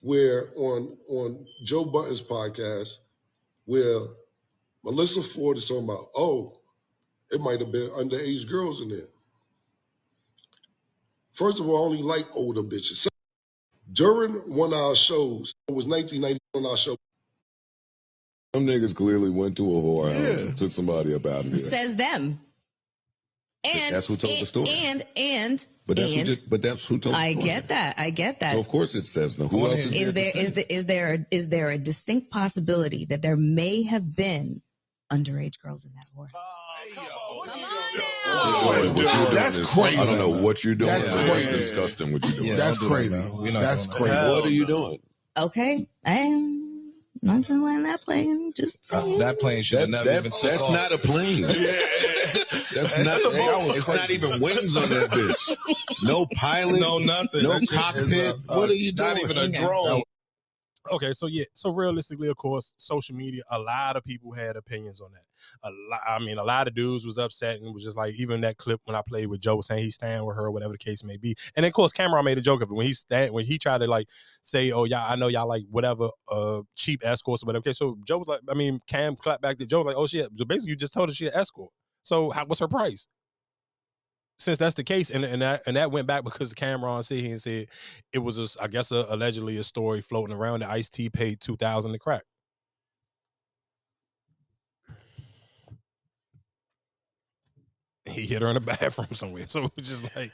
where 0.00 0.48
on 0.56 0.96
on 1.10 1.46
Joe 1.66 1.84
Budden's 1.84 2.22
podcast 2.22 2.94
where 3.66 4.00
Melyssa 4.82 5.22
Ford 5.22 5.58
is 5.58 5.68
talking 5.68 5.84
about, 5.84 6.06
oh, 6.16 6.58
it 7.30 7.42
might 7.42 7.60
have 7.60 7.70
been 7.70 7.90
underage 7.90 8.48
girls 8.48 8.80
in 8.80 8.88
there. 8.88 9.00
First 11.38 11.60
of 11.60 11.68
all, 11.68 11.84
I 11.84 11.86
only 11.86 12.02
like 12.02 12.26
older 12.34 12.62
bitches. 12.62 13.06
During 13.92 14.32
one 14.50 14.72
of 14.72 14.80
our 14.80 14.96
shows, 14.96 15.54
it 15.68 15.74
was 15.74 15.86
1990 15.86 16.40
on 16.56 16.66
our 16.66 16.76
show. 16.76 16.96
Some 18.52 18.66
niggas 18.66 18.92
clearly 18.92 19.30
went 19.30 19.56
to 19.58 19.64
a 19.64 19.80
whorehouse 19.80 20.48
and 20.48 20.58
took 20.58 20.72
somebody 20.72 21.14
up 21.14 21.24
out 21.26 21.44
of 21.44 21.52
there. 21.52 21.60
Says 21.60 21.94
them. 21.94 22.40
And 23.62 23.94
That's 23.94 24.08
who 24.08 24.16
told 24.16 24.40
the 24.40 24.46
story. 24.46 24.68
And 24.68 25.04
and 25.16 25.64
But 25.86 25.98
that's 25.98 26.10
who 26.10 26.18
and 26.18 26.26
just, 26.26 26.50
but 26.50 26.60
that's 26.60 26.84
who 26.84 26.98
told. 26.98 27.14
the 27.14 27.18
I 27.18 27.34
get 27.34 27.68
that. 27.68 28.00
I 28.00 28.10
get 28.10 28.40
that. 28.40 28.54
So 28.54 28.60
of 28.60 28.68
course 28.68 28.96
it 28.96 29.06
says 29.06 29.38
no. 29.38 29.46
Who 29.46 29.66
else 29.66 29.78
is, 29.78 29.94
is 29.94 30.14
there 30.14 30.32
is 30.34 30.52
there 30.54 30.64
is 30.68 30.84
there 30.86 31.14
a, 31.14 31.26
is 31.30 31.48
there 31.50 31.68
a 31.68 31.78
distinct 31.78 32.32
possibility 32.32 33.04
that 33.06 33.22
there 33.22 33.36
may 33.36 33.84
have 33.84 34.16
been 34.16 34.62
underage 35.12 35.60
girls 35.62 35.84
in 35.84 35.92
that 35.94 36.06
war? 38.34 39.32
That's 39.32 39.58
crazy. 39.66 39.98
I 39.98 40.06
don't 40.06 40.18
know 40.18 40.42
what 40.42 40.64
you're 40.64 40.74
doing. 40.74 40.90
That's 40.90 41.06
That's 41.06 41.30
crazy. 41.30 41.50
disgusting. 41.50 42.12
What 42.12 42.24
you're 42.24 42.32
doing. 42.32 42.46
Yeah, 42.48 42.56
That's 42.56 42.78
don't 42.78 42.88
that, 42.88 42.94
crazy. 42.94 43.16
man. 43.18 43.36
We're 43.38 43.52
not 43.52 43.60
That's 43.60 43.86
crazy. 43.86 44.10
What 44.14 44.44
are 44.44 44.50
you 44.50 44.66
doing? 44.66 44.98
Okay, 45.36 45.86
I'm 46.04 46.92
not 47.22 47.46
gonna 47.46 47.64
land 47.64 47.84
that 47.86 48.02
plane. 48.02 48.52
Just 48.56 48.92
uh, 48.92 49.02
saying. 49.02 49.18
That 49.20 49.38
plane 49.40 49.62
should 49.62 49.80
have 49.80 49.90
That- 49.90 50.04
never 50.04 50.10
that- 50.10 50.18
even 50.20 50.32
took 50.32 50.50
that's 50.50 50.62
off. 50.62 50.72
not 50.72 50.92
a 50.92 50.98
plane. 50.98 51.42
That's 52.74 52.96
not. 52.98 53.04
That's 53.04 53.24
a 53.24 53.30
boat. 53.30 53.76
it's 53.76 53.88
not 53.88 54.10
even 54.10 54.40
wings 54.40 54.76
on 54.76 54.82
that 54.90 55.10
bitch. 55.10 55.56
No 56.04 56.26
pilot. 56.34 56.80
No 56.80 56.98
nothing. 56.98 57.42
No 57.42 57.58
That 57.58 57.68
cockpit. 57.68 58.12
a- 58.12 58.52
a- 58.52 58.58
what 58.58 58.68
are 58.70 58.74
you 58.74 58.92
doing? 58.92 59.08
not 59.08 59.18
even 59.22 59.38
a 59.38 59.48
drone. 59.48 60.02
Okay, 60.92 61.12
so 61.12 61.26
yeah, 61.26 61.44
so 61.54 61.70
realistically, 61.70 62.28
of 62.28 62.36
course, 62.36 62.74
social 62.76 63.14
media, 63.14 63.42
a 63.50 63.58
lot 63.58 63.96
of 63.96 64.04
people 64.04 64.32
had 64.32 64.56
opinions 64.56 65.00
on 65.00 65.10
that. 65.12 65.22
A 65.62 65.70
lot, 65.90 66.00
I 66.06 66.18
mean, 66.18 66.38
a 66.38 66.44
lot 66.44 66.68
of 66.68 66.74
dudes 66.74 67.04
was 67.04 67.18
upset 67.18 67.60
and 67.60 67.74
was 67.74 67.84
just 67.84 67.96
like, 67.96 68.14
even 68.14 68.40
that 68.42 68.56
clip 68.56 68.80
when 68.84 68.96
I 68.96 69.02
played 69.06 69.26
with 69.26 69.40
Joe 69.40 69.56
was 69.56 69.66
saying 69.66 69.84
he's 69.84 69.94
staying 69.96 70.24
with 70.24 70.36
her, 70.36 70.50
whatever 70.50 70.72
the 70.72 70.78
case 70.78 71.04
may 71.04 71.16
be. 71.16 71.34
And 71.56 71.64
then, 71.64 71.70
of 71.70 71.74
course, 71.74 71.92
Cam'ron 71.92 72.24
made 72.24 72.38
a 72.38 72.42
joke 72.42 72.62
of 72.62 72.70
it 72.70 72.74
when 72.74 72.86
he 72.86 72.92
stand, 72.92 73.32
when 73.32 73.44
he 73.44 73.58
tried 73.58 73.78
to 73.78 73.86
like 73.86 74.08
say, 74.42 74.72
"Oh, 74.72 74.84
y'all, 74.84 75.10
I 75.10 75.16
know 75.16 75.28
y'all 75.28 75.48
like 75.48 75.64
whatever 75.70 76.10
uh 76.30 76.62
cheap 76.74 77.02
escorts 77.04 77.42
or 77.42 77.46
whatever." 77.46 77.60
Okay, 77.60 77.72
so 77.72 77.98
Joe 78.04 78.18
was 78.18 78.28
like, 78.28 78.40
I 78.48 78.54
mean, 78.54 78.80
Cam 78.86 79.16
clapped 79.16 79.42
back 79.42 79.58
to 79.58 79.66
Joe 79.66 79.82
like, 79.82 79.96
"Oh 79.96 80.06
shit," 80.06 80.28
basically 80.46 80.70
you 80.70 80.76
just 80.76 80.94
told 80.94 81.08
her 81.08 81.14
she 81.14 81.26
an 81.26 81.32
escort. 81.34 81.70
So 82.02 82.30
how, 82.30 82.46
what's 82.46 82.60
her 82.60 82.68
price? 82.68 83.06
Since 84.38 84.58
that's 84.58 84.74
the 84.74 84.84
case, 84.84 85.10
and 85.10 85.24
and 85.24 85.42
that 85.42 85.62
and 85.66 85.76
that 85.76 85.90
went 85.90 86.06
back 86.06 86.22
because 86.22 86.54
Cam'ron 86.54 87.04
said 87.04 87.18
he 87.18 87.30
and 87.30 87.42
said 87.42 87.66
it 88.12 88.20
was, 88.20 88.56
a, 88.56 88.62
I 88.62 88.68
guess, 88.68 88.92
a, 88.92 89.04
allegedly 89.08 89.56
a 89.56 89.64
story 89.64 90.00
floating 90.00 90.34
around 90.34 90.60
that 90.60 90.70
Ice 90.70 90.88
T 90.88 91.10
paid 91.10 91.40
two 91.40 91.56
thousand 91.56 91.92
to 91.92 91.98
crack. 91.98 92.22
He 98.06 98.26
hit 98.26 98.42
her 98.42 98.48
in 98.48 98.54
the 98.54 98.60
bathroom 98.78 99.08
somewhere, 99.12 99.44
so 99.48 99.64
it 99.64 99.72
was 99.76 99.88
just 99.88 100.16
like. 100.16 100.32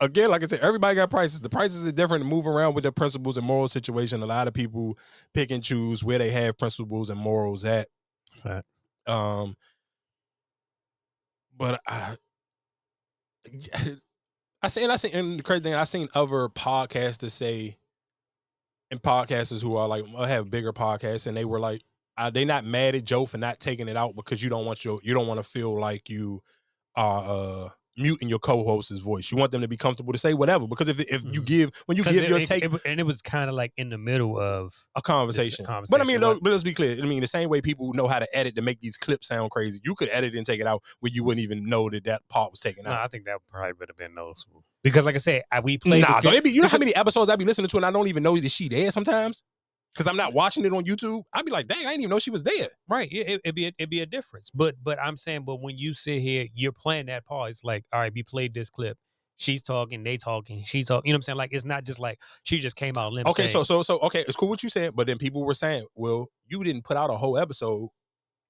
Again, 0.00 0.30
like 0.30 0.44
I 0.44 0.46
said, 0.46 0.60
everybody 0.60 0.94
got 0.94 1.10
prices. 1.10 1.40
The 1.40 1.48
prices 1.48 1.84
are 1.84 1.90
different 1.90 2.24
move 2.26 2.46
around 2.46 2.74
with 2.74 2.84
their 2.84 2.92
principles 2.92 3.36
and 3.36 3.44
moral 3.44 3.66
situation. 3.66 4.22
A 4.22 4.26
lot 4.26 4.46
of 4.46 4.54
people 4.54 4.96
pick 5.34 5.50
and 5.50 5.64
choose 5.64 6.04
where 6.04 6.16
they 6.16 6.30
have 6.30 6.56
principles 6.56 7.10
and 7.10 7.18
morals 7.20 7.64
at. 7.64 7.88
Fact. 8.36 8.66
Um, 9.08 9.56
but 11.56 11.80
I, 11.88 12.16
I 14.62 14.68
seen, 14.68 14.90
I 14.90 14.96
seen, 14.96 15.14
and 15.14 15.38
the 15.38 15.42
crazy 15.42 15.62
thing, 15.62 15.74
I 15.74 15.84
seen 15.84 16.08
other 16.14 16.48
podcasters 16.48 17.32
say, 17.32 17.76
and 18.90 19.02
podcasters 19.02 19.62
who 19.62 19.76
are 19.76 19.88
like 19.88 20.06
have 20.08 20.50
bigger 20.50 20.72
podcasts, 20.72 21.26
and 21.26 21.36
they 21.36 21.44
were 21.44 21.60
like, 21.60 21.82
uh, 22.16 22.30
they 22.30 22.44
not 22.44 22.64
mad 22.64 22.94
at 22.94 23.04
Joe 23.04 23.26
for 23.26 23.38
not 23.38 23.60
taking 23.60 23.88
it 23.88 23.96
out 23.96 24.16
because 24.16 24.42
you 24.42 24.48
don't 24.48 24.64
want 24.64 24.84
your, 24.84 25.00
you 25.02 25.14
don't 25.14 25.26
want 25.26 25.38
to 25.38 25.44
feel 25.44 25.78
like 25.78 26.08
you 26.08 26.42
are 26.96 27.24
uh 27.66 27.68
muting 27.96 28.28
your 28.28 28.38
co-host's 28.38 28.98
voice. 29.00 29.30
You 29.30 29.36
want 29.36 29.52
them 29.52 29.60
to 29.60 29.68
be 29.68 29.76
comfortable 29.76 30.12
to 30.12 30.18
say 30.18 30.34
whatever 30.34 30.66
because 30.66 30.88
if 30.88 31.00
if 31.00 31.24
you 31.24 31.42
give 31.42 31.70
when 31.86 31.96
you 31.96 32.02
Mm-hmm. 32.04 32.12
give 32.14 32.22
it- 32.24 32.28
your 32.28 32.38
it- 32.40 32.46
take 32.46 32.64
it- 32.64 32.72
and 32.84 32.98
it 33.00 33.04
was 33.04 33.22
kind 33.22 33.48
of 33.48 33.56
like 33.56 33.72
in 33.76 33.90
the 33.90 33.98
middle 33.98 34.38
of 34.38 34.74
a 34.94 35.02
conversation. 35.02 35.64
conversation, 35.64 35.98
But 35.98 36.00
I 36.00 36.04
mean, 36.04 36.20
no, 36.20 36.32
like- 36.32 36.42
but 36.42 36.50
let's 36.50 36.62
be 36.62 36.74
clear. 36.74 36.96
I 37.02 37.06
mean, 37.06 37.20
the 37.20 37.26
same 37.26 37.48
way 37.48 37.60
people 37.60 37.92
know 37.94 38.08
how 38.08 38.18
to 38.18 38.36
edit 38.36 38.56
to 38.56 38.62
make 38.62 38.80
these 38.80 38.96
clips 38.96 39.28
sound 39.28 39.50
crazy, 39.50 39.80
you 39.84 39.94
could 39.94 40.08
edit 40.10 40.34
and 40.34 40.44
take 40.44 40.60
it 40.60 40.66
out 40.66 40.82
where 41.00 41.10
you 41.12 41.24
wouldn't 41.24 41.42
even 41.44 41.68
know 41.68 41.88
that 41.90 42.04
that 42.04 42.22
part 42.28 42.50
was 42.50 42.60
taken 42.60 42.86
out. 42.86 42.90
No. 42.90 42.96
I 43.00 43.08
think 43.08 43.24
that 43.26 43.38
probably 43.48 43.72
would 43.78 43.88
have 43.88 43.96
been 43.96 44.14
noticeable 44.14 44.64
because, 44.82 45.04
like 45.06 45.14
I 45.14 45.18
said, 45.18 45.42
I, 45.50 45.60
we 45.60 45.78
played. 45.78 46.02
Nah, 46.02 46.20
though, 46.20 46.40
be, 46.40 46.50
you 46.50 46.62
know 46.62 46.68
how 46.68 46.78
many 46.78 46.94
episodes 46.94 47.30
I 47.30 47.36
be 47.36 47.44
listening 47.44 47.68
to 47.68 47.76
and 47.76 47.86
I 47.86 47.90
don't 47.90 48.08
even 48.08 48.22
know 48.22 48.36
that 48.36 48.50
she 48.50 48.68
there 48.68 48.90
sometimes 48.90 49.42
because 49.94 50.06
I'm 50.08 50.16
not 50.16 50.32
watching 50.32 50.64
it 50.64 50.72
on 50.72 50.84
YouTube. 50.84 51.22
I'd 51.32 51.44
be 51.44 51.52
like, 51.52 51.66
dang, 51.68 51.78
I 51.86 51.90
didn't 51.90 52.00
even 52.02 52.10
know 52.10 52.18
she 52.18 52.30
was 52.30 52.42
there. 52.42 52.68
Right. 52.88 53.08
It, 53.12 53.28
it, 53.28 53.40
it'd 53.44 53.54
be 53.54 53.66
a, 53.66 53.72
it'd 53.78 53.90
be 53.90 54.00
a 54.00 54.06
difference. 54.06 54.50
But 54.52 54.74
but 54.82 54.98
I'm 55.00 55.16
saying, 55.16 55.44
but 55.44 55.56
when 55.62 55.76
you 55.78 55.94
sit 55.94 56.20
here, 56.20 56.46
you're 56.54 56.72
playing 56.72 57.06
that 57.06 57.24
part. 57.26 57.50
It's 57.50 57.64
like, 57.64 57.84
all 57.92 58.00
right, 58.00 58.12
we 58.14 58.22
played 58.22 58.54
this 58.54 58.70
clip. 58.70 58.96
She's 59.36 59.62
talking, 59.62 60.04
they 60.04 60.16
talking, 60.16 60.62
she's 60.64 60.86
talking. 60.86 61.08
You 61.08 61.12
know 61.12 61.16
what 61.16 61.18
I'm 61.18 61.22
saying? 61.22 61.38
Like 61.38 61.52
it's 61.52 61.64
not 61.64 61.84
just 61.84 61.98
like 61.98 62.20
she 62.44 62.58
just 62.58 62.76
came 62.76 62.94
out 62.96 63.12
limp. 63.12 63.28
Okay, 63.28 63.46
so 63.46 63.62
saying- 63.64 63.64
so 63.64 63.82
so 63.82 63.98
okay, 64.06 64.24
it's 64.26 64.36
cool 64.36 64.48
what 64.48 64.62
you 64.62 64.68
saying, 64.68 64.92
but 64.94 65.06
then 65.06 65.18
people 65.18 65.44
were 65.44 65.54
saying, 65.54 65.86
well, 65.94 66.28
you 66.46 66.62
didn't 66.62 66.84
put 66.84 66.96
out 66.96 67.10
a 67.10 67.14
whole 67.14 67.36
episode. 67.36 67.88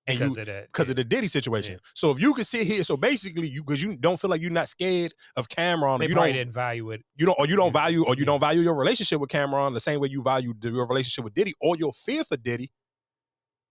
And 0.07 0.19
Because 0.19 0.37
you, 0.37 0.43
of 0.43 0.47
that, 0.49 0.67
because 0.67 0.91
of 0.91 0.97
the 0.97 1.05
Diddy 1.05 1.29
situation. 1.29 1.79
So 1.95 2.11
if 2.11 2.21
you 2.21 2.35
could 2.35 2.47
sit 2.47 2.67
here, 2.67 2.83
so 2.85 2.97
basically 2.97 3.49
you 3.49 3.65
because 3.65 3.83
you 3.83 3.97
don't 3.97 4.21
feel 4.21 4.29
like 4.31 4.43
you're 4.43 4.51
not 4.51 4.69
scared 4.69 5.15
of 5.37 5.49
Cam'ron, 5.49 5.99
they 5.99 6.09
you 6.09 6.13
probably 6.15 6.33
don't 6.33 6.41
didn't 6.41 6.53
value 6.53 6.91
it. 6.91 7.03
you 7.17 7.25
don't 7.25 7.39
or 7.39 7.47
you 7.47 7.57
don't 7.57 7.73
value 7.73 8.05
or 8.05 8.15
you 8.15 8.27
don't 8.27 8.41
value 8.41 8.61
your 8.61 8.75
relationship 8.75 9.19
with 9.19 9.31
Cam'ron 9.31 9.73
the 9.73 9.81
same 9.81 10.01
way 10.01 10.09
you 10.11 10.23
value 10.23 10.53
your 10.63 10.87
relationship 10.87 11.25
with 11.25 11.33
Diddy 11.33 11.55
or 11.61 11.77
your 11.77 11.93
fear 11.95 12.23
for 12.25 12.37
Diddy. 12.37 12.71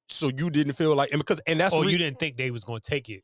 So 0.10 0.30
you 0.35 0.49
didn't 0.49 0.73
feel 0.73 0.95
like 0.95 1.11
and 1.11 1.19
because 1.19 1.39
and 1.45 1.60
that's 1.60 1.73
or 1.73 1.84
re- 1.85 1.91
you 1.91 1.97
didn't 1.97 2.19
think 2.19 2.38
they 2.38 2.49
was 2.51 2.64
going 2.64 2.81
to 2.81 2.89
take 2.89 3.10
it. 3.10 3.23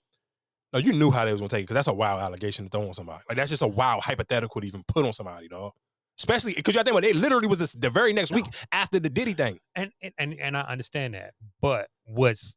no, 0.71 0.79
you 0.79 0.93
knew 0.93 1.09
how 1.09 1.25
they 1.25 1.31
was 1.31 1.41
gonna 1.41 1.49
take 1.49 1.61
it 1.61 1.63
because 1.63 1.75
that's 1.75 1.87
a 1.87 1.93
wild 1.93 2.21
allegation 2.21 2.65
to 2.65 2.69
throw 2.69 2.87
on 2.87 2.93
somebody. 2.93 3.23
Like 3.27 3.37
that's 3.37 3.49
just 3.49 3.63
a 3.63 3.67
wild 3.67 4.03
hypothetical 4.03 4.61
to 4.61 4.67
even 4.67 4.83
put 4.87 5.03
on 5.05 5.13
somebody, 5.13 5.47
dog. 5.47 5.73
Especially 6.19 6.53
because 6.53 6.75
y'all 6.75 6.83
think 6.83 6.93
about 6.97 7.05
it, 7.05 7.15
it 7.15 7.15
literally 7.15 7.47
was 7.47 7.59
this, 7.59 7.71
the 7.73 7.89
very 7.89 8.11
next 8.11 8.31
week 8.33 8.45
after 8.73 8.99
the 8.99 9.09
Diddy 9.09 9.33
thing. 9.33 9.57
And, 9.75 9.91
and 10.01 10.13
and 10.17 10.33
and 10.39 10.57
I 10.57 10.61
understand 10.61 11.13
that, 11.13 11.33
but 11.61 11.87
what's 12.05 12.55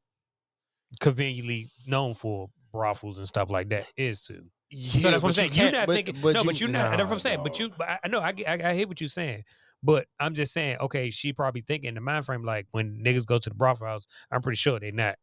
conveniently 1.01 1.69
known 1.86 2.14
for 2.14 2.48
brothels 2.73 3.19
and 3.19 3.27
stuff 3.28 3.51
like 3.51 3.69
that 3.70 3.86
is 3.97 4.23
to. 4.24 4.43
Yeah, 4.74 5.01
so 5.02 5.10
that's 5.10 5.23
what 5.23 5.28
I'm 5.28 5.28
but 5.28 5.28
you 5.28 5.32
saying. 5.35 5.52
You're 5.52 5.70
can't- 5.70 5.86
but- 5.86 5.94
thinking. 5.94 6.16
but 6.23 6.35
no, 6.35 6.40
you- 6.40 6.47
but 6.47 6.60
you're 6.60 6.70
not. 6.70 6.90
That's 6.97 7.02
what 7.05 7.12
I'm 7.12 7.19
saying. 7.20 7.40
But 7.43 7.59
you, 7.59 7.70
but 7.77 7.89
I, 7.89 7.98
I 8.05 8.09
know. 8.09 8.20
I, 8.20 8.32
get- 8.32 8.48
I 8.48 8.70
I 8.70 8.74
hear 8.74 8.86
what 8.89 9.01
you're 9.01 9.09
saying. 9.09 9.44
But 9.82 10.06
I'm 10.20 10.35
just 10.35 10.52
saying. 10.52 10.77
Okay, 10.81 11.10
she 11.10 11.32
probably 11.32 11.60
thinking 11.60 11.89
in 11.89 11.94
the 11.94 12.01
mind 12.01 12.24
frame 12.24 12.43
like 12.44 12.66
when 12.70 13.02
niggas 13.05 13.27
go 13.27 13.39
to 13.39 13.48
the 13.51 13.55
brothel 13.55 13.86
house. 13.86 14.06
I'm 14.31 14.40
pretty 14.40 14.56
sure 14.56 14.78
they're 14.81 14.93
not. 14.93 15.16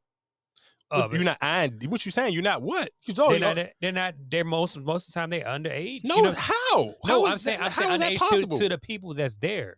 You're 0.92 1.24
not 1.24 1.38
eyeing 1.40 1.80
what 1.88 2.04
you 2.04 2.12
saying. 2.12 2.34
You're 2.34 2.42
not 2.42 2.64
what? 2.64 2.90
You 3.06 3.14
told 3.14 3.30
They're 3.32 3.38
you 3.38 3.46
not. 3.46 3.56
They're, 3.56 3.72
they're 3.80 3.92
not. 3.92 4.16
They're 4.28 4.44
most 4.44 4.76
most 4.80 5.08
of 5.08 5.14
the 5.14 5.20
time 5.20 5.30
they're 5.30 5.46
underage. 5.46 6.02
No, 6.04 6.16
you 6.16 6.22
know? 6.24 6.34
how? 6.36 6.56
No, 6.76 6.96
How 7.06 7.26
I'm 7.28 7.38
saying. 7.38 7.60
that- 7.60 7.66
I'm 7.66 7.72
how 7.72 7.82
saying 7.82 7.92
is 7.94 8.00
that 8.00 8.12
underage 8.14 8.18
possible? 8.18 8.58
to, 8.58 8.64
to 8.64 8.70
the 8.70 8.78
people 8.80 9.14
that's 9.14 9.36
there. 9.36 9.78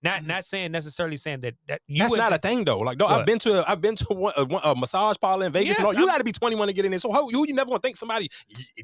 Not 0.00 0.20
mm-hmm. 0.20 0.28
not 0.28 0.44
saying 0.44 0.70
necessarily 0.70 1.16
saying 1.16 1.40
that 1.40 1.54
that 1.66 1.80
you 1.88 1.98
That's 1.98 2.14
not 2.14 2.32
a 2.32 2.38
thing 2.38 2.64
though. 2.64 2.78
Like, 2.78 2.98
no, 2.98 3.06
I've 3.06 3.26
been 3.26 3.40
to 3.40 3.68
I've 3.68 3.80
been 3.80 3.96
to 3.96 4.04
one, 4.10 4.32
a, 4.36 4.44
one- 4.44 4.62
a 4.62 4.74
massage 4.76 5.16
parlor 5.20 5.46
in 5.46 5.52
Vegas. 5.52 5.76
and 5.76 5.86
all. 5.86 5.94
You 5.94 6.06
got 6.06 6.18
to 6.18 6.24
be 6.24 6.30
21 6.30 6.68
to 6.68 6.72
get 6.72 6.84
in 6.84 6.92
there. 6.92 7.00
So 7.00 7.10
how 7.10 7.28
you 7.30 7.44
you 7.46 7.52
never 7.52 7.68
gonna 7.68 7.80
think 7.80 7.96
somebody 7.96 8.28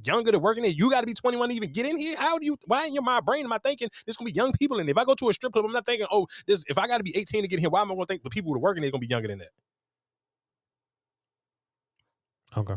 younger 0.05 0.33
to 0.33 0.41
work 0.41 0.57
in 0.57 0.65
there? 0.65 0.73
You 0.73 0.91
got 0.91 1.03
to 1.03 1.07
be 1.07 1.15
21 1.15 1.51
to 1.51 1.55
even 1.55 1.73
get 1.73 1.87
in 1.87 1.99
here. 1.99 2.17
How 2.19 2.37
do 2.39 2.45
you? 2.45 2.57
Why 2.67 2.87
in 2.87 2.95
your 2.95 3.05
my 3.05 3.21
brain 3.21 3.45
am 3.45 3.53
I 3.53 3.59
thinking 3.59 3.89
there's 4.05 4.17
gonna 4.17 4.31
be 4.31 4.35
young 4.35 4.53
people 4.53 4.81
in 4.81 4.87
there? 4.87 4.93
If 4.93 4.99
I 4.99 5.05
go 5.05 5.15
to 5.15 5.29
a 5.29 5.33
strip 5.33 5.53
club, 5.53 5.65
I'm 5.65 5.73
not 5.73 5.87
thinking, 5.87 6.09
oh, 6.11 6.27
this. 6.49 6.65
If 6.69 6.79
I 6.79 6.89
got 6.89 6.99
to 6.99 7.05
be 7.05 7.17
18 7.17 7.43
to 7.43 7.49
get 7.49 7.57
in 7.57 7.61
here, 7.61 7.71
why 7.71 7.83
am 7.83 7.93
I 7.93 7.95
gonna 7.95 8.07
think 8.07 8.25
the 8.25 8.31
people 8.31 8.51
who 8.53 8.57
are 8.57 8.61
working 8.61 8.81
there 8.81 8.89
are 8.89 8.93
gonna 8.93 9.01
be 9.01 9.07
younger 9.07 9.29
than 9.29 9.39
that? 9.39 9.51
Okay. 12.57 12.75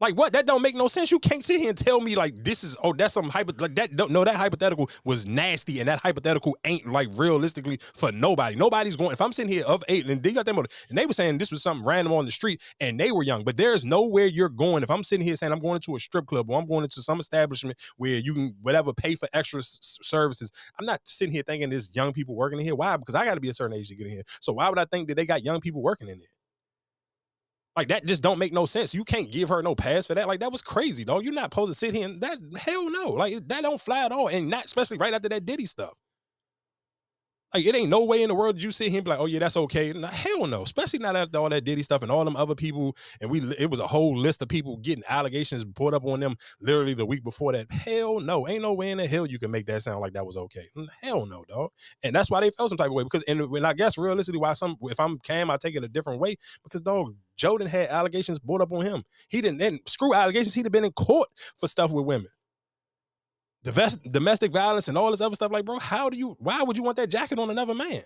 Like 0.00 0.14
what? 0.16 0.32
That 0.32 0.46
don't 0.46 0.62
make 0.62 0.74
no 0.74 0.88
sense. 0.88 1.10
You 1.10 1.18
can't 1.18 1.44
sit 1.44 1.60
here 1.60 1.68
and 1.68 1.78
tell 1.78 2.00
me 2.00 2.16
like 2.16 2.42
this 2.42 2.64
is 2.64 2.76
oh 2.82 2.92
that's 2.94 3.14
some 3.14 3.28
hypo 3.28 3.52
like 3.58 3.74
that. 3.74 3.96
Don't 3.96 4.10
no 4.10 4.24
that 4.24 4.36
hypothetical 4.36 4.88
was 5.04 5.26
nasty 5.26 5.78
and 5.80 5.88
that 5.88 6.00
hypothetical 6.00 6.56
ain't 6.64 6.90
like 6.90 7.08
realistically 7.14 7.78
for 7.94 8.10
nobody. 8.10 8.56
Nobody's 8.56 8.96
going. 8.96 9.12
If 9.12 9.20
I'm 9.20 9.32
sitting 9.32 9.52
here 9.52 9.64
of 9.64 9.84
eight 9.88 10.06
and 10.08 10.22
they 10.22 10.32
got 10.32 10.46
them 10.46 10.58
and 10.58 10.68
they 10.90 11.04
were 11.04 11.12
saying 11.12 11.38
this 11.38 11.50
was 11.50 11.62
something 11.62 11.84
random 11.86 12.14
on 12.14 12.24
the 12.24 12.32
street 12.32 12.62
and 12.80 12.98
they 12.98 13.12
were 13.12 13.22
young, 13.22 13.44
but 13.44 13.56
there's 13.56 13.84
nowhere 13.84 14.26
you're 14.26 14.48
going. 14.48 14.82
If 14.82 14.90
I'm 14.90 15.04
sitting 15.04 15.24
here 15.24 15.36
saying 15.36 15.52
I'm 15.52 15.60
going 15.60 15.76
into 15.76 15.96
a 15.96 16.00
strip 16.00 16.26
club 16.26 16.50
or 16.50 16.58
I'm 16.58 16.66
going 16.66 16.84
into 16.84 17.02
some 17.02 17.20
establishment 17.20 17.76
where 17.96 18.18
you 18.18 18.32
can 18.32 18.54
whatever 18.62 18.94
pay 18.94 19.16
for 19.16 19.28
extra 19.34 19.60
services, 19.62 20.50
I'm 20.78 20.86
not 20.86 21.00
sitting 21.04 21.32
here 21.32 21.42
thinking 21.42 21.70
there's 21.70 21.90
young 21.94 22.12
people 22.12 22.34
working 22.34 22.58
in 22.58 22.64
here. 22.64 22.74
Why? 22.74 22.96
Because 22.96 23.14
I 23.14 23.26
got 23.26 23.34
to 23.34 23.40
be 23.40 23.50
a 23.50 23.54
certain 23.54 23.76
age 23.76 23.88
to 23.88 23.96
get 23.96 24.06
in 24.06 24.12
here. 24.12 24.22
So 24.40 24.54
why 24.54 24.68
would 24.70 24.78
I 24.78 24.86
think 24.86 25.08
that 25.08 25.16
they 25.16 25.26
got 25.26 25.42
young 25.42 25.60
people 25.60 25.82
working 25.82 26.08
in 26.08 26.18
there? 26.18 26.39
Like 27.76 27.88
that 27.88 28.04
just 28.04 28.22
don't 28.22 28.38
make 28.38 28.52
no 28.52 28.66
sense. 28.66 28.94
You 28.94 29.04
can't 29.04 29.30
give 29.30 29.48
her 29.48 29.62
no 29.62 29.74
pass 29.74 30.06
for 30.06 30.14
that. 30.14 30.26
Like 30.26 30.40
that 30.40 30.52
was 30.52 30.62
crazy, 30.62 31.04
dog. 31.04 31.24
You're 31.24 31.32
not 31.32 31.52
supposed 31.52 31.70
to 31.72 31.74
sit 31.74 31.94
here 31.94 32.04
and 32.04 32.20
that 32.20 32.38
hell 32.56 32.90
no. 32.90 33.10
Like 33.10 33.46
that 33.48 33.62
don't 33.62 33.80
fly 33.80 34.04
at 34.04 34.12
all. 34.12 34.28
And 34.28 34.48
not 34.48 34.64
especially 34.64 34.98
right 34.98 35.14
after 35.14 35.28
that 35.28 35.46
Diddy 35.46 35.66
stuff. 35.66 35.92
Like 37.52 37.66
it 37.66 37.74
ain't 37.74 37.88
no 37.88 38.04
way 38.04 38.22
in 38.22 38.28
the 38.28 38.34
world 38.34 38.56
that 38.56 38.62
you 38.62 38.70
see 38.70 38.88
him 38.88 39.02
be 39.02 39.10
like, 39.10 39.18
oh 39.18 39.26
yeah, 39.26 39.40
that's 39.40 39.56
okay. 39.56 39.92
Hell 39.92 40.46
no. 40.46 40.62
Especially 40.62 41.00
not 41.00 41.16
after 41.16 41.38
all 41.38 41.48
that 41.48 41.64
Diddy 41.64 41.82
stuff 41.82 42.02
and 42.02 42.10
all 42.10 42.24
them 42.24 42.36
other 42.36 42.54
people. 42.54 42.96
And 43.20 43.30
we 43.30 43.40
it 43.58 43.70
was 43.70 43.80
a 43.80 43.86
whole 43.86 44.16
list 44.16 44.40
of 44.42 44.48
people 44.48 44.76
getting 44.76 45.02
allegations 45.08 45.64
brought 45.64 45.94
up 45.94 46.04
on 46.04 46.20
them 46.20 46.36
literally 46.60 46.94
the 46.94 47.06
week 47.06 47.24
before 47.24 47.52
that. 47.52 47.70
Hell 47.70 48.20
no. 48.20 48.46
Ain't 48.46 48.62
no 48.62 48.72
way 48.72 48.90
in 48.90 48.98
the 48.98 49.06
hell 49.06 49.26
you 49.26 49.38
can 49.38 49.50
make 49.50 49.66
that 49.66 49.82
sound 49.82 50.00
like 50.00 50.12
that 50.12 50.26
was 50.26 50.36
okay. 50.36 50.68
Hell 51.02 51.26
no, 51.26 51.44
dog. 51.48 51.70
And 52.02 52.14
that's 52.14 52.30
why 52.30 52.40
they 52.40 52.50
felt 52.50 52.68
some 52.70 52.78
type 52.78 52.88
of 52.88 52.94
way. 52.94 53.02
Because 53.02 53.24
and 53.24 53.50
when 53.50 53.64
I 53.64 53.72
guess 53.72 53.98
realistically 53.98 54.40
why 54.40 54.52
some 54.52 54.76
if 54.82 55.00
I'm 55.00 55.18
Cam, 55.18 55.50
I 55.50 55.56
take 55.56 55.74
it 55.74 55.84
a 55.84 55.88
different 55.88 56.20
way. 56.20 56.36
Because 56.62 56.82
dog, 56.82 57.14
Jordan 57.36 57.66
had 57.66 57.88
allegations 57.88 58.38
brought 58.38 58.60
up 58.60 58.72
on 58.72 58.82
him. 58.82 59.04
He 59.28 59.40
didn't 59.40 59.60
and 59.60 59.80
screw 59.86 60.14
allegations, 60.14 60.54
he'd 60.54 60.66
have 60.66 60.72
been 60.72 60.84
in 60.84 60.92
court 60.92 61.28
for 61.56 61.66
stuff 61.66 61.90
with 61.90 62.04
women 62.06 62.28
domestic 63.62 64.52
violence 64.52 64.88
and 64.88 64.96
all 64.96 65.10
this 65.10 65.20
other 65.20 65.34
stuff. 65.34 65.52
Like, 65.52 65.64
bro, 65.64 65.78
how 65.78 66.10
do 66.10 66.16
you? 66.16 66.36
Why 66.38 66.62
would 66.62 66.76
you 66.76 66.82
want 66.82 66.96
that 66.96 67.10
jacket 67.10 67.38
on 67.38 67.50
another 67.50 67.74
man? 67.74 68.02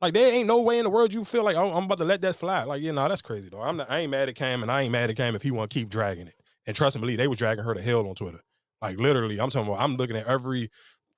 Like, 0.00 0.14
there 0.14 0.32
ain't 0.32 0.48
no 0.48 0.60
way 0.60 0.78
in 0.78 0.84
the 0.84 0.90
world 0.90 1.14
you 1.14 1.24
feel 1.24 1.44
like 1.44 1.56
oh, 1.56 1.72
I'm 1.72 1.84
about 1.84 1.98
to 1.98 2.04
let 2.04 2.22
that 2.22 2.34
fly. 2.36 2.64
Like, 2.64 2.82
you 2.82 2.92
know, 2.92 3.08
that's 3.08 3.22
crazy 3.22 3.48
though. 3.50 3.62
I'm 3.62 3.76
not, 3.76 3.90
I 3.90 4.00
ain't 4.00 4.10
mad 4.10 4.28
at 4.28 4.34
Cam, 4.34 4.62
and 4.62 4.70
I 4.70 4.82
ain't 4.82 4.92
mad 4.92 5.10
at 5.10 5.16
Cam 5.16 5.36
if 5.36 5.42
he 5.42 5.50
want 5.50 5.70
to 5.70 5.78
keep 5.78 5.88
dragging 5.88 6.26
it. 6.26 6.34
And 6.66 6.76
trust 6.76 6.96
and 6.96 7.00
believe, 7.00 7.18
they 7.18 7.28
were 7.28 7.34
dragging 7.34 7.64
her 7.64 7.74
to 7.74 7.82
hell 7.82 8.08
on 8.08 8.14
Twitter. 8.14 8.40
Like, 8.80 8.98
literally, 8.98 9.40
I'm 9.40 9.50
talking 9.50 9.68
about. 9.68 9.80
I'm 9.80 9.96
looking 9.96 10.16
at 10.16 10.26
every 10.26 10.70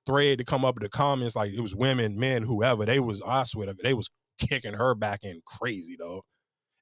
thread 0.05 0.37
to 0.37 0.45
come 0.45 0.63
up 0.65 0.77
in 0.77 0.83
the 0.83 0.89
comments. 0.89 1.35
Like, 1.35 1.51
it 1.51 1.61
was 1.61 1.75
women, 1.75 2.19
men, 2.19 2.43
whoever. 2.43 2.85
They 2.85 2.99
was, 2.99 3.21
I 3.25 3.43
swear, 3.43 3.73
they 3.81 3.93
was 3.93 4.09
kicking 4.37 4.73
her 4.73 4.93
back 4.93 5.23
in 5.23 5.41
crazy 5.45 5.95
though 5.97 6.23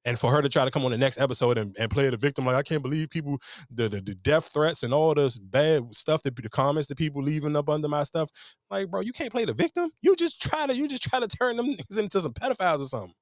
and 0.05 0.19
for 0.19 0.31
her 0.31 0.41
to 0.41 0.49
try 0.49 0.65
to 0.65 0.71
come 0.71 0.85
on 0.85 0.91
the 0.91 0.97
next 0.97 1.19
episode 1.19 1.57
and, 1.57 1.75
and 1.79 1.89
play 1.89 2.09
the 2.09 2.17
victim 2.17 2.45
like 2.45 2.55
i 2.55 2.63
can't 2.63 2.81
believe 2.81 3.09
people 3.09 3.39
the, 3.69 3.89
the 3.89 4.01
the 4.01 4.15
death 4.15 4.51
threats 4.53 4.83
and 4.83 4.93
all 4.93 5.13
this 5.13 5.37
bad 5.37 5.93
stuff 5.95 6.21
that 6.23 6.35
the 6.35 6.49
comments 6.49 6.87
that 6.87 6.97
people 6.97 7.21
leaving 7.23 7.55
up 7.55 7.69
under 7.69 7.87
my 7.87 8.03
stuff 8.03 8.29
like 8.69 8.89
bro 8.89 9.01
you 9.01 9.13
can't 9.13 9.31
play 9.31 9.45
the 9.45 9.53
victim. 9.53 9.91
You 10.01 10.15
just 10.15 10.41
try 10.41 10.67
to 10.67 10.75
you 10.75 10.87
just 10.87 11.03
try 11.03 11.19
to 11.19 11.27
turn 11.27 11.57
them 11.57 11.75
into 11.97 12.21
some 12.21 12.33
pedophiles 12.33 12.79
or 12.79 12.87
something. 12.87 13.13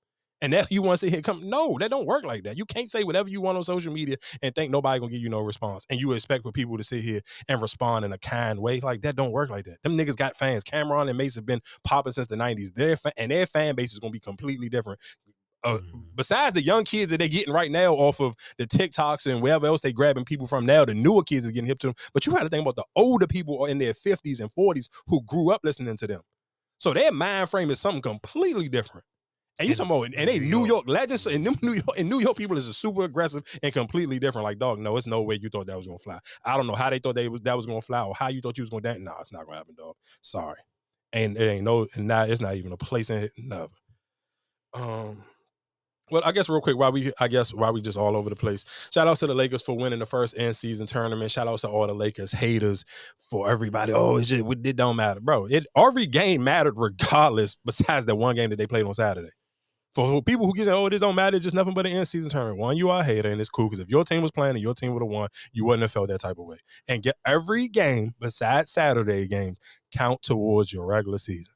And 0.44 0.53
that 0.53 0.68
you 0.72 0.82
want 0.82 0.99
to 0.99 1.06
sit 1.06 1.14
here 1.14 1.22
come 1.22 1.48
no 1.48 1.78
that 1.80 1.90
don't 1.90 2.06
work 2.06 2.24
like 2.24 2.44
that. 2.44 2.58
You 2.58 2.66
can't 2.66 2.90
say 2.90 3.03
whatever 3.03 3.30
you 3.30 3.41
want 3.41 3.58
on 3.58 3.64
social 3.64 3.94
media 3.94 4.18
and 4.41 4.53
think 4.53 4.72
nobody 4.72 4.99
gonna 4.99 5.12
give 5.12 5.22
you 5.22 5.30
no 5.30 5.40
response. 5.40 5.86
And 5.90 5.99
you 5.99 6.12
expect 6.14 6.44
for 6.44 6.52
people 6.52 6.78
to 6.78 6.84
sit 6.84 7.03
here 7.03 7.22
and 7.48 7.62
respond 7.62 8.06
in 8.06 8.12
a 8.14 8.18
kind 8.18 8.60
way. 8.60 8.80
Like 8.80 9.02
that 9.02 9.16
don't 9.16 9.32
work 9.32 9.49
like 9.49 9.66
that. 9.66 9.82
Them 9.84 9.98
niggas 9.98 10.18
got 10.18 10.36
fans. 10.36 10.64
Cam'ron 10.64 11.10
and 11.10 11.18
Mase 11.18 11.36
have 11.36 11.45
been 11.45 11.62
popping 11.84 12.14
since 12.14 12.28
the 12.28 12.36
90s 12.36 12.74
their 12.74 12.98
fa- 12.98 13.14
and 13.18 13.32
their 13.32 13.45
fan 13.45 13.76
base 13.76 13.94
is 13.94 13.99
gonna 13.99 14.12
be 14.12 14.20
completely 14.20 14.70
different 14.70 14.99
uh, 15.64 15.80
besides 16.16 16.54
the 16.54 16.62
young 16.62 16.84
kids 16.84 17.12
that 17.12 17.18
they're 17.18 17.28
getting 17.28 17.54
right 17.54 17.72
now 17.72 17.94
off 17.94 18.20
of 18.20 18.36
the 18.58 18.66
TikToks 18.66 19.32
and 19.32 19.42
wherever 19.42 19.66
else 19.68 19.82
they're 19.82 19.92
grabbing 19.92 20.26
people 20.26 20.48
from 20.48 20.66
now, 20.66 20.86
the 20.86 20.94
newer 20.94 21.24
kids 21.24 21.46
are 21.46 21.52
getting 21.52 21.68
hip 21.68 21.80
to 21.80 21.88
them. 21.88 21.96
But 22.14 22.26
you 22.26 22.32
got 22.32 22.44
to 22.44 22.50
think 22.50 22.62
about 22.62 22.76
the 22.76 22.86
older 22.96 23.28
people 23.28 23.66
in 23.66 23.78
their 23.78 23.94
50s 23.94 24.42
and 24.42 24.52
40s 24.52 24.90
who 25.08 25.22
grew 25.24 25.52
up 25.52 25.62
listening 25.64 25.98
to 25.98 26.08
them. 26.08 26.22
So 26.78 26.94
their 26.94 27.12
mind 27.12 27.50
frame 27.50 27.70
is 27.70 27.80
something 27.80 28.02
completely 28.02 28.68
different. 28.68 29.06
And 29.60 29.70
you 29.70 29.76
talking 29.76 29.96
about, 29.96 30.16
and 30.18 30.28
they 30.28 30.40
New 30.40 30.66
York 30.66 30.86
legends, 30.88 31.28
and 31.28 31.46
them 31.46 31.56
New 31.62 31.74
York, 31.74 31.96
and 31.96 32.10
New 32.10 32.20
York 32.20 32.36
people 32.36 32.58
is 32.58 32.68
a 32.68 32.74
super 32.74 33.04
aggressive 33.04 33.44
and 33.62 33.72
completely 33.72 34.18
different. 34.18 34.44
Like, 34.44 34.58
dog, 34.58 34.80
no, 34.80 34.98
it's 34.98 35.06
no 35.06 35.22
way 35.22 35.38
you 35.40 35.50
thought 35.50 35.68
that 35.68 35.78
was 35.78 35.86
gonna 35.86 36.00
fly. 36.00 36.18
I 36.44 36.58
don't 36.58 36.66
know 36.66 36.74
how 36.74 36.90
they 36.90 36.98
thought 36.98 37.14
they 37.14 37.28
was 37.28 37.42
that 37.42 37.56
was 37.56 37.68
gonna 37.68 37.82
fly, 37.82 38.04
or 38.04 38.16
how 38.16 38.30
you 38.30 38.42
thought 38.42 38.58
you 38.58 38.64
was 38.64 38.72
gonna 38.72 38.82
dance. 38.82 39.00
No, 39.00 39.14
it's 39.20 39.32
not 39.32 39.46
gonna 39.46 39.58
happen, 39.58 39.76
dog. 39.76 39.96
Sorry, 40.22 40.58
and 41.14 41.38
it 41.38 41.48
ain't 41.48 41.64
no, 41.64 41.86
and 41.96 42.08
now 42.08 42.24
it's 42.24 42.42
not 42.42 42.56
even 42.56 42.72
a 42.72 42.78
place 42.78 43.12
in 43.12 43.26
it. 43.26 43.32
Never. 43.38 43.68
Um, 44.74 45.24
well, 46.12 46.22
I 46.26 46.32
guess 46.32 46.50
real 46.50 46.62
quick, 46.62 46.78
why 46.78 46.90
we 46.90 47.12
I 47.20 47.28
guess 47.28 47.54
while 47.54 47.74
we 47.74 47.82
just 47.82 47.98
all 47.98 48.16
over 48.16 48.30
the 48.30 48.36
place. 48.36 48.66
Shout 48.94 49.08
out 49.08 49.18
to 49.18 49.28
the 49.28 49.34
Lakers 49.34 49.62
for 49.62 49.76
winning 49.76 50.00
the 50.00 50.06
first 50.06 50.38
end 50.38 50.56
season 50.56 50.86
tournament. 50.86 51.32
Shout 51.32 51.48
out 51.48 51.60
to 51.60 51.70
all 51.70 51.88
the 51.88 51.94
Lakers 51.94 52.32
haters 52.32 52.86
for 53.18 53.50
everybody. 53.50 53.94
Oh, 53.94 54.18
it's 54.18 54.28
just, 54.28 54.44
it 54.44 54.76
don't 54.76 54.96
matter, 54.96 55.20
bro. 55.20 55.46
It 55.46 55.66
every 55.76 56.06
game 56.06 56.44
mattered 56.44 56.78
regardless. 56.78 57.58
Besides 57.66 58.06
that 58.06 58.16
one 58.16 58.36
game 58.36 58.50
that 58.50 58.58
they 58.58 58.68
played 58.68 58.86
on 58.86 58.94
Saturday. 58.94 59.30
For, 59.94 60.08
for 60.08 60.22
people 60.22 60.46
who 60.46 60.54
get 60.54 60.68
oh 60.70 60.88
this 60.88 61.02
don't 61.02 61.16
matter, 61.16 61.36
it's 61.36 61.44
just 61.44 61.56
nothing 61.56 61.74
but 61.74 61.86
an 61.86 61.92
end 61.92 62.08
season 62.08 62.30
tournament. 62.30 62.60
One, 62.60 62.78
you 62.78 62.90
are 62.90 63.02
a 63.02 63.04
hater, 63.04 63.30
and 63.30 63.40
it's 63.42 63.50
cool 63.50 63.68
because 63.68 63.80
if 63.80 63.90
your 63.90 64.04
team 64.06 64.22
was 64.22 64.32
playing 64.32 64.56
and 64.56 64.62
your 64.62 64.74
team 64.74 64.94
would 64.94 65.04
have 65.04 65.12
won, 65.12 65.28
you 65.52 65.66
wouldn't 65.66 65.82
have 65.82 65.92
felt 65.92 66.08
that 66.10 66.22
type 66.22 66.38
of 66.38 66.46
way. 66.46 66.58
And 66.88 67.04
get 67.04 67.16
every 67.26 67.68
game 67.68 68.16
besides 68.20 68.72
Saturday 68.72 69.28
game 69.28 69.56
count 69.94 70.22
towards 70.22 70.72
your 70.72 70.86
regular 70.86 71.18
season. 71.18 71.54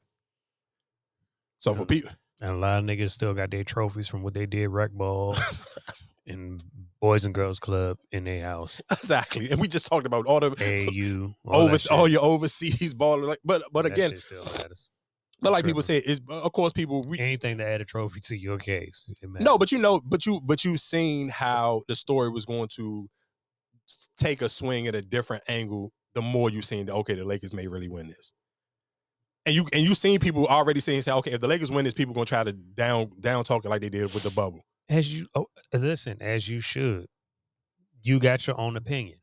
So 1.58 1.74
for 1.74 1.86
people. 1.86 2.10
And 2.40 2.50
a 2.50 2.56
lot 2.56 2.78
of 2.78 2.84
niggas 2.84 3.10
still 3.10 3.32
got 3.34 3.50
their 3.50 3.64
trophies 3.64 4.08
from 4.08 4.22
what 4.22 4.34
they 4.34 4.46
did 4.46 4.68
rec 4.68 4.92
ball 4.92 5.36
and 6.26 6.62
Boys 7.00 7.24
and 7.24 7.34
Girls 7.34 7.58
Club 7.58 7.98
in 8.12 8.24
their 8.24 8.44
house. 8.44 8.80
Exactly. 8.90 9.50
And 9.50 9.60
we 9.60 9.68
just 9.68 9.86
talked 9.86 10.06
about 10.06 10.26
all 10.26 10.40
the 10.40 10.50
AU, 10.50 11.34
all 11.50 11.62
over, 11.62 11.76
all 11.90 12.08
your 12.08 12.22
overseas 12.22 12.94
ball. 12.94 13.20
Like, 13.20 13.38
but 13.44 13.62
but 13.72 13.82
That 13.84 13.92
again, 13.92 14.12
but 15.40 15.52
like 15.52 15.64
people 15.64 15.82
say, 15.82 15.98
is 15.98 16.20
uh, 16.28 16.40
of 16.40 16.52
course 16.52 16.72
people 16.72 17.02
we 17.02 17.18
Anything 17.18 17.58
to 17.58 17.66
add 17.66 17.80
a 17.80 17.84
trophy 17.84 18.20
to 18.24 18.36
your 18.36 18.58
case. 18.58 19.10
No, 19.22 19.58
but 19.58 19.70
you 19.70 19.78
know, 19.78 20.00
but 20.04 20.26
you 20.26 20.40
but 20.44 20.64
you 20.64 20.76
seen 20.76 21.28
how 21.28 21.82
the 21.88 21.94
story 21.94 22.30
was 22.30 22.44
going 22.44 22.68
to 22.76 23.06
take 24.16 24.42
a 24.42 24.48
swing 24.48 24.86
at 24.86 24.94
a 24.94 25.02
different 25.02 25.44
angle. 25.48 25.92
The 26.14 26.22
more 26.22 26.48
you 26.48 26.62
seen, 26.62 26.86
that, 26.86 26.94
okay, 26.94 27.14
the 27.14 27.24
Lakers 27.26 27.54
may 27.54 27.66
really 27.66 27.88
win 27.88 28.08
this. 28.08 28.32
And 29.46 29.54
you 29.54 29.66
and 29.72 29.82
you 29.82 29.94
seen 29.94 30.18
people 30.18 30.46
already 30.46 30.80
saying, 30.80 31.02
say, 31.02 31.12
okay, 31.12 31.30
if 31.30 31.40
the 31.40 31.46
Lakers 31.46 31.70
win 31.70 31.84
this, 31.84 31.94
people 31.94 32.12
gonna 32.12 32.26
try 32.26 32.42
to 32.42 32.52
down 32.52 33.12
down 33.20 33.44
talk 33.44 33.64
it 33.64 33.68
like 33.68 33.80
they 33.80 33.88
did 33.88 34.12
with 34.12 34.24
the 34.24 34.30
bubble. 34.30 34.66
as 34.88 35.16
you 35.16 35.26
oh, 35.34 35.46
listen, 35.72 36.18
as 36.20 36.48
you 36.48 36.60
should. 36.60 37.06
You 38.02 38.18
got 38.18 38.46
your 38.46 38.60
own 38.60 38.76
opinion. 38.76 39.18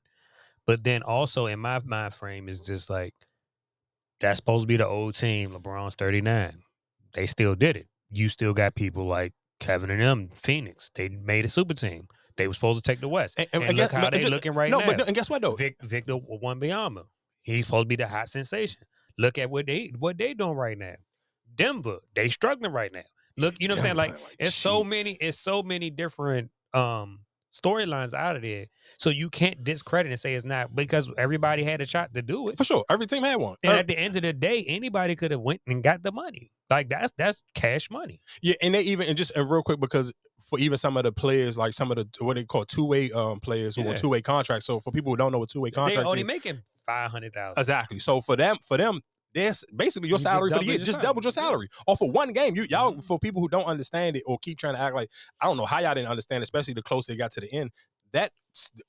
But 0.66 0.84
then 0.84 1.04
also 1.04 1.46
in 1.48 1.60
my 1.60 1.80
mind 1.84 2.14
frame 2.14 2.48
is 2.48 2.62
just 2.62 2.90
like 2.90 3.14
that's 4.22 4.38
supposed 4.38 4.64
to 4.64 4.68
be 4.68 4.78
the 4.78 4.88
old 4.88 5.16
team. 5.16 5.52
LeBron's 5.52 5.96
39. 5.96 6.64
They 7.14 7.26
still 7.26 7.56
did 7.56 7.76
it. 7.76 7.88
You 8.10 8.30
still 8.30 8.54
got 8.54 8.76
people 8.76 9.06
like 9.06 9.34
Kevin 9.60 9.90
and 9.90 10.02
them, 10.02 10.30
Phoenix. 10.34 10.90
They 10.96 11.10
made 11.10 11.46
a 11.46 11.50
super 11.50 11.74
team. 11.74 12.08
They 12.38 12.48
were 12.48 12.54
supposed 12.54 12.84
to 12.84 12.90
take 12.90 13.00
the 13.02 13.08
West. 13.08 13.38
And, 13.38 13.48
and 13.52 13.64
look 13.66 13.76
guess- 13.76 13.92
how 13.92 14.02
but 14.02 14.14
they 14.14 14.22
ju- 14.22 14.30
looking 14.30 14.54
right 14.54 14.72
no, 14.72 14.80
now. 14.80 14.86
but 14.86 15.08
and 15.08 15.16
guess 15.16 15.30
what 15.30 15.42
though? 15.42 15.56
Vic, 15.56 15.76
Victor 15.82 16.14
Wembanyama. 16.14 17.04
He's 17.42 17.66
supposed 17.66 17.84
to 17.84 17.88
be 17.90 17.98
the 17.98 18.08
hot 18.08 18.30
sensation. 18.30 18.84
Look 19.18 19.38
at 19.38 19.50
what 19.50 19.68
they 19.68 19.92
what 19.98 20.18
they 20.18 20.34
doing 20.34 20.56
right 20.56 20.78
now. 20.78 20.96
Denver, 21.56 22.00
they 22.16 22.30
struggling 22.30 22.72
right 22.72 22.92
now. 22.92 23.04
Look, 23.38 23.56
you 23.60 23.68
know 23.68 23.74
what 23.74 23.80
I'm 23.80 23.84
saying? 23.84 23.96
Like, 23.96 24.16
it's 24.40 24.56
so 24.56 24.84
many, 24.84 25.12
it's 25.20 25.40
so 25.40 25.64
many 25.64 25.90
different 25.90 26.52
um 26.74 27.20
storylines 27.54 28.14
out 28.14 28.36
of 28.36 28.42
there. 28.42 28.66
So 28.98 29.10
you 29.10 29.30
can't 29.30 29.64
discredit 29.64 30.12
and 30.12 30.20
say 30.20 30.34
it's 30.34 30.46
not 30.46 30.76
because 30.76 31.10
everybody 31.18 31.64
had 31.64 31.82
a 31.82 31.86
shot 31.86 32.14
to 32.14 32.22
do 32.22 32.48
it. 32.48 32.58
For 32.58 32.64
sure. 32.64 32.84
Every 32.90 33.06
team 33.06 33.24
had 33.24 33.36
one. 33.38 33.56
And 33.64 33.74
at 33.74 33.88
the 33.88 33.98
end 33.98 34.16
of 34.16 34.22
the 34.24 34.34
day, 34.34 34.64
anybody 34.68 35.16
could 35.16 35.32
have 35.32 35.42
went 35.42 35.62
and 35.68 35.84
got 35.84 36.04
the 36.04 36.12
money. 36.12 36.52
Like 36.70 36.90
that's 36.90 37.14
that's 37.18 37.44
cash 37.54 37.92
money. 37.92 38.20
Yeah, 38.42 38.56
and 38.62 38.74
they 38.74 38.82
even 38.82 39.08
and 39.08 39.16
just 39.16 39.32
and 39.36 39.50
real 39.50 39.62
quick 39.62 39.80
because 39.80 40.12
for 40.40 40.58
even 40.58 40.78
some 40.78 40.98
of 40.98 41.04
the 41.04 41.12
players, 41.12 41.58
like 41.58 41.74
some 41.74 41.92
of 41.92 41.98
the 41.98 42.08
what 42.24 42.36
they 42.36 42.46
call 42.46 42.66
two 42.66 42.86
way 42.86 43.12
um 43.12 43.40
players 43.40 43.76
who 43.76 43.84
Yeah. 43.84 43.94
two 43.94 44.10
way 44.10 44.22
contracts. 44.22 44.66
So 44.66 44.80
for 44.80 44.92
people 44.92 45.12
who 45.12 45.18
don't 45.18 45.32
know 45.32 45.38
what 45.40 45.50
two 45.50 45.62
way 45.62 45.70
contracts, 45.70 46.04
They 46.04 46.10
only 46.10 46.22
is, 46.22 46.28
making 46.28 46.62
five 46.86 47.12
hundred 47.12 47.34
thousand. 47.34 47.60
exactly. 47.60 48.00
So 48.00 48.22
for 48.22 48.36
them, 48.36 48.58
for 48.68 48.78
them, 48.78 49.02
that's 49.34 49.64
basically 49.76 50.10
your 50.10 50.18
You 50.18 50.24
salary 50.24 50.52
for 50.52 50.60
the 50.60 50.66
year. 50.66 50.78
Just 50.78 50.94
salary. 50.94 51.04
double 51.04 51.22
your 51.22 51.32
salary 51.32 51.68
off 51.88 52.02
of 52.02 52.10
one 52.10 52.34
game. 52.34 52.56
You 52.56 52.64
y'all 52.70 52.92
mm-hmm. 52.92 53.02
for 53.02 53.20
people 53.20 53.42
who 53.42 53.50
don't 53.50 53.66
understand 53.66 54.16
it 54.16 54.24
or 54.26 54.38
keep 54.40 54.58
trying 54.58 54.76
to 54.76 54.80
act 54.80 54.96
like 54.96 55.10
I 55.42 55.46
don't 55.46 55.58
know 55.58 55.66
how 55.66 55.80
y'all 55.80 55.94
didn't 55.94 56.10
understand, 56.10 56.44
especially 56.44 56.74
the 56.74 56.84
closer 56.84 57.14
it 57.14 57.18
got 57.18 57.32
to 57.32 57.42
the 57.42 57.52
end. 57.52 57.72
That 58.12 58.32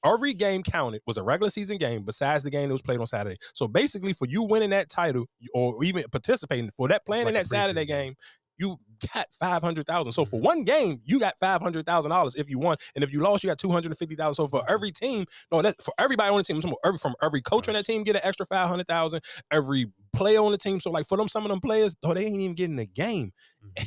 every 0.04 0.34
game 0.34 0.62
counted 0.62 1.00
was 1.06 1.16
a 1.16 1.22
regular 1.22 1.48
season 1.50 1.78
game 1.78 2.04
besides 2.04 2.44
the 2.44 2.50
game 2.50 2.68
that 2.68 2.74
was 2.74 2.82
played 2.82 3.00
on 3.00 3.06
Saturday. 3.06 3.38
So 3.54 3.66
basically, 3.66 4.12
for 4.12 4.26
you 4.28 4.42
winning 4.42 4.70
that 4.70 4.90
title 4.90 5.26
or 5.54 5.82
even 5.82 6.04
participating 6.12 6.70
for 6.76 6.88
that 6.88 7.06
playing 7.06 7.28
in 7.28 7.34
that 7.34 7.46
Saturday 7.46 7.86
game, 7.86 8.14
you 8.58 8.78
got 9.12 9.26
five 9.38 9.62
hundred 9.62 9.86
thousand. 9.86 10.12
So 10.12 10.22
Mm-hmm. 10.22 10.30
for 10.30 10.40
one 10.40 10.64
game, 10.64 11.00
you 11.04 11.18
got 11.18 11.34
five 11.40 11.60
hundred 11.60 11.86
thousand 11.86 12.10
dollars 12.10 12.36
if 12.36 12.48
you 12.48 12.58
won, 12.58 12.76
and 12.94 13.04
if 13.04 13.12
you 13.12 13.20
lost, 13.20 13.42
you 13.44 13.50
got 13.50 13.58
two 13.58 13.70
hundred 13.70 13.92
and 13.92 13.98
fifty 13.98 14.14
thousand. 14.14 14.34
So 14.34 14.48
for 14.48 14.60
Mm-hmm. 14.60 14.72
every 14.72 14.90
team, 14.90 15.26
no, 15.52 15.62
that 15.62 15.82
for 15.82 15.92
everybody 15.98 16.30
on 16.30 16.38
the 16.38 16.42
team, 16.44 16.56
I'm 16.56 16.62
talking 16.62 16.72
about 16.82 16.88
every 16.88 16.98
from 16.98 17.14
every 17.22 17.40
coach 17.40 17.68
on 17.68 17.74
that 17.74 17.84
team 17.84 18.02
get 18.04 18.16
an 18.16 18.22
extra 18.24 18.46
five 18.46 18.68
hundred 18.68 18.88
thousand. 18.88 19.22
Every 19.50 19.86
player 20.12 20.40
on 20.40 20.52
the 20.52 20.58
team, 20.58 20.80
so 20.80 20.90
like 20.90 21.06
for 21.06 21.18
them, 21.18 21.28
some 21.28 21.44
of 21.44 21.50
them 21.50 21.60
players, 21.60 21.96
oh, 22.04 22.14
they 22.14 22.26
ain't 22.26 22.40
even 22.40 22.54
getting 22.54 22.78
a 22.78 22.86
game, 22.86 23.32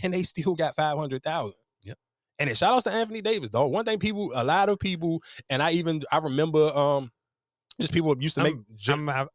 and 0.03 0.13
they 0.13 0.23
still 0.23 0.55
got 0.55 0.75
five 0.75 0.97
hundred 0.97 1.23
thousand. 1.23 1.57
Mm-hmm. 1.85 1.89
Yep. 1.89 1.97
And 2.39 2.57
shout 2.57 2.73
outs 2.73 2.83
to 2.83 2.91
Anthony 2.91 3.21
Davis, 3.21 3.49
though. 3.49 3.67
One 3.67 3.85
thing 3.85 3.99
people, 3.99 4.31
a 4.35 4.43
lot 4.43 4.69
of 4.69 4.79
people, 4.79 5.23
and 5.49 5.63
I 5.63 5.71
even 5.71 6.01
I 6.11 6.17
remember 6.17 6.75
um 6.77 7.11
just 7.79 7.93
people 7.93 8.15
used 8.19 8.35
to 8.35 8.43
make 8.43 8.55
I'm, 8.89 9.09
I'm, 9.09 9.27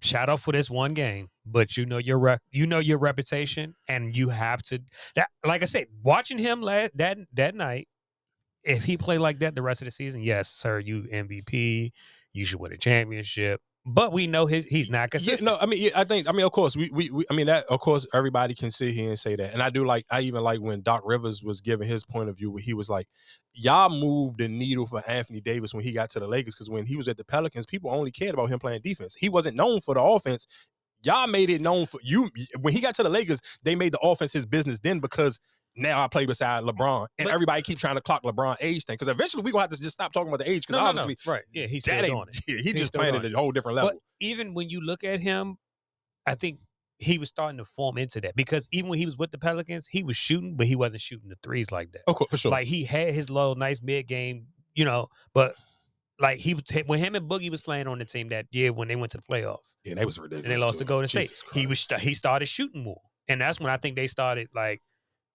shout 0.00 0.28
out 0.28 0.40
for 0.40 0.52
this 0.52 0.70
one 0.70 0.94
game, 0.94 1.28
but 1.46 1.76
you 1.76 1.86
know 1.86 1.98
your 1.98 2.18
rep, 2.18 2.40
you 2.50 2.66
know 2.66 2.78
your 2.78 2.98
reputation, 2.98 3.74
and 3.88 4.16
you 4.16 4.30
have 4.30 4.62
to. 4.64 4.80
That, 5.14 5.28
like 5.44 5.62
I 5.62 5.66
said, 5.66 5.86
watching 6.02 6.38
him 6.38 6.62
last 6.62 6.96
that 6.96 7.18
that 7.34 7.54
night, 7.54 7.88
if 8.64 8.84
he 8.84 8.96
played 8.96 9.18
like 9.18 9.38
that 9.40 9.54
the 9.54 9.62
rest 9.62 9.80
of 9.80 9.86
the 9.86 9.92
season, 9.92 10.22
yes, 10.22 10.48
sir, 10.48 10.78
you 10.78 11.02
MVP, 11.02 11.92
you 12.32 12.44
should 12.44 12.60
win 12.60 12.72
a 12.72 12.76
championship. 12.76 13.60
But 13.94 14.12
we 14.12 14.26
know 14.26 14.46
his 14.46 14.66
he's 14.66 14.90
not 14.90 15.10
Yeah, 15.18 15.36
consistent. 15.36 15.46
no, 15.46 15.58
I 15.60 15.66
mean, 15.66 15.82
yeah, 15.82 15.90
I 15.96 16.04
think, 16.04 16.28
I 16.28 16.32
mean, 16.32 16.46
of 16.46 16.52
course, 16.52 16.76
we, 16.76 16.90
we, 16.92 17.10
we, 17.10 17.24
I 17.30 17.34
mean, 17.34 17.46
that, 17.46 17.64
of 17.66 17.80
course, 17.80 18.06
everybody 18.14 18.54
can 18.54 18.70
sit 18.70 18.92
here 18.94 19.08
and 19.08 19.18
say 19.18 19.36
that, 19.36 19.52
and 19.52 19.62
I 19.62 19.70
do 19.70 19.84
like, 19.84 20.04
I 20.10 20.20
even 20.22 20.42
like 20.42 20.60
when 20.60 20.82
Doc 20.82 21.02
Rivers 21.04 21.42
was 21.42 21.60
giving 21.60 21.88
his 21.88 22.04
point 22.04 22.28
of 22.28 22.36
view, 22.36 22.50
where 22.50 22.62
he 22.62 22.74
was 22.74 22.88
like, 22.88 23.06
"Y'all 23.54 23.90
moved 23.90 24.38
the 24.38 24.48
needle 24.48 24.86
for 24.86 25.02
Anthony 25.08 25.40
Davis 25.40 25.74
when 25.74 25.82
he 25.84 25.92
got 25.92 26.10
to 26.10 26.20
the 26.20 26.28
Lakers, 26.28 26.54
because 26.54 26.70
when 26.70 26.86
he 26.86 26.96
was 26.96 27.08
at 27.08 27.16
the 27.18 27.24
Pelicans, 27.24 27.66
people 27.66 27.90
only 27.90 28.10
cared 28.10 28.34
about 28.34 28.50
him 28.50 28.58
playing 28.60 28.82
defense. 28.82 29.16
He 29.18 29.28
wasn't 29.28 29.56
known 29.56 29.80
for 29.80 29.94
the 29.94 30.02
offense. 30.02 30.46
y'all 31.02 31.26
made 31.28 31.50
it 31.50 31.60
known 31.60 31.86
for 31.86 32.00
you 32.02 32.30
when 32.60 32.74
he 32.74 32.80
got 32.80 32.94
to 32.96 33.02
the 33.02 33.08
Lakers. 33.10 33.40
They 33.62 33.74
made 33.74 33.92
the 33.92 34.00
offense 34.00 34.32
his 34.32 34.46
business 34.46 34.80
then 34.80 35.00
because 35.00 35.40
now 35.76 36.02
I 36.02 36.08
play 36.08 36.26
beside 36.26 36.64
LeBron, 36.64 37.06
and 37.18 37.28
everybody 37.28 37.62
keep 37.62 37.78
trying 37.78 37.94
to 37.94 38.00
clock 38.00 38.22
LeBron 38.22 38.56
age 38.60 38.84
thing 38.84 38.94
because 38.94 39.08
eventually 39.08 39.42
we 39.42 39.52
gonna 39.52 39.62
have 39.62 39.70
to 39.70 39.78
just 39.80 39.92
stop 39.92 40.12
talking 40.12 40.28
about 40.28 40.40
the 40.40 40.50
age 40.50 40.66
because 40.66 40.80
No, 40.80 40.86
no, 40.86 40.92
no. 40.92 41.00
obviously, 41.02 41.32
right? 41.32 41.42
Yeah, 41.52 41.66
he's 41.66 41.84
still 41.84 42.02
doing 42.02 42.26
it. 42.28 42.40
yeah, 42.46 42.56
he 42.56 42.62
He's 42.62 42.74
just 42.74 42.92
playing 42.92 43.14
at 43.14 43.24
a 43.24 43.30
whole 43.36 43.52
different 43.52 43.76
level. 43.76 43.90
But 43.92 43.98
even 44.20 44.54
when 44.54 44.68
you 44.68 44.80
look 44.80 45.04
at 45.04 45.20
him, 45.20 45.56
I 46.26 46.34
think 46.34 46.60
he 46.98 47.16
was 47.18 47.28
starting 47.28 47.56
to 47.58 47.64
form 47.64 47.96
into 47.96 48.20
that 48.20 48.36
because 48.36 48.68
even 48.72 48.90
when 48.90 48.98
he 48.98 49.06
was 49.06 49.16
with 49.16 49.30
the 49.30 49.38
Pelicans, 49.38 49.86
he 49.86 50.02
was 50.02 50.16
shooting, 50.16 50.56
but 50.56 50.66
he 50.66 50.76
wasn't 50.76 51.00
shooting 51.00 51.30
the 51.30 51.36
threes 51.42 51.72
like 51.72 51.92
that. 51.92 52.02
Oh, 52.06 52.12
of 52.12 52.16
course, 52.18 52.30
for 52.30 52.36
sure. 52.36 52.52
Like 52.52 52.66
he 52.66 52.84
had 52.84 53.14
his 53.14 53.30
little 53.30 53.54
nice 53.54 53.80
mid 53.82 54.06
game, 54.06 54.48
you 54.74 54.84
know, 54.84 55.08
but 55.32 55.54
like 56.18 56.38
he 56.38 56.52
was 56.52 56.64
when 56.86 56.98
him 56.98 57.14
and 57.14 57.28
Boogie 57.28 57.50
was 57.50 57.62
playing 57.62 57.86
on 57.86 57.98
the 57.98 58.04
team 58.04 58.28
that 58.28 58.46
year 58.50 58.72
when 58.72 58.88
they 58.88 58.96
went 58.96 59.12
to 59.12 59.18
the 59.18 59.22
playoffs. 59.22 59.76
Yeah, 59.84 59.94
they 59.94 60.04
was 60.04 60.18
ridiculous. 60.18 60.44
And 60.44 60.52
they 60.52 60.58
lost 60.62 60.74
too. 60.74 60.84
to 60.84 60.88
Golden 60.88 61.08
Jesus 61.08 61.38
State. 61.38 61.58
He 61.58 61.66
was 61.66 61.86
he 62.00 62.12
started 62.12 62.46
shooting 62.46 62.84
more. 62.84 63.00
And 63.28 63.40
that's 63.40 63.58
when 63.58 63.70
I 63.70 63.78
think 63.78 63.96
they 63.96 64.06
started 64.06 64.48
like 64.54 64.82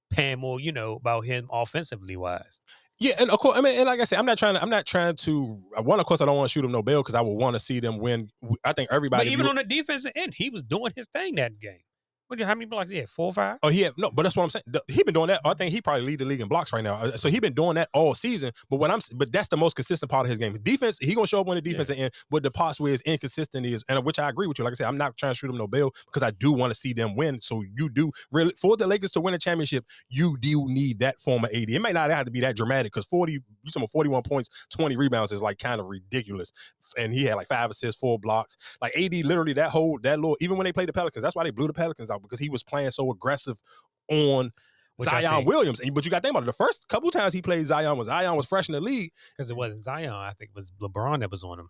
paying 0.10 0.40
more, 0.40 0.60
you 0.60 0.72
know, 0.72 0.94
about 0.94 1.26
him 1.26 1.48
offensively 1.52 2.16
wise. 2.16 2.62
Yeah, 2.98 3.16
and 3.20 3.30
of 3.30 3.40
course, 3.40 3.58
I 3.58 3.62
mean, 3.62 3.76
and 3.76 3.86
like 3.86 4.00
I 4.00 4.06
said, 4.06 4.20
I'm 4.20 4.26
not 4.26 4.38
trying 4.38 4.54
to, 4.54 4.62
I'm 4.62 4.70
not 4.70 4.86
trying 4.86 5.16
to. 5.18 5.60
uh, 5.78 5.82
One, 5.82 6.00
of 6.00 6.06
course, 6.06 6.22
I 6.22 6.26
don't 6.26 6.38
want 6.38 6.50
to 6.50 6.54
shoot 6.54 6.64
him 6.64 6.72
no 6.72 6.82
bail 6.82 7.02
because 7.04 7.16
I 7.16 7.22
would 7.22 7.34
want 7.34 7.56
to 7.56 7.60
see 7.60 7.82
them 7.82 7.98
win. 7.98 8.30
I 8.64 8.72
think 8.72 8.90
everybody. 8.92 9.26
But 9.26 9.34
even 9.34 9.48
on 9.48 9.56
the 9.56 9.66
defensive 9.66 10.14
end, 10.16 10.34
he 10.34 10.50
was 10.50 10.64
doing 10.64 10.94
his 10.96 11.08
thing 11.08 11.36
that 11.36 11.60
game. 11.60 11.80
What, 12.28 12.40
how 12.42 12.56
many 12.56 12.66
blocks 12.66 12.90
he 12.90 12.98
had? 12.98 13.08
Four 13.10 13.28
or 13.28 13.34
five? 13.34 13.58
Oh, 13.62 13.68
he 13.70 13.82
had 13.82 13.94
no, 13.98 14.10
but 14.10 14.24
that's 14.24 14.36
what 14.36 14.44
I'm 14.44 14.50
saying. 14.50 14.64
The- 14.66 14.84
He 14.88 15.04
been 15.04 15.14
doing 15.14 15.28
that. 15.28 15.42
I 15.46 15.54
think 15.54 15.72
he 15.72 15.80
probably 15.82 16.02
lead 16.02 16.20
the 16.20 16.26
league 16.26 16.42
in 16.42 16.48
blocks 16.48 16.74
right 16.74 16.84
now. 16.84 16.96
Uh, 16.96 17.18
So 17.18 17.30
he 17.30 17.40
been 17.40 17.54
doing 17.54 17.76
that 17.76 17.90
all 17.94 18.16
season. 18.16 18.52
But 18.70 18.78
what 18.78 18.90
I'm, 18.90 19.00
but 19.14 19.32
that's 19.32 19.48
the 19.48 19.58
most 19.58 19.76
consistent 19.76 20.10
part 20.10 20.26
of 20.26 20.30
his 20.32 20.40
game. 20.40 20.58
Defense, 20.64 20.98
he 21.00 21.14
gonna 21.14 21.28
show 21.28 21.42
up 21.42 21.48
on 21.50 21.56
the 21.56 21.62
defensive 21.62 21.98
end. 22.00 22.14
But 22.32 22.42
the 22.42 22.50
parts 22.50 22.80
where 22.80 22.92
it's 22.94 23.04
inconsistent 23.04 23.66
is, 23.68 23.84
and 23.90 24.04
which 24.04 24.18
I 24.18 24.28
agree 24.30 24.48
with 24.48 24.58
you. 24.58 24.64
Like 24.66 24.72
I 24.74 24.76
said, 24.76 24.88
I'm 24.88 24.98
not 24.98 25.16
trying 25.18 25.34
to 25.34 25.38
shoot 25.38 25.50
him 25.52 25.58
no 25.58 25.68
bail 25.68 25.92
because 26.08 26.24
I 26.24 26.32
do 26.32 26.52
want 26.52 26.72
to 26.74 26.76
see 26.80 26.94
them 26.94 27.16
win. 27.16 27.42
So 27.42 27.64
you 27.76 27.90
do 27.90 28.12
really 28.32 28.54
for 28.60 28.76
the 28.76 28.88
Lakers 28.88 29.12
to 29.14 29.22
win 29.22 29.34
a 29.36 29.38
championship, 29.38 29.86
you 30.10 30.36
do 30.40 30.66
need 30.68 31.00
that 31.00 31.20
form 31.20 31.44
of 31.44 31.52
80. 31.54 31.76
It 31.76 31.80
may 31.80 31.92
not 31.92 32.10
have 32.10 32.26
to 32.26 32.32
be 32.32 32.40
that 32.42 32.56
dramatic 32.56 32.92
because 32.92 33.06
40, 33.06 33.34
you 33.34 33.40
talking 33.68 33.84
about 33.84 33.92
41 33.92 34.24
points, 34.24 34.50
20 34.72 34.96
rebounds 34.96 35.32
is 35.32 35.42
like 35.44 35.60
kind 35.60 35.80
of 35.80 35.86
ridiculous. 35.88 36.52
And 36.98 37.14
he 37.14 37.26
had 37.26 37.36
like 37.36 37.48
five 37.48 37.70
assists, 37.70 38.00
four 38.00 38.18
blocks. 38.18 38.58
Like 38.82 38.96
AD, 38.98 39.14
literally 39.26 39.54
that 39.54 39.70
whole 39.70 40.00
that 40.04 40.18
little. 40.20 40.38
Even 40.42 40.58
when 40.58 40.66
they 40.66 40.74
played 40.74 40.88
the 40.90 40.94
Pelicans, 40.94 41.22
that's 41.22 41.36
why 41.36 41.44
they 41.44 41.52
blew 41.52 41.68
the 41.68 41.74
Pelicans 41.74 42.10
out 42.10 42.15
because 42.22 42.40
he 42.40 42.50
was 42.50 42.64
playing 42.64 42.92
so 42.92 43.12
aggressive 43.12 43.62
on 44.10 44.52
Which 44.98 45.10
Zion 45.10 45.46
Williams. 45.46 45.80
And- 45.80 45.94
But 45.94 46.06
you 46.06 46.12
got 46.12 46.18
to 46.18 46.22
think 46.22 46.32
about 46.34 46.44
it. 46.44 46.48
The 46.48 46.54
first 46.54 46.88
couple 46.88 47.12
times 47.12 47.34
he 47.34 47.42
played 47.42 47.66
Zion 47.66 47.98
was 47.98 48.08
Zion 48.08 48.36
was 48.36 48.46
fresh 48.46 48.70
in 48.70 48.74
the 48.74 48.82
league. 48.82 49.12
Because 49.38 49.52
it 49.52 49.58
wasn't 49.58 49.84
Zion. 49.84 50.14
I 50.14 50.34
think 50.38 50.52
it 50.52 50.56
was 50.56 50.72
LeBron 50.82 51.20
that 51.22 51.32
was 51.32 51.44
on 51.44 51.60
him. 51.60 51.70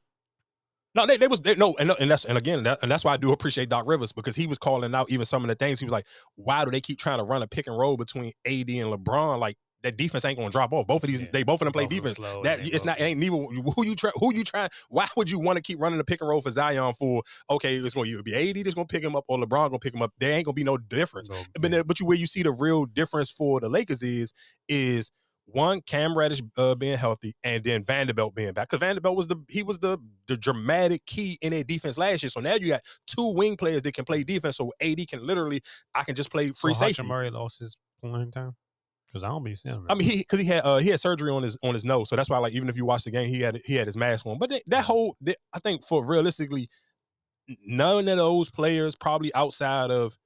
No, 0.94 1.06
they, 1.06 1.18
they 1.18 1.28
was 1.28 1.42
they, 1.42 1.56
no, 1.56 1.76
and, 1.78 1.92
and 2.00 2.10
that's 2.10 2.24
and 2.24 2.38
again 2.38 2.64
that, 2.64 2.80
and 2.82 2.90
that's 2.90 3.04
why 3.04 3.12
I 3.14 3.18
do 3.18 3.34
appreciate 3.34 3.68
Doc 3.68 3.84
Rivers 3.86 4.14
because 4.14 4.34
he 4.34 4.48
was 4.48 4.58
calling 4.58 4.96
out 4.96 5.12
even 5.12 5.26
some 5.26 5.44
of 5.44 5.50
the 5.50 5.56
things. 5.56 5.78
He 5.78 5.86
was 5.86 5.92
like, 5.92 6.06
"Why 6.36 6.64
do 6.64 6.72
they 6.72 6.80
keep 6.80 7.00
trying 7.00 7.18
to 7.18 7.26
run 7.26 7.42
a 7.44 7.48
pick 7.48 7.68
and 7.68 7.78
roll 7.78 7.98
between 7.98 8.32
AD 8.46 8.70
and 8.70 8.94
LeBron? 8.94 9.38
Like 9.40 9.58
that 9.84 9.98
defense 9.98 10.26
ain't 10.26 10.38
gonna 10.38 10.50
drop 10.50 10.74
off. 10.74 10.88
Both 10.88 11.04
of 11.04 11.10
these, 11.10 11.22
they 11.32 11.44
both 11.44 11.62
of 11.62 11.66
them 11.66 11.74
play 11.74 11.84
both 11.84 11.92
defense. 11.92 12.16
slow, 12.18 12.44
That 12.44 12.60
it's 12.62 12.84
not 12.84 13.00
it 13.00 13.04
ain't 13.04 13.20
neither 13.20 13.36
who 13.36 13.86
you 13.86 13.96
try 13.96 14.12
who 14.16 14.34
you 14.34 14.44
try. 14.44 14.68
Why 14.90 15.08
would 15.16 15.30
you 15.30 15.40
want 15.40 15.58
to 15.58 15.62
keep 15.62 15.80
running 15.80 15.98
the 15.98 16.04
pick 16.04 16.22
and 16.22 16.30
roll 16.30 16.42
for 16.42 16.52
Zion 16.52 16.94
for? 16.96 17.22
Okay, 17.50 17.76
it's 17.76 17.94
gonna 17.94 18.08
either 18.08 18.24
be 18.24 18.36
AD 18.36 18.66
that's 18.66 18.76
gonna 18.76 18.88
pick 18.88 19.04
him 19.04 19.16
up 19.16 19.26
or 19.28 19.38
LeBron 19.38 19.68
gonna 19.68 19.80
pick 19.80 19.94
him 19.94 20.02
up. 20.02 20.12
There 20.20 20.32
ain't 20.32 20.46
gonna 20.46 20.54
be 20.54 20.64
no 20.64 20.78
difference. 20.78 21.30
But 21.54 21.72
then, 21.72 21.84
but 21.86 22.00
you 22.00 22.06
where 22.06 22.18
you 22.18 22.26
see 22.26 22.44
the 22.44 22.52
real 22.52 22.86
difference 22.86 23.30
for 23.30 23.60
the 23.60 23.70
Lakers 23.70 24.02
is 24.02 24.34
is 24.68 25.12
one 25.46 25.82
Cam 25.82 26.18
Reddish 26.18 26.42
uh, 26.58 26.74
being 26.74 26.98
healthy 26.98 27.34
and 27.44 27.64
then 27.64 27.84
Vanderbilt 27.84 28.34
being 28.34 28.54
back 28.54 28.70
because 28.70 28.80
Vanderbilt 28.80 29.16
was 29.16 29.28
the 29.28 29.38
he 29.48 29.62
was 29.62 29.80
the 29.80 30.00
the 30.28 30.38
dramatic 30.38 31.06
key 31.06 31.38
in 31.42 31.52
their 31.52 31.64
defense 31.64 31.98
last 31.98 32.24
year. 32.24 32.32
So 32.32 32.40
now 32.40 32.56
you 32.56 32.70
got 32.70 32.82
two 33.06 33.30
wing 33.30 33.56
players 33.56 33.84
that 33.84 33.94
can 33.94 34.06
play 34.06 34.24
defense. 34.24 34.58
So 34.58 34.74
AD 34.82 35.08
can 35.08 35.26
literally 35.26 35.62
I 35.94 36.04
can 36.04 36.16
just 36.16 36.32
play 36.32 36.50
free 36.50 36.74
so 36.74 36.88
safety. 36.88 37.08
Murray 37.08 37.30
lost 37.30 37.60
his 37.60 37.78
playing 38.02 38.32
time 38.32 38.56
because 39.16 39.24
I 39.24 39.30
don't 39.30 39.46
be 39.46 39.56
seeing 39.56 39.76
him. 39.76 39.86
I 39.90 39.96
mean, 39.96 40.10
he 40.10 40.18
because 40.18 40.40
he 40.40 40.46
had 40.46 40.60
uh, 40.66 40.76
he 40.78 40.90
had 40.90 41.00
surgery 41.00 41.32
on 41.32 41.42
his 41.42 41.58
on 41.64 41.74
his 41.74 41.86
nose, 41.86 42.10
so 42.10 42.18
that's 42.18 42.30
why 42.30 42.38
like 42.38 42.52
even 42.52 42.68
if 42.68 42.76
you 42.76 42.84
watch 42.84 43.06
the 43.06 43.12
game, 43.12 43.30
he 43.30 43.40
had 43.40 43.56
he 43.66 43.76
had 43.76 43.88
his 43.88 43.96
mask 43.96 44.26
on. 44.26 44.38
But 44.38 44.50
that, 44.50 44.64
that 44.68 44.84
whole 44.84 45.16
that, 45.22 45.38
I 45.54 45.60
think 45.60 45.86
for 45.86 46.06
realistically, 46.06 46.68
none 47.66 48.10
of 48.10 48.18
those 48.18 48.50
players 48.52 48.94
probably 48.98 49.34
outside 49.34 49.90
of 49.90 50.18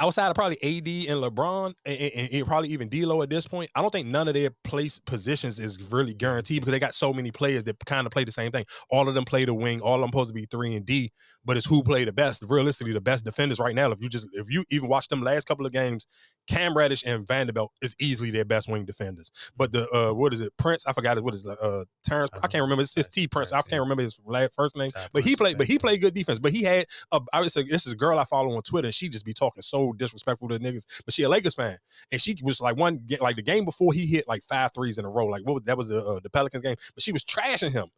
outside 0.00 0.28
of 0.28 0.34
probably 0.34 0.56
AD 0.62 0.88
and 1.10 1.22
LeBron 1.22 1.74
and, 1.84 1.98
and- 2.00 2.32
and 2.32 2.46
probably 2.46 2.70
even 2.70 2.88
D'Lo 2.88 3.20
at 3.22 3.28
this 3.30 3.46
point, 3.46 3.70
I 3.74 3.82
don't 3.82 3.90
think 3.90 4.08
none 4.08 4.26
of 4.26 4.34
their 4.34 4.50
place 4.64 4.98
positions 4.98 5.60
is 5.60 5.92
really 5.92 6.14
guaranteed 6.14 6.62
because 6.62 6.72
they 6.72 6.80
got 6.80 6.94
so 6.94 7.12
many 7.12 7.30
players 7.30 7.64
that 7.64 7.76
kind 7.84 8.06
of 8.06 8.10
play 8.10 8.24
the 8.24 8.32
same 8.32 8.50
thing. 8.50 8.64
All 8.90 9.06
of 9.06 9.14
them 9.14 9.24
play 9.26 9.44
the 9.44 9.54
wing, 9.54 9.82
all 9.82 9.96
of 9.96 10.00
them 10.00 10.08
supposed 10.08 10.30
to 10.30 10.34
be 10.34 10.46
three 10.50 10.74
and 10.74 10.86
D, 10.86 11.12
but 11.44 11.56
it's 11.56 11.66
who 11.66 11.82
play 11.82 12.04
the 12.04 12.12
best. 12.12 12.42
Realistically, 12.48 12.92
the 12.92 13.00
best 13.00 13.24
defenders 13.24 13.58
right 13.58 13.74
now. 13.74 13.90
If 13.90 14.00
you 14.00 14.08
just 14.08 14.26
if 14.32 14.50
you 14.50 14.64
even 14.70 14.88
watch 14.88 15.08
them 15.08 15.22
last 15.22 15.46
couple 15.46 15.66
of 15.66 15.72
games, 15.72 16.06
Cam 16.48 16.76
Reddish 16.76 17.02
and 17.06 17.26
Vanderbilt 17.26 17.72
is 17.82 17.94
easily 17.98 18.30
their 18.30 18.44
best 18.44 18.68
wing 18.68 18.84
defenders. 18.84 19.30
But 19.56 19.72
the 19.72 19.88
uh 19.90 20.12
what 20.12 20.32
is 20.32 20.40
it? 20.40 20.56
Prince, 20.56 20.86
I 20.86 20.92
forgot 20.92 21.18
it. 21.18 21.24
What 21.24 21.34
is 21.34 21.42
the 21.42 21.58
uh 21.58 21.84
Terrence? 22.04 22.30
I 22.34 22.46
can't 22.46 22.62
remember. 22.62 22.82
It's, 22.82 22.96
it's 22.96 23.08
T 23.08 23.26
Prince. 23.28 23.52
I 23.52 23.62
can't 23.62 23.80
remember 23.80 24.02
his 24.02 24.20
last 24.24 24.54
first 24.54 24.76
name. 24.76 24.90
But 25.12 25.22
he 25.22 25.36
played. 25.36 25.58
But 25.58 25.66
he 25.66 25.78
played 25.78 26.00
good 26.00 26.14
defense. 26.14 26.38
But 26.38 26.52
he 26.52 26.62
had. 26.62 26.86
A, 27.12 27.20
I 27.32 27.40
would 27.40 27.52
say 27.52 27.62
this 27.62 27.86
is 27.86 27.92
a 27.92 27.96
girl 27.96 28.18
I 28.18 28.24
follow 28.24 28.54
on 28.56 28.62
Twitter. 28.62 28.86
and 28.86 28.94
She 28.94 29.08
just 29.08 29.24
be 29.24 29.32
talking 29.32 29.62
so 29.62 29.92
disrespectful 29.92 30.48
to 30.48 30.58
niggas. 30.58 30.86
But 31.04 31.14
she 31.14 31.22
a 31.22 31.28
Lakers 31.28 31.54
fan, 31.54 31.76
and 32.10 32.20
she 32.20 32.36
was 32.42 32.60
like 32.60 32.76
one 32.76 33.06
like 33.20 33.36
the 33.36 33.42
game 33.42 33.64
before 33.64 33.92
he 33.92 34.06
hit 34.06 34.26
like 34.28 34.42
five 34.42 34.72
threes 34.74 34.98
in 34.98 35.04
a 35.04 35.10
row. 35.10 35.26
Like 35.26 35.44
what 35.44 35.54
was 35.54 35.62
that 35.64 35.76
was 35.76 35.88
the 35.88 36.04
uh, 36.04 36.20
the 36.22 36.30
Pelicans 36.30 36.62
game. 36.62 36.76
But 36.94 37.02
she 37.02 37.12
was 37.12 37.24
trashing 37.24 37.72
him. 37.72 37.88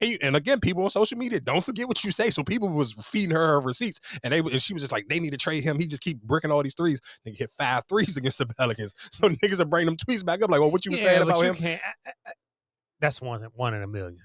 And, 0.00 0.10
you- 0.10 0.18
and 0.22 0.36
again, 0.36 0.60
people 0.60 0.82
on 0.84 0.90
social 0.90 1.18
media 1.18 1.40
don't 1.40 1.64
forget 1.64 1.86
what 1.88 2.02
you 2.04 2.12
say. 2.12 2.30
So 2.30 2.42
people 2.42 2.68
was 2.68 2.94
feeding 2.94 3.30
her 3.34 3.46
her 3.48 3.60
receipts, 3.60 4.00
and 4.22 4.32
they 4.32 4.38
and 4.38 4.60
she 4.62 4.72
was 4.72 4.82
just 4.82 4.92
like, 4.92 5.08
they 5.08 5.20
need 5.20 5.30
to 5.30 5.36
trade 5.36 5.62
him. 5.64 5.78
He 5.78 5.86
just 5.86 6.02
keep 6.02 6.22
bricking 6.22 6.50
all 6.50 6.62
these 6.62 6.74
threes. 6.74 7.00
Nigga 7.26 7.38
hit 7.38 7.50
five 7.58 7.82
threes 7.88 8.16
against 8.16 8.38
the 8.38 8.46
Pelicans. 8.46 8.94
So 9.12 9.28
niggas 9.28 9.60
are 9.60 9.64
bringing 9.66 9.86
them 9.86 9.96
tweets 9.96 10.24
back 10.24 10.42
up 10.42 10.50
like, 10.50 10.60
well, 10.60 10.70
what 10.70 10.84
you 10.84 10.92
were 10.92 10.96
Yeah, 10.96 11.04
saying 11.04 11.22
about 11.22 11.42
him? 11.44 11.56
I- 11.62 11.80
I- 12.06 12.32
that's 13.00 13.20
one 13.20 13.42
one 13.54 13.74
in 13.74 13.82
a 13.82 13.86
million. 13.86 14.18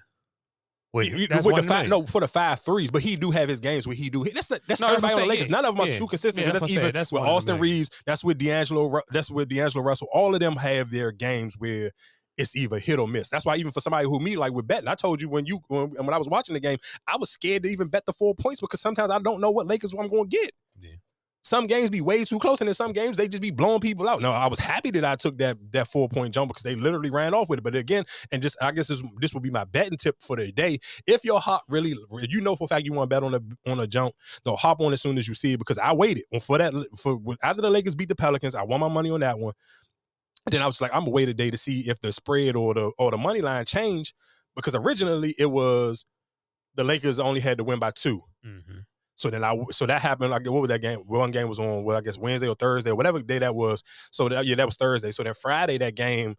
Wait, 0.94 1.12
You- 1.12 1.28
that's 1.28 1.46
with 1.46 1.58
the 1.58 1.64
five, 1.64 1.90
no, 1.90 2.06
for 2.06 2.22
the 2.22 2.28
five 2.28 2.62
threes, 2.62 2.90
but 2.90 3.02
he 3.02 3.18
do 3.18 3.30
have 3.32 3.50
his 3.50 3.60
games 3.60 3.86
where 3.86 3.96
he 3.98 4.10
do. 4.10 4.24
That's 4.24 4.48
the, 4.48 4.62
that's 4.66 4.80
No, 4.80 4.88
everybody 4.88 5.14
on 5.16 5.20
the 5.22 5.26
Lakers. 5.26 5.50
None 5.50 5.66
of 5.66 5.76
them 5.76 5.84
are 5.86 5.88
yeah. 5.90 5.98
too 5.98 6.08
consistent. 6.08 6.46
Yeah, 6.48 6.54
that's 6.54 6.62
that's 6.62 6.62
what 6.62 6.70
I'm 6.70 6.76
saying, 6.76 6.80
even 6.86 6.94
that's 6.94 7.12
with 7.12 7.20
one 7.20 7.28
in 7.28 7.34
a 7.34 7.36
Austin. 7.36 7.60
Reaves. 7.60 7.90
That's 8.06 8.24
with 8.24 8.38
D'Angelo. 8.38 9.02
That's 9.12 9.30
with 9.30 9.50
D'Angelo 9.50 9.84
Russell. 9.84 10.08
All 10.14 10.34
of 10.34 10.40
them 10.40 10.56
have 10.56 10.92
their 10.92 11.12
games 11.12 11.56
where 11.58 11.92
it's 12.38 12.56
either 12.56 12.80
hit 12.80 13.00
or 13.00 13.08
miss. 13.08 13.30
That's 13.30 13.46
why 13.46 13.56
even 13.58 13.72
for 13.72 13.82
somebody 13.82 14.06
who 14.08 14.20
me 14.20 14.36
like 14.36 14.54
with 14.54 14.68
betting, 14.68 14.88
I 14.88 14.96
told 14.96 15.22
you 15.22 15.30
when 15.30 15.46
you 15.46 15.62
when, 15.68 15.90
when 15.92 16.14
I 16.14 16.18
was 16.18 16.28
watching 16.30 16.54
the 16.54 16.60
game, 16.60 16.78
I 17.08 17.18
was 17.18 17.30
scared 17.30 17.64
to 17.64 17.70
even 17.70 17.88
bet 17.88 18.06
the 18.06 18.14
four 18.14 18.36
points 18.36 18.62
because 18.62 18.82
sometimes 18.82 19.12
I 19.12 19.20
don't 19.20 19.42
know 19.42 19.52
what 19.52 19.68
Lakers 19.68 19.94
I'm 19.94 20.10
going 20.10 20.30
to 20.30 20.38
get. 20.38 20.52
Some 21.46 21.68
games 21.68 21.92
be 21.92 22.02
way 22.02 22.26
too 22.26 22.40
close, 22.40 22.60
and 22.60 22.68
in 22.68 22.74
some 22.74 22.92
games 22.92 23.18
they 23.18 23.28
just 23.28 23.40
be 23.40 23.52
blowing 23.52 23.80
people 23.80 24.10
out. 24.10 24.20
No, 24.20 24.32
I 24.32 24.48
was 24.48 24.58
happy 24.58 24.90
that 24.90 25.06
I 25.06 25.16
took 25.16 25.38
that 25.38 25.58
that 25.74 25.88
four 25.88 26.10
point 26.10 26.34
jump 26.34 26.48
because 26.50 26.64
they 26.64 26.74
literally 26.74 27.12
ran 27.12 27.36
off 27.36 27.50
with 27.50 27.60
it. 27.60 27.62
But 27.62 27.76
again, 27.76 28.04
and 28.32 28.42
just 28.42 28.58
I 28.64 28.72
guess 28.72 28.88
this 28.88 29.04
this 29.20 29.32
will 29.32 29.42
be 29.42 29.52
my 29.52 29.64
betting 29.64 29.96
tip 29.96 30.16
for 30.22 30.36
the 30.36 30.52
day. 30.52 30.80
If 31.06 31.24
your 31.24 31.40
hop 31.40 31.62
really, 31.70 31.96
you 32.30 32.42
know 32.42 32.56
for 32.56 32.64
a 32.64 32.68
fact 32.68 32.88
you 32.88 32.94
want 32.94 33.12
to 33.12 33.16
bet 33.16 33.22
on 33.22 33.36
a 33.36 33.70
on 33.72 33.80
a 33.80 33.86
jump, 33.86 34.16
though 34.44 34.56
hop 34.56 34.82
on 34.82 34.92
as 34.92 35.04
soon 35.04 35.20
as 35.20 35.28
you 35.28 35.36
see 35.36 35.54
it 35.54 35.60
because 35.60 35.78
I 35.78 35.94
waited 35.94 36.24
for 36.42 36.58
that 36.58 36.74
for 36.98 37.16
when- 37.16 37.38
after 37.44 37.62
the 37.62 37.70
Lakers 37.70 37.94
beat 37.94 38.10
the 38.10 38.16
Pelicans. 38.16 38.56
I 38.56 38.64
won 38.64 38.80
my 38.80 38.90
money 38.90 39.12
on 39.12 39.20
that 39.20 39.38
one. 39.38 39.54
Then 40.52 40.62
I 40.62 40.68
was 40.68 40.82
like, 40.82 40.92
I'm 40.94 41.02
gonna 41.02 41.12
wait 41.12 41.30
a 41.30 41.34
day 41.34 41.50
to 41.50 41.58
see 41.58 41.82
if 41.90 42.00
the 42.02 42.12
spread 42.12 42.56
or 42.56 42.74
the 42.74 42.92
or 42.98 43.12
the 43.12 43.18
money 43.18 43.42
line 43.42 43.66
change 43.66 44.14
because 44.56 44.76
originally 44.76 45.36
it 45.40 45.48
was 45.48 46.06
the 46.76 46.84
Lakers 46.84 47.20
only 47.20 47.40
had 47.40 47.58
to 47.58 47.64
win 47.64 47.80
by 47.80 47.92
2 47.92 48.22
mm-hmm. 48.46 48.80
So 49.16 49.30
then 49.30 49.44
I 49.44 49.56
so 49.72 49.86
that 49.86 50.02
happened. 50.02 50.32
Like 50.32 50.46
what 50.46 50.62
was 50.62 50.70
that 50.70 50.82
game? 50.82 51.00
One 51.08 51.32
game 51.32 51.48
was 51.48 51.60
on 51.60 51.84
well, 51.84 51.98
I 51.98 52.02
guess 52.02 52.18
Wednesday 52.18 52.48
or 52.48 52.56
Thursday, 52.56 52.92
whatever 52.92 53.22
day 53.22 53.40
that 53.40 53.56
was. 53.56 53.82
So 54.12 54.28
that, 54.30 54.46
yeah, 54.46 54.56
that 54.56 54.66
was 54.66 54.76
Thursday. 54.76 55.12
So 55.12 55.24
then 55.24 55.34
Friday 55.34 55.78
that 55.78 55.96
game, 55.96 56.36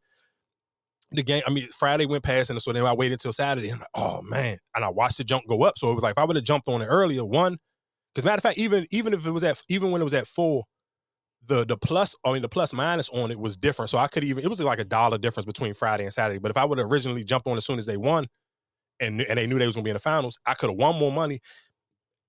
the 1.10 1.22
game. 1.22 1.42
I 1.46 1.50
mean 1.50 1.68
Friday 1.72 2.04
went 2.06 2.22
past, 2.22 2.50
and 2.50 2.60
so 2.60 2.72
then 2.72 2.84
I 2.84 2.92
waited 2.92 3.14
until 3.14 3.32
Saturday. 3.32 3.70
And 3.70 3.76
I'm 3.76 3.80
like, 3.80 3.88
oh 3.94 4.22
man, 4.22 4.58
and 4.74 4.84
I 4.84 4.90
watched 4.90 5.16
the 5.16 5.24
jump 5.24 5.44
go 5.48 5.62
up. 5.62 5.78
So 5.78 5.90
it 5.90 5.94
was 5.94 6.02
like 6.02 6.12
if 6.12 6.18
I 6.18 6.24
would 6.24 6.36
have 6.36 6.44
jumped 6.44 6.68
on 6.68 6.82
it 6.82 6.86
earlier, 6.86 7.24
one. 7.24 7.56
Because 8.14 8.24
matter 8.26 8.36
of 8.36 8.42
fact, 8.42 8.58
even 8.58 8.86
even 8.90 9.14
if 9.14 9.26
it 9.26 9.30
was 9.30 9.44
at 9.44 9.60
even 9.68 9.90
when 9.90 10.00
it 10.00 10.04
was 10.04 10.14
at 10.14 10.26
four, 10.26 10.64
the 11.44 11.64
the 11.64 11.76
plus 11.76 12.16
I 12.24 12.32
mean 12.32 12.42
the 12.42 12.48
plus 12.48 12.72
minus 12.72 13.08
on 13.10 13.30
it 13.30 13.38
was 13.38 13.56
different. 13.56 13.90
So 13.90 13.98
I 13.98 14.08
could 14.08 14.24
even 14.24 14.44
it 14.44 14.48
was 14.48 14.60
like 14.60 14.80
a 14.80 14.84
dollar 14.84 15.18
difference 15.18 15.46
between 15.46 15.74
Friday 15.74 16.04
and 16.04 16.12
Saturday. 16.12 16.38
But 16.38 16.50
if 16.50 16.56
I 16.56 16.64
would 16.64 16.78
have 16.78 16.90
originally 16.90 17.24
jumped 17.24 17.46
on 17.46 17.56
as 17.56 17.64
soon 17.64 17.78
as 17.78 17.86
they 17.86 17.96
won, 17.96 18.26
and 19.00 19.20
and 19.22 19.38
they 19.38 19.46
knew 19.46 19.58
they 19.58 19.66
was 19.66 19.76
gonna 19.76 19.84
be 19.84 19.90
in 19.90 19.94
the 19.94 20.00
finals, 20.00 20.38
I 20.46 20.54
could 20.54 20.70
have 20.70 20.78
won 20.78 20.98
more 20.98 21.12
money. 21.12 21.40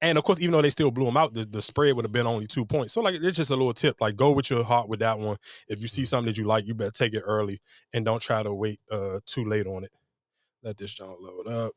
And 0.01 0.17
of 0.17 0.23
course, 0.23 0.39
even 0.39 0.51
though 0.51 0.61
they 0.61 0.69
still 0.69 0.91
blew 0.91 1.05
them 1.05 1.17
out, 1.17 1.34
the, 1.34 1.43
the 1.45 1.61
spread 1.61 1.95
would 1.95 2.05
have 2.05 2.11
been 2.11 2.27
only 2.27 2.45
two 2.45 2.65
points. 2.65 2.93
So 2.93 3.01
like 3.01 3.15
it's 3.15 3.38
just 3.38 3.49
a 3.49 3.55
little 3.55 3.73
tip. 3.73 3.95
Like 3.99 4.15
go 4.15 4.31
with 4.31 4.49
your 4.49 4.63
heart 4.63 4.89
with 4.89 4.99
that 4.99 5.17
one. 5.17 5.38
If 5.67 5.81
you 5.81 5.88
see 5.88 6.05
something 6.05 6.27
that 6.27 6.38
you 6.38 6.45
like, 6.45 6.67
you 6.67 6.75
better 6.75 6.91
take 6.91 7.13
it 7.13 7.23
early 7.25 7.59
and 7.93 8.05
don't 8.05 8.21
try 8.21 8.43
to 8.43 8.53
wait 8.53 8.79
uh 8.91 9.19
too 9.25 9.45
late 9.45 9.65
on 9.65 9.84
it. 9.84 9.91
Let 10.63 10.77
this 10.77 10.93
John 10.93 11.15
load 11.19 11.47
up. 11.47 11.71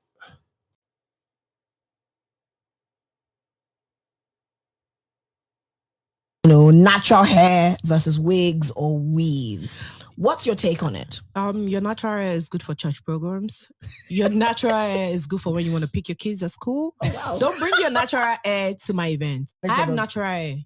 Know, 6.47 6.71
natural 6.71 7.23
hair 7.25 7.77
versus 7.85 8.19
wigs 8.19 8.71
or 8.73 8.99
weaves. 8.99 9.79
What's 10.17 10.47
your 10.47 10.55
take 10.55 10.83
on 10.83 10.97
it? 10.97 11.21
Um, 11.35 11.69
your 11.69 11.81
natural 11.81 12.15
hair 12.19 12.35
is 12.35 12.49
good 12.49 12.63
for 12.63 12.75
church 12.75 13.03
programs. 13.05 13.71
Your 14.09 14.29
natural 14.29 14.75
hair 14.77 15.11
is 15.13 15.27
good 15.27 15.41
for 15.41 15.53
when 15.53 15.65
you 15.65 15.73
want 15.73 15.85
to 15.85 15.91
pick 15.91 16.09
your 16.09 16.17
kids 16.17 16.43
at 16.43 16.51
school. 16.51 16.95
Don't 17.39 17.59
bring 17.59 17.73
your 17.79 17.91
natural 17.91 18.37
hair 18.45 18.75
to 18.75 18.93
my 18.93 19.09
event. 19.09 19.55
I 19.67 19.73
have 19.73 19.89
natural 19.91 20.27
hair, 20.27 20.57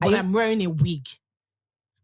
but 0.00 0.10
you- 0.10 0.16
I'm 0.16 0.32
wearing 0.32 0.62
a 0.62 0.68
wig. 0.68 1.06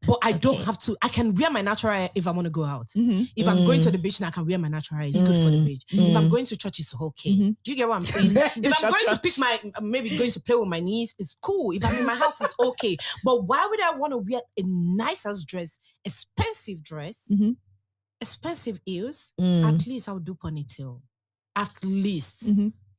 But 0.07 0.19
I 0.23 0.33
don't 0.33 0.63
have 0.65 0.79
to. 0.81 0.97
I 1.03 1.09
can 1.09 1.35
wear 1.35 1.51
my 1.51 1.61
natural 1.61 1.93
hair 1.93 2.09
if 2.15 2.27
I 2.29 2.31
want 2.31 2.45
to 2.47 2.51
go 2.51 2.63
out. 2.65 2.87
If 2.95 3.49
I'm 3.49 3.65
going 3.65 3.81
to 3.81 3.89
Mm. 3.89 3.93
the 3.93 3.99
beach, 3.99 4.21
now 4.21 4.29
I 4.29 4.31
can 4.31 4.47
wear 4.47 4.57
my 4.59 4.69
natural 4.69 4.99
hair. 5.01 5.09
It's 5.09 5.17
good 5.19 5.43
for 5.43 5.51
the 5.51 5.57
Mm, 5.59 5.65
beach. 5.67 5.83
If 5.91 6.17
I'm 6.17 6.27
mm. 6.27 6.31
going 6.31 6.45
to 6.47 6.57
church, 6.57 6.79
it's 6.79 6.95
okay. 7.01 7.35
Do 7.35 7.71
you 7.73 7.77
get 7.77 7.89
what 7.89 7.97
I'm 7.97 8.07
saying? 8.07 8.31
If 8.37 8.57
I'm 8.57 8.63
church- 8.73 9.05
going 9.05 9.17
to 9.17 9.21
pick 9.21 9.39
my, 9.39 9.59
maybe 9.83 10.17
going 10.17 10.31
to 10.31 10.41
play 10.41 10.55
with 10.55 10.69
my 10.69 10.79
niece, 10.81 11.17
it's 11.19 11.37
cool. 11.43 11.73
If 11.73 11.85
I'm 11.85 11.99
in 11.99 12.07
my 12.07 12.15
house, 12.15 12.41
it's 12.41 12.55
okay. 12.61 12.97
But 13.25 13.45
why 13.45 13.67
would 13.69 13.83
I 13.83 13.97
want 13.97 14.13
to 14.13 14.19
wear 14.19 14.41
a 14.57 14.63
nice 14.65 15.27
ass 15.27 15.43
dress, 15.43 15.81
expensive 16.05 16.83
dress, 16.85 17.31
expensive 18.21 18.79
heels? 18.85 19.33
Mm. 19.41 19.65
At 19.65 19.87
least 19.87 20.09
I'll 20.09 20.19
do 20.21 20.35
ponytail. 20.35 21.01
At 21.57 21.73
least. 21.83 22.51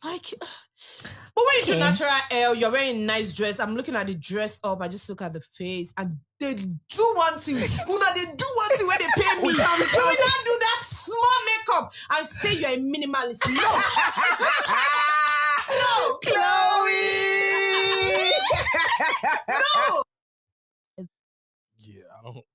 Like, 0.04 0.34
but 0.40 1.44
when 1.46 1.56
you 1.60 1.66
do 1.74 1.80
natural 1.80 2.10
hair, 2.30 2.56
you're 2.56 2.72
wearing 2.72 2.98
a 2.98 3.00
nice 3.06 3.34
dress. 3.34 3.60
I'm 3.60 3.76
looking 3.76 3.96
at 3.96 4.08
the 4.08 4.16
dress 4.16 4.60
up. 4.64 4.82
I 4.82 4.88
just 4.88 5.08
look 5.10 5.22
at 5.22 5.34
the 5.34 5.42
face, 5.42 5.94
and 5.98 6.18
they 6.40 6.54
do 6.56 7.14
one 7.16 7.38
thing. 7.40 7.56
Una, 7.58 8.06
they 8.16 8.26
do 8.36 8.46
one 8.56 8.78
thing 8.78 8.88
where 8.88 8.98
they 8.98 9.06
pay 9.16 9.36
me. 9.42 9.54
Tell 9.56 9.78
me, 9.78 9.84
you 9.84 9.90
tell 9.92 10.06
will 10.06 10.12
me. 10.12 10.18
not 10.20 10.46
do 10.46 10.58
that 10.60 10.82
small 10.86 11.40
makeup 11.46 11.92
and 12.12 12.28
say 12.28 12.54
you're 12.54 12.70
a 12.70 12.78
minimalist. 12.78 13.46
No, 13.48 13.62
no, 15.70 16.18
Chloe. 16.24 17.04
no. 19.50 20.04
Yeah, 21.80 22.04
I 22.18 22.20
don't. 22.24 22.46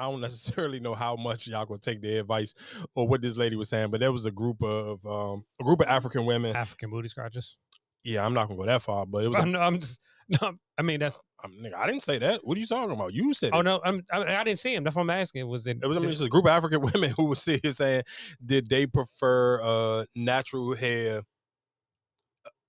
I 0.00 0.10
don't 0.10 0.20
necessarily 0.20 0.80
know 0.80 0.94
how 0.94 1.16
much 1.16 1.46
y'all 1.46 1.66
gonna 1.66 1.78
take 1.78 2.00
their 2.00 2.20
advice 2.20 2.54
or 2.94 3.06
what 3.06 3.22
this 3.22 3.36
lady 3.36 3.56
was 3.56 3.68
saying, 3.68 3.90
but 3.90 4.00
there 4.00 4.12
was 4.12 4.26
a 4.26 4.30
group 4.30 4.62
of 4.62 5.04
um 5.06 5.44
a 5.60 5.64
group 5.64 5.80
of 5.80 5.88
African 5.88 6.24
women. 6.24 6.56
African 6.56 6.90
booty 6.90 7.08
scratches. 7.08 7.56
Yeah, 8.02 8.24
I'm 8.24 8.32
not 8.32 8.48
gonna 8.48 8.58
go 8.58 8.66
that 8.66 8.82
far, 8.82 9.06
but 9.06 9.24
it 9.24 9.28
was. 9.28 9.38
a- 9.38 9.46
no, 9.46 9.60
I'm 9.60 9.78
just. 9.78 10.00
No, 10.40 10.52
I 10.78 10.82
mean 10.82 11.00
that's. 11.00 11.18
I'm, 11.42 11.50
nigga, 11.54 11.74
I 11.74 11.86
didn't 11.88 12.04
say 12.04 12.16
that. 12.18 12.46
What 12.46 12.56
are 12.56 12.60
you 12.60 12.66
talking 12.66 12.94
about? 12.94 13.12
You 13.12 13.34
said. 13.34 13.50
Oh 13.52 13.60
it. 13.60 13.62
no, 13.64 13.80
I'm. 13.84 14.06
I, 14.12 14.22
I 14.36 14.44
didn't 14.44 14.60
see 14.60 14.72
him. 14.72 14.84
That's 14.84 14.94
what 14.94 15.02
I'm 15.02 15.10
asking. 15.10 15.48
Was 15.48 15.66
it? 15.66 15.78
It 15.82 15.86
was 15.88 15.96
I 15.96 16.00
mean, 16.00 16.10
just 16.10 16.22
a 16.22 16.28
group 16.28 16.44
of 16.44 16.52
African 16.52 16.82
women 16.82 17.12
who 17.16 17.24
was 17.24 17.42
sitting 17.42 17.62
here 17.64 17.72
saying, 17.72 18.04
did 18.46 18.68
they 18.68 18.86
prefer 18.86 19.60
uh 19.60 20.04
natural 20.14 20.76
hair? 20.76 21.22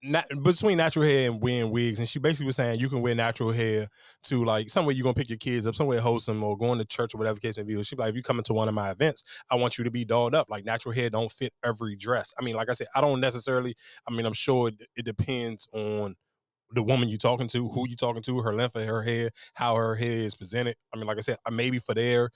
Not, 0.04 0.26
between 0.42 0.78
natural 0.78 1.06
hair 1.06 1.30
and 1.30 1.40
wearing 1.40 1.70
wigs, 1.70 2.00
and 2.00 2.10
she 2.10 2.18
basically 2.18 2.48
was 2.48 2.56
saying 2.56 2.80
you 2.80 2.90
can 2.90 3.02
wear 3.02 3.14
natural 3.14 3.52
hair 3.52 3.88
to 4.24 4.44
like 4.44 4.72
somewhere 4.72 4.96
you're 4.96 5.04
gonna 5.04 5.14
pick 5.14 5.30
your 5.30 5.38
kids 5.38 5.68
up, 5.68 5.76
somewhere 5.76 6.02
wholesome 6.02 6.44
or 6.44 6.58
going 6.58 6.80
to 6.80 6.86
church 6.86 7.14
or 7.14 7.20
whatever 7.20 7.40
case 7.40 7.56
may 7.56 7.62
be. 7.64 7.82
She 7.84 7.96
like, 7.96 8.10
if 8.10 8.16
you 8.16 8.24
come 8.24 8.40
into 8.40 8.54
one 8.54 8.68
of 8.68 8.74
my 8.74 8.90
events, 8.90 9.24
I 9.52 9.56
want 9.56 9.78
you 9.78 9.84
to 9.84 9.92
be 9.92 10.04
dolled 10.04 10.34
up. 10.34 10.50
Like 10.50 10.66
natural 10.66 10.96
hair 10.96 11.12
don't 11.12 11.32
fit 11.32 11.54
every 11.64 11.96
dress. 11.96 12.34
I 12.40 12.44
mean, 12.44 12.56
like 12.56 12.68
I 12.68 12.74
said, 12.74 12.88
I 12.96 13.02
don't 13.02 13.20
necessarily. 13.20 13.76
I 14.08 14.12
mean, 14.12 14.26
I'm 14.26 14.34
sure 14.34 14.70
it, 14.70 14.82
it 14.96 15.06
depends 15.06 15.68
on 15.72 16.16
the 16.72 16.82
woman 16.82 17.08
you're 17.08 17.20
talking 17.20 17.48
to, 17.50 17.70
who 17.70 17.88
you're 17.88 17.96
talking 17.96 18.24
to, 18.24 18.42
her 18.42 18.56
length 18.56 18.76
of 18.76 18.88
her 18.88 19.04
hair, 19.04 19.30
how 19.54 19.76
her 19.76 19.96
hair 19.96 20.18
is 20.20 20.34
presented. 20.34 20.78
I 20.94 20.98
mean, 20.98 21.06
like 21.06 21.20
I 21.20 21.22
said, 21.22 21.38
maybe 21.52 21.78
for 21.78 21.94
their 21.94 22.32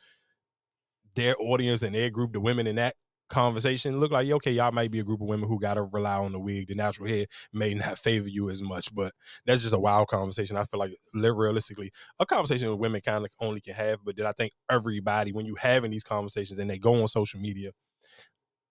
their 1.15 1.35
audience 1.39 1.81
and 1.81 1.95
their 1.95 2.11
group, 2.11 2.33
the 2.33 2.39
women 2.39 2.67
in 2.67 2.75
that 2.75 2.93
conversation 3.30 3.99
look 3.99 4.11
like 4.11 4.30
okay, 4.30 4.52
y'all 4.52 4.72
might 4.72 4.91
be 4.91 4.99
a 4.99 5.03
group 5.03 5.22
of 5.22 5.27
women 5.27 5.47
who 5.49 5.60
gotta 5.60 5.84
rely 5.84 6.18
on 6.18 6.31
the 6.31 6.39
wig. 6.39 6.68
The 6.68 6.76
natural 6.76 7.07
hair 7.07 7.26
may 7.53 7.73
not 7.73 7.97
favor 7.99 8.27
you 8.27 8.49
as 8.49 8.61
much, 8.61 8.93
but 8.93 9.14
that's 9.45 9.61
just 9.61 9.73
a 9.73 9.80
wild 9.80 10.07
conversation. 10.07 10.57
I 10.57 10.65
feel 10.65 10.80
like 10.80 10.91
li- 11.14 11.30
realistically, 11.30 11.91
a 12.19 12.26
conversation 12.26 12.69
with 12.69 12.80
women 12.80 13.02
kind 13.02 13.26
of 13.26 13.31
only 13.41 13.61
can 13.61 13.73
have, 13.76 13.99
but 14.03 14.15
then 14.18 14.26
I 14.26 14.31
think 14.34 14.53
everybody, 14.69 15.31
when 15.31 15.45
you 15.45 15.56
having 15.56 15.91
these 15.91 16.03
conversations 16.03 16.60
and 16.60 16.69
they 16.69 16.80
go 16.80 17.02
on 17.02 17.07
social 17.07 17.39
media, 17.39 17.72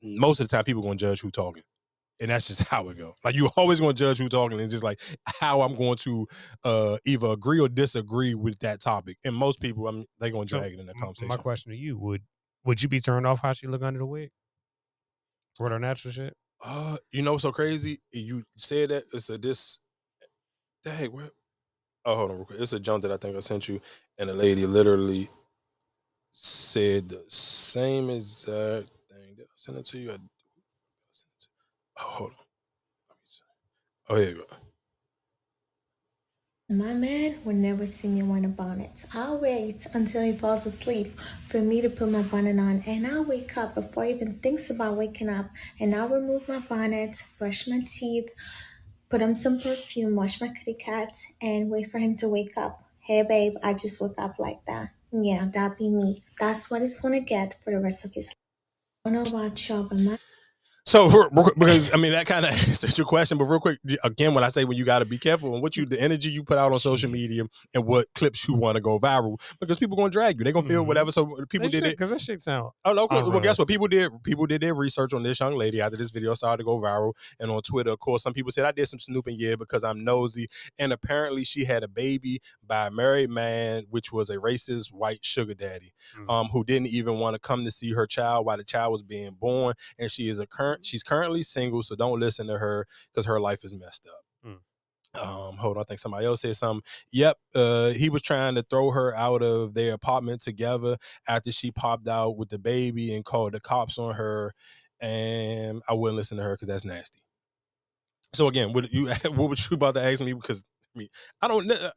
most 0.03 0.41
of 0.41 0.49
the 0.49 0.53
time 0.57 0.65
people 0.65 0.83
gonna 0.83 0.97
judge 0.97 1.21
who 1.21 1.31
talking. 1.31 1.63
And 2.21 2.31
that's 2.31 2.49
just 2.49 2.63
how 2.69 2.89
it 2.91 2.97
go. 2.99 3.15
Like 3.25 3.35
you 3.37 3.51
always 3.57 3.81
gonna 3.81 3.95
judge 3.95 4.19
who 4.19 4.29
talking 4.29 4.61
and 4.61 4.71
just 4.71 4.85
like 4.85 5.01
how 5.27 5.63
I'm 5.63 5.77
going 5.77 5.97
to 5.99 6.27
uh 6.65 6.99
either 7.07 7.29
agree 7.29 7.61
or 7.61 7.69
disagree 7.69 8.35
with 8.35 8.59
that 8.61 8.81
topic. 8.81 9.19
And 9.25 9.35
most 9.37 9.61
people, 9.61 9.89
I'm 9.89 10.07
they 10.21 10.31
gonna 10.31 10.47
So, 10.47 10.59
drag 10.59 10.75
it 10.75 10.81
in 10.81 10.87
that 10.87 10.97
m- 10.97 10.99
conversation. 10.99 11.29
My 11.29 11.37
question 11.37 11.71
to 11.73 11.77
you 11.79 11.99
would 11.99 12.25
would 12.65 12.83
you 12.83 12.89
be 12.89 13.01
turned 13.01 13.27
off 13.27 13.41
how 13.43 13.53
she 13.53 13.67
look 13.67 13.83
under 13.83 13.99
the 13.99 14.07
wig? 14.07 14.31
With 15.61 15.73
her 15.73 15.79
natural 15.79 16.13
shit? 16.13 16.37
Uh, 16.65 16.97
you 17.13 17.23
know, 17.23 17.33
what's 17.33 17.43
so 17.43 17.53
crazy. 17.53 17.99
You 18.13 18.45
said 18.57 18.91
that 18.91 19.05
it's 19.13 19.31
a 19.31 19.39
this. 19.39 19.79
Dang, 20.85 21.13
where? 21.13 21.31
Oh, 22.05 22.17
hold 22.17 22.31
on. 22.31 22.47
It's 22.59 22.73
a 22.73 22.81
jump 22.81 23.03
that 23.03 23.13
I 23.13 23.17
think 23.17 23.37
I 23.37 23.41
sent 23.41 23.69
you, 23.69 23.81
and 24.19 24.29
the 24.29 24.35
lady 24.35 24.67
literally 24.67 25.31
said 26.33 27.09
the 27.09 27.25
same 27.29 28.11
exact 28.11 28.91
thing. 29.11 29.35
Did 29.37 29.47
I 29.47 29.57
send 29.57 29.79
it 29.79 29.87
to 29.87 29.99
you? 29.99 30.11
I, 30.11 30.15
I 30.15 30.17
it 30.17 30.21
to 30.21 30.23
you. 30.23 30.31
oh, 31.99 32.03
hold 32.03 32.31
on. 32.31 32.37
Oh, 34.11 34.17
here 34.17 34.31
you 34.31 34.37
go. 34.37 34.57
My 36.77 36.93
man 36.93 37.39
will 37.45 37.55
never 37.55 37.87
see 37.87 38.09
me 38.09 38.25
wearing 38.25 38.47
a 38.47 38.49
bonnet. 38.49 38.91
I'll 39.13 39.39
wait 39.39 39.87
until 39.95 40.25
he 40.25 40.33
falls 40.33 40.67
asleep 40.67 41.17
for 41.47 41.61
me 41.61 41.81
to 41.81 41.89
put 41.89 42.11
my 42.11 42.23
bonnet 42.23 42.59
on, 42.59 42.83
and 42.85 43.07
I'll 43.07 43.23
wake 43.23 43.57
up 43.57 43.77
before 43.77 44.07
he 44.07 44.11
even 44.15 44.41
thinks 44.41 44.71
about 44.71 44.97
waking 44.97 45.29
up. 45.29 45.47
And 45.79 45.95
I'll 45.95 46.09
remove 46.09 46.49
my 46.49 46.59
bonnet, 46.59 47.17
brush 47.39 47.69
my 47.69 47.81
teeth, 47.87 48.29
put 49.09 49.23
on 49.23 49.37
some 49.37 49.61
perfume, 49.61 50.17
wash 50.17 50.41
my 50.41 50.49
kitty 50.49 50.75
cat, 50.75 51.17
and 51.41 51.71
wait 51.71 51.93
for 51.93 51.99
him 51.99 52.17
to 52.17 52.29
wake 52.29 52.59
up. 52.59 52.83
Hey, 52.99 53.23
babe, 53.23 53.55
I 53.63 53.75
just 53.75 54.01
woke 54.01 54.19
up 54.19 54.41
like 54.41 54.65
that. 54.67 54.91
Yeah, 55.13 55.49
that'd 55.53 55.79
be 55.79 55.89
me. 55.89 56.25
That's 56.41 56.73
what 56.73 56.83
he's 56.83 57.01
gonna 57.01 57.21
get 57.21 57.55
for 57.63 57.71
the 57.71 57.79
rest 57.79 58.05
of 58.05 58.15
his 58.15 58.27
life. 58.27 58.35
I 59.05 59.11
don't 59.11 59.33
know 59.33 59.39
about 59.39 59.69
y'all, 59.69 59.85
but 59.85 60.01
my 60.01 60.19
So 60.87 61.09
real- 61.09 61.29
real 61.33 61.45
quick, 61.45 61.59
because 61.59 61.93
I 61.93 61.97
mean 61.97 62.13
that 62.13 62.27
kind 62.27 62.45
of 62.45 62.53
answers 62.69 62.97
your 62.99 63.07
question, 63.07 63.39
but 63.39 63.45
real 63.45 63.61
quick 63.61 63.79
again, 64.03 64.35
when 64.35 64.45
I 64.45 64.49
say 64.49 64.65
when 64.65 64.77
you 64.77 64.85
got 64.85 64.99
to 64.99 65.05
be 65.05 65.19
careful 65.19 65.55
and 65.55 65.63
what 65.63 65.77
you 65.77 65.87
the 65.87 66.01
energy 66.01 66.31
you 66.31 66.45
put 66.45 66.59
out 66.59 66.73
on 66.73 66.79
social 66.79 67.11
media 67.11 67.45
and 67.73 67.87
what 67.87 68.07
clips 68.15 68.47
you 68.47 68.55
want 68.55 68.77
to 68.77 68.83
go 68.83 68.99
viral 68.99 69.41
because 69.61 69.79
people 69.79 69.97
gonna 69.97 70.11
drag 70.11 70.39
you, 70.39 70.45
they 70.45 70.53
gonna 70.53 70.69
feel 70.69 70.81
mm-hmm. 70.81 70.89
whatever. 70.89 71.11
So 71.11 71.37
uh, 71.39 71.45
people 71.49 71.69
did 71.69 71.85
it 71.85 71.93
because 71.93 72.11
that 72.11 72.21
shit 72.21 72.43
sound. 72.43 72.71
Oh 72.85 72.93
no! 72.93 73.07
Well, 73.11 73.41
guess 73.41 73.59
what? 73.59 73.69
People 73.69 73.89
did. 73.89 74.11
People 74.23 74.47
did 74.47 74.61
their 74.61 74.75
research 74.75 75.15
on 75.15 75.23
this 75.23 75.41
young 75.41 75.57
lady 75.57 75.81
after 75.81 75.97
this 75.97 76.11
video 76.11 76.35
started 76.35 76.59
to 76.59 76.65
go 76.65 76.79
viral, 76.79 77.15
and 77.41 77.51
on 77.51 77.63
Twitter, 77.63 77.91
of 77.91 78.01
course, 78.01 78.23
some 78.23 78.35
people 78.35 78.53
said 78.53 78.67
I 78.67 78.73
did 78.73 78.87
some 78.87 79.01
snooping, 79.01 79.37
yeah, 79.39 79.57
because 79.57 79.85
I'm 79.85 80.05
nosy. 80.05 80.49
And 80.79 80.93
apparently, 80.93 81.45
she 81.45 81.65
had 81.65 81.83
a 81.83 81.89
baby 81.89 82.43
by 82.67 82.89
a 82.89 82.91
married 82.91 83.31
man, 83.31 83.85
which 83.89 84.13
was 84.13 84.29
a 84.29 84.37
racist 84.37 84.93
white 84.93 85.25
sugar 85.25 85.55
daddy, 85.55 85.93
mm. 86.19 86.31
um, 86.31 86.49
who 86.49 86.65
didn't 86.65 86.89
even 86.89 87.19
want 87.19 87.35
to 87.35 87.39
come 87.39 87.65
to 87.65 87.71
see 87.71 87.93
her 87.93 88.07
child 88.07 88.45
while 88.47 88.57
the 88.57 88.65
child 88.65 88.93
was 88.93 89.03
being 89.03 89.33
born. 89.33 89.75
And 89.99 90.11
she 90.11 90.29
is 90.29 90.39
a 90.39 90.47
current. 90.47 90.74
She's 90.83 91.03
currently 91.03 91.43
single, 91.43 91.83
so 91.83 91.97
don't 91.97 92.21
listen 92.21 92.47
to 92.49 92.59
her 92.59 92.87
because 93.13 93.27
her 93.27 93.41
life 93.41 93.65
is 93.65 93.75
messed 93.75 94.07
up. 94.07 94.25
Um, 95.15 95.57
hold 95.59 95.77
on, 95.77 95.83
I 95.83 95.85
think 95.85 96.01
somebody 96.01 96.27
else 96.27 96.41
said 96.41 96.57
something. 96.57 96.83
Yep, 97.13 97.39
uh, 97.55 97.89
he 97.91 98.11
was 98.11 98.23
trying 98.23 98.57
to 98.57 98.63
throw 98.63 98.91
her 98.91 99.15
out 99.17 99.43
of 99.43 99.75
their 99.75 99.95
apartment 99.95 100.41
together 100.43 100.97
after 101.29 101.53
she 101.53 101.71
popped 101.71 102.09
out 102.09 102.37
with 102.37 102.49
the 102.49 102.59
baby 102.59 103.15
and 103.15 103.25
called 103.25 103.53
the 103.53 103.61
cops 103.61 103.97
on 103.99 104.15
her. 104.15 104.53
And 105.01 105.83
I 105.89 105.95
wouldn't 105.95 106.17
listen 106.17 106.39
to 106.39 106.43
her 106.43 106.55
because 106.55 106.69
that's 106.69 106.85
nasty. 106.85 107.21
So 108.33 108.49
again, 108.49 108.73
what 108.73 108.93
you 108.93 109.09
what 109.31 109.49
would 109.51 109.71
you 109.71 109.75
about 109.75 109.95
to 109.95 110.03
ask 110.03 110.21
me? 110.21 110.33
Because 110.33 110.65
I 110.95 110.99
mean, 110.99 111.09
I 111.41 111.49
don't 111.49 111.67
know. 111.67 111.91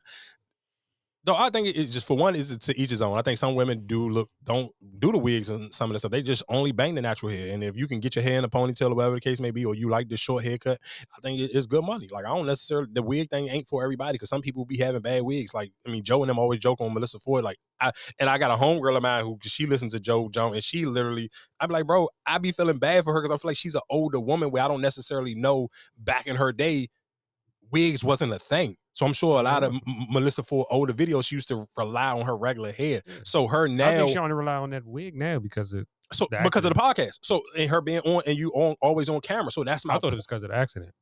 Though 1.27 1.35
I 1.35 1.49
think 1.49 1.67
it's 1.67 1.91
just 1.91 2.07
for 2.07 2.15
one 2.15 2.35
is 2.35 2.57
to 2.57 2.79
each 2.79 2.89
his 2.89 3.01
own. 3.01 3.17
I 3.17 3.21
think 3.21 3.37
some 3.37 3.53
women 3.53 3.85
do 3.85 4.07
look 4.07 4.29
don't 4.45 4.71
do 4.97 5.11
the 5.11 5.17
wigs 5.17 5.49
and 5.49 5.73
some 5.73 5.91
of 5.91 5.93
the 5.93 5.99
stuff. 5.99 6.11
They 6.11 6.21
just 6.21 6.41
only 6.47 6.71
bang 6.71 6.95
the 6.95 7.01
natural 7.01 7.33
hair. 7.33 7.53
And 7.53 7.65
if 7.65 7.75
you 7.75 7.85
can 7.85 7.99
get 7.99 8.15
your 8.15 8.23
hair 8.23 8.37
in 8.37 8.45
a 8.45 8.49
ponytail 8.49 8.91
or 8.91 8.95
whatever 8.95 9.15
the 9.15 9.19
case 9.19 9.41
may 9.41 9.51
be, 9.51 9.65
or 9.65 9.75
you 9.75 9.89
like 9.89 10.07
the 10.07 10.15
short 10.15 10.45
haircut, 10.45 10.79
I 11.13 11.19
think 11.19 11.41
it's 11.41 11.65
good 11.65 11.83
money. 11.83 12.07
Like 12.09 12.23
I 12.23 12.29
don't 12.29 12.45
necessarily 12.45 12.87
the 12.93 13.03
wig 13.03 13.29
thing 13.29 13.49
ain't 13.49 13.67
for 13.67 13.83
everybody 13.83 14.13
because 14.13 14.29
some 14.29 14.41
people 14.41 14.63
be 14.63 14.77
having 14.77 15.01
bad 15.01 15.23
wigs. 15.23 15.53
Like 15.53 15.73
I 15.85 15.91
mean, 15.91 16.01
Joe 16.01 16.23
and 16.23 16.29
them 16.29 16.39
always 16.39 16.61
joke 16.61 16.79
on 16.79 16.95
Melyssa 16.95 17.21
Ford. 17.21 17.43
Like 17.43 17.57
I 17.81 17.91
and 18.21 18.29
I 18.29 18.37
got 18.37 18.51
a 18.51 18.63
homegirl 18.63 18.95
of 18.95 19.03
mine 19.03 19.25
who 19.25 19.37
she 19.41 19.65
listens 19.65 19.95
to 19.95 19.99
Joe 19.99 20.29
Jones 20.29 20.55
and 20.55 20.63
she 20.63 20.85
literally 20.85 21.29
I 21.59 21.65
be 21.65 21.73
like, 21.73 21.87
bro, 21.87 22.07
I 22.25 22.37
be 22.37 22.53
feeling 22.53 22.77
bad 22.77 23.03
for 23.03 23.11
her 23.11 23.21
because 23.21 23.35
I 23.35 23.37
feel 23.37 23.49
like 23.49 23.57
she's 23.57 23.75
an 23.75 23.81
older 23.89 24.21
woman 24.21 24.49
where 24.49 24.63
I 24.63 24.69
don't 24.69 24.79
necessarily 24.79 25.35
know 25.35 25.67
back 25.97 26.25
in 26.25 26.37
her 26.37 26.53
day 26.53 26.87
wigs 27.69 28.01
wasn't 28.01 28.31
a 28.33 28.39
thing. 28.39 28.77
So 28.97 29.05
I'm 29.05 29.13
sure 29.13 29.39
a 29.39 29.43
lot 29.43 29.61
of 29.61 29.75
M- 29.75 30.07
Melyssa 30.11 30.43
Ford 30.43 30.65
older 30.71 30.91
videos 30.91 31.25
she 31.25 31.35
used 31.35 31.49
to 31.49 31.67
rely 31.77 32.13
on 32.13 32.25
her 32.25 32.35
regular 32.35 32.71
hair. 32.71 33.03
So 33.23 33.45
her 33.45 33.65
I 33.65 33.71
now 33.71 33.91
think 33.91 34.09
she 34.09 34.17
only 34.17 34.33
rely 34.33 34.55
on 34.55 34.71
that 34.71 34.87
wig 34.87 35.15
now 35.15 35.37
because 35.37 35.71
of 35.71 35.85
so 36.11 36.27
the 36.31 36.39
because 36.43 36.65
of 36.65 36.73
the 36.73 36.79
podcast. 36.79 37.19
So 37.21 37.43
and 37.55 37.69
her 37.69 37.79
being 37.79 37.99
on 37.99 38.23
and 38.25 38.35
you 38.35 38.49
on 38.53 38.75
always 38.81 39.07
on 39.07 39.21
camera. 39.21 39.51
So 39.51 39.63
that's 39.63 39.85
my 39.85 39.93
I 39.93 39.99
thought 39.99 40.13
it 40.13 40.15
was 40.15 40.25
because 40.25 40.41
of 40.41 40.49
the 40.49 40.55
accident. 40.55 40.93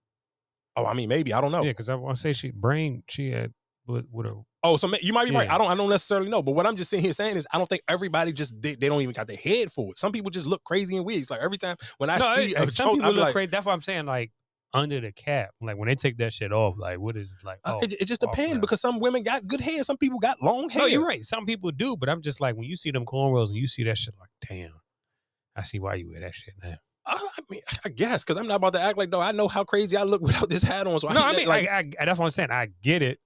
Oh, 0.75 0.85
I 0.85 0.93
mean 0.93 1.07
maybe 1.07 1.31
I 1.31 1.39
don't 1.39 1.53
know. 1.53 1.63
Yeah, 1.63 1.71
because 1.71 1.87
I 1.87 1.95
want 1.95 2.17
to 2.17 2.21
say 2.21 2.33
she 2.33 2.51
brain 2.51 3.03
she 3.07 3.31
had 3.31 3.53
with 3.87 4.07
with 4.11 4.27
a 4.27 4.43
Oh, 4.61 4.75
so 4.75 4.91
you 4.99 5.13
might 5.13 5.29
be 5.29 5.31
right. 5.31 5.49
I 5.49 5.59
don't. 5.59 5.69
I 5.69 5.75
don't 5.75 5.89
necessarily 5.89 6.27
know. 6.27 6.41
But 6.41 6.53
what 6.53 6.65
I'm 6.65 6.75
just 6.75 6.89
sitting 6.89 7.03
here 7.05 7.13
saying 7.13 7.37
is, 7.37 7.45
I 7.53 7.59
don't 7.59 7.69
think 7.69 7.83
everybody 7.87 8.33
just 8.33 8.59
they, 8.59 8.73
they 8.73 8.89
don't 8.89 8.99
even 9.01 9.13
got 9.13 9.27
their 9.27 9.37
head 9.37 9.71
for 9.71 9.91
it. 9.91 9.99
Some 9.99 10.11
people 10.11 10.31
just 10.31 10.47
look 10.47 10.63
crazy 10.63 10.95
in 10.95 11.03
wigs. 11.03 11.29
Like 11.29 11.39
every 11.39 11.59
time 11.59 11.77
when 11.99 12.09
I 12.09 12.17
no, 12.17 12.35
see 12.35 12.55
a 12.55 12.69
some 12.71 12.87
joke, 12.87 12.95
people 12.95 13.09
I'm 13.09 13.15
look 13.15 13.25
like, 13.25 13.33
crazy. 13.33 13.51
That's 13.51 13.65
what 13.67 13.73
I'm 13.73 13.81
saying. 13.81 14.07
Like 14.07 14.31
under 14.75 14.99
the 14.99 15.11
cap, 15.11 15.51
like 15.61 15.77
when 15.77 15.87
they 15.87 15.95
take 15.95 16.17
that 16.17 16.33
shit 16.33 16.51
off, 16.51 16.75
like 16.77 16.99
what 16.99 17.15
is 17.15 17.41
like? 17.43 17.59
Uh, 17.63 17.75
Oh, 17.75 17.79
it, 17.79 17.93
it 17.93 18.05
just 18.05 18.23
oh, 18.23 18.31
depends 18.31 18.59
because 18.59 18.81
some 18.81 18.99
women 18.99 19.23
got 19.23 19.47
good 19.47 19.61
hair, 19.61 19.83
some 19.83 19.97
people 19.97 20.19
got 20.19 20.41
long 20.41 20.69
hair. 20.69 20.83
No, 20.83 20.85
you're 20.85 21.05
right. 21.05 21.23
Some 21.25 21.45
people 21.45 21.71
do, 21.71 21.95
but 21.95 22.09
I'm 22.09 22.21
just 22.21 22.41
like 22.41 22.55
when 22.55 22.65
you 22.65 22.75
see 22.75 22.91
them 22.91 23.05
cornrows 23.05 23.47
and 23.47 23.55
you 23.55 23.67
see 23.67 23.83
that 23.83 23.97
shit, 23.97 24.15
like, 24.19 24.29
damn, 24.47 24.73
I 25.55 25.63
see 25.63 25.79
why 25.79 25.95
you 25.95 26.09
wear 26.09 26.19
that 26.19 26.35
shit 26.35 26.53
now. 26.61 26.75
I, 27.05 27.13
I 27.13 27.41
mean, 27.49 27.61
I 27.85 27.89
guess 27.89 28.23
because 28.23 28.37
I'm 28.37 28.47
not 28.47 28.55
about 28.55 28.73
to 28.73 28.81
act 28.81 28.97
like 28.97 29.11
though 29.11 29.21
I 29.21 29.31
know 29.31 29.47
how 29.47 29.63
crazy 29.63 29.95
I 29.95 30.03
look 30.03 30.21
without 30.23 30.49
this 30.49 30.63
hat 30.63 30.87
on. 30.87 30.99
So 30.99 31.07
no, 31.09 31.21
I 31.21 31.31
get, 31.31 31.37
mean, 31.37 31.47
like, 31.47 31.69
I, 31.69 31.83
I, 31.99 32.05
that's 32.05 32.19
what 32.19 32.25
I'm 32.25 32.31
saying. 32.31 32.51
I 32.51 32.67
get 32.83 33.01
it, 33.01 33.19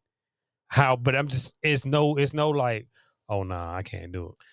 how, 0.68 0.96
but 0.96 1.16
I'm 1.16 1.28
just, 1.28 1.56
it's 1.64 1.86
no, 1.86 2.18
it's 2.18 2.34
no 2.34 2.50
like, 2.50 2.88
oh 3.28 3.44
nah, 3.44 3.76
I 3.76 3.84
can't 3.84 4.12
do 4.12 4.28
it. 4.28 4.46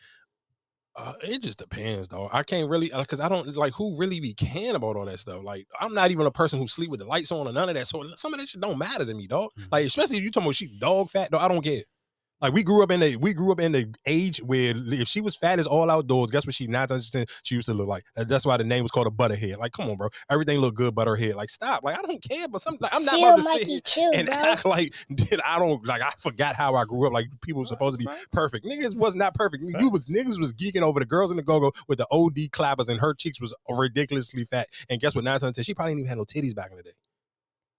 Uh, 0.99 1.13
it 1.23 1.43
just 1.43 1.59
depends, 1.59 2.09
though. 2.09 2.31
I 2.33 2.43
can't 2.43 2.71
really 2.71 2.91
because 2.97 3.21
I 3.21 3.29
don't 3.29 3.55
like 3.55 3.75
who 3.75 3.99
really 3.99 4.19
be 4.19 4.33
caring 4.33 4.77
about 4.77 4.97
all 4.97 5.05
that 5.05 5.21
stuff. 5.21 5.45
Like, 5.45 5.67
I'm 5.79 5.93
not 5.93 6.11
even 6.11 6.25
a 6.25 6.31
person 6.31 6.59
who 6.59 6.67
sleep 6.67 6.89
with 6.89 7.01
the 7.01 7.07
lights 7.07 7.31
on 7.31 7.47
or 7.47 7.53
none 7.53 7.69
of 7.69 7.75
that. 7.75 7.87
So 7.87 8.03
some 8.15 8.33
of 8.33 8.41
that 8.41 8.49
shit 8.49 8.63
don't 8.63 8.79
matter 8.79 9.05
to 9.05 9.15
me, 9.15 9.27
dog. 9.27 9.51
Mm-hmm. 9.59 9.69
Like, 9.71 9.87
especially 9.87 10.17
if 10.17 10.25
you 10.25 10.31
talking 10.31 10.47
about 10.47 10.55
she 10.55 10.69
dog 10.79 11.11
fat, 11.11 11.31
though. 11.31 11.39
I 11.39 11.49
don't 11.49 11.63
care. 11.63 11.83
Like, 12.41 12.53
we 12.53 12.63
grew 12.63 12.83
up 12.83 12.91
in 12.91 13.01
the 13.01 13.17
we 13.17 13.33
grew 13.33 13.51
up 13.53 13.61
in 13.61 13.73
the 13.73 13.95
age 14.05 14.39
where 14.39 14.75
if 14.77 15.09
she 15.09 15.21
was 15.21 15.37
fat 15.37 15.59
as 15.59 15.67
all 15.67 15.91
outdoors, 15.91 16.31
guess 16.31 16.47
what 16.47 16.55
she 16.55 16.67
nine 16.67 16.87
times 16.87 17.11
ten 17.11 17.25
she 17.43 17.55
used 17.55 17.67
to 17.67 17.75
look 17.75 17.89
like. 17.89 18.05
That's 18.15 18.45
why 18.45 18.57
the 18.59 18.65
name 18.65 18.83
was 18.83 18.91
called 18.91 19.07
a 19.07 19.11
butterhead. 19.11 19.57
Like, 19.59 19.73
come 19.73 19.89
on, 19.89 19.97
bro. 19.97 20.09
Everything 20.31 20.59
looked 20.59 20.77
good, 20.77 20.95
butterhead. 20.95 21.35
Like, 21.35 21.49
stop. 21.51 21.83
Like, 21.83 21.99
I 21.99 22.03
don't 22.03 22.23
care, 22.23 22.47
but 22.49 22.61
some 22.61 22.77
like 22.81 22.95
I'm 22.95 23.05
not 23.05 23.15
Chill, 23.15 23.25
about 23.25 23.37
to 23.39 23.43
Mikey, 23.45 23.65
sit 23.65 23.71
here 23.71 23.81
chill, 23.85 24.13
and 24.15 24.27
bro. 24.29 24.37
act 24.37 24.65
like 24.67 24.95
that 25.09 25.41
I 25.47 25.59
don't 25.59 25.85
like 25.87 26.03
I 26.03 26.11
forgot 26.19 26.57
how 26.57 26.75
I 26.75 26.85
grew 26.85 27.07
up. 27.07 27.13
Like 27.13 27.29
people 27.41 27.61
were 27.61 27.67
supposed 27.67 27.99
to 27.99 28.05
be 28.07 28.11
perfect. 28.33 28.67
Niggas 28.67 28.97
was 28.97 29.15
not 29.15 29.35
perfect. 29.35 29.65
You 29.65 29.89
was 29.89 30.07
niggas 30.09 30.39
was 30.39 30.53
geeking 30.53 30.83
over 30.83 31.01
the 31.01 31.07
girls 31.07 31.31
in 31.31 31.37
the 31.37 31.43
go-go 31.43 31.73
with 31.89 31.99
the 31.99 32.07
OD 32.11 32.51
clappers 32.53 32.89
and 32.89 33.01
her 33.01 33.15
cheeks 33.15 33.41
was 33.41 33.55
ridiculously 33.69 34.45
fat. 34.45 34.69
And 34.91 35.01
guess 35.01 35.15
what? 35.15 35.25
Nine 35.25 35.41
times 35.41 35.57
ten, 35.57 35.65
she 35.65 35.75
probably 35.75 35.93
didn't 35.93 36.01
even 36.01 36.09
have 36.11 36.19
no 36.19 36.25
titties 36.25 36.55
back 36.55 36.71
in 36.71 36.77
the 36.77 36.83
day. 36.83 36.91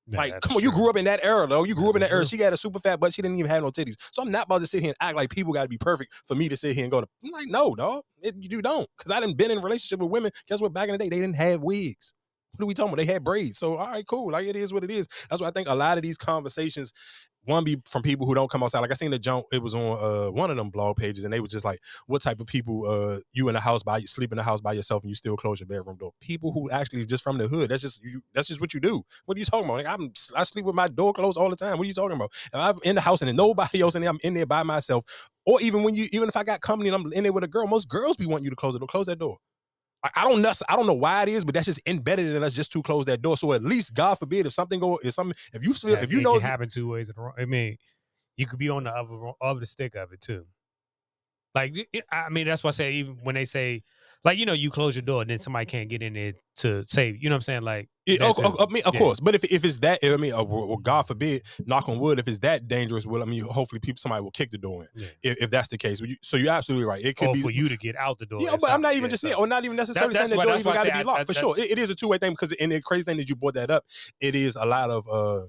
Like, 0.09 0.39
come 0.41 0.57
on, 0.57 0.63
you 0.63 0.71
grew 0.71 0.89
up 0.89 0.95
in 0.95 1.05
that 1.05 1.19
era, 1.23 1.47
though. 1.47 1.63
You 1.63 1.75
grew 1.75 1.89
up 1.89 1.95
in 1.95 2.01
that 2.01 2.11
era. 2.11 2.21
Mm-hmm. 2.21 2.27
She 2.27 2.38
got 2.38 2.53
a 2.53 2.57
super 2.57 2.79
fat 2.79 2.99
butt. 2.99 3.13
She 3.13 3.21
didn't 3.21 3.38
even 3.39 3.49
have 3.49 3.63
no 3.63 3.71
titties. 3.71 3.95
So 4.11 4.21
I'm 4.21 4.31
not 4.31 4.45
about 4.45 4.61
to 4.61 4.67
sit 4.67 4.81
here 4.81 4.89
and 4.89 4.97
act 5.01 5.15
like 5.15 5.29
people 5.29 5.53
got 5.53 5.63
to 5.63 5.69
be 5.69 5.77
perfect 5.77 6.13
for 6.25 6.35
me 6.35 6.49
to 6.49 6.57
sit 6.57 6.75
here 6.75 6.84
and 6.84 6.91
go 6.91 7.01
to. 7.01 7.07
I'm 7.23 7.31
like, 7.31 7.47
no, 7.47 7.75
dog. 7.75 8.03
It, 8.21 8.35
you 8.39 8.61
don't. 8.61 8.88
Because 8.97 9.11
I 9.11 9.19
didn't 9.19 9.38
been 9.38 9.51
in 9.51 9.57
a 9.57 9.61
relationship 9.61 9.99
with 9.99 10.09
women. 10.09 10.31
Guess 10.47 10.61
what? 10.61 10.73
Back 10.73 10.89
in 10.89 10.93
the 10.93 10.97
day, 10.97 11.09
they 11.09 11.19
didn't 11.19 11.35
have 11.35 11.61
wigs. 11.61 12.13
What 12.55 12.63
are 12.63 12.67
we 12.67 12.73
talking 12.73 12.93
about? 12.93 13.05
They 13.05 13.11
had 13.11 13.23
braids. 13.23 13.59
So 13.59 13.75
all 13.75 13.88
right, 13.88 14.05
cool. 14.07 14.31
Like 14.31 14.47
it 14.47 14.55
is 14.55 14.73
what 14.73 14.84
it 14.84 14.89
is. 14.89 15.07
That's 15.29 15.41
why 15.41 15.49
I 15.49 15.51
think 15.51 15.67
a 15.67 15.75
lot 15.75 15.97
of 15.97 16.03
these 16.03 16.17
conversations, 16.17 16.91
one 17.48 17.64
be 17.64 17.78
from 17.86 18.02
people 18.02 18.26
who 18.28 18.36
don't 18.36 18.49
come 18.52 18.61
outside. 18.61 18.80
Like 18.82 18.91
I 18.91 18.95
seen 18.95 19.11
the 19.11 19.19
jump, 19.19 19.45
it 19.52 19.61
was 19.61 19.74
on 19.74 19.98
uh 19.99 20.32
one 20.32 20.52
of 20.52 20.57
them 20.57 20.69
blog 20.69 20.98
pages, 20.98 21.24
and 21.24 21.34
they 21.34 21.40
were 21.40 21.48
just 21.48 21.65
like, 21.65 21.80
what 22.06 22.22
type 22.22 22.40
of 22.40 22.48
people 22.48 22.86
uh 22.88 23.19
you 23.34 23.48
in 23.48 23.53
the 23.53 23.60
house 23.60 23.84
by 23.84 24.02
sleep 24.02 24.32
in 24.32 24.38
the 24.38 24.44
house 24.44 24.61
by 24.61 24.74
yourself 24.74 25.03
and 25.03 25.10
you 25.10 25.15
still 25.15 25.38
close 25.38 25.60
your 25.60 25.68
bedroom 25.68 25.98
door? 25.98 26.11
People 26.19 26.52
who 26.52 26.69
actually 26.69 27.06
just 27.06 27.24
from 27.24 27.38
the 27.38 27.48
hood. 27.48 27.69
That's 27.69 27.82
just 27.82 28.03
you 28.03 28.22
that's 28.34 28.48
just 28.48 28.61
what 28.61 28.74
you 28.74 28.80
do. 28.80 29.03
What 29.26 29.38
are 29.38 29.40
you 29.40 29.45
talking 29.45 29.65
about? 29.65 29.78
Like 29.78 29.88
I'm 29.88 30.11
I 30.36 30.44
sleep 30.44 30.65
with 30.65 30.76
my 30.76 30.88
door 30.88 31.14
closed 31.14 31.38
all 31.38 31.49
the 31.49 31.56
time. 31.56 31.78
What 31.78 31.86
are 31.86 31.88
you 31.88 31.94
talking 31.94 32.15
about? 32.15 32.32
If 32.34 32.49
I'm 32.53 32.76
in 32.84 32.95
the 32.95 33.02
house 33.02 33.22
and 33.22 33.36
nobody 33.36 33.82
else 33.82 33.95
in 33.95 34.02
there, 34.02 34.11
I'm 34.11 34.19
in 34.24 34.34
there 34.34 34.45
by 34.45 34.64
myself. 34.64 35.06
Or 35.45 35.61
even 35.61 35.84
when 35.84 35.95
you 35.95 36.07
even 36.11 36.28
if 36.28 36.36
I 36.36 36.44
got 36.44 36.61
company 36.61 36.90
and 36.90 36.95
I'm 36.95 37.14
in 37.14 37.24
there 37.24 37.34
with 37.34 37.44
a 37.44 37.48
girl, 37.48 37.68
most 37.68 37.88
girls 37.88 38.18
be 38.18 38.26
wanting 38.26 38.44
you 38.44 38.49
to 38.49 38.56
close 38.56 38.74
the 38.74 38.80
door. 38.80 38.88
Close 38.88 39.06
that 39.06 39.19
door. 39.19 39.38
I, 40.03 40.10
I 40.18 40.24
don't 40.30 40.41
know. 40.41 40.52
I 40.69 40.76
don't 40.76 40.88
know 40.88 40.94
why 40.94 41.24
it 41.24 41.30
is, 41.30 41.44
but 41.44 41.53
that's 41.53 41.65
just 41.65 41.82
embedded 41.86 42.28
in 42.36 42.44
us 42.44 42.53
just 42.53 42.72
to 42.74 42.82
close 42.84 43.06
that 43.06 43.22
door. 43.22 43.38
So 43.38 43.53
at 43.53 43.64
least, 43.64 43.94
God 43.94 44.15
forbid, 44.15 44.45
if 44.45 44.53
something 44.53 44.80
go, 44.80 44.99
if 45.03 45.14
something, 45.14 45.36
if 45.53 45.64
you 45.64 45.74
feel, 45.74 45.91
Yeah, 45.91 46.03
if 46.03 46.11
you 46.11 46.19
it 46.19 46.24
know, 46.24 46.34
can 46.34 46.41
happen 46.41 46.69
two 46.69 46.88
ways. 46.90 47.10
In 47.10 47.15
a 47.18 47.22
row. 47.22 47.32
I 47.38 47.45
mean, 47.45 47.78
you 48.36 48.45
could 48.45 48.60
be 48.60 48.69
on 48.69 48.84
the 48.84 48.91
other 48.91 49.32
of 49.41 49.60
the 49.60 49.65
stick 49.65 49.95
of 49.95 50.11
it 50.14 50.22
too. 50.22 50.45
Like 51.56 51.76
it- 51.76 51.90
it- 51.91 52.06
I 52.11 52.30
mean, 52.30 52.45
that's 52.48 52.64
why 52.64 52.69
I 52.69 52.72
say 52.72 52.94
even 52.94 53.18
when 53.24 53.36
they 53.36 53.45
say, 53.45 53.84
like 54.23 54.38
you 54.38 54.45
know, 54.45 54.53
you 54.53 54.69
close 54.69 54.95
your 54.95 55.03
door 55.03 55.22
and 55.22 55.30
then 55.30 55.39
somebody 55.39 55.65
can't 55.65 55.89
get 55.89 56.02
in 56.02 56.14
there 56.14 56.34
to 56.57 56.84
save. 56.88 57.22
You 57.22 57.30
know 57.30 57.34
what 57.35 57.38
I'm 57.38 57.41
saying? 57.44 57.61
Like 57.61 57.88
Yeah, 58.06 58.18
that 58.19 58.30
of, 58.31 58.38
of- 58.39 58.52
too. 58.53 58.60
of- 58.60 58.69
I 58.69 58.73
mean, 58.73 58.84
of 58.85 58.94
Yeah. 58.95 58.99
course. 58.99 59.19
But 59.19 59.35
if, 59.35 59.44
if 59.45 59.64
it's 59.64 59.77
that, 59.80 59.99
I 60.03 60.18
mean, 60.18 60.34
uh, 60.34 60.44
well, 60.44 60.77
God 60.77 61.03
forbid, 61.03 61.44
knock 61.65 61.88
on 61.88 61.99
wood, 61.99 62.18
if 62.19 62.27
it's 62.27 62.39
that 62.39 62.68
dangerous, 62.68 63.06
well, 63.06 63.22
I 63.22 63.26
mean, 63.26 63.44
hopefully, 63.44 63.80
people 63.80 63.98
somebody 63.99 64.23
will 64.23 64.31
kick 64.31 64.52
the 64.52 64.57
door 64.57 64.84
in. 64.95 65.06
If, 65.23 65.44
if 65.44 65.52
that's 65.52 65.68
the 65.68 65.77
case, 65.77 66.02
so 66.23 66.35
you're 66.38 66.52
absolutely 66.52 66.85
right. 66.88 67.03
It 67.03 67.15
could 67.15 67.30
Or 67.30 67.34
be 67.35 67.41
for 67.41 67.52
you 67.52 67.69
to 67.69 67.77
get 67.77 67.95
out 67.95 68.18
the 68.18 68.26
door. 68.26 68.41
Yeah, 68.41 68.56
but 68.60 68.72
I'm 68.72 68.81
not 68.81 68.94
even 68.94 69.03
Yeah, 69.03 69.10
just 69.10 69.22
saying, 69.22 69.35
or 69.35 69.45
not 69.48 69.64
even 69.65 69.77
necessarily 69.77 70.14
that's 70.14 70.30
saying 70.30 70.39
that 70.39 70.45
why- 70.48 70.52
door 70.53 70.60
even 70.60 70.73
got 70.73 70.84
to 70.85 70.91
be 70.98 71.03
locked 71.03 71.19
I- 71.19 71.23
for 71.26 71.34
that- 71.34 71.39
sure. 71.39 71.57
It, 71.60 71.72
it 71.72 71.77
is 71.77 71.89
a 71.89 71.95
two 71.95 72.07
way 72.07 72.18
thing 72.18 72.31
because, 72.31 72.52
and 72.53 72.72
the 72.72 72.81
crazy 72.81 73.03
thing 73.03 73.18
that 73.18 73.30
you 73.30 73.35
brought 73.35 73.53
that 73.56 73.69
up, 73.69 73.84
it 74.19 74.35
is 74.35 74.56
a 74.56 74.65
lot 74.65 74.89
of. 74.89 75.07
uh 75.07 75.45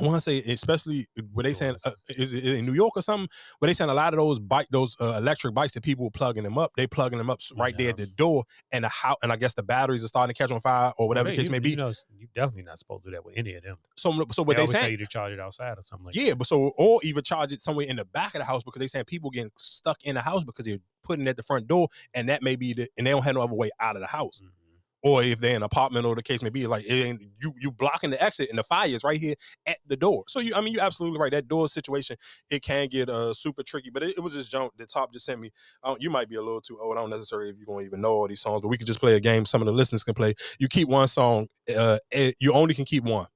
I 0.00 0.04
want 0.04 0.16
to 0.16 0.20
say, 0.20 0.38
especially 0.52 1.06
where 1.32 1.42
they 1.42 1.52
saying 1.52 1.76
uh, 1.84 1.90
is 2.08 2.32
it 2.32 2.44
in 2.44 2.66
New 2.66 2.72
York 2.72 2.92
or 2.96 3.02
something, 3.02 3.28
where 3.58 3.68
they 3.68 3.72
saying 3.72 3.90
a 3.90 3.94
lot 3.94 4.14
of 4.14 4.18
those 4.18 4.38
bike, 4.38 4.68
those 4.70 4.96
uh, 5.00 5.14
electric 5.18 5.54
bikes 5.54 5.74
that 5.74 5.82
people 5.82 6.04
were 6.04 6.10
plugging 6.10 6.42
them 6.42 6.58
up, 6.58 6.72
they 6.76 6.86
plugging 6.86 7.18
them 7.18 7.30
up 7.30 7.40
right 7.56 7.76
there 7.76 7.90
at 7.90 7.96
the 7.96 8.06
door, 8.06 8.44
and 8.72 8.84
the 8.84 8.88
how, 8.88 9.16
and 9.22 9.32
I 9.32 9.36
guess 9.36 9.54
the 9.54 9.62
batteries 9.62 10.04
are 10.04 10.08
starting 10.08 10.34
to 10.34 10.38
catch 10.38 10.52
on 10.52 10.60
fire 10.60 10.92
or 10.98 11.08
whatever 11.08 11.28
Hey, 11.28 11.36
the 11.36 11.42
case 11.42 11.46
you, 11.46 11.52
may 11.52 11.58
be. 11.58 11.70
You 11.70 11.76
know, 11.76 11.92
you 12.16 12.28
definitely 12.34 12.62
not 12.62 12.78
supposed 12.78 13.04
to 13.04 13.10
do 13.10 13.16
that 13.16 13.24
with 13.24 13.34
any 13.36 13.54
of 13.54 13.62
them. 13.62 13.76
So, 13.96 14.26
so 14.30 14.42
what 14.42 14.56
they, 14.56 14.66
tell 14.66 14.80
saying? 14.80 14.92
you 14.92 14.98
to 14.98 15.06
charge 15.06 15.32
it 15.32 15.40
outside 15.40 15.78
or 15.78 15.82
something 15.82 16.06
like 16.06 16.16
Yeah, 16.16 16.34
but 16.34 16.46
so 16.46 16.72
or 16.76 17.00
even 17.02 17.22
charge 17.22 17.52
it 17.52 17.60
somewhere 17.60 17.86
in 17.86 17.96
the 17.96 18.04
back 18.04 18.34
of 18.34 18.40
the 18.40 18.44
house 18.44 18.62
because 18.62 18.80
they 18.80 18.86
saying 18.86 19.06
people 19.06 19.30
getting 19.30 19.50
stuck 19.56 19.98
in 20.04 20.14
the 20.14 20.20
house 20.20 20.44
because 20.44 20.66
they're 20.66 20.78
putting 21.02 21.26
it 21.26 21.30
at 21.30 21.36
the 21.36 21.42
front 21.42 21.66
door, 21.66 21.88
and 22.14 22.28
that 22.28 22.42
may 22.42 22.56
be 22.56 22.72
the 22.72 22.88
and 22.96 23.06
they 23.06 23.10
don't 23.10 23.24
have 23.24 23.34
no 23.34 23.42
other 23.42 23.54
way 23.54 23.70
out 23.80 23.96
of 23.96 24.00
the 24.00 24.08
house. 24.08 24.40
Mm-hmm. 24.42 24.67
Or 25.02 25.22
if 25.22 25.40
they're 25.40 25.50
in 25.50 25.58
an 25.58 25.62
apartment 25.62 26.06
or 26.06 26.16
the 26.16 26.22
case 26.22 26.42
may 26.42 26.50
be, 26.50 26.66
like 26.66 26.84
it 26.84 26.92
ain't, 26.92 27.22
you 27.40 27.54
you 27.60 27.70
blocking 27.70 28.10
the 28.10 28.22
exit 28.22 28.50
and 28.50 28.58
the 28.58 28.64
fire 28.64 28.88
is 28.88 29.04
right 29.04 29.18
here 29.18 29.36
at 29.66 29.78
the 29.86 29.96
door. 29.96 30.24
So 30.26 30.40
you, 30.40 30.54
I 30.56 30.60
mean, 30.60 30.74
you're 30.74 30.82
absolutely 30.82 31.20
right. 31.20 31.30
That 31.30 31.46
door 31.46 31.68
situation 31.68 32.16
it 32.50 32.62
can 32.62 32.88
get 32.88 33.08
uh 33.08 33.32
super 33.32 33.62
tricky, 33.62 33.90
but 33.90 34.02
it, 34.02 34.16
it 34.16 34.20
was 34.20 34.34
just 34.34 34.50
jump. 34.50 34.72
The 34.76 34.86
top 34.86 35.12
just 35.12 35.24
sent 35.26 35.40
me. 35.40 35.50
I 35.84 35.94
you 36.00 36.10
might 36.10 36.28
be 36.28 36.34
a 36.36 36.42
little 36.42 36.60
too 36.60 36.80
old. 36.80 36.96
I 36.96 37.00
don't 37.00 37.10
necessarily 37.10 37.50
if 37.50 37.56
you're 37.58 37.66
gonna 37.66 37.86
even 37.86 38.00
know 38.00 38.12
all 38.12 38.28
these 38.28 38.40
songs, 38.40 38.60
but 38.60 38.68
we 38.68 38.76
could 38.76 38.88
just 38.88 39.00
play 39.00 39.14
a 39.14 39.20
game. 39.20 39.46
Some 39.46 39.62
of 39.62 39.66
the 39.66 39.72
listeners 39.72 40.02
can 40.02 40.14
play. 40.14 40.34
You 40.58 40.66
keep 40.66 40.88
one 40.88 41.06
song. 41.06 41.46
Uh, 41.74 41.98
eh, 42.10 42.32
you 42.40 42.52
only 42.52 42.74
can 42.74 42.84
keep 42.84 43.04
one. 43.04 43.26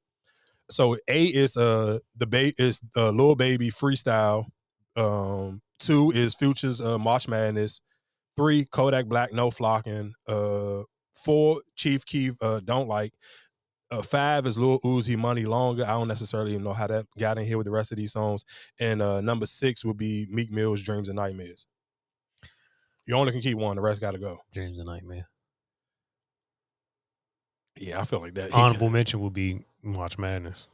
So 0.68 0.96
A 1.08 1.26
is 1.26 1.56
uh 1.56 1.98
the 2.16 2.26
ba- 2.26 2.52
is 2.58 2.80
uh, 2.96 3.10
Lil 3.10 3.36
Baby 3.36 3.70
freestyle. 3.70 4.46
Um, 4.96 5.62
two 5.78 6.10
is 6.10 6.34
Future's 6.34 6.80
uh, 6.80 6.98
March 6.98 7.28
Madness. 7.28 7.80
Three 8.36 8.64
Kodak 8.64 9.06
Black 9.06 9.32
No 9.32 9.50
Flocking. 9.50 10.14
Uh, 10.26 10.82
four 11.14 11.62
Chief 11.76 12.04
Keef 12.06 12.34
uh, 12.42 12.60
Don't 12.60 12.88
Like. 12.88 13.12
Uh, 13.90 14.00
five 14.00 14.46
is 14.46 14.56
Lil 14.56 14.80
Uzi 14.80 15.18
Money 15.18 15.44
Longer. 15.44 15.84
I 15.84 15.90
don't 15.90 16.08
necessarily 16.08 16.52
even 16.52 16.64
know 16.64 16.72
how 16.72 16.86
that 16.86 17.06
got 17.18 17.36
in 17.36 17.44
here 17.44 17.58
with 17.58 17.66
the 17.66 17.70
rest 17.72 17.92
of 17.92 17.98
these 17.98 18.12
songs. 18.12 18.44
And 18.80 19.02
uh, 19.02 19.20
number 19.20 19.44
six 19.44 19.84
would 19.84 19.98
be 19.98 20.26
Meek 20.30 20.50
Mill's 20.50 20.82
Dreams 20.82 21.08
and 21.08 21.16
Nightmares. 21.16 21.66
You 23.04 23.16
only 23.16 23.32
can 23.32 23.42
keep 23.42 23.58
one. 23.58 23.76
The 23.76 23.82
rest 23.82 24.00
got 24.00 24.12
to 24.12 24.18
go. 24.18 24.38
Dreams 24.52 24.78
and 24.78 24.86
Nightmare. 24.86 25.28
Yeah, 27.76 28.00
I 28.00 28.04
feel 28.04 28.20
like 28.20 28.34
that. 28.34 28.50
He 28.50 28.54
Honorable 28.54 28.90
mention 28.90 29.20
would 29.20 29.32
be 29.32 29.64
March 29.82 30.18
Madness. 30.18 30.68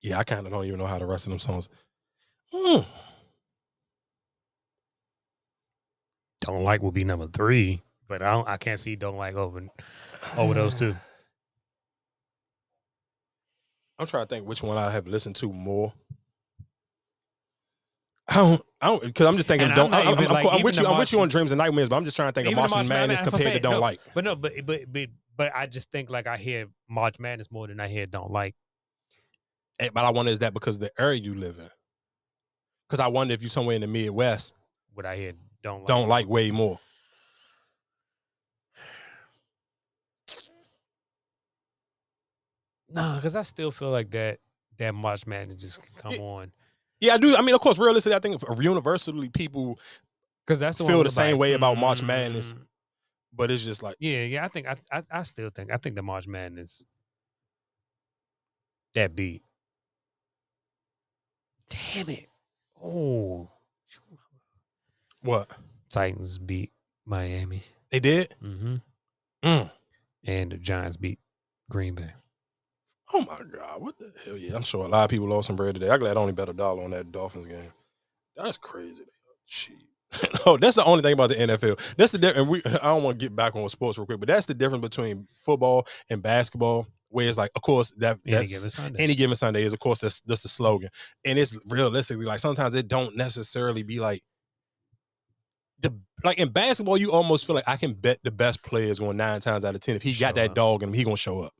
Yeah, 0.00 0.18
I 0.18 0.24
kind 0.24 0.46
of 0.46 0.52
don't 0.52 0.64
even 0.64 0.78
know 0.78 0.86
how 0.86 0.98
the 0.98 1.06
rest 1.06 1.26
of 1.26 1.30
them 1.30 1.40
songs. 1.40 1.68
Hmm. 2.52 2.80
Don't 6.40 6.64
like 6.64 6.82
would 6.82 6.94
be 6.94 7.04
number 7.04 7.26
three, 7.26 7.82
but 8.10 8.20
I 8.22 8.32
don't, 8.32 8.46
I 8.48 8.56
can't 8.58 8.78
see 8.80 8.96
don't 8.96 9.16
like 9.16 9.36
over 9.36 9.62
over 10.36 10.52
those 10.52 10.78
two. 10.78 10.96
I'm 13.98 14.06
trying 14.06 14.26
to 14.26 14.28
think 14.28 14.46
which 14.46 14.62
one 14.62 14.76
I 14.76 14.90
have 14.90 15.06
listened 15.06 15.36
to 15.36 15.52
more. 15.52 15.92
I 18.28 18.34
don't, 18.34 18.62
I 18.80 18.86
don't, 18.88 19.02
because 19.02 19.26
I'm 19.26 19.36
just 19.36 19.46
thinking. 19.46 19.68
And 19.68 19.76
don't, 19.76 19.94
I'm 19.94 20.00
I'm, 20.00 20.08
I'm, 20.08 20.14
even, 20.14 20.26
I'm, 20.26 20.32
like, 20.32 20.46
I'm 20.50 20.62
with 20.62 20.78
you. 20.78 20.86
I'm 20.86 20.98
with 20.98 21.12
you 21.12 21.20
on 21.20 21.28
Dreams 21.28 21.52
and 21.52 21.58
Nightmares, 21.58 21.88
but 21.88 21.96
I'm 21.96 22.04
just 22.04 22.16
trying 22.16 22.28
to 22.28 22.32
think 22.32 22.46
of 22.46 22.52
Even 22.52 22.62
the 22.64 22.68
March 22.68 22.70
March 22.72 22.88
Madness 22.88 23.20
that's 23.20 23.32
what 23.32 23.40
I'm 23.40 23.44
compared 23.44 23.62
to. 23.62 23.68
Don't 23.68 23.74
No, 23.74 23.80
Like. 23.80 24.00
But 24.14 24.24
no, 24.24 24.34
but 24.34 24.52
but 24.64 24.92
but 24.92 25.08
but 25.36 25.52
I 25.54 25.66
just 25.66 25.90
think 25.92 26.10
like 26.10 26.26
I 26.26 26.36
hear 26.36 26.66
March 26.88 27.20
Madness 27.20 27.50
more 27.50 27.68
than 27.68 27.78
I 27.78 27.88
hear 27.88 28.06
Don't 28.06 28.30
Like. 28.30 28.54
Eh, 29.78 29.90
But 29.92 30.04
I 30.04 30.10
wonder 30.10 30.32
is 30.32 30.40
that 30.40 30.54
because 30.54 30.76
of 30.76 30.80
the 30.80 30.90
area 30.98 31.20
you 31.20 31.34
live 31.34 31.58
in? 31.58 31.68
Because 32.88 33.00
I 33.00 33.06
wonder 33.08 33.34
if 33.34 33.42
you're 33.42 33.50
somewhere 33.50 33.76
in 33.76 33.82
the 33.82 33.86
Midwest, 33.86 34.54
What 34.94 35.06
I 35.06 35.16
hear 35.16 35.32
Don't 35.62 35.80
Like. 35.80 35.86
don't 35.86 36.08
like 36.08 36.26
way 36.26 36.50
more. 36.50 36.80
No, 42.90 43.14
because 43.16 43.36
I 43.36 43.42
still 43.42 43.70
feel 43.70 43.90
like 43.90 44.10
that 44.10 44.40
that 44.78 44.94
March 44.94 45.26
Madness 45.26 45.60
just 45.60 45.82
can 45.82 45.94
come 45.94 46.20
on. 46.20 46.52
Yeah, 47.00 47.14
I 47.14 47.18
do. 47.18 47.36
I 47.36 47.42
mean, 47.42 47.54
of 47.54 47.60
course, 47.60 47.78
realistically, 47.78 48.16
I 48.16 48.18
think 48.18 48.42
universally 48.60 49.28
people 49.28 49.78
because 50.46 50.58
that's 50.60 50.78
the 50.78 50.84
feel 50.84 51.02
the 51.02 51.10
same 51.10 51.32
like, 51.32 51.40
way 51.40 51.52
about 51.54 51.78
March 51.78 52.02
Madness. 52.02 52.52
mm, 52.52 52.58
But 53.32 53.50
it's 53.50 53.64
just 53.64 53.82
like 53.82 53.96
Yeah, 54.00 54.24
yeah. 54.24 54.44
I 54.44 54.48
think 54.48 54.66
I, 54.66 54.76
I 54.92 55.02
I 55.10 55.22
still 55.22 55.50
think 55.50 55.70
I 55.72 55.76
think 55.76 55.96
the 55.96 56.02
March 56.02 56.26
Madness 56.26 56.84
that 58.94 59.14
beat. 59.14 59.42
Damn 61.68 62.08
it! 62.10 62.26
Oh, 62.82 63.48
what 65.22 65.48
Titans 65.88 66.38
beat 66.38 66.72
Miami. 67.06 67.62
they 67.90 68.00
did. 68.00 68.34
Mm-hmm. 68.42 68.76
Mm. 69.44 69.70
And 70.24 70.52
the 70.52 70.56
Giants 70.56 70.96
beat 70.96 71.18
Green 71.70 71.94
Bay. 71.94 72.12
Oh 73.12 73.20
my 73.20 73.40
God, 73.50 73.80
what 73.80 73.98
the 73.98 74.12
hell? 74.24 74.36
Yeah, 74.36 74.54
I'm 74.54 74.62
sure 74.62 74.84
a 74.84 74.88
lot 74.88 75.04
of 75.04 75.10
people 75.10 75.26
lost 75.28 75.48
some 75.48 75.56
bread 75.56 75.74
today. 75.74 75.90
I'm 75.90 75.98
glad 75.98 76.16
I 76.16 76.20
only 76.20 76.32
bet 76.32 76.48
a 76.48 76.52
dollar 76.52 76.84
on 76.84 76.90
that 76.90 77.10
Dolphins 77.10 77.46
game. 77.46 77.72
That's 78.36 78.56
crazy. 78.56 79.04
Cheap. 79.46 79.76
no, 80.46 80.56
that's 80.56 80.76
the 80.76 80.84
only 80.84 81.02
thing 81.02 81.12
about 81.12 81.30
the 81.30 81.36
NFL. 81.36 81.94
That's 81.96 82.12
the 82.12 82.18
difference. 82.18 82.48
We 82.48 82.62
I 82.82 82.88
don't 82.88 83.02
want 83.02 83.18
to 83.18 83.24
get 83.24 83.34
back 83.34 83.54
on 83.54 83.68
sports 83.68 83.98
real 83.98 84.06
quick, 84.06 84.20
but 84.20 84.28
that's 84.28 84.46
the 84.46 84.54
difference 84.54 84.82
between 84.82 85.26
football 85.34 85.86
and 86.08 86.22
basketball. 86.22 86.86
Where 87.12 87.28
it's 87.28 87.36
like, 87.38 87.50
of 87.56 87.62
course, 87.62 87.90
that 87.98 88.18
Any 88.24 88.36
that's 88.36 88.52
given 88.52 88.70
Sunday. 88.70 89.02
any 89.02 89.14
given 89.16 89.36
Sunday 89.36 89.64
is 89.64 89.72
of 89.72 89.80
course 89.80 89.98
that's 89.98 90.20
that's 90.20 90.42
the 90.42 90.48
slogan. 90.48 90.90
And 91.24 91.38
it's 91.40 91.56
realistically 91.66 92.24
like 92.24 92.38
sometimes 92.38 92.74
it 92.76 92.86
don't 92.86 93.16
necessarily 93.16 93.82
be 93.82 93.98
like 93.98 94.22
the 95.80 95.92
like 96.22 96.38
in 96.38 96.50
basketball, 96.50 96.96
you 96.96 97.10
almost 97.10 97.46
feel 97.46 97.56
like 97.56 97.68
I 97.68 97.76
can 97.76 97.94
bet 97.94 98.18
the 98.22 98.30
best 98.30 98.62
player 98.62 98.90
is 98.90 99.00
going 99.00 99.16
nine 99.16 99.40
times 99.40 99.64
out 99.64 99.74
of 99.74 99.80
ten. 99.80 99.96
If 99.96 100.02
he 100.02 100.12
got 100.12 100.36
that 100.36 100.54
dog 100.54 100.82
in 100.84 100.90
him, 100.90 100.94
he 100.94 101.02
gonna 101.02 101.16
show 101.16 101.40
up. 101.40 101.52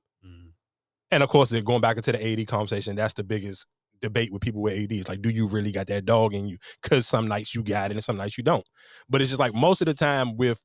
And 1.10 1.22
of 1.22 1.28
course, 1.28 1.52
going 1.62 1.80
back 1.80 1.96
into 1.96 2.12
the 2.12 2.32
AD 2.32 2.46
conversation. 2.46 2.96
That's 2.96 3.14
the 3.14 3.24
biggest 3.24 3.66
debate 4.00 4.32
with 4.32 4.42
people 4.42 4.62
with 4.62 4.78
AD. 4.78 4.92
It's 4.92 5.08
like, 5.08 5.22
do 5.22 5.30
you 5.30 5.46
really 5.46 5.72
got 5.72 5.86
that 5.88 6.04
dog 6.04 6.34
in 6.34 6.48
you? 6.48 6.56
Because 6.82 7.06
some 7.06 7.28
nights 7.28 7.54
you 7.54 7.62
got 7.62 7.90
it 7.90 7.94
and 7.94 8.04
some 8.04 8.16
nights 8.16 8.38
you 8.38 8.44
don't. 8.44 8.64
But 9.08 9.20
it's 9.20 9.30
just 9.30 9.40
like 9.40 9.54
most 9.54 9.80
of 9.80 9.86
the 9.86 9.94
time 9.94 10.36
with, 10.36 10.62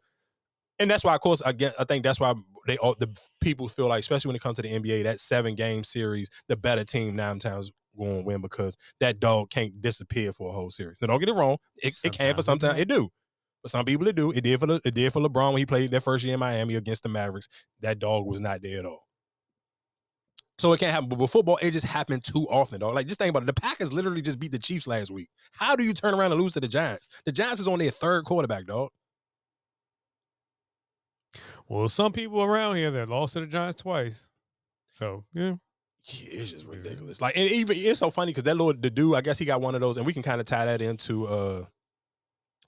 and 0.79 0.89
that's 0.89 1.03
why, 1.03 1.15
of 1.15 1.21
course, 1.21 1.41
again, 1.45 1.71
I 1.79 1.85
think 1.85 2.03
that's 2.03 2.19
why 2.19 2.33
they 2.67 2.77
all 2.77 2.95
the 2.99 3.09
people 3.39 3.67
feel 3.67 3.87
like, 3.87 4.01
especially 4.01 4.29
when 4.29 4.35
it 4.35 4.41
comes 4.41 4.57
to 4.57 4.61
the 4.61 4.69
NBA, 4.69 5.03
that 5.03 5.19
seven 5.19 5.55
game 5.55 5.83
series, 5.83 6.29
the 6.49 6.57
better 6.57 6.83
team 6.83 7.15
nine 7.15 7.39
times 7.39 7.71
going 7.97 8.17
to 8.17 8.23
win 8.23 8.41
because 8.41 8.75
that 8.99 9.19
dog 9.21 9.49
can't 9.49 9.81
disappear 9.81 10.33
for 10.33 10.49
a 10.49 10.51
whole 10.51 10.69
series. 10.69 10.97
Now, 11.01 11.07
don't 11.07 11.19
get 11.19 11.29
it 11.29 11.35
wrong, 11.35 11.57
it, 11.77 11.95
it 12.03 12.11
can 12.11 12.35
for 12.35 12.41
sometimes 12.41 12.79
it 12.79 12.89
do. 12.89 13.09
But 13.63 13.71
some 13.71 13.85
people 13.85 14.07
it 14.07 14.15
do. 14.15 14.31
It 14.31 14.43
did 14.43 14.59
for 14.59 14.67
the, 14.67 14.81
it 14.85 14.93
did 14.93 15.11
for 15.13 15.21
LeBron 15.21 15.53
when 15.53 15.57
he 15.57 15.65
played 15.65 15.91
that 15.91 16.01
first 16.01 16.23
year 16.23 16.35
in 16.35 16.39
Miami 16.39 16.75
against 16.75 17.03
the 17.03 17.09
Mavericks. 17.09 17.47
That 17.79 17.99
dog 17.99 18.25
was 18.25 18.41
not 18.41 18.61
there 18.61 18.79
at 18.79 18.85
all. 18.85 19.04
So 20.65 20.73
it 20.73 20.79
can't 20.79 20.91
happen. 20.91 21.09
But 21.09 21.19
with 21.19 21.29
football, 21.29 21.59
it 21.61 21.69
just 21.69 21.85
happened 21.85 22.23
too 22.23 22.47
often, 22.49 22.79
dog. 22.79 22.95
Like 22.95 23.05
just 23.05 23.19
think 23.19 23.29
about 23.29 23.43
it. 23.43 23.45
The 23.45 23.53
Packers 23.53 23.93
literally 23.93 24.23
just 24.23 24.39
beat 24.39 24.51
the 24.51 24.57
Chiefs 24.57 24.87
last 24.87 25.11
week. 25.11 25.29
How 25.51 25.75
do 25.75 25.83
you 25.83 25.93
turn 25.93 26.15
around 26.15 26.31
and 26.31 26.41
lose 26.41 26.53
to 26.53 26.59
the 26.59 26.67
Giants? 26.67 27.07
The 27.23 27.31
Giants 27.31 27.61
is 27.61 27.67
on 27.67 27.77
their 27.77 27.91
third 27.91 28.25
quarterback, 28.25 28.65
dog. 28.65 28.89
Well, 31.69 31.87
some 31.87 32.11
people 32.11 32.41
around 32.41 32.77
here 32.77 32.89
that 32.89 33.09
lost 33.09 33.33
to 33.33 33.41
the 33.41 33.45
Giants 33.45 33.83
twice. 33.83 34.27
So 34.95 35.23
yeah. 35.35 35.53
Yeah, 36.05 36.29
it's 36.31 36.53
just 36.53 36.65
ridiculous. 36.65 37.21
Like, 37.21 37.37
and 37.37 37.47
even 37.47 37.77
it's 37.77 37.99
so 37.99 38.09
funny 38.09 38.31
because 38.31 38.45
that 38.45 38.57
little 38.57 38.73
the 38.73 38.89
dude, 38.89 39.13
I 39.13 39.21
guess 39.21 39.37
he 39.37 39.45
got 39.45 39.61
one 39.61 39.75
of 39.75 39.81
those, 39.81 39.97
and 39.97 40.05
we 40.07 40.13
can 40.13 40.23
kind 40.23 40.41
of 40.41 40.47
tie 40.47 40.65
that 40.65 40.81
into 40.81 41.27
uh, 41.27 41.65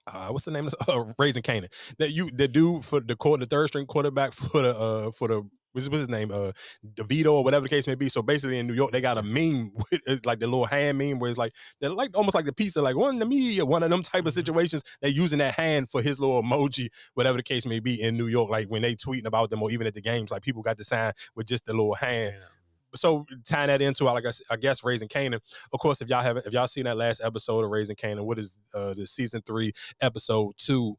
uh 0.05 0.27
what's 0.27 0.45
the 0.45 0.51
name 0.51 0.67
of 0.67 0.75
this? 0.77 0.87
Uh, 0.95 1.13
Raising 1.17 1.41
Kanan. 1.41 1.73
That 1.97 2.11
you 2.11 2.29
the 2.29 2.47
dude 2.47 2.85
for 2.85 2.99
the 2.99 3.15
court, 3.15 3.39
the 3.39 3.47
third 3.47 3.69
string 3.69 3.87
quarterback 3.87 4.33
for 4.33 4.61
the 4.61 4.77
uh 4.77 5.11
for 5.13 5.27
the 5.27 5.49
what's, 5.77 5.89
what's 5.89 5.99
his 5.99 6.09
name? 6.09 6.31
Uh 6.31 6.51
DeVito 6.95 7.33
or 7.33 7.43
whatever 7.43 7.63
the 7.63 7.69
case 7.69 7.87
may 7.87 7.95
be. 7.95 8.09
So 8.09 8.21
basically 8.21 8.59
in 8.59 8.67
New 8.67 8.73
York, 8.73 8.91
they 8.91 9.01
got 9.01 9.17
a 9.17 9.23
meme 9.23 9.71
with 9.91 10.25
like 10.25 10.39
the 10.39 10.47
little 10.47 10.65
hand 10.65 10.97
meme 10.97 11.19
where 11.19 11.29
it's 11.29 11.37
like 11.37 11.53
they're 11.79 11.89
like 11.89 12.15
almost 12.17 12.35
like 12.35 12.45
the 12.45 12.53
pizza, 12.53 12.81
like 12.81 12.95
one 12.95 13.19
to 13.19 13.25
me, 13.25 13.61
one 13.61 13.83
of 13.83 13.89
them 13.89 14.01
type 14.01 14.25
of 14.25 14.33
situations. 14.33 14.83
They're 15.01 15.11
using 15.11 15.39
that 15.39 15.55
hand 15.55 15.89
for 15.89 16.01
his 16.01 16.19
little 16.19 16.41
emoji, 16.41 16.89
whatever 17.13 17.37
the 17.37 17.43
case 17.43 17.65
may 17.65 17.79
be 17.79 18.01
in 18.01 18.17
New 18.17 18.27
York. 18.27 18.49
Like 18.49 18.67
when 18.67 18.81
they 18.81 18.95
tweeting 18.95 19.25
about 19.25 19.49
them 19.49 19.61
or 19.61 19.71
even 19.71 19.87
at 19.87 19.95
the 19.95 20.01
games, 20.01 20.31
like 20.31 20.41
people 20.41 20.61
got 20.61 20.77
the 20.77 20.83
sign 20.83 21.13
with 21.35 21.47
just 21.47 21.65
the 21.65 21.73
little 21.73 21.93
hand 21.95 22.35
so 22.95 23.25
tying 23.45 23.67
that 23.67 23.81
into 23.81 24.05
like 24.05 24.25
I, 24.25 24.31
I 24.51 24.57
guess 24.57 24.83
raising 24.83 25.07
Kanan. 25.07 25.39
Of 25.71 25.79
course, 25.79 26.01
if 26.01 26.09
y'all 26.09 26.21
haven't, 26.21 26.45
if 26.45 26.53
y'all 26.53 26.67
seen 26.67 26.85
that 26.85 26.97
last 26.97 27.21
episode 27.23 27.63
of 27.63 27.69
Raising 27.69 27.95
Kanan, 27.95 28.25
what 28.25 28.39
is 28.39 28.59
uh 28.73 28.93
the 28.93 29.07
season 29.07 29.41
three 29.45 29.71
episode 30.01 30.53
two? 30.57 30.97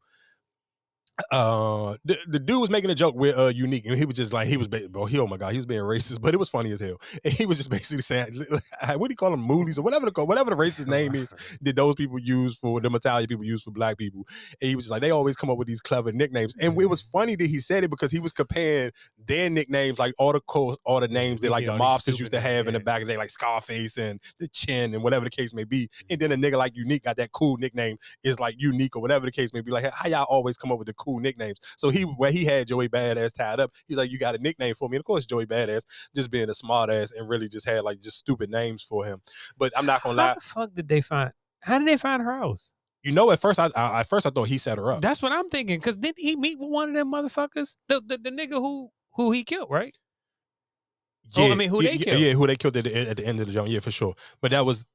Uh, 1.31 1.95
the, 2.05 2.17
the 2.27 2.39
dude 2.39 2.61
was 2.61 2.69
making 2.69 2.89
a 2.89 2.95
joke 2.95 3.15
with 3.15 3.37
uh 3.37 3.47
unique, 3.47 3.85
and 3.85 3.97
he 3.97 4.05
was 4.05 4.15
just 4.15 4.33
like 4.33 4.47
he 4.47 4.57
was, 4.57 4.67
bro. 4.67 5.05
He 5.05 5.19
oh 5.19 5.27
my 5.27 5.37
god, 5.37 5.51
he 5.51 5.57
was 5.57 5.65
being 5.65 5.81
racist, 5.81 6.21
but 6.21 6.33
it 6.33 6.37
was 6.37 6.49
funny 6.49 6.71
as 6.71 6.79
hell. 6.79 7.01
And 7.23 7.33
he 7.33 7.45
was 7.45 7.57
just 7.57 7.69
basically 7.69 8.01
saying, 8.01 8.45
what 8.95 9.07
do 9.07 9.11
you 9.11 9.15
call 9.15 9.31
them, 9.31 9.45
moolies 9.47 9.77
or 9.77 9.81
whatever 9.81 10.05
the 10.05 10.11
call, 10.11 10.27
whatever 10.27 10.49
the 10.49 10.55
racist 10.55 10.87
name 10.87 11.15
is, 11.15 11.33
did 11.61 11.75
those 11.75 11.95
people 11.95 12.17
use 12.19 12.55
for 12.55 12.79
the 12.79 12.89
Italian 12.89 13.27
people 13.27 13.45
use 13.45 13.63
for 13.63 13.71
black 13.71 13.97
people? 13.97 14.25
And 14.61 14.69
he 14.69 14.75
was 14.75 14.85
just 14.85 14.91
like, 14.91 15.01
they 15.01 15.11
always 15.11 15.35
come 15.35 15.49
up 15.49 15.57
with 15.57 15.67
these 15.67 15.81
clever 15.81 16.11
nicknames, 16.11 16.55
and 16.59 16.79
it 16.79 16.85
was 16.85 17.01
funny 17.01 17.35
that 17.35 17.47
he 17.47 17.59
said 17.59 17.83
it 17.83 17.89
because 17.89 18.11
he 18.11 18.19
was 18.19 18.31
comparing 18.31 18.91
their 19.25 19.49
nicknames, 19.49 19.99
like 19.99 20.13
all 20.17 20.33
the 20.33 20.41
co- 20.41 20.77
all 20.85 20.99
the 20.99 21.07
names 21.07 21.41
that 21.41 21.51
like 21.51 21.65
Yeah, 21.65 21.73
the 21.73 21.79
mobsters 21.83 22.19
used 22.19 22.31
to 22.31 22.39
have 22.39 22.67
in 22.67 22.73
the 22.73 22.79
back 22.79 23.01
of 23.01 23.07
the 23.07 23.13
day, 23.13 23.17
like 23.17 23.29
Scarface 23.29 23.97
and 23.97 24.19
the 24.39 24.47
Chin 24.47 24.93
and 24.93 25.03
whatever 25.03 25.25
the 25.25 25.31
case 25.31 25.53
may 25.53 25.65
be. 25.65 25.89
And 26.09 26.19
then 26.19 26.31
a 26.31 26.35
nigga 26.35 26.57
like 26.57 26.75
Unique 26.75 27.03
got 27.03 27.17
that 27.17 27.31
cool 27.31 27.57
nickname 27.57 27.97
is 28.23 28.39
like 28.39 28.55
Unique 28.57 28.95
or 28.95 29.01
whatever 29.01 29.25
the 29.25 29.31
case 29.31 29.53
may 29.53 29.61
be. 29.61 29.71
Like 29.71 29.91
how 29.93 30.07
y'all 30.09 30.23
always 30.29 30.57
come 30.57 30.71
up 30.71 30.77
with 30.79 30.87
the 30.87 30.93
cool 30.93 31.08
nicknames. 31.17 31.57
So 31.77 31.89
he 31.89 32.03
where 32.03 32.31
he 32.31 32.45
had 32.45 32.67
Joey 32.67 32.89
Badass 32.89 33.33
tied 33.33 33.59
up, 33.59 33.71
he's 33.87 33.97
like, 33.97 34.11
you 34.11 34.19
got 34.19 34.35
a 34.35 34.37
nickname 34.37 34.75
for 34.75 34.89
me. 34.89 34.97
And 34.97 35.01
of 35.01 35.05
course, 35.05 35.25
Joey 35.25 35.45
Badass 35.45 35.85
just 36.15 36.29
being 36.31 36.49
a 36.49 36.53
smart 36.53 36.89
ass 36.89 37.11
and 37.11 37.27
really 37.27 37.49
just 37.49 37.67
had 37.67 37.83
like 37.83 38.01
just 38.01 38.17
stupid 38.17 38.49
names 38.49 38.83
for 38.83 39.05
him. 39.05 39.21
But 39.57 39.71
I'm 39.77 39.85
not 39.85 40.03
gonna 40.03 40.21
How 40.21 40.27
lie. 40.29 40.33
the 40.35 40.41
fuck 40.41 40.73
did 40.75 40.87
they 40.87 41.01
find? 41.01 41.31
How 41.61 41.79
did 41.79 41.87
they 41.87 41.97
find 41.97 42.21
her 42.21 42.33
house? 42.33 42.71
You 43.03 43.13
know, 43.13 43.31
at 43.31 43.39
first 43.39 43.59
I, 43.59 43.69
I 43.75 44.01
at 44.01 44.09
first 44.09 44.25
I 44.25 44.29
thought 44.29 44.47
he 44.49 44.57
set 44.57 44.77
her 44.77 44.91
up. 44.91 45.01
That's 45.01 45.21
what 45.21 45.31
I'm 45.31 45.49
thinking. 45.49 45.79
Cause 45.79 45.95
didn't 45.95 46.19
he 46.19 46.35
meet 46.35 46.59
with 46.59 46.69
one 46.69 46.89
of 46.89 46.95
them 46.95 47.11
motherfuckers? 47.11 47.75
The 47.87 48.01
the, 48.05 48.17
the 48.17 48.31
nigga 48.31 48.53
who 48.53 48.89
who 49.15 49.31
he 49.31 49.43
killed, 49.43 49.69
right? 49.69 49.95
Oh, 51.37 51.51
I 51.51 51.55
mean, 51.55 51.69
who 51.69 51.83
yeah, 51.83 51.91
they 51.91 51.97
killed? 51.97 52.19
Yeah, 52.19 52.33
who 52.33 52.47
they 52.47 52.55
killed 52.55 52.77
at 52.77 52.85
the, 52.85 53.09
at 53.09 53.17
the 53.17 53.25
end 53.25 53.39
of 53.39 53.47
the 53.47 53.53
joint. 53.53 53.69
Yeah, 53.69 53.79
for 53.79 53.91
sure. 53.91 54.15
But 54.41 54.51
that 54.51 54.65
was 54.65 54.87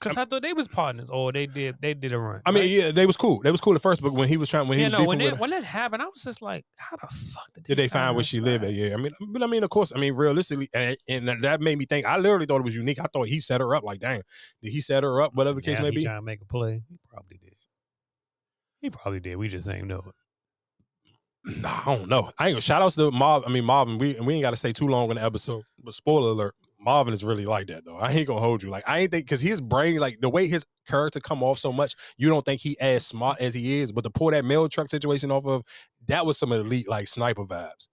Cause 0.00 0.16
I 0.16 0.24
thought 0.24 0.40
they 0.42 0.54
was 0.54 0.66
partners, 0.66 1.10
or 1.10 1.30
they 1.30 1.46
did 1.46 1.76
they 1.80 1.92
did 1.92 2.14
a 2.14 2.18
run. 2.18 2.40
I 2.46 2.52
mean, 2.52 2.62
right? 2.62 2.70
yeah, 2.70 2.90
they 2.90 3.04
was 3.04 3.18
cool. 3.18 3.42
They 3.42 3.50
was 3.50 3.60
cool 3.60 3.74
at 3.74 3.82
first, 3.82 4.00
but 4.00 4.14
when 4.14 4.28
he 4.28 4.38
was 4.38 4.48
trying, 4.48 4.66
when 4.66 4.78
he 4.78 4.84
was 4.84 4.92
no. 4.94 5.04
When, 5.04 5.18
they, 5.18 5.30
when 5.30 5.50
that 5.50 5.62
happened, 5.62 6.00
I 6.00 6.06
was 6.06 6.22
just 6.22 6.40
like, 6.40 6.64
how 6.76 6.96
the 6.96 7.06
fuck 7.14 7.52
did 7.52 7.64
they, 7.64 7.68
did 7.68 7.78
they 7.78 7.88
find 7.88 8.14
where 8.14 8.24
she 8.24 8.40
lived 8.40 8.64
at? 8.64 8.72
Yeah, 8.72 8.94
I 8.94 8.96
mean, 8.96 9.12
but 9.20 9.42
I 9.42 9.46
mean, 9.46 9.62
of 9.62 9.68
course, 9.68 9.92
I 9.94 9.98
mean, 9.98 10.14
realistically, 10.14 10.70
and, 10.72 10.96
and 11.06 11.28
that 11.44 11.60
made 11.60 11.76
me 11.76 11.84
think. 11.84 12.06
I 12.06 12.16
literally 12.16 12.46
thought 12.46 12.60
it 12.60 12.64
was 12.64 12.74
unique. 12.74 12.98
I 12.98 13.08
thought 13.12 13.28
he 13.28 13.40
set 13.40 13.60
her 13.60 13.74
up. 13.74 13.84
Like, 13.84 14.00
damn, 14.00 14.22
did 14.62 14.70
he 14.70 14.80
set 14.80 15.02
her 15.02 15.20
up? 15.20 15.34
Whatever 15.34 15.56
the 15.56 15.62
case 15.62 15.78
may 15.80 15.90
be. 15.90 16.02
trying 16.02 16.16
to 16.16 16.22
make 16.22 16.40
a 16.40 16.46
play. 16.46 16.82
He 16.88 16.98
probably 17.06 17.36
did. 17.36 17.56
He 18.80 18.88
probably 18.88 19.20
did. 19.20 19.36
We 19.36 19.48
just 19.48 19.68
ain't 19.68 19.86
know 19.86 20.02
it. 20.06 20.14
Nah, 21.62 21.82
I 21.86 21.96
don't 21.96 22.08
know. 22.08 22.30
I 22.38 22.46
ain't 22.46 22.54
gonna 22.54 22.60
shout 22.60 22.82
outs 22.82 22.94
to 22.96 23.10
Marv. 23.10 23.44
I 23.46 23.50
mean 23.50 23.64
Marvin. 23.64 23.98
We 23.98 24.16
and 24.16 24.26
we 24.26 24.34
ain't 24.34 24.42
got 24.42 24.50
to 24.50 24.56
stay 24.56 24.72
too 24.72 24.88
long 24.88 25.10
on 25.10 25.16
the 25.16 25.24
episode. 25.24 25.64
But 25.82 25.94
spoiler 25.94 26.30
alert, 26.30 26.54
Marvin 26.80 27.12
is 27.12 27.22
really 27.22 27.44
like 27.44 27.66
that 27.66 27.84
though. 27.84 27.96
I 27.96 28.10
ain't 28.10 28.26
gonna 28.26 28.40
hold 28.40 28.62
you. 28.62 28.70
Like 28.70 28.88
I 28.88 29.00
ain't 29.00 29.10
think 29.10 29.26
because 29.26 29.40
his 29.40 29.60
brain, 29.60 29.98
like 29.98 30.20
the 30.20 30.30
way 30.30 30.46
his 30.46 30.64
character 30.88 31.20
come 31.20 31.42
off 31.42 31.58
so 31.58 31.72
much, 31.72 31.94
you 32.16 32.28
don't 32.28 32.44
think 32.44 32.60
he 32.60 32.76
as 32.80 33.06
smart 33.06 33.40
as 33.40 33.54
he 33.54 33.78
is. 33.78 33.92
But 33.92 34.04
to 34.04 34.10
pull 34.10 34.30
that 34.30 34.44
mail 34.44 34.68
truck 34.68 34.88
situation 34.88 35.30
off 35.30 35.46
of, 35.46 35.62
that 36.08 36.24
was 36.24 36.38
some 36.38 36.52
elite 36.52 36.88
like 36.88 37.06
sniper 37.06 37.44
vibes. 37.44 37.88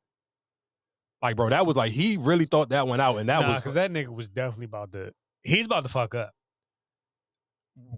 Like 1.22 1.36
bro, 1.36 1.50
that 1.50 1.66
was 1.66 1.76
like 1.76 1.92
he 1.92 2.18
really 2.18 2.46
thought 2.46 2.70
that 2.70 2.88
one 2.88 3.02
out, 3.02 3.18
and 3.18 3.28
that 3.28 3.42
nah, 3.42 3.50
was 3.50 3.60
because 3.60 3.74
that 3.74 3.92
nigga 3.92 4.10
was 4.10 4.30
definitely 4.30 4.66
about 4.66 4.92
to. 4.94 5.12
He's 5.44 5.66
about 5.66 5.84
to 5.84 5.90
fuck 5.90 6.16
up. 6.16 6.32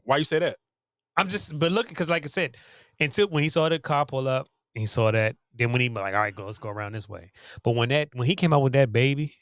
why 0.04 0.18
you 0.18 0.24
say 0.24 0.40
that. 0.40 0.58
I'm 1.18 1.28
just, 1.28 1.58
but 1.58 1.72
look, 1.72 1.90
because 1.90 2.08
like 2.08 2.24
I 2.24 2.30
said, 2.30 2.56
until 3.00 3.28
when 3.28 3.44
he 3.44 3.50
saw 3.50 3.68
the 3.68 3.78
car 3.78 4.06
pull 4.06 4.28
up, 4.28 4.48
he 4.74 4.86
saw 4.86 5.12
that. 5.12 5.36
Then 5.54 5.72
when 5.72 5.82
he 5.82 5.90
like, 5.90 6.14
all 6.14 6.22
right, 6.22 6.36
go, 6.36 6.46
let's 6.46 6.60
go 6.60 6.70
around 6.70 6.94
this 6.94 7.10
way. 7.10 7.32
But 7.64 7.72
when 7.72 7.90
that 7.90 8.10
when 8.14 8.26
he 8.26 8.36
came 8.36 8.54
out 8.54 8.62
with 8.62 8.74
that 8.74 8.94
baby, 8.94 9.36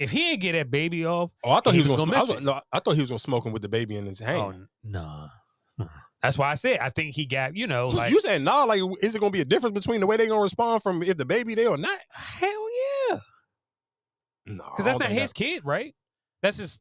if 0.00 0.10
he 0.10 0.18
didn't 0.18 0.40
get 0.40 0.52
that 0.52 0.70
baby 0.70 1.04
off, 1.06 1.30
Oh, 1.44 1.50
I 1.52 1.60
thought 1.60 1.74
he, 1.74 1.78
was, 1.80 1.88
gonna. 1.88 2.04
gonna 2.04 2.16
I, 2.16 2.20
was, 2.24 2.40
no, 2.40 2.60
I 2.72 2.80
thought 2.80 2.94
he 2.94 3.00
was 3.00 3.10
gonna 3.10 3.18
smoke 3.18 3.44
him 3.46 3.52
with 3.52 3.62
the 3.62 3.68
baby 3.68 3.96
in 3.96 4.06
his 4.06 4.18
hand. 4.20 4.38
Oh, 4.38 4.66
nah. 4.84 5.28
That's 6.22 6.38
why 6.38 6.50
I 6.50 6.54
said 6.54 6.78
I 6.80 6.88
think 6.88 7.14
he 7.14 7.26
got 7.26 7.54
you 7.54 7.66
know 7.66 7.88
like 7.88 8.10
you 8.10 8.18
said 8.18 8.40
nah. 8.40 8.64
Like, 8.64 8.80
is 9.02 9.14
it 9.14 9.18
gonna 9.20 9.30
be 9.30 9.42
a 9.42 9.44
difference 9.44 9.74
between 9.78 10.00
the 10.00 10.06
way 10.06 10.16
they 10.16 10.26
gonna 10.26 10.40
respond 10.40 10.82
from 10.82 11.02
if 11.02 11.18
the 11.18 11.26
baby 11.26 11.54
there 11.54 11.68
or 11.68 11.76
not? 11.76 11.98
hell 12.10 12.66
yeah, 13.10 13.18
No, 14.46 14.64
because 14.70 14.86
that's 14.86 14.98
not 14.98 15.10
his 15.10 15.32
kid, 15.34 15.62
right? 15.66 15.94
That's 16.42 16.56
just 16.56 16.80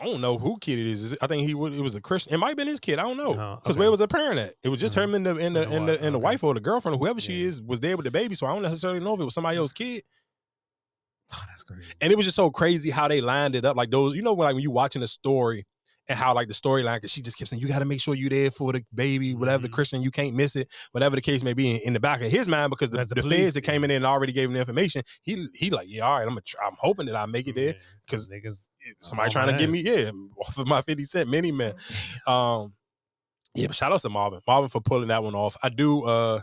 I 0.00 0.04
don't 0.04 0.20
know 0.20 0.38
who 0.38 0.58
kid 0.58 0.78
it 0.80 0.86
is. 0.86 1.16
I 1.22 1.26
think 1.28 1.46
he 1.46 1.54
would. 1.54 1.72
It 1.72 1.80
was 1.80 1.94
a 1.94 2.00
Christian. 2.00 2.34
It 2.34 2.38
might 2.38 2.48
have 2.48 2.56
been 2.56 2.66
his 2.68 2.80
kid. 2.80 2.98
I 2.98 3.02
don't 3.02 3.16
know 3.16 3.34
Oh, 3.38 3.56
because 3.62 3.76
where 3.76 3.90
was 3.90 4.00
the 4.00 4.08
parent 4.08 4.38
at? 4.40 4.54
It 4.62 4.68
was 4.70 4.80
just 4.80 4.96
Uh-huh. 4.96 5.04
him 5.06 5.14
and 5.14 5.26
the 5.26 5.36
and 5.36 5.54
the 5.56 5.68
and 5.68 5.88
the, 5.88 6.02
and 6.04 6.14
the 6.14 6.18
wife 6.18 6.42
or 6.44 6.52
the 6.54 6.60
girlfriend, 6.60 6.96
or 6.96 6.98
whoever 6.98 7.20
she 7.20 7.42
is, 7.42 7.62
was 7.62 7.80
there 7.80 7.96
with 7.96 8.04
the 8.04 8.10
baby. 8.10 8.34
So 8.34 8.46
I 8.46 8.52
don't 8.52 8.62
necessarily 8.62 9.00
know 9.00 9.14
if 9.14 9.20
it 9.20 9.24
was 9.24 9.34
somebody 9.34 9.56
else's 9.58 9.72
kid. 9.72 10.02
Oh, 11.32 11.42
that's 11.48 11.62
crazy. 11.62 11.92
And 12.00 12.12
it 12.12 12.16
was 12.16 12.26
just 12.26 12.36
so 12.36 12.50
crazy 12.50 12.90
how 12.90 13.08
they 13.08 13.20
lined 13.20 13.54
it 13.54 13.64
up. 13.64 13.76
Like 13.76 13.90
those, 13.90 14.14
you 14.16 14.22
know, 14.22 14.34
when 14.34 14.46
like 14.46 14.54
when 14.54 14.62
you 14.62 14.70
watching 14.70 15.02
a 15.02 15.06
story 15.06 15.64
and 16.08 16.18
how 16.18 16.34
like 16.34 16.48
the 16.48 16.54
storyline, 16.54 16.96
because 16.96 17.12
she 17.12 17.22
just 17.22 17.38
kept 17.38 17.48
saying, 17.48 17.62
"You 17.62 17.68
got 17.68 17.78
to 17.78 17.84
make 17.84 18.00
sure 18.00 18.14
you 18.14 18.28
there 18.28 18.50
for 18.50 18.72
the 18.72 18.84
baby, 18.94 19.34
whatever 19.34 19.62
the 19.62 19.68
Mm-hmm. 19.68 19.74
Christian, 19.74 20.02
you 20.02 20.10
can't 20.10 20.34
miss 20.34 20.56
it, 20.56 20.68
whatever 20.90 21.14
the 21.16 21.22
case 21.22 21.42
may 21.44 21.54
be." 21.54 21.76
In, 21.76 21.80
in 21.86 21.92
the 21.94 22.00
back 22.00 22.20
of 22.20 22.30
his 22.30 22.48
mind, 22.48 22.70
because 22.70 22.90
the, 22.90 22.98
the, 22.98 23.04
the 23.06 23.14
feds 23.22 23.22
police, 23.22 23.54
that 23.54 23.62
came 23.62 23.84
in 23.84 23.88
there 23.88 23.96
and 23.96 24.04
already 24.04 24.32
gave 24.32 24.48
him 24.48 24.54
the 24.54 24.60
information, 24.60 25.02
he 25.22 25.46
he 25.54 25.70
like, 25.70 25.88
yeah, 25.88 26.02
all 26.04 26.14
right, 26.18 26.22
I'm 26.22 26.30
gonna 26.30 26.42
I'm 26.62 26.76
hoping 26.78 27.06
that 27.06 27.16
I 27.16 27.24
make 27.26 27.46
it 27.48 27.54
there 27.54 27.76
because 28.04 28.28
niggas 28.30 28.68
somebody 28.98 29.28
all 29.28 29.30
trying 29.32 29.46
to 29.46 29.52
my 29.52 29.58
get 29.58 29.70
me 29.70 29.80
yeah 29.80 30.10
off 30.38 30.58
of 30.58 30.66
my 30.66 30.82
50 30.82 31.04
cent 31.04 31.30
mini 31.30 31.52
man. 31.52 31.74
Um, 32.26 32.74
yeah, 33.54 33.68
but 33.68 33.76
shout 33.76 33.92
outs 33.92 34.02
to 34.02 34.10
Marvin, 34.10 34.40
Marvin 34.46 34.68
for 34.70 34.80
pulling 34.80 35.08
that 35.08 35.22
one 35.22 35.34
off. 35.34 35.56
I 35.62 35.68
do. 35.68 36.04
uh 36.04 36.40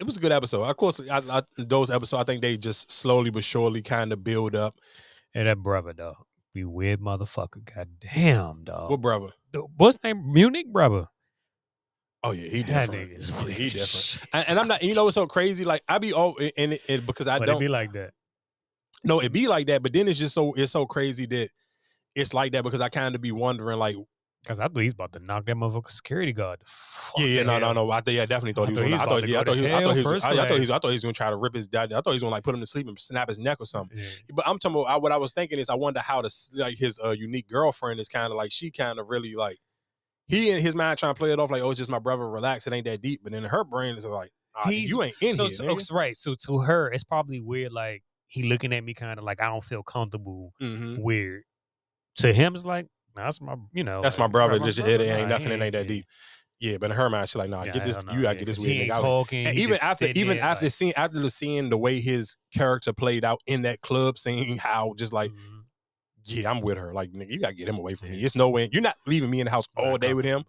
It 0.00 0.04
was 0.04 0.16
a 0.16 0.20
good 0.20 0.32
episode. 0.32 0.64
Of 0.64 0.76
course, 0.76 1.00
I, 1.08 1.18
I, 1.18 1.42
those 1.56 1.90
episodes, 1.90 2.20
I 2.20 2.24
think 2.24 2.42
they 2.42 2.56
just 2.56 2.90
slowly 2.90 3.30
but 3.30 3.44
surely 3.44 3.80
kind 3.82 4.12
of 4.12 4.24
build 4.24 4.56
up. 4.56 4.76
And 5.34 5.46
that 5.46 5.58
brother, 5.58 5.92
dog. 5.92 6.16
You 6.52 6.70
weird 6.70 7.00
motherfucker. 7.00 7.64
God 7.74 7.88
damn, 8.00 8.64
dog. 8.64 8.90
What 8.90 9.00
brother? 9.00 9.28
The- 9.52 9.66
What's 9.76 9.98
name? 10.04 10.36
Unique 10.36 10.72
brother. 10.72 11.08
Oh 12.22 12.30
yeah, 12.30 12.48
he 12.48 12.62
That 12.62 12.90
different. 12.90 13.10
Yeah, 13.10 13.54
he 13.54 13.62
weird. 13.62 13.72
different. 13.72 14.26
And, 14.32 14.48
and 14.48 14.58
I'm 14.58 14.68
not. 14.68 14.82
You 14.82 14.94
know 14.94 15.04
what's 15.04 15.14
so 15.14 15.26
crazy? 15.26 15.64
Like 15.64 15.82
I 15.88 15.98
be 15.98 16.12
all 16.12 16.36
and 16.56 16.72
it, 16.74 16.80
it 16.88 17.06
because 17.06 17.28
I 17.28 17.38
But 17.38 17.46
don't 17.46 17.60
be 17.60 17.68
like 17.68 17.92
that. 17.92 18.12
No, 19.04 19.20
it 19.20 19.32
be 19.32 19.46
like 19.48 19.66
that. 19.66 19.82
But 19.82 19.92
then 19.92 20.08
it's 20.08 20.18
just 20.18 20.34
so 20.34 20.54
it's 20.54 20.72
so 20.72 20.86
crazy 20.86 21.26
that 21.26 21.50
it's 22.14 22.32
like 22.32 22.52
that 22.52 22.62
because 22.62 22.80
I 22.80 22.88
kind 22.88 23.14
of 23.14 23.20
be 23.20 23.32
wondering 23.32 23.78
like 23.78 23.96
Cause 24.44 24.60
I 24.60 24.68
thought 24.68 24.80
he's 24.80 24.92
about 24.92 25.12
to 25.12 25.18
knock 25.20 25.46
that 25.46 25.56
motherfucker 25.56 25.90
security 25.90 26.32
guard. 26.32 26.60
fuck 26.66 27.18
Yeah, 27.18 27.26
yeah, 27.26 27.42
no, 27.44 27.58
no, 27.58 27.72
no. 27.72 27.90
I 27.90 28.00
think 28.00 28.16
yeah, 28.16 28.26
definitely 28.26 28.52
thought 28.52 28.68
I 28.68 28.72
he 28.72 28.78
was. 28.80 28.90
Gonna, 28.90 29.02
I 29.02 29.06
thought, 29.06 29.20
to 29.22 29.28
yeah, 29.28 29.40
I 29.40 29.44
thought 29.44 29.56
he, 29.56 29.66
I 29.72 29.82
thought 29.82 29.96
he 29.96 30.02
was. 30.02 30.24
I, 30.24 30.30
I 30.30 30.36
thought 30.36 30.50
he 30.50 30.60
was. 30.60 30.70
I 30.70 30.78
thought 30.78 30.88
he 30.88 30.94
was 30.94 31.02
gonna 31.02 31.12
try 31.14 31.30
to 31.30 31.36
rip 31.36 31.54
his 31.54 31.66
dad. 31.66 31.92
I 31.92 32.00
thought 32.00 32.10
he 32.10 32.14
was 32.16 32.22
gonna 32.22 32.32
like 32.32 32.44
put 32.44 32.54
him 32.54 32.60
to 32.60 32.66
sleep 32.66 32.86
and 32.86 32.98
snap 32.98 33.28
his 33.28 33.38
neck 33.38 33.56
or 33.60 33.66
something. 33.66 33.98
But 34.34 34.46
I'm 34.46 34.58
talking 34.58 34.76
about 34.80 34.88
I, 34.90 34.96
what 34.98 35.12
I 35.12 35.16
was 35.16 35.32
thinking 35.32 35.58
is 35.58 35.68
I 35.68 35.74
wonder 35.74 36.00
how 36.00 36.20
to 36.22 36.30
like 36.54 36.76
his 36.76 36.98
uh, 37.04 37.10
unique 37.10 37.48
girlfriend 37.48 38.00
is 38.00 38.08
kind 38.08 38.30
of 38.30 38.36
like 38.36 38.52
she 38.52 38.70
kind 38.70 38.98
of 38.98 39.08
really 39.08 39.34
like 39.34 39.56
he 40.28 40.50
in 40.50 40.60
his 40.62 40.74
mind 40.74 40.98
trying 40.98 41.14
to 41.14 41.18
play 41.18 41.32
it 41.32 41.38
off 41.40 41.50
like 41.50 41.62
oh 41.62 41.70
it's 41.70 41.78
just 41.78 41.90
my 41.90 41.98
brother 41.98 42.28
relax 42.28 42.66
it 42.66 42.72
ain't 42.72 42.86
that 42.86 43.02
deep 43.02 43.20
but 43.22 43.32
in 43.34 43.44
her 43.44 43.62
brain 43.64 43.94
is 43.96 44.06
like 44.06 44.30
ah, 44.56 44.68
He's- 44.68 44.88
you 44.88 45.02
ain't 45.02 45.14
in 45.20 45.34
so, 45.36 45.44
here 45.44 45.52
so- 45.54 45.64
nigga. 45.64 45.92
right. 45.92 46.16
So 46.16 46.34
to 46.46 46.58
her, 46.60 46.90
it's 46.92 47.04
probably 47.04 47.40
weird. 47.40 47.72
Like 47.72 48.02
he 48.26 48.42
looking 48.44 48.72
at 48.72 48.82
me 48.84 48.94
kind 48.94 49.18
of 49.18 49.24
like 49.24 49.40
I 49.40 49.46
don't 49.46 49.62
feel 49.64 49.82
comfortable. 49.82 50.52
Mhm. 50.62 51.00
Weird. 51.02 51.42
To 52.18 52.32
him, 52.32 52.54
it's 52.54 52.64
like 52.64 52.86
that's 53.16 53.40
my 53.40 53.54
you 53.72 53.84
know 53.84 54.02
That's 54.02 54.18
my 54.18 54.26
brother. 54.26 54.58
my 54.58 54.64
Just 54.66 54.78
brother, 54.78 54.92
it 54.94 55.00
ain't 55.02 55.22
nah, 55.28 55.34
nothing. 55.38 55.48
he 55.48 55.54
It 55.54 55.62
ain't 55.62 55.72
that 55.72 55.86
deep. 55.86 56.06
Yeah, 56.60 56.76
but 56.78 56.90
in 56.90 56.96
her 56.96 57.10
mind, 57.10 57.28
she's 57.28 57.36
like, 57.36 57.50
nah, 57.50 57.64
Yeah, 57.64 57.72
get 57.72 57.84
this. 57.84 57.96
you 58.10 58.22
gotta 58.22 58.22
yeah, 58.22 58.34
get 58.34 58.46
this 58.46 58.58
weird 58.58 58.88
nigga 58.88 58.92
out. 58.92 59.02
talking, 59.02 59.46
And 59.46 59.58
even 59.58 59.78
after, 59.82 60.06
even 60.06 60.36
there, 60.36 60.46
after 60.46 60.64
like- 60.66 60.72
seeing 60.72 60.92
after 60.94 61.18
the 61.18 61.28
seeing 61.30 61.68
the 61.68 61.76
way 61.76 62.00
his 62.00 62.36
character 62.54 62.92
played 62.92 63.24
out 63.24 63.40
in 63.46 63.62
that 63.62 63.80
club, 63.80 64.18
seeing 64.18 64.56
how 64.58 64.94
just 64.96 65.12
like, 65.12 65.30
Mm-hmm. 65.32 65.58
yeah, 66.24 66.50
I'm 66.50 66.60
with 66.60 66.78
her. 66.78 66.92
Like, 66.94 67.10
nigga, 67.10 67.30
you 67.30 67.40
gotta 67.40 67.54
get 67.54 67.68
him 67.68 67.76
away 67.76 67.94
from 67.94 68.10
me. 68.10 68.22
It's 68.22 68.34
no 68.36 68.48
way. 68.48 68.68
You're 68.72 68.82
not 68.82 68.96
leaving 69.06 69.30
me 69.30 69.40
in 69.40 69.44
the 69.46 69.50
house 69.50 69.66
all 69.76 69.98
day 69.98 70.14
with 70.14 70.24
him. 70.24 70.44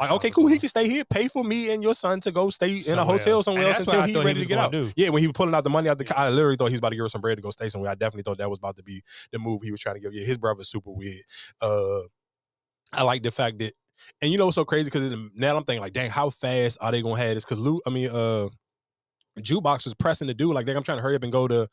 Like, 0.00 0.10
okay, 0.12 0.30
cool. 0.30 0.46
He 0.46 0.58
can 0.58 0.68
stay 0.68 0.88
here. 0.88 1.04
Pay 1.04 1.28
for 1.28 1.44
me 1.44 1.70
and 1.70 1.82
your 1.82 1.94
son 1.94 2.20
to 2.20 2.32
go 2.32 2.50
stay 2.50 2.78
in 2.78 2.98
a 2.98 3.04
hotel 3.04 3.36
else. 3.36 3.44
somewhere 3.44 3.68
else 3.68 3.80
until 3.80 4.00
I 4.00 4.06
he 4.06 4.12
thought 4.12 4.20
he 4.20 4.26
ready 4.26 4.40
to 4.42 4.46
get 4.46 4.58
out. 4.58 4.72
do. 4.72 4.90
Yeah, 4.96 5.10
when 5.10 5.20
he 5.20 5.26
was 5.26 5.34
pulling 5.34 5.54
out 5.54 5.64
the 5.64 5.70
money 5.70 5.88
out 5.88 5.98
the 5.98 6.04
car, 6.04 6.18
I 6.18 6.30
literally 6.30 6.56
thought 6.56 6.66
he 6.66 6.74
was 6.74 6.78
about 6.78 6.90
to 6.90 6.96
give 6.96 7.04
her 7.04 7.08
some 7.08 7.20
bread 7.20 7.38
to 7.38 7.42
go 7.42 7.50
stay 7.50 7.68
somewhere. 7.68 7.90
I 7.90 7.94
definitely 7.94 8.22
thought 8.24 8.38
that 8.38 8.50
was 8.50 8.58
about 8.58 8.76
to 8.76 8.82
be 8.82 9.02
the 9.30 9.38
move 9.38 9.62
he 9.62 9.70
was 9.70 9.80
trying 9.80 9.96
to 9.96 10.00
give. 10.00 10.14
Yeah, 10.14 10.24
his 10.24 10.38
brother's 10.38 10.68
super 10.68 10.90
weird. 10.90 11.22
Uh, 11.60 12.00
I 12.92 13.02
like 13.02 13.22
the 13.22 13.30
fact 13.30 13.58
that, 13.58 13.72
and 14.20 14.32
you 14.32 14.38
know 14.38 14.46
what's 14.46 14.56
so 14.56 14.64
crazy 14.64 14.84
because 14.84 15.12
now 15.34 15.56
I'm 15.56 15.64
thinking 15.64 15.82
like, 15.82 15.92
dang, 15.92 16.10
how 16.10 16.30
fast 16.30 16.78
are 16.80 16.90
they 16.90 17.02
gonna 17.02 17.16
have 17.16 17.34
this? 17.34 17.44
Because 17.44 17.58
Lou, 17.58 17.80
I 17.86 17.90
mean, 17.90 18.08
uh, 18.10 18.48
Jukebox 19.38 19.84
was 19.84 19.94
pressing 19.94 20.26
the 20.26 20.34
dude 20.34 20.54
like, 20.54 20.66
dang, 20.66 20.76
I'm 20.76 20.82
trying 20.82 20.98
to 20.98 21.02
hurry 21.02 21.16
up 21.16 21.22
and 21.22 21.32
go 21.32 21.48
to 21.48 21.68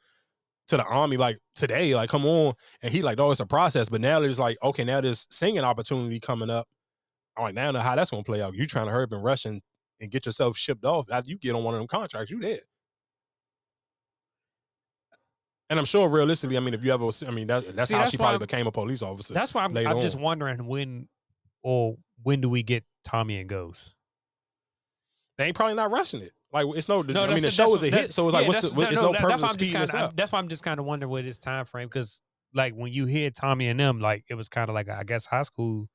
to 0.70 0.78
the 0.78 0.86
army 0.86 1.18
like 1.18 1.38
today, 1.56 1.96
like 1.96 2.10
come 2.10 2.26
on. 2.26 2.54
And 2.82 2.92
he 2.92 3.02
like, 3.02 3.20
oh, 3.20 3.32
it's 3.32 3.40
a 3.40 3.46
process. 3.46 3.90
But 3.90 4.02
now 4.02 4.20
there's 4.20 4.40
like, 4.40 4.58
okay, 4.64 4.84
now 4.84 5.02
there's 5.02 5.28
singing 5.32 5.64
opportunity 5.64 6.20
coming 6.20 6.50
up. 6.50 6.68
I'm 7.40 7.46
like, 7.46 7.56
now 7.56 7.70
I 7.70 7.72
know 7.72 7.80
how 7.80 7.96
that's 7.96 8.12
gonna 8.12 8.24
play 8.24 8.42
out. 8.42 8.54
You 8.54 8.68
trying 8.68 8.86
to 8.88 8.92
hurry 8.92 9.06
up 9.06 9.12
and 9.14 9.24
rush 9.24 9.46
and, 9.46 9.62
and 10.02 10.12
get 10.12 10.26
yourself 10.26 10.58
shipped 10.58 10.84
off 10.86 11.08
after 11.12 11.30
you 11.30 11.38
get 11.38 11.56
on 11.56 11.64
one 11.64 11.74
of 11.74 11.80
them 11.80 11.88
contracts, 11.88 12.30
you 12.32 12.40
there. 12.40 12.60
And 15.70 15.78
I'm 15.78 15.86
sure 15.86 16.10
realistically, 16.10 16.58
I 16.58 16.62
mean, 16.62 16.74
if 16.74 16.84
you 16.84 16.92
ever, 16.92 17.08
I 17.28 17.32
mean, 17.32 17.48
that, 17.48 17.76
that's 17.76 17.90
See, 17.90 17.94
how 17.94 18.00
that's 18.02 18.12
she 18.12 18.18
probably 18.18 18.34
I'm- 18.34 18.40
became 18.42 18.68
a 18.68 18.72
police 18.72 19.02
officer. 19.02 19.34
That's 19.34 19.54
why 19.54 19.64
I'm, 19.64 19.76
I'm 19.78 20.02
just 20.02 20.16
on. 20.18 20.22
wondering 20.24 20.66
when 20.66 21.08
or 21.62 21.98
when 22.24 22.42
do 22.42 22.50
we 22.50 22.64
get 22.64 22.84
Tommy 23.04 23.40
and 23.40 23.48
Ghost? 23.48 23.94
They 25.38 25.46
ain't 25.46 25.56
probably 25.56 25.76
not 25.76 25.92
rushing 25.92 26.22
it. 26.22 26.32
Like 26.52 26.66
it's 26.76 26.90
no, 26.90 27.02
I 27.02 27.34
mean, 27.34 27.44
the 27.44 27.52
show 27.52 27.74
is 27.76 27.84
a 27.84 27.90
hit, 27.92 28.12
so 28.12 28.28
it's 28.28 28.34
like, 28.34 28.48
what's 28.48 28.62
the, 28.72 28.82
it's 28.82 28.96
no, 29.00 29.08
no 29.08 29.12
that- 29.14 29.22
purpose 29.22 29.30
that's 29.30 29.42
why 29.42 29.48
I'm 29.50 29.58
just 29.58 29.70
speeding 29.70 29.88
kinda- 29.88 29.98
up. 30.06 30.16
That's 30.16 30.32
why 30.32 30.40
I'm 30.40 30.48
just 30.50 30.64
kind 30.64 30.80
of 30.80 30.86
wondering 30.88 31.12
with 31.12 31.24
his 31.26 31.38
time 31.38 31.66
frame 31.66 31.88
because, 31.88 32.22
like, 32.56 32.74
when 32.74 32.92
you 32.92 33.06
hear 33.06 33.30
Tommy 33.30 33.68
and 33.68 33.80
them, 33.80 34.00
like 34.00 34.26
it 34.30 34.34
was 34.34 34.50
kind 34.50 34.68
of 34.70 34.74
like 34.74 34.90
I 34.90 35.04
guess 35.04 35.28
high 35.28 35.44
school 35.44 35.88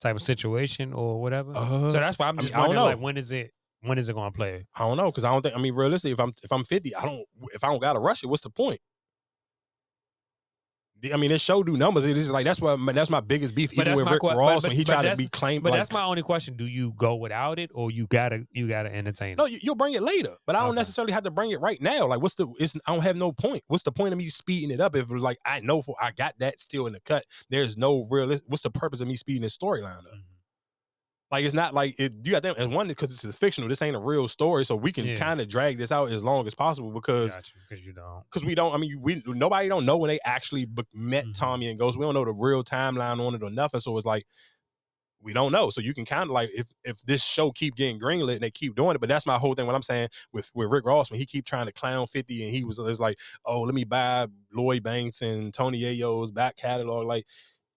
type 0.00 0.16
of 0.16 0.22
situation 0.22 0.92
or 0.92 1.20
whatever. 1.20 1.52
Uh, 1.54 1.90
so 1.90 1.92
that's 1.92 2.18
why 2.18 2.28
I'm 2.28 2.38
I 2.38 2.42
just 2.42 2.54
mean, 2.54 2.62
I 2.62 2.66
don't 2.66 2.76
wondering, 2.76 2.96
like, 2.98 3.04
when 3.04 3.16
is 3.16 3.32
it? 3.32 3.52
When 3.82 3.98
is 3.98 4.08
it 4.08 4.12
going 4.14 4.30
to 4.30 4.36
play? 4.36 4.66
I 4.74 4.80
don't 4.80 4.96
know 4.96 5.06
because 5.06 5.24
I 5.24 5.30
don't 5.32 5.42
think. 5.42 5.56
I 5.56 5.58
mean, 5.58 5.74
realistically, 5.74 6.12
if 6.12 6.20
I'm 6.20 6.32
if 6.42 6.52
I'm 6.52 6.64
50, 6.64 6.94
I 6.96 7.02
don't. 7.04 7.24
If 7.54 7.64
I 7.64 7.68
don't 7.68 7.80
gotta 7.80 7.98
rush 7.98 8.22
it, 8.22 8.26
what's 8.26 8.42
the 8.42 8.50
point? 8.50 8.80
I 11.12 11.16
mean, 11.16 11.30
this 11.30 11.42
show 11.42 11.62
do 11.62 11.76
numbers. 11.76 12.04
It 12.04 12.16
is 12.16 12.30
like 12.30 12.44
that's 12.44 12.60
what 12.60 12.78
that's 12.94 13.10
my 13.10 13.20
biggest 13.20 13.54
beef. 13.54 13.70
But 13.74 13.86
Even 13.86 13.98
with 13.98 14.10
Rick 14.10 14.20
que- 14.20 14.30
Ross 14.34 14.62
but- 14.62 14.68
when 14.68 14.76
he 14.76 14.84
tried 14.84 15.10
to 15.10 15.16
be 15.16 15.28
claimed. 15.28 15.62
But 15.62 15.72
like, 15.72 15.80
that's 15.80 15.92
my 15.92 16.02
only 16.02 16.22
question: 16.22 16.54
Do 16.54 16.66
you 16.66 16.92
go 16.96 17.14
without 17.14 17.58
it, 17.58 17.70
or 17.74 17.90
you 17.90 18.06
gotta 18.06 18.46
you 18.52 18.68
gotta 18.68 18.94
entertain? 18.94 19.36
No, 19.36 19.46
it? 19.46 19.52
you, 19.52 19.58
you'll 19.62 19.74
bring 19.74 19.94
it 19.94 20.02
later, 20.02 20.34
but 20.46 20.56
I 20.56 20.64
don't 20.64 20.74
necessarily 20.74 21.12
have 21.12 21.24
to 21.24 21.30
bring 21.30 21.50
it 21.50 21.60
right 21.60 21.80
now. 21.80 22.06
Like, 22.06 22.20
what's 22.20 22.34
the? 22.34 22.48
It's 22.58 22.74
I 22.86 22.94
don't 22.94 23.02
have 23.02 23.16
no 23.16 23.32
point. 23.32 23.62
What's 23.68 23.84
the 23.84 23.92
point 23.92 24.12
of 24.12 24.18
me 24.18 24.26
speeding 24.26 24.70
it 24.70 24.80
up 24.80 24.96
if 24.96 25.10
like 25.10 25.38
I 25.44 25.60
know 25.60 25.82
for 25.82 25.96
I 26.00 26.10
got 26.12 26.38
that 26.38 26.60
still 26.60 26.86
in 26.86 26.92
the 26.92 27.00
cut? 27.00 27.24
There's 27.48 27.76
no 27.76 28.04
real. 28.10 28.28
What's 28.46 28.62
the 28.62 28.70
purpose 28.70 29.00
of 29.00 29.08
me 29.08 29.16
speeding 29.16 29.42
this 29.42 29.56
storyline 29.56 29.98
up? 29.98 30.04
Mm-hmm. 30.04 30.29
Like 31.30 31.44
it's 31.44 31.54
not 31.54 31.74
like 31.74 31.94
it. 31.98 32.12
You 32.24 32.32
got 32.32 32.42
them 32.42 32.56
and 32.58 32.74
one 32.74 32.88
because 32.88 33.24
it's 33.24 33.36
fictional. 33.38 33.68
This 33.68 33.82
ain't 33.82 33.94
a 33.94 34.00
real 34.00 34.26
story, 34.26 34.64
so 34.64 34.74
we 34.74 34.90
can 34.90 35.06
Yeah. 35.06 35.14
kind 35.16 35.40
of 35.40 35.48
drag 35.48 35.78
this 35.78 35.92
out 35.92 36.10
as 36.10 36.24
long 36.24 36.46
as 36.46 36.54
possible 36.56 36.90
because 36.90 37.36
because 37.68 37.86
you 37.86 37.92
don't. 37.92 38.24
because 38.24 38.44
we 38.44 38.54
don't. 38.56 38.74
I 38.74 38.78
mean, 38.78 38.98
we 39.00 39.22
nobody 39.26 39.68
don't 39.68 39.86
know 39.86 39.96
when 39.96 40.08
they 40.08 40.18
actually 40.24 40.66
met 40.92 41.24
Mm-hmm. 41.24 41.32
Tommy 41.32 41.68
and 41.70 41.78
Ghost. 41.78 41.96
We 41.96 42.04
don't 42.04 42.14
know 42.14 42.24
the 42.24 42.32
real 42.32 42.64
timeline 42.64 43.24
on 43.24 43.34
it 43.36 43.42
or 43.44 43.50
nothing. 43.50 43.80
So 43.80 43.96
it's 43.96 44.04
like 44.06 44.24
we 45.22 45.32
don't 45.34 45.52
know. 45.52 45.68
So 45.70 45.80
you 45.80 45.92
can 45.94 46.04
kind 46.04 46.24
of 46.24 46.30
like 46.30 46.48
if 46.52 46.68
if 46.82 47.00
this 47.02 47.22
show 47.22 47.52
keep 47.52 47.76
getting 47.76 48.00
greenlit 48.00 48.32
and 48.32 48.40
they 48.40 48.50
keep 48.50 48.74
doing 48.74 48.96
it. 48.96 49.00
But 49.00 49.08
that's 49.08 49.26
my 49.26 49.36
whole 49.38 49.54
thing. 49.54 49.66
What 49.66 49.76
I'm 49.76 49.82
saying 49.82 50.08
with 50.32 50.50
with 50.54 50.70
Rick 50.72 50.84
Ross 50.86 51.10
when 51.10 51.20
he 51.20 51.26
keep 51.26 51.44
trying 51.44 51.66
to 51.66 51.72
clown 51.72 52.06
Fifty 52.08 52.42
and 52.42 52.52
he 52.52 52.64
was 52.64 52.78
it's 52.80 52.98
like, 52.98 53.18
oh, 53.44 53.60
let 53.60 53.74
me 53.74 53.84
buy 53.84 54.26
Lloyd 54.52 54.82
Banks 54.82 55.20
and 55.22 55.54
Tony 55.54 55.80
Yayo's 55.82 56.32
back 56.32 56.56
catalog. 56.56 57.06
Like 57.06 57.24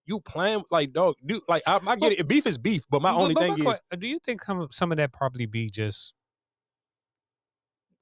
you 0.05 0.19
playing 0.19 0.63
like 0.71 0.91
dog, 0.93 1.15
dude. 1.25 1.41
Like 1.47 1.63
I, 1.67 1.79
I 1.87 1.95
get 1.95 2.13
it. 2.13 2.27
Beef 2.27 2.45
is 2.45 2.57
beef, 2.57 2.83
but 2.89 3.01
my 3.01 3.11
But- 3.11 3.17
only 3.19 3.33
but 3.35 3.41
thing 3.43 3.63
my 3.63 3.71
is 3.71 3.79
do 3.97 4.07
you 4.07 4.19
think 4.19 4.43
some 4.43 4.59
of- 4.61 4.73
some 4.73 4.91
of 4.91 4.97
that 4.97 5.13
probably 5.13 5.45
be 5.45 5.69
just 5.69 6.13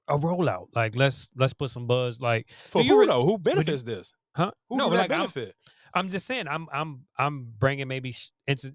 a 0.08 0.18
rollout? 0.18 0.68
Like 0.74 0.96
let's 0.96 1.28
let's 1.36 1.52
put 1.52 1.70
some 1.70 1.86
buzz. 1.86 2.20
Like 2.20 2.48
for 2.68 2.82
who 2.82 3.00
re- 3.00 3.06
though? 3.06 3.22
Who 3.24 3.32
would 3.32 3.40
you- 3.46 3.54
benefits 3.54 3.82
this? 3.82 4.12
Huh? 4.36 4.50
Who 4.68 4.76
no, 4.76 4.88
but 4.88 4.98
like 4.98 5.10
I'm, 5.12 5.18
benefit? 5.20 5.54
I'm 5.94 6.08
just 6.08 6.26
saying 6.26 6.48
I'm 6.48 6.66
I'm 6.72 7.04
I'm 7.18 7.52
bringing 7.58 7.88
maybe 7.88 8.14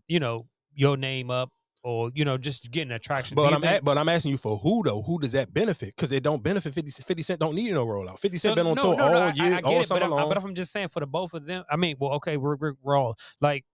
you 0.07 0.19
know 0.19 0.47
your 0.73 0.95
name 0.97 1.29
up 1.31 1.49
or 1.83 2.11
you 2.15 2.25
know 2.25 2.37
just 2.37 2.69
getting 2.71 2.91
attraction. 2.91 3.35
But 3.35 3.53
I'm 3.53 3.61
think- 3.61 3.81
a- 3.81 3.83
but 3.83 3.97
I'm 3.97 4.09
asking 4.09 4.31
you 4.31 4.37
for 4.37 4.57
who 4.57 4.83
though? 4.83 5.01
Who 5.01 5.19
does 5.19 5.31
that 5.33 5.53
benefit? 5.53 5.95
Because 5.95 6.11
it 6.11 6.23
don't 6.23 6.41
benefit 6.43 6.73
50, 6.73 6.91
50 6.91 7.21
Cent. 7.23 7.39
Don't 7.39 7.55
need 7.55 7.71
no 7.71 7.85
rollout. 7.85 8.19
Fifty 8.19 8.37
Cent 8.37 8.51
So, 8.51 8.55
been 8.55 8.67
on 8.67 8.75
no, 8.75 8.81
tour 8.81 8.95
no, 8.95 9.07
no, 9.09 9.13
all 9.13 9.23
I- 9.23 9.27
I- 9.27 9.33
year, 9.33 9.45
I, 9.53 9.57
get 9.57 9.65
all 9.65 9.79
it, 9.79 9.83
summer 9.87 10.09
but 10.09 10.15
I'm, 10.17 10.29
but 10.29 10.37
if 10.37 10.43
I'm 10.43 10.55
just 10.55 10.71
saying 10.71 10.89
for 10.89 10.99
the 10.99 11.07
both 11.07 11.33
of 11.33 11.45
them, 11.45 11.63
I 11.69 11.75
mean, 11.77 11.95
well, 11.99 12.11
okay, 12.13 12.37
Rick, 12.37 12.59
Rick 12.61 12.75
Ross, 12.83 13.15
like, 13.41 13.65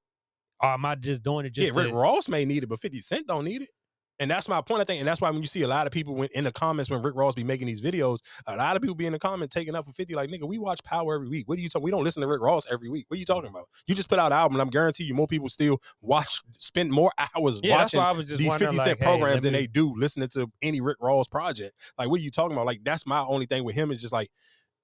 uh, 0.64 0.74
am 0.74 0.86
I 0.86 0.96
just 0.96 1.24
doing 1.24 1.46
it 1.46 1.52
just 1.54 1.72
yeah, 1.74 1.78
Rick 1.82 1.90
to- 1.92 1.96
Ross 1.96 2.28
may 2.30 2.46
need 2.46 2.64
it, 2.64 2.68
but 2.68 2.80
Fifty 2.80 3.02
Cent 3.02 3.28
don't 3.28 3.46
need 3.46 3.64
it. 3.64 3.70
And 4.20 4.30
that's 4.30 4.48
my 4.48 4.62
point, 4.62 4.82
I 4.82 4.84
think. 4.84 5.00
And 5.00 5.08
that's 5.08 5.22
why 5.22 5.30
when 5.32 5.42
you 5.42 5.48
see 5.48 5.64
a 5.64 5.68
lot 5.68 5.88
of 5.88 5.92
people 5.94 6.14
when, 6.16 6.30
in 6.36 6.44
the 6.44 6.52
comments 6.52 6.90
when 6.90 7.02
Rick 7.02 7.16
Ross 7.16 7.34
be 7.34 7.44
making 7.44 7.68
these 7.68 7.82
videos, 7.82 8.20
a 8.46 8.56
lot 8.56 8.76
of 8.76 8.82
people 8.82 8.96
be 8.96 9.06
in 9.06 9.14
the 9.14 9.20
comment 9.20 9.52
taking 9.52 9.76
up 9.76 9.86
for 9.86 9.92
50, 9.92 10.14
like, 10.14 10.30
nigga, 10.30 10.48
we 10.48 10.58
watch 10.60 10.84
Power 10.84 11.16
every 11.16 11.30
week. 11.30 11.48
What 11.48 11.58
are 11.58 11.62
you 11.62 11.70
talking? 11.70 11.84
We 11.84 11.92
don't 11.92 12.04
listen 12.04 12.22
to 12.22 12.28
Rick 12.28 12.42
Ross 12.42 12.66
every 12.72 12.90
week. 12.90 13.06
What 13.08 13.16
are 13.16 13.20
you 13.20 13.26
talking 13.26 13.50
about? 13.50 13.68
You 13.88 13.96
just 13.96 14.10
put 14.10 14.20
out 14.20 14.32
an 14.32 14.38
album, 14.38 14.56
and 14.56 14.62
I'm 14.62 14.70
guarantee 14.70 15.04
you 15.06 15.14
more 15.14 15.28
people 15.28 15.50
still 15.50 15.80
watch, 16.02 16.42
spend 16.54 16.92
more 16.92 17.12
hours 17.36 17.62
Yeah, 17.64 17.78
watching 17.78 18.00
why 18.00 18.10
I 18.10 18.12
was 18.12 18.28
just 18.28 18.40
these 18.40 18.50
wondering, 18.50 18.72
50 18.72 18.78
like, 18.78 18.88
Cent 18.90 19.00
hey, 19.00 19.06
programs 19.06 19.44
than 19.44 19.54
me- 19.54 19.60
they 19.60 19.68
do 19.68 19.94
listening 19.96 20.30
to 20.30 20.52
any 20.62 20.80
Rick 20.80 20.98
Ross 21.02 21.28
project. 21.28 21.94
Like, 21.98 22.10
what 22.10 22.20
are 22.20 22.24
you 22.24 22.32
talking 22.32 22.54
about? 22.54 22.66
Like, 22.66 22.84
that's 22.84 23.06
my 23.08 23.20
only 23.22 23.46
thing 23.48 23.64
with 23.64 23.76
him 23.76 23.92
is 23.92 24.00
just 24.02 24.14
like, 24.14 24.30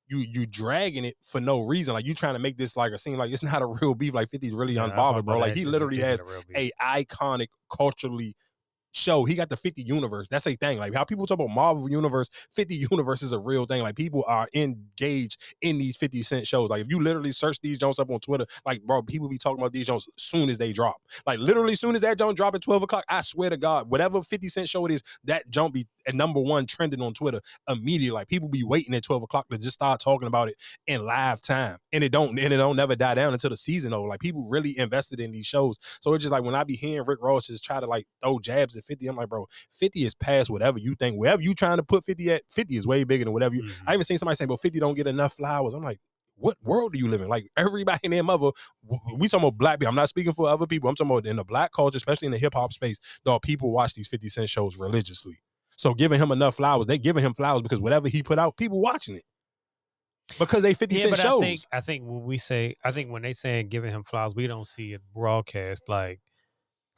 you 0.08 0.26
you 0.28 0.46
dragging 0.48 1.06
it 1.06 1.16
for 1.22 1.40
no 1.40 1.60
reason. 1.60 1.94
Like 1.94 2.06
you 2.06 2.16
trying 2.16 2.34
to 2.34 2.40
make 2.40 2.58
this 2.58 2.76
like 2.76 2.92
a 2.94 2.98
seem 2.98 3.18
like 3.18 3.32
it's 3.32 3.44
not 3.54 3.62
a 3.62 3.66
real 3.68 3.94
beef. 3.94 4.14
Like 4.14 4.30
50's 4.32 4.54
really 4.56 4.74
Yeah, 4.74 4.90
unbothered, 4.90 5.26
bro. 5.26 5.38
Like 5.38 5.54
he 5.54 5.66
literally 5.66 6.00
has 6.00 6.24
a 6.56 6.72
iconic 6.82 7.48
culturally 7.72 8.36
show. 8.92 9.26
He 9.26 9.36
got 9.36 9.50
the 9.50 9.58
50 9.58 9.82
universe. 9.82 10.28
That's 10.28 10.48
a 10.48 10.56
thing. 10.56 10.78
Like 10.78 10.94
how 10.94 11.04
people 11.04 11.26
talk 11.26 11.36
about 11.36 11.50
Marvel 11.50 11.90
universe, 11.90 12.30
50 12.54 12.76
universe 12.92 13.22
is 13.22 13.32
a 13.32 13.40
real 13.40 13.66
thing. 13.66 13.82
Like 13.82 13.96
people 13.96 14.24
are 14.28 14.48
engaged 14.54 15.42
in 15.62 15.78
these 15.78 15.98
50 15.98 16.22
cent 16.24 16.48
shows. 16.48 16.70
Like 16.70 16.82
if 16.82 16.88
you 16.90 17.02
literally 17.02 17.32
search 17.32 17.60
these 17.62 17.78
Jones 17.78 18.00
up 18.00 18.10
on 18.10 18.20
Twitter, 18.20 18.46
like 18.66 18.82
bro, 18.84 19.02
people 19.02 19.30
be 19.30 19.38
talking 19.38 19.60
about 19.60 19.74
these 19.74 19.88
Jones 19.88 20.10
soon 20.18 20.50
as 20.50 20.58
they 20.58 20.74
drop. 20.74 20.98
Like 21.26 21.40
literally 21.40 21.76
soon 21.76 21.96
as 21.96 22.02
that 22.02 22.18
Jones 22.18 22.36
drop 22.36 22.56
at 22.56 22.62
12 22.62 22.84
o'clock, 22.84 23.06
I 23.10 23.22
swear 23.22 23.50
to 23.50 23.58
God, 23.58 23.90
whatever 23.90 24.22
50 24.22 24.48
cent 24.50 24.70
show 24.70 24.86
it 24.86 24.92
is, 24.92 25.04
that 25.26 25.50
Jones 25.50 25.72
be 25.72 25.88
at 26.08 26.16
number 26.16 26.40
one 26.40 26.66
trending 26.66 27.02
on 27.02 27.14
Twitter 27.14 27.40
immediately. 27.68 28.12
Like 28.12 28.28
people 28.28 28.50
be 28.50 28.64
waiting 28.64 28.96
at 28.96 29.04
12 29.04 29.24
o'clock 29.24 29.48
to 29.50 29.58
just 29.58 29.76
start 29.76 30.02
talking 30.02 30.28
about 30.28 30.50
it 30.50 30.56
in 30.88 31.06
live 31.06 31.42
time. 31.42 31.78
And 31.92 32.04
it 32.04 32.12
don't 32.12 32.38
and 32.40 32.54
it 32.54 32.58
don't 32.58 32.76
never 32.76 32.96
die 32.96 33.16
down 33.16 33.34
until 33.34 33.52
the 33.52 33.58
season 33.58 33.94
over. 33.94 34.08
Like 34.08 34.20
people 34.20 34.48
really 34.50 34.78
invested 34.78 35.20
in 35.20 35.32
these 35.32 35.46
shows. 35.46 35.78
So 36.02 36.14
it's 36.14 36.24
just 36.24 36.32
like 36.32 36.44
when 36.44 36.56
I 36.56 36.64
be 36.64 36.76
hearing 36.76 37.06
Rick 37.06 37.20
Ross 37.22 37.48
just 37.48 37.64
try 37.64 37.80
to 37.80 37.86
like 37.86 38.06
throw 38.22 38.40
jabs 38.40 38.76
at 38.80 38.86
50, 38.86 39.08
I'm 39.08 39.16
like, 39.16 39.30
bro, 39.30 39.48
50 39.74 40.06
is 40.06 40.16
past 40.16 40.50
whatever 40.50 40.80
you 40.80 40.96
think. 40.96 41.18
Wherever 41.18 41.42
you 41.42 41.54
trying 41.54 41.78
to 41.78 41.84
put 41.84 42.04
50 42.06 42.32
at, 42.32 42.44
50 42.52 42.76
is 42.76 42.88
way 42.88 43.04
bigger 43.04 43.26
than 43.26 43.34
whatever 43.34 43.56
you. 43.56 43.64
Mm-hmm. 43.64 43.90
I 43.90 43.94
even 43.94 44.04
seen 44.04 44.18
somebody 44.18 44.36
say, 44.36 44.46
but 44.46 44.60
50 44.60 44.80
don't 44.80 44.96
get 44.96 45.08
enough 45.08 45.34
flowers. 45.34 45.74
I'm 45.74 45.84
like, 45.84 46.00
what 46.40 46.58
world 46.64 46.94
do 46.94 47.00
you 47.00 47.10
live 47.10 47.22
in? 47.22 47.28
Like 47.28 47.52
everybody 47.58 48.00
in 48.04 48.12
their 48.12 48.24
mother, 48.24 48.52
we 49.18 49.28
talking 49.28 49.48
about 49.48 49.58
black 49.58 49.80
people. 49.80 49.90
I'm 49.90 49.96
not 49.96 50.10
speaking 50.10 50.34
for 50.34 50.48
other 50.48 50.66
people. 50.66 50.90
I'm 50.90 50.96
talking 50.96 51.12
about 51.12 51.26
in 51.26 51.36
the 51.36 51.44
black 51.44 51.72
culture, 51.72 51.98
especially 51.98 52.28
in 52.28 52.32
the 52.32 52.38
hip 52.38 52.54
hop 52.54 52.74
space, 52.74 53.00
dog, 53.26 53.42
people 53.42 53.72
watch 53.72 53.94
these 53.94 54.08
50 54.08 54.30
Cent 54.30 54.50
shows 54.50 54.78
religiously. 54.78 55.40
So 55.76 55.94
giving 55.94 56.20
him 56.20 56.32
enough 56.32 56.56
flowers, 56.56 56.88
they 56.88 56.98
giving 56.98 57.24
him 57.24 57.34
flowers 57.34 57.62
because 57.62 57.80
whatever 57.80 58.10
he 58.10 58.24
put 58.24 58.40
out, 58.40 58.58
people 58.58 58.82
watching 58.82 59.16
it. 59.16 59.24
Because 60.38 60.62
they 60.62 60.74
50 60.74 60.96
yeah, 60.96 61.02
Cent 61.02 61.12
but 61.12 61.20
shows. 61.20 61.42
I 61.42 61.46
think 61.46 61.62
I 61.72 61.82
think 61.82 62.04
when 62.06 62.24
we 62.24 62.38
say 62.38 62.76
I 62.84 62.92
think 62.92 63.12
when 63.12 63.22
they 63.22 63.34
saying 63.34 63.70
giving 63.70 63.92
him 63.92 64.04
flowers, 64.04 64.36
we 64.36 64.48
don't 64.48 64.68
see 64.68 64.94
it 64.94 65.02
broadcast 65.14 65.84
like 65.88 66.20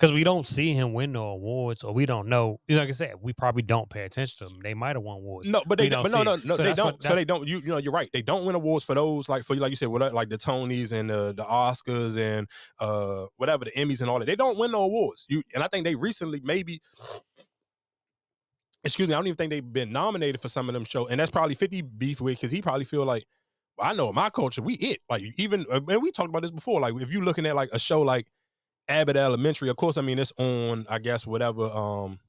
because 0.01 0.13
we 0.13 0.23
don't 0.23 0.47
see 0.47 0.73
him 0.73 0.93
win 0.93 1.11
no 1.11 1.25
awards, 1.25 1.83
or 1.83 1.93
we 1.93 2.07
don't 2.07 2.27
know. 2.27 2.59
you 2.67 2.75
know, 2.75 2.81
Like 2.81 2.89
I 2.89 2.93
said, 2.93 3.13
we 3.21 3.33
probably 3.33 3.61
don't 3.61 3.87
pay 3.87 4.03
attention 4.03 4.35
to 4.39 4.51
them. 4.51 4.59
They 4.63 4.73
might 4.73 4.95
have 4.95 5.03
won 5.03 5.17
awards. 5.17 5.47
No, 5.47 5.61
but 5.63 5.77
they 5.77 5.89
don't 5.89 6.01
but 6.01 6.11
no 6.11 6.23
no 6.23 6.37
no 6.43 6.55
So 6.55 6.63
they 6.63 6.73
don't. 6.73 7.01
so 7.03 7.13
they 7.13 7.23
don't. 7.23 7.47
You 7.47 7.57
you 7.57 7.67
know 7.67 7.77
you're 7.77 7.93
right. 7.93 8.09
They 8.11 8.23
don't 8.23 8.43
win 8.45 8.55
awards 8.55 8.83
for 8.83 8.95
those 8.95 9.29
like 9.29 9.43
for 9.43 9.55
like 9.55 9.69
you 9.69 9.75
said 9.75 9.89
what 9.89 10.11
like 10.11 10.29
the 10.29 10.39
Tonys 10.39 10.91
and 10.91 11.07
the 11.07 11.33
the 11.37 11.43
Oscars 11.43 12.17
and 12.17 12.47
uh 12.79 13.27
whatever 13.37 13.65
the 13.65 13.71
Emmys 13.71 14.01
and 14.01 14.09
all 14.09 14.17
that. 14.17 14.25
They 14.25 14.35
don't 14.35 14.57
win 14.57 14.71
no 14.71 14.81
awards. 14.81 15.27
You 15.29 15.43
and 15.53 15.63
I 15.63 15.67
think 15.67 15.85
they 15.85 15.93
recently 15.93 16.41
maybe. 16.43 16.81
Excuse 18.83 19.07
me, 19.07 19.13
I 19.13 19.17
don't 19.17 19.27
even 19.27 19.35
think 19.37 19.51
they've 19.51 19.73
been 19.73 19.91
nominated 19.91 20.41
for 20.41 20.49
some 20.49 20.67
of 20.67 20.73
them 20.73 20.85
shows, 20.85 21.11
and 21.11 21.19
that's 21.19 21.29
probably 21.29 21.53
Fifty 21.53 21.83
beef 21.83 22.19
with 22.19 22.37
because 22.37 22.51
he 22.51 22.63
probably 22.63 22.85
feel 22.85 23.05
like 23.05 23.25
well, 23.77 23.87
I 23.87 23.93
know 23.93 24.09
in 24.09 24.15
my 24.15 24.31
culture 24.31 24.63
we 24.63 24.73
it 24.75 25.01
like 25.07 25.21
even 25.37 25.67
uh, 25.71 25.79
and 25.87 26.01
we 26.01 26.09
talked 26.09 26.29
about 26.29 26.41
this 26.41 26.49
before. 26.49 26.81
Like 26.81 26.95
if 26.95 27.13
you 27.13 27.21
looking 27.21 27.45
at 27.45 27.55
like 27.55 27.69
a 27.71 27.77
show 27.77 28.01
like 28.01 28.25
Abbott 28.87 29.17
Elementary, 29.17 29.69
of 29.69 29.77
course, 29.77 29.97
I 29.97 30.01
mean 30.01 30.19
it's 30.19 30.33
on 30.37 30.85
I 30.89 30.99
guess 30.99 31.25
whatever 31.25 31.65
um 31.65 32.19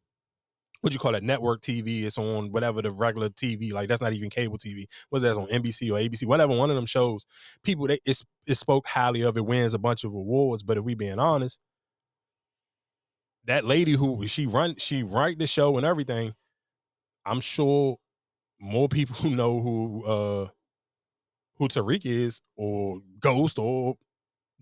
what 0.83 0.93
you 0.93 0.99
call 0.99 1.15
it 1.15 1.23
network 1.23 1.61
TV. 1.63 2.03
It's 2.03 2.19
on 2.19 2.51
whatever 2.51 2.83
the 2.83 2.91
regular 2.91 3.29
TV 3.29 3.73
like 3.73 3.89
that's 3.89 4.03
not 4.03 4.13
even 4.13 4.31
cable 4.31 4.59
TV. 4.59 4.85
What's 5.11 5.25
that 5.25 5.37
on 5.37 5.47
NBC 5.47 5.91
or 5.91 5.99
ABC? 5.99 6.27
Whatever 6.27 6.57
one 6.57 6.71
of 6.71 6.77
them 6.77 6.87
shows. 6.87 7.25
People 7.63 7.87
they 7.87 7.99
it's 8.05 8.25
it 8.47 8.57
spoke 8.57 8.87
highly 8.87 9.23
of 9.23 9.37
it, 9.37 9.47
wins 9.47 9.75
a 9.75 9.79
bunch 9.79 10.05
of 10.05 10.13
awards. 10.13 10.63
But 10.63 10.79
if 10.79 10.85
we 10.85 10.95
being 10.95 11.19
honest, 11.19 11.61
that 13.47 13.65
lady 13.65 13.93
who 13.93 14.27
she 14.27 14.47
run 14.47 14.77
she 14.77 15.03
write 15.03 15.39
the 15.39 15.47
show 15.47 15.77
and 15.77 15.87
everything. 15.87 16.35
I'm 17.25 17.41
sure 17.41 17.99
more 18.61 18.89
people 18.89 19.17
who 19.21 19.31
know 19.31 19.61
who 19.61 20.05
uh 20.05 20.49
who 21.59 21.69
Tariq 21.69 22.05
is 22.05 22.41
or 22.57 23.01
Ghost 23.21 23.59
or 23.59 23.97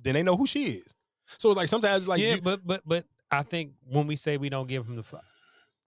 then 0.03 0.15
they 0.15 0.23
know 0.23 0.37
who 0.37 0.47
she 0.47 0.65
is. 0.73 0.95
So 1.39 1.51
it's 1.51 1.57
like 1.57 1.69
sometimes 1.69 1.99
it's 1.99 2.09
like 2.09 2.21
yeah, 2.21 2.35
you- 2.37 2.41
but 2.41 2.67
but 2.67 2.83
but 2.87 3.05
I 3.31 3.43
think 3.43 3.73
when 3.87 4.07
we 4.07 4.17
say 4.17 4.37
we 4.37 4.49
don't 4.49 4.67
give 4.67 4.87
him 4.87 4.97
the, 4.97 5.03
fu- 5.03 5.19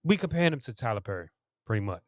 we 0.02 0.16
compare 0.16 0.42
him 0.44 0.60
to 0.60 0.72
Tyler 0.74 1.00
Perry 1.00 1.28
pretty 1.66 1.84
much. 1.84 2.02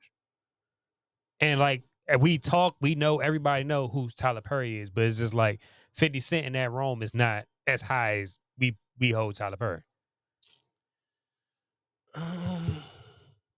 And 1.40 1.60
like 1.60 1.82
and 2.08 2.22
we 2.22 2.38
talk, 2.38 2.76
we 2.80 2.94
know 2.94 3.18
everybody 3.20 3.64
know 3.64 3.88
who 3.88 4.08
Tyler 4.08 4.40
Perry 4.40 4.78
is, 4.78 4.90
but 4.90 5.04
it's 5.04 5.18
just 5.18 5.34
like 5.34 5.60
Fifty 5.92 6.20
Cent 6.20 6.46
in 6.46 6.52
that 6.54 6.70
room 6.72 7.02
is 7.02 7.14
not 7.14 7.44
as 7.66 7.82
high 7.82 8.18
as 8.20 8.38
we 8.58 8.76
we 8.98 9.10
hold 9.10 9.34
Tyler 9.36 9.56
Perry. 9.56 9.80
Um, 12.14 12.75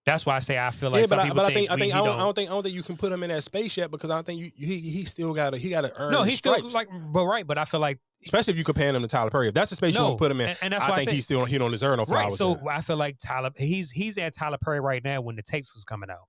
That's 0.08 0.24
why 0.24 0.36
I 0.36 0.38
say 0.38 0.58
I 0.58 0.70
feel 0.70 0.88
like 0.88 1.00
yeah, 1.00 1.06
some 1.06 1.18
but, 1.18 1.26
I, 1.26 1.32
but 1.34 1.44
I 1.44 1.52
think 1.52 1.70
I 1.70 1.76
think 1.76 1.94
I 1.94 1.98
don't, 1.98 2.08
I 2.08 2.18
don't 2.20 2.34
think 2.34 2.48
I 2.50 2.54
don't 2.54 2.62
think 2.62 2.74
you 2.74 2.82
can 2.82 2.96
put 2.96 3.12
him 3.12 3.22
in 3.22 3.28
that 3.28 3.42
space 3.42 3.76
yet 3.76 3.90
because 3.90 4.08
I 4.08 4.14
don't 4.14 4.24
think 4.24 4.40
you 4.40 4.50
he 4.56 4.80
he 4.80 5.04
still 5.04 5.34
got 5.34 5.50
to 5.50 5.58
he 5.58 5.68
got 5.68 5.82
to 5.82 5.92
earn. 6.00 6.12
no, 6.12 6.22
he's 6.22 6.38
still 6.38 6.58
like, 6.70 6.88
but 7.12 7.26
right, 7.26 7.46
but 7.46 7.58
I 7.58 7.66
feel 7.66 7.80
like 7.80 7.98
especially 8.24 8.52
if 8.52 8.58
you 8.58 8.64
compare 8.64 8.88
him 8.90 9.02
to 9.02 9.06
Tyler 9.08 9.28
Perry. 9.28 9.48
If 9.48 9.54
that's 9.54 9.68
the 9.68 9.76
space 9.76 9.94
you 9.94 10.02
want 10.02 10.16
to 10.16 10.18
put 10.18 10.30
him 10.30 10.40
in, 10.40 10.48
and- 10.48 10.58
and 10.62 10.72
that's 10.72 10.84
I 10.86 10.88
why 10.88 10.94
I 10.94 10.98
think 11.00 11.10
say- 11.10 11.16
he 11.16 11.20
still 11.20 11.44
he 11.44 11.58
don't 11.58 11.72
deserve 11.72 11.98
no 11.98 12.04
right. 12.06 12.32
So 12.32 12.54
there. 12.54 12.70
I 12.72 12.80
feel 12.80 12.96
like 12.96 13.18
Tyler, 13.18 13.50
he's 13.56 13.90
he's 13.90 14.16
at 14.16 14.34
Tyler 14.34 14.56
Perry 14.56 14.80
right 14.80 15.04
now 15.04 15.20
when 15.20 15.36
the 15.36 15.42
tapes 15.42 15.74
was 15.74 15.84
coming 15.84 16.08
out, 16.10 16.26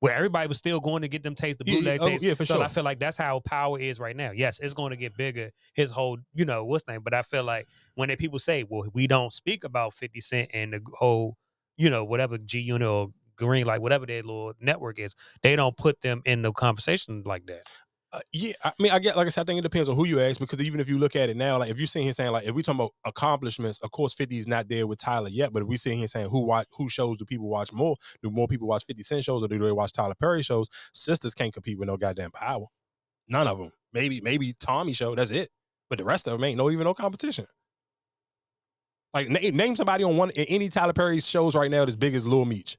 where 0.00 0.14
everybody 0.14 0.46
was 0.46 0.58
still 0.58 0.80
going 0.80 1.00
to 1.02 1.08
get 1.08 1.22
them 1.22 1.34
tapes, 1.34 1.56
the 1.56 1.64
Yeah, 1.66 1.72
yeah, 1.72 1.78
bootleg 1.80 2.00
oh, 2.02 2.08
tapes. 2.08 2.22
yeah, 2.22 2.34
for 2.34 2.44
so 2.44 2.60
I 2.60 2.68
feel 2.68 2.84
like 2.84 2.98
that's 2.98 3.16
how 3.16 3.40
power 3.40 3.78
is 3.80 3.98
right 3.98 4.14
now. 4.14 4.32
Yes, 4.32 4.60
it's 4.60 4.74
going 4.74 4.90
to 4.90 4.96
get 4.96 5.16
bigger. 5.16 5.50
His 5.74 5.90
whole, 5.90 6.18
you 6.34 6.44
know, 6.44 6.64
what's 6.64 6.86
name? 6.86 7.00
But 7.02 7.14
I 7.14 7.22
feel 7.22 7.42
like 7.42 7.66
when 7.94 8.10
they 8.10 8.16
people 8.16 8.38
say, 8.38 8.64
well, 8.68 8.86
we 8.92 9.06
don't 9.06 9.32
speak 9.32 9.64
about 9.64 9.94
Fifty 9.94 10.20
Cent 10.20 10.50
and 10.52 10.74
the 10.74 10.80
whole, 10.92 11.36
you 11.76 11.90
know, 11.90 12.04
whatever 12.04 12.38
G 12.38 12.60
Unit 12.60 12.88
or 12.88 13.08
Green, 13.36 13.66
like 13.66 13.80
whatever 13.80 14.06
their 14.06 14.22
little 14.22 14.52
network 14.60 14.98
is, 14.98 15.14
they 15.42 15.56
don't 15.56 15.76
put 15.76 16.00
them 16.00 16.22
in 16.24 16.42
the 16.42 16.52
conversation 16.52 17.22
like 17.24 17.46
that. 17.46 17.62
Uh, 18.12 18.20
yeah, 18.32 18.52
I 18.62 18.72
mean, 18.78 18.92
I 18.92 19.00
get 19.00 19.16
like 19.16 19.26
I 19.26 19.30
said, 19.30 19.40
I 19.40 19.44
think 19.44 19.58
it 19.58 19.62
depends 19.62 19.88
on 19.88 19.96
who 19.96 20.06
you 20.06 20.20
ask 20.20 20.38
because 20.38 20.60
even 20.60 20.78
if 20.78 20.88
you 20.88 20.98
look 20.98 21.16
at 21.16 21.30
it 21.30 21.36
now, 21.36 21.58
like 21.58 21.70
if 21.70 21.80
you 21.80 21.86
see 21.86 22.02
him 22.02 22.12
saying 22.12 22.30
like 22.30 22.46
if 22.46 22.54
we 22.54 22.62
talking 22.62 22.78
about 22.78 22.92
accomplishments, 23.04 23.78
of 23.78 23.90
course, 23.90 24.14
Fifty 24.14 24.38
is 24.38 24.46
not 24.46 24.68
there 24.68 24.86
with 24.86 25.00
Tyler 25.00 25.28
yet. 25.28 25.52
But 25.52 25.62
if 25.62 25.68
we 25.68 25.76
see 25.76 25.96
him 26.00 26.06
saying 26.06 26.30
who 26.30 26.44
watch 26.44 26.68
who 26.76 26.88
shows 26.88 27.18
do 27.18 27.24
people 27.24 27.48
watch 27.48 27.72
more? 27.72 27.96
Do 28.22 28.30
more 28.30 28.46
people 28.46 28.68
watch 28.68 28.84
Fifty 28.84 29.02
Cent 29.02 29.24
shows 29.24 29.42
or 29.42 29.48
do 29.48 29.58
they 29.58 29.72
watch 29.72 29.92
Tyler 29.92 30.14
Perry 30.14 30.42
shows? 30.44 30.68
Sistas 30.94 31.34
can't 31.34 31.52
compete 31.52 31.76
with 31.76 31.88
no 31.88 31.96
goddamn 31.96 32.30
power. 32.30 32.66
None 33.26 33.48
of 33.48 33.58
them. 33.58 33.72
Maybe 33.92 34.20
maybe 34.20 34.52
Tommy 34.60 34.92
show. 34.92 35.16
That's 35.16 35.32
it. 35.32 35.48
But 35.90 35.98
the 35.98 36.04
rest 36.04 36.28
of 36.28 36.34
them 36.34 36.44
ain't 36.44 36.56
no 36.56 36.70
even 36.70 36.84
no 36.84 36.94
competition. 36.94 37.46
Like 39.14 39.28
name, 39.30 39.56
name 39.56 39.76
somebody 39.76 40.02
on 40.02 40.16
one 40.16 40.32
any 40.32 40.68
Tyler 40.68 40.92
Perry 40.92 41.20
shows 41.20 41.54
right 41.54 41.70
now 41.70 41.84
that's 41.84 41.96
big 41.96 42.16
as 42.16 42.26
Lil 42.26 42.44
Meech. 42.44 42.76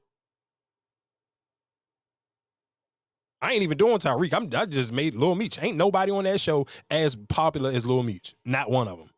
I 3.40 3.52
ain't 3.52 3.62
even 3.62 3.78
doing 3.78 3.98
Tariq. 3.98 4.32
I'm 4.34 4.50
I 4.54 4.66
just 4.66 4.92
made 4.92 5.14
Lil 5.14 5.34
Meech. 5.34 5.62
Ain't 5.62 5.76
nobody 5.78 6.12
on 6.12 6.24
that 6.24 6.40
show 6.40 6.66
as 6.90 7.16
popular 7.16 7.70
as 7.70 7.86
Lil 7.86 8.02
Meech. 8.02 8.34
Not 8.44 8.70
one 8.70 8.86
of 8.86 8.98
them. 8.98 9.10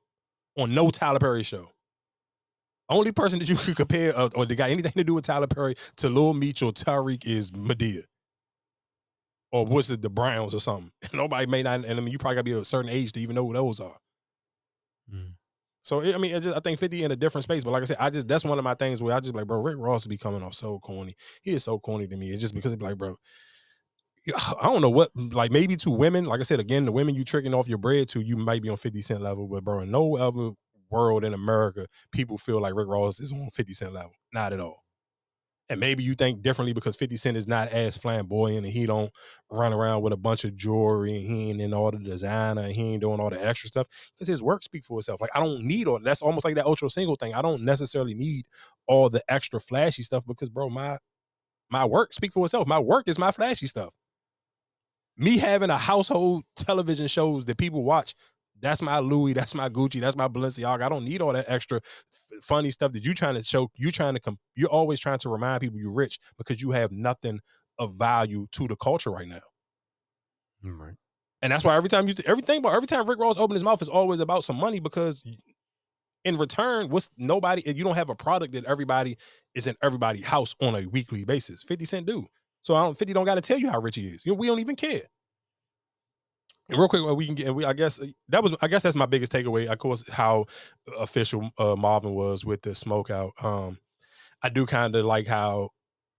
On 0.56 0.72
no 0.72 0.90
Tyler 0.90 1.18
Perry 1.18 1.42
show. 1.42 1.70
Only 2.88 3.12
person 3.12 3.40
that 3.40 3.48
you 3.48 3.56
could 3.56 3.76
compare 3.76 4.16
uh, 4.16 4.28
or 4.34 4.46
that 4.46 4.54
got 4.54 4.70
anything 4.70 4.92
to 4.92 5.04
do 5.04 5.14
with 5.14 5.24
Tyler 5.24 5.46
Perry 5.48 5.74
to 5.96 6.08
Lil 6.08 6.34
Meech 6.34 6.62
or 6.62 6.72
Tariq 6.72 7.26
is 7.26 7.50
Madea. 7.50 8.04
Or 9.50 9.64
was 9.66 9.90
it 9.90 10.02
the 10.02 10.10
Browns 10.10 10.54
or 10.54 10.60
something? 10.60 10.92
Nobody 11.12 11.46
may 11.46 11.62
not, 11.62 11.84
and 11.84 11.98
I 11.98 12.00
mean, 12.00 12.08
you 12.12 12.18
probably 12.18 12.36
gotta 12.36 12.44
be 12.44 12.52
a 12.52 12.64
certain 12.64 12.90
age 12.90 13.12
to 13.12 13.20
even 13.20 13.34
know 13.34 13.46
who 13.46 13.54
those 13.54 13.80
are. 13.80 13.96
So 15.88 16.02
I 16.02 16.18
mean, 16.18 16.38
just, 16.42 16.54
I 16.54 16.60
think 16.60 16.78
Fifty 16.78 17.02
in 17.02 17.12
a 17.12 17.16
different 17.16 17.44
space. 17.44 17.64
But 17.64 17.70
like 17.70 17.80
I 17.80 17.86
said, 17.86 17.96
I 17.98 18.10
just 18.10 18.28
that's 18.28 18.44
one 18.44 18.58
of 18.58 18.64
my 18.64 18.74
things 18.74 19.00
where 19.00 19.16
I 19.16 19.20
just 19.20 19.34
like, 19.34 19.46
bro, 19.46 19.62
Rick 19.62 19.76
Ross 19.78 20.06
be 20.06 20.18
coming 20.18 20.42
off 20.42 20.52
so 20.52 20.78
corny. 20.80 21.14
He 21.40 21.52
is 21.52 21.64
so 21.64 21.78
corny 21.78 22.06
to 22.06 22.14
me. 22.14 22.28
It's 22.30 22.42
just 22.42 22.54
because 22.54 22.74
it's 22.74 22.82
like, 22.82 22.98
bro, 22.98 23.16
I 24.36 24.64
don't 24.64 24.82
know 24.82 24.90
what, 24.90 25.08
like 25.16 25.50
maybe 25.50 25.76
to 25.76 25.90
women, 25.90 26.26
like 26.26 26.40
I 26.40 26.42
said 26.42 26.60
again, 26.60 26.84
the 26.84 26.92
women 26.92 27.14
you 27.14 27.24
tricking 27.24 27.54
off 27.54 27.68
your 27.68 27.78
bread 27.78 28.06
to, 28.08 28.20
you 28.20 28.36
might 28.36 28.60
be 28.60 28.68
on 28.68 28.76
Fifty 28.76 29.00
Cent 29.00 29.22
level, 29.22 29.48
but 29.48 29.64
bro, 29.64 29.80
in 29.80 29.90
no 29.90 30.18
other 30.18 30.50
world 30.90 31.24
in 31.24 31.32
America, 31.32 31.86
people 32.12 32.36
feel 32.36 32.60
like 32.60 32.74
Rick 32.74 32.88
Ross 32.88 33.18
is 33.18 33.32
on 33.32 33.48
Fifty 33.54 33.72
Cent 33.72 33.94
level. 33.94 34.12
Not 34.34 34.52
at 34.52 34.60
all. 34.60 34.84
And 35.70 35.80
maybe 35.80 36.02
you 36.02 36.14
think 36.14 36.42
differently 36.42 36.72
because 36.72 36.96
50 36.96 37.16
Cent 37.18 37.36
is 37.36 37.46
not 37.46 37.68
as 37.68 37.96
flamboyant 37.96 38.64
and 38.64 38.72
he 38.72 38.86
don't 38.86 39.10
run 39.50 39.72
around 39.72 40.02
with 40.02 40.14
a 40.14 40.16
bunch 40.16 40.44
of 40.44 40.56
jewelry 40.56 41.14
and 41.14 41.26
he 41.26 41.50
ain't 41.50 41.60
in 41.60 41.74
all 41.74 41.90
the 41.90 41.98
designer 41.98 42.62
and 42.62 42.72
he 42.72 42.94
ain't 42.94 43.02
doing 43.02 43.20
all 43.20 43.28
the 43.28 43.46
extra 43.46 43.68
stuff 43.68 43.86
because 44.14 44.28
his 44.28 44.42
work 44.42 44.62
speak 44.62 44.84
for 44.84 44.98
itself. 44.98 45.20
Like 45.20 45.30
I 45.34 45.44
don't 45.44 45.62
need 45.62 45.86
all 45.86 46.00
that's 46.02 46.22
almost 46.22 46.44
like 46.44 46.54
that 46.54 46.64
ultra 46.66 46.88
single 46.88 47.16
thing. 47.16 47.34
I 47.34 47.42
don't 47.42 47.62
necessarily 47.62 48.14
need 48.14 48.46
all 48.86 49.10
the 49.10 49.22
extra 49.28 49.60
flashy 49.60 50.02
stuff 50.02 50.24
because 50.26 50.48
bro, 50.48 50.70
my 50.70 50.98
my 51.70 51.84
work 51.84 52.12
speak 52.14 52.32
for 52.32 52.46
itself. 52.46 52.66
My 52.66 52.78
work 52.78 53.08
is 53.08 53.18
my 53.18 53.30
flashy 53.30 53.66
stuff. 53.66 53.92
Me 55.18 55.36
having 55.36 55.70
a 55.70 55.76
household 55.76 56.44
television 56.56 57.08
shows 57.08 57.44
that 57.44 57.58
people 57.58 57.82
watch, 57.84 58.14
that's 58.60 58.82
my 58.82 58.98
Louis, 58.98 59.32
that's 59.32 59.54
my 59.54 59.68
Gucci, 59.68 60.00
that's 60.00 60.16
my 60.16 60.28
Balenciaga. 60.28 60.82
I 60.82 60.88
don't 60.88 61.04
need 61.04 61.22
all 61.22 61.32
that 61.32 61.46
extra 61.48 61.78
f- 61.78 62.42
funny 62.42 62.70
stuff 62.70 62.92
that 62.92 63.04
you 63.04 63.14
trying 63.14 63.34
to 63.34 63.42
show. 63.42 63.70
You 63.74 63.90
trying 63.90 64.14
to 64.14 64.20
come. 64.20 64.38
You're 64.56 64.70
always 64.70 65.00
trying 65.00 65.18
to 65.18 65.28
remind 65.28 65.60
people 65.60 65.78
you're 65.78 65.92
rich 65.92 66.18
because 66.36 66.60
you 66.60 66.72
have 66.72 66.92
nothing 66.92 67.40
of 67.78 67.94
value 67.94 68.46
to 68.52 68.68
the 68.68 68.76
culture 68.76 69.10
right 69.10 69.28
now. 69.28 69.40
Mm, 70.64 70.78
right. 70.78 70.94
And 71.40 71.52
that's 71.52 71.64
why 71.64 71.76
every 71.76 71.88
time 71.88 72.08
you 72.08 72.14
everything, 72.26 72.62
but 72.62 72.72
every 72.74 72.88
time 72.88 73.08
Rick 73.08 73.20
Ross 73.20 73.38
open 73.38 73.54
his 73.54 73.62
mouth, 73.62 73.80
it's 73.80 73.88
always 73.88 74.20
about 74.20 74.42
some 74.42 74.56
money 74.56 74.80
because 74.80 75.22
in 76.24 76.36
return, 76.36 76.88
what's 76.88 77.08
nobody? 77.16 77.62
You 77.64 77.84
don't 77.84 77.94
have 77.94 78.10
a 78.10 78.14
product 78.14 78.54
that 78.54 78.64
everybody 78.64 79.16
is 79.54 79.66
in 79.66 79.76
everybody's 79.82 80.24
house 80.24 80.56
on 80.60 80.74
a 80.74 80.86
weekly 80.86 81.24
basis. 81.24 81.62
Fifty 81.62 81.84
Cent 81.84 82.06
do. 82.06 82.26
So 82.62 82.74
I 82.74 82.82
don't. 82.82 82.98
Fifty 82.98 83.14
don't 83.14 83.24
got 83.24 83.36
to 83.36 83.40
tell 83.40 83.58
you 83.58 83.70
how 83.70 83.80
rich 83.80 83.96
he 83.96 84.06
is. 84.06 84.26
You 84.26 84.32
know, 84.32 84.38
we 84.38 84.48
don't 84.48 84.58
even 84.58 84.76
care. 84.76 85.02
Real 86.70 86.88
quick, 86.88 87.02
we 87.16 87.26
can 87.26 87.34
get, 87.34 87.54
we 87.54 87.64
I 87.64 87.72
guess 87.72 87.98
uh, 88.00 88.06
that 88.28 88.42
was, 88.42 88.54
I 88.60 88.68
guess 88.68 88.82
that's 88.82 88.96
my 88.96 89.06
biggest 89.06 89.32
takeaway. 89.32 89.66
Of 89.66 89.78
course, 89.78 90.08
how 90.10 90.44
official 90.98 91.50
uh, 91.58 91.76
Marvin 91.76 92.12
was 92.14 92.44
with 92.44 92.62
the 92.62 92.74
smoke 92.74 93.10
out. 93.10 93.32
Um, 93.42 93.78
I 94.42 94.50
do 94.50 94.66
kind 94.66 94.94
of 94.94 95.04
like 95.04 95.26
how 95.26 95.70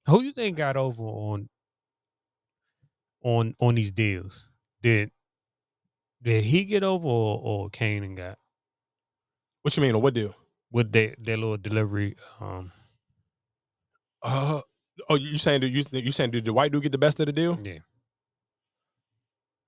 Who 0.08 0.24
you 0.24 0.32
think 0.32 0.58
got 0.58 0.76
over 0.76 1.04
on 1.04 1.50
on 3.24 3.56
on 3.60 3.76
these 3.76 3.92
deals? 3.92 4.50
Did 4.82 5.12
did 6.22 6.46
he 6.46 6.66
get 6.66 6.84
over 6.84 7.08
or, 7.08 7.42
or 7.44 7.70
Kanan 7.70 8.18
got? 8.18 8.40
What 9.62 9.78
you 9.78 9.84
mean? 9.84 9.96
Or 9.96 10.02
what 10.02 10.14
deal? 10.14 10.36
With 10.72 10.92
their 10.92 11.16
their 11.20 11.38
little 11.38 11.58
delivery. 11.58 12.16
Um, 12.40 12.72
Uh, 14.22 14.62
oh, 15.10 15.16
you 15.16 15.38
saying 15.38 15.62
that 15.62 15.70
you 15.70 15.84
you 15.92 16.12
saying 16.12 16.32
did 16.32 16.46
the 16.46 16.54
white 16.54 16.72
dude 16.72 16.84
get 16.84 16.92
the 16.92 16.98
best 16.98 17.20
of 17.20 17.26
the 17.28 17.34
deal? 17.34 17.58
Yeah. 17.62 17.80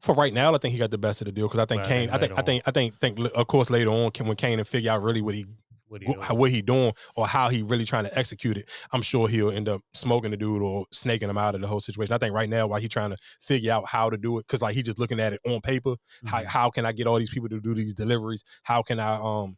For 0.02 0.16
right 0.16 0.34
now, 0.34 0.54
I 0.54 0.58
think 0.58 0.72
he 0.74 0.80
got 0.80 0.92
the 0.92 0.98
best 0.98 1.22
of 1.22 1.26
the 1.26 1.32
deal 1.32 1.48
because 1.48 1.60
I 1.60 1.66
think 1.66 1.84
I 1.84 1.88
Kane. 1.88 2.10
think 2.10 2.14
I 2.14 2.18
think 2.18 2.40
I 2.40 2.42
think 2.42 2.64
I 2.68 2.72
think 2.72 3.00
think 3.00 3.36
of 3.36 3.48
course 3.48 3.70
later 3.70 3.92
on 3.92 4.12
can 4.12 4.26
when 4.28 4.36
Kanan 4.36 4.66
figure 4.66 4.92
out 4.92 5.04
really 5.04 5.22
what 5.22 5.36
he 5.36 5.46
what 5.88 6.02
he 6.02 6.08
doing. 6.08 6.20
what 6.38 6.50
he 6.52 6.62
doing 6.62 6.94
or 7.16 7.28
how 7.28 7.50
he 7.50 7.62
really 7.62 7.86
trying 7.86 8.06
to 8.06 8.18
execute 8.18 8.58
it. 8.58 8.70
I'm 8.92 9.02
sure 9.04 9.28
he'll 9.28 9.52
end 9.52 9.70
up 9.70 9.82
smoking 9.94 10.32
the 10.32 10.38
dude 10.38 10.62
or 10.62 10.86
snaking 10.92 11.30
him 11.30 11.38
out 11.38 11.54
of 11.54 11.62
the 11.62 11.68
whole 11.68 11.80
situation. 11.80 12.14
I 12.14 12.18
think 12.18 12.34
right 12.34 12.50
now 12.50 12.66
while 12.68 12.80
he 12.80 12.88
trying 12.88 13.12
to 13.12 13.18
figure 13.40 13.72
out 13.72 13.86
how 13.86 14.10
to 14.10 14.18
do 14.18 14.38
it 14.40 14.48
because 14.48 14.62
like 14.62 14.74
he 14.74 14.82
just 14.82 14.98
looking 15.00 15.20
at 15.20 15.34
it 15.34 15.40
on 15.46 15.62
paper. 15.62 15.96
How 16.26 16.40
Mm-hmm. 16.40 16.48
how 16.48 16.70
can 16.72 16.86
I 16.86 16.94
get 16.94 17.06
all 17.08 17.20
these 17.20 17.32
people 17.34 17.50
to 17.50 17.60
do 17.60 17.76
these 17.76 17.94
deliveries? 17.94 18.44
How 18.64 18.82
can 18.82 19.00
I 19.00 19.16
um 19.18 19.58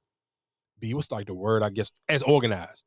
be 0.80 0.93
what's 0.93 1.11
like 1.11 1.27
the 1.27 1.33
word 1.33 1.63
I 1.63 1.69
guess 1.69 1.89
as 2.09 2.22
organized. 2.23 2.83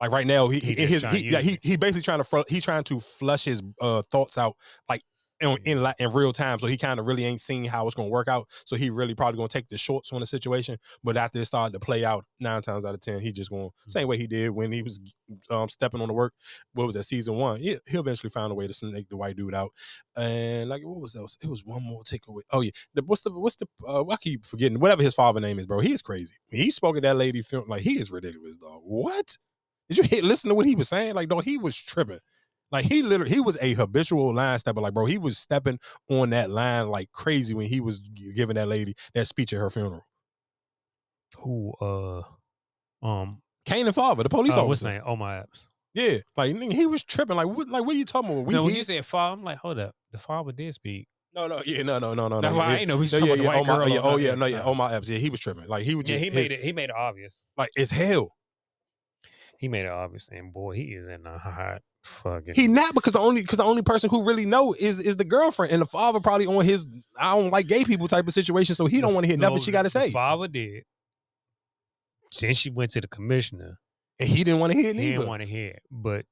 Like 0.00 0.10
right 0.10 0.26
now, 0.26 0.48
he. 0.48 0.58
He 0.58 0.74
he 0.74 0.86
his 0.86 1.04
he, 1.04 1.28
yeah, 1.30 1.40
he 1.40 1.58
he 1.62 1.76
basically 1.76 2.02
trying 2.02 2.22
to 2.24 2.44
he 2.48 2.60
trying 2.60 2.82
to 2.84 2.98
flush 2.98 3.44
his 3.44 3.62
uh 3.80 4.02
thoughts 4.10 4.36
out 4.36 4.56
like 4.88 5.02
in 5.42 5.58
in, 5.64 5.92
in 5.98 6.12
real 6.12 6.32
time. 6.32 6.58
So 6.58 6.66
he 6.66 6.76
kind 6.76 7.00
of 7.00 7.06
really 7.06 7.24
ain't 7.24 7.40
seen 7.40 7.64
how 7.64 7.86
it's 7.86 7.94
gonna 7.96 8.08
work 8.08 8.28
out. 8.28 8.48
So 8.64 8.76
he 8.76 8.90
really 8.90 9.14
probably 9.14 9.36
gonna 9.38 9.48
take 9.48 9.68
the 9.68 9.78
shorts 9.78 10.12
on 10.12 10.20
the 10.20 10.26
situation. 10.26 10.78
But 11.04 11.16
after 11.16 11.38
it 11.40 11.44
started 11.46 11.72
to 11.74 11.80
play 11.80 12.04
out, 12.04 12.24
nine 12.40 12.62
times 12.62 12.84
out 12.84 12.94
of 12.94 13.00
ten, 13.00 13.20
he 13.20 13.32
just 13.32 13.50
going 13.50 13.62
Mm. 13.62 13.90
same 13.90 14.08
way 14.08 14.16
he 14.18 14.26
did 14.26 14.50
when 14.50 14.72
he 14.72 14.82
was 14.82 15.00
um, 15.50 15.68
stepping 15.68 16.00
on 16.00 16.08
the 16.08 16.14
work. 16.14 16.34
What 16.74 16.86
was 16.86 16.94
that 16.94 17.04
season 17.04 17.36
one? 17.36 17.60
He, 17.60 17.76
he'll 17.88 18.00
eventually 18.00 18.30
find 18.30 18.50
a 18.52 18.54
way 18.54 18.66
to 18.66 18.72
snake 18.72 19.08
the 19.08 19.16
white 19.16 19.36
dude 19.36 19.54
out. 19.54 19.72
And 20.16 20.68
like 20.68 20.82
what 20.84 21.00
was 21.00 21.12
that? 21.14 21.36
It 21.42 21.48
was 21.48 21.64
one 21.64 21.82
more 21.82 22.02
takeaway. 22.02 22.42
Oh 22.50 22.60
yeah, 22.60 22.70
the, 22.94 23.02
what's 23.02 23.22
the 23.22 23.30
what's 23.32 23.56
the 23.56 23.66
uh, 23.86 24.04
I 24.08 24.16
keep 24.16 24.46
forgetting 24.46 24.78
whatever 24.80 25.02
his 25.02 25.14
father 25.14 25.40
name 25.40 25.58
is, 25.58 25.66
bro. 25.66 25.80
He 25.80 25.92
is 25.92 26.02
crazy. 26.02 26.36
He 26.50 26.70
spoke 26.70 26.96
at 26.96 27.02
that 27.02 27.16
lady 27.16 27.42
film 27.42 27.68
like 27.68 27.82
he 27.82 27.98
is 27.98 28.10
ridiculous, 28.10 28.56
dog. 28.58 28.82
What? 28.84 29.36
Did 29.88 29.98
you 29.98 30.04
hear, 30.04 30.22
listen 30.22 30.48
to 30.48 30.54
what 30.54 30.66
he 30.66 30.74
was 30.74 30.88
saying? 30.88 31.14
Like, 31.14 31.28
dog, 31.28 31.44
he 31.44 31.58
was 31.58 31.76
tripping. 31.76 32.20
Like 32.72 32.86
he 32.86 33.02
literally, 33.02 33.32
he 33.34 33.40
was 33.40 33.56
a 33.60 33.74
habitual 33.74 34.34
line 34.34 34.58
stepper. 34.58 34.80
Like, 34.80 34.94
bro, 34.94 35.04
he 35.06 35.18
was 35.18 35.36
stepping 35.38 35.78
on 36.08 36.30
that 36.30 36.48
line 36.50 36.88
like 36.88 37.12
crazy 37.12 37.52
when 37.54 37.66
he 37.66 37.80
was 37.80 38.00
giving 38.34 38.56
that 38.56 38.66
lady 38.66 38.94
that 39.14 39.26
speech 39.26 39.52
at 39.52 39.60
her 39.60 39.70
funeral. 39.70 40.02
Who 41.42 41.72
uh 41.80 42.22
um 43.06 43.42
Kanan 43.66 43.94
father, 43.94 44.22
the 44.22 44.28
police 44.28 44.56
uh, 44.56 44.64
what's 44.64 44.82
officer. 44.82 44.92
his 44.92 44.94
name? 45.00 45.02
Oh 45.06 45.16
my 45.16 45.36
apps. 45.36 45.66
Yeah, 45.94 46.18
like 46.36 46.54
nigga, 46.54 46.72
he 46.72 46.86
was 46.86 47.04
tripping. 47.04 47.36
Like, 47.36 47.46
what? 47.46 47.68
Like, 47.68 47.84
what 47.84 47.94
are 47.94 47.98
you 47.98 48.04
talking 48.06 48.30
about? 48.30 48.46
We 48.46 48.54
no, 48.54 48.64
when 48.64 48.74
you 48.74 48.82
said 48.82 49.04
father, 49.04 49.34
I'm 49.34 49.44
like, 49.44 49.58
hold 49.58 49.78
up. 49.78 49.94
The 50.10 50.18
father 50.18 50.50
did 50.52 50.72
speak. 50.74 51.06
no, 51.34 51.46
no, 51.46 51.62
yeah, 51.66 51.82
no, 51.82 51.98
no, 51.98 52.14
no, 52.14 52.28
no, 52.28 52.40
That's 52.40 52.52
no. 52.54 52.58
why 52.58 52.66
I 52.66 52.76
ain't 52.78 52.88
know 52.88 52.96
was 52.96 53.12
no, 53.12 53.20
talking 53.20 53.36
yeah, 53.36 53.42
yeah, 53.42 53.48
white 53.48 53.60
oh, 53.60 53.64
my, 53.64 53.76
girl 53.76 53.88
yeah, 53.88 54.00
oh 54.02 54.16
yeah, 54.16 54.34
no, 54.34 54.46
yeah, 54.46 54.62
oh 54.64 54.74
my 54.74 54.92
apps. 54.92 55.08
Yeah, 55.10 55.18
he 55.18 55.28
was 55.30 55.40
tripping. 55.40 55.68
Like 55.68 55.84
he 55.84 55.94
was 55.94 56.04
Yeah, 56.08 56.16
just 56.16 56.24
he 56.24 56.30
hit- 56.30 56.34
made 56.34 56.52
it 56.52 56.60
he 56.64 56.72
made 56.72 56.84
it 56.90 56.96
obvious. 56.96 57.44
like 57.58 57.70
it's 57.76 57.90
hell. 57.90 58.34
He 59.58 59.68
made 59.68 59.84
it 59.84 59.92
obvious 59.92 60.28
and 60.32 60.52
boy, 60.52 60.74
he 60.76 60.94
is 60.94 61.06
in 61.08 61.26
a 61.26 61.38
hot 61.38 61.82
fucking 62.02 62.54
He 62.54 62.66
not 62.66 62.94
because 62.94 63.12
the 63.12 63.18
only 63.20 63.42
because 63.42 63.58
the 63.58 63.64
only 63.64 63.82
person 63.82 64.10
who 64.10 64.24
really 64.24 64.44
know 64.44 64.74
is 64.78 64.98
is 64.98 65.16
the 65.16 65.24
girlfriend 65.24 65.72
and 65.72 65.80
the 65.82 65.86
father 65.86 66.20
probably 66.20 66.46
on 66.46 66.64
his 66.64 66.86
I 67.18 67.36
don't 67.36 67.50
like 67.50 67.66
gay 67.66 67.84
people 67.84 68.08
type 68.08 68.26
of 68.26 68.34
situation, 68.34 68.74
so 68.74 68.86
he 68.86 69.00
don't 69.00 69.14
want 69.14 69.24
to 69.24 69.28
hear 69.28 69.36
nothing 69.38 69.60
she 69.62 69.70
got 69.72 69.82
to 69.82 69.90
say, 69.90 70.10
father 70.10 70.48
did. 70.48 70.84
Then 72.40 72.54
she 72.54 72.70
went 72.70 72.92
to 72.92 73.00
the 73.00 73.08
commissioner. 73.08 73.78
and 74.18 74.28
he 74.28 74.42
didn't 74.44 74.60
want 74.60 74.72
to 74.72 74.78
hear 74.78 74.90
it 74.90 74.96
He 74.96 75.10
didn't 75.10 75.26
want 75.26 75.42
to 75.42 75.48
hear 75.48 75.68
it. 75.70 75.82
But 75.90 76.24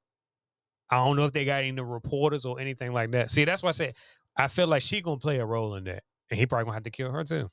I 0.89 0.95
don't 0.95 1.15
know 1.15 1.25
if 1.25 1.31
they 1.33 1.45
got 1.45 1.63
any 1.63 1.79
reporters 1.79 2.43
or 2.45 2.59
anything 2.59 2.91
like 2.91 3.11
that. 3.11 3.31
See, 3.31 3.45
that's 3.45 3.63
why 3.63 3.69
I 3.69 3.73
said 3.73 3.95
I 4.35 4.47
feel 4.47 4.67
like 4.67 4.81
she 4.81 5.01
gonna 5.01 5.17
play 5.17 5.39
a 5.39 5.45
role 5.45 5.75
in 5.75 5.83
that. 5.85 6.03
And 6.29 6.39
he 6.39 6.45
probably 6.45 6.65
gonna 6.65 6.75
have 6.75 6.83
to 6.83 6.89
kill 6.91 7.11
her 7.11 7.23
too. 7.23 7.49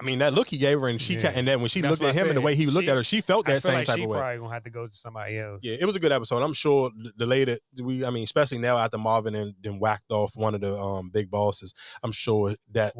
I 0.00 0.04
mean, 0.04 0.20
that 0.20 0.32
look 0.32 0.46
he 0.46 0.58
gave 0.58 0.78
her, 0.80 0.86
and 0.88 1.00
she 1.00 1.14
Yeah. 1.16 1.32
and 1.34 1.46
then 1.46 1.60
when 1.60 1.68
she 1.68 1.80
That's 1.80 1.90
looked 2.00 2.04
at 2.04 2.14
him 2.14 2.28
and 2.28 2.36
the 2.36 2.40
way 2.40 2.54
he 2.54 2.66
looked 2.66 2.84
She- 2.84 2.90
at 2.90 2.96
her, 2.96 3.02
she 3.02 3.20
felt 3.20 3.46
that 3.46 3.62
same 3.62 3.74
like 3.74 3.86
type 3.86 3.98
of 3.98 4.06
way. 4.06 4.18
probably 4.18 4.38
gonna 4.38 4.54
have 4.54 4.64
to 4.64 4.70
go 4.70 4.86
to 4.86 4.94
somebody 4.94 5.38
else. 5.38 5.60
Yeah, 5.62 5.76
it 5.80 5.84
was 5.86 5.96
a 5.96 6.00
good 6.00 6.12
episode. 6.12 6.40
I'm 6.42 6.52
sure 6.52 6.90
the 7.16 7.26
later 7.26 7.58
we, 7.82 8.04
I 8.04 8.10
mean, 8.10 8.22
especially 8.22 8.58
now 8.58 8.78
after 8.78 8.96
Marvin 8.96 9.34
and 9.34 9.54
then 9.60 9.80
whacked 9.80 10.10
off 10.12 10.36
one 10.36 10.54
of 10.54 10.60
the 10.60 10.78
um 10.78 11.10
big 11.10 11.30
bosses, 11.30 11.74
I'm 12.02 12.12
sure 12.12 12.54
that 12.72 12.94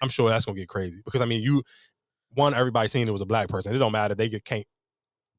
I'm 0.00 0.08
sure 0.08 0.28
that's 0.28 0.44
gonna 0.44 0.56
get 0.58 0.68
crazy 0.68 1.00
because 1.04 1.20
I 1.20 1.24
mean, 1.24 1.42
you 1.42 1.64
one 2.32 2.54
everybody 2.54 2.86
seen 2.88 3.08
it 3.08 3.12
was 3.12 3.20
a 3.20 3.26
black 3.26 3.48
person. 3.48 3.74
It 3.74 3.78
don't 3.78 3.92
matter. 3.92 4.14
They 4.14 4.28
can't 4.28 4.66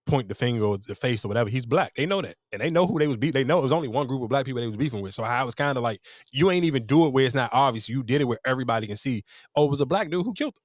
point 0.06 0.28
the 0.28 0.36
finger 0.36 0.64
or 0.66 0.78
the 0.78 0.94
face 0.94 1.26
or 1.26 1.28
whatever. 1.30 1.50
He's 1.50 1.66
black. 1.66 1.94
They 1.96 2.06
know 2.06 2.22
that, 2.22 2.36
and 2.52 2.62
they 2.62 2.70
know 2.70 2.86
who 2.86 3.00
they 3.00 3.08
was 3.08 3.18
beat. 3.18 3.32
They 3.34 3.44
know 3.44 3.58
it 3.60 3.64
was 3.64 3.72
only 3.72 3.88
one 3.88 4.06
group 4.08 4.22
of 4.22 4.30
black 4.30 4.46
people 4.46 4.62
they 4.62 4.68
was 4.68 4.78
beefing 4.78 5.02
with. 5.02 5.14
So 5.16 5.24
I 5.24 5.44
was 5.44 5.56
kind 5.56 5.76
of 5.78 5.84
like, 5.84 6.00
you 6.32 6.52
ain't 6.52 6.64
even 6.66 6.86
do 6.86 7.06
it 7.08 7.10
where 7.14 7.26
it's 7.26 7.34
not 7.34 7.50
obvious. 7.52 7.90
You 7.90 8.04
did 8.04 8.22
it 8.22 8.26
where 8.26 8.38
everybody 8.46 8.86
can 8.86 8.98
see. 8.98 9.24
Oh, 9.56 9.66
it 9.66 9.72
was 9.72 9.82
a 9.82 9.86
black 9.86 10.12
dude 10.12 10.24
who 10.24 10.34
killed 10.34 10.54
him. 10.56 10.62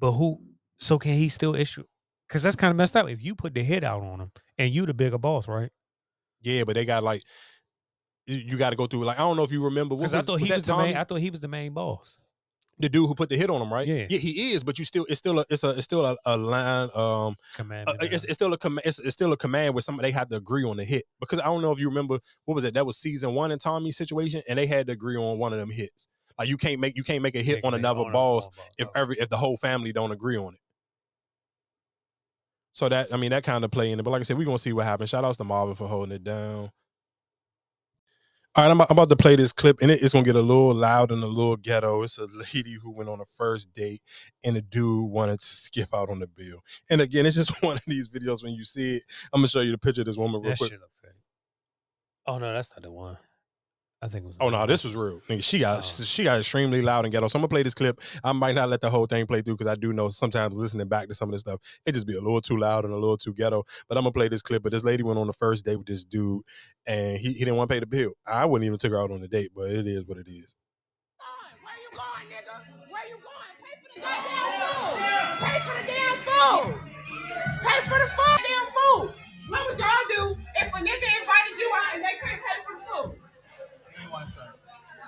But 0.00 0.12
who 0.12 0.40
so 0.78 0.98
can 0.98 1.14
he 1.14 1.28
still 1.28 1.54
issue 1.54 1.84
because 2.26 2.42
that's 2.42 2.56
kind 2.56 2.70
of 2.70 2.76
messed 2.76 2.96
up 2.96 3.08
if 3.08 3.22
you 3.22 3.34
put 3.34 3.54
the 3.54 3.62
hit 3.62 3.84
out 3.84 4.02
on 4.02 4.20
him 4.20 4.32
and 4.58 4.74
you 4.74 4.86
the 4.86 4.94
bigger 4.94 5.18
boss, 5.18 5.46
right? 5.46 5.70
Yeah, 6.42 6.64
but 6.64 6.74
they 6.74 6.84
got 6.84 7.02
like. 7.02 7.22
You, 8.26 8.56
got 8.56 8.70
to 8.70 8.76
go 8.76 8.86
through 8.86 9.04
like 9.04 9.18
I 9.18 9.22
don't 9.22 9.36
know 9.36 9.42
if 9.42 9.50
you 9.50 9.64
remember. 9.64 9.96
What 9.96 10.02
Because 10.02 10.14
I 10.14 10.20
thought 10.20 10.40
was 10.40 10.48
he 10.48 10.54
was 10.54 10.62
the 10.62 10.76
main. 10.76 10.96
I 10.96 11.02
thought 11.02 11.16
he 11.16 11.30
was 11.30 11.40
the 11.40 11.48
main 11.48 11.72
boss. 11.72 12.16
the 12.78 12.88
dude 12.88 13.08
who 13.08 13.14
put 13.14 13.28
the 13.28 13.36
hit 13.36 13.50
on 13.50 13.60
him, 13.60 13.72
right? 13.72 13.86
Yeah. 13.86 14.06
yeah, 14.08 14.18
he 14.18 14.52
is. 14.52 14.62
But 14.62 14.78
you 14.78 14.84
still, 14.84 15.04
it's 15.08 15.18
still, 15.18 15.40
a, 15.40 15.44
it's 15.50 15.64
a, 15.64 15.70
it's 15.70 15.84
still 15.84 16.04
a, 16.04 16.16
a 16.24 16.36
line. 16.36 16.88
Um, 16.94 17.34
Command. 17.56 17.88
uh, 17.88 17.94
it's, 18.00 18.24
it's 18.24 18.34
still 18.34 18.52
a 18.52 18.58
command. 18.58 18.82
It's, 18.86 18.98
it's 18.98 19.14
still 19.14 19.32
a 19.32 19.36
command 19.36 19.74
where 19.74 19.82
somebody 19.82 20.08
they 20.08 20.12
had 20.12 20.30
to 20.30 20.36
agree 20.36 20.64
on 20.64 20.76
the 20.76 20.84
hit 20.84 21.04
because 21.18 21.40
I 21.40 21.46
don't 21.46 21.60
know 21.60 21.72
if 21.72 21.80
you 21.80 21.88
remember 21.88 22.18
what 22.44 22.54
was 22.54 22.64
it? 22.64 22.74
That 22.74 22.86
was 22.86 22.98
season 22.98 23.34
one 23.34 23.50
in 23.50 23.58
Tommy's 23.58 23.96
situation, 23.96 24.42
and 24.48 24.58
they 24.58 24.66
had 24.66 24.86
to 24.86 24.92
agree 24.92 25.16
on 25.16 25.38
one 25.38 25.52
of 25.52 25.58
them 25.58 25.70
hits. 25.70 26.08
Like 26.40 26.48
you 26.48 26.56
can't 26.56 26.80
make 26.80 26.96
you 26.96 27.04
can't 27.04 27.22
make 27.22 27.36
a 27.36 27.42
hit 27.42 27.62
on 27.64 27.74
another 27.74 28.02
boss 28.10 28.48
if 28.78 28.88
every 28.96 29.14
if 29.18 29.28
the 29.28 29.36
whole 29.36 29.58
family 29.58 29.92
don't 29.92 30.10
agree 30.10 30.38
on 30.38 30.54
it. 30.54 30.60
So 32.72 32.88
that 32.88 33.12
I 33.12 33.18
mean 33.18 33.30
that 33.32 33.44
kind 33.44 33.62
of 33.62 33.70
play 33.70 33.92
in 33.92 34.00
it. 34.00 34.04
But 34.04 34.12
like 34.12 34.20
I 34.20 34.22
said, 34.22 34.38
we're 34.38 34.46
gonna 34.46 34.56
see 34.56 34.72
what 34.72 34.86
happens. 34.86 35.10
Shout 35.10 35.22
outs 35.22 35.36
to 35.36 35.44
Marvin 35.44 35.74
for 35.74 35.86
holding 35.86 36.12
it 36.14 36.24
down. 36.24 36.70
All 38.56 38.64
right, 38.64 38.70
I'm, 38.70 38.80
about 38.80 39.10
to 39.10 39.16
play 39.16 39.36
this 39.36 39.52
clip, 39.52 39.76
and 39.82 39.90
it's 39.90 40.14
gonna 40.14 40.24
get 40.24 40.34
a 40.34 40.40
little 40.40 40.74
loud 40.74 41.10
and 41.10 41.22
a 41.22 41.26
little 41.26 41.56
ghetto. 41.56 42.02
It's 42.04 42.16
a 42.16 42.26
lady 42.54 42.78
who 42.82 42.90
went 42.90 43.10
on 43.10 43.20
a 43.20 43.26
first 43.36 43.74
date, 43.74 44.00
and 44.42 44.56
a 44.56 44.62
dude 44.62 45.10
wanted 45.10 45.40
to 45.40 45.46
skip 45.46 45.90
out 45.92 46.08
on 46.08 46.20
the 46.20 46.26
bill. 46.26 46.60
And 46.88 47.02
again, 47.02 47.26
it's 47.26 47.36
just 47.36 47.52
one 47.62 47.76
of 47.76 47.82
these 47.86 48.08
videos 48.08 48.42
when 48.42 48.54
you 48.54 48.64
see 48.64 48.96
it. 48.96 49.02
I'm 49.34 49.42
gonna 49.42 49.48
show 49.48 49.60
you 49.60 49.72
the 49.72 49.78
picture 49.78 50.00
of 50.00 50.06
this 50.06 50.16
woman 50.16 50.40
real 50.40 50.52
That 50.52 50.58
quick. 50.58 50.72
Oh 52.26 52.38
no, 52.38 52.50
that's 52.54 52.70
not 52.70 52.82
the 52.82 52.90
one. 52.90 53.18
I 54.02 54.08
think 54.08 54.24
it 54.24 54.28
was. 54.28 54.36
Oh 54.40 54.48
no, 54.48 54.64
this 54.66 54.82
was 54.82 54.94
real. 54.94 55.20
Nigga, 55.28 55.44
she 55.44 55.58
got 55.58 55.78
oh. 55.78 55.82
she 55.82 56.24
got 56.24 56.38
extremely 56.38 56.80
loud 56.80 57.04
and 57.04 57.12
ghetto. 57.12 57.28
So 57.28 57.38
I'm 57.38 57.42
gonna 57.42 57.48
play 57.48 57.62
this 57.62 57.74
clip. 57.74 58.00
I 58.24 58.32
might 58.32 58.54
not 58.54 58.70
let 58.70 58.80
the 58.80 58.88
whole 58.88 59.06
thing 59.06 59.26
play 59.26 59.42
through 59.42 59.56
because 59.58 59.70
I 59.70 59.76
do 59.76 59.92
know 59.92 60.08
sometimes 60.08 60.56
listening 60.56 60.88
back 60.88 61.08
to 61.08 61.14
some 61.14 61.28
of 61.28 61.32
this 61.32 61.42
stuff, 61.42 61.60
it 61.84 61.92
just 61.92 62.06
be 62.06 62.16
a 62.16 62.20
little 62.20 62.40
too 62.40 62.56
loud 62.56 62.84
and 62.84 62.94
a 62.94 62.96
little 62.96 63.18
too 63.18 63.34
ghetto. 63.34 63.64
But 63.88 63.98
I'm 63.98 64.04
gonna 64.04 64.12
play 64.12 64.28
this 64.28 64.40
clip. 64.42 64.62
But 64.62 64.72
this 64.72 64.84
lady 64.84 65.02
went 65.02 65.18
on 65.18 65.26
the 65.26 65.34
first 65.34 65.66
date 65.66 65.76
with 65.76 65.86
this 65.86 66.04
dude, 66.04 66.42
and 66.86 67.18
he, 67.18 67.32
he 67.34 67.40
didn't 67.40 67.56
want 67.56 67.68
to 67.68 67.74
pay 67.74 67.80
the 67.80 67.86
bill. 67.86 68.12
I 68.26 68.46
wouldn't 68.46 68.66
even 68.66 68.78
took 68.78 68.92
her 68.92 68.98
out 68.98 69.10
on 69.10 69.20
the 69.20 69.28
date, 69.28 69.50
but 69.54 69.70
it 69.70 69.86
is 69.86 70.04
what 70.06 70.16
it 70.16 70.28
is. 70.28 70.56
Where 71.62 71.76
you 71.76 71.90
going, 71.92 72.26
nigga? 72.32 72.90
Where 72.90 73.06
you 73.06 73.16
going? 73.20 73.54
Pay 73.60 73.76
for 73.84 73.90
the 73.94 74.00
damn 74.00 74.48
food. 74.56 75.36
Pay 75.44 75.60
for 75.60 75.74
the 75.76 75.86
damn 75.86 76.16
food. 76.24 76.90
Pay 77.62 77.80
for 77.88 77.98
the 77.98 78.08
Damn 78.48 78.66
food. 78.66 79.14
What 79.50 79.68
would 79.68 79.78
y'all 79.78 80.06
do 80.08 80.36
if 80.56 80.68
a 80.68 80.78
nigga 80.78 81.08
invited 81.20 81.58
you 81.58 81.70
out 81.74 81.94
and 81.94 82.02
they 82.02 82.16
couldn't 82.22 82.38
pay 82.38 82.56
for 82.64 82.64
the 82.64 82.64
food? 82.64 82.69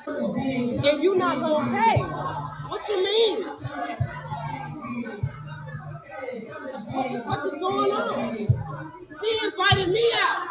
And 0.06 1.02
you 1.02 1.16
not 1.16 1.40
gonna 1.40 1.70
pay? 1.76 2.02
What 2.02 2.88
you 2.88 3.04
mean? 3.04 3.42
What 6.92 7.12
the 7.12 7.20
fuck 7.20 7.44
is 7.46 7.52
going 7.52 7.92
on? 7.92 8.34
He 8.36 9.46
invited 9.46 9.88
me 9.88 10.12
out. 10.14 10.48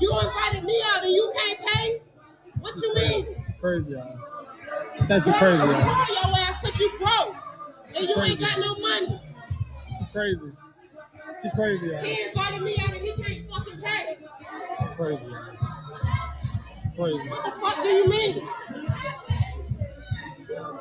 You 0.00 0.20
invited 0.20 0.64
me 0.64 0.82
out 0.86 1.04
and 1.04 1.12
you 1.12 1.32
can't 1.36 1.58
pay? 1.66 2.00
What 2.60 2.76
you 2.76 2.94
mean? 2.94 3.26
Crazy, 3.60 3.92
y'all. 3.92 4.18
That's 5.06 5.24
just 5.24 5.38
crazy, 5.38 5.58
y'all. 5.58 5.70
your 5.70 6.38
ass 6.38 6.62
cause 6.62 6.78
you 6.78 6.90
broke 6.98 7.34
and 7.96 8.08
you 8.08 8.22
ain't 8.22 8.40
got 8.40 8.58
no 8.58 8.76
money. 8.76 9.20
She 9.98 10.04
crazy. 10.12 10.52
She 11.42 11.50
crazy, 11.50 11.86
y'all. 11.86 12.04
He 12.04 12.22
invited 12.22 12.62
me 12.62 12.76
out 12.80 12.92
and 12.92 13.00
he 13.00 13.12
can't 13.22 13.50
fucking 13.50 13.80
pay. 13.82 14.16
Crazy. 14.96 15.34
Crazy. 16.98 17.16
What 17.28 17.44
the 17.44 17.50
fuck 17.60 17.76
do 17.80 17.88
you 17.88 18.08
mean? 18.10 18.34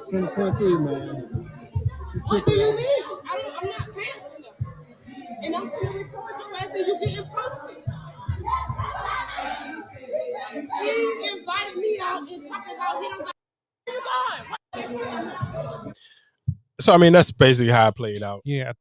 2023, 0.09 0.77
man. 0.79 1.49
What 2.25 2.43
do 2.43 2.53
you 2.53 2.75
mean? 2.75 2.87
I 2.87 3.37
don't, 3.37 3.61
I'm 3.61 3.69
not 3.69 3.95
paying 3.95 4.21
for 4.23 4.39
nothing. 4.41 4.65
And 5.43 5.55
I'm 5.55 5.69
gonna 5.69 5.91
record 5.95 6.31
your 6.39 6.55
ass 6.55 6.71
and 6.73 6.87
you 6.87 6.99
getting 6.99 7.25
posted. 7.25 7.83
He 10.81 11.29
invited 11.37 11.77
me 11.77 11.99
out 12.01 12.27
and 12.27 12.49
talking 12.49 12.75
about 12.75 13.03
he 13.03 13.09
don't 13.09 13.25
got 13.25 13.35
where 14.73 14.91
you 14.91 14.97
going? 14.97 15.93
So 16.81 16.93
I 16.93 16.97
mean 16.97 17.13
that's 17.13 17.31
basically 17.31 17.71
how 17.71 17.89
it 17.89 17.95
played 17.95 18.23
out. 18.23 18.41
Yeah. 18.43 18.71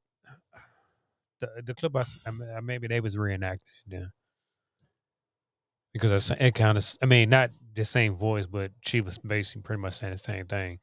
The 1.41 1.49
the 1.67 1.75
clip 1.75 1.95
I, 1.95 2.31
mean, 2.31 2.49
uh, 2.49 2.63
maybe 2.63 2.87
they 2.87 3.01
was 3.01 3.15
reenacting 3.15 3.57
it 3.57 3.89
then. 3.89 4.11
Because 6.01 6.31
it 6.31 6.55
kind 6.55 6.79
of 6.79 6.97
I 7.03 7.07
mean 7.07 7.29
not 7.29 7.51
the 7.75 7.85
same 7.85 8.15
voice, 8.15 8.47
but 8.47 8.73
she 8.81 9.01
was 9.01 9.19
basically 9.19 9.63
pretty 9.63 9.83
much 9.83 9.95
saying 9.95 10.13
the 10.13 10.19
same 10.19 10.47
thing. 10.47 10.79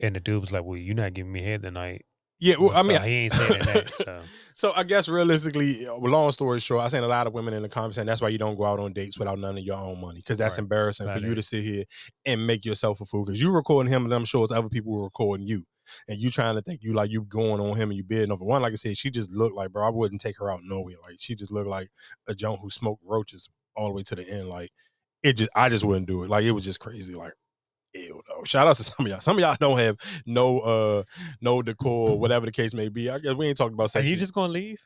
And 0.00 0.16
the 0.16 0.20
dude 0.20 0.40
was 0.40 0.50
like, 0.52 0.64
"Well, 0.64 0.76
you're 0.76 0.94
not 0.94 1.14
giving 1.14 1.32
me 1.32 1.42
head 1.42 1.62
tonight." 1.62 2.04
Yeah, 2.40 2.56
well, 2.58 2.72
I 2.74 2.82
mean, 2.82 3.00
he 3.00 3.08
ain't 3.10 3.32
saying 3.32 3.62
that. 3.64 3.90
So 4.04 4.22
So 4.54 4.72
I 4.76 4.82
guess 4.82 5.08
realistically, 5.08 5.86
uh, 5.86 5.94
long 5.94 6.30
story 6.32 6.58
short, 6.58 6.82
I 6.82 6.88
seen 6.88 7.02
a 7.04 7.08
lot 7.08 7.26
of 7.26 7.32
women 7.32 7.54
in 7.54 7.62
the 7.62 7.68
comments 7.68 7.94
saying 7.96 8.06
that's 8.06 8.20
why 8.20 8.28
you 8.28 8.38
don't 8.38 8.56
go 8.56 8.64
out 8.64 8.80
on 8.80 8.92
dates 8.92 9.18
without 9.18 9.38
none 9.38 9.56
of 9.56 9.62
your 9.64 9.78
own 9.78 10.00
money 10.00 10.16
because 10.20 10.36
that's 10.36 10.58
Right. 10.58 10.64
embarrassing 10.64 11.06
for 11.10 11.18
you 11.20 11.34
to 11.36 11.42
sit 11.42 11.62
here 11.62 11.84
and 12.26 12.46
make 12.46 12.64
yourself 12.64 13.00
a 13.00 13.04
fool 13.04 13.24
because 13.24 13.40
you 13.40 13.50
recording 13.52 13.90
him 13.90 14.04
and 14.04 14.12
I'm 14.12 14.24
sure 14.24 14.42
it's 14.42 14.52
other 14.52 14.68
people 14.68 14.92
who 14.92 15.00
are 15.00 15.04
recording 15.04 15.46
you 15.46 15.64
and 16.08 16.18
you 16.20 16.28
trying 16.30 16.56
to 16.56 16.62
think 16.62 16.82
you 16.82 16.92
like 16.92 17.10
you 17.10 17.22
going 17.22 17.60
on 17.60 17.76
him 17.76 17.90
and 17.90 17.96
you 17.96 18.04
bidding 18.04 18.32
over 18.32 18.44
one. 18.44 18.62
Like 18.62 18.72
I 18.72 18.76
said, 18.76 18.98
she 18.98 19.10
just 19.10 19.30
looked 19.30 19.54
like 19.56 19.70
bro. 19.70 19.86
I 19.86 19.90
wouldn't 19.90 20.20
take 20.20 20.38
her 20.38 20.50
out 20.50 20.60
nowhere. 20.64 20.96
Like 21.04 21.16
she 21.20 21.34
just 21.36 21.50
looked 21.52 21.68
like 21.68 21.88
a 22.28 22.34
junk 22.34 22.60
who 22.60 22.68
smoked 22.68 23.02
roaches 23.06 23.48
all 23.76 23.88
the 23.88 23.92
way 23.94 24.02
to 24.04 24.14
the 24.14 24.28
end. 24.30 24.48
Like 24.48 24.70
it 25.22 25.34
just, 25.34 25.50
I 25.54 25.68
just 25.68 25.84
wouldn't 25.84 26.06
do 26.06 26.22
it. 26.24 26.30
Like 26.30 26.44
it 26.44 26.52
was 26.52 26.64
just 26.64 26.80
crazy. 26.80 27.14
Like 27.14 27.32
ew, 27.94 28.20
though. 28.28 28.44
Shout 28.44 28.66
out 28.66 28.76
to 28.76 28.84
some 28.84 29.06
of 29.06 29.10
y'all. 29.10 29.20
Some 29.20 29.36
of 29.36 29.40
y'all 29.40 29.56
don't 29.58 29.78
have 29.78 29.96
no 30.26 30.58
uh 30.60 31.02
no 31.40 31.62
decor, 31.62 32.18
whatever 32.18 32.46
the 32.46 32.52
case 32.52 32.74
may 32.74 32.88
be. 32.88 33.10
I 33.10 33.18
guess 33.18 33.34
we 33.34 33.46
ain't 33.46 33.56
talking 33.56 33.74
about 33.74 33.84
are 33.84 33.88
sex. 33.88 34.08
you 34.08 34.16
just 34.16 34.34
gonna 34.34 34.52
leave? 34.52 34.80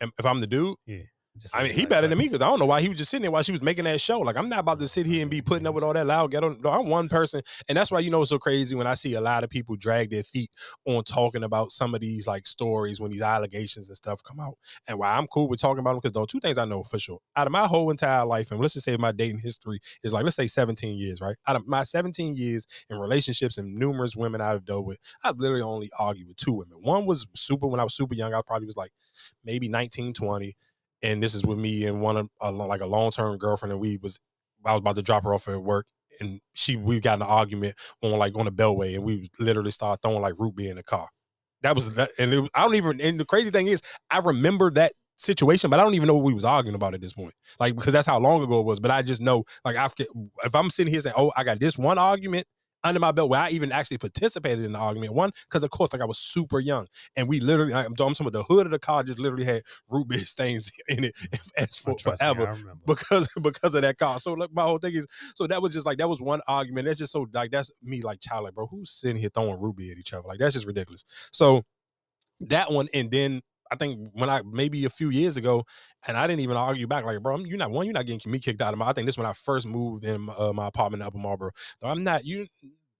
If 0.00 0.26
I'm 0.26 0.40
the 0.40 0.48
dude, 0.48 0.76
Yeah. 0.86 1.02
Just 1.38 1.56
I 1.56 1.62
mean, 1.62 1.72
he 1.72 1.80
like- 1.80 1.88
better 1.88 2.02
like- 2.02 2.10
than 2.10 2.18
me 2.18 2.26
because 2.26 2.42
I 2.42 2.46
don't 2.46 2.58
know 2.58 2.66
why 2.66 2.82
he 2.82 2.88
was 2.90 2.98
just 2.98 3.10
sitting 3.10 3.22
there 3.22 3.30
while 3.30 3.42
she 3.42 3.52
was 3.52 3.62
making 3.62 3.84
that 3.84 4.00
show. 4.02 4.20
Like, 4.20 4.36
I'm 4.36 4.50
not 4.50 4.58
about 4.58 4.78
to 4.80 4.86
sit 4.88 5.06
here 5.06 5.22
and 5.22 5.30
be 5.30 5.40
putting 5.40 5.66
up 5.66 5.74
with 5.74 5.82
all 5.82 5.94
that 5.94 6.06
loud 6.06 6.30
ghetto. 6.30 6.54
No, 6.62 6.70
I'm 6.70 6.88
one 6.88 7.08
person, 7.08 7.40
and 7.68 7.76
that's 7.78 7.90
why 7.90 8.00
you 8.00 8.10
know 8.10 8.20
it's 8.20 8.28
so 8.30 8.38
crazy 8.38 8.76
when 8.76 8.86
I 8.86 8.94
see 8.94 9.14
a 9.14 9.20
lot 9.20 9.42
of 9.42 9.48
people 9.48 9.74
drag 9.76 10.10
their 10.10 10.22
feet 10.22 10.50
on 10.84 11.04
talking 11.04 11.42
about 11.42 11.72
some 11.72 11.94
of 11.94 12.02
these 12.02 12.26
like 12.26 12.46
stories 12.46 13.00
when 13.00 13.10
these 13.10 13.22
allegations 13.22 13.88
and 13.88 13.96
stuff 13.96 14.22
come 14.22 14.40
out. 14.40 14.58
And 14.86 14.98
why 14.98 15.16
I'm 15.16 15.26
cool 15.26 15.48
with 15.48 15.60
talking 15.60 15.78
about 15.78 15.92
them 15.92 16.00
because 16.00 16.12
though 16.12 16.26
two 16.26 16.38
things 16.40 16.58
I 16.58 16.66
know 16.66 16.82
for 16.82 16.98
sure 16.98 17.18
out 17.34 17.46
of 17.46 17.52
my 17.52 17.66
whole 17.66 17.90
entire 17.90 18.26
life, 18.26 18.50
and 18.50 18.60
let's 18.60 18.74
just 18.74 18.84
say 18.84 18.96
my 18.98 19.12
dating 19.12 19.38
history 19.40 19.78
is 20.02 20.12
like 20.12 20.24
let's 20.24 20.36
say 20.36 20.46
17 20.46 20.98
years, 20.98 21.22
right? 21.22 21.36
Out 21.46 21.56
of 21.56 21.66
my 21.66 21.82
17 21.82 22.36
years 22.36 22.66
in 22.90 22.98
relationships 22.98 23.56
and 23.56 23.74
numerous 23.74 24.14
women 24.14 24.42
I've 24.42 24.66
dealt 24.66 24.84
with, 24.84 24.98
I've 25.24 25.38
literally 25.38 25.62
only 25.62 25.90
argued 25.98 26.28
with 26.28 26.36
two 26.36 26.52
women. 26.52 26.74
One 26.82 27.06
was 27.06 27.26
super 27.34 27.66
when 27.66 27.80
I 27.80 27.84
was 27.84 27.94
super 27.94 28.14
young. 28.14 28.34
I 28.34 28.42
probably 28.46 28.66
was 28.66 28.76
like 28.76 28.92
maybe 29.44 29.68
19, 29.68 30.12
20 30.12 30.56
and 31.02 31.22
this 31.22 31.34
is 31.34 31.44
with 31.44 31.58
me 31.58 31.86
and 31.86 32.00
one 32.00 32.16
of 32.16 32.28
a, 32.40 32.50
like 32.50 32.80
a 32.80 32.86
long 32.86 33.10
term 33.10 33.36
girlfriend, 33.38 33.72
and 33.72 33.80
we 33.80 33.98
was 34.02 34.18
I 34.64 34.72
was 34.72 34.80
about 34.80 34.96
to 34.96 35.02
drop 35.02 35.24
her 35.24 35.34
off 35.34 35.48
at 35.48 35.62
work, 35.62 35.86
and 36.20 36.40
she 36.54 36.76
we 36.76 37.00
got 37.00 37.16
an 37.16 37.22
argument 37.22 37.74
on 38.02 38.12
like 38.18 38.36
on 38.36 38.44
the 38.46 38.52
Beltway, 38.52 38.94
and 38.94 39.04
we 39.04 39.30
literally 39.38 39.70
started 39.70 40.00
throwing 40.02 40.20
like 40.22 40.38
root 40.38 40.56
beer 40.56 40.70
in 40.70 40.76
the 40.76 40.82
car. 40.82 41.08
That 41.62 41.74
was 41.74 41.94
that, 41.94 42.10
and 42.18 42.32
it, 42.34 42.50
I 42.54 42.62
don't 42.62 42.74
even. 42.74 43.00
And 43.00 43.20
the 43.20 43.24
crazy 43.24 43.50
thing 43.50 43.68
is, 43.68 43.80
I 44.10 44.18
remember 44.18 44.70
that 44.72 44.92
situation, 45.16 45.70
but 45.70 45.78
I 45.78 45.84
don't 45.84 45.94
even 45.94 46.08
know 46.08 46.14
what 46.14 46.24
we 46.24 46.34
was 46.34 46.44
arguing 46.44 46.74
about 46.74 46.94
at 46.94 47.00
this 47.00 47.12
point. 47.12 47.34
Like 47.60 47.76
because 47.76 47.92
that's 47.92 48.06
how 48.06 48.18
long 48.18 48.42
ago 48.42 48.60
it 48.60 48.66
was. 48.66 48.80
But 48.80 48.90
I 48.90 49.02
just 49.02 49.20
know, 49.20 49.44
like, 49.64 49.76
after 49.76 50.04
if 50.44 50.54
I'm 50.54 50.70
sitting 50.70 50.92
here 50.92 51.00
saying, 51.00 51.14
"Oh, 51.16 51.32
I 51.36 51.44
got 51.44 51.60
this 51.60 51.78
one 51.78 51.98
argument." 51.98 52.46
Under 52.84 53.00
my 53.00 53.12
belt, 53.12 53.30
where 53.30 53.40
I 53.40 53.50
even 53.50 53.72
actually 53.72 53.98
participated 53.98 54.64
in 54.64 54.72
the 54.72 54.78
argument. 54.78 55.14
One, 55.14 55.30
because 55.48 55.62
of 55.62 55.70
course, 55.70 55.92
like 55.92 56.02
I 56.02 56.04
was 56.04 56.18
super 56.18 56.60
young, 56.60 56.86
and 57.16 57.28
we 57.28 57.40
literally, 57.40 57.74
I'm 57.74 57.94
talking 57.94 58.16
about 58.20 58.32
the 58.32 58.42
hood 58.42 58.66
of 58.66 58.72
the 58.72 58.78
car 58.78 59.02
just 59.02 59.18
literally 59.18 59.44
had 59.44 59.62
root 59.88 60.08
beer 60.08 60.18
stains 60.24 60.70
in 60.88 61.04
it 61.04 61.14
as 61.56 61.80
oh, 61.86 61.92
for 61.92 61.98
trust 61.98 62.22
me, 62.22 62.34
forever 62.34 62.58
because 62.86 63.28
because 63.42 63.74
of 63.74 63.82
that 63.82 63.98
car. 63.98 64.18
So 64.20 64.32
like 64.32 64.50
my 64.52 64.62
whole 64.62 64.78
thing 64.78 64.94
is, 64.94 65.06
so 65.34 65.46
that 65.46 65.62
was 65.62 65.72
just 65.72 65.86
like 65.86 65.98
that 65.98 66.08
was 66.08 66.20
one 66.20 66.40
argument. 66.48 66.86
That's 66.86 66.98
just 66.98 67.12
so 67.12 67.26
like 67.32 67.50
that's 67.50 67.70
me 67.82 68.02
like 68.02 68.20
child 68.20 68.44
like 68.44 68.54
bro, 68.54 68.66
who's 68.66 68.90
sitting 68.90 69.16
here 69.16 69.30
throwing 69.32 69.60
root 69.60 69.76
beer 69.76 69.92
at 69.92 69.98
each 69.98 70.12
other? 70.12 70.26
Like 70.26 70.38
that's 70.38 70.54
just 70.54 70.66
ridiculous. 70.66 71.04
So 71.30 71.64
that 72.40 72.72
one, 72.72 72.88
and 72.92 73.10
then 73.10 73.42
I 73.72 73.76
think 73.76 74.10
when 74.12 74.28
I 74.28 74.42
maybe 74.44 74.84
a 74.84 74.90
few 74.90 75.10
years 75.10 75.36
ago, 75.36 75.64
and 76.06 76.16
I 76.16 76.26
didn't 76.26 76.40
even 76.40 76.56
argue 76.56 76.86
back 76.86 77.04
like 77.04 77.20
bro, 77.22 77.38
you're 77.38 77.58
not 77.58 77.70
one, 77.70 77.86
you're 77.86 77.94
not 77.94 78.06
getting 78.06 78.30
me 78.30 78.38
kicked 78.38 78.60
out 78.60 78.72
of 78.74 78.78
my. 78.78 78.88
I 78.88 78.92
think 78.92 79.06
this 79.06 79.16
when 79.18 79.26
I 79.26 79.32
first 79.32 79.66
moved 79.66 80.04
in 80.04 80.28
uh, 80.38 80.52
my 80.52 80.66
apartment 80.68 81.02
in 81.02 81.06
Upper 81.06 81.18
Marlboro. 81.18 81.50
So 81.80 81.88
I'm 81.88 82.04
not 82.04 82.24
you. 82.24 82.46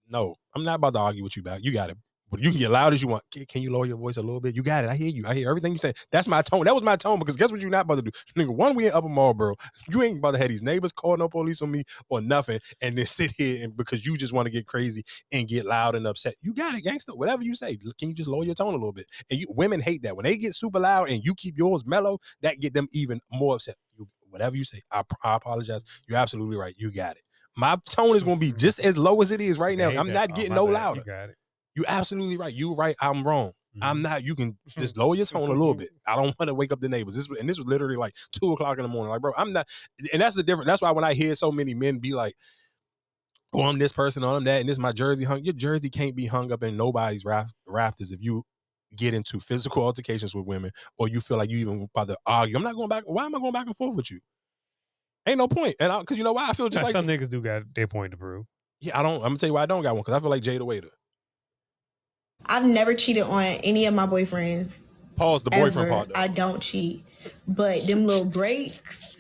No, 0.09 0.35
I'm 0.55 0.65
not 0.65 0.77
about 0.77 0.95
to 0.95 0.99
argue 1.01 1.23
with 1.23 1.37
you 1.37 1.43
back. 1.43 1.61
You 1.63 1.73
got 1.73 1.91
it. 1.91 1.99
But 2.33 2.41
you 2.41 2.49
can 2.51 2.59
get 2.59 2.71
loud 2.71 2.95
as 2.95 3.03
you 3.03 3.09
want. 3.09 3.25
Can, 3.31 3.61
you 3.61 3.71
lower 3.71 3.85
your 3.85 3.99
voice 3.99 4.17
a 4.17 4.23
little 4.23 4.41
bit? 4.41 4.57
You 4.57 4.63
got 4.63 4.85
it. 4.85 4.91
I 4.91 4.97
hear 4.97 5.11
you. 5.11 5.25
I 5.29 5.35
hear 5.35 5.51
everything 5.51 5.75
you 5.75 5.79
say. 5.79 5.93
That's 6.11 6.27
my 6.27 6.41
tone. 6.41 6.65
That 6.65 6.73
was 6.73 6.83
my 6.83 6.97
tone 6.97 7.19
because 7.19 7.37
guess 7.37 7.53
what 7.53 7.61
you're 7.61 7.71
not 7.71 7.85
about 7.85 7.97
to 7.97 8.03
do? 8.03 8.11
Nigga, 8.37 8.49
one, 8.49 8.75
we 8.75 8.87
in 8.87 8.93
Upper 8.93 9.11
Marlboro. 9.11 9.55
You 9.91 10.03
ain't 10.03 10.17
about 10.17 10.31
to 10.33 10.39
have 10.39 10.49
these 10.49 10.63
neighbors 10.63 10.93
calling 10.93 11.19
no 11.19 11.29
police 11.29 11.61
on 11.61 11.71
me 11.71 11.85
or 12.09 12.23
nothing 12.23 12.59
and 12.81 12.97
then 12.97 13.05
sit 13.07 13.33
here 13.37 13.63
and 13.63 13.77
because 13.77 14.07
you 14.07 14.17
just 14.17 14.33
want 14.33 14.47
to 14.47 14.51
get 14.51 14.67
crazy 14.67 15.05
and 15.31 15.47
get 15.47 15.67
loud 15.67 15.95
and 15.95 16.07
upset. 16.07 16.35
You 16.41 16.55
got 16.55 16.75
it, 16.75 16.81
gangster. 16.81 17.15
Whatever 17.15 17.43
you 17.43 17.55
say. 17.55 17.77
Can 17.99 18.09
you 18.09 18.15
just 18.15 18.31
lower 18.31 18.45
your 18.45 18.55
tone 18.55 18.71
a 18.71 18.79
little 18.79 18.93
bit? 18.93 19.07
And 19.31 19.39
you 19.39 19.47
women 19.51 19.81
hate 19.81 20.03
that. 20.05 20.17
When 20.17 20.25
they 20.25 20.39
get 20.39 20.55
super 20.55 20.81
loud 20.81 21.11
and 21.11 21.23
you 21.23 21.35
keep 21.35 21.59
yours 21.59 21.87
mellow, 21.87 22.19
that 22.41 22.61
get 22.61 22.73
them 22.73 22.89
even 22.93 23.21
more 23.31 23.57
upset. 23.57 23.77
You, 23.99 24.09
whatever 24.31 24.57
you 24.57 24.65
say. 24.65 24.81
I, 24.91 25.03
I 25.23 25.37
apologize. 25.37 25.85
You're 26.09 26.19
absolutely 26.19 26.57
right. 26.57 26.75
You 26.79 26.91
got 26.91 27.17
it. 27.17 27.23
My 27.55 27.77
tone 27.85 28.17
is 28.17 28.25
gonna 28.25 28.41
be 28.41 28.53
just 28.53 28.81
as 28.81 28.97
low 28.97 29.21
as 29.21 29.31
it 29.31 29.43
is 29.43 29.59
right 29.59 29.77
now. 29.77 29.91
I'm 29.91 30.11
not 30.15 30.31
Oh, 30.31 30.35
getting 30.35 30.51
my 30.51 30.57
no 30.57 30.67
bad. 30.67 30.73
louder. 30.73 31.03
You 31.75 31.83
got 31.83 31.89
it. 31.89 31.91
You're 31.91 31.99
absolutely 31.99 32.37
right. 32.37 32.53
You 32.55 32.75
right. 32.75 32.97
I'm 33.01 33.23
wrong. 33.25 33.53
I'm 33.81 33.97
Mm-hmm. 33.97 34.03
not. 34.03 34.23
You 34.23 34.35
can 34.35 34.59
just 34.69 34.99
lower 34.99 35.15
your 35.15 35.25
tone 35.27 35.49
a 35.49 35.53
little 35.53 35.75
bit. 35.75 35.89
I 36.07 36.15
don't 36.17 36.35
want 36.39 36.49
to 36.49 36.55
wake 36.55 36.73
up 36.73 36.81
the 36.81 36.89
neighbors. 36.91 37.17
This 37.17 37.29
and 37.41 37.49
this 37.49 37.57
was 37.59 37.67
literally 37.67 37.97
like 37.97 38.15
two 38.33 38.53
o'clock 38.53 38.77
in 38.79 38.83
the 38.83 38.89
morning. 38.89 39.11
Like, 39.11 39.23
bro, 39.23 39.33
I'm 39.37 39.53
not. 39.55 39.67
And 40.13 40.21
that's 40.21 40.37
the 40.37 40.43
difference. 40.43 40.67
That's 40.67 40.83
why 40.83 40.91
when 40.91 41.05
I 41.05 41.15
hear 41.15 41.35
so 41.35 41.51
many 41.51 41.73
men 41.73 41.99
be 41.99 42.13
like, 42.13 42.35
"Oh, 43.55 43.63
I'm 43.63 43.79
this 43.79 43.93
person, 43.93 44.25
or 44.25 44.37
I'm 44.37 44.45
that," 44.45 44.61
and 44.61 44.69
this 44.69 44.79
my 44.79 44.93
jersey 44.93 45.25
hung. 45.25 45.43
Your 45.45 45.55
jersey 45.55 45.89
can't 45.91 46.15
be 46.15 46.27
hung 46.27 46.53
up 46.53 46.63
in 46.63 46.77
nobody's 46.77 47.25
raft- 47.25 47.55
rafters 47.67 48.11
if 48.11 48.21
you 48.21 48.43
get 48.95 49.15
into 49.15 49.41
physical 49.41 49.83
altercations 49.85 50.35
with 50.35 50.45
women 50.45 50.71
or 50.99 51.09
you 51.09 51.19
feel 51.23 51.39
like 51.39 51.49
you 51.49 51.57
even 51.57 51.89
about 51.95 52.09
to 52.09 52.17
argue. 52.27 52.55
I'm 52.57 52.63
not 52.63 52.75
going 52.75 52.91
back. 52.91 53.05
Why 53.07 53.25
am 53.25 53.35
I 53.35 53.39
going 53.39 53.53
back 53.53 53.67
and 53.67 53.75
forth 53.75 53.95
with 53.95 54.11
you? 54.11 54.21
Ain't 55.27 55.39
no 55.39 55.49
point. 55.49 55.77
And 55.81 55.91
because 56.01 56.19
you 56.19 56.25
know 56.25 56.35
why 56.35 56.51
I 56.51 56.53
feel 56.53 56.69
just 56.69 56.85
like 56.85 56.93
some 56.93 57.07
niggas 57.07 57.31
do 57.31 57.41
got 57.41 57.63
their 57.75 57.87
point 57.87 58.11
to 58.11 58.19
prove. 58.19 58.45
yeah. 58.83 58.99
I 58.99 59.03
don't. 59.03 59.15
I'm 59.17 59.21
gonna 59.23 59.37
tell 59.39 59.49
you 59.49 59.55
why 59.55 59.63
I 59.63 59.67
don't 59.67 59.83
got 59.83 59.95
one 59.95 60.03
because 60.03 60.13
I 60.15 60.21
feel 60.21 60.29
like 60.29 60.43
JaydaWayda. 60.43 60.89
I've 62.47 62.65
never 62.65 62.95
cheated 62.95 63.25
on 63.25 63.43
any 63.43 63.87
of 63.87 63.95
my 63.95 64.07
boyfriends. 64.07 64.79
Pause 65.17 65.45
the 65.45 65.51
boyfriend 65.51 65.91
part. 65.91 66.09
Though. 66.09 66.15
I 66.15 66.29
don't 66.29 66.61
cheat. 66.61 67.05
But 67.47 67.87
them 67.87 68.07
little 68.07 68.25
breaks 68.25 69.13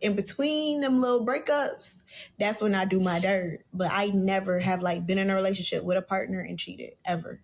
in 0.00 0.16
between 0.16 0.80
them 0.80 1.00
little 1.00 1.26
breakups, 1.26 1.96
that's 2.38 2.60
when 2.60 2.74
I 2.74 2.84
do 2.84 3.00
my 3.00 3.20
dirt. 3.20 3.64
But 3.72 3.90
I 3.92 4.06
never 4.08 4.58
have 4.58 4.82
like 4.82 5.06
been 5.06 5.18
in 5.18 5.30
a 5.30 5.34
relationship 5.34 5.84
with 5.84 5.96
a 5.96 6.02
partner 6.02 6.40
and 6.40 6.58
cheated 6.58 6.94
ever. 7.04 7.40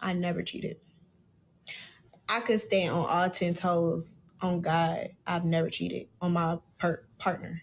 I 0.00 0.14
never 0.14 0.42
cheated. 0.42 0.78
I 2.28 2.40
could 2.40 2.60
stand 2.60 2.94
on 2.94 3.06
all 3.06 3.30
ten 3.30 3.54
toes 3.54 4.14
on 4.40 4.60
God. 4.60 5.10
I've 5.26 5.44
never 5.44 5.68
cheated 5.68 6.08
on 6.20 6.32
my 6.32 6.58
per- 6.78 7.04
partner. 7.18 7.62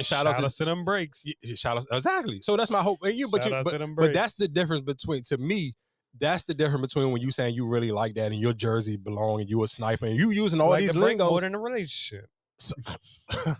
And 0.00 0.06
shout, 0.06 0.24
Shout 0.24 0.42
outs 0.42 0.56
to 0.56 0.64
them 0.64 0.82
breaks. 0.82 1.22
Shout 1.56 1.76
outs 1.76 1.86
exactly. 1.92 2.40
So 2.40 2.56
that's 2.56 2.70
my 2.70 2.80
hope. 2.80 3.00
And 3.02 3.14
you, 3.14 3.28
but 3.28 3.44
Shout 3.44 3.52
you, 3.52 3.78
but, 3.78 3.94
but 3.96 4.14
that's 4.14 4.32
the 4.32 4.48
difference 4.48 4.80
between 4.80 5.20
to 5.24 5.36
me. 5.36 5.74
That's 6.18 6.44
the 6.44 6.54
difference 6.54 6.88
between 6.88 7.12
when 7.12 7.20
you 7.20 7.30
saying 7.30 7.54
you 7.54 7.68
really 7.68 7.92
like 7.92 8.14
that 8.14 8.32
and 8.32 8.40
your 8.40 8.54
jersey 8.54 8.96
belong 8.96 9.42
and 9.42 9.50
you 9.50 9.62
a 9.62 9.68
sniper 9.68 10.06
and 10.06 10.16
you 10.16 10.30
using 10.30 10.58
all 10.58 10.70
like 10.70 10.80
these 10.80 10.94
the 10.94 11.00
more 11.00 11.08
lingos. 11.10 11.42
than 11.42 11.54
a 11.54 11.58
relationship. 11.58 12.30
So, 12.58 12.74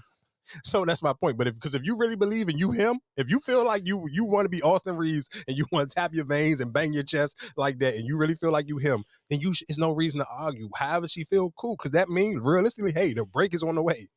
so 0.64 0.86
that's 0.86 1.02
my 1.02 1.12
point. 1.12 1.36
But 1.36 1.46
if 1.46 1.54
because 1.56 1.74
if 1.74 1.84
you 1.84 1.98
really 1.98 2.16
believe 2.16 2.48
in 2.48 2.56
you 2.56 2.70
him, 2.70 3.00
if 3.18 3.28
you 3.28 3.38
feel 3.40 3.62
like 3.62 3.86
you 3.86 4.08
you 4.10 4.24
want 4.24 4.46
to 4.46 4.48
be 4.48 4.62
Austin 4.62 4.96
Reaves 4.96 5.28
and 5.46 5.58
you 5.58 5.66
want 5.70 5.90
to 5.90 5.94
tap 5.94 6.14
your 6.14 6.24
veins 6.24 6.62
and 6.62 6.72
bang 6.72 6.94
your 6.94 7.02
chest 7.02 7.36
like 7.58 7.80
that, 7.80 7.96
and 7.96 8.06
you 8.06 8.16
really 8.16 8.34
feel 8.34 8.50
like 8.50 8.66
you 8.66 8.78
him, 8.78 9.04
then 9.28 9.40
you 9.40 9.52
sh- 9.52 9.64
it's 9.68 9.78
no 9.78 9.92
reason 9.92 10.20
to 10.20 10.26
argue. 10.30 10.70
However 10.74 11.06
she 11.06 11.24
feel 11.24 11.52
cool, 11.58 11.76
because 11.76 11.90
that 11.90 12.08
means 12.08 12.40
realistically, 12.40 12.92
hey, 12.92 13.12
the 13.12 13.26
break 13.26 13.52
is 13.52 13.62
on 13.62 13.74
the 13.74 13.82
way. 13.82 14.08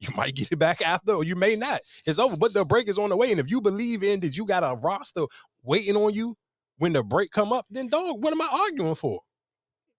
You 0.00 0.08
might 0.16 0.34
get 0.34 0.52
it 0.52 0.56
back 0.56 0.82
after, 0.82 1.12
or 1.12 1.24
you 1.24 1.36
may 1.36 1.56
not. 1.56 1.80
It's 2.06 2.18
over, 2.18 2.36
but 2.38 2.52
the 2.52 2.64
break 2.64 2.88
is 2.88 2.98
on 2.98 3.10
the 3.10 3.16
way. 3.16 3.30
And 3.30 3.40
if 3.40 3.50
you 3.50 3.60
believe 3.60 4.02
in 4.02 4.20
that 4.20 4.36
you 4.36 4.44
got 4.44 4.62
a 4.62 4.76
roster 4.76 5.22
waiting 5.62 5.96
on 5.96 6.12
you 6.12 6.36
when 6.78 6.92
the 6.92 7.02
break 7.02 7.30
come 7.30 7.52
up, 7.52 7.64
then 7.70 7.88
dog, 7.88 8.22
what 8.22 8.32
am 8.32 8.40
I 8.42 8.48
arguing 8.52 8.96
for? 8.96 9.20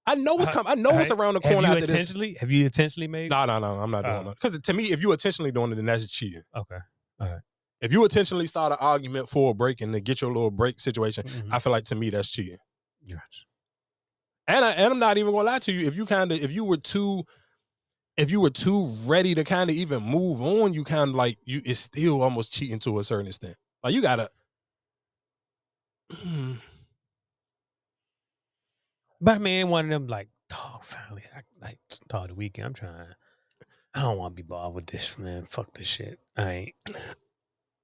I 0.06 0.14
know 0.16 0.38
it's 0.38 0.50
Uh, 0.50 0.54
coming. 0.54 0.72
I 0.72 0.76
know 0.76 0.92
it's 1.00 1.10
have- 1.10 1.20
around 1.20 1.34
the 1.36 1.40
have 1.44 1.52
corner 1.52 1.68
you 1.70 1.74
after 1.74 1.82
this. 1.88 1.90
intentionally, 1.92 2.34
Have 2.40 2.52
you 2.52 2.66
intentionally 2.66 3.08
made? 3.08 3.32
No, 3.32 3.46
no, 3.46 3.58
no, 3.58 3.80
I'm 3.80 3.90
not 3.90 4.04
doing 4.04 4.16
Oh. 4.18 4.24
that. 4.26 4.36
Because 4.40 4.60
to 4.60 4.74
me, 4.74 4.92
if 4.92 5.02
you 5.02 5.12
intentionally 5.12 5.52
doing 5.52 5.72
it, 5.72 5.76
then 5.76 5.86
that's 5.86 6.06
cheating. 6.12 6.44
Okay. 6.56 6.78
All 7.20 7.28
right. 7.28 7.40
If 7.82 7.92
you 7.92 8.04
intentionally 8.04 8.46
start 8.48 8.72
an 8.74 8.78
argument 8.82 9.30
for 9.30 9.52
a 9.52 9.54
break 9.56 9.82
and 9.82 9.94
to 9.94 10.00
get 10.00 10.22
your 10.22 10.32
little 10.32 10.52
break 10.52 10.80
situation, 10.80 11.24
Mm-hmm. 11.24 11.54
I 11.54 11.58
feel 11.60 11.72
like 11.72 11.86
to 11.86 11.96
me 11.96 12.10
that's 12.12 12.30
cheating. 12.30 12.58
Gotcha. 13.10 13.46
And 14.48 14.64
I, 14.64 14.72
and 14.74 14.94
I'm 14.94 15.00
not 15.00 15.18
even 15.18 15.32
gonna 15.34 15.44
lie 15.46 15.60
to 15.60 15.72
you. 15.72 15.88
If 15.88 15.96
you 15.96 16.06
kind 16.06 16.32
of 16.32 16.40
if 16.44 16.52
you 16.52 16.64
were 16.64 16.78
too 16.78 17.24
if 18.18 18.32
you 18.32 18.40
were 18.40 18.50
too 18.50 18.90
ready 19.06 19.36
to 19.36 19.44
kind 19.44 19.70
of 19.70 19.76
even 19.76 20.04
move 20.04 20.42
on, 20.42 20.74
you 20.74 20.84
kind 20.84 21.10
of 21.10 21.16
like 21.16 21.38
you 21.44 21.62
it's 21.66 21.80
still 21.80 22.22
almost 22.22 22.54
cheating 22.54 22.80
to 22.80 23.00
a 23.00 23.04
certain 23.04 23.28
extent. 23.28 23.58
Like 23.84 23.94
you 23.94 24.02
gotta. 24.02 24.30
But 29.22 29.36
I 29.36 29.40
mean, 29.40 29.70
one 29.70 29.86
of 29.86 29.92
them 29.92 30.08
like, 30.08 30.30
dog, 30.50 30.84
finally, 30.84 31.24
I, 31.36 31.42
like, 31.62 31.80
dog, 32.08 32.30
the 32.30 32.36
weekend. 32.36 32.68
I'm 32.68 32.74
trying. 32.74 33.08
I 33.94 34.02
don't 34.02 34.18
want 34.18 34.36
to 34.36 34.44
be 34.44 34.48
bothered 34.48 34.76
with 34.76 34.86
this, 34.88 35.18
man. 35.18 35.46
Fuck 35.50 35.74
this 35.74 35.88
shit. 35.88 36.20
I 36.38 36.52
ain't. 36.52 36.76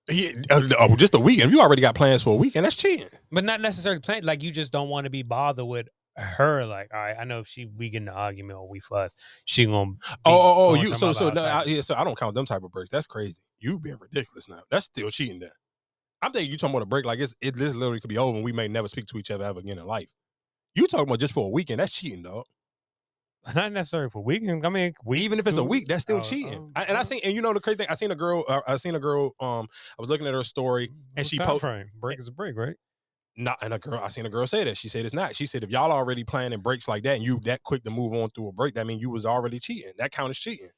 Yeah, 0.10 0.34
uh, 0.50 0.68
oh, 0.80 0.96
just 0.96 1.16
a 1.16 1.20
weekend. 1.20 1.50
If 1.50 1.56
you 1.56 1.62
already 1.62 1.82
got 1.82 1.96
plans 1.96 2.22
for 2.22 2.34
a 2.34 2.38
weekend, 2.38 2.66
that's 2.66 2.76
cheating. 2.76 3.08
But 3.32 3.46
not 3.46 3.62
necessarily 3.62 4.02
planned. 4.02 4.26
Like 4.26 4.44
you 4.44 4.52
just 4.52 4.72
don't 4.72 4.90
want 4.90 5.06
to 5.06 5.10
be 5.10 5.24
bothered 5.24 5.66
with 5.66 5.88
her. 6.18 6.66
Like, 6.66 6.90
all 6.94 7.00
right, 7.00 7.16
I 7.20 7.24
know 7.24 7.40
if 7.40 7.48
she 7.48 7.66
we 7.66 7.90
get 7.90 8.02
in 8.02 8.08
an 8.08 8.14
argument 8.14 8.60
or 8.60 8.68
we 8.68 8.80
fuss, 8.80 9.16
she 9.46 9.66
gonna. 9.66 9.92
Oh, 10.26 10.32
oh, 10.32 10.56
oh, 10.70 10.74
you 10.76 10.94
so 10.94 11.14
so 11.14 11.30
no, 11.30 11.44
I, 11.44 11.64
yeah, 11.66 11.82
so 11.82 11.96
I 11.96 12.04
don't 12.04 12.18
count 12.18 12.36
them 12.36 12.46
type 12.46 12.64
of 12.64 12.72
breaks. 12.72 12.90
That's 12.90 13.08
crazy. 13.08 13.42
You 13.60 13.80
being 13.80 13.98
ridiculous 14.00 14.50
now. 14.50 14.62
That's 14.70 14.86
still 14.86 15.10
cheating. 15.10 15.40
There, 15.40 15.52
I'm 16.22 16.32
thinking 16.32 16.52
you 16.52 16.58
talking 16.58 16.76
about 16.76 16.84
a 16.84 16.88
break 16.88 17.06
like 17.06 17.20
it's 17.20 17.34
it 17.42 17.56
this 17.56 17.74
literally 17.74 18.00
could 18.00 18.10
be 18.10 18.18
over 18.18 18.36
and 18.36 18.44
we 18.44 18.52
may 18.52 18.68
never 18.68 18.88
speak 18.88 19.06
to 19.08 19.18
each 19.18 19.32
other 19.32 19.46
ever 19.46 19.60
again 19.60 19.78
in 19.78 19.86
life. 19.86 20.10
You 20.76 20.88
talking 20.88 21.08
about 21.08 21.20
just 21.20 21.34
for 21.34 21.46
a 21.46 21.50
weekend? 21.50 21.80
That's 21.80 21.92
cheating, 21.92 22.24
dog. 22.24 22.46
Not 23.56 23.72
necessarily 23.72 24.10
for 24.10 24.24
weekend. 24.24 24.66
I 24.66 24.70
mean, 24.70 24.94
we 25.04 25.20
Even 25.22 25.40
if 25.40 25.48
it's 25.48 25.58
a 25.58 25.64
week, 25.64 25.88
that's 25.88 26.04
still 26.04 26.18
oh, 26.18 26.22
cheating. 26.22 26.54
oh, 26.54 26.72
I, 26.76 26.84
and 26.84 26.98
I 26.98 27.02
seen, 27.02 27.22
and 27.24 27.34
you 27.34 27.42
know 27.42 27.54
the 27.54 27.60
crazy 27.60 27.78
thing, 27.78 27.88
I 27.90 27.96
seen 27.96 28.12
a 28.12 28.16
girl, 28.16 28.46
uh, 28.48 28.62
I 28.68 28.76
seen 28.76 28.94
a 28.94 29.00
girl. 29.00 29.36
Um, 29.40 29.68
I 29.98 30.02
was 30.02 30.10
looking 30.10 30.28
at 30.28 30.34
her 30.34 30.44
story, 30.44 30.92
and 31.18 31.26
she 31.26 31.40
posted. 31.40 31.62
frame. 31.62 31.92
Break 32.00 32.20
is 32.20 32.28
a 32.28 32.32
break, 32.32 32.56
right? 32.56 32.76
Not 33.38 33.58
and 33.62 33.74
a 33.74 33.80
girl, 33.80 34.00
I 34.04 34.10
seen 34.10 34.26
a 34.26 34.30
girl 34.30 34.46
say 34.46 34.64
that. 34.66 34.78
She 34.78 34.90
said 34.90 35.06
it's 35.06 35.14
not. 35.14 35.36
She 35.36 35.46
said 35.46 35.64
if 35.64 35.70
y'all 35.70 35.92
already 35.92 36.24
planning 36.24 36.60
breaks 36.60 36.88
like 36.88 37.04
that, 37.04 37.16
and 37.16 37.24
you 37.24 37.40
that 37.46 37.64
quick 37.64 37.84
to 37.86 37.92
move 37.92 38.14
on 38.14 38.30
through 38.32 38.50
a 38.50 38.52
break, 38.52 38.76
that 38.76 38.86
mean 38.86 39.00
you 39.00 39.10
was 39.10 39.26
already 39.26 39.60
cheating. 39.60 39.92
That 39.98 40.12
count 40.12 40.32
as 40.32 40.38
cheating. 40.38 40.70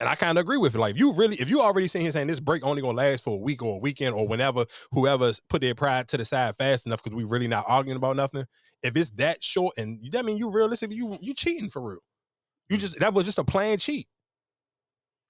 And 0.00 0.08
I 0.08 0.16
kind 0.16 0.36
of 0.36 0.42
agree 0.42 0.58
with 0.58 0.74
it. 0.74 0.78
Like, 0.78 0.92
if 0.92 0.98
you 0.98 1.12
really, 1.12 1.36
if 1.36 1.48
you 1.48 1.60
already 1.60 1.86
sitting 1.86 2.04
here 2.04 2.12
saying 2.12 2.26
this 2.26 2.40
break 2.40 2.64
only 2.64 2.82
gonna 2.82 2.96
last 2.96 3.22
for 3.22 3.34
a 3.34 3.40
week 3.40 3.62
or 3.62 3.76
a 3.76 3.78
weekend 3.78 4.14
or 4.14 4.26
whenever 4.26 4.66
whoever's 4.92 5.40
put 5.48 5.62
their 5.62 5.74
pride 5.74 6.08
to 6.08 6.16
the 6.16 6.24
side 6.24 6.56
fast 6.56 6.86
enough 6.86 7.02
because 7.02 7.16
we 7.16 7.24
really 7.24 7.46
not 7.48 7.64
arguing 7.68 7.96
about 7.96 8.16
nothing. 8.16 8.44
If 8.82 8.96
it's 8.96 9.10
that 9.12 9.42
short 9.42 9.74
and 9.78 10.00
that 10.12 10.24
mean 10.24 10.36
you 10.36 10.50
realistically 10.50 10.96
you 10.96 11.16
you 11.20 11.32
cheating 11.32 11.70
for 11.70 11.80
real. 11.80 12.00
You 12.70 12.78
just 12.78 12.98
that 13.00 13.14
was 13.14 13.26
just 13.26 13.38
a 13.38 13.44
planned 13.44 13.80
cheat. 13.80 14.08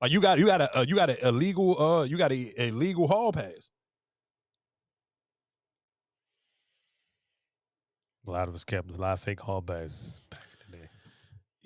Like 0.00 0.12
you 0.12 0.20
got 0.20 0.38
you 0.38 0.46
got 0.46 0.60
a 0.60 0.78
uh, 0.78 0.84
you 0.86 0.96
got 0.96 1.10
a 1.10 1.28
illegal 1.28 1.80
uh 1.80 2.04
you 2.04 2.16
got 2.16 2.32
a, 2.32 2.52
a 2.58 2.70
legal 2.72 3.06
hall 3.06 3.32
pass. 3.32 3.70
A 8.26 8.30
lot 8.30 8.48
of 8.48 8.54
us 8.54 8.64
kept 8.64 8.90
a 8.90 8.94
lot 8.96 9.14
of 9.14 9.20
fake 9.20 9.40
hall 9.40 9.60
bags. 9.60 10.20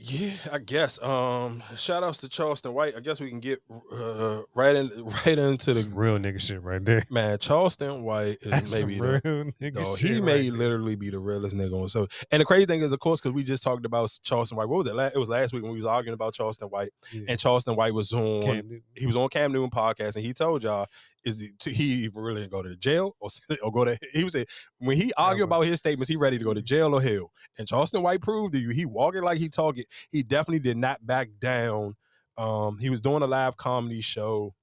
Yeah, 0.01 0.31
I 0.53 0.59
guess. 0.59 1.03
Um, 1.03 1.61
shout 1.77 2.05
outs 2.05 2.19
to 2.19 2.29
Charleston 2.29 2.73
White. 2.73 2.95
I 2.97 3.01
guess 3.01 3.21
we 3.21 3.31
can 3.31 3.41
get 3.41 3.61
uh, 3.93 4.43
right 4.55 4.77
in 4.77 4.91
right 5.27 5.37
into 5.37 5.75
the 5.75 5.89
real 5.91 6.17
nigga 6.19 6.41
shit 6.41 6.63
right 6.63 6.83
there. 6.85 7.05
Man, 7.11 7.37
Charleston 7.39 8.05
White 8.05 8.39
is 8.43 8.51
That's 8.53 8.71
maybe 8.73 9.01
real 9.01 9.15
the, 9.15 9.53
nigga 9.61 9.75
no, 9.83 9.97
shit 9.97 10.09
he 10.09 10.15
right 10.15 10.23
may 10.25 10.51
there. 10.51 10.59
literally 10.59 10.95
be 10.95 11.11
the 11.11 11.19
realest 11.19 11.57
nigga 11.57 11.83
on 11.83 11.89
so. 11.89 12.07
And 12.31 12.41
the 12.41 12.45
crazy 12.45 12.67
thing 12.67 12.81
is, 12.83 12.93
of 12.93 13.01
course, 13.01 13.21
because 13.21 13.33
we 13.35 13.43
just 13.43 13.65
talked 13.65 13.85
about 13.85 14.17
Charleston 14.23 14.57
White. 14.57 14.69
What 14.69 14.79
was 14.79 14.87
it? 14.87 14.95
La- 14.95 15.07
It 15.07 15.17
was 15.19 15.29
last 15.29 15.53
week 15.53 15.65
when 15.65 15.73
we 15.73 15.79
was 15.79 15.87
arguing 15.87 16.15
about 16.15 16.33
Charleston 16.33 16.69
White, 16.69 16.91
and 17.27 17.37
Charleston 17.37 17.75
White 17.75 17.93
was 17.93 18.13
on. 18.13 18.81
He 18.95 19.07
was 19.07 19.17
on 19.17 19.29
Cam 19.31 19.51
Newton 19.51 19.71
podcast, 19.71 20.15
and 20.15 20.25
he 20.25 20.33
told 20.33 20.63
y'all 20.63 20.87
is 21.25 21.41
he 21.65 22.05
even 22.05 22.23
really 22.23 22.41
didn't 22.41 22.53
go 22.53 22.63
to 22.63 22.77
jail 22.77 23.17
or 23.21 23.29
or 23.63 23.73
go 23.73 23.85
to. 23.85 23.99
He 24.13 24.25
was 24.25 24.33
saying 24.33 24.47
when 24.79 24.97
he 24.97 25.13
argued 25.17 25.45
about 25.45 25.63
his 25.63 25.79
statements, 25.79 26.09
he 26.09 26.17
ready 26.17 26.39
to 26.39 26.45
go 26.45 26.55
to 26.55 26.63
jail 26.63 26.95
or 26.95 27.03
hell. 27.03 27.33
And 27.59 27.67
Charleston 27.67 28.03
White 28.03 28.23
proved 28.23 28.55
to 28.55 28.61
you 28.61 28.71
he 28.71 28.87
walking 28.87 29.23
like 29.23 29.39
he 29.39 29.49
talking. 29.49 29.85
He 30.11 30.23
definitely 30.23 30.61
did 30.61 30.77
not 30.77 31.07
back 31.07 31.29
down. 31.41 31.95
Um, 32.37 32.79
he 32.79 32.91
was 32.91 33.01
doing 33.01 33.23
a 33.23 33.27
live 33.27 33.57
comedy 33.57 34.01
show. 34.01 34.55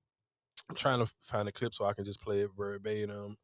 I'm 0.70 0.76
trying 0.76 1.00
to 1.00 1.12
find 1.24 1.48
a 1.48 1.52
clip 1.52 1.74
so 1.76 1.86
I 1.86 1.94
can 1.94 2.06
just 2.06 2.22
play 2.22 2.40
it 2.40 2.50
verbatim. 2.58 3.38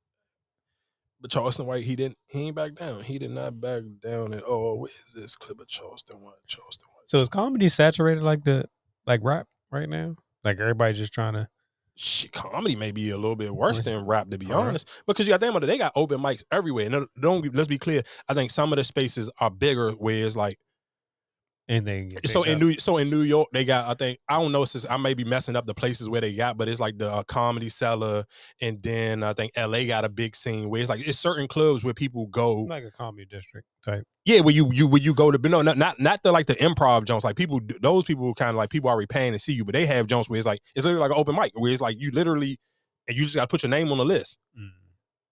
But 1.20 1.30
Charleston 1.30 1.68
White, 1.68 1.84
he 1.84 1.96
didn't. 1.96 2.18
He 2.28 2.48
ain't 2.48 2.56
back 2.56 2.76
down. 2.76 3.04
He 3.04 3.20
did 3.20 3.30
not 3.30 3.62
back 3.62 3.84
down 4.02 4.34
at 4.34 4.42
all. 4.42 4.80
Where 4.80 4.92
is 5.08 5.14
this 5.14 5.36
clip 5.36 5.60
of 5.60 5.68
Charleston 5.68 6.20
White? 6.22 6.34
Charleston 6.48 6.88
White. 6.96 7.10
So 7.10 7.20
is 7.20 7.30
comedy 7.30 7.70
saturated 7.70 8.24
like 8.24 8.44
the 8.44 8.66
like 9.06 9.20
rap 9.22 9.48
right 9.70 9.88
now? 9.88 10.16
Like 10.44 10.60
everybody 10.60 10.94
just 10.94 11.14
trying 11.14 11.34
to 11.34 11.48
shit, 11.96 12.32
comedy 12.32 12.76
may 12.76 12.92
be 12.92 13.10
a 13.10 13.18
little 13.18 13.36
bit 13.36 13.56
worse 13.56 13.82
than 13.82 14.06
rap, 14.06 14.30
to 14.30 14.38
be 14.38 14.52
All 14.52 14.60
right. 14.60 14.70
honest. 14.70 14.90
Because 15.06 15.28
you 15.28 15.34
got 15.34 15.40
them, 15.40 15.60
they 15.60 15.78
got 15.78 15.92
open 15.96 16.20
mics 16.20 16.44
everywhere. 16.52 16.86
And 16.86 16.96
uh, 16.96 17.06
don't 17.20 17.54
let's 17.54 17.68
be 17.68 17.78
clear. 17.78 18.04
I 18.28 18.34
think 18.34 18.52
some 18.52 18.72
of 18.74 18.78
the 18.78 18.84
spaces 18.84 19.30
are 19.40 19.50
bigger, 19.50 19.92
where 19.92 20.26
it's 20.26 20.36
like 20.36 20.58
and 21.72 21.86
get 22.12 22.30
so 22.30 22.44
in 22.44 22.56
up. 22.56 22.62
New 22.62 22.74
so 22.74 22.98
in 22.98 23.10
New 23.10 23.22
York 23.22 23.48
they 23.54 23.66
got 23.66 23.90
I 23.90 23.94
think 23.94 24.20
I 24.28 24.40
don't 24.42 24.52
know 24.52 24.66
since 24.66 24.86
I 24.90 24.98
may 24.98 25.14
be 25.14 25.24
messing 25.24 25.56
up 25.56 25.66
the 25.66 25.74
places 25.74 26.10
where 26.10 26.22
they 26.22 26.34
got, 26.34 26.58
but 26.58 26.68
it's 26.68 26.80
like 26.80 26.98
the 26.98 27.12
uh, 27.12 27.24
comedy 27.24 27.70
cellar, 27.70 28.26
and 28.62 28.82
then 28.84 29.24
I 29.24 29.34
think 29.34 29.52
L.A. 29.56 29.88
got 29.88 30.06
a 30.06 30.10
big 30.10 30.36
scene 30.36 30.70
where 30.70 30.82
it's 30.82 30.90
like 30.90 31.08
it's 31.08 31.20
certain 31.20 31.48
clubs 31.48 31.84
where 31.84 31.94
people 31.94 32.28
go. 32.28 32.62
like 32.64 32.84
a 32.84 32.92
comedy 32.92 33.26
district 33.26 33.68
type. 33.86 34.04
Yeah, 34.26 34.42
where 34.42 34.54
you 34.54 34.70
you 34.72 34.88
where 34.88 35.02
you 35.02 35.14
go 35.14 35.32
to, 35.32 35.40
but 35.40 35.52
no, 35.52 35.62
not 35.62 35.78
not 35.78 36.00
not 36.00 36.24
the 36.24 36.32
like 36.32 36.46
the 36.46 36.56
improv 36.56 37.06
Jones. 37.06 37.24
Like 37.24 37.36
people, 37.36 37.60
those 37.82 38.04
people 38.04 38.34
kind 38.34 38.50
of 38.52 38.56
like 38.56 38.70
people 38.70 38.90
already 38.90 39.08
paying 39.08 39.34
to 39.34 39.40
see 39.40 39.54
you, 39.54 39.66
but 39.66 39.74
they 39.74 39.86
have 39.86 40.08
Jones 40.08 40.30
where 40.30 40.38
it's 40.38 40.46
like 40.46 40.62
it's 40.76 40.86
literally 40.86 41.02
like 41.02 41.12
an 41.12 41.20
open 41.20 41.36
mic 41.36 41.52
where 41.56 41.72
it's 41.72 41.82
like 41.82 42.00
you 42.00 42.12
literally 42.12 42.58
and 43.08 43.18
you 43.18 43.24
just 43.24 43.36
got 43.36 43.42
to 43.42 43.48
put 43.48 43.64
your 43.64 43.70
name 43.70 43.92
on 43.92 43.98
the 43.98 44.06
list. 44.06 44.38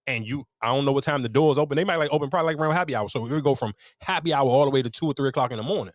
And 0.07 0.25
you, 0.25 0.45
I 0.59 0.73
don't 0.73 0.85
know 0.85 0.91
what 0.91 1.03
time 1.03 1.21
the 1.21 1.29
doors 1.29 1.59
open. 1.59 1.75
They 1.75 1.83
might 1.83 1.97
like 1.97 2.11
open 2.11 2.31
probably 2.31 2.53
like 2.53 2.59
around 2.59 2.73
happy 2.73 2.95
hour, 2.95 3.07
so 3.09 3.21
we 3.21 3.29
would 3.29 3.43
go 3.43 3.53
from 3.53 3.73
happy 4.01 4.33
hour 4.33 4.49
all 4.49 4.65
the 4.65 4.71
way 4.71 4.81
to 4.81 4.89
two 4.89 5.05
or 5.05 5.13
three 5.13 5.29
o'clock 5.29 5.51
in 5.51 5.57
the 5.57 5.63
morning. 5.63 5.93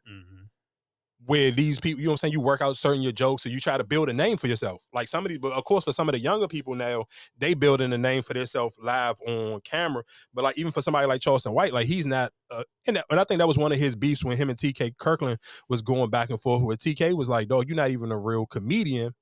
Where 1.26 1.50
these 1.50 1.80
people, 1.80 2.00
you 2.00 2.06
know 2.06 2.10
what 2.10 2.14
I'm 2.14 2.18
saying, 2.18 2.32
you 2.32 2.40
work 2.40 2.60
out 2.60 2.76
certain 2.76 3.00
your 3.00 3.12
jokes, 3.12 3.44
and 3.46 3.54
you 3.54 3.60
try 3.60 3.78
to 3.78 3.84
build 3.84 4.10
a 4.10 4.12
name 4.12 4.36
for 4.36 4.46
yourself. 4.46 4.82
Like 4.92 5.08
somebody, 5.08 5.38
but 5.38 5.52
of 5.52 5.64
course, 5.64 5.84
for 5.84 5.92
some 5.92 6.06
of 6.08 6.12
the 6.12 6.18
younger 6.18 6.46
people 6.48 6.74
now, 6.74 7.06
they 7.38 7.54
building 7.54 7.92
a 7.94 7.98
name 7.98 8.22
for 8.22 8.34
themselves 8.34 8.78
live 8.82 9.18
on 9.26 9.60
camera. 9.62 10.02
But 10.34 10.44
like 10.44 10.58
even 10.58 10.70
for 10.72 10.82
somebody 10.82 11.06
like 11.06 11.22
Charleston 11.22 11.54
White, 11.54 11.72
like 11.72 11.86
he's 11.86 12.06
not. 12.06 12.32
Uh, 12.50 12.64
and, 12.86 12.96
that- 12.96 13.06
and 13.10 13.18
I 13.20 13.24
think 13.24 13.38
that 13.38 13.48
was 13.48 13.56
one 13.58 13.72
of 13.72 13.78
his 13.78 13.96
beefs 13.96 14.22
when 14.24 14.36
him 14.36 14.50
and 14.50 14.58
TK 14.58 14.90
Kirkland 14.98 15.38
was 15.68 15.80
going 15.82 16.10
back 16.10 16.28
and 16.30 16.40
forth. 16.40 16.62
Where 16.62 16.76
TK 16.76 17.14
was 17.14 17.28
like, 17.28 17.48
"Dog, 17.48 17.68
you're 17.68 17.76
not 17.76 17.90
even 17.90 18.12
a 18.12 18.18
real 18.18 18.44
comedian, 18.44 19.14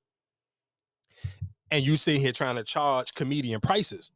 and 1.71 1.85
you 1.85 1.97
sitting 1.97 2.21
here 2.21 2.31
trying 2.31 2.55
to 2.55 2.63
charge 2.63 3.11
comedian 3.13 3.59
prices." 3.61 4.11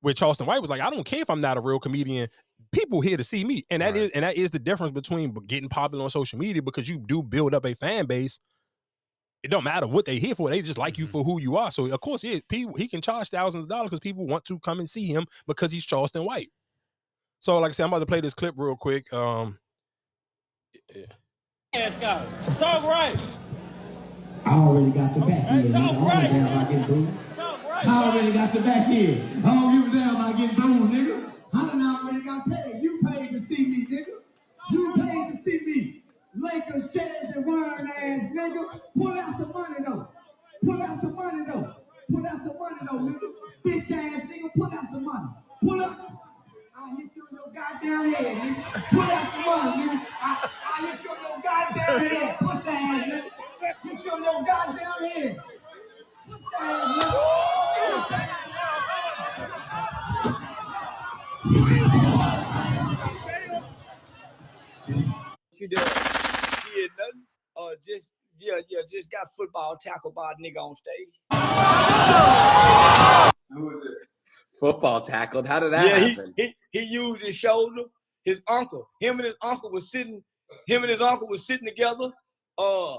Where 0.00 0.12
Charleston 0.12 0.46
White 0.46 0.60
was 0.60 0.68
like, 0.68 0.82
"I 0.82 0.90
don't 0.90 1.04
care 1.04 1.22
if 1.22 1.30
I'm 1.30 1.40
not 1.40 1.56
a 1.56 1.60
real 1.60 1.78
comedian." 1.78 2.28
People 2.74 3.00
here 3.00 3.16
to 3.16 3.24
see 3.24 3.44
me, 3.44 3.62
and 3.70 3.82
that 3.82 3.96
is 3.96 4.10
and 4.10 4.22
that 4.24 4.36
is 4.36 4.50
the 4.50 4.58
difference 4.58 4.92
between 4.92 5.32
getting 5.46 5.68
popular 5.68 6.04
on 6.04 6.10
social 6.10 6.38
media 6.38 6.62
because 6.62 6.88
you 6.88 6.98
do 6.98 7.22
build 7.22 7.54
up 7.54 7.64
a 7.64 7.74
fan 7.74 8.06
base 8.06 8.40
it 9.44 9.50
don't 9.50 9.62
matter 9.62 9.86
what 9.86 10.06
they 10.06 10.18
here 10.18 10.34
for. 10.34 10.48
They 10.48 10.62
just 10.62 10.78
like 10.78 10.96
you 10.96 11.06
for 11.06 11.22
who 11.22 11.38
you 11.38 11.58
are. 11.58 11.70
So 11.70 11.84
of 11.84 12.00
course, 12.00 12.24
yeah, 12.24 12.38
people 12.48 12.74
he 12.76 12.88
can 12.88 13.02
charge 13.02 13.28
thousands 13.28 13.64
of 13.64 13.68
dollars 13.68 13.90
because 13.90 14.00
people 14.00 14.26
want 14.26 14.46
to 14.46 14.58
come 14.58 14.78
and 14.78 14.88
see 14.88 15.06
him 15.06 15.26
because 15.46 15.70
he's 15.70 15.84
Charleston 15.84 16.24
White. 16.24 16.48
So 17.40 17.58
like 17.58 17.68
I 17.68 17.72
said, 17.72 17.84
I'm 17.84 17.90
about 17.90 17.98
to 17.98 18.06
play 18.06 18.22
this 18.22 18.32
clip 18.32 18.54
real 18.56 18.74
quick. 18.74 19.12
Um, 19.12 19.58
Ass 21.74 21.98
guy. 21.98 22.24
Talk 22.58 22.84
right. 22.84 23.14
I 24.46 24.54
already 24.56 24.92
got 24.92 25.12
the 25.12 25.20
back 25.20 25.50
here. 25.50 25.62
nigga. 25.62 25.74
I 25.74 25.92
don't 25.92 26.00
give 26.00 26.24
a 26.24 26.32
damn 26.32 26.46
about 26.46 26.70
getting 26.70 26.86
booed. 26.86 27.14
I 27.86 28.04
already 28.04 28.32
got 28.32 28.52
the 28.54 28.60
back 28.62 28.86
here. 28.86 29.22
I 29.44 29.54
don't 29.54 29.84
give 29.84 29.92
a 29.92 29.96
damn 29.96 30.16
about 30.16 30.36
getting 30.38 30.56
booed, 30.56 30.90
nigga. 30.90 31.33
I 31.54 31.66
done 31.66 31.82
already 31.82 32.24
got 32.24 32.48
paid. 32.48 32.82
You 32.82 33.00
paid 33.06 33.30
to 33.30 33.40
see 33.40 33.64
me, 33.66 33.86
nigga. 33.86 34.14
You 34.70 34.94
paid 34.94 35.30
to 35.30 35.36
see 35.36 35.60
me. 35.60 36.02
Lakers, 36.34 36.92
chairs, 36.92 37.36
and 37.36 37.46
wine 37.46 37.88
ass, 37.96 38.28
nigga. 38.34 38.80
Pull 38.98 39.12
out 39.12 39.32
some 39.32 39.52
money, 39.52 39.76
though. 39.86 40.08
Pull 40.64 40.82
out 40.82 40.96
some 40.96 41.14
money, 41.14 41.44
though. 41.46 41.74
Pull 42.10 42.26
out 42.26 42.36
some 42.38 42.58
money, 42.58 42.76
though, 42.80 42.98
nigga. 42.98 43.32
Bitch 43.64 43.92
ass, 43.92 44.26
nigga. 44.26 44.52
Pull 44.56 44.72
out 44.72 44.84
some 44.84 45.04
money. 45.04 45.28
Pull 45.62 45.84
out. 45.84 45.96
I'll 46.76 46.96
hit 46.96 47.14
you 47.14 47.22
on 47.30 47.38
your 47.38 47.54
goddamn 47.54 48.12
head, 48.12 48.36
nigga. 48.36 48.90
Pull 48.90 49.02
out 49.02 49.28
some 49.28 49.44
money, 49.44 49.82
nigga. 49.88 50.06
I, 50.20 50.50
I'll 50.66 50.86
hit 50.86 51.04
you 51.04 51.10
on 51.10 51.16
your 51.22 51.38
goddamn 51.40 51.98
head. 52.08 52.38
Pussy 52.38 52.70
ass, 52.70 53.06
nigga. 53.06 53.30
Hit 53.84 54.04
you 54.04 54.10
on 54.10 54.22
your 54.24 54.44
goddamn 54.44 55.10
head. 55.10 55.42
Pussy 56.26 56.40
ass, 56.58 58.08
nigga. 58.10 58.43
You 64.86 64.94
doing? 65.68 65.86
Yeah, 66.76 66.86
nothing. 66.98 67.22
Uh, 67.56 67.70
just 67.86 68.08
yeah, 68.38 68.60
yeah, 68.68 68.80
just 68.90 69.10
got 69.10 69.34
football 69.34 69.78
tackled 69.80 70.14
by 70.14 70.32
a 70.32 70.34
nigga 70.34 70.58
on 70.58 70.76
stage. 70.76 71.08
Football 74.60 75.00
tackled. 75.00 75.46
How 75.46 75.60
did 75.60 75.72
that 75.72 75.86
yeah, 75.86 76.08
happen? 76.08 76.34
he, 76.36 76.54
he 76.72 76.80
he 76.80 76.84
used 76.84 77.22
his 77.22 77.34
shoulder. 77.36 77.84
His 78.24 78.42
uncle, 78.48 78.88
him 79.00 79.18
and 79.18 79.26
his 79.26 79.36
uncle 79.42 79.70
was 79.70 79.90
sitting. 79.90 80.22
Him 80.66 80.82
and 80.82 80.90
his 80.90 81.00
uncle 81.00 81.28
was 81.28 81.46
sitting 81.46 81.66
together. 81.66 82.10
Uh, 82.58 82.96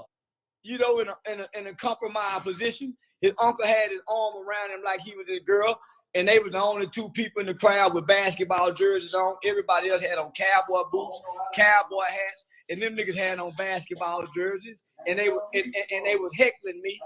you 0.62 0.78
know, 0.78 0.98
in 0.98 1.08
a 1.08 1.32
in 1.32 1.40
a, 1.40 1.48
in 1.58 1.66
a 1.68 1.74
compromised 1.74 2.42
position. 2.42 2.96
His 3.20 3.32
uncle 3.40 3.64
had 3.64 3.90
his 3.90 4.00
arm 4.08 4.34
around 4.36 4.70
him 4.70 4.80
like 4.84 5.00
he 5.00 5.14
was 5.14 5.26
a 5.30 5.40
girl, 5.40 5.78
and 6.16 6.26
they 6.26 6.38
were 6.38 6.50
the 6.50 6.60
only 6.60 6.86
two 6.86 7.10
people 7.10 7.40
in 7.40 7.46
the 7.46 7.54
crowd 7.54 7.94
with 7.94 8.06
basketball 8.06 8.72
jerseys 8.72 9.12
on. 9.14 9.36
Everybody 9.44 9.90
else 9.90 10.00
had 10.00 10.18
on 10.18 10.32
cowboy 10.32 10.88
boots, 10.90 11.20
cowboy 11.54 12.04
hats, 12.04 12.46
and 12.70 12.80
them 12.80 12.96
niggas 12.96 13.14
had 13.14 13.38
on 13.38 13.52
basketball 13.58 14.26
jerseys, 14.34 14.82
and 15.06 15.18
they 15.18 15.28
were 15.28 15.42
and, 15.54 15.64
and, 15.64 15.84
and 15.90 16.06
they 16.06 16.16
was 16.16 16.32
heckling 16.34 16.80
me, 16.82 16.98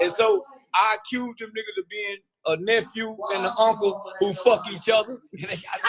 and 0.00 0.10
so 0.12 0.44
I 0.74 0.96
accused 0.96 1.40
them 1.40 1.50
niggas 1.50 1.80
of 1.82 1.88
being 1.88 2.16
a 2.46 2.56
nephew 2.56 3.16
and 3.34 3.44
an 3.44 3.52
uncle 3.58 4.00
who 4.18 4.32
fuck 4.32 4.70
each 4.72 4.88
other. 4.88 5.18
And 5.32 5.48
they 5.48 5.56
got 5.56 5.80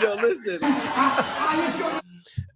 Yo, 0.00 0.14
listen. 0.14 0.60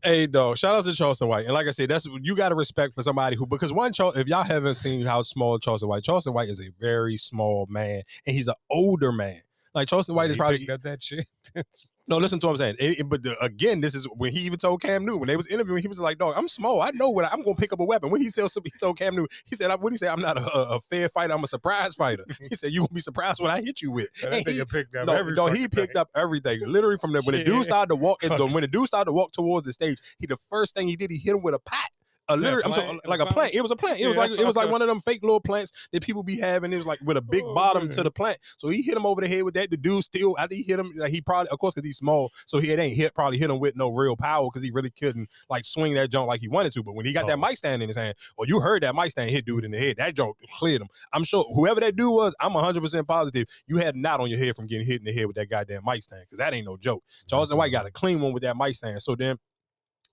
Hey, 0.07 0.29
dog! 0.29 0.57
Shout 0.57 0.77
out 0.77 0.85
to 0.85 0.93
Charleston 0.93 1.27
White, 1.27 1.47
and 1.47 1.55
like 1.55 1.67
I 1.67 1.73
said, 1.73 1.89
that's 1.89 2.07
you 2.23 2.37
got 2.37 2.51
to 2.51 2.55
respect 2.55 2.95
for 2.95 3.03
somebody 3.03 3.35
who 3.35 3.45
because 3.45 3.73
one, 3.73 3.93
Charl- 3.93 4.13
if 4.13 4.29
y'all 4.29 4.45
haven't 4.45 4.77
seen 4.77 5.05
how 5.05 5.25
small 5.25 5.59
Charleston 5.59 5.89
White, 5.89 6.05
Charleston 6.05 6.33
White 6.33 6.49
is 6.49 6.61
a 6.61 6.71
very 6.79 7.17
small 7.17 7.67
man, 7.69 8.03
and 8.25 8.37
he's 8.37 8.47
an 8.47 8.55
older 8.71 9.11
man. 9.11 9.41
Like 9.75 9.89
Charleston 9.89 10.15
White 10.15 10.31
is 10.31 10.37
probably 10.37 10.65
that 10.65 11.03
shit. 11.03 11.27
no. 12.09 12.19
Listen 12.19 12.39
to 12.41 12.47
what 12.47 12.53
I'm 12.53 12.57
saying. 12.57 12.77
It- 12.79 13.01
it- 13.01 13.09
but 13.09 13.23
the, 13.23 13.39
again, 13.43 13.81
this 13.81 13.95
is 13.95 14.05
when 14.07 14.33
he 14.33 14.41
even 14.41 14.59
told 14.59 14.83
Cam 14.83 15.05
Newton 15.05 15.21
when 15.21 15.27
they 15.29 15.37
was 15.37 15.49
interviewing. 15.49 15.83
He 15.83 15.89
was 15.89 15.99
like, 16.01 16.19
"Dog, 16.19 16.35
I'm 16.37 16.49
small. 16.49 16.81
I 16.81 16.91
know 16.95 17.11
what 17.11 17.25
I, 17.25 17.33
am 17.33 17.43
going 17.43 17.57
to 17.57 17.61
pick 17.61 17.73
up 17.73 17.81
a 17.81 17.85
weapon." 17.85 18.11
When 18.11 18.21
he 18.21 18.31
said, 18.31 18.49
he 18.65 18.71
told 18.79 18.99
Cam 18.99 19.15
Newton, 19.15 19.37
he 19.45 19.57
said, 19.57 19.69
"What 19.81 19.93
he 19.93 19.97
say? 19.99 20.09
I'm 20.09 20.21
not 20.21 20.39
a, 20.39 20.47
a, 20.47 20.81
fair 20.81 21.09
fighter. 21.09 21.33
I'm 21.35 21.45
a 21.45 21.49
surprise 21.49 21.95
fighter." 21.95 22.25
He 22.49 22.55
said, 22.57 22.73
"You 22.73 22.81
gonna 22.81 22.89
be 22.93 23.01
surprised 23.01 23.41
what 23.41 23.51
I 23.51 23.61
hit 23.61 23.83
you 23.83 23.91
with." 23.91 24.09
And 24.25 24.35
he- 24.47 24.65
picked 24.65 24.95
up 24.97 25.07
no, 25.07 25.47
he 25.47 25.69
picked 25.69 25.97
up 25.97 26.11
everything. 26.15 26.61
Literally 26.67 26.99
from 26.99 27.13
the 27.13 27.23
when 27.23 27.35
the 27.35 27.45
dude 27.45 27.65
started 27.65 27.89
to 27.89 27.97
walk, 27.97 28.23
in 28.23 28.31
the, 28.31 28.37
Fucks. 28.37 28.55
when 28.55 28.63
the 28.63 28.69
dude 28.69 28.87
started 28.87 29.07
to 29.07 29.13
walk 29.13 29.33
towards 29.33 29.67
the 29.67 29.73
stage, 29.73 29.99
he 30.19 30.27
the 30.27 30.37
first 30.51 30.75
thing 30.75 30.89
he 30.89 30.97
did, 30.97 31.11
he 31.11 31.19
hit 31.19 31.35
him 31.35 31.43
with 31.43 31.55
a 31.55 31.59
pot. 31.59 31.89
A 32.29 32.37
literally, 32.37 32.65
I'm 32.65 32.73
plant? 32.73 32.87
talking 32.87 33.01
It 33.05 33.09
like 33.09 33.21
a 33.21 33.27
plant. 33.27 33.55
It 33.55 33.63
was 33.63 33.71
a 33.71 33.77
plant. 33.77 33.99
It 33.99 34.03
Yeah, 34.03 34.09
was 34.09 34.17
like 34.17 34.31
it 34.33 34.45
was 34.47 34.57
like 34.57 34.71
one 34.71 34.83
of 34.83 34.89
them 34.89 35.01
fake 35.01 35.23
little 35.23 35.41
plants 35.41 35.73
that 35.93 36.03
people 36.03 36.23
be 36.23 36.39
having. 36.41 36.73
It 36.73 36.77
was 36.77 36.87
like 36.87 36.99
with 37.03 37.17
a 37.17 37.23
big 37.23 37.45
Oh, 37.45 37.55
bottom 37.55 37.89
to 37.91 38.03
the 38.03 38.11
plant. 38.11 38.39
So 38.59 38.69
he 38.69 38.83
hit 38.83 38.97
him 38.97 39.07
over 39.07 39.21
the 39.21 39.29
head 39.29 39.45
with 39.45 39.55
that. 39.55 39.71
The 39.71 39.77
dude 39.77 40.05
still, 40.05 40.35
I 40.39 40.47
think 40.47 40.65
he 40.65 40.71
hit 40.73 40.79
him. 40.81 40.93
Like 40.97 41.11
he 41.13 41.21
probably, 41.21 41.49
of 41.51 41.59
course, 41.59 41.75
because 41.75 41.87
he's 41.87 41.99
small, 41.99 42.31
so 42.47 42.59
he 42.59 42.71
it 42.73 42.79
ain't 42.79 42.97
hit 42.97 43.15
probably 43.15 43.39
hit 43.39 43.51
him 43.51 43.59
with 43.61 43.77
no 43.77 43.89
real 43.89 44.17
power 44.17 44.49
because 44.49 44.63
he 44.63 44.71
really 44.71 44.91
couldn't 44.91 45.29
like 45.49 45.65
swing 45.65 45.95
that 45.95 46.11
junk 46.11 46.27
like 46.29 46.41
he 46.41 46.49
wanted 46.49 46.73
to. 46.73 46.83
But 46.83 46.95
when 46.95 47.07
he 47.07 47.13
got 47.13 47.27
that 47.29 47.39
Oh. 47.39 47.41
mic 47.41 47.57
stand 47.57 47.83
in 47.83 47.89
his 47.89 47.97
hand, 47.97 48.15
or 48.37 48.47
you 48.47 48.61
heard 48.61 48.83
that 48.83 48.95
mic 48.95 49.11
stand 49.13 49.31
hit 49.31 49.45
dude 49.45 49.65
in 49.65 49.71
the 49.71 49.79
head, 49.79 49.97
that 49.99 50.15
junk 50.15 50.37
cleared 50.59 50.83
him. 50.83 50.89
I'm 51.13 51.25
sure 51.25 51.45
whoever 51.55 51.81
that 51.81 51.97
dude 51.97 52.13
was, 52.13 52.35
I'm 52.41 52.55
100 52.55 52.81
percent 52.81 53.07
positive 53.09 53.47
you 53.67 53.77
had 53.79 53.95
a 53.95 53.99
knot 54.01 54.21
on 54.21 54.29
your 54.31 54.39
head 54.39 54.55
from 54.57 54.67
getting 54.67 54.87
hit 54.87 54.99
in 55.01 55.05
the 55.05 55.13
head 55.13 55.27
with 55.27 55.37
that 55.37 55.49
goddamn 55.49 55.83
mic 55.85 56.03
stand 56.03 56.23
because 56.23 56.39
that 56.39 56.55
ain't 56.55 56.67
no 56.67 56.77
joke. 56.77 57.03
Charleston 57.29 57.57
White 57.59 57.73
got 57.73 57.87
a 57.87 57.91
clean 57.91 58.21
one 58.21 58.33
with 58.33 58.43
that 58.43 58.57
mic 58.57 58.75
stand. 58.75 59.01
So 59.03 59.15
then, 59.15 59.37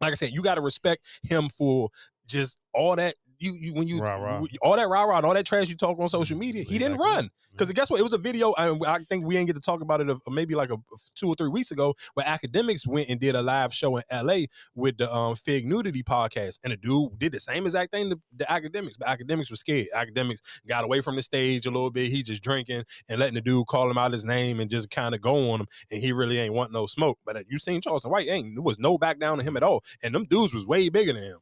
like 0.04 0.12
I 0.12 0.16
said, 0.16 0.32
you 0.32 0.42
got 0.42 0.56
to 0.56 0.62
respect 0.62 1.06
him 1.24 1.50
for 1.50 1.90
just 2.28 2.58
all 2.74 2.96
that. 2.96 3.16
You, 3.44 3.54
you 3.60 3.74
when 3.74 3.88
you 3.88 4.00
Rah-rah. 4.02 4.46
all 4.62 4.76
that 4.76 4.88
rah 4.88 5.04
rah 5.04 5.18
and 5.18 5.26
all 5.26 5.34
that 5.34 5.46
trash 5.46 5.68
you 5.68 5.76
talk 5.76 6.00
on 6.00 6.08
social 6.08 6.38
media, 6.38 6.64
he 6.64 6.78
didn't 6.78 6.98
run 6.98 7.30
because 7.52 7.72
guess 7.74 7.90
what? 7.90 8.00
It 8.00 8.04
was 8.04 8.14
a 8.14 8.18
video. 8.18 8.54
And 8.54 8.84
I 8.86 9.00
think 9.00 9.26
we 9.26 9.38
ain't 9.38 9.48
get 9.48 9.54
to 9.54 9.62
talk 9.62 9.82
about 9.82 10.02
it 10.02 10.10
uh, 10.10 10.18
maybe 10.30 10.56
like 10.56 10.70
a 10.70 10.78
two 11.16 11.28
or 11.28 11.36
three 11.36 11.50
weeks 11.50 11.72
ago 11.72 11.94
where 12.14 12.26
Akademiks 12.26 12.88
went 12.88 13.10
and 13.10 13.20
did 13.20 13.36
a 13.36 13.42
live 13.42 13.74
show 13.74 13.98
in 13.98 14.04
L.A. 14.10 14.48
with 14.76 14.98
the 14.98 15.14
um, 15.14 15.36
Fig 15.36 15.66
Nudity 15.66 16.04
podcast, 16.04 16.60
and 16.64 16.74
the 16.74 16.78
dude 16.78 17.20
did 17.20 17.32
the 17.32 17.40
same 17.40 17.66
exact 17.66 17.92
thing 17.92 18.10
to 18.10 18.20
the 18.36 18.46
Akademiks, 18.46 18.94
but 18.98 19.08
Akademiks 19.08 19.50
was 19.50 19.60
scared. 19.60 19.88
Akademiks 19.96 20.42
got 20.68 20.84
away 20.84 21.02
from 21.02 21.16
the 21.16 21.22
stage 21.22 21.66
a 21.66 21.72
little 21.72 21.92
bit. 21.92 22.12
He 22.12 22.24
just 22.24 22.44
drinking 22.44 22.84
and 23.10 23.20
letting 23.20 23.36
the 23.36 23.42
dude 23.42 23.68
call 23.68 23.90
him 23.90 23.98
out 23.98 24.12
his 24.12 24.26
name 24.26 24.60
and 24.60 24.70
just 24.70 24.90
kind 24.90 25.14
of 25.14 25.22
go 25.22 25.52
on 25.52 25.62
him, 25.62 25.68
and 25.92 26.02
he 26.02 26.12
really 26.12 26.40
ain't 26.40 26.54
want 26.54 26.72
no 26.72 26.86
smoke. 26.86 27.20
But 27.26 27.38
uh, 27.38 27.44
you 27.48 27.60
seen 27.60 27.82
Charleston 27.82 28.12
White 28.12 28.28
ain't 28.30 28.56
there 28.56 28.64
was 28.64 28.80
no 28.80 28.98
back 28.98 29.20
down 29.20 29.38
to 29.38 29.44
him 29.44 29.58
at 29.58 29.64
all, 29.64 29.84
and 30.02 30.14
them 30.14 30.26
dudes 30.26 30.54
was 30.54 30.66
way 30.66 30.90
bigger 30.90 31.14
than 31.14 31.24
him. 31.24 31.38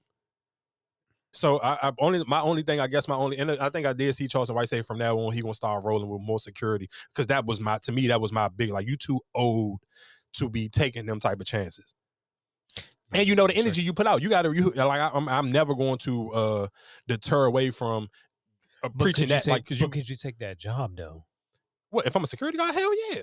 So 1.33 1.59
I, 1.61 1.77
I 1.81 1.91
only 1.99 2.23
my 2.27 2.41
only 2.41 2.61
thing 2.61 2.79
I 2.79 2.87
guess 2.87 3.07
my 3.07 3.15
only 3.15 3.37
and 3.37 3.51
I 3.51 3.69
think 3.69 3.87
I 3.87 3.93
did 3.93 4.13
see 4.15 4.27
Charleston 4.27 4.55
White 4.55 4.69
say 4.69 4.81
from 4.81 4.97
now 4.97 5.17
on 5.17 5.33
he 5.33 5.41
gonna 5.41 5.53
start 5.53 5.83
rolling 5.83 6.09
with 6.09 6.21
more 6.21 6.39
security 6.39 6.89
because 7.13 7.27
that 7.27 7.45
was 7.45 7.61
my 7.61 7.77
to 7.83 7.91
me 7.91 8.07
that 8.07 8.19
was 8.19 8.31
my 8.31 8.49
big 8.49 8.71
like 8.71 8.87
you 8.87 8.97
too 8.97 9.19
old 9.33 9.79
to 10.33 10.49
be 10.49 10.67
taking 10.69 11.05
them 11.05 11.19
type 11.19 11.39
of 11.39 11.45
chances. 11.45 11.95
And 13.13 13.27
you 13.27 13.35
know 13.35 13.47
the 13.47 13.55
energy 13.55 13.81
you 13.81 13.93
put 13.93 14.07
out, 14.07 14.21
you 14.21 14.29
got 14.29 14.43
to 14.43 14.53
you 14.53 14.71
like 14.71 14.99
I, 14.99 15.09
I'm 15.13 15.27
I'm 15.29 15.51
never 15.51 15.75
going 15.75 15.97
to 15.99 16.31
uh 16.31 16.67
deter 17.07 17.45
away 17.45 17.71
from 17.71 18.09
uh, 18.83 18.89
preaching 18.97 19.27
that 19.29 19.43
take, 19.43 19.51
like 19.51 19.63
because 19.63 19.79
you 19.79 19.89
could 19.89 20.07
you 20.09 20.15
take 20.15 20.39
that 20.39 20.57
job 20.57 20.95
though? 20.95 21.25
what 21.91 22.07
if 22.07 22.15
I'm 22.15 22.23
a 22.23 22.27
security 22.27 22.57
guard? 22.57 22.73
Hell 22.73 22.91
yeah, 23.11 23.21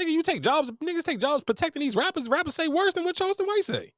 nigga, 0.00 0.10
you 0.10 0.22
take 0.22 0.42
jobs. 0.42 0.70
Niggas 0.82 1.02
take 1.02 1.20
jobs 1.20 1.44
protecting 1.44 1.80
these 1.80 1.94
rappers. 1.94 2.28
Rappers 2.28 2.54
say 2.54 2.68
worse 2.68 2.94
than 2.94 3.04
what 3.04 3.14
Charleston 3.14 3.46
White 3.46 3.64
say. 3.64 3.92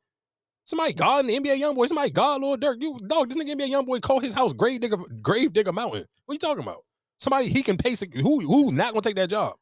Somebody 0.66 0.92
God 0.94 1.20
in 1.24 1.26
the 1.28 1.36
NBA 1.50 1.60
YoungBoy. 1.60 1.86
Somebody 1.86 2.10
God 2.10 2.42
Lil 2.42 2.56
Durk. 2.58 2.82
You 2.82 2.98
dog. 3.06 3.30
This 3.30 3.38
nigga 3.42 3.54
NBA 3.58 3.70
YoungBoy 3.70 4.02
call 4.02 4.18
his 4.20 4.32
house 4.34 4.52
Grave 4.52 4.80
Digger 4.80 4.96
Grave 5.22 5.52
Digger 5.52 5.72
Mountain. 5.72 6.04
What 6.26 6.34
you 6.34 6.38
talking 6.38 6.62
about? 6.62 6.84
Somebody 7.18 7.48
he 7.48 7.62
can 7.62 7.76
pay. 7.78 7.94
Who 8.20 8.40
who's 8.40 8.72
not 8.72 8.92
gonna 8.92 9.00
take 9.00 9.14
that 9.16 9.30
job? 9.30 9.54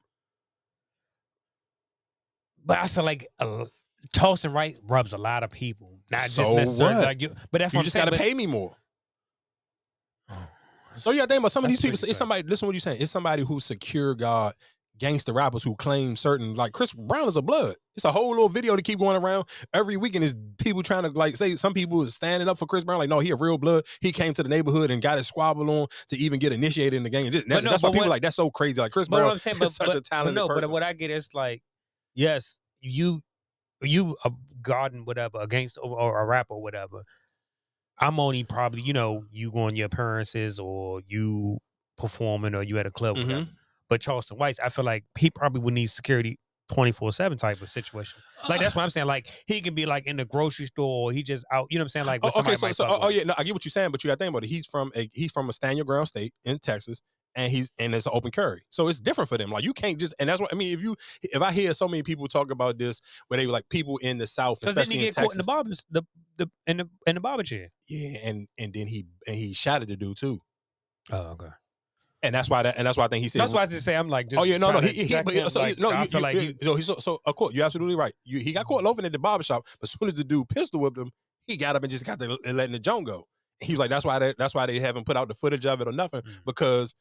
But 2.65 2.79
I 2.79 2.89
feel 2.89 3.05
like 3.05 3.27
uh, 3.39 3.67
Charleston 4.15 4.55
White 4.55 4.79
rubs 4.89 5.13
a 5.13 5.19
lot 5.19 5.43
of 5.43 5.51
people, 5.51 5.99
not 6.11 6.21
just 6.23 6.37
So 6.37 6.55
necessarily 6.57 6.95
what? 6.97 7.05
like 7.05 7.21
you. 7.21 7.35
But 7.53 7.59
that's 7.61 7.75
you 7.75 7.83
just 7.83 7.95
gotta 7.95 8.11
but- 8.11 8.21
pay 8.21 8.33
me 8.35 8.47
more. 8.47 8.75
So 10.97 11.11
you 11.11 11.19
gotta 11.19 11.29
think 11.29 11.41
about 11.41 11.53
some 11.53 11.65
of 11.65 11.71
these 11.71 11.81
people. 11.81 11.99
It's 12.09 12.17
somebody. 12.17 12.45
Listen, 12.45 12.67
to 12.67 12.69
what 12.69 12.75
you 12.75 12.81
saying? 12.81 12.99
It's 13.03 13.11
somebody 13.11 13.43
who's 13.43 13.65
secure 13.65 14.15
God, 14.15 14.55
gangster 14.99 15.33
rappers 15.33 15.63
who 15.65 15.75
claim 15.77 16.15
certain 16.17 16.55
like 16.55 16.73
Chris 16.73 16.93
Brown 16.93 17.27
is 17.29 17.37
a 17.37 17.43
blood. 17.43 17.75
It's 17.97 18.05
a 18.05 18.13
whole 18.13 18.31
little 18.31 18.49
video 18.49 18.77
to 18.77 18.83
keep 18.83 18.99
going 18.99 19.17
around 19.17 19.47
every 19.73 19.97
weekend. 19.97 20.25
Is 20.25 20.35
people 20.59 20.83
trying 20.83 21.03
to 21.03 21.09
like 21.11 21.37
say 21.37 21.57
some 21.57 21.75
people 21.75 22.03
is 22.03 22.15
standing 22.15 22.49
up 22.49 22.59
for 22.59 22.67
Chris 22.67 22.85
Brown? 22.85 22.99
Like 22.99 23.09
no, 23.09 23.19
he 23.19 23.31
a 23.31 23.37
real 23.37 23.59
blood. 23.59 23.85
He 24.01 24.13
came 24.13 24.33
to 24.35 24.43
the 24.43 24.49
neighborhood 24.49 24.91
and 24.91 25.03
got 25.03 25.17
his 25.19 25.27
squabble 25.27 25.69
on 25.71 25.87
to 26.11 26.17
even 26.17 26.39
get 26.39 26.53
initiated 26.53 26.95
in 26.95 27.03
the 27.03 27.11
game. 27.11 27.31
Just- 27.33 27.49
But 27.49 27.65
no, 27.65 27.71
that's 27.71 27.83
why 27.83 27.91
people 27.91 28.03
what- 28.07 28.11
like 28.11 28.23
that's 28.23 28.37
so 28.37 28.51
crazy. 28.51 28.81
Like 28.81 28.93
Chris 28.93 29.09
Brown 29.09 29.25
what 29.25 29.33
I'm 29.33 29.39
saying, 29.39 29.57
but, 29.61 29.67
is 29.69 29.77
such 29.77 29.87
but- 29.89 29.97
a 29.97 30.01
talented 30.01 30.35
no, 30.37 30.49
person. 30.49 30.63
but 30.63 30.71
what 30.71 30.83
I 30.83 30.93
get 30.93 31.11
is 31.11 31.29
like, 31.35 31.63
yes, 32.15 32.61
you, 32.81 33.23
you 33.83 34.17
a 34.25 34.31
garden 34.63 35.05
whatever, 35.05 35.41
a 35.41 35.47
gangster 35.49 35.81
or, 35.81 35.99
or 36.01 36.21
a 36.21 36.25
rapper, 36.27 36.57
whatever. 36.57 37.03
I'm 38.01 38.19
only 38.19 38.43
probably, 38.45 38.83
you 38.83 38.93
know, 38.93 39.25
you 39.31 39.51
going 39.53 39.77
your 39.77 39.87
appearances 39.87 40.59
or 40.59 41.01
you 41.07 41.59
performing 41.97 42.55
or 42.55 42.63
you 42.63 42.79
at 42.79 42.87
a 42.87 42.91
club, 42.91 43.17
Mm-hmm. 43.17 43.29
whatever. 43.29 43.51
But 43.89 44.01
Charleston 44.01 44.39
White, 44.39 44.59
I 44.63 44.69
feel 44.69 44.85
like 44.85 45.05
he 45.19 45.31
probably 45.31 45.61
would 45.63 45.75
need 45.75 45.87
security 45.87 46.39
24 46.73 47.13
7 47.13 47.37
type 47.37 47.61
of 47.61 47.69
situation. 47.71 48.19
Like 48.49 48.61
that's 48.61 48.75
what 48.75 48.83
I'm 48.83 48.91
saying. 48.91 49.07
Like 49.07 49.31
he 49.47 49.61
can 49.61 49.75
be 49.75 49.85
like 49.87 50.07
in 50.07 50.17
the 50.17 50.25
grocery 50.25 50.67
store 50.67 51.09
or 51.11 51.13
he 51.13 51.23
just 51.23 51.45
out, 51.53 51.67
you 51.71 51.79
know 51.79 51.83
what 51.83 51.85
I'm 51.85 51.89
saying? 51.91 52.07
Like, 52.07 52.21
Oh, 52.23 52.31
okay, 52.41 52.57
so, 52.57 52.73
so 52.73 52.87
oh, 52.87 52.99
oh, 53.03 53.09
yeah, 53.09 53.25
no, 53.25 53.35
I 53.37 53.45
get 53.45 53.53
what 53.55 53.65
you're 53.65 53.71
saying, 53.71 53.91
but 53.91 54.03
you 54.03 54.09
got 54.09 54.15
to 54.15 54.25
think 54.25 54.31
about 54.31 54.45
it. 54.45 54.49
He's 54.49 54.67
from 54.67 54.91
a 54.97 55.09
he's 55.13 55.31
from 55.33 55.49
a 55.51 55.53
stand 55.53 55.77
your 55.77 55.85
ground 55.85 56.09
state 56.09 56.33
in 56.45 56.59
Texas, 56.59 57.03
and 57.35 57.53
he's 57.53 57.71
and 57.79 57.95
it's 57.95 58.07
an 58.07 58.13
open 58.15 58.31
carry, 58.31 58.63
so 58.71 58.89
it's 58.89 58.99
different 58.99 59.29
for 59.29 59.37
them. 59.37 59.51
Like 59.51 59.63
you 59.65 59.75
can't 59.75 59.99
just, 59.99 60.15
and 60.19 60.29
that's 60.29 60.41
what 60.41 60.53
I 60.53 60.57
mean. 60.57 60.73
If 60.73 60.83
you 60.83 60.97
if 61.23 61.43
I 61.43 61.53
hear 61.53 61.75
so 61.75 61.87
many 61.87 62.03
people 62.03 62.27
talk 62.29 62.51
about 62.51 62.79
this, 62.79 63.01
where 63.29 63.37
they 63.39 63.47
were 63.47 63.53
like 63.53 63.69
people 63.69 63.99
in 63.99 64.17
the 64.17 64.27
South, 64.27 64.61
Because 64.61 64.75
then 64.75 64.83
especially 64.85 65.01
he 65.01 65.05
get 65.07 65.17
caught 65.17 65.25
in 65.25 65.29
the 65.29 65.35
Texas, 65.35 65.47
barbers, 65.47 65.85
the, 65.91 66.03
the 66.39 66.51
in 66.67 66.79
the 66.79 66.89
in 67.07 67.15
the 67.17 67.21
barber 67.21 67.43
chair. 67.43 67.69
yeah, 67.89 68.19
and 68.25 68.49
and 68.59 68.73
then 68.73 68.87
he 68.87 69.05
and 69.27 69.37
he 69.37 69.53
shot 69.53 69.83
at 69.83 69.89
the 69.89 69.97
dude 69.97 70.17
too, 70.17 70.41
Oh, 71.13 71.33
okay. 71.33 71.49
And 72.25 72.35
that's 72.35 72.51
why 72.51 72.63
that 72.63 72.77
and 72.79 72.87
that's 72.87 72.97
why 72.99 73.05
I 73.05 73.09
think 73.09 73.23
he 73.23 73.29
said 73.29 73.41
That's 73.41 73.53
why 73.53 73.63
I 73.63 73.67
just 73.67 73.85
say 73.85 73.95
I'm 73.95 74.09
like, 74.09 74.29
just 74.29 74.41
oh 74.41 74.45
yeah, 74.45 74.57
no, 74.59 74.73
no, 74.73 74.81
he, 74.81 75.05
he, 75.05 75.23
but, 75.23 75.33
him, 75.35 75.49
so, 75.51 75.61
like, 75.61 75.79
no, 75.79 75.91
I 75.91 76.03
you, 76.03 76.09
feel 76.09 76.21
you- 76.21 76.23
like 76.23 76.37
you- 76.37 76.55
so, 76.63 76.77
so, 76.79 76.97
so 76.97 77.21
of 77.25 77.37
course, 77.37 77.55
you're 77.55 77.65
absolutely 77.65 77.95
right. 77.97 78.13
You, 78.25 78.39
he 78.41 78.53
got 78.53 78.67
caught 78.67 78.83
loafing 78.83 79.05
at 79.05 79.13
the 79.13 79.19
barber 79.19 79.45
shop, 79.45 79.65
but 79.81 79.89
as 79.89 79.91
soon 79.93 80.09
as 80.09 80.15
the 80.15 80.25
dude 80.25 80.49
pistol 80.49 80.81
whipped 80.81 80.99
him, 80.99 81.11
he 81.47 81.57
got 81.57 81.77
up 81.77 81.83
and 81.83 81.93
just 81.93 82.05
got 82.07 82.19
the 82.19 82.37
letting 82.47 82.73
the 82.73 82.79
joint 82.79 83.07
go. 83.07 83.27
He 83.61 83.73
was 83.75 83.79
like, 83.79 83.91
that's 83.91 84.05
why 84.05 84.19
they, 84.19 84.35
that's 84.37 84.55
why 84.55 84.67
they 84.67 84.81
haven't 84.81 85.07
put 85.07 85.17
out 85.17 85.29
the 85.29 85.35
footage 85.35 85.65
of 85.67 85.81
it 85.81 85.87
or 85.89 85.93
nothing 85.93 86.23
Mm. 86.23 86.45
because 86.45 86.95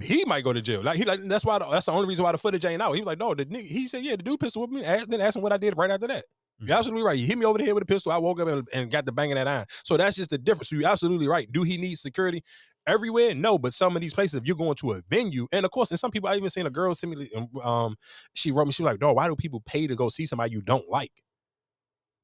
he 0.00 0.24
might 0.26 0.44
go 0.44 0.52
to 0.52 0.62
jail. 0.62 0.82
Like 0.82 0.96
he 0.96 1.04
like 1.04 1.20
that's 1.24 1.44
why 1.44 1.58
the, 1.58 1.68
that's 1.70 1.86
the 1.86 1.92
only 1.92 2.06
reason 2.08 2.22
why 2.24 2.32
the 2.32 2.38
footage 2.38 2.64
ain't 2.64 2.80
out. 2.82 2.92
He 2.92 3.00
was 3.00 3.06
like, 3.06 3.18
no, 3.18 3.34
the 3.34 3.44
nigga, 3.46 3.66
he 3.66 3.88
said, 3.88 4.04
yeah, 4.04 4.16
the 4.16 4.22
dude 4.22 4.38
pistol 4.40 4.62
whipped 4.62 4.72
me. 4.74 4.84
Ask, 4.84 5.06
then 5.08 5.20
asked 5.20 5.36
him 5.36 5.42
what 5.42 5.52
I 5.52 5.56
did 5.56 5.76
right 5.76 5.90
after 5.90 6.06
that. 6.06 6.24
Mm. 6.62 6.68
You're 6.68 6.76
absolutely 6.76 7.04
right. 7.04 7.18
You 7.18 7.26
hit 7.26 7.38
me 7.38 7.44
over 7.46 7.58
the 7.58 7.64
head 7.64 7.74
with 7.74 7.82
a 7.82 7.86
pistol. 7.86 8.12
I 8.12 8.18
woke 8.18 8.40
up 8.40 8.48
and, 8.48 8.68
and 8.74 8.90
got 8.90 9.06
the 9.06 9.12
bang 9.12 9.32
of 9.32 9.36
that 9.36 9.48
iron. 9.48 9.64
So 9.84 9.96
that's 9.96 10.16
just 10.16 10.30
the 10.30 10.38
difference. 10.38 10.68
So 10.70 10.76
you're 10.76 10.88
absolutely 10.88 11.26
right. 11.26 11.50
Do 11.50 11.62
he 11.62 11.76
need 11.78 11.96
security 11.98 12.42
everywhere? 12.88 13.34
No, 13.34 13.58
but 13.58 13.74
some 13.74 13.94
of 13.94 14.02
these 14.02 14.14
places, 14.14 14.34
if 14.34 14.46
you're 14.46 14.56
going 14.56 14.74
to 14.76 14.92
a 14.92 15.02
venue, 15.08 15.46
and 15.52 15.64
of 15.64 15.70
course, 15.70 15.90
and 15.90 16.00
some 16.00 16.10
people 16.10 16.28
I 16.28 16.36
even 16.36 16.50
seen 16.50 16.66
a 16.66 16.70
girl 16.70 16.94
send 16.94 17.14
me, 17.14 17.30
um, 17.62 17.96
she 18.32 18.50
wrote 18.50 18.66
me, 18.66 18.72
she 18.72 18.82
was 18.82 18.90
like, 18.92 19.00
dog, 19.00 19.14
why 19.14 19.28
do 19.28 19.36
people 19.36 19.62
pay 19.64 19.86
to 19.86 19.94
go 19.94 20.08
see 20.08 20.26
somebody 20.26 20.52
you 20.52 20.62
don't 20.62 20.88
like? 20.88 21.12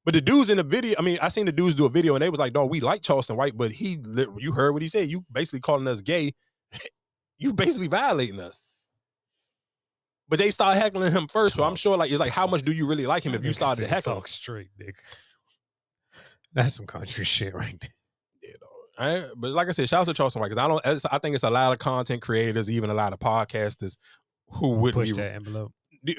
But 0.03 0.13
the 0.13 0.21
dudes 0.21 0.49
in 0.49 0.57
the 0.57 0.63
video, 0.63 0.95
I 0.99 1.01
mean, 1.01 1.17
I 1.21 1.29
seen 1.29 1.45
the 1.45 1.51
dudes 1.51 1.75
do 1.75 1.85
a 1.85 1.89
video 1.89 2.13
and 2.13 2.21
they 2.21 2.29
was 2.29 2.39
like, 2.39 2.53
dog, 2.53 2.69
we 2.69 2.79
like 2.79 3.01
Charleston 3.01 3.37
White, 3.37 3.57
but 3.57 3.71
he, 3.71 3.97
you 4.37 4.51
heard 4.51 4.73
what 4.73 4.83
he 4.83 4.87
said. 4.87 5.09
You 5.09 5.25
basically 5.31 5.61
calling 5.61 5.87
us 5.87 6.01
gay. 6.01 6.33
you 7.37 7.53
basically 7.53 7.87
violating 7.87 8.39
us. 8.39 8.61
But 10.27 10.39
they 10.39 10.51
start 10.51 10.77
heckling 10.77 11.11
him 11.11 11.27
first, 11.27 11.55
so 11.55 11.63
I'm 11.63 11.75
sure 11.75 11.97
like 11.97 12.09
it's 12.09 12.19
like 12.19 12.31
how 12.31 12.47
much 12.47 12.63
do 12.63 12.71
you 12.71 12.87
really 12.87 13.05
like 13.05 13.23
him 13.23 13.35
if 13.35 13.45
you 13.45 13.53
started 13.53 13.81
to 13.81 13.87
said 13.87 13.95
heckle? 13.95 14.13
him? 14.13 14.17
Talk 14.17 14.27
straight, 14.27 14.69
nigga. 14.81 14.93
That's 16.53 16.75
some 16.75 16.87
country 16.87 17.25
shit 17.25 17.53
right 17.53 17.79
there. 17.79 17.94
Right? 18.99 19.25
But 19.35 19.51
like 19.51 19.67
I 19.67 19.71
said, 19.71 19.89
shout 19.89 20.01
out 20.01 20.07
to 20.07 20.13
Charleston 20.13 20.41
White 20.41 20.49
because 20.49 20.63
I 20.63 20.67
don't. 20.67 21.05
I 21.11 21.17
think 21.17 21.35
it's 21.35 21.43
a 21.43 21.49
lot 21.49 21.73
of 21.73 21.79
content 21.79 22.21
creators, 22.21 22.69
even 22.69 22.89
a 22.89 22.93
lot 22.93 23.13
of 23.13 23.19
podcasters 23.19 23.97
who 24.49 24.69
wouldn't 24.69 25.01
Push 25.01 25.11
be 25.11 25.17
that 25.17 25.33
envelope. 25.33 25.73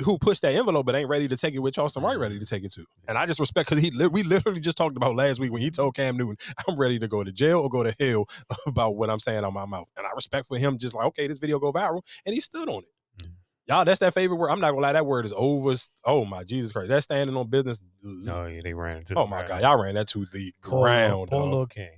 who 0.04 0.18
push 0.18 0.40
that 0.40 0.54
envelope 0.54 0.84
but 0.84 0.94
ain't 0.94 1.08
ready 1.08 1.28
to 1.28 1.36
take 1.36 1.54
it 1.54 1.60
with 1.60 1.74
Charleston 1.74 2.02
White 2.02 2.18
ready 2.18 2.38
to 2.38 2.44
mm-hmm. 2.44 2.54
take 2.54 2.64
it 2.64 2.72
to. 2.72 2.84
And 3.08 3.16
I 3.16 3.26
just 3.26 3.40
respect 3.40 3.70
because 3.70 3.82
he 3.82 3.90
we 4.08 4.22
literally 4.22 4.60
just 4.60 4.76
talked 4.76 4.96
about 4.96 5.14
last 5.14 5.40
week 5.40 5.52
when 5.52 5.62
he 5.62 5.70
told 5.70 5.94
Cam 5.94 6.16
Newton, 6.16 6.36
I'm 6.68 6.76
ready 6.76 6.98
to 6.98 7.08
go 7.08 7.24
to 7.24 7.32
jail 7.32 7.60
or 7.60 7.70
go 7.70 7.82
to 7.82 7.94
hell 7.98 8.26
about 8.66 8.96
what 8.96 9.10
I'm 9.10 9.20
saying 9.20 9.44
on 9.44 9.54
my 9.54 9.64
mouth. 9.64 9.88
And 9.96 10.06
I 10.06 10.10
respect 10.14 10.48
for 10.48 10.58
him 10.58 10.78
just 10.78 10.94
like, 10.94 11.06
okay, 11.06 11.26
this 11.26 11.38
video 11.38 11.58
go 11.58 11.72
viral. 11.72 12.02
And 12.24 12.34
he 12.34 12.40
stood 12.40 12.68
on 12.68 12.82
it. 12.82 13.22
Mm-hmm. 13.22 13.30
Y'all, 13.68 13.84
that's 13.84 14.00
that 14.00 14.14
favorite 14.14 14.36
word. 14.36 14.50
I'm 14.50 14.60
not 14.60 14.70
gonna 14.70 14.82
lie, 14.82 14.92
that 14.92 15.06
word 15.06 15.24
is 15.24 15.34
over. 15.36 15.74
Oh 16.04 16.24
my 16.24 16.44
Jesus 16.44 16.72
Christ. 16.72 16.88
That's 16.88 17.04
standing 17.04 17.36
on 17.36 17.48
business. 17.48 17.80
No, 18.02 18.46
yeah, 18.46 18.60
they 18.62 18.74
ran 18.74 18.98
into. 18.98 19.14
Oh 19.14 19.26
my 19.26 19.46
ground. 19.46 19.48
God, 19.48 19.62
y'all 19.62 19.82
ran 19.82 19.94
that 19.94 20.08
to 20.08 20.26
the 20.26 20.52
ground. 20.60 21.30
Poor 21.30 21.50
dog. 21.50 21.70
King. 21.70 21.90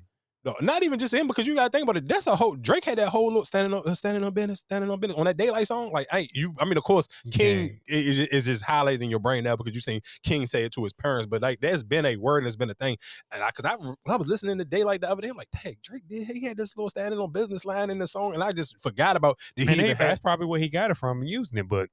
No, 0.49 0.55
not 0.63 0.83
even 0.83 0.99
just 0.99 1.13
him 1.13 1.27
because 1.27 1.47
you 1.47 1.55
gotta 1.55 1.69
think 1.69 1.83
about 1.83 1.99
it. 1.99 2.09
That's 2.09 2.27
a 2.27 2.35
whole 2.35 2.57
Drake 2.57 2.87
had 2.87 2.97
that 2.97 3.09
whole 3.09 3.31
look 3.31 3.45
standing 3.45 3.79
on 3.79 3.95
standing 3.95 4.25
on 4.25 4.33
business, 4.33 4.61
standing 4.61 4.91
on 4.91 4.99
business 4.99 5.19
on 5.19 5.27
that 5.27 5.37
daylight 5.37 5.67
song. 5.67 5.93
Like, 5.93 6.07
hey, 6.11 6.27
you, 6.33 6.55
I 6.59 6.65
mean, 6.65 6.79
of 6.79 6.85
course, 6.85 7.07
King 7.31 7.79
is, 7.87 8.19
is 8.29 8.47
just 8.47 8.65
highlighted 8.65 9.03
in 9.03 9.11
your 9.11 9.19
brain 9.19 9.45
now 9.45 9.57
because 9.57 9.75
you've 9.75 9.85
seen 9.85 10.01
King 10.23 10.47
say 10.47 10.65
it 10.65 10.73
to 10.73 10.83
his 10.83 10.95
parents. 10.95 11.27
But 11.27 11.43
like, 11.43 11.61
there's 11.61 11.83
been 11.83 12.07
a 12.07 12.17
word 12.17 12.39
and 12.39 12.47
it's 12.47 12.57
been 12.57 12.71
a 12.71 12.75
thing. 12.75 12.97
And 13.31 13.43
I, 13.43 13.51
cause 13.51 13.67
I 13.67 13.77
when 13.77 13.95
I 14.07 14.17
was 14.17 14.27
listening 14.27 14.57
to 14.57 14.65
Daylight 14.65 15.03
the 15.03 15.11
other 15.11 15.21
day, 15.21 15.29
I'm 15.29 15.37
like, 15.37 15.51
dang, 15.63 15.77
Drake 15.83 16.09
did 16.09 16.27
he 16.27 16.47
had 16.47 16.57
this 16.57 16.75
little 16.79 16.89
standing 16.89 17.21
on 17.21 17.31
business 17.31 17.67
line 17.67 17.91
in 17.91 17.99
the 17.99 18.07
song, 18.07 18.33
and 18.33 18.43
I 18.43 18.53
just 18.53 18.81
forgot 18.81 19.17
about. 19.17 19.39
Did 19.55 19.69
he 19.69 19.83
they, 19.83 19.93
that's 19.93 20.21
probably 20.21 20.47
where 20.47 20.61
he 20.61 20.71
got 20.71 20.91
it 20.91 20.97
from 20.97 21.21
and 21.21 21.29
using 21.29 21.59
it, 21.59 21.69
but 21.69 21.91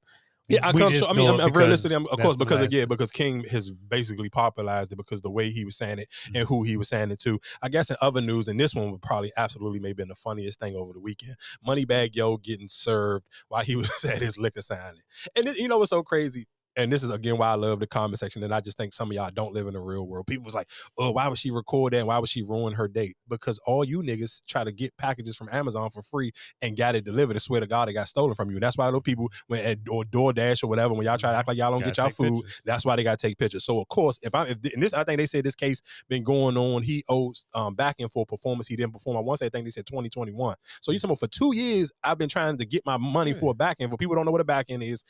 yeah, 0.48 0.66
I, 0.66 0.72
come, 0.72 0.92
just 0.92 1.04
I 1.08 1.12
mean, 1.12 1.26
know 1.26 1.34
I'm, 1.34 1.40
it 1.40 1.42
I'm 1.42 1.48
because 1.48 1.56
realistically, 1.56 1.96
I'm, 1.96 2.06
of 2.06 2.20
course, 2.20 2.36
because 2.36 2.60
again, 2.60 2.88
because 2.88 3.10
King 3.10 3.44
has 3.50 3.70
basically 3.70 4.28
popularized 4.30 4.92
it 4.92 4.96
because 4.96 5.20
the 5.22 5.30
way 5.30 5.50
he 5.50 5.64
was 5.64 5.76
saying 5.76 5.98
it 5.98 6.08
Mm-hmm. 6.26 6.36
and 6.36 6.48
who 6.48 6.62
he 6.62 6.76
was 6.76 6.88
saying 6.88 7.10
it 7.10 7.20
to. 7.20 7.40
I 7.62 7.68
guess 7.68 7.90
in 7.90 7.96
other 8.00 8.20
news, 8.20 8.48
and 8.48 8.58
this 8.58 8.74
one 8.74 8.90
would 8.92 9.02
probably 9.02 9.32
absolutely 9.36 9.80
maybe 9.80 9.94
been 9.94 10.08
the 10.08 10.14
funniest 10.14 10.60
thing 10.60 10.76
over 10.76 10.92
the 10.92 11.00
weekend. 11.00 11.36
Moneybagg 11.66 12.14
Yo 12.14 12.36
getting 12.36 12.68
served 12.68 13.26
while 13.48 13.62
he 13.64 13.76
was 13.76 14.04
at 14.04 14.18
his 14.18 14.38
liquor 14.38 14.62
signing, 14.62 15.02
and 15.36 15.48
it- 15.48 15.56
you 15.58 15.68
know 15.68 15.78
what's 15.78 15.90
so 15.90 16.02
crazy? 16.02 16.46
And 16.76 16.92
this 16.92 17.02
is 17.02 17.10
again 17.10 17.38
why 17.38 17.48
I 17.48 17.54
love 17.54 17.80
the 17.80 17.86
comment 17.86 18.18
section. 18.18 18.42
And 18.42 18.54
I 18.54 18.60
just 18.60 18.76
think 18.76 18.92
some 18.92 19.10
of 19.10 19.14
y'all 19.16 19.30
don't 19.32 19.52
live 19.52 19.66
in 19.66 19.74
the 19.74 19.80
real 19.80 20.06
world. 20.06 20.26
People 20.26 20.44
was 20.44 20.54
like, 20.54 20.68
oh, 20.98 21.10
why 21.10 21.28
would 21.28 21.38
she 21.38 21.50
record 21.50 21.92
that? 21.92 21.98
And 21.98 22.06
why 22.08 22.18
would 22.18 22.28
she 22.28 22.42
ruin 22.42 22.74
her 22.74 22.88
date? 22.88 23.16
Because 23.28 23.58
all 23.66 23.84
you 23.84 24.02
niggas 24.02 24.44
try 24.46 24.64
to 24.64 24.72
get 24.72 24.96
packages 24.96 25.36
from 25.36 25.48
Amazon 25.50 25.90
for 25.90 26.02
free 26.02 26.32
and 26.60 26.76
got 26.76 26.94
it 26.94 27.04
delivered. 27.04 27.36
I 27.36 27.38
swear 27.38 27.60
to 27.60 27.66
God, 27.66 27.88
it 27.88 27.94
got 27.94 28.08
stolen 28.08 28.34
from 28.34 28.50
you. 28.50 28.60
That's 28.60 28.76
why 28.76 28.90
those 28.90 29.00
people 29.02 29.30
when 29.46 29.64
at 29.64 29.78
or 29.90 30.04
DoorDash 30.04 30.62
or 30.62 30.66
whatever, 30.66 30.94
when 30.94 31.06
y'all 31.06 31.18
try 31.18 31.30
to 31.32 31.36
act 31.36 31.48
like 31.48 31.56
y'all 31.56 31.70
don't 31.70 31.80
Gotta 31.80 31.90
get 31.90 31.98
y'all 31.98 32.10
food, 32.10 32.44
pictures. 32.44 32.62
that's 32.64 32.84
why 32.84 32.96
they 32.96 33.02
gotta 33.02 33.16
take 33.16 33.38
pictures. 33.38 33.64
So 33.64 33.80
of 33.80 33.88
course, 33.88 34.18
if 34.22 34.34
I 34.34 34.44
if 34.44 34.58
and 34.74 34.82
this 34.82 34.92
I 34.92 35.04
think 35.04 35.18
they 35.18 35.26
said 35.26 35.44
this 35.44 35.54
case 35.56 35.80
been 36.08 36.24
going 36.24 36.56
on, 36.56 36.82
he 36.82 37.04
owes 37.08 37.46
um 37.54 37.74
backing 37.74 38.08
for 38.08 38.26
performance 38.26 38.68
he 38.68 38.76
didn't 38.76 38.92
perform. 38.92 39.16
I 39.16 39.34
say 39.36 39.46
I 39.46 39.48
think 39.48 39.64
they 39.64 39.70
said 39.70 39.86
2021. 39.86 40.54
So 40.80 40.92
you 40.92 40.98
talking 40.98 41.10
about 41.10 41.20
for 41.20 41.26
two 41.26 41.54
years, 41.54 41.92
I've 42.02 42.18
been 42.18 42.28
trying 42.28 42.58
to 42.58 42.64
get 42.66 42.84
my 42.84 42.96
money 42.96 43.32
for 43.32 43.50
a 43.50 43.54
back 43.54 43.76
end. 43.80 43.90
For 43.90 43.96
people 43.96 44.14
don't 44.14 44.24
know 44.24 44.30
what 44.30 44.40
a 44.40 44.44
back 44.44 44.66
end 44.68 44.82
is, 44.82 45.04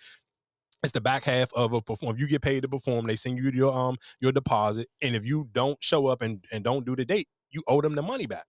it's 0.83 0.93
the 0.93 1.01
back 1.01 1.25
half 1.25 1.53
of 1.55 1.73
a 1.73 1.83
perform. 1.83 2.17
You 2.19 2.29
get 2.29 2.43
paid 2.43 2.63
to 2.63 2.69
perform. 2.69 3.07
They 3.07 3.17
send 3.17 3.39
you 3.39 3.51
your 3.51 3.75
um 3.77 3.97
your 4.21 4.33
deposit, 4.33 4.89
and 5.03 5.17
if 5.17 5.25
you 5.27 5.49
don't 5.53 5.83
show 5.83 6.07
up 6.07 6.23
and 6.23 6.45
and 6.53 6.65
don't 6.65 6.87
do 6.87 6.97
the 6.97 7.05
date, 7.05 7.29
you 7.51 7.63
owe 7.67 7.81
them 7.81 7.95
the 7.95 8.03
money 8.03 8.27
back. 8.27 8.47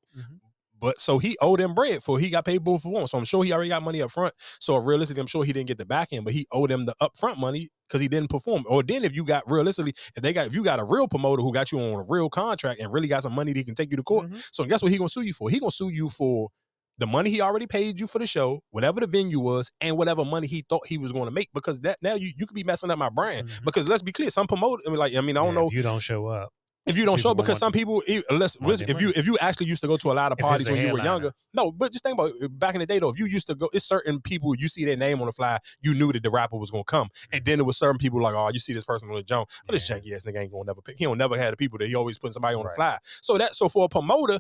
But 0.80 1.02
so 1.02 1.18
he 1.18 1.36
owed 1.42 1.60
them 1.60 1.74
bread 1.74 2.04
for 2.04 2.20
he 2.20 2.30
got 2.30 2.46
paid 2.46 2.64
both 2.64 2.84
for 2.84 2.92
one. 2.92 3.08
So 3.08 3.18
I'm 3.18 3.26
sure 3.26 3.44
he 3.44 3.52
already 3.52 3.70
got 3.70 3.82
money 3.82 4.00
up 4.02 4.12
front. 4.12 4.34
So 4.60 4.76
realistically, 4.78 5.22
I'm 5.22 5.28
sure 5.28 5.44
he 5.44 5.52
didn't 5.52 5.68
get 5.68 5.80
the 5.80 5.88
back 5.88 6.10
end, 6.12 6.24
but 6.24 6.34
he 6.36 6.46
owed 6.52 6.70
them 6.70 6.86
the 6.86 6.96
upfront 7.02 7.38
money 7.38 7.70
because 7.88 8.00
he 8.00 8.08
didn't 8.08 8.30
perform. 8.30 8.64
Or 8.70 8.84
then 8.84 9.04
if 9.04 9.16
you 9.16 9.24
got 9.24 9.44
realistically, 9.52 9.94
if 10.16 10.22
they 10.22 10.34
got 10.34 10.48
if 10.48 10.54
you 10.54 10.64
got 10.64 10.80
a 10.80 10.84
real 10.84 11.08
promoter 11.08 11.42
who 11.42 11.52
got 11.52 11.72
you 11.72 11.80
on 11.80 12.02
a 12.02 12.06
real 12.08 12.30
contract 12.30 12.80
and 12.80 12.94
really 12.94 13.08
got 13.08 13.24
some 13.24 13.34
money 13.34 13.54
that 13.54 13.58
he 13.60 13.64
can 13.64 13.74
take 13.74 13.90
you 13.90 13.98
to 13.98 14.04
court, 14.04 14.28
so 14.52 14.66
guess 14.66 14.84
what 14.84 14.92
he 14.92 15.00
gonna 15.00 15.10
sue 15.10 15.22
you 15.22 15.34
for? 15.34 15.50
He 15.50 15.60
gonna 15.60 15.72
sue 15.72 15.90
you 15.90 16.10
for 16.10 16.50
the 16.98 17.08
money 17.08 17.30
he 17.30 17.42
already 17.42 17.68
paid 17.68 18.00
you 18.00 18.08
for 18.08 18.20
the 18.20 18.28
show, 18.28 18.62
whatever 18.72 19.00
the 19.00 19.08
venue 19.08 19.40
was, 19.40 19.72
and 19.82 19.98
whatever 19.98 20.26
money 20.26 20.48
he 20.48 20.66
thought 20.68 20.88
he 20.88 20.98
was 20.98 21.12
going 21.12 21.26
to 21.26 21.32
make. 21.32 21.50
Because 21.54 21.80
that 21.82 21.98
now 22.02 22.16
you, 22.16 22.32
you 22.38 22.46
could 22.48 22.56
be 22.56 22.64
messing 22.64 22.90
up 22.92 22.98
my 23.00 23.10
brand. 23.10 23.48
Mm-hmm. 23.48 23.66
Because 23.66 23.88
let's 23.88 24.02
be 24.04 24.12
clear, 24.12 24.30
some 24.30 24.48
promoter, 24.48 24.82
I 24.86 24.90
mean, 24.90 25.00
like 25.00 25.16
I 25.16 25.22
mean, 25.22 25.38
I 25.38 25.42
don't 25.44 25.54
Yeah, 25.54 25.60
know 25.62 25.68
if 25.68 25.74
you 25.74 25.84
don't 25.84 26.00
show 26.00 26.26
up. 26.28 26.50
if 26.86 26.98
you 26.98 27.04
don't 27.06 27.18
show 27.18 27.30
people 27.32 27.32
up 27.32 27.38
because 27.38 27.58
some 27.60 27.72
people 27.74 28.02
unless 28.30 28.56
if 28.62 29.02
you 29.02 29.12
if 29.16 29.26
you 29.28 29.38
actually 29.42 29.66
used 29.68 29.82
to 29.82 29.88
go 29.88 29.98
to 29.98 30.10
a 30.10 30.14
lot 30.14 30.32
of 30.32 30.38
parties 30.38 30.70
when 30.70 30.80
you 30.80 30.90
were 30.94 31.04
younger 31.04 31.34
no 31.54 31.70
but 31.70 31.92
just 31.92 32.02
think 32.04 32.14
about 32.14 32.32
it, 32.40 32.58
back 32.58 32.76
in 32.76 32.80
the 32.80 32.86
day 32.86 32.98
though 32.98 33.10
if 33.10 33.20
you 33.20 33.26
used 33.26 33.46
to 33.48 33.56
go 33.56 33.70
it's 33.74 33.84
certain 33.86 34.22
people 34.22 34.56
you 34.56 34.70
see 34.70 34.86
their 34.86 34.96
name 34.96 35.20
on 35.20 35.26
the 35.28 35.34
fly, 35.34 35.60
you 35.82 35.94
knew 35.94 36.14
that 36.14 36.24
the 36.24 36.30
rapper 36.30 36.56
was 36.58 36.72
gonna 36.72 36.86
come 36.86 37.10
and 37.34 37.44
then 37.44 37.58
there 37.58 37.66
was 37.66 37.76
certain 37.78 37.98
people 37.98 38.22
like 38.22 38.34
oh 38.34 38.50
you 38.54 38.60
see 38.60 38.72
this 38.72 38.86
person 38.86 39.10
on 39.10 39.16
the 39.16 39.24
jump 39.24 39.50
oh 39.68 39.72
this 39.74 39.90
janky 39.90 40.14
ass 40.16 40.24
nigga 40.24 40.40
ain't 40.40 40.52
gonna 40.52 40.64
never 40.66 40.82
pick 40.82 40.98
he 40.98 41.04
don't 41.04 41.18
never 41.18 41.38
had 41.38 41.52
the 41.52 41.58
people 41.58 41.78
that 41.78 41.90
he 41.90 41.96
always 41.96 42.18
put 42.18 42.32
somebody 42.32 42.56
on 42.56 42.64
the 42.64 42.72
fly. 42.72 42.98
so 43.22 43.38
that 43.38 43.54
so 43.54 43.68
for 43.68 43.84
a 43.84 43.90
promoter 43.90 44.40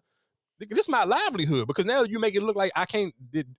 this 0.59 0.79
is 0.79 0.89
my 0.89 1.03
livelihood 1.03 1.67
because 1.67 1.85
now 1.85 2.03
you 2.03 2.19
make 2.19 2.35
it 2.35 2.43
look 2.43 2.55
like 2.55 2.71
I 2.75 2.85
can't. 2.85 3.13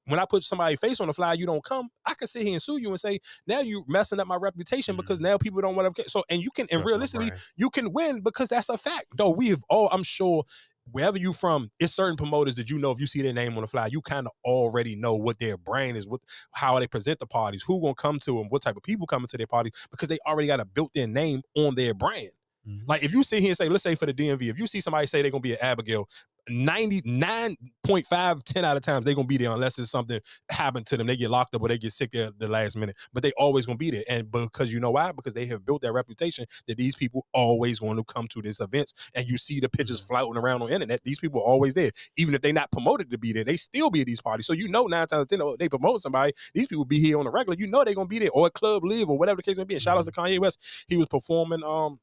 When 0.07 0.18
I 0.18 0.25
put 0.25 0.43
somebody's 0.43 0.81
face 0.81 1.01
on 1.01 1.07
the 1.07 1.15
fly, 1.15 1.35
you 1.35 1.47
don't 1.47 1.65
come. 1.65 1.89
I 2.05 2.15
can 2.15 2.27
sit 2.28 2.43
here 2.43 2.52
and 2.52 2.62
sue 2.62 2.78
you 2.78 2.89
and 2.89 3.01
say 3.01 3.20
now 3.47 3.60
you 3.60 3.85
messing 3.86 4.20
up 4.20 4.27
my 4.27 4.36
reputation 4.36 4.94
mm-hmm. 4.94 5.01
because 5.01 5.20
now 5.20 5.39
people 5.39 5.60
don't 5.60 5.77
want 5.77 5.94
to. 5.94 6.09
So 6.09 6.25
and 6.28 6.43
you 6.43 6.51
can 6.51 6.67
and 6.70 6.81
my 6.81 6.86
realistically 6.86 7.33
you 7.57 7.70
can 7.70 7.93
win 7.93 8.20
because 8.20 8.49
that's 8.49 8.68
a 8.68 8.78
fact. 8.78 9.07
Though 9.17 9.31
we 9.31 9.49
have 9.49 9.62
all, 9.68 9.89
I'm 9.93 10.02
sure, 10.02 10.44
wherever 10.93 11.18
you 11.18 11.33
from, 11.33 11.70
it's 11.78 11.93
certain 11.93 12.17
promoters 12.17 12.57
that 12.57 12.70
you 12.70 12.78
know 12.78 12.91
if 12.91 13.01
you 13.01 13.07
see 13.07 13.23
their 13.23 13.33
name 13.33 13.55
on 13.57 13.62
the 13.62 13.67
fly, 13.67 13.86
you 13.86 14.01
kind 14.01 14.27
of 14.27 14.33
already 14.44 14.97
know 14.97 15.15
what 15.15 15.39
their 15.39 15.57
brand 15.57 15.97
is, 15.97 16.07
what 16.07 16.20
how 16.52 16.78
they 16.78 16.86
present 16.86 17.18
the 17.18 17.27
parties, 17.27 17.62
who 17.62 17.81
gonna 17.81 17.94
come 17.94 18.18
to 18.20 18.33
them, 18.33 18.47
what 18.49 18.62
type 18.62 18.77
of 18.77 18.83
people 18.83 19.07
coming 19.07 19.28
to 19.28 19.36
their 19.36 19.47
parties, 19.47 19.73
because 19.91 20.09
they 20.09 20.18
already 20.27 20.49
got 20.49 20.60
a 20.60 20.65
built-in 20.65 21.12
name 21.12 21.43
on 21.57 21.75
their 21.75 21.94
brand. 21.94 22.31
Mm-hmm. 22.68 22.86
Like 22.86 23.02
if 23.02 23.12
you 23.12 23.23
sit 23.23 23.41
here 23.41 23.51
and 23.51 23.57
say, 23.57 23.68
let's 23.68 23.83
say 23.83 23.94
for 23.94 24.07
the 24.07 24.15
DMV, 24.15 24.51
if 24.51 24.59
you 24.59 24.67
see 24.67 24.81
somebody 24.81 25.07
say 25.07 25.23
they're 25.23 25.31
gonna 25.31 25.41
be 25.41 25.52
an 25.52 25.59
Abigail, 25.60 26.09
99.5, 26.49 28.43
10 28.44 28.65
out 28.65 28.77
of 28.77 28.83
times 28.83 29.05
they're 29.05 29.15
gonna 29.15 29.27
be 29.27 29.36
there 29.36 29.51
unless 29.51 29.78
it's 29.78 29.91
something 29.91 30.20
happened 30.51 30.86
to 30.86 30.97
them. 30.97 31.07
They 31.07 31.17
get 31.17 31.31
locked 31.31 31.55
up 31.55 31.62
or 31.62 31.68
they 31.68 31.78
get 31.78 31.93
sick 31.93 32.15
at 32.15 32.39
the 32.39 32.51
last 32.51 32.77
minute. 32.77 32.97
But 33.12 33.23
they 33.23 33.33
always 33.33 33.67
gonna 33.67 33.78
be 33.78 33.91
there. 33.91 34.05
And 34.09 34.31
because 34.31 34.73
you 34.73 34.81
know 34.81 34.91
why? 34.91 35.12
Because 35.12 35.35
they 35.35 35.47
have 35.47 35.65
built 35.65 35.83
that 35.83 35.93
reputation 35.93 36.47
that 36.67 36.77
these 36.77 36.97
people 36.97 37.27
always 37.33 37.81
want 37.81 37.99
to 37.99 38.05
come 38.05 38.28
to 38.28 38.43
these 38.43 38.60
events. 38.60 38.94
And 39.15 39.27
you 39.27 39.39
see 39.39 39.60
the 39.60 39.68
pictures 39.68 40.01
floating 40.01 40.41
around 40.41 40.62
on 40.62 40.68
the 40.68 40.75
internet. 40.75 41.02
These 41.05 41.18
people 41.18 41.41
are 41.41 41.47
always 41.47 41.75
there. 41.75 41.91
Even 42.17 42.35
if 42.35 42.41
they're 42.41 42.52
not 42.52 42.70
promoted 42.73 43.10
to 43.10 43.18
be 43.18 43.33
there, 43.33 43.44
they 43.44 43.57
still 43.57 43.91
be 43.91 44.01
at 44.01 44.07
these 44.07 44.20
parties. 44.20 44.47
So 44.47 44.52
you 44.52 44.68
know 44.68 44.86
nine 44.86 45.07
times 45.07 45.12
out 45.12 45.20
of 45.23 45.28
ten, 45.28 45.43
oh, 45.43 45.57
they 45.59 45.68
promote 45.68 46.01
somebody, 46.01 46.33
these 46.55 46.67
people 46.67 46.85
be 46.85 47.01
here 47.01 47.18
on 47.18 47.25
the 47.25 47.31
regular. 47.31 47.57
You 47.59 47.67
know 47.67 47.85
they're 47.85 47.94
gonna 47.94 48.09
be 48.09 48.18
there, 48.18 48.31
or 48.33 48.47
at 48.47 48.55
Club 48.55 48.85
LIV 48.85 49.10
or 49.10 49.18
whatever 49.18 49.36
the 49.36 49.43
case 49.43 49.57
may 49.57 49.65
be. 49.65 49.75
And 49.75 49.83
shout 49.83 49.99
out 49.99 50.05
to 50.05 50.12
Kanye 50.12 50.39
West. 50.39 50.60
He 50.89 50.97
was 50.97 51.07
performing 51.09 51.62
um 51.65 51.99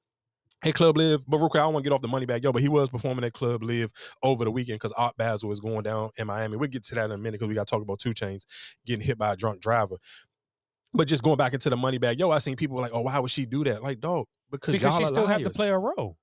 at 0.66 0.74
Club 0.74 0.98
LIV, 0.98 1.24
but 1.27 1.38
real 1.38 1.50
quick, 1.50 1.61
I 1.61 1.66
don't 1.66 1.74
want 1.74 1.84
to 1.84 1.90
get 1.90 1.95
off 1.95 2.02
the 2.02 2.08
money 2.08 2.26
back, 2.26 2.44
yo. 2.44 2.52
But 2.52 2.61
he 2.61 2.69
was 2.69 2.90
performing 2.90 3.24
at 3.24 3.34
Club 3.34 3.64
LIV 3.64 3.92
over 4.24 4.44
the 4.44 4.52
weekend 4.52 4.80
because 4.80 4.92
Art 4.94 5.16
Basel 5.18 5.52
is 5.52 5.60
going 5.60 5.84
down 5.84 6.10
in 6.18 6.27
Miami. 6.27 6.58
We'll 6.58 6.69
get 6.69 6.84
to 6.84 6.95
that 6.95 7.06
in 7.06 7.11
a 7.11 7.18
minute 7.18 7.34
because 7.34 7.48
we 7.48 7.56
got 7.56 7.68
to 7.68 7.72
talk 7.72 7.82
about 7.82 8.00
2 8.00 8.14
Chainz 8.14 8.45
getting 8.85 9.06
hit 9.06 9.18
by 9.18 9.34
a 9.34 9.35
drunk 9.35 9.61
driver. 9.61 9.98
But 10.94 11.08
just 11.08 11.24
going 11.24 11.38
back 11.38 11.53
into 11.53 11.69
the 11.69 11.77
money 11.77 11.98
bag, 11.98 12.19
yo, 12.19 12.32
I 12.32 12.40
seen 12.40 12.56
people 12.56 12.80
like, 12.80 12.92
oh, 12.94 13.02
why 13.02 13.19
would 13.19 13.32
she 13.32 13.45
do 13.45 13.64
that? 13.66 13.84
Like, 13.84 14.00
dog, 14.00 14.26
because, 14.50 14.72
because 14.72 14.98
she 14.98 15.06
still 15.06 15.27
have 15.27 15.44
to 15.44 15.50
play 15.50 15.69
a 15.69 15.77
role. 15.77 16.18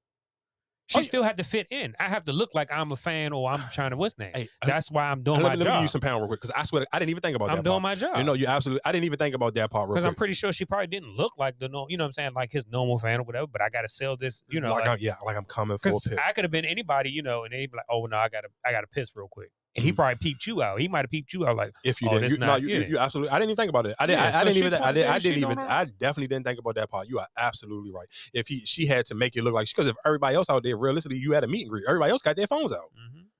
She 0.92 0.98
Oh, 0.98 1.02
still 1.02 1.22
had 1.22 1.36
to 1.38 1.44
fit 1.44 1.66
in. 1.70 1.94
I 1.98 2.04
have 2.08 2.24
to 2.24 2.32
look 2.32 2.54
like 2.54 2.72
I'm 2.72 2.92
a 2.92 2.96
fan 2.96 3.32
or 3.32 3.50
I'm 3.50 3.62
trying 3.72 3.90
to 3.90 3.96
what's 3.96 4.16
name. 4.18 4.32
Hey, 4.34 4.48
That's 4.64 4.90
why 4.90 5.04
I'm 5.10 5.22
doing 5.22 5.38
let, 5.40 5.42
my 5.42 5.48
me, 5.50 5.56
let 5.56 5.58
me 5.58 5.64
job. 5.64 5.74
give 5.76 5.82
you 5.82 5.88
some 5.88 6.00
pound 6.00 6.20
real 6.20 6.28
quick 6.28 6.40
because 6.40 6.50
I 6.56 6.62
swear 6.64 6.82
to- 6.82 6.88
I 6.92 6.98
didn't 6.98 7.10
even 7.10 7.20
think 7.22 7.36
about 7.36 7.46
that. 7.48 7.56
I'm 7.58 7.62
doing 7.62 7.74
part. 7.80 7.82
my 7.82 7.94
job. 7.94 8.16
You 8.18 8.24
know, 8.24 8.34
you 8.34 8.46
absolutely. 8.46 8.80
I 8.84 8.92
didn't 8.92 9.04
even 9.04 9.18
think 9.18 9.34
about 9.34 9.54
that 9.54 9.70
part 9.70 9.88
real 9.88 9.94
Because. 9.96 10.04
I'm 10.04 10.14
pretty 10.14 10.34
sure 10.34 10.52
she 10.52 10.64
probably 10.64 10.86
didn't 10.88 11.16
look 11.16 11.32
like 11.38 11.58
the 11.58 11.68
normal. 11.68 11.90
you 11.90 11.96
know 11.96 12.04
what 12.04 12.08
I'm 12.08 12.12
saying, 12.12 12.32
like 12.34 12.52
his 12.52 12.66
normal 12.68 12.98
fan 12.98 13.20
or 13.20 13.22
whatever. 13.24 13.46
But 13.46 13.62
I 13.62 13.68
got 13.68 13.82
to 13.82 13.88
sell 13.88 14.16
this, 14.16 14.44
you 14.48 14.60
know, 14.60 14.70
like, 14.70 14.80
like, 14.86 14.90
I'm, 14.90 14.98
yeah, 15.00 15.14
like 15.24 15.36
I'm 15.36 15.44
coming 15.44 15.78
for 15.78 15.88
a 15.88 15.92
piss. 15.92 16.08
I 16.24 16.32
could 16.32 16.44
have 16.44 16.50
been 16.50 16.64
anybody, 16.64 17.10
you 17.10 17.22
know, 17.22 17.44
and 17.44 17.52
they'd 17.52 17.70
be 17.70 17.76
like, 17.76 17.86
"Oh 17.90 18.06
no, 18.06 18.16
I 18.16 18.28
gotta, 18.28 18.48
I 18.64 18.72
gotta 18.72 18.86
piss 18.86 19.16
real 19.16 19.28
quick." 19.28 19.50
And 19.74 19.84
he 19.84 19.92
probably 19.92 20.16
peeped 20.16 20.46
you 20.46 20.62
out. 20.62 20.80
He 20.80 20.88
might 20.88 21.00
have 21.00 21.10
peeped 21.10 21.32
you 21.32 21.46
out, 21.46 21.56
like, 21.56 21.70
Mm. 21.70 21.72
If 21.84 22.02
you 22.02 22.08
oh, 22.10 22.18
didn't, 22.18 22.30
you, 22.30 22.38
no, 22.38 22.56
you, 22.56 22.68
you, 22.68 22.80
you 22.82 22.98
absolutely. 22.98 23.30
I 23.30 23.38
didn't 23.38 23.50
even 23.50 23.56
think 23.56 23.70
about 23.70 23.86
it. 23.86 23.96
I 23.98 24.06
didn't. 24.06 24.18
Yeah, 24.18 24.24
I, 24.24 24.28
I 24.28 24.30
so 24.30 24.44
didn't 24.44 24.56
even. 24.58 24.74
I 24.74 24.92
did. 24.92 25.06
I 25.06 25.18
didn't 25.18 25.38
even. 25.38 25.58
I 25.58 25.84
definitely 25.84 26.26
didn't 26.28 26.44
think 26.44 26.58
about 26.58 26.74
that 26.74 26.90
part. 26.90 27.08
You 27.08 27.18
are 27.18 27.26
absolutely 27.38 27.90
right. 27.92 28.06
If 28.34 28.48
he, 28.48 28.60
she 28.66 28.86
had 28.86 29.06
to 29.06 29.14
make 29.14 29.36
it 29.36 29.42
look 29.42 29.54
like 29.54 29.66
she 29.66 29.74
because 29.76 29.88
if 29.88 29.96
everybody 30.04 30.36
else 30.36 30.50
out 30.50 30.62
there, 30.62 30.76
realistically, 30.76 31.18
you 31.18 31.32
had 31.32 31.44
a 31.44 31.46
meet 31.46 31.62
and 31.62 31.70
greet. 31.70 31.84
Everybody 31.88 32.10
else 32.10 32.22
got 32.22 32.36
their 32.36 32.46
phones 32.46 32.72
out. 32.72 32.90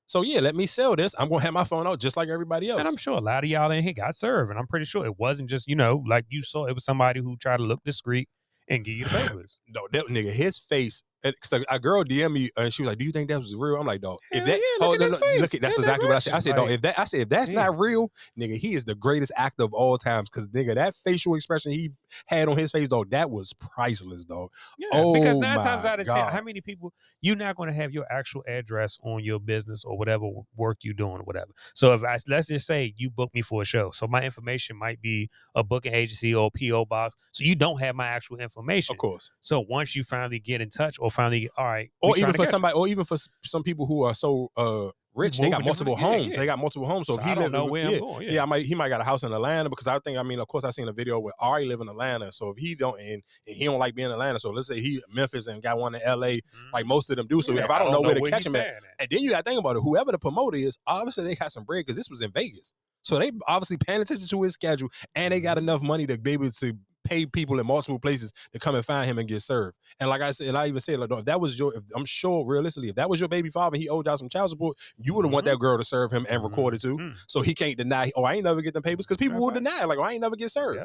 So 0.07 0.23
yeah, 0.23 0.41
let 0.41 0.55
me 0.55 0.67
sell 0.67 0.95
this. 0.95 1.15
I'm 1.19 1.29
gonna 1.31 1.41
have 1.43 1.55
my 1.55 1.65
phone 1.65 1.87
out 1.87 1.99
just 1.99 2.19
like 2.19 2.29
everybody 2.29 2.69
else. 2.69 2.81
And 2.81 2.89
I'm 2.89 2.99
sure 2.99 3.17
a 3.17 3.21
lot 3.21 3.45
of 3.45 3.51
y'all 3.51 3.71
in 3.71 3.83
here 3.83 3.95
got 3.95 4.15
served, 4.15 4.51
and 4.51 4.59
I'm 4.59 4.67
pretty 4.67 4.85
sure 4.85 5.07
it 5.07 5.19
wasn't 5.19 5.49
just 5.49 5.67
you 5.67 5.77
know 5.77 6.03
like 6.07 6.27
you 6.29 6.43
saw. 6.43 6.67
It 6.67 6.75
was 6.75 6.85
somebody 6.85 7.21
who 7.21 7.37
tried 7.37 7.59
to 7.59 7.63
look 7.63 7.83
discreet 7.85 8.29
and 8.69 8.85
give 8.85 8.95
you 8.95 9.05
the 9.05 9.11
papers. 9.29 9.57
no, 9.69 9.89
that 9.93 10.07
nigga, 10.07 10.31
his 10.31 10.59
face. 10.59 11.03
And- 11.25 11.35
So 11.43 11.63
a 11.69 11.79
girl 11.79 12.05
DM 12.05 12.33
me 12.33 12.51
and 12.57 12.73
she 12.73 12.83
was 12.83 12.89
like, 12.91 12.99
"Do 12.99 13.05
you 13.05 13.13
think 13.13 13.29
that 13.29 13.39
was 13.39 13.55
real?" 13.55 13.77
I'm 13.77 13.87
like, 13.87 14.01
"Dog, 14.01 14.19
if 14.31 14.45
that, 14.45 14.57
yeah, 14.57 14.87
look 14.87 15.01
hold 15.01 15.03
at 15.03 15.03
on, 15.03 15.11
look, 15.41 15.55
at 15.55 15.61
that's 15.61 15.77
that 15.77 15.83
exactly 15.83 16.09
what 16.09 16.17
I 16.17 16.19
said. 16.21 16.33
I 16.35 16.39
said, 16.41 16.57
"Dog, 16.57 16.67
Like- 16.67 16.75
if 16.75 16.83
that, 16.83 16.99
I 16.99 17.05
said 17.05 17.21
if 17.21 17.29
that's 17.29 17.51
Yeah. 17.51 17.65
not 17.67 17.79
real, 17.79 18.11
nigga, 18.39 18.57
he 18.57 18.75
is 18.75 18.85
the 18.85 18.95
greatest 18.95 19.33
actor 19.37 19.63
of 19.65 19.73
all 19.73 19.99
times." 19.99 20.31
Because 20.31 20.49
nigga, 20.49 20.75
that 20.75 20.95
facial 20.97 21.35
expression 21.35 21.73
he 21.73 21.91
had 22.27 22.49
on 22.49 22.57
his 22.57 22.71
face, 22.73 22.89
dog, 22.89 23.11
that 23.11 23.31
was 23.31 23.53
priceless, 23.55 24.25
dog. 24.25 24.51
Yeah, 24.79 24.89
oh 24.93 25.13
because 25.15 25.37
nine 25.37 25.59
times 25.61 25.85
out 25.85 26.01
of 26.01 26.07
ten, 26.07 26.27
how 26.29 26.43
many 26.43 26.61
people 26.61 26.93
you're 27.21 27.37
not 27.37 27.57
going 27.57 27.69
to 27.69 27.75
have 27.75 27.93
your 27.93 28.05
actual 28.11 28.43
address 28.49 28.99
on 29.03 29.23
your 29.25 29.39
business 29.41 29.85
or 29.85 29.97
whatever 29.97 30.29
work 30.57 30.79
you're 30.83 30.95
doing 30.95 31.19
or 31.19 31.25
whatever. 31.25 31.53
So 31.75 31.95
if 31.95 32.03
I 32.05 32.19
let's 32.29 32.49
just 32.49 32.67
say 32.67 32.95
you 32.97 33.11
book 33.11 33.33
me 33.35 33.43
for 33.43 33.63
a 33.63 33.65
show, 33.65 33.91
so 33.91 34.07
my 34.07 34.23
information 34.25 34.77
might 34.77 35.01
be 35.01 35.31
a 35.55 35.63
booking 35.65 35.95
agency 35.95 36.35
or 36.35 36.51
PO 36.51 36.85
box, 36.87 37.17
so 37.33 37.45
you 37.45 37.55
don't 37.55 37.79
have 37.81 37.95
my 37.95 38.07
actual 38.07 38.39
information. 38.39 38.95
Of 38.95 38.99
course. 38.99 39.31
So 39.41 39.61
once 39.69 39.95
you 39.97 40.03
finally 40.05 40.39
get 40.39 40.61
in 40.61 40.71
touch 40.71 40.97
or 40.99 41.11
finally 41.13 41.49
all 41.57 41.65
right, 41.67 41.91
or 42.01 42.17
even 42.19 42.33
for 42.33 42.45
somebody, 42.47 42.75
or 42.75 42.89
even 42.89 43.05
for 43.05 43.17
some 43.43 43.63
people 43.63 43.87
who 43.87 44.03
are 44.03 44.15
so 44.15 44.51
uh 44.57 44.89
rich, 45.15 45.39
they 45.39 45.51
got 45.51 45.63
multiple 45.63 45.95
different- 45.95 46.13
yeah, 46.13 46.19
homes. 46.23 46.35
yeah. 46.35 46.41
They 46.41 46.47
got 46.47 46.59
multiple 46.59 46.89
homes. 46.89 47.07
So, 47.07 47.15
So 47.17 47.21
if 47.21 47.27
he 47.27 47.33
I 47.33 47.35
don't 47.35 47.43
live, 47.45 47.53
know 47.53 47.65
where 47.67 47.87
I'm 47.87 47.93
yeah, 47.93 47.99
going, 47.99 48.23
yeah, 48.23 48.33
yeah. 48.33 48.43
I 48.43 48.45
might 48.47 48.65
he 48.65 48.75
might 48.75 48.89
got 48.89 49.01
a 49.01 49.05
house 49.05 49.23
in 49.23 49.33
Atlanta 49.33 49.69
because 49.69 49.87
I 49.87 49.99
think 49.99 50.17
I 50.19 50.23
mean, 50.23 50.39
of 50.41 50.49
course, 50.49 50.65
I 50.65 50.71
seen 50.71 50.89
a 50.89 50.93
video 50.93 51.19
where 51.21 51.35
Ari 51.39 51.67
live 51.67 51.81
in 51.81 51.89
Atlanta. 51.89 52.33
So 52.33 52.49
if 52.51 52.57
he 52.59 52.75
don't 52.75 52.99
and, 52.99 53.23
and 53.47 53.57
he 53.57 53.65
don't 53.65 53.79
like 53.79 53.95
being 53.95 54.07
in 54.07 54.13
Atlanta, 54.13 54.39
so 54.41 54.51
let's 54.51 54.69
say 54.69 54.81
he 54.81 55.03
Memphis 55.13 55.47
and 55.47 55.63
got 55.63 55.79
one 55.79 55.95
in 55.95 56.01
L.A. 56.03 56.41
like 56.73 56.87
most 56.87 57.11
of 57.11 57.17
them 57.17 57.27
do. 57.27 57.43
So 57.43 57.51
Mm-hmm. 57.53 57.59
Yeah, 57.59 57.65
if 57.65 57.71
I 57.71 57.79
don't, 57.81 57.93
know, 57.93 58.01
where 58.01 58.15
to 58.15 58.23
catch 58.23 58.47
him 58.47 58.57
at, 58.57 58.63
staying 58.63 58.81
and 58.99 59.09
then 59.11 59.21
you 59.21 59.31
got 59.31 59.45
to 59.45 59.51
think 59.51 59.61
about 59.61 59.77
it. 59.77 59.81
Whoever 59.83 60.13
the 60.13 60.19
promoter 60.19 60.57
is, 60.57 60.79
obviously 60.87 61.25
they 61.25 61.35
got 61.35 61.53
some 61.53 61.65
bread 61.65 61.81
because 61.87 61.97
this 61.97 62.09
was 62.09 62.23
in 62.23 62.31
Vegas. 62.33 62.73
So 63.03 63.19
they 63.19 63.33
obviously 63.49 63.77
paying 63.77 64.01
attention 64.01 64.29
to 64.29 64.43
his 64.43 64.53
schedule, 64.55 64.89
and 65.15 65.33
they 65.35 65.41
got 65.41 65.57
Mm-hmm. 65.59 65.65
enough 65.69 65.83
money 65.83 66.07
to 66.07 66.17
be 66.19 66.33
able 66.33 66.51
to 66.51 66.73
pay 67.13 67.27
people 67.27 67.59
in 67.61 67.67
multiple 67.67 67.99
places 67.99 68.33
to 68.53 68.59
come 68.59 68.75
and 68.75 68.85
find 68.85 69.09
him 69.09 69.19
and 69.19 69.29
get 69.29 69.43
served. 69.43 69.77
And 70.01 70.09
like 70.09 70.23
I 70.23 70.31
said, 70.31 70.49
and 70.49 70.57
I 70.57 70.67
even 70.67 70.81
said, 70.81 70.99
like, 70.99 71.11
if 71.11 71.25
that 71.27 71.41
was 71.41 71.59
your, 71.59 71.75
if, 71.75 71.83
I'm 71.95 72.05
sure 72.05 72.47
realistically, 72.47 72.89
if 72.89 72.95
that 72.95 73.11
was 73.11 73.21
your 73.21 73.29
baby 73.29 73.51
father 73.51 73.77
he 73.77 73.89
owed 73.89 74.07
y'all 74.07 74.17
some 74.17 74.29
child 74.29 74.51
support, 74.51 74.79
you 74.99 75.15
would 75.15 75.25
have 75.25 75.33
want 75.33 75.43
Mm-hmm. 75.43 75.55
that 75.55 75.59
girl 75.59 75.77
to 75.77 75.83
serve 75.83 76.13
him 76.13 76.25
and 76.31 76.41
mm-hmm. 76.41 76.47
record 76.47 76.75
it 76.75 76.81
too. 76.83 76.97
Mm. 76.97 77.17
So 77.27 77.41
he 77.41 77.53
can't 77.53 77.77
deny, 77.77 78.13
oh, 78.15 78.23
I 78.23 78.35
ain't 78.35 78.45
never 78.45 78.63
get 78.63 78.75
them 78.75 78.83
papers 78.85 79.07
because 79.07 79.17
people 79.17 79.41
will 79.41 79.51
deny, 79.51 79.83
it, 79.83 79.89
like, 79.89 79.99
oh, 79.99 80.03
I 80.03 80.13
ain't 80.13 80.21
never 80.21 80.37
get 80.37 80.51
served. 80.51 80.85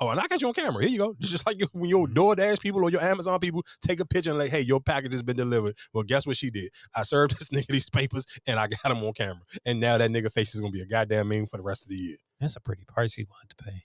Oh, 0.00 0.10
and 0.10 0.20
I 0.20 0.26
got 0.26 0.40
you 0.40 0.48
on 0.48 0.54
camera. 0.54 0.82
Here 0.82 0.92
you 0.92 0.98
go. 0.98 1.16
Just 1.20 1.46
like 1.46 1.60
when 1.72 1.88
your 1.88 2.06
mm-hmm. 2.06 2.18
DoorDash 2.18 2.60
people 2.60 2.84
or 2.84 2.90
your 2.90 3.00
Amazon 3.00 3.40
people 3.40 3.64
take 3.80 4.00
a 4.00 4.04
picture 4.04 4.30
and 4.30 4.38
like, 4.38 4.50
hey, 4.50 4.60
your 4.60 4.80
package 4.80 5.12
has 5.12 5.22
been 5.22 5.36
delivered. 5.36 5.74
Well, 5.92 6.04
guess 6.04 6.26
what 6.26 6.36
she 6.36 6.50
did? 6.50 6.70
I 6.94 7.02
served 7.02 7.36
this 7.38 7.48
nigga 7.48 7.68
these 7.68 7.88
papers 7.88 8.26
and 8.46 8.60
I 8.60 8.68
got 8.68 8.92
him 8.92 9.02
on 9.02 9.12
camera. 9.14 9.40
And 9.64 9.80
now 9.80 9.98
that 9.98 10.10
nigga 10.10 10.30
face 10.30 10.54
is 10.54 10.60
gonna 10.60 10.70
be 10.70 10.82
a 10.82 10.86
goddamn 10.86 11.28
meme 11.28 11.46
for 11.46 11.56
the 11.56 11.62
rest 11.62 11.84
of 11.84 11.88
the 11.88 11.96
year. 11.96 12.16
That's 12.40 12.56
a 12.56 12.60
pretty 12.60 12.84
price 12.84 13.16
you 13.16 13.26
want 13.28 13.48
to 13.48 13.56
pay. 13.56 13.84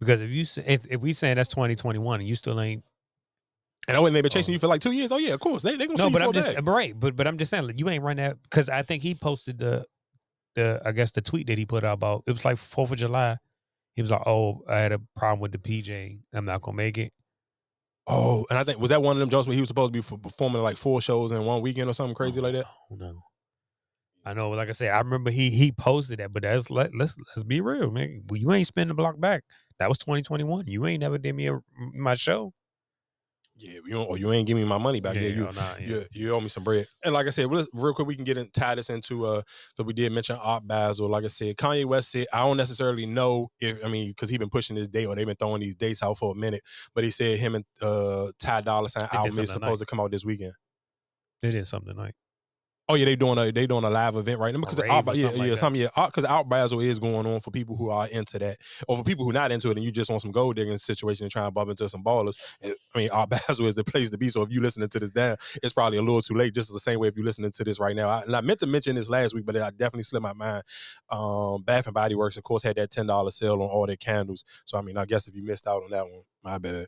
Because 0.00 0.20
if 0.20 0.30
you 0.30 0.46
if, 0.64 0.86
if 0.90 1.00
we 1.00 1.12
saying 1.12 1.36
that's 1.36 1.48
2021 1.48 2.20
and 2.20 2.28
you 2.28 2.34
still 2.34 2.60
ain't 2.60 2.84
And 3.86 3.96
I 3.96 4.00
wouldn't 4.00 4.14
they 4.14 4.20
been 4.20 4.30
chasing 4.30 4.52
oh. 4.52 4.54
you 4.54 4.58
for 4.58 4.68
like 4.68 4.80
two 4.80 4.92
years. 4.92 5.10
Oh 5.10 5.18
yeah, 5.18 5.34
of 5.34 5.40
course. 5.40 5.62
They 5.62 5.76
they 5.76 5.86
gonna 5.86 5.98
no, 5.98 6.10
but 6.10 6.22
I'm 6.22 6.32
just 6.32 6.54
bag. 6.54 6.66
right. 6.66 6.98
But 6.98 7.16
but 7.16 7.26
I'm 7.26 7.38
just 7.38 7.50
saying 7.50 7.66
like, 7.66 7.78
you 7.78 7.88
ain't 7.88 8.04
run 8.04 8.16
that 8.16 8.42
because 8.42 8.68
I 8.68 8.82
think 8.82 9.02
he 9.02 9.14
posted 9.14 9.58
the 9.58 9.86
the 10.54 10.80
I 10.84 10.92
guess 10.92 11.10
the 11.10 11.20
tweet 11.20 11.46
that 11.48 11.58
he 11.58 11.66
put 11.66 11.84
out 11.84 11.94
about 11.94 12.24
it 12.26 12.32
was 12.32 12.44
like 12.44 12.58
Fourth 12.58 12.92
of 12.92 12.98
July. 12.98 13.36
He 13.94 14.02
was 14.02 14.12
like, 14.12 14.26
"Oh, 14.26 14.62
I 14.68 14.78
had 14.78 14.92
a 14.92 15.00
problem 15.16 15.40
with 15.40 15.50
the 15.50 15.58
PJ. 15.58 16.20
I'm 16.32 16.44
not 16.44 16.62
gonna 16.62 16.76
make 16.76 16.98
it." 16.98 17.12
Oh, 18.06 18.46
and 18.48 18.58
I 18.58 18.62
think 18.62 18.78
was 18.78 18.90
that 18.90 19.02
one 19.02 19.16
of 19.16 19.20
them 19.20 19.28
jumps 19.28 19.48
where 19.48 19.54
he 19.54 19.60
was 19.60 19.68
supposed 19.68 19.92
to 19.92 20.00
be 20.00 20.18
performing 20.22 20.62
like 20.62 20.76
four 20.76 21.00
shows 21.00 21.32
in 21.32 21.44
one 21.44 21.60
weekend 21.60 21.90
or 21.90 21.94
something 21.94 22.12
oh, 22.12 22.14
crazy 22.14 22.40
like 22.40 22.54
that. 22.54 22.64
Oh 22.90 22.94
no. 22.94 23.22
I 24.24 24.34
know, 24.34 24.50
like 24.50 24.68
I 24.68 24.72
said, 24.72 24.90
I 24.90 24.98
remember 24.98 25.30
he 25.30 25.50
he 25.50 25.72
posted 25.72 26.18
that, 26.18 26.32
but 26.32 26.42
that's 26.42 26.70
let 26.70 26.94
let's 26.94 27.16
let's 27.34 27.44
be 27.44 27.60
real, 27.60 27.90
man. 27.90 28.24
Well, 28.28 28.38
you 28.38 28.52
ain't 28.52 28.66
spinning 28.66 28.88
the 28.88 28.94
block 28.94 29.18
back. 29.18 29.42
That 29.78 29.88
was 29.88 29.98
2021. 29.98 30.66
You 30.66 30.86
ain't 30.86 31.00
never 31.00 31.18
did 31.18 31.34
me 31.34 31.48
a, 31.48 31.60
my 31.94 32.14
show. 32.14 32.52
Yeah, 33.60 33.80
you 33.86 34.00
or 34.00 34.16
you 34.16 34.32
ain't 34.32 34.46
give 34.46 34.56
me 34.56 34.64
my 34.64 34.78
money 34.78 35.00
back. 35.00 35.16
Yeah, 35.16 35.22
Yeah, 35.22 35.28
you, 35.28 35.42
nah, 35.42 35.50
yeah. 35.52 35.86
you 35.86 36.04
you 36.12 36.34
owe 36.34 36.40
me 36.40 36.48
some 36.48 36.62
bread. 36.62 36.86
And 37.04 37.12
like 37.12 37.26
I 37.26 37.30
said, 37.30 37.50
real, 37.50 37.66
real 37.72 37.92
quick, 37.92 38.06
we 38.06 38.14
can 38.14 38.22
get 38.22 38.38
in, 38.38 38.48
tie 38.50 38.76
this 38.76 38.88
into 38.88 39.26
uh 39.26 39.42
because 39.76 39.84
we 39.84 39.92
did 39.92 40.12
mention 40.12 40.36
Art 40.40 40.66
Basel. 40.66 41.08
Like 41.08 41.24
I 41.24 41.28
said, 41.28 41.56
Kanye 41.56 41.84
West 41.84 42.12
said 42.12 42.26
I 42.32 42.40
don't 42.46 42.56
necessarily 42.56 43.04
know 43.04 43.48
if 43.58 43.84
I 43.84 43.88
mean 43.88 44.10
because 44.10 44.30
he 44.30 44.38
been 44.38 44.48
pushing 44.48 44.76
this 44.76 44.88
date 44.88 45.06
or 45.06 45.16
they've 45.16 45.26
been 45.26 45.34
throwing 45.34 45.60
these 45.60 45.74
dates 45.74 46.04
out 46.04 46.18
for 46.18 46.32
a 46.32 46.36
minute, 46.36 46.62
but 46.94 47.02
he 47.02 47.10
said 47.10 47.40
him 47.40 47.56
and 47.56 47.64
uh 47.82 48.30
Ty 48.38 48.60
Dolla 48.60 48.88
Sign 48.88 49.08
album 49.12 49.38
is 49.40 49.50
supposed 49.50 49.80
to 49.80 49.86
come 49.86 49.98
out 49.98 50.12
this 50.12 50.24
weekend. 50.24 50.52
They 51.42 51.50
did 51.50 51.66
something 51.66 51.96
like 51.96 52.14
Oh 52.90 52.94
yeah, 52.94 53.04
they 53.04 53.16
doing 53.16 53.36
a 53.36 53.52
they 53.52 53.66
doing 53.66 53.84
a 53.84 53.90
live 53.90 54.16
event 54.16 54.40
right 54.40 54.54
now 54.54 54.60
because 54.60 54.78
yeah 54.78 54.94
like 55.02 55.16
yeah 55.16 55.28
that. 55.28 55.58
something 55.58 55.82
yeah 55.82 56.06
because 56.06 56.24
Art 56.24 56.48
Basel 56.48 56.80
is 56.80 56.98
going 56.98 57.26
on 57.26 57.40
for 57.40 57.50
people 57.50 57.76
who 57.76 57.90
are 57.90 58.08
into 58.08 58.38
that 58.38 58.56
or 58.88 58.96
for 58.96 59.04
people 59.04 59.26
who 59.26 59.32
not 59.32 59.52
into 59.52 59.70
it 59.70 59.76
and 59.76 59.84
you 59.84 59.92
just 59.92 60.08
want 60.08 60.22
some 60.22 60.32
gold 60.32 60.56
digging 60.56 60.78
situation 60.78 61.24
and 61.24 61.30
try 61.30 61.44
and 61.44 61.52
bump 61.52 61.68
into 61.68 61.86
some 61.90 62.02
ballers. 62.02 62.36
And, 62.62 62.74
I 62.94 62.98
mean 62.98 63.10
Art 63.10 63.28
Basel 63.48 63.66
is 63.66 63.74
the 63.74 63.84
place 63.84 64.08
to 64.10 64.16
be. 64.16 64.30
So 64.30 64.40
if 64.40 64.50
you 64.50 64.62
listening 64.62 64.88
to 64.88 65.00
this 65.00 65.10
down, 65.10 65.36
it's 65.62 65.74
probably 65.74 65.98
a 65.98 66.02
little 66.02 66.22
too 66.22 66.32
late. 66.32 66.54
Just 66.54 66.72
the 66.72 66.80
same 66.80 66.98
way 66.98 67.08
if 67.08 67.16
you 67.18 67.24
listening 67.24 67.50
to 67.50 67.64
this 67.64 67.78
right 67.78 67.94
now. 67.94 68.08
I, 68.08 68.22
and 68.22 68.34
I 68.34 68.40
meant 68.40 68.60
to 68.60 68.66
mention 68.66 68.96
this 68.96 69.10
last 69.10 69.34
week, 69.34 69.44
but 69.44 69.56
I 69.56 69.68
definitely 69.68 70.04
slipped 70.04 70.22
my 70.22 70.32
mind. 70.32 70.62
Um, 71.10 71.62
Bath 71.62 71.86
and 71.86 71.94
Body 71.94 72.14
Works 72.14 72.38
of 72.38 72.44
course 72.44 72.62
had 72.62 72.76
that 72.76 72.90
ten 72.90 73.06
dollar 73.06 73.30
sale 73.30 73.60
on 73.60 73.68
all 73.68 73.86
their 73.86 73.96
candles. 73.96 74.44
So 74.64 74.78
I 74.78 74.80
mean 74.80 74.96
I 74.96 75.04
guess 75.04 75.28
if 75.28 75.34
you 75.34 75.42
missed 75.42 75.66
out 75.66 75.82
on 75.82 75.90
that 75.90 76.04
one, 76.04 76.22
my 76.42 76.56
bad. 76.56 76.86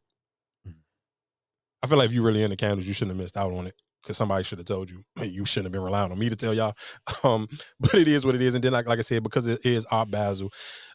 I 1.83 1.87
feel 1.87 1.99
like 1.99 2.09
if 2.09 2.15
you 2.15 2.23
really 2.23 2.43
into 2.43 2.57
candles, 2.57 2.87
you 2.87 2.95
shouldn't 2.95 3.17
have 3.17 3.23
missed 3.23 3.37
out 3.37 3.53
on 3.53 3.67
it 3.67 3.75
because 4.03 4.17
somebody 4.17 4.45
should 4.45 4.59
have 4.59 4.67
told 4.67 4.91
you. 4.91 5.03
You 5.23 5.45
shouldn't 5.45 5.67
have 5.67 5.73
been 5.73 5.83
relying 5.83 6.11
on 6.13 6.19
me 6.19 6.31
to 6.31 6.37
tell 6.37 6.55
y'all. 6.55 6.75
Um, 7.25 7.49
but 7.79 7.95
it 7.95 8.09
is 8.09 8.25
what 8.25 8.35
it 8.35 8.41
is. 8.41 8.55
And 8.55 8.65
then, 8.65 8.73
like, 8.73 8.89
like 8.89 8.99
I 8.99 9.03
said, 9.03 9.23
because 9.23 9.47
it 9.47 9.61
is 9.65 9.85
Art 9.91 10.11
Basel, 10.11 10.51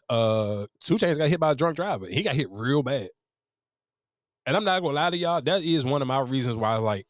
uh, 0.08 0.66
2 0.80 0.94
Chainz 0.96 1.18
got 1.18 1.28
hit 1.28 1.38
by 1.38 1.52
a 1.52 1.54
drunk 1.54 1.76
driver. 1.76 2.06
He 2.06 2.22
got 2.22 2.34
hit 2.34 2.48
real 2.50 2.82
bad. 2.82 3.08
And 4.44 4.56
I'm 4.56 4.64
not 4.64 4.80
gonna 4.82 4.94
lie 4.94 5.10
to 5.10 5.16
y'all, 5.16 5.40
that 5.42 5.62
is 5.62 5.84
one 5.84 6.02
of 6.02 6.08
my 6.08 6.20
reasons 6.20 6.56
why, 6.56 6.76
like, 6.76 7.06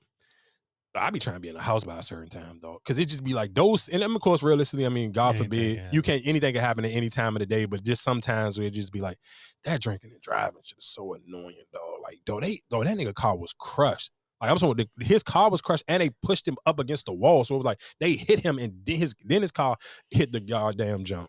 I 0.97 1.11
be 1.11 1.19
trying 1.19 1.37
to 1.37 1.41
be 1.41 1.49
in 1.49 1.55
the 1.55 1.61
house 1.61 1.85
by 1.85 1.99
a 1.99 2.03
certain 2.03 2.29
time, 2.29 2.59
though, 2.61 2.81
because 2.83 2.99
it 2.99 3.07
just 3.07 3.23
be 3.25 3.35
like 3.35 3.55
those. 3.55 3.89
And 3.89 4.03
of 4.03 4.21
course, 4.21 4.43
realistically, 4.43 4.87
I 4.87 4.89
mean, 4.89 5.13
God 5.13 5.37
Anything 5.37 5.45
forbid, 5.45 5.77
can 5.77 5.89
you 5.93 6.03
can't 6.03 6.23
anything 6.25 6.55
can 6.55 6.63
happen 6.63 6.85
at 6.85 6.91
any 6.93 7.11
time 7.11 7.37
of 7.37 7.41
the 7.41 7.47
day. 7.47 7.67
But 7.67 7.85
just 7.85 8.03
sometimes 8.03 8.59
it 8.59 8.71
just 8.71 8.93
be 8.93 9.01
like 9.01 9.19
that 9.65 9.81
drinking 9.81 10.13
and 10.13 10.23
driving 10.23 10.63
shit 10.65 10.79
is 10.79 10.87
so 10.87 11.15
annoying, 11.15 11.57
dog. 11.73 11.83
Like, 12.03 12.21
though 12.27 12.41
they, 12.41 12.63
though 12.71 12.83
that 12.83 12.97
nigga 12.97 13.15
car 13.15 13.37
was 13.37 13.53
crushed. 13.53 14.11
Like 14.41 14.51
I'm 14.51 14.59
saying, 14.59 14.75
the, 14.75 14.89
his 15.01 15.23
car 15.23 15.51
was 15.51 15.61
crushed 15.61 15.85
and 15.89 16.01
they 16.01 16.11
pushed 16.23 16.47
him 16.47 16.57
up 16.67 16.79
against 16.79 17.07
the 17.07 17.13
wall. 17.13 17.45
So 17.45 17.55
it 17.55 17.59
was 17.59 17.65
like 17.65 17.81
they 18.01 18.13
hit 18.13 18.41
him 18.41 18.59
and 18.59 18.75
then 18.85 18.97
his 18.97 19.15
then 19.25 19.43
his 19.43 19.53
car 19.53 19.77
hit 20.11 20.33
the 20.33 20.41
goddamn 20.41 21.05
jump. 21.05 21.29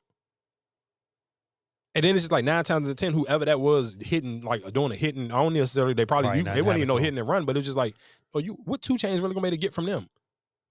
And 1.96 2.04
then 2.04 2.16
it's 2.16 2.26
just 2.26 2.32
like 2.32 2.46
nine 2.46 2.64
times 2.64 2.86
out 2.86 2.92
of 2.92 2.96
ten, 2.98 3.14
whoever 3.14 3.46
that 3.46 3.60
was 3.60 3.98
hitting, 4.00 4.42
like 4.42 4.72
doing 4.72 4.92
a 4.92 4.96
hitting, 4.96 5.32
I 5.32 5.42
don't 5.42 5.54
necessarily 5.54 5.94
they 5.94 6.06
probably 6.06 6.40
you, 6.40 6.46
it 6.46 6.64
wasn't 6.64 6.80
even 6.80 6.88
know 6.90 6.98
hitting 6.98 7.18
and 7.18 7.28
run, 7.28 7.46
but 7.46 7.56
it 7.56 7.60
was 7.60 7.66
just 7.66 7.78
like, 7.78 7.96
oh, 8.36 8.40
you 8.40 8.58
what 8.66 8.82
2 8.82 8.96
Chainz 8.96 9.22
really 9.22 9.34
gonna 9.34 9.42
be 9.42 9.48
able 9.48 9.52
to 9.52 9.58
get 9.58 9.74
from 9.74 9.86
them? 9.86 10.08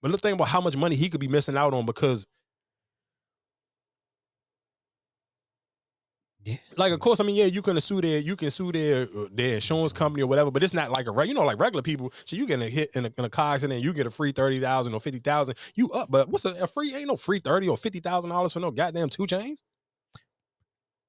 But 0.02 0.12
the 0.12 0.18
thing 0.18 0.34
about 0.34 0.48
how 0.48 0.60
much 0.60 0.76
money 0.76 0.94
he 0.94 1.08
could 1.08 1.20
be 1.20 1.26
missing 1.26 1.56
out 1.56 1.74
on 1.74 1.84
because 1.84 2.26
Yeah. 6.46 6.58
Like, 6.76 6.92
of 6.92 7.00
course, 7.00 7.18
I 7.18 7.24
mean, 7.24 7.34
yeah, 7.34 7.46
you 7.46 7.60
can 7.60 7.80
sue 7.80 8.00
their, 8.00 8.20
you 8.20 8.36
can 8.36 8.50
sue 8.50 8.70
their 8.70 9.02
uh, 9.02 9.26
their 9.32 9.56
insurance 9.56 9.92
company 9.92 10.22
or 10.22 10.28
whatever, 10.28 10.52
but 10.52 10.62
it's 10.62 10.72
not 10.72 10.92
like 10.92 11.08
a 11.08 11.26
you 11.26 11.34
know, 11.34 11.42
like 11.42 11.58
regular 11.58 11.82
people. 11.82 12.12
So 12.24 12.36
you 12.36 12.46
get 12.46 12.60
a 12.60 12.66
hit 12.66 12.90
in 12.94 13.06
a, 13.06 13.12
in 13.18 13.24
a 13.24 13.28
car 13.28 13.54
accident, 13.54 13.82
you 13.82 13.92
get 13.92 14.06
a 14.06 14.12
free 14.12 14.30
thirty 14.30 14.60
thousand 14.60 14.94
or 14.94 15.00
fifty 15.00 15.18
thousand. 15.18 15.56
You 15.74 15.90
up, 15.90 16.08
but 16.08 16.28
what's 16.28 16.44
a, 16.44 16.50
a 16.50 16.66
free? 16.68 16.94
Ain't 16.94 17.08
no 17.08 17.16
free 17.16 17.40
thirty 17.40 17.68
or 17.68 17.76
fifty 17.76 17.98
thousand 17.98 18.30
dollars 18.30 18.52
for 18.52 18.60
no 18.60 18.70
goddamn 18.70 19.08
2 19.08 19.24
Chainz. 19.24 19.62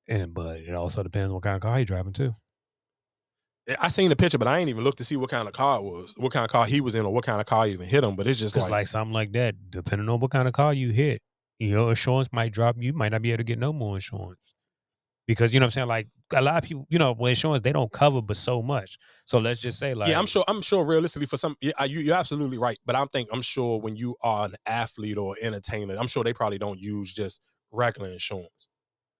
And 0.07 0.33
but 0.33 0.61
it 0.61 0.73
also 0.73 1.03
depends 1.03 1.31
what 1.31 1.43
kind 1.43 1.55
of 1.55 1.61
car 1.61 1.79
you 1.79 1.85
driving 1.85 2.13
too. 2.13 2.33
I 3.79 3.89
seen 3.89 4.09
the 4.09 4.15
picture, 4.15 4.39
but 4.39 4.47
I 4.47 4.57
ain't 4.59 4.69
even 4.69 4.83
looked 4.83 4.97
to 4.99 5.03
see 5.03 5.17
what 5.17 5.29
kind 5.29 5.47
of 5.47 5.53
car 5.53 5.79
it 5.79 5.83
was, 5.83 6.13
what 6.17 6.31
kind 6.31 6.45
of 6.45 6.51
car 6.51 6.65
he 6.65 6.81
was 6.81 6.95
in, 6.95 7.05
or 7.05 7.13
what 7.13 7.25
kind 7.25 7.41
of 7.41 7.45
car 7.45 7.67
you 7.67 7.73
even 7.73 7.85
hit 7.85 8.03
him. 8.03 8.15
But 8.15 8.25
it's 8.25 8.39
just 8.39 8.55
like, 8.55 8.71
like, 8.71 8.87
something 8.87 9.13
like 9.13 9.33
that, 9.33 9.55
depending 9.69 10.07
on 10.07 10.21
what 10.21 10.31
kind 10.31 10.47
of 10.47 10.53
car 10.53 10.73
you 10.73 10.91
hit, 10.91 11.21
your 11.59 11.89
insurance 11.89 12.29
might 12.31 12.53
drop. 12.53 12.77
You 12.79 12.93
might 12.93 13.11
not 13.11 13.21
be 13.21 13.31
able 13.31 13.39
to 13.39 13.43
get 13.43 13.59
no 13.59 13.73
more 13.73 13.95
insurance 13.95 14.55
because 15.27 15.53
you 15.53 15.59
know 15.59 15.65
what 15.65 15.67
I'm 15.67 15.71
saying. 15.71 15.87
Like 15.87 16.07
a 16.33 16.41
lot 16.41 16.63
of 16.63 16.67
people, 16.67 16.85
you 16.89 16.97
know, 16.99 17.11
with 17.13 17.29
insurance 17.29 17.61
they 17.61 17.71
don't 17.71 17.91
cover 17.91 18.21
but 18.21 18.37
so 18.37 18.61
much. 18.61 18.97
So 19.25 19.37
let's 19.39 19.59
just 19.61 19.77
say 19.77 19.93
like 19.93 20.09
yeah, 20.09 20.17
I'm 20.19 20.25
sure. 20.25 20.43
I'm 20.47 20.61
sure. 20.61 20.83
Realistically, 20.85 21.27
for 21.27 21.37
some, 21.37 21.55
yeah, 21.61 21.83
you, 21.83 21.99
you're 21.99 22.15
absolutely 22.15 22.57
right. 22.57 22.77
But 22.85 22.95
I'm 22.95 23.07
think 23.09 23.29
I'm 23.31 23.41
sure 23.41 23.79
when 23.79 23.95
you 23.95 24.15
are 24.21 24.45
an 24.45 24.55
athlete 24.65 25.17
or 25.17 25.35
entertainer, 25.41 25.95
I'm 25.97 26.07
sure 26.07 26.23
they 26.23 26.33
probably 26.33 26.57
don't 26.57 26.79
use 26.79 27.13
just 27.13 27.41
regular 27.71 28.09
insurance. 28.09 28.67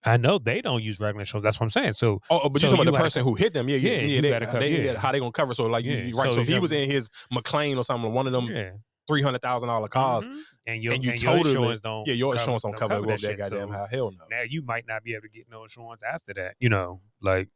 I 0.06 0.16
know 0.16 0.38
they 0.38 0.61
don't 0.61 0.82
use 0.84 1.00
regular 1.00 1.22
insurance. 1.22 1.44
That's 1.44 1.60
what 1.60 1.66
I'm 1.66 1.69
saying. 1.72 1.94
So 1.94 2.22
Oh, 2.30 2.42
oh, 2.44 2.50
but 2.50 2.61
you're 2.61 2.72
talking 2.72 2.88
about 2.88 2.94
the 2.98 3.03
person 3.03 3.24
who 3.24 3.34
hit 3.34 3.53
them? 3.53 3.68
Yeah, 3.68 3.76
yeah, 3.77 3.90
Yeah, 3.92 4.02
yeah. 4.02 4.22
they, 4.22 4.30
gotta 4.45 4.60
they- 4.60 4.86
yeah. 4.86 4.98
How 4.98 5.11
they 5.11 5.19
gonna 5.19 5.32
cover? 5.32 5.53
So 5.53 5.66
like, 5.66 5.84
you- 5.84 5.92
you, 5.98 6.16
right? 6.18 6.30
so 6.30 6.36
So, 6.36 6.42
if 6.42 6.48
he 6.48 6.60
was 6.60 6.72
in 6.72 6.90
his 6.90 7.10
McLaren 7.34 7.77
or 7.77 7.84
something, 7.84 8.14
one 8.14 8.26
of 8.27 8.32
them 8.34 8.45
Yeah. 8.45 8.72
Three 9.08 9.22
hundred 9.22 9.42
thousand 9.42 9.69
dollar 9.69 9.88
cars, 9.88 10.27
and 10.66 10.84
your, 10.84 10.94
and 10.94 11.03
you 11.03 11.11
and 11.11 11.22
your 11.22 11.38
insurance 11.38 11.80
don't 11.82 12.08
yeah, 12.08 12.14
your 12.14 12.34
cover- 12.34 12.42
insurance 12.42 12.64
don't 12.64 12.72
don't 12.74 12.80
cover, 12.80 12.94
cover 12.95 13.08
that 13.08 13.22
that 13.22 13.27
shit, 13.30 13.38
goddamn 13.38 13.69
so- 13.69 13.74
high. 13.77 13.88
Hell 13.90 14.11
no. 14.11 14.26
now 14.30 14.42
you 14.48 14.61
might 14.61 14.86
not 14.88 15.03
be 15.03 15.14
able 15.14 15.24
to 15.24 15.30
get 15.30 15.45
no 15.50 15.64
insurance 15.64 16.02
after 16.03 16.34
that. 16.36 16.56
You 16.60 16.69
know, 16.69 17.02
like 17.22 17.50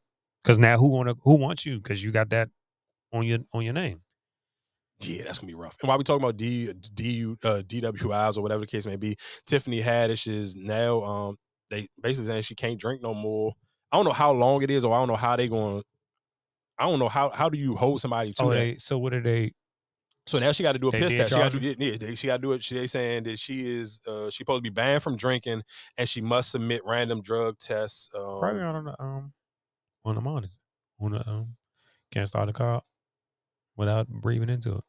because 0.44 0.58
now 0.58 0.78
who 0.78 0.88
wanna 0.88 1.16
who 1.24 1.36
wants 1.36 1.66
you 1.66 1.78
because 1.78 2.04
you 2.04 2.12
got 2.12 2.30
that 2.30 2.50
on 3.14 3.24
your 3.26 3.40
on 3.54 3.64
your 3.64 3.74
name. 3.74 4.02
Yeah, 5.02 5.24
that's 5.24 5.40
gonna 5.40 5.48
be 5.48 5.56
rough. 5.56 5.78
And 5.82 5.88
while 5.90 5.98
we 5.98 6.04
talking 6.04 6.24
about 6.24 6.38
D 6.38 6.72
D 6.94 7.26
uh, 7.44 7.64
DWIs 7.66 8.38
or 8.38 8.42
whatever 8.42 8.62
the 8.62 8.68
case 8.68 8.86
may 8.86 8.98
be, 8.98 9.18
Tiffany 9.48 9.82
Haddish 9.82 10.28
is 10.28 10.56
now 10.56 11.02
um 11.04 11.38
they 11.72 11.88
basically 12.02 12.28
saying 12.28 12.44
she 12.44 12.54
can't 12.56 12.80
drink 12.80 13.02
no 13.02 13.14
more. 13.14 13.54
I 13.92 13.98
don't 13.98 14.06
know 14.06 14.12
how 14.12 14.32
long 14.32 14.62
it 14.62 14.70
is, 14.70 14.86
or 14.86 14.94
I 14.94 15.00
don't 15.00 15.08
know 15.08 15.16
how 15.16 15.36
they 15.36 15.48
going. 15.48 15.82
I 16.78 16.86
don't 16.86 17.00
know 17.00 17.08
how 17.10 17.30
how 17.30 17.50
do 17.50 17.58
you 17.58 17.76
hold 17.76 18.00
somebody 18.00 18.32
to 18.34 18.44
Oh, 18.44 18.50
that? 18.50 18.56
they, 18.56 18.78
so 18.78 18.98
what 19.00 19.14
are 19.14 19.22
they? 19.22 19.54
So 20.28 20.40
now 20.40 20.52
she 20.52 20.64
got 20.64 20.74
to 20.74 20.80
do 20.80 20.90
a 20.90 20.92
They 20.92 21.00
piss 21.00 21.14
test. 21.14 21.34
She 21.34 21.40
got 21.40 21.52
to 21.52 21.60
do 21.60 21.76
yeah, 21.78 21.98
they- 21.98 22.16
she 22.16 22.28
got 22.28 22.38
to 22.38 22.42
do 22.42 22.52
it. 22.54 22.64
She 22.64 22.76
they 22.76 22.88
saying 22.88 23.24
that 23.24 23.40
she 23.40 23.68
is 23.80 24.00
uh 24.08 24.30
she 24.30 24.38
supposed 24.44 24.60
to 24.60 24.64
be 24.64 24.74
banned 24.74 25.04
from 25.04 25.16
drinking 25.16 25.64
and 25.98 26.08
she 26.08 26.22
must 26.22 26.52
submit 26.52 26.82
random 26.86 27.22
drug 27.22 27.58
tests. 27.58 28.10
Um, 28.16 28.40
Probably 28.40 28.62
on 28.62 28.86
the 28.86 29.02
um 29.02 29.34
on 30.06 30.16
the 30.16 30.22
monitor. 30.22 30.54
On 31.00 31.12
the 31.12 31.28
um 31.28 31.56
can't 32.12 32.28
start 32.28 32.48
the 32.48 32.54
car 32.54 32.82
without 33.76 34.08
breathing 34.08 34.50
into 34.50 34.76
it. 34.76 34.84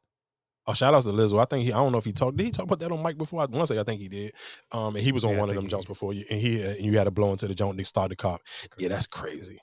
Oh, 0.67 0.75
shout 0.75 0.95
outs 0.95 1.07
to 1.07 1.13
Lizzo. 1.13 1.41
I 1.41 1.45
think 1.45 1.65
he. 1.65 1.73
I 1.73 1.77
don't 1.79 1.91
know 1.91 1.99
if 1.99 2.05
he 2.05 2.13
talked. 2.13 2.37
Did 2.37 2.45
he 2.45 2.51
talk 2.53 2.67
about 2.67 2.79
that 2.79 2.93
on 2.93 3.03
mic 3.03 3.19
before? 3.19 3.41
I 3.41 3.47
want 3.47 3.67
to 3.67 3.75
say 3.75 3.81
I 3.81 3.83
think 3.83 4.01
he 4.01 4.09
did. 4.09 4.33
Um, 4.71 4.95
and 4.95 5.05
he 5.05 5.11
was 5.11 5.25
on 5.25 5.33
Yeah, 5.33 5.41
one 5.41 5.49
of 5.49 5.57
them 5.57 5.65
he 5.65 5.71
jumps 5.71 5.87
before 5.87 6.13
you, 6.13 6.25
and 6.31 6.39
he 6.41 6.63
uh, 6.65 6.71
and 6.71 6.83
you 6.83 6.97
had 6.99 7.05
to 7.05 7.11
blow 7.11 7.33
into 7.33 7.49
the 7.49 7.55
joint. 7.55 7.77
They 7.77 7.83
start 7.83 8.11
the 8.11 8.17
car. 8.17 8.39
Yeah, 8.79 8.89
that's 8.89 9.09
crazy. 9.09 9.59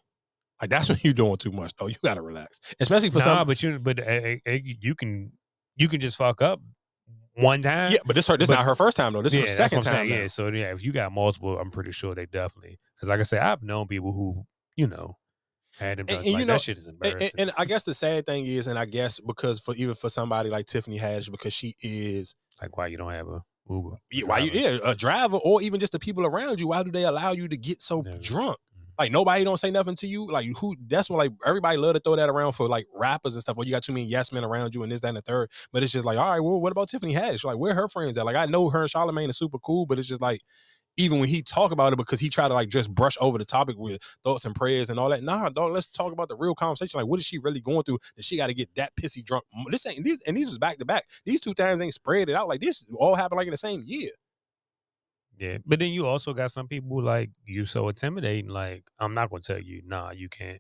Like 0.59 0.72
that's 0.72 0.89
when 0.89 0.98
you're 1.03 1.14
doing 1.14 1.38
too 1.38 1.51
much. 1.51 1.73
though. 1.77 1.88
you 1.88 1.95
gotta 2.03 2.22
relax, 2.22 2.59
especially 2.81 3.11
for 3.11 3.19
nah, 3.19 3.23
some. 3.25 3.48
but 3.48 3.64
you 3.64 3.80
but 3.80 3.99
uh, 3.99 4.35
uh, 4.45 4.57
you 4.64 4.93
can 4.93 5.31
you 5.80 5.88
can 5.88 5.99
just 5.99 6.17
fuck 6.17 6.41
up 6.41 6.61
one 7.35 7.61
time. 7.61 7.91
Yeah, 7.91 7.99
but 8.06 8.16
this 8.16 8.27
her. 8.27 8.38
This 8.38 8.49
But- 8.49 8.56
not 8.56 8.66
her 8.66 8.75
first 8.75 8.98
time 8.98 9.14
though. 9.14 9.22
This 9.22 9.33
yeah, 9.33 9.43
is 9.43 9.49
her 9.49 9.56
second 9.56 9.82
time. 9.82 10.08
Yeah, 10.08 10.27
so 10.27 10.48
yeah, 10.49 10.74
if 10.74 10.83
you 10.83 10.91
got 10.91 11.11
multiple, 11.11 11.58
I'm 11.58 11.72
pretty 11.72 11.91
sure 11.91 12.14
they 12.14 12.25
definitely 12.25 12.80
because 12.95 13.09
like 13.09 13.19
I 13.19 13.24
said, 13.24 13.41
I've 13.41 13.64
known 13.64 13.88
people 13.88 14.11
who 14.11 14.45
you 14.75 14.88
know 14.88 15.17
had 15.77 15.99
them. 15.99 16.06
And, 16.09 16.17
and 16.17 16.25
like, 16.25 16.40
you 16.40 16.45
know, 16.45 16.53
that 16.53 16.61
shit 16.61 16.77
is 16.77 16.88
embarrassing. 16.88 17.32
and, 17.38 17.49
and 17.49 17.51
I 17.58 17.66
guess 17.66 17.83
the 17.83 17.93
sad 17.93 18.25
thing 18.25 18.45
is, 18.45 18.67
and 18.67 18.77
I 18.77 18.85
guess 18.85 19.19
because 19.19 19.59
for 19.59 19.74
even 19.75 19.95
for 19.95 20.09
somebody 20.09 20.49
like 20.49 20.66
Tiffany 20.66 20.99
Haddish, 20.99 21.32
because 21.32 21.53
she 21.53 21.75
is 21.82 22.35
like 22.61 22.77
why 22.77 22.88
you 22.88 22.98
don't 22.98 23.11
have 23.11 23.27
a 23.27 23.43
Uber? 23.69 23.98
Yeah, 24.11 24.25
why 24.25 24.40
you 24.40 24.51
yeah 24.51 24.77
a 24.83 24.95
driver 24.95 25.38
or 25.38 25.61
even 25.61 25.80
just 25.80 25.93
the 25.93 25.99
people 25.99 26.25
around 26.25 26.59
you? 26.59 26.67
Why 26.67 26.83
do 26.83 26.91
they 26.91 27.06
allow 27.06 27.32
you 27.32 27.48
to 27.48 27.58
get 27.58 27.82
so 27.82 28.03
drunk? 28.22 28.58
Like 28.99 29.13
nobody 29.13 29.45
don't 29.45 29.57
say 29.57 29.71
nothing 29.71 29.95
to 29.95 30.07
you. 30.07 30.27
Like 30.27 30.45
who? 30.57 30.75
That's 30.87 31.09
what 31.09 31.17
like 31.17 31.31
everybody 31.45 31.77
love 31.77 31.93
to 31.93 32.01
throw 32.01 32.17
that 32.17 32.29
around 32.29 32.51
for 32.51 32.67
like 32.67 32.85
rappers 32.93 33.33
and 33.33 33.41
stuff. 33.41 33.55
Well, 33.55 33.65
you 33.65 33.71
got 33.71 33.81
too 33.83 33.93
many 33.93 34.05
yes 34.05 34.33
men 34.33 34.43
around 34.43 34.75
you 34.75 34.83
and 34.83 34.91
this 34.91 34.99
that 35.01 35.07
and 35.07 35.17
the 35.17 35.21
third. 35.21 35.49
But 35.71 35.83
it's 35.83 35.93
just 35.93 36.05
like 36.05 36.17
all 36.17 36.29
right, 36.29 36.41
well, 36.41 36.59
what 36.59 36.73
about 36.73 36.89
Tiffany 36.89 37.15
Haddish? 37.15 37.45
Like 37.45 37.57
where 37.57 37.73
her 37.73 37.87
friends 37.87 38.17
at? 38.17 38.25
Like 38.25 38.35
I 38.35 38.45
know 38.45 38.69
her 38.69 38.81
and 38.81 38.91
Charlamagne 38.91 39.29
are 39.29 39.33
super 39.33 39.57
cool, 39.57 39.85
but 39.85 39.97
it's 39.99 40.07
just 40.09 40.21
like 40.21 40.41
even 40.97 41.19
when 41.19 41.29
he 41.29 41.41
talk 41.41 41.71
about 41.71 41.93
it 41.93 41.95
because 41.95 42.19
he 42.19 42.29
tried 42.29 42.49
to 42.49 42.53
like 42.53 42.67
just 42.67 42.93
brush 42.93 43.15
over 43.21 43.37
the 43.37 43.45
topic 43.45 43.77
with 43.77 44.01
thoughts 44.25 44.43
and 44.43 44.53
prayers 44.53 44.89
and 44.89 44.99
all 44.99 45.07
that. 45.07 45.23
Nah, 45.23 45.47
dog, 45.47 45.71
let's 45.71 45.87
talk 45.87 46.11
about 46.11 46.27
the 46.27 46.35
real 46.35 46.53
conversation. 46.53 46.99
Like, 46.99 47.07
what 47.07 47.21
is 47.21 47.25
she 47.25 47.37
really 47.37 47.61
going 47.61 47.83
through 47.83 47.99
that 48.17 48.25
she 48.25 48.35
got 48.35 48.47
to 48.47 48.53
get 48.53 48.75
that 48.75 48.91
pissy 48.97 49.23
drunk? 49.23 49.45
This 49.71 49.85
ain't 49.87 50.03
these 50.03 50.21
and 50.23 50.35
these 50.35 50.47
was 50.47 50.57
back 50.57 50.77
to 50.77 50.85
back. 50.85 51.05
These 51.23 51.39
two 51.39 51.53
times 51.53 51.79
ain't 51.79 51.93
spread 51.93 52.27
it 52.27 52.35
out 52.35 52.49
like 52.49 52.59
this. 52.59 52.91
All 52.95 53.15
happened 53.15 53.37
like 53.37 53.47
in 53.47 53.51
the 53.51 53.57
same 53.57 53.81
year. 53.85 54.09
Yeah, 55.39 55.57
but 55.65 55.79
then 55.79 55.91
you 55.91 56.05
also 56.05 56.33
got 56.33 56.51
some 56.51 56.67
people 56.67 57.01
like 57.01 57.29
you 57.45 57.65
so 57.65 57.87
intimidating. 57.87 58.49
Like 58.49 58.83
I'm 58.99 59.13
not 59.13 59.29
gonna 59.29 59.41
tell 59.41 59.59
you, 59.59 59.81
nah, 59.85 60.11
you 60.11 60.27
can't, 60.27 60.59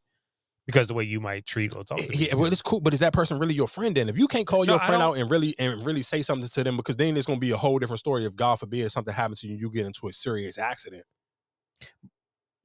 because 0.65 0.87
the 0.87 0.93
way 0.93 1.03
you 1.03 1.19
might 1.19 1.45
treat 1.45 1.75
or 1.75 1.83
talk 1.83 1.97
to 1.97 2.03
Eh, 2.05 2.07
Yeah, 2.13 2.17
people. 2.27 2.39
well, 2.41 2.51
it's 2.53 2.61
cool, 2.61 2.79
but 2.79 2.93
is 2.93 3.01
that 3.01 3.11
person 3.11 3.39
really 3.39 3.55
your 3.55 3.67
friend? 3.67 3.93
Then, 3.97 4.07
if 4.07 4.17
you 4.17 4.27
can't 4.27 4.47
call 4.47 4.63
No, 4.63 4.73
your 4.73 4.81
I 4.81 4.85
friend 4.85 5.01
don't- 5.01 5.15
out 5.15 5.17
and 5.21 5.29
really 5.29 5.53
and 5.59 5.85
really 5.85 6.01
say 6.01 6.21
something 6.21 6.47
to 6.47 6.63
them, 6.63 6.77
because 6.77 6.95
then 6.95 7.17
it's 7.17 7.27
gonna 7.27 7.39
be 7.39 7.51
a 7.51 7.57
whole 7.57 7.77
different 7.77 7.99
story. 7.99 8.23
If 8.25 8.35
God 8.37 8.57
forbid 8.59 8.89
something 8.91 9.13
happens 9.13 9.41
to 9.41 9.47
you, 9.47 9.57
you 9.57 9.69
get 9.69 9.85
into 9.85 10.07
a 10.07 10.13
serious 10.13 10.57
accident. 10.57 11.03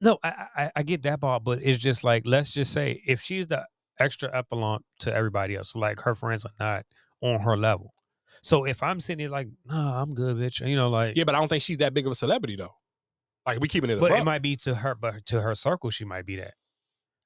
No, 0.01 0.19
I, 0.23 0.47
I 0.55 0.71
I 0.77 0.83
get 0.83 1.01
that 1.03 1.19
part, 1.21 1.43
but 1.43 1.59
it's 1.63 1.79
just 1.79 2.03
like 2.03 2.23
let's 2.25 2.53
just 2.53 2.71
say 2.71 3.01
if 3.07 3.21
she's 3.21 3.47
the 3.47 3.65
extra 3.99 4.29
epsilon 4.37 4.81
to 4.99 5.13
everybody 5.13 5.55
else, 5.55 5.75
like 5.75 5.99
her 6.01 6.15
friends 6.15 6.45
are 6.45 6.51
not 6.59 6.85
on 7.21 7.39
her 7.41 7.57
level. 7.57 7.93
So 8.45 8.65
if 8.65 8.83
I'm 8.83 8.99
sitting 8.99 9.25
there 9.25 9.31
like, 9.31 9.47
nah, 9.65 9.99
I'm 9.99 10.13
good, 10.13 10.37
bitch. 10.37 10.65
You 10.65 10.75
know, 10.75 10.89
like 10.89 11.15
Yeah, 11.15 11.23
but 11.23 11.33
I 11.33 11.39
don't 11.39 11.47
think 11.47 11.63
she's 11.63 11.79
that 11.79 11.95
big 11.95 12.05
of 12.05 12.11
a 12.11 12.15
celebrity 12.15 12.55
though. 12.55 12.75
Like 13.43 13.59
we 13.59 13.67
keeping 13.67 13.89
it. 13.89 13.99
but 13.99 14.11
buck. 14.11 14.19
it 14.19 14.23
might 14.23 14.43
be 14.43 14.55
to 14.57 14.75
her, 14.75 14.93
but 14.93 15.25
to 15.27 15.41
her 15.41 15.55
circle, 15.55 15.89
she 15.89 16.05
might 16.05 16.27
be 16.27 16.35
that. 16.35 16.53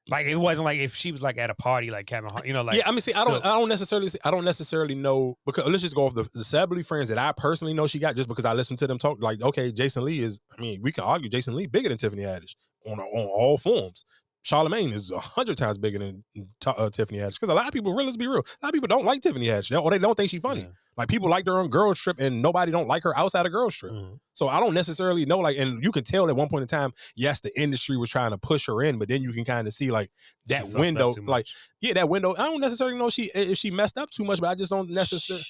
Like 0.08 0.28
it 0.28 0.38
wasn't 0.38 0.64
like 0.64 0.80
if 0.80 0.96
she 0.96 1.12
was 1.12 1.22
like 1.22 1.38
at 1.38 1.50
a 1.50 1.56
party, 1.56 1.92
like 1.92 2.06
Kevin 2.06 2.30
Hart, 2.30 2.48
you 2.48 2.54
know, 2.54 2.62
like 2.62 2.78
yeah, 2.78 2.88
I 2.88 2.92
mean, 2.92 3.02
see, 3.02 3.14
I 3.14 3.26
don't, 3.26 3.44
so- 3.44 3.50
I 3.50 3.60
don't 3.60 3.68
necessarily, 3.68 4.10
I 4.24 4.32
don't 4.32 4.46
necessarily 4.46 4.96
know 4.96 5.38
because 5.46 5.68
let's 5.68 5.84
just 5.84 5.94
go 5.94 6.06
off 6.06 6.16
the, 6.16 6.24
the 6.34 6.44
celebrity 6.46 6.84
friends 6.84 7.10
that 7.10 7.18
I 7.18 7.34
personally 7.36 7.74
know 7.74 7.86
she 7.86 8.00
got 8.00 8.16
just 8.16 8.30
because 8.30 8.46
I 8.46 8.54
listen 8.54 8.78
to 8.78 8.88
them 8.88 8.98
talk. 8.98 9.22
Like, 9.22 9.42
okay, 9.42 9.74
Jason 9.74 10.06
Lee 10.06 10.20
is, 10.20 10.40
I 10.58 10.62
mean, 10.62 10.82
we 10.82 10.94
can 10.94 11.04
argue 11.04 11.28
Jason 11.28 11.54
Lee 11.54 11.68
bigger 11.68 11.90
than 11.90 11.98
Tiffany 11.98 12.24
Haddish 12.24 12.56
on 12.88 12.98
on 12.98 13.26
all 13.28 13.58
forms. 13.58 14.06
Charlamagne 14.44 14.94
is 14.94 15.12
a 15.12 15.20
hundred 15.20 15.58
times 15.58 15.78
bigger 15.78 16.00
than 16.00 16.24
Ta- 16.62 16.72
uh, 16.72 16.90
Tiffany 16.90 17.20
Haddish 17.20 17.40
because 17.40 17.50
a 17.50 17.54
lot 17.54 17.68
of 17.68 17.74
people, 17.74 17.92
really, 17.92 18.06
let's 18.06 18.18
be 18.18 18.28
real, 18.28 18.38
a 18.40 18.66
lot 18.66 18.70
of 18.70 18.74
people 18.74 18.88
don't 18.88 19.06
like 19.06 19.22
Tiffany 19.22 19.48
Haddish 19.48 19.84
or 19.84 19.92
they 19.92 19.98
don't 19.98 20.16
think 20.16 20.30
she's 20.30 20.42
funny. 20.42 20.68
Like 20.98 21.08
people 21.08 21.30
like 21.30 21.46
her 21.46 21.60
on 21.60 21.70
Girls 21.70 21.98
Trip 22.00 22.20
and 22.20 22.42
nobody 22.42 22.72
don't 22.72 22.88
like 22.88 23.04
her 23.04 23.18
outside 23.18 23.46
of 23.46 23.52
Girls 23.52 23.76
Trip. 23.76 23.94
Mm-hmm. 23.94 24.16
So 24.34 24.48
I 24.50 24.60
don't 24.60 24.74
necessarily 24.74 25.26
know, 25.26 25.40
like, 25.40 25.58
and 25.58 25.84
you 25.84 25.92
can 25.92 26.04
tell 26.04 26.28
at 26.30 26.36
one 26.36 26.50
point 26.50 26.64
in 26.64 26.68
time, 26.68 26.92
yes, 27.16 27.40
the 27.40 27.58
industry 27.60 27.96
was 27.96 28.10
trying 28.10 28.32
to 28.32 28.38
push 28.38 28.68
her 28.68 28.82
in, 28.84 28.98
but 28.98 29.08
then 29.08 29.22
you 29.22 29.32
can 29.32 29.46
kind 29.46 29.68
of 29.68 29.74
see 29.74 29.92
like 29.92 30.12
that 30.48 30.64
up 30.64 30.74
window, 30.74 31.14
like, 31.26 31.46
yeah, 31.80 31.94
that 31.94 32.10
window. 32.10 32.34
I 32.34 32.50
don't 32.50 32.60
necessarily 32.60 32.98
know 32.98 33.10
she 33.10 33.32
if 33.34 33.58
she 33.58 33.72
messed 33.72 33.98
up 33.98 34.10
too 34.10 34.26
much, 34.26 34.42
but 34.42 34.48
I 34.48 34.56
just 34.56 34.72
don't 34.72 34.90
necessarily. 34.90 35.44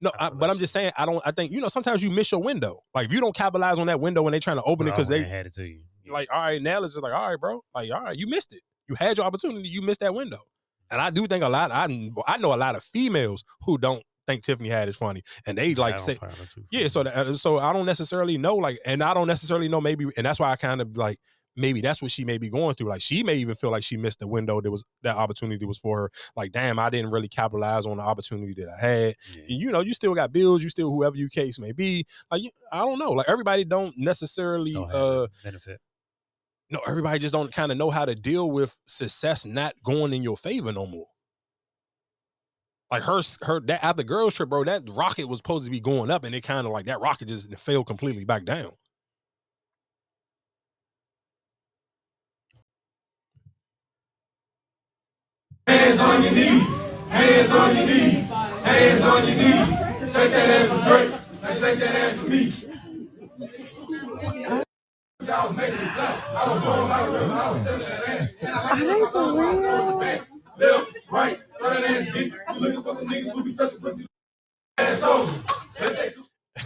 No, 0.00 0.10
I, 0.18 0.30
but 0.30 0.50
I'm 0.50 0.58
just 0.58 0.72
saying 0.72 0.92
I 0.96 1.06
don't. 1.06 1.22
I 1.24 1.30
think 1.30 1.52
you 1.52 1.60
know 1.60 1.68
sometimes 1.68 2.02
you 2.02 2.10
miss 2.10 2.30
your 2.32 2.42
window. 2.42 2.80
Like 2.94 3.06
if 3.06 3.12
you 3.12 3.20
don't 3.20 3.34
capitalize 3.34 3.78
on 3.78 3.86
that 3.86 4.00
window 4.00 4.22
when 4.22 4.32
they 4.32 4.40
trying 4.40 4.56
to 4.56 4.62
open 4.62 4.86
it 4.86 4.90
because 4.90 5.08
they 5.08 5.22
had 5.22 5.46
it 5.46 5.54
to 5.54 5.66
you. 5.66 5.80
Like, 6.08 6.28
all 6.32 6.40
right, 6.40 6.62
now 6.62 6.82
it's 6.82 6.94
just 6.94 7.02
like, 7.02 7.14
all 7.14 7.30
right, 7.30 7.40
bro, 7.40 7.62
like, 7.74 7.90
all 7.92 8.02
right, 8.02 8.16
you 8.16 8.26
missed 8.26 8.52
it. 8.54 8.62
You 8.88 8.94
had 8.96 9.16
your 9.16 9.26
opportunity, 9.26 9.68
you 9.68 9.82
missed 9.82 10.00
that 10.00 10.14
window. 10.14 10.40
And 10.90 11.00
I 11.00 11.10
do 11.10 11.26
think 11.26 11.42
a 11.42 11.48
lot. 11.48 11.70
I 11.70 11.84
I 12.26 12.36
know 12.36 12.54
a 12.54 12.56
lot 12.56 12.76
of 12.76 12.84
females 12.84 13.42
who 13.62 13.78
don't 13.78 14.02
think 14.26 14.44
Tiffany 14.44 14.68
Haddish 14.68 14.88
is 14.88 14.96
funny, 14.96 15.22
and 15.46 15.56
they 15.56 15.74
like 15.74 15.98
say, 15.98 16.14
find 16.14 16.32
her 16.32 16.46
too 16.46 16.64
yeah. 16.70 16.88
So 16.88 17.02
that, 17.02 17.36
so 17.36 17.58
I 17.58 17.72
don't 17.72 17.86
necessarily 17.86 18.38
know, 18.38 18.56
like, 18.56 18.78
and 18.84 19.02
I 19.02 19.14
don't 19.14 19.26
necessarily 19.26 19.68
know 19.68 19.80
maybe, 19.80 20.06
and 20.16 20.26
that's 20.26 20.38
why 20.38 20.50
I 20.50 20.56
kind 20.56 20.80
of 20.80 20.96
like 20.96 21.18
maybe 21.56 21.80
that's 21.80 22.02
what 22.02 22.10
she 22.10 22.24
may 22.24 22.38
be 22.38 22.50
going 22.50 22.74
through. 22.74 22.88
Like 22.88 23.00
she 23.00 23.22
may 23.22 23.36
even 23.36 23.54
feel 23.54 23.70
like 23.70 23.84
she 23.84 23.96
missed 23.96 24.20
the 24.20 24.26
window. 24.26 24.60
There 24.60 24.70
was 24.70 24.84
that 25.02 25.16
opportunity 25.16 25.64
was 25.64 25.78
for 25.78 26.02
her. 26.02 26.10
Like, 26.36 26.52
damn, 26.52 26.78
I 26.78 26.90
didn't 26.90 27.10
really 27.10 27.28
capitalize 27.28 27.86
on 27.86 27.98
the 27.98 28.02
opportunity 28.02 28.54
that 28.54 28.68
I 28.68 28.86
had. 28.86 29.14
And 29.36 29.60
you 29.60 29.70
know, 29.70 29.80
you 29.80 29.94
still 29.94 30.14
got 30.14 30.32
bills. 30.32 30.62
You 30.62 30.68
still 30.68 30.90
whoever 30.90 31.16
you 31.16 31.28
case 31.28 31.58
may 31.58 31.72
be. 31.72 32.06
Like, 32.30 32.42
I 32.72 32.78
don't 32.78 32.98
know. 32.98 33.12
Like 33.12 33.28
everybody 33.28 33.64
don't 33.64 33.94
necessarily. 33.96 34.72
Don't 34.72 34.92
uh 34.92 35.26
that 35.44 35.54
benefit. 36.74 36.86
no, 36.86 36.90
everybody 36.90 37.18
just 37.18 37.32
don't 37.32 37.52
kind 37.52 37.72
of 37.72 37.78
know 37.78 37.90
how 37.90 38.04
to 38.04 38.14
deal 38.14 38.50
with 38.50 38.78
success 38.86 39.46
not 39.46 39.74
going 39.82 40.12
in 40.12 40.22
your 40.22 40.36
favor 40.36 40.72
no 40.72 40.86
more. 40.86 41.06
Like 42.90 43.02
her, 43.04 43.22
her 43.42 43.60
that 43.60 43.84
after 43.84 44.02
girls 44.02 44.34
trip, 44.34 44.50
bro, 44.50 44.64
that 44.64 44.82
rocket 44.90 45.26
was 45.26 45.38
supposed 45.38 45.64
to 45.64 45.70
be 45.70 45.80
going 45.80 46.10
up, 46.10 46.24
and 46.24 46.34
it 46.34 46.42
kind 46.42 46.66
of 46.66 46.72
like 46.72 46.86
that 46.86 47.00
rocket 47.00 47.28
just 47.28 47.54
fell 47.58 47.82
completely 47.84 48.24
back 48.24 48.44
down. 48.44 48.72
Hands 55.66 55.98
on 55.98 56.22
your 56.22 56.32
knees. 56.32 56.82
Hands 57.08 57.50
on 57.50 57.76
your 57.76 57.86
knees. 57.86 58.30
Hands 58.30 59.02
on 59.02 59.26
your 59.26 59.36
knees. 59.36 60.12
Shake 60.12 60.30
that 60.30 60.50
ass 60.50 60.68
for 60.68 60.82
Drake. 60.88 61.10
Now 61.42 61.54
shake 61.54 61.78
that 61.80 61.94
ass 61.96 62.14
for 62.20 62.28
me. 64.50 64.63
Y'all 65.26 65.52
making 65.54 65.78
me 65.80 65.86
clap. 65.94 66.34
I 66.34 66.52
was 66.52 66.64
born 66.64 66.88
by 66.88 67.06
the 67.06 67.12
river. 67.12 67.32
I 67.32 67.50
was 67.50 67.62
selling 67.62 67.80
that 67.80 68.08
ass. 68.08 68.28
And 68.40 68.50
I 68.50 68.82
like 68.82 69.02
it 69.02 69.12
for 69.12 69.32
real. 69.32 70.34
Left, 70.56 70.92
right, 71.10 71.40
throw 71.58 71.70
that 71.70 71.84
ass 71.84 72.12
deep. 72.12 72.34
You 72.54 72.60
looking 72.60 72.82
for 72.82 72.94
some 72.94 73.08
niggas 73.08 73.32
who 73.32 73.44
be 73.44 73.50
sucking 73.50 73.78
pussy. 73.78 74.06
Assholes. 74.76 75.30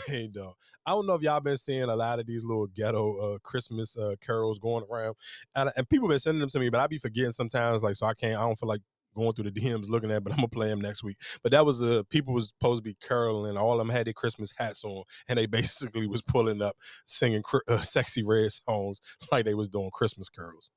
hey, 0.09 0.29
dog. 0.29 0.55
I 0.85 0.91
don't 0.91 1.07
know 1.07 1.15
if 1.15 1.23
y'all 1.23 1.39
been 1.41 1.57
seeing 1.57 1.85
a 1.85 1.95
lot 1.95 2.19
of 2.19 2.27
these 2.27 2.43
little 2.43 2.67
ghetto 2.67 3.35
uh, 3.35 3.39
Christmas 3.45 3.97
uh, 3.97 4.17
carols 4.21 4.59
going 4.59 4.85
around, 4.91 5.15
and, 5.55 5.71
and 5.77 5.89
people 5.89 6.09
been 6.09 6.19
sending 6.19 6.41
them 6.41 6.49
to 6.51 6.59
me, 6.59 6.69
but 6.69 6.81
I 6.81 6.89
be 6.89 6.99
forgetting 6.99 7.33
sometimes. 7.33 7.83
Like, 7.85 7.95
so 7.95 8.07
I 8.07 8.15
can't. 8.15 8.39
I 8.39 8.45
don't 8.45 8.59
feel 8.59 8.69
like 8.69 8.81
going 9.19 9.33
through 9.35 9.51
the 9.51 9.61
DMs 9.61 9.89
looking 9.89 10.11
at, 10.11 10.25
but 10.25 10.33
I'm 10.33 10.39
gonna 10.39 10.49
play 10.49 10.69
them 10.69 10.81
next 10.81 11.03
week. 11.03 11.17
But 11.43 11.53
that 11.53 11.67
was 11.67 11.83
uh, 11.83 12.03
people 12.11 12.35
was 12.35 12.49
supposed 12.49 12.79
to 12.79 12.91
be 12.91 12.97
caroling, 13.01 13.57
all 13.57 13.73
of 13.73 13.79
them 13.79 13.95
had 13.95 14.07
their 14.07 14.15
Christmas 14.15 14.53
hats 14.57 14.85
on, 14.85 15.05
and 15.29 15.39
they 15.39 15.47
basically 15.59 16.07
was 16.07 16.23
pulling 16.23 16.63
up 16.63 16.77
singing 17.07 17.43
uh, 17.69 17.79
Sexy 17.79 18.23
Redd 18.25 18.53
songs 18.53 19.01
like 19.31 19.45
they 19.45 19.55
was 19.55 19.69
doing 19.69 19.91
Christmas 19.93 20.29
carols 20.29 20.71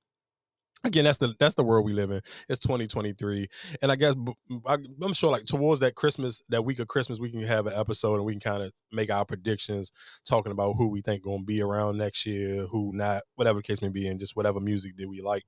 again 0.84 1.04
that's 1.04 1.18
the 1.18 1.34
that's 1.40 1.56
the 1.56 1.64
world 1.64 1.86
we 1.86 1.94
live 1.94 2.12
in. 2.12 2.22
It's 2.50 2.60
2023 2.60 3.48
and 3.82 3.92
i 3.92 3.96
guess 3.96 4.16
I, 4.66 4.78
am 5.04 5.14
sure 5.14 5.32
like 5.32 5.46
towards 5.46 5.82
that 5.82 5.96
christmas 5.96 6.42
that 6.50 6.66
week 6.66 6.80
of 6.80 6.88
christmas 6.88 7.20
we 7.20 7.32
can 7.32 7.42
have 7.44 7.68
an 7.68 7.74
episode 7.76 8.16
and 8.16 8.26
we 8.26 8.34
can 8.34 8.40
kind 8.40 8.64
of 8.64 8.72
make 8.92 9.12
our 9.12 9.26
predictions 9.26 9.92
talking 10.26 10.52
about 10.52 10.74
who 10.78 10.90
we 10.90 11.02
think 11.02 11.24
going 11.24 11.40
to 11.40 11.46
be 11.46 11.62
around 11.62 11.98
next 11.98 12.26
year 12.26 12.66
who 12.68 12.92
not 12.94 13.24
whatever 13.36 13.60
the 13.60 13.64
case 13.64 13.82
may 13.82 13.90
be 13.90 14.08
and 14.08 14.20
just 14.20 14.36
whatever 14.36 14.60
music 14.60 14.98
that 14.98 15.08
we 15.08 15.22
like 15.22 15.44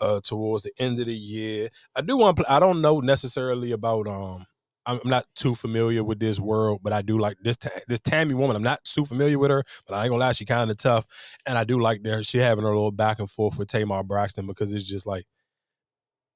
uh 0.00 0.20
towards 0.20 0.64
the 0.64 0.72
end 0.78 0.98
of 1.00 1.06
the 1.06 1.14
year. 1.14 1.68
I 1.94 2.00
do 2.00 2.16
want 2.16 2.40
i 2.48 2.58
don't 2.58 2.80
know 2.80 3.00
necessarily 3.00 3.72
about 3.72 4.06
um 4.06 4.46
I'm 4.90 5.00
I'm 5.04 5.10
not 5.10 5.26
too 5.34 5.54
familiar 5.54 6.02
with 6.04 6.18
this 6.20 6.38
world, 6.38 6.80
but 6.82 6.92
I 6.92 7.02
do 7.02 7.18
like 7.18 7.36
this 7.42 7.56
Ta- 7.56 7.70
this 7.88 8.00
Tammy 8.00 8.34
woman. 8.34 8.56
I'm 8.56 8.62
not 8.62 8.84
too 8.84 9.04
familiar 9.04 9.38
with 9.38 9.50
her, 9.50 9.62
but 9.86 9.94
I 9.94 10.02
ain't 10.02 10.10
gonna 10.10 10.20
lie, 10.22 10.32
she 10.32 10.44
kind 10.44 10.70
of 10.70 10.76
tough, 10.76 11.06
and 11.46 11.56
I 11.56 11.64
do 11.64 11.80
like 11.80 12.02
that 12.02 12.26
she 12.26 12.38
having 12.38 12.64
her 12.64 12.70
little 12.70 12.90
back 12.90 13.18
and 13.18 13.30
forth 13.30 13.56
with 13.58 13.68
Tamar 13.68 14.02
Braxton 14.02 14.46
because 14.46 14.72
it's 14.72 14.84
just 14.84 15.06
like, 15.06 15.24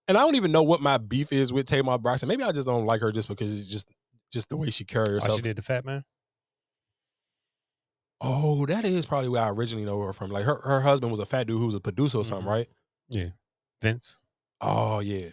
and 0.08 0.16
I 0.16 0.20
don't 0.20 0.36
even 0.36 0.52
know 0.52 0.62
what 0.62 0.80
my 0.80 0.98
beef 0.98 1.32
is 1.32 1.52
with 1.52 1.66
Tamar 1.66 1.98
Braxton. 1.98 2.28
Maybe 2.28 2.42
I 2.42 2.52
just 2.52 2.66
don't 2.66 2.86
like 2.86 3.00
her 3.00 3.12
just 3.12 3.28
because 3.28 3.58
it's 3.58 3.68
just 3.68 3.88
just 4.32 4.48
the 4.48 4.56
way 4.56 4.70
she 4.70 4.84
carries 4.84 5.10
Oh, 5.10 5.14
herself. 5.14 5.38
she 5.38 5.42
did 5.42 5.56
the 5.56 5.62
Fat 5.62 5.84
Man. 5.84 6.04
Oh, 8.20 8.64
that 8.66 8.84
is 8.84 9.06
probably 9.06 9.28
where 9.28 9.42
I 9.42 9.50
originally 9.50 9.84
know 9.84 10.00
her 10.00 10.12
from. 10.12 10.30
Like 10.30 10.44
her 10.44 10.60
her 10.64 10.80
husband 10.80 11.10
was 11.10 11.20
a 11.20 11.26
fat 11.26 11.46
dude 11.46 11.58
who 11.58 11.66
was 11.66 11.74
a 11.74 11.80
producer 11.80 12.18
or 12.18 12.24
something, 12.24 12.42
mm-hmm. 12.46 12.54
right? 12.54 12.68
Yeah, 13.10 13.28
Vince. 13.82 14.22
Oh 14.60 15.00
yeah, 15.00 15.28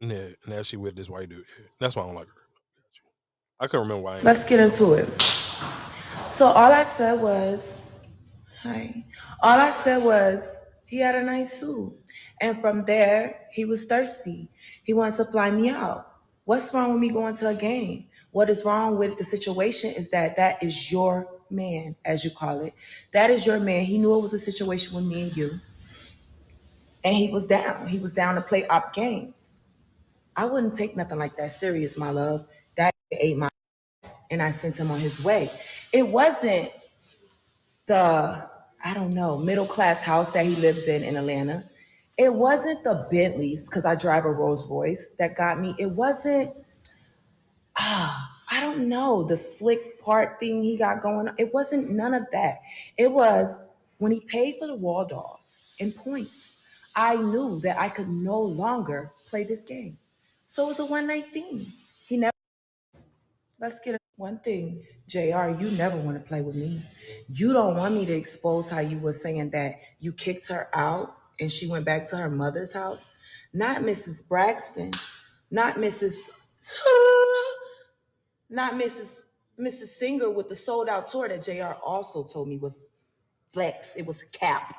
yeah. 0.00 0.16
And 0.16 0.48
now 0.48 0.62
she 0.62 0.76
with 0.76 0.96
this 0.96 1.08
white 1.08 1.28
dude. 1.28 1.44
That's 1.78 1.96
why 1.96 2.02
I 2.02 2.06
don't 2.06 2.14
like 2.14 2.28
her. 2.28 2.42
I 3.60 3.66
couldn't 3.66 3.88
remember 3.88 4.02
why. 4.02 4.12
I 4.12 4.16
ain't 4.16 4.24
Let's 4.24 4.44
get 4.44 4.60
into 4.60 4.92
it. 4.92 5.08
So 6.30 6.46
all 6.46 6.72
I 6.72 6.84
said 6.84 7.20
was, 7.20 7.80
hi. 8.62 9.04
All 9.42 9.58
I 9.58 9.70
said 9.70 10.02
was 10.02 10.64
he 10.86 11.00
had 11.00 11.16
a 11.16 11.22
nice 11.22 11.58
suit. 11.60 11.94
And 12.40 12.60
from 12.60 12.84
there, 12.84 13.48
he 13.52 13.64
was 13.64 13.86
thirsty. 13.86 14.48
He 14.84 14.92
wanted 14.92 15.16
to 15.16 15.24
fly 15.24 15.50
me 15.50 15.70
out. 15.70 16.06
What's 16.44 16.72
wrong 16.72 16.92
with 16.92 17.00
me 17.00 17.10
going 17.10 17.36
to 17.36 17.48
a 17.48 17.54
game? 17.54 18.06
What 18.30 18.48
is 18.48 18.64
wrong 18.64 18.96
with 18.96 19.18
the 19.18 19.24
situation 19.24 19.90
is 19.90 20.10
that 20.10 20.36
that 20.36 20.62
is 20.62 20.92
your 20.92 21.28
man, 21.50 21.96
as 22.04 22.24
you 22.24 22.30
call 22.30 22.60
it. 22.60 22.74
That 23.12 23.30
is 23.30 23.44
your 23.46 23.58
man. 23.58 23.84
He 23.84 23.98
knew 23.98 24.16
it 24.16 24.22
was 24.22 24.32
a 24.32 24.38
situation 24.38 24.94
with 24.94 25.04
me 25.04 25.22
and 25.22 25.36
you. 25.36 25.60
And 27.04 27.16
he 27.16 27.30
was 27.30 27.46
down. 27.46 27.86
He 27.88 27.98
was 27.98 28.12
down 28.12 28.36
to 28.36 28.40
play 28.40 28.66
op 28.68 28.92
games. 28.92 29.56
I 30.38 30.44
wouldn't 30.44 30.74
take 30.74 30.96
nothing 30.96 31.18
like 31.18 31.34
that 31.38 31.50
serious, 31.50 31.98
my 31.98 32.10
love. 32.10 32.46
That 32.76 32.94
ate 33.10 33.36
my 33.36 33.48
ass, 34.04 34.14
and 34.30 34.40
I 34.40 34.50
sent 34.50 34.76
him 34.76 34.88
on 34.88 35.00
his 35.00 35.20
way. 35.20 35.50
It 35.92 36.06
wasn't 36.06 36.70
the, 37.86 38.48
I 38.84 38.94
don't 38.94 39.12
know, 39.12 39.36
middle 39.36 39.66
class 39.66 40.04
house 40.04 40.30
that 40.30 40.46
he 40.46 40.54
lives 40.54 40.86
in 40.86 41.02
in 41.02 41.16
Atlanta. 41.16 41.64
It 42.16 42.32
wasn't 42.32 42.84
the 42.84 43.08
Bentleys, 43.10 43.64
because 43.68 43.84
I 43.84 43.96
drive 43.96 44.26
a 44.26 44.30
Rolls 44.30 44.68
Royce, 44.68 45.10
that 45.18 45.36
got 45.36 45.58
me. 45.58 45.74
It 45.76 45.90
wasn't, 45.90 46.52
ah, 47.76 48.38
I 48.48 48.60
don't 48.60 48.88
know, 48.88 49.24
the 49.24 49.36
slick 49.36 50.00
part 50.00 50.38
thing 50.38 50.62
he 50.62 50.76
got 50.76 51.02
going 51.02 51.26
on. 51.26 51.34
It 51.36 51.52
wasn't 51.52 51.90
none 51.90 52.14
of 52.14 52.22
that. 52.30 52.58
It 52.96 53.10
was 53.10 53.60
when 53.98 54.12
he 54.12 54.20
paid 54.20 54.54
for 54.60 54.68
the 54.68 54.76
Waldorf 54.76 55.40
in 55.80 55.90
points, 55.90 56.54
I 56.94 57.16
knew 57.16 57.58
that 57.64 57.76
I 57.76 57.88
could 57.88 58.08
no 58.08 58.40
longer 58.40 59.10
play 59.26 59.42
this 59.42 59.64
game. 59.64 59.98
So 60.48 60.64
it 60.64 60.68
was 60.68 60.80
a 60.80 60.86
one 60.86 61.06
night 61.06 61.32
thing. 61.32 61.66
He 62.08 62.16
never. 62.16 62.32
Let's 63.60 63.80
get 63.84 63.96
it. 63.96 64.00
one 64.16 64.40
thing, 64.40 64.84
Jr. 65.08 65.50
You 65.60 65.70
never 65.72 65.98
want 65.98 66.16
to 66.20 66.28
play 66.28 66.40
with 66.42 66.56
me. 66.56 66.82
You 67.28 67.52
don't 67.52 67.76
want 67.76 67.94
me 67.94 68.06
to 68.06 68.12
expose 68.14 68.70
how 68.70 68.80
you 68.80 68.98
were 68.98 69.12
saying 69.12 69.50
that 69.50 69.74
you 70.00 70.12
kicked 70.12 70.48
her 70.48 70.68
out 70.74 71.14
and 71.40 71.52
she 71.52 71.68
went 71.68 71.84
back 71.84 72.06
to 72.10 72.16
her 72.16 72.30
mother's 72.30 72.72
house. 72.72 73.08
Not 73.52 73.82
Mrs. 73.82 74.26
Braxton, 74.28 74.92
not 75.50 75.76
Mrs. 75.76 76.16
Not 78.50 78.74
Mrs. 78.74 79.26
Mrs. 79.60 79.88
Singer 79.88 80.30
with 80.30 80.48
the 80.48 80.54
sold 80.54 80.88
out 80.88 81.10
tour 81.10 81.28
that 81.28 81.42
Jr. 81.42 81.78
also 81.84 82.24
told 82.24 82.48
me 82.48 82.58
was 82.58 82.86
flex. 83.50 83.94
It 83.96 84.06
was 84.06 84.22
cap. 84.24 84.74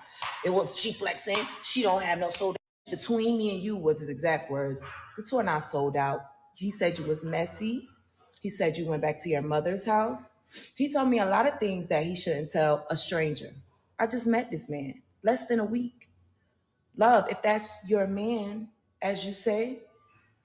It 0.46 0.52
was 0.52 0.80
she 0.80 0.94
flexing. 0.94 1.38
She 1.64 1.84
don't 1.84 2.04
have 2.04 2.20
no 2.20 2.30
sold. 2.30 2.58
Between 2.90 3.38
me 3.38 3.56
and 3.56 3.64
you 3.64 3.78
was 3.78 4.00
his 4.00 4.10
exact 4.10 4.50
words. 4.52 4.82
The 5.18 5.24
tour 5.24 5.44
not 5.44 5.60
sold 5.64 5.98
out. 5.98 6.22
He 6.56 6.72
said 6.72 6.98
you 7.00 7.06
was 7.06 7.24
messy. 7.24 7.88
He 8.42 8.50
said 8.50 8.78
you 8.78 8.88
went 8.88 9.02
back 9.02 9.22
to 9.24 9.30
your 9.30 9.42
mother's 9.42 9.86
house. 9.86 10.30
He 10.76 10.92
told 10.92 11.10
me 11.10 11.20
a 11.20 11.26
lot 11.26 11.48
of 11.48 11.60
things 11.60 11.88
that 11.90 12.06
he 12.06 12.16
shouldn't 12.16 12.52
tell 12.52 12.86
a 12.90 12.98
stranger. 12.98 13.52
I 14.00 14.08
just 14.08 14.26
met 14.28 14.50
this 14.52 14.70
man. 14.70 15.02
less 15.24 15.46
than 15.48 15.60
a 15.60 15.66
week. 15.66 16.10
Love, 16.96 17.26
if 17.30 17.42
that's 17.42 17.72
your 17.88 18.08
man, 18.08 18.70
as 19.02 19.26
you 19.26 19.34
say, 19.34 19.80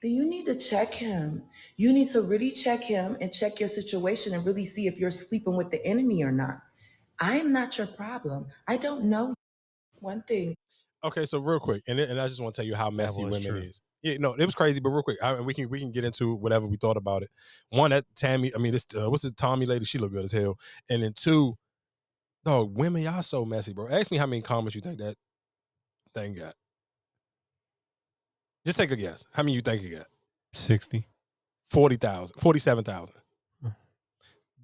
then 0.01 0.11
you 0.11 0.25
need 0.25 0.45
to 0.45 0.55
check 0.55 0.93
him. 0.93 1.43
You 1.77 1.93
need 1.93 2.09
to 2.11 2.21
really 2.21 2.51
check 2.51 2.83
him 2.83 3.17
and 3.21 3.33
check 3.33 3.59
your 3.59 3.69
situation 3.69 4.33
and 4.33 4.45
really 4.45 4.65
see 4.65 4.87
if 4.87 4.97
you're 4.97 5.11
sleeping 5.11 5.55
with 5.55 5.71
the 5.71 5.85
enemy 5.85 6.23
or 6.23 6.31
not. 6.31 6.59
I 7.19 7.39
am 7.39 7.53
not 7.53 7.77
your 7.77 7.87
problem. 7.87 8.47
I 8.67 8.77
don't 8.77 9.05
know. 9.05 9.33
One 9.99 10.21
thing. 10.23 10.55
Okay, 11.05 11.25
so 11.25 11.37
real 11.37 11.59
quick, 11.59 11.83
and 11.87 11.99
and 11.99 12.19
I 12.19 12.27
just 12.27 12.41
want 12.41 12.55
to 12.55 12.61
tell 12.61 12.65
you 12.65 12.73
how 12.73 12.89
messy 12.89 13.23
women 13.23 13.43
true. 13.43 13.57
is. 13.57 13.81
Yeah, 14.01 14.17
no, 14.19 14.33
it 14.33 14.43
was 14.43 14.55
crazy, 14.55 14.79
but 14.79 14.89
real 14.89 15.03
quick, 15.03 15.17
I, 15.21 15.39
we 15.39 15.53
can 15.53 15.69
we 15.69 15.79
can 15.79 15.91
get 15.91 16.03
into 16.03 16.33
whatever 16.33 16.65
we 16.65 16.77
thought 16.77 16.97
about 16.97 17.21
it. 17.21 17.29
One, 17.69 17.91
that 17.91 18.05
Tammy, 18.15 18.51
I 18.55 18.57
mean, 18.57 18.71
this 18.71 18.87
uh, 18.97 19.09
what's 19.09 19.21
this 19.21 19.31
Tommie 19.33 19.67
lady? 19.67 19.85
She 19.85 19.99
look 19.99 20.11
good 20.11 20.25
as 20.25 20.31
hell. 20.31 20.57
And 20.89 21.03
then 21.03 21.13
two, 21.13 21.57
dog, 22.43 22.75
women, 22.75 23.03
y'all 23.03 23.21
so 23.21 23.45
messy, 23.45 23.73
bro. 23.73 23.87
Ask 23.87 24.09
me 24.09 24.17
how 24.17 24.25
many 24.25 24.41
comments 24.41 24.73
you 24.73 24.81
think 24.81 24.99
that 24.99 25.15
thing 26.15 26.33
got. 26.33 26.55
Just 28.65 28.79
take 28.79 28.89
a 28.89 28.95
guess. 28.95 29.23
How 29.31 29.43
many 29.43 29.53
you 29.53 29.61
think 29.61 29.83
it 29.83 29.95
got? 29.95 30.07
60. 30.53 31.07
40,000, 31.65 32.39
47,000. 32.39 33.15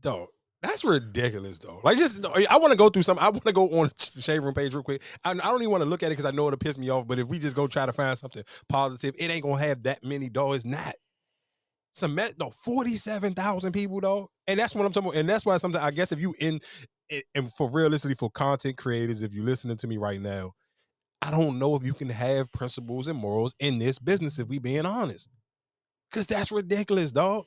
Dog, 0.01 0.27
that's 0.61 0.83
ridiculous, 0.83 1.57
though. 1.57 1.81
Like, 1.83 1.97
just, 1.97 2.23
I 2.23 2.57
want 2.57 2.71
to 2.71 2.77
go 2.77 2.89
through 2.89 3.01
some. 3.03 3.17
I 3.19 3.29
want 3.29 3.45
to 3.45 3.51
go 3.53 3.67
on 3.79 3.89
the 4.15 4.21
Shade 4.21 4.39
Room 4.39 4.53
page 4.53 4.73
real 4.73 4.83
quick. 4.83 5.01
I, 5.25 5.31
I 5.31 5.33
don't 5.33 5.61
even 5.61 5.71
want 5.71 5.83
to 5.83 5.89
look 5.89 6.03
at 6.03 6.07
it 6.07 6.11
because 6.11 6.25
I 6.25 6.31
know 6.31 6.47
it'll 6.47 6.57
piss 6.57 6.77
me 6.77 6.89
off. 6.89 7.07
But 7.07 7.17
if 7.19 7.27
we 7.27 7.39
just 7.39 7.55
go 7.55 7.67
try 7.67 7.85
to 7.85 7.93
find 7.93 8.17
something 8.17 8.43
positive, 8.69 9.15
it 9.17 9.31
ain't 9.31 9.43
to 9.43 9.53
have 9.55 9.83
that 9.83 10.03
many, 10.03 10.29
dog. 10.29 10.55
It's 10.55 10.65
not. 10.65 10.93
Some, 11.93 12.17
though, 12.37 12.51
47,000 12.51 13.71
people, 13.73 13.99
though. 13.99 14.29
And 14.47 14.59
that's 14.59 14.75
what 14.75 14.85
I'm 14.85 14.91
talking 14.93 15.09
about. 15.09 15.19
And 15.19 15.27
that's 15.29 15.45
why 15.45 15.57
sometimes, 15.57 15.83
I 15.83 15.91
guess, 15.91 16.11
if 16.11 16.19
you 16.19 16.33
in, 16.39 16.61
it- 17.09 17.25
and 17.35 17.51
for 17.51 17.69
realistically, 17.69 18.15
for 18.15 18.29
content 18.29 18.77
creators, 18.77 19.21
if 19.21 19.33
you're 19.33 19.43
listening 19.45 19.77
to 19.77 19.87
me 19.87 19.97
right 19.97 20.21
now, 20.21 20.53
I 21.21 21.31
don't 21.31 21.59
know 21.59 21.75
if 21.75 21.83
you 21.83 21.93
can 21.93 22.09
have 22.09 22.51
principles 22.51 23.07
and 23.07 23.17
morals 23.17 23.53
in 23.59 23.79
this 23.79 23.99
business 23.99 24.39
if 24.39 24.47
we 24.47 24.59
being 24.59 24.85
honest. 24.85 25.27
Cause 26.11 26.27
that's 26.27 26.51
ridiculous, 26.51 27.11
dog. 27.11 27.45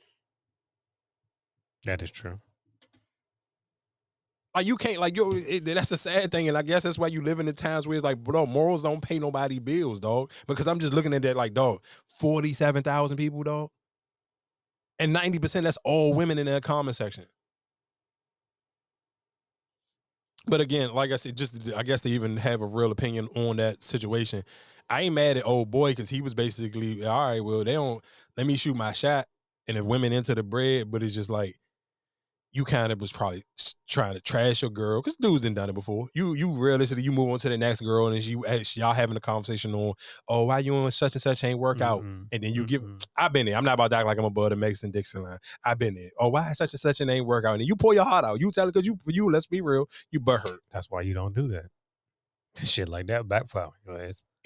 That 1.85 2.01
is 2.01 2.09
true. 2.09 2.39
Like 4.55 4.65
you 4.65 4.77
can't 4.77 4.99
like 4.99 5.17
yo. 5.17 5.31
That's 5.31 5.91
a 5.91 5.97
sad 5.97 6.31
thing, 6.31 6.47
and 6.47 6.57
I 6.57 6.61
guess 6.61 6.83
that's 6.83 6.97
why 6.97 7.07
you 7.07 7.21
live 7.21 7.41
in 7.41 7.45
the 7.45 7.53
times 7.53 7.87
where 7.87 7.95
it's 7.97 8.05
like, 8.05 8.17
bro, 8.23 8.45
morals 8.45 8.83
don't 8.83 9.01
pay 9.01 9.19
nobody 9.19 9.59
bills, 9.59 9.99
dog. 9.99 10.31
Because 10.47 10.65
I'm 10.67 10.79
just 10.79 10.93
looking 10.93 11.13
at 11.13 11.23
that 11.23 11.35
like, 11.35 11.53
dog, 11.53 11.83
forty 12.07 12.53
seven 12.53 12.81
thousand 12.81 13.17
people, 13.17 13.43
dog, 13.43 13.69
and 14.97 15.11
ninety 15.11 15.39
percent 15.39 15.65
that's 15.65 15.77
all 15.83 16.13
women 16.13 16.39
in 16.39 16.45
that 16.45 16.63
comment 16.63 16.95
section. 16.95 17.25
But 20.47 20.61
again, 20.61 20.93
like 20.93 21.11
I 21.11 21.17
said, 21.17 21.35
just 21.35 21.73
I 21.75 21.83
guess 21.83 22.01
to 22.01 22.09
even 22.09 22.37
have 22.37 22.61
a 22.61 22.65
real 22.65 22.91
opinion 22.91 23.27
on 23.35 23.57
that 23.57 23.83
situation, 23.83 24.43
I 24.89 25.01
ain't 25.01 25.15
mad 25.15 25.37
at 25.37 25.45
old 25.45 25.69
boy 25.69 25.91
because 25.91 26.09
he 26.09 26.21
was 26.21 26.33
basically 26.33 27.05
all 27.05 27.29
right. 27.29 27.43
Well, 27.43 27.65
they 27.65 27.73
don't 27.73 28.01
let 28.37 28.47
me 28.47 28.55
shoot 28.55 28.75
my 28.75 28.93
shot, 28.93 29.25
and 29.67 29.77
if 29.77 29.83
women 29.83 30.13
into 30.13 30.33
the 30.33 30.43
bread, 30.43 30.91
but 30.91 31.03
it's 31.03 31.15
just 31.15 31.29
like 31.29 31.55
you 32.55 32.63
kind 32.63 32.93
of 32.93 33.01
was 33.01 33.11
probably 33.11 33.43
trying 33.85 34.13
to 34.13 34.21
trash 34.21 34.61
your 34.61 34.71
girl 34.71 35.01
because 35.01 35.17
dudes 35.17 35.43
done 35.43 35.53
done 35.53 35.69
it 35.69 35.73
before. 35.73 36.07
You 36.13 36.35
you 36.35 36.49
realistically 36.51 37.03
you 37.03 37.11
move 37.11 37.29
on 37.29 37.37
to 37.39 37.49
the 37.49 37.57
next 37.57 37.81
girl 37.81 38.07
and 38.07 38.23
you 38.23 38.43
y'all 38.75 38.93
having 38.93 39.17
a 39.17 39.19
conversation 39.19 39.75
on 39.75 39.93
oh 40.29 40.45
why 40.45 40.59
you 40.59 40.73
and 40.73 40.93
such 40.93 41.15
and 41.15 41.21
such 41.21 41.43
ain't 41.43 41.59
work 41.59 41.81
out 41.81 42.01
mm-hmm, 42.01 42.23
and 42.31 42.43
then 42.43 42.53
you 42.53 42.65
give 42.65 42.81
mm-hmm. 42.81 42.95
I've 43.17 43.33
been 43.33 43.45
there. 43.45 43.57
I'm 43.57 43.65
not 43.65 43.73
about 43.73 43.91
to 43.91 43.97
act 43.97 44.05
like 44.05 44.17
I'm 44.17 44.23
above 44.23 44.51
the 44.51 44.55
Mason 44.55 44.89
Dixon 44.89 45.23
line. 45.23 45.37
I've 45.65 45.77
been 45.77 45.95
there. 45.95 46.11
Oh 46.17 46.29
why 46.29 46.53
such 46.53 46.71
and 46.71 46.79
such 46.79 47.01
and 47.01 47.11
ain't 47.11 47.25
work 47.25 47.43
out 47.43 47.51
and 47.51 47.59
then 47.59 47.67
you 47.67 47.75
pull 47.75 47.93
your 47.93 48.05
heart 48.05 48.23
out. 48.23 48.39
You 48.39 48.51
tell 48.51 48.69
it 48.69 48.73
because 48.73 48.87
you 48.87 48.97
for 49.03 49.11
you 49.11 49.29
let's 49.29 49.47
be 49.47 49.59
real 49.59 49.89
you 50.09 50.21
butthurt. 50.21 50.59
That's 50.71 50.89
why 50.89 51.01
you 51.01 51.13
don't 51.13 51.35
do 51.35 51.49
that. 51.49 51.65
Shit 52.63 52.87
like 52.87 53.07
that 53.07 53.27
backfire. 53.27 53.71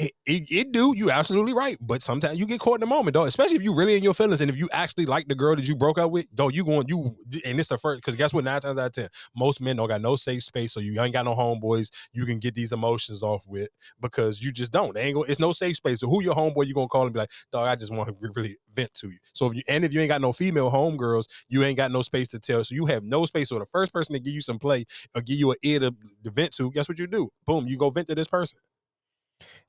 It, 0.02 0.14
it, 0.26 0.44
it 0.50 0.72
do 0.72 0.94
you 0.96 1.12
absolutely 1.12 1.52
right, 1.54 1.78
but 1.82 2.02
sometimes 2.02 2.40
you 2.40 2.46
get 2.46 2.62
caught 2.62 2.76
in 2.76 2.80
the 2.80 2.88
moment, 2.88 3.16
though. 3.16 3.26
Especially 3.26 3.58
if 3.58 3.64
you 3.64 3.76
really 3.76 3.98
in 3.98 4.04
your 4.04 4.14
feelings, 4.14 4.40
and 4.40 4.50
if 4.50 4.56
you 4.56 4.70
actually 4.72 5.06
like 5.06 5.28
the 5.28 5.36
girl 5.36 5.58
that 5.58 5.68
you 5.68 5.76
broke 5.76 5.98
up 6.00 6.10
with, 6.10 6.26
though, 6.32 6.48
you 6.48 6.64
going 6.64 6.86
you 6.88 7.14
and 7.46 7.60
it's 7.60 7.68
the 7.68 7.78
first 7.78 8.00
because 8.02 8.16
guess 8.16 8.34
what? 8.34 8.46
Nine 8.46 8.62
times 8.62 8.80
out 8.80 8.86
of 8.86 8.92
ten, 8.94 9.10
most 9.36 9.60
men 9.60 9.76
don't 9.76 9.90
got 9.90 10.00
no 10.00 10.16
safe 10.16 10.42
space, 10.46 10.72
so 10.72 10.80
you 10.80 11.02
ain't 11.02 11.12
got 11.12 11.26
no 11.26 11.36
homeboys 11.36 11.90
you 12.14 12.26
can 12.26 12.40
get 12.40 12.56
these 12.56 12.72
emotions 12.72 13.22
off 13.22 13.44
with 13.46 13.68
because 14.00 14.42
you 14.42 14.54
just 14.54 14.72
don't. 14.72 14.94
They 14.94 15.02
ain't 15.04 15.16
go, 15.16 15.24
it's 15.24 15.40
no 15.42 15.52
safe 15.52 15.76
space. 15.76 16.00
So 16.00 16.08
who 16.08 16.24
your 16.24 16.34
homeboy 16.34 16.66
you 16.66 16.74
gonna 16.74 16.88
call 16.88 17.04
and 17.04 17.14
be 17.14 17.20
like, 17.20 17.32
dog, 17.52 17.68
I 17.68 17.76
just 17.76 17.94
want 17.94 18.08
to 18.08 18.32
really 18.36 18.56
vent 18.74 18.94
to 18.96 19.10
you. 19.10 19.18
So 19.34 19.48
if 19.48 19.56
you 19.56 19.64
and 19.68 19.84
if 19.84 19.94
you 19.94 20.00
ain't 20.00 20.10
got 20.12 20.22
no 20.22 20.32
female 20.32 20.72
homegirls, 20.72 21.26
you 21.50 21.62
ain't 21.64 21.76
got 21.76 21.92
no 21.92 22.02
space 22.04 22.30
to 22.30 22.40
tell. 22.40 22.64
So 22.64 22.74
you 22.74 22.86
have 22.86 23.04
no 23.04 23.26
space. 23.26 23.50
So 23.50 23.60
the 23.60 23.66
first 23.66 23.92
person 23.92 24.14
to 24.14 24.22
give 24.22 24.34
you 24.34 24.42
some 24.42 24.60
play 24.60 24.86
or 25.14 25.22
give 25.22 25.38
you 25.38 25.52
an 25.52 25.58
ear 25.62 25.80
to, 25.80 25.94
to 26.24 26.32
vent 26.32 26.54
to, 26.54 26.72
guess 26.72 26.88
what 26.88 27.00
you 27.00 27.08
do? 27.08 27.30
Boom, 27.46 27.68
you 27.68 27.78
go 27.78 27.90
vent 27.90 28.08
to 28.08 28.16
this 28.16 28.28
person. 28.28 28.60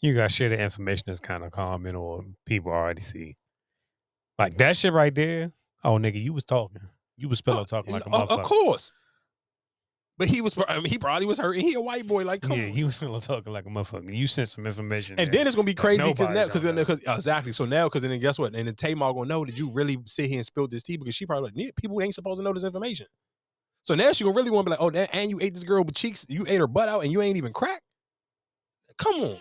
You 0.00 0.14
got 0.14 0.30
shit 0.30 0.52
of 0.52 0.60
information 0.60 1.04
that's 1.06 1.20
kind 1.20 1.44
of 1.44 1.52
common 1.52 1.94
or 1.94 2.24
people 2.46 2.72
already 2.72 3.00
see. 3.00 3.36
Like 4.38 4.52
mm-hmm. 4.52 4.58
that 4.58 4.76
shit 4.76 4.92
right 4.92 5.14
there. 5.14 5.52
Oh, 5.84 5.98
nigga, 5.98 6.22
you 6.22 6.32
was 6.32 6.44
talking. 6.44 6.82
You 7.16 7.28
was 7.28 7.40
oh, 7.46 7.50
pillow 7.50 7.64
talking 7.64 7.92
like 7.92 8.06
a 8.06 8.10
motherfucker. 8.10 8.40
Of 8.40 8.42
course. 8.42 8.92
But 10.18 10.28
he 10.28 10.42
was, 10.42 10.58
I 10.68 10.76
mean, 10.76 10.84
he 10.84 10.98
probably 10.98 11.24
was 11.24 11.38
hurt. 11.38 11.56
He 11.56 11.72
a 11.72 11.80
white 11.80 12.06
boy, 12.06 12.24
like 12.24 12.42
come 12.42 12.58
yeah, 12.58 12.66
on. 12.66 12.72
he 12.72 12.84
was 12.84 12.98
pillow 12.98 13.20
talking 13.20 13.54
like 13.54 13.64
a 13.64 13.70
motherfucker. 13.70 14.14
You 14.14 14.26
sent 14.26 14.48
some 14.48 14.66
information. 14.66 15.18
And 15.18 15.32
then 15.32 15.46
it's 15.46 15.56
gonna 15.56 15.64
be 15.64 15.72
crazy 15.72 16.02
because 16.02 16.34
now, 16.34 16.44
because 16.44 16.62
because 16.62 17.00
exactly. 17.06 17.52
So 17.52 17.64
now, 17.64 17.86
because 17.86 18.02
then 18.02 18.18
guess 18.20 18.38
what? 18.38 18.54
And 18.54 18.68
then 18.68 18.74
Tamar 18.74 19.14
gonna 19.14 19.26
know. 19.26 19.46
Did 19.46 19.58
you 19.58 19.70
really 19.70 19.96
sit 20.04 20.26
here 20.26 20.36
and 20.36 20.44
spill 20.44 20.68
this 20.68 20.82
tea? 20.82 20.98
Because 20.98 21.14
she 21.14 21.24
probably 21.24 21.44
like, 21.44 21.52
"Yeah, 21.56 21.70
people 21.74 22.02
ain't 22.02 22.14
supposed 22.14 22.38
to 22.38 22.44
know 22.44 22.52
this 22.52 22.64
information. 22.64 23.06
So 23.82 23.94
now 23.94 24.12
she 24.12 24.24
gonna 24.24 24.36
really 24.36 24.50
want 24.50 24.66
to 24.66 24.70
be 24.70 24.70
like, 24.72 24.80
oh, 24.80 24.90
that, 24.90 25.14
and 25.14 25.30
you 25.30 25.38
ate 25.40 25.54
this 25.54 25.64
girl 25.64 25.82
with 25.82 25.94
cheeks, 25.94 26.26
you 26.28 26.44
ate 26.46 26.58
her 26.58 26.66
butt 26.66 26.88
out, 26.88 27.02
and 27.02 27.12
you 27.12 27.22
ain't 27.22 27.36
even 27.36 27.52
crack. 27.52 27.80
Come 28.98 29.14
on. 29.22 29.36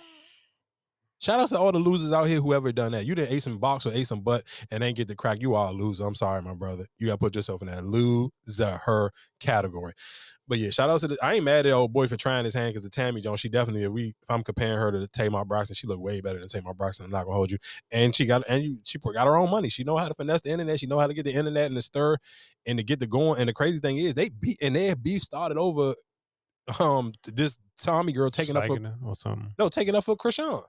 Shout 1.19 1.39
out 1.39 1.49
to 1.49 1.59
all 1.59 1.71
the 1.71 1.79
losers 1.79 2.11
out 2.11 2.27
here, 2.27 2.39
whoever 2.39 2.71
done 2.71 2.93
that. 2.93 3.05
You 3.05 3.13
didn't 3.13 3.33
ate 3.33 3.43
some 3.43 3.57
box 3.57 3.85
or 3.85 3.91
ate 3.93 4.07
some 4.07 4.21
butt 4.21 4.43
and 4.71 4.83
ain't 4.83 4.97
get 4.97 5.07
the 5.07 5.15
crack. 5.15 5.41
You 5.41 5.53
are 5.55 5.69
a 5.69 5.71
loser. 5.71 6.05
I'm 6.05 6.15
sorry, 6.15 6.41
my 6.41 6.55
brother. 6.55 6.85
You 6.97 7.07
gotta 7.07 7.17
put 7.17 7.35
yourself 7.35 7.61
in 7.61 7.67
that 7.67 7.85
loser 7.85 8.81
her 8.85 9.11
category. 9.39 9.93
But 10.47 10.57
yeah, 10.57 10.71
shout 10.71 10.89
out 10.89 10.99
to 11.01 11.09
the. 11.09 11.17
I 11.21 11.35
ain't 11.35 11.43
mad 11.43 11.67
at 11.67 11.73
old 11.73 11.93
boy 11.93 12.07
for 12.07 12.17
trying 12.17 12.43
his 12.43 12.55
hand 12.55 12.73
because 12.73 12.81
the 12.81 12.89
Tammy 12.89 13.21
Jones, 13.21 13.39
she 13.39 13.49
definitely. 13.49 13.83
If 13.83 13.91
we, 13.91 14.07
if 14.07 14.29
I'm 14.29 14.43
comparing 14.43 14.79
her 14.79 14.91
to 14.91 15.07
Tamar 15.07 15.45
Braxton, 15.45 15.75
she 15.75 15.85
look 15.85 15.99
way 15.99 16.21
better 16.21 16.39
than 16.39 16.47
Tamar 16.47 16.73
Braxton. 16.73 17.05
I'm 17.05 17.11
not 17.11 17.25
gonna 17.25 17.35
hold 17.35 17.51
you. 17.51 17.59
And 17.91 18.15
she 18.15 18.25
got 18.25 18.43
and 18.49 18.63
you, 18.63 18.77
she 18.83 18.97
got 18.97 19.27
her 19.27 19.37
own 19.37 19.51
money. 19.51 19.69
She 19.69 19.83
know 19.83 19.95
how 19.95 20.07
to 20.07 20.15
finesse 20.15 20.41
the 20.41 20.49
internet. 20.49 20.79
She 20.79 20.87
know 20.87 20.97
how 20.97 21.05
to 21.05 21.13
get 21.13 21.25
the 21.25 21.33
internet 21.33 21.67
and 21.67 21.77
the 21.77 21.83
stir 21.83 22.17
and 22.65 22.79
to 22.79 22.83
get 22.83 22.99
the 22.99 23.05
going. 23.05 23.39
And 23.39 23.47
the 23.47 23.53
crazy 23.53 23.77
thing 23.79 23.97
is, 23.97 24.15
they 24.15 24.29
beat 24.29 24.57
and 24.59 24.75
their 24.75 24.95
beef 24.95 25.21
started 25.21 25.57
over 25.57 25.93
um 26.79 27.13
this 27.25 27.59
Tommie 27.77 28.13
girl 28.13 28.31
taking 28.31 28.57
up 28.57 28.65
for 28.65 28.79
or 29.05 29.15
something. 29.15 29.53
no 29.59 29.69
taking 29.69 29.93
up 29.93 30.03
for 30.03 30.15
Chrisean. 30.15 30.63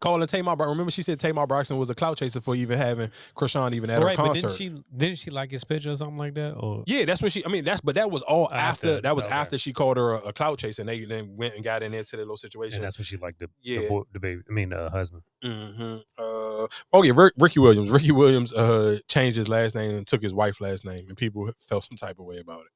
Calling 0.00 0.26
Tamar, 0.26 0.56
remember 0.56 0.90
she 0.90 1.02
said 1.02 1.18
Tamar 1.18 1.46
Braxton 1.46 1.76
was 1.76 1.90
a 1.90 1.94
clout 1.94 2.18
chaser 2.18 2.40
for 2.40 2.54
even 2.54 2.78
having 2.78 3.10
Chrisean 3.36 3.72
even 3.74 3.90
at 3.90 4.00
right, 4.02 4.16
her 4.16 4.22
but 4.24 4.34
concert. 4.34 4.48
didn't 4.48 4.52
she 4.52 4.82
didn't 4.96 5.18
she 5.18 5.30
like 5.30 5.50
his 5.50 5.64
picture 5.64 5.90
or 5.90 5.96
something 5.96 6.16
like 6.18 6.34
that? 6.34 6.52
Or 6.52 6.84
Yeah, 6.86 7.04
that's 7.04 7.22
what 7.22 7.32
she. 7.32 7.44
I 7.44 7.48
mean, 7.48 7.64
that's 7.64 7.80
but 7.80 7.94
that 7.96 8.10
was 8.10 8.22
all 8.22 8.52
after. 8.52 8.88
After, 8.88 9.00
that 9.02 9.16
was 9.16 9.24
okay. 9.24 9.34
after 9.34 9.58
she 9.58 9.72
called 9.72 9.96
her 9.96 10.12
a, 10.12 10.18
a 10.28 10.32
clout 10.32 10.58
chaser, 10.58 10.82
and 10.82 10.88
they 10.88 11.04
then 11.04 11.36
went 11.36 11.54
and 11.54 11.64
got 11.64 11.82
in 11.82 11.94
into 11.94 12.16
the 12.16 12.22
little 12.22 12.36
situation. 12.36 12.76
and 12.76 12.84
that's 12.84 12.98
what 12.98 13.06
she 13.06 13.16
liked 13.16 13.38
the 13.38 13.48
Yeah. 13.60 13.82
the, 13.82 13.88
boy, 13.88 14.02
the 14.12 14.20
baby. 14.20 14.42
I 14.48 14.52
mean 14.52 14.70
the 14.70 14.90
husband. 14.90 15.22
hmm 15.42 15.96
Uh, 16.18 16.66
oh 16.92 17.02
yeah, 17.02 17.12
Rick, 17.14 17.34
Ricky 17.38 17.60
Williams. 17.60 17.90
Ricky 17.90 18.12
Williams 18.12 18.52
uh 18.52 18.98
changed 19.08 19.36
his 19.36 19.48
last 19.48 19.74
name 19.74 19.90
and 19.90 20.06
took 20.06 20.22
his 20.22 20.32
wife's 20.34 20.60
last 20.60 20.84
name, 20.84 21.06
and 21.08 21.16
people 21.16 21.50
felt 21.58 21.84
some 21.84 21.96
type 21.96 22.18
of 22.18 22.24
way 22.26 22.38
about 22.38 22.60
it. 22.60 22.70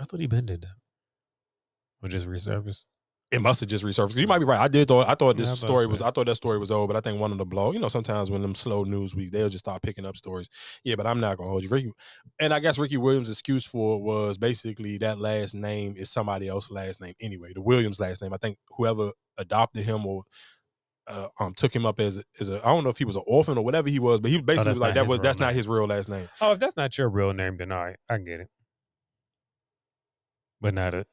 I 0.00 0.04
thought 0.04 0.20
he 0.20 0.26
been 0.26 0.46
did 0.46 0.62
that. 0.62 0.76
Or 2.02 2.08
just 2.08 2.26
resurfaced. 2.26 2.84
It 3.30 3.40
must 3.40 3.60
have 3.60 3.68
just 3.68 3.84
resurfaced. 3.84 4.16
You 4.16 4.26
might 4.26 4.40
be 4.40 4.44
right. 4.44 4.58
I 4.58 4.66
did 4.66 4.88
thought 4.88 5.08
I 5.08 5.14
thought 5.14 5.36
this 5.36 5.46
Yeah, 5.46 5.50
I 5.50 5.52
was 5.52 5.62
about 5.62 5.66
to 5.68 5.72
story 5.72 5.86
was. 5.86 6.02
I 6.02 6.10
thought 6.10 6.26
that 6.26 6.34
story 6.34 6.58
was 6.58 6.72
old, 6.72 6.88
but 6.88 6.96
I 6.96 7.00
think 7.00 7.20
one 7.20 7.30
of 7.30 7.38
the 7.38 7.44
blow. 7.46 7.70
You 7.70 7.78
know, 7.78 7.86
sometimes 7.86 8.28
when 8.28 8.42
them 8.42 8.56
slow 8.56 8.82
news 8.82 9.14
weeks, 9.14 9.30
they'll 9.30 9.48
just 9.48 9.64
start 9.64 9.82
picking 9.82 10.04
up 10.04 10.16
stories. 10.16 10.48
Yeah, 10.82 10.96
but 10.96 11.06
I'm 11.06 11.20
not 11.20 11.38
gonna 11.38 11.48
hold 11.48 11.62
you. 11.62 11.68
Ricky, 11.68 11.92
and 12.40 12.52
I 12.52 12.58
guess 12.58 12.76
Ricky 12.76 12.96
Williams' 12.96 13.30
excuse 13.30 13.64
for 13.64 13.96
it 13.98 14.02
was 14.02 14.36
basically 14.36 14.98
that 14.98 15.18
last 15.18 15.54
name 15.54 15.94
is 15.96 16.10
somebody 16.10 16.48
else's 16.48 16.72
last 16.72 17.00
name 17.00 17.14
anyway. 17.20 17.52
The 17.54 17.62
Williams 17.62 18.00
last 18.00 18.20
name. 18.20 18.32
I 18.32 18.36
think 18.36 18.58
whoever 18.76 19.12
adopted 19.38 19.84
him 19.84 20.06
or 20.06 20.24
uh, 21.06 21.28
um 21.38 21.54
took 21.54 21.74
him 21.74 21.86
up 21.86 22.00
as 22.00 22.24
as 22.40 22.48
a 22.48 22.60
I 22.66 22.72
don't 22.72 22.82
know 22.82 22.90
if 22.90 22.98
he 22.98 23.04
was 23.04 23.14
an 23.16 23.22
orphan 23.28 23.56
or 23.58 23.64
whatever 23.64 23.88
he 23.88 24.00
was, 24.00 24.20
but 24.20 24.32
he 24.32 24.40
basically 24.40 24.70
Oh, 24.70 24.72
was 24.72 24.78
like 24.80 24.94
that 24.94 25.06
was 25.06 25.20
that's 25.20 25.38
not 25.38 25.52
his 25.54 25.68
real 25.68 25.86
last 25.86 26.08
name. 26.08 26.28
Oh, 26.40 26.50
if 26.52 26.58
that's 26.58 26.76
not 26.76 26.98
your 26.98 27.08
real 27.08 27.32
name, 27.32 27.58
then 27.58 27.70
all 27.70 27.84
right, 27.84 27.96
I 28.08 28.16
can 28.16 28.24
get 28.24 28.40
it. 28.40 28.48
But 30.60 30.74
not 30.74 30.94
a 30.94 31.06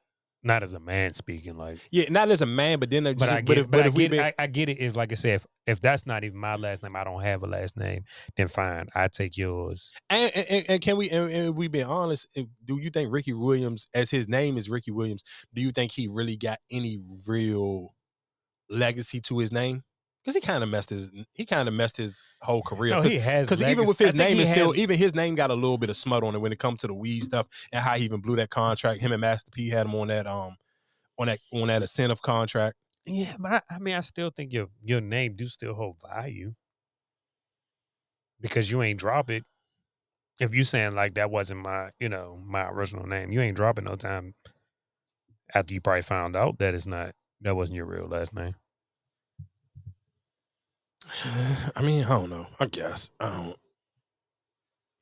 not 0.47 0.63
as 0.63 0.73
a 0.73 0.79
man 0.79 1.13
speaking 1.13 1.55
like 1.55 1.77
Yeah, 1.91 2.05
not 2.09 2.29
as 2.29 2.41
a 2.41 2.45
man, 2.45 2.79
but 2.79 2.89
then 2.89 3.03
but 3.03 3.19
just- 3.19 3.31
I 3.31 3.41
get, 3.41 3.45
but 3.47 3.57
if 3.57 3.65
but, 3.69 3.77
but 3.77 3.85
if 3.87 3.93
we 3.93 4.03
get 4.03 4.11
been 4.11 4.19
I, 4.21 4.33
I 4.39 4.47
get 4.47 4.69
it. 4.69 4.79
If 4.79 4.95
like 4.95 5.11
I 5.11 5.15
said, 5.15 5.35
if, 5.35 5.45
if 5.67 5.81
that's 5.81 6.05
not 6.07 6.23
even 6.23 6.37
my 6.39 6.55
last 6.55 6.81
name, 6.81 6.95
I 6.95 7.03
don't 7.03 7.21
have 7.21 7.43
a 7.43 7.47
last 7.47 7.77
name. 7.77 8.03
Then 8.35 8.47
fine, 8.47 8.87
I 8.95 9.07
take 9.09 9.37
yours. 9.37 9.91
And, 10.09 10.31
and, 10.35 10.65
and 10.69 10.81
can 10.81 10.97
we 10.97 11.09
and, 11.09 11.29
and 11.31 11.55
we 11.55 11.67
be 11.67 11.83
honest? 11.83 12.27
if- 12.35 12.47
Do 12.65 12.77
you 12.77 12.89
think 12.89 13.11
Ricky 13.11 13.33
Williams, 13.33 13.87
as 13.93 14.09
his 14.09 14.27
name 14.27 14.57
is 14.57 14.69
Ricky 14.69 14.91
Williams, 14.91 15.23
do 15.53 15.61
you 15.61 15.71
think 15.71 15.91
he 15.91 16.07
really 16.07 16.37
got 16.37 16.59
any 16.71 16.99
real 17.27 17.93
legacy 18.69 19.19
to 19.21 19.39
his 19.39 19.51
name? 19.51 19.83
Because 20.27 20.43
he 20.43 20.45
kind 20.45 20.61
of 20.61 20.67
messed 20.67 20.89
his 20.89 21.13
he 21.31 21.45
kind 21.45 21.69
of 21.69 21.73
messed 21.73 21.95
his 21.95 22.21
whole 22.41 22.61
career. 22.61 22.93
No, 22.93 23.01
he 23.01 23.17
has 23.17 23.47
because 23.47 23.63
even 23.63 23.87
with 23.87 23.97
his 23.97 24.13
name 24.13 24.41
is 24.41 24.49
still 24.49 24.75
even 24.75 24.97
his 24.97 25.15
name 25.15 25.35
got 25.35 25.51
a 25.51 25.53
little 25.53 25.77
bit 25.77 25.89
of 25.89 25.95
smut 25.95 26.21
on 26.21 26.35
it 26.35 26.41
when 26.41 26.51
it 26.51 26.59
comes 26.59 26.81
to 26.81 26.87
the 26.87 26.93
weed 26.93 27.21
stuff 27.21 27.47
and 27.71 27.81
how 27.81 27.95
he 27.95 28.03
even 28.03 28.19
blew 28.19 28.35
that 28.35 28.49
contract. 28.49 28.99
Him 28.99 29.13
and 29.13 29.21
Master 29.21 29.49
P 29.51 29.69
had 29.69 29.85
him 29.85 29.95
on 29.95 30.09
that 30.09 30.27
um 30.27 30.57
on 31.17 31.27
that 31.27 31.39
on 31.53 31.69
that 31.69 31.81
incentive 31.81 32.21
contract. 32.21 32.75
Yeah, 33.05 33.37
but 33.39 33.63
I, 33.69 33.75
I 33.75 33.79
mean, 33.79 33.95
I 33.95 34.01
still 34.01 34.29
think 34.29 34.51
your 34.51 34.67
your 34.83 34.99
name 34.99 35.37
do 35.37 35.47
still 35.47 35.73
hold 35.73 35.95
value 36.05 36.55
because 38.41 38.69
you 38.69 38.83
ain't 38.83 38.99
drop 38.99 39.29
it. 39.29 39.45
If 40.41 40.53
you 40.53 40.65
saying 40.65 40.93
like 40.93 41.13
that 41.13 41.31
wasn't 41.31 41.61
my, 41.61 41.91
you 42.01 42.09
know, 42.09 42.37
my 42.45 42.67
original 42.67 43.07
name, 43.07 43.31
you 43.31 43.39
ain't 43.39 43.55
dropping 43.55 43.85
no 43.85 43.95
time 43.95 44.35
after 45.55 45.73
you 45.73 45.79
probably 45.79 46.01
found 46.01 46.35
out 46.35 46.59
that 46.59 46.73
it's 46.73 46.85
not 46.85 47.13
that 47.39 47.55
wasn't 47.55 47.77
your 47.77 47.85
real 47.85 48.07
last 48.07 48.33
name. 48.33 48.55
I 51.75 51.81
mean, 51.81 52.03
I 52.03 52.09
don't 52.09 52.29
know. 52.29 52.47
I 52.59 52.65
guess 52.65 53.09
I 53.19 53.29
don't. 53.29 53.55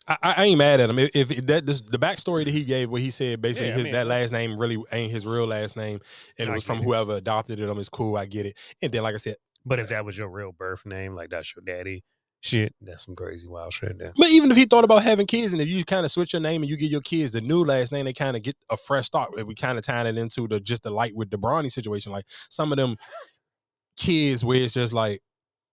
I, 0.08 0.17
I 0.22 0.43
ain't 0.45 0.58
mad 0.59 0.80
at 0.80 0.90
him. 0.90 1.00
If, 1.00 1.16
if 1.16 1.45
that 1.48 1.66
this, 1.66 1.82
the 1.82 1.98
backstory 1.98 2.45
that 2.45 2.51
he 2.51 2.64
gave, 2.64 2.90
where 2.92 3.01
he 3.01 3.09
said 3.09 3.42
basically 3.42 3.69
Yeah, 3.69 3.74
I 3.74 3.77
his 3.77 3.84
mean, 3.85 3.93
that 3.93 4.08
last 4.08 4.32
name 4.32 4.58
really 4.58 4.77
ain't 4.92 5.11
his 5.11 5.25
real 5.25 5.48
last 5.48 5.75
name, 5.75 6.00
and 6.38 6.50
it 6.50 6.53
was 6.53 6.64
from 6.64 6.80
it. 6.80 6.84
whoever 6.84 7.14
adopted 7.14 7.59
it. 7.59 7.67
him 7.67 7.77
is 7.80 7.90
cool. 7.90 8.16
I 8.16 8.25
get 8.25 8.45
it. 8.45 8.58
And 8.82 8.92
then, 8.92 9.01
like 9.03 9.16
I 9.16 9.17
said, 9.17 9.38
But 9.66 9.80
if 9.80 9.90
that 9.90 10.06
was 10.06 10.17
your 10.17 10.30
real 10.30 10.51
birth 10.51 10.85
name, 10.85 11.16
like 11.16 11.32
that's 11.32 11.56
your 11.56 11.64
daddy, 11.66 12.03
shit, 12.42 12.75
that's 12.82 13.06
some 13.06 13.16
crazy 13.16 13.48
wild 13.48 13.74
shit. 13.74 13.98
There. 13.98 14.14
But 14.16 14.30
even 14.30 14.51
if 14.51 14.58
he 14.58 14.66
thought 14.66 14.84
about 14.84 15.01
having 15.01 15.25
kids, 15.25 15.53
and 15.53 15.61
if 15.61 15.67
you 15.67 15.84
kind 15.84 16.06
of 16.06 16.11
switch 16.11 16.34
your 16.34 16.42
name 16.42 16.61
and 16.61 16.69
you 16.69 16.77
give 16.77 16.92
your 16.92 17.01
kids 17.01 17.32
the 17.32 17.42
new 17.42 17.64
last 17.66 17.92
name, 17.92 18.06
they 18.06 18.14
kind 18.14 18.38
of 18.38 18.43
get 18.43 18.56
a 18.69 18.77
fresh 18.77 19.08
start. 19.08 19.32
We 19.48 19.56
kind 19.56 19.80
of 19.80 19.84
tying 19.84 20.06
it 20.06 20.19
into 20.19 20.48
the 20.48 20.59
just 20.59 20.84
the 20.84 20.92
light 20.92 21.16
with 21.16 21.32
the 21.32 21.38
Bronny 21.40 21.72
situation. 21.72 22.11
Like 22.11 22.25
some 22.50 22.72
of 22.72 22.77
them 22.77 22.98
kids 23.98 24.45
where 24.45 24.61
it's 24.61 24.74
just 24.74 24.93
like, 24.93 25.19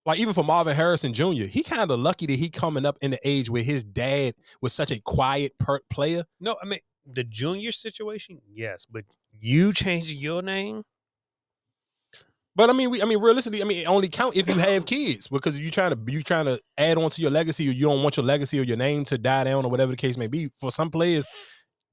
like 0.05 0.19
even 0.19 0.35
for 0.35 0.45
Marvin 0.45 0.75
Harrison 0.75 1.13
Jr., 1.13 1.45
he 1.45 1.63
kind 1.63 1.91
of 1.91 1.99
lucky 1.99 2.27
that 2.27 2.39
he 2.39 2.51
coming 2.51 2.85
up 2.85 2.99
in 3.01 3.13
the 3.13 3.21
age 3.25 3.49
where 3.51 3.63
his 3.63 3.85
dad 3.85 4.35
was 4.61 4.73
such 4.73 4.91
a 4.91 5.01
quiet 5.01 5.53
pert 5.59 5.89
player. 5.89 6.25
No, 6.41 6.57
I 6.63 6.67
mean 6.67 6.81
the 7.07 7.25
junior 7.25 7.73
situation, 7.73 8.41
yes, 8.53 8.87
but 8.91 9.05
you 9.41 9.73
changing 9.73 10.19
your 10.19 10.43
name. 10.43 10.83
But 12.55 12.69
I 12.69 12.75
mean, 12.75 12.91
we, 12.91 13.01
I 13.01 13.07
mean, 13.07 13.19
realistically, 13.19 13.63
I 13.63 13.65
mean, 13.65 13.79
it 13.79 13.89
only 13.89 14.11
count 14.11 14.37
if 14.37 14.47
you 14.47 14.55
have 14.55 14.85
kids 14.85 15.27
because 15.27 15.59
you 15.59 15.71
trying 15.71 15.93
to 15.93 16.13
you 16.13 16.23
trying 16.23 16.45
to 16.45 16.61
add 16.77 16.99
on 16.99 17.09
to 17.09 17.23
your 17.23 17.31
legacy, 17.31 17.69
or 17.69 17.73
you 17.73 17.87
don't 17.87 18.03
want 18.03 18.17
your 18.17 18.27
legacy 18.27 18.61
or 18.61 18.63
your 18.63 18.77
name 18.77 19.05
to 19.05 19.17
die 19.17 19.45
down, 19.45 19.65
or 19.65 19.71
whatever 19.71 19.91
the 19.91 19.97
case 19.97 20.19
may 20.19 20.27
be. 20.27 20.51
For 20.57 20.71
some 20.71 20.91
players, 20.91 21.27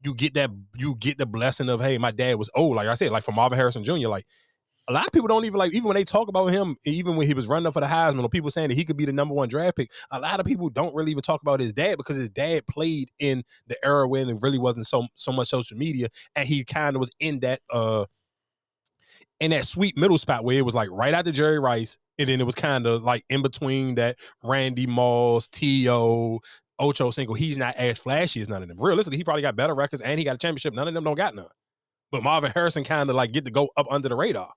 you 0.03 0.13
get 0.13 0.33
that 0.33 0.51
you 0.75 0.95
get 0.95 1.17
the 1.17 1.25
blessing 1.25 1.69
of, 1.69 1.79
hey, 1.79 1.97
my 1.97 2.11
dad 2.11 2.35
was 2.37 2.49
old. 2.55 2.75
Like 2.75 2.89
I 2.89 2.95
said, 2.95 3.11
like 3.11 3.23
for 3.23 3.31
Marvin 3.31 3.57
Harrison 3.57 3.85
Jr., 3.85 4.09
like 4.09 4.25
a 4.89 4.93
lot 4.93 5.05
of 5.05 5.11
people 5.11 5.27
don't 5.27 5.45
even 5.45 5.57
like 5.57 5.71
even 5.71 5.87
when 5.87 5.95
they 5.95 6.03
talk 6.03 6.27
about 6.27 6.47
him, 6.47 6.75
even 6.83 7.15
when 7.15 7.27
he 7.27 7.35
was 7.35 7.47
running 7.47 7.67
up 7.67 7.73
for 7.73 7.79
the 7.79 7.85
Heisman, 7.85 8.23
or 8.23 8.29
people 8.29 8.49
saying 8.49 8.69
that 8.69 8.75
he 8.75 8.83
could 8.83 8.97
be 8.97 9.05
the 9.05 9.13
number 9.13 9.35
one 9.35 9.47
draft 9.47 9.77
pick. 9.77 9.91
A 10.11 10.19
lot 10.19 10.39
of 10.39 10.47
people 10.47 10.69
don't 10.69 10.95
really 10.95 11.11
even 11.11 11.21
talk 11.21 11.41
about 11.43 11.59
his 11.59 11.73
dad 11.73 11.97
because 11.97 12.17
his 12.17 12.31
dad 12.31 12.65
played 12.67 13.11
in 13.19 13.43
the 13.67 13.77
era 13.85 14.07
when 14.07 14.27
it 14.29 14.37
really 14.41 14.57
wasn't 14.57 14.87
so 14.87 15.05
so 15.15 15.31
much 15.31 15.47
social 15.47 15.77
media, 15.77 16.07
and 16.35 16.47
he 16.47 16.65
kind 16.65 16.95
of 16.95 16.99
was 16.99 17.11
in 17.19 17.39
that 17.41 17.61
uh 17.71 18.05
in 19.39 19.51
that 19.51 19.65
sweet 19.65 19.95
middle 19.95 20.17
spot 20.17 20.43
where 20.43 20.57
it 20.57 20.65
was 20.65 20.75
like 20.75 20.89
right 20.91 21.13
after 21.13 21.31
Jerry 21.31 21.59
Rice, 21.59 21.97
and 22.17 22.27
then 22.27 22.41
it 22.41 22.45
was 22.45 22.55
kind 22.55 22.87
of 22.87 23.03
like 23.03 23.23
in 23.29 23.43
between 23.43 23.95
that 23.95 24.17
Randy 24.43 24.87
Moss, 24.87 25.47
T.O., 25.47 26.39
Ochocinco. 26.81 27.37
He's 27.37 27.59
not 27.59 27.75
as 27.75 27.99
flashy 27.99 28.41
as 28.41 28.49
none 28.49 28.63
of 28.63 28.69
them. 28.69 28.77
Realistically, 28.79 29.17
he 29.17 29.23
probably 29.23 29.43
got 29.43 29.55
better 29.55 29.75
records 29.75 30.01
and 30.01 30.17
he 30.17 30.25
got 30.25 30.35
a 30.35 30.39
championship. 30.39 30.73
None 30.73 30.87
of 30.87 30.93
them 30.95 31.03
don't 31.03 31.15
got 31.15 31.35
none. 31.35 31.45
But 32.11 32.23
Marvin 32.23 32.51
Harrison 32.55 32.83
kind 32.83 33.09
of 33.09 33.15
like 33.15 33.31
get 33.31 33.45
to 33.45 33.51
go 33.51 33.69
up 33.77 33.85
under 33.91 34.09
the 34.09 34.15
radar. 34.15 34.51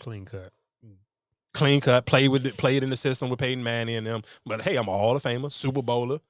Clean 0.00 0.24
cut. 0.24 0.52
Clean 1.52 1.80
cut, 1.80 2.06
played 2.06 2.28
with 2.30 2.46
it, 2.46 2.56
played 2.56 2.82
in 2.82 2.90
the 2.90 2.96
system 2.96 3.28
with 3.28 3.40
Peyton 3.40 3.62
Manning 3.64 3.96
and 3.96 4.06
them. 4.06 4.22
But 4.46 4.62
hey, 4.62 4.76
I'm 4.76 4.88
a 4.88 4.92
Hall 4.92 5.16
of 5.16 5.22
Famer, 5.22 5.50
Super 5.50 5.82
Bowler. 5.82 6.20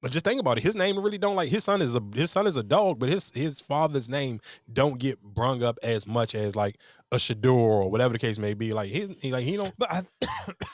But 0.00 0.12
just 0.12 0.24
think 0.24 0.40
about 0.40 0.58
it. 0.58 0.62
His 0.62 0.76
name 0.76 0.98
really 0.98 1.18
don't 1.18 1.34
like 1.34 1.48
his 1.48 1.64
son 1.64 1.82
is 1.82 1.94
a 1.94 2.02
his 2.14 2.30
son 2.30 2.46
is 2.46 2.56
a 2.56 2.62
dog, 2.62 2.98
but 3.00 3.08
his 3.08 3.30
his 3.34 3.60
father's 3.60 4.08
name 4.08 4.40
don't 4.72 4.98
get 4.98 5.20
brung 5.22 5.62
up 5.62 5.76
as 5.82 6.06
much 6.06 6.34
as 6.36 6.54
like 6.54 6.76
a 7.10 7.16
Shedeur 7.16 7.52
or 7.52 7.90
whatever 7.90 8.12
the 8.12 8.18
case 8.18 8.38
may 8.38 8.54
be. 8.54 8.72
Like 8.72 8.90
his 8.90 9.10
he 9.20 9.32
like 9.32 9.44
he 9.44 9.56
don't 9.56 9.74
But 9.76 9.92
I, 9.92 10.02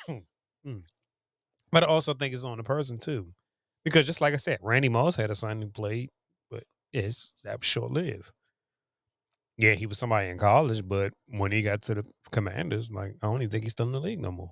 Mm. 0.67 0.83
but 1.71 1.85
I 1.85 1.87
also 1.87 2.15
think 2.15 2.33
it's 2.33 2.45
on 2.45 2.57
the 2.57 2.65
person 2.65 2.97
too, 2.99 3.35
because 3.85 4.07
just 4.07 4.23
like 4.23 4.33
I 4.33 4.39
said, 4.39 4.61
Randy 4.63 4.89
Moss 4.89 5.17
had 5.17 5.31
a 5.31 5.35
son 5.35 5.61
who 5.61 5.69
played, 5.69 6.09
but 6.51 6.65
it's 6.91 7.35
that 7.45 7.61
was 7.61 7.67
short 7.67 7.93
lived. 7.93 8.31
Yeah, 9.57 9.75
he 9.75 9.87
was 9.87 9.99
somebody 9.99 10.29
in 10.29 10.39
college, 10.39 10.87
but 10.87 11.13
when 11.29 11.53
he 11.53 11.63
got 11.63 11.83
to 11.83 11.95
the 11.95 12.05
Commanders, 12.33 12.91
like 12.91 13.15
I 13.23 13.27
don't 13.27 13.41
even 13.43 13.51
think 13.51 13.65
he's 13.65 13.73
still 13.73 13.87
in 13.87 13.93
the 13.93 14.01
league 14.01 14.21
no 14.21 14.33
more. 14.33 14.51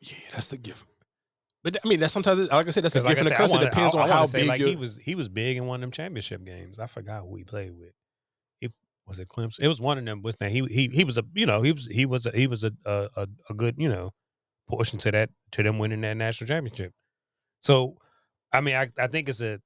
Yeah, 0.00 0.16
that's 0.32 0.48
the 0.48 0.58
gift. 0.58 0.86
But 1.64 1.78
I 1.84 1.88
mean, 1.88 2.00
that's 2.00 2.12
sometimes 2.12 2.50
like 2.50 2.66
I 2.66 2.70
said, 2.70 2.82
that's 2.84 2.96
a 2.96 2.98
'Cause 2.98 3.04
like 3.06 3.16
gift 3.16 3.26
and 3.28 3.34
I 3.34 3.38
curse. 3.38 3.52
It 3.54 3.58
depends 3.60 3.94
I- 3.94 3.98
on 4.02 4.10
I 4.10 4.12
how 4.12 4.26
big 4.26 4.46
like 4.48 4.60
he 4.60 4.76
was. 4.76 4.98
He 4.98 5.14
was 5.14 5.28
big 5.28 5.56
in 5.56 5.66
one 5.66 5.76
of 5.76 5.80
them 5.82 5.90
championship 5.92 6.44
games. 6.44 6.78
I 6.78 6.86
forgot 6.86 7.22
who 7.22 7.36
he 7.36 7.44
played 7.44 7.72
with. 7.72 7.92
He 8.60 8.68
was 9.06 9.20
it 9.20 9.28
Clemson. 9.28 9.60
It 9.60 9.68
was 9.68 9.80
one 9.80 9.98
of 9.98 10.04
them. 10.04 10.22
What's 10.22 10.36
that? 10.38 10.50
He 10.50 10.64
he 10.66 10.88
he 10.88 11.04
was 11.04 11.18
a 11.18 11.24
you 11.34 11.46
know 11.46 11.62
he 11.62 11.72
was 11.72 11.86
he 11.86 12.04
was 12.06 12.26
a, 12.26 12.32
he 12.32 12.46
was 12.48 12.64
a 12.64 12.72
a 12.84 13.28
a 13.50 13.54
good 13.54 13.76
you 13.78 13.88
know 13.88 14.12
portion 14.68 14.98
to 15.00 15.10
that 15.12 15.30
to 15.52 15.62
them 15.62 15.78
winning 15.78 16.00
that 16.00 16.16
national 16.16 16.48
championship. 16.48 16.92
So 17.60 17.96
I 18.52 18.60
mean 18.60 18.74
I 18.74 18.90
I 18.98 19.06
think 19.06 19.28
it's 19.28 19.40
a 19.40 19.60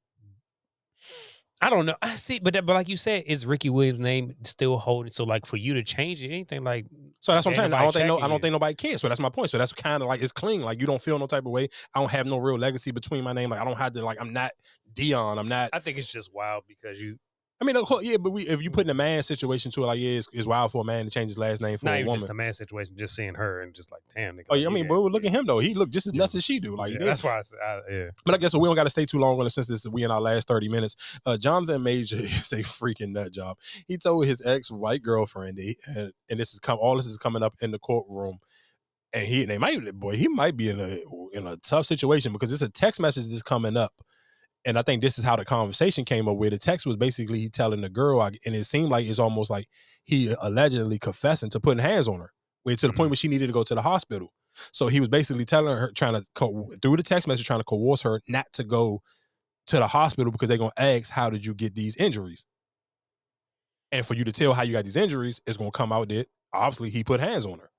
I 1.60 1.70
don't 1.70 1.86
know. 1.86 1.94
I 2.02 2.16
see, 2.16 2.38
but 2.38 2.52
that, 2.52 2.66
but 2.66 2.74
like 2.74 2.88
you 2.88 2.96
said, 2.98 3.24
is 3.26 3.46
Ricky 3.46 3.70
Williams' 3.70 3.98
name 3.98 4.34
still 4.42 4.76
holding? 4.76 5.12
So 5.12 5.24
like 5.24 5.46
for 5.46 5.56
you 5.56 5.74
to 5.74 5.82
change 5.82 6.22
it, 6.22 6.28
anything 6.28 6.64
like 6.64 6.84
So 7.20 7.32
that's 7.32 7.46
what 7.46 7.52
I'm 7.52 7.56
saying. 7.56 7.72
I 7.72 7.82
don't 7.82 7.92
think 7.92 8.06
no, 8.06 8.18
I 8.18 8.28
don't 8.28 8.42
think 8.42 8.52
nobody 8.52 8.74
cares. 8.74 9.00
So 9.00 9.08
that's 9.08 9.20
my 9.20 9.30
point. 9.30 9.50
So 9.50 9.58
that's 9.58 9.72
kind 9.72 10.02
of 10.02 10.08
like 10.08 10.20
it's 10.20 10.32
clean. 10.32 10.60
Like 10.60 10.80
you 10.80 10.86
don't 10.86 11.00
feel 11.00 11.18
no 11.18 11.26
type 11.26 11.46
of 11.46 11.52
way. 11.52 11.68
I 11.94 12.00
don't 12.00 12.10
have 12.10 12.26
no 12.26 12.36
real 12.36 12.58
legacy 12.58 12.90
between 12.90 13.24
my 13.24 13.32
name. 13.32 13.50
Like 13.50 13.60
I 13.60 13.64
don't 13.64 13.78
have 13.78 13.94
to 13.94 14.04
like 14.04 14.20
I'm 14.20 14.34
not 14.34 14.50
Deion. 14.94 15.38
I'm 15.38 15.48
not. 15.48 15.70
I 15.72 15.78
think 15.78 15.96
it's 15.96 16.10
just 16.10 16.32
wild 16.34 16.64
because 16.68 17.00
you 17.00 17.18
I 17.58 17.64
mean, 17.64 17.74
of 17.76 17.86
course, 17.86 18.04
yeah, 18.04 18.18
but 18.18 18.30
we 18.30 18.42
if 18.42 18.60
you 18.62 18.70
put 18.70 18.84
in 18.84 18.90
a 18.90 18.94
man 18.94 19.22
situation 19.22 19.70
to 19.72 19.82
it, 19.82 19.86
like 19.86 19.98
yeah, 19.98 20.10
it's, 20.10 20.28
it's 20.30 20.46
wild 20.46 20.72
for 20.72 20.82
a 20.82 20.84
man 20.84 21.06
to 21.06 21.10
change 21.10 21.30
his 21.30 21.38
last 21.38 21.62
name 21.62 21.78
for 21.78 21.86
not 21.86 21.94
a 22.00 22.04
woman. 22.04 22.20
just 22.20 22.30
a 22.30 22.34
man 22.34 22.52
situation, 22.52 22.96
just 22.98 23.16
seeing 23.16 23.34
her 23.34 23.62
and 23.62 23.72
just 23.74 23.90
like 23.90 24.02
damn. 24.14 24.36
Nigga, 24.36 24.44
oh 24.50 24.56
yeah, 24.56 24.66
I 24.66 24.70
mean, 24.70 24.84
yeah, 24.84 24.88
but 24.90 25.00
look 25.00 25.24
at 25.24 25.30
him 25.32 25.46
though. 25.46 25.58
He 25.58 25.72
looked 25.72 25.92
just 25.92 26.06
as 26.06 26.12
nuts 26.12 26.34
as 26.34 26.44
she 26.44 26.60
do. 26.60 26.76
Like 26.76 26.92
yeah, 26.92 26.98
that's 27.00 27.24
why 27.24 27.38
I, 27.38 27.42
said, 27.42 27.58
I 27.66 27.80
yeah. 27.90 28.08
But 28.26 28.34
I 28.34 28.38
guess 28.38 28.54
we 28.54 28.68
don't 28.68 28.76
got 28.76 28.84
to 28.84 28.90
stay 28.90 29.06
too 29.06 29.18
long 29.18 29.40
on 29.40 29.46
it 29.46 29.50
since 29.50 29.68
this 29.68 29.86
we 29.86 30.04
in 30.04 30.10
our 30.10 30.20
last 30.20 30.48
30 30.48 30.68
minutes. 30.68 30.96
Uh, 31.24 31.38
Jonathan 31.38 31.82
Major 31.82 32.16
is 32.20 32.52
a 32.52 32.56
freaking 32.56 33.12
nut 33.12 33.32
job. 33.32 33.56
He 33.88 33.96
told 33.96 34.26
his 34.26 34.42
ex 34.44 34.70
white 34.70 35.02
girlfriend, 35.02 35.58
he- 35.58 35.78
and, 35.86 36.12
and 36.28 36.38
this 36.38 36.52
is 36.52 36.60
come 36.60 36.78
all 36.78 36.96
this 36.96 37.06
is 37.06 37.16
coming 37.16 37.42
up 37.42 37.54
in 37.62 37.70
the 37.70 37.78
courtroom. 37.78 38.38
And 39.14 39.26
he 39.26 39.46
they 39.46 39.56
might 39.56 39.94
boy, 39.94 40.16
he 40.16 40.28
might 40.28 40.58
be 40.58 40.68
in 40.68 40.78
a 40.78 40.98
in 41.32 41.46
a 41.46 41.56
tough 41.56 41.86
situation 41.86 42.32
because 42.34 42.52
it's 42.52 42.60
a 42.60 42.68
text 42.68 43.00
message 43.00 43.28
that's 43.28 43.42
coming 43.42 43.78
up. 43.78 43.94
And 44.66 44.76
I 44.76 44.82
think 44.82 45.00
this 45.00 45.16
is 45.16 45.24
how 45.24 45.36
the 45.36 45.44
conversation 45.44 46.04
came 46.04 46.28
up 46.28 46.36
where 46.36 46.50
the 46.50 46.58
text 46.58 46.86
was 46.86 46.96
basically 46.96 47.38
he 47.38 47.48
telling 47.48 47.82
the 47.82 47.88
girl, 47.88 48.20
and 48.20 48.36
it 48.44 48.64
seemed 48.64 48.90
like 48.90 49.06
it's 49.06 49.20
almost 49.20 49.48
like 49.48 49.68
he 50.04 50.34
allegedly 50.42 50.98
confessing 50.98 51.50
to 51.50 51.60
putting 51.60 51.78
hands 51.78 52.08
on 52.08 52.18
her, 52.18 52.32
where 52.64 52.74
to 52.74 52.88
the 52.88 52.92
point 52.92 53.04
mm-hmm. 53.04 53.10
where 53.10 53.16
she 53.16 53.28
needed 53.28 53.46
to 53.46 53.52
go 53.52 53.62
to 53.62 53.74
the 53.76 53.82
hospital. 53.82 54.32
So 54.72 54.88
he 54.88 54.98
was 54.98 55.08
basically 55.08 55.44
telling 55.44 55.76
her, 55.76 55.92
trying 55.92 56.14
to 56.14 56.24
co- 56.34 56.68
through 56.82 56.96
the 56.96 57.04
text 57.04 57.28
message, 57.28 57.46
trying 57.46 57.60
to 57.60 57.64
coerce 57.64 58.02
her 58.02 58.20
not 58.26 58.46
to 58.54 58.64
go 58.64 59.02
to 59.68 59.76
the 59.76 59.86
hospital 59.86 60.32
because 60.32 60.48
they're 60.48 60.58
gonna 60.58 60.72
ask, 60.76 61.10
"How 61.10 61.30
did 61.30 61.44
you 61.44 61.54
get 61.54 61.76
these 61.76 61.96
injuries?" 61.96 62.44
And 63.92 64.04
for 64.04 64.14
you 64.14 64.24
to 64.24 64.32
tell 64.32 64.52
how 64.52 64.62
you 64.62 64.72
got 64.72 64.84
these 64.84 64.96
injuries, 64.96 65.40
it's 65.46 65.56
gonna 65.56 65.70
come 65.70 65.92
out 65.92 66.08
that 66.08 66.26
obviously 66.52 66.90
he 66.90 67.04
put 67.04 67.20
hands 67.20 67.46
on 67.46 67.60
her. 67.60 67.70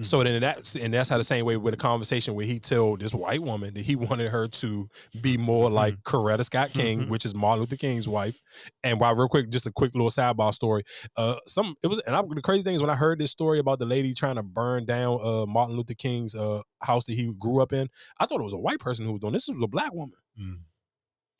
So 0.00 0.24
then 0.24 0.40
that's 0.40 0.74
and 0.74 0.94
that's 0.94 1.10
how 1.10 1.18
the 1.18 1.24
same 1.24 1.44
way 1.44 1.58
with 1.58 1.74
a 1.74 1.76
conversation 1.76 2.34
where 2.34 2.46
he 2.46 2.58
told 2.58 3.00
this 3.00 3.12
white 3.12 3.42
woman 3.42 3.74
that 3.74 3.84
he 3.84 3.94
wanted 4.08 4.30
her 4.30 4.48
to 4.48 4.88
be 5.20 5.36
more 5.36 5.68
like 5.68 5.96
Coretta 6.02 6.44
Scott 6.44 6.72
King, 6.72 7.10
which 7.10 7.26
is 7.26 7.34
Martin 7.34 7.60
Luther 7.60 7.76
King's 7.76 8.08
wife. 8.08 8.40
And 8.82 8.98
while 8.98 9.14
real 9.14 9.28
quick, 9.28 9.50
just 9.50 9.66
a 9.66 9.70
quick 9.70 9.94
little 9.94 10.08
sidebar 10.08 10.54
story. 10.54 10.82
Uh, 11.16 11.36
some 11.46 11.74
it 11.82 11.88
was 11.88 12.00
and 12.06 12.16
I, 12.16 12.22
the 12.22 12.40
crazy 12.40 12.62
thing 12.62 12.74
is 12.74 12.80
when 12.80 12.88
I 12.88 12.94
heard 12.94 13.18
this 13.18 13.30
story 13.30 13.58
about 13.58 13.80
the 13.80 13.84
lady 13.84 14.14
trying 14.14 14.36
to 14.36 14.42
burn 14.42 14.86
down 14.86 15.18
uh 15.22 15.44
Martin 15.46 15.76
Luther 15.76 15.94
King's 15.94 16.34
uh 16.34 16.62
house 16.80 17.04
that 17.04 17.12
he 17.12 17.30
grew 17.38 17.60
up 17.60 17.74
in, 17.74 17.88
I 18.18 18.24
thought 18.24 18.40
it 18.40 18.44
was 18.44 18.54
a 18.54 18.58
white 18.58 18.80
person 18.80 19.04
who 19.04 19.12
was 19.12 19.20
doing 19.20 19.34
this. 19.34 19.48
Was 19.48 19.62
a 19.62 19.68
black 19.68 19.92
woman. 19.92 20.16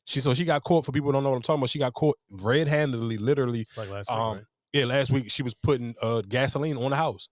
She 0.05 0.19
so 0.19 0.33
she 0.33 0.45
got 0.45 0.63
caught 0.63 0.85
for 0.85 0.91
people 0.91 1.07
who 1.07 1.13
don't 1.13 1.23
know 1.23 1.29
what 1.29 1.37
I'm 1.37 1.41
talking 1.41 1.61
about. 1.61 1.69
She 1.69 1.79
got 1.79 1.93
caught 1.93 2.17
red 2.29 2.67
handedly, 2.67 3.17
literally. 3.17 3.65
like 3.77 3.89
last 3.89 4.09
week, 4.11 4.19
um, 4.19 4.33
right? 4.35 4.43
yeah, 4.73 4.85
last 4.85 5.11
week 5.11 5.31
she 5.31 5.43
was 5.43 5.53
putting 5.53 5.95
uh 6.01 6.21
gasoline 6.27 6.77
on 6.77 6.89
the 6.91 6.97
house, 6.97 7.29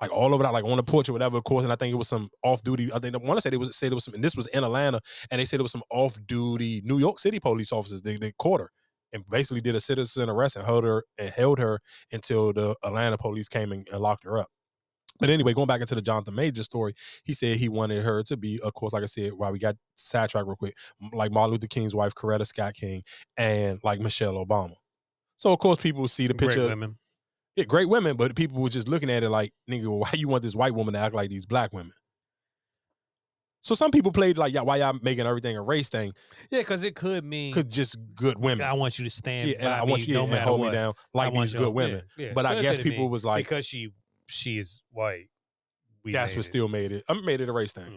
like 0.00 0.12
all 0.12 0.34
over 0.34 0.42
that, 0.42 0.52
like 0.52 0.64
on 0.64 0.76
the 0.76 0.82
porch 0.82 1.08
or 1.08 1.12
whatever. 1.12 1.38
Of 1.38 1.44
course, 1.44 1.64
and 1.64 1.72
I 1.72 1.76
think 1.76 1.92
it 1.92 1.96
was 1.96 2.08
some 2.08 2.30
off 2.42 2.62
duty. 2.62 2.92
I 2.92 2.98
think 2.98 3.14
I 3.14 3.18
want 3.18 3.38
to 3.38 3.42
say 3.42 3.50
it 3.52 3.58
was 3.58 3.76
said 3.76 3.92
it 3.92 3.94
was 3.94 4.04
some, 4.04 4.14
and 4.14 4.22
this 4.22 4.36
was 4.36 4.46
in 4.48 4.64
Atlanta, 4.64 5.00
and 5.30 5.40
they 5.40 5.44
said 5.44 5.60
it 5.60 5.64
was 5.64 5.72
some 5.72 5.82
off 5.90 6.18
duty 6.26 6.82
New 6.84 6.98
York 6.98 7.18
City 7.18 7.40
police 7.40 7.72
officers. 7.72 8.02
They 8.02 8.16
they 8.16 8.32
caught 8.38 8.60
her 8.60 8.70
and 9.12 9.24
basically 9.28 9.60
did 9.60 9.74
a 9.74 9.80
citizen 9.80 10.28
arrest 10.28 10.56
and 10.56 10.66
held 10.66 10.84
her 10.84 11.04
and 11.18 11.30
held 11.30 11.58
her 11.58 11.80
until 12.12 12.52
the 12.52 12.76
Atlanta 12.84 13.16
police 13.18 13.48
came 13.48 13.72
and, 13.72 13.86
and 13.90 14.00
locked 14.00 14.24
her 14.24 14.38
up. 14.38 14.48
But 15.20 15.30
anyway, 15.30 15.52
going 15.52 15.66
back 15.66 15.80
into 15.80 15.96
the 15.96 16.02
Jonathan 16.02 16.34
Major 16.34 16.62
story, 16.62 16.94
he 17.24 17.34
said 17.34 17.56
he 17.56 17.68
wanted 17.68 18.04
her 18.04 18.22
to 18.24 18.36
be, 18.36 18.60
of 18.62 18.72
course, 18.74 18.92
like 18.92 19.02
I 19.02 19.06
said, 19.06 19.32
while 19.32 19.50
we 19.50 19.58
got 19.58 19.74
sidetracked 19.96 20.46
real 20.46 20.54
quick, 20.56 20.74
like 21.12 21.32
Martin 21.32 21.52
Luther 21.52 21.66
King's 21.66 21.94
wife, 21.94 22.14
Coretta 22.14 22.46
Scott 22.46 22.74
King, 22.74 23.02
and 23.36 23.80
like 23.82 23.98
Michelle 24.00 24.34
Obama. 24.34 24.74
So 25.36 25.52
of 25.52 25.58
course 25.58 25.78
people 25.78 26.06
see 26.06 26.26
the 26.28 26.34
picture. 26.34 26.76
Yeah, 27.58 27.64
great 27.64 27.88
women, 27.88 28.16
but 28.16 28.36
people 28.36 28.62
were 28.62 28.68
just 28.68 28.86
looking 28.88 29.10
at 29.10 29.24
it 29.24 29.30
like, 29.30 29.52
nigga, 29.68 29.88
why 29.88 30.10
you 30.14 30.28
want 30.28 30.44
this 30.44 30.54
white 30.54 30.76
woman 30.76 30.94
to 30.94 31.00
act 31.00 31.12
like 31.12 31.28
these 31.28 31.44
black 31.44 31.72
women? 31.72 31.90
So 33.62 33.74
some 33.74 33.90
people 33.90 34.12
played 34.12 34.38
like, 34.38 34.54
yeah, 34.54 34.60
why 34.60 34.76
y'all 34.76 34.96
making 35.02 35.26
everything 35.26 35.56
a 35.56 35.62
race 35.62 35.88
thing? 35.88 36.12
Yeah, 36.50 36.60
because 36.60 36.84
it 36.84 36.94
could 36.94 37.24
mean 37.24 37.52
Could 37.52 37.68
just 37.68 37.96
good 38.14 38.38
women. 38.38 38.64
I 38.64 38.74
want 38.74 39.00
you 39.00 39.04
to 39.06 39.10
stand 39.10 39.50
Yeah, 39.50 39.56
and 39.58 39.68
I 39.74 39.82
want 39.82 40.06
you 40.06 40.14
no 40.14 40.26
yeah, 40.26 40.30
matter 40.30 40.44
hold 40.44 40.60
me 40.60 40.70
down 40.70 40.94
like 41.14 41.34
these 41.34 41.52
good 41.52 41.74
women. 41.74 42.02
yeah, 42.16 42.26
yeah. 42.26 42.32
But 42.32 42.46
I 42.46 42.52
So 42.52 42.58
it 42.58 42.62
guess 42.62 42.78
people 42.78 43.08
was 43.08 43.24
like, 43.24 43.44
because 43.44 43.66
she 43.66 43.90
she 44.28 44.60
is 44.60 44.80
white. 44.92 45.26
That's 46.04 46.36
what 46.36 46.44
still 46.44 46.68
made 46.68 46.92
it. 46.92 47.02
I 47.08 47.14
made 47.14 47.40
it 47.40 47.48
a 47.48 47.52
race 47.52 47.72
thing. 47.72 47.92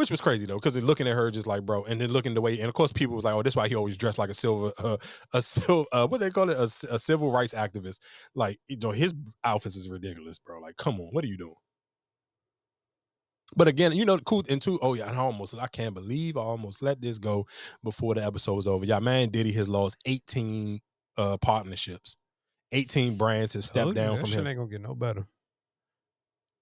Which 0.00 0.10
was 0.10 0.22
crazy 0.22 0.46
though, 0.46 0.54
because 0.54 0.82
looking 0.82 1.06
at 1.06 1.14
her 1.14 1.30
just 1.30 1.46
like 1.46 1.66
bro, 1.66 1.84
and 1.84 2.00
then 2.00 2.10
looking 2.10 2.32
the 2.32 2.40
way, 2.40 2.58
and 2.58 2.68
of 2.70 2.72
course 2.72 2.90
people 2.90 3.14
was 3.14 3.22
like, 3.22 3.34
oh, 3.34 3.42
this 3.42 3.54
why 3.54 3.68
he 3.68 3.74
always 3.74 3.98
dressed 3.98 4.16
like 4.16 4.30
a 4.30 4.34
silver, 4.34 4.72
uh, 4.82 4.96
a 5.34 5.42
sil, 5.44 5.84
uh, 5.92 6.06
what 6.06 6.20
they 6.20 6.30
call 6.30 6.48
it, 6.48 6.56
a 6.58 6.98
civil 6.98 7.30
rights 7.30 7.52
activist. 7.52 7.98
Like, 8.34 8.56
you 8.66 8.78
know, 8.78 8.92
his 8.92 9.12
outfits 9.44 9.76
is 9.76 9.90
ridiculous, 9.90 10.38
bro. 10.38 10.58
Like, 10.58 10.78
come 10.78 10.98
on, 11.02 11.08
what 11.08 11.22
are 11.22 11.26
you 11.26 11.36
doing? 11.36 11.52
But 13.54 13.68
again, 13.68 13.92
you 13.92 14.06
know, 14.06 14.16
cool. 14.16 14.42
And 14.48 14.62
two, 14.62 14.78
oh 14.80 14.94
yeah, 14.94 15.06
and 15.06 15.18
I 15.18 15.20
almost, 15.20 15.54
I 15.54 15.66
can't 15.66 15.92
believe 15.92 16.38
I 16.38 16.40
almost 16.40 16.80
let 16.80 17.02
this 17.02 17.18
go 17.18 17.44
before 17.84 18.14
the 18.14 18.24
episode 18.24 18.54
was 18.54 18.66
over. 18.66 18.86
Yeah, 18.86 19.00
man, 19.00 19.28
Diddy 19.28 19.52
has 19.52 19.68
lost 19.68 19.98
eighteen 20.06 20.80
uh 21.18 21.36
partnerships, 21.36 22.16
eighteen 22.72 23.16
brands 23.16 23.52
have 23.52 23.66
stepped 23.66 23.96
down 23.96 24.16
from 24.16 24.30
him. 24.30 24.46
ain't 24.46 24.56
gonna 24.56 24.70
get 24.70 24.80
no 24.80 24.94
better. 24.94 25.26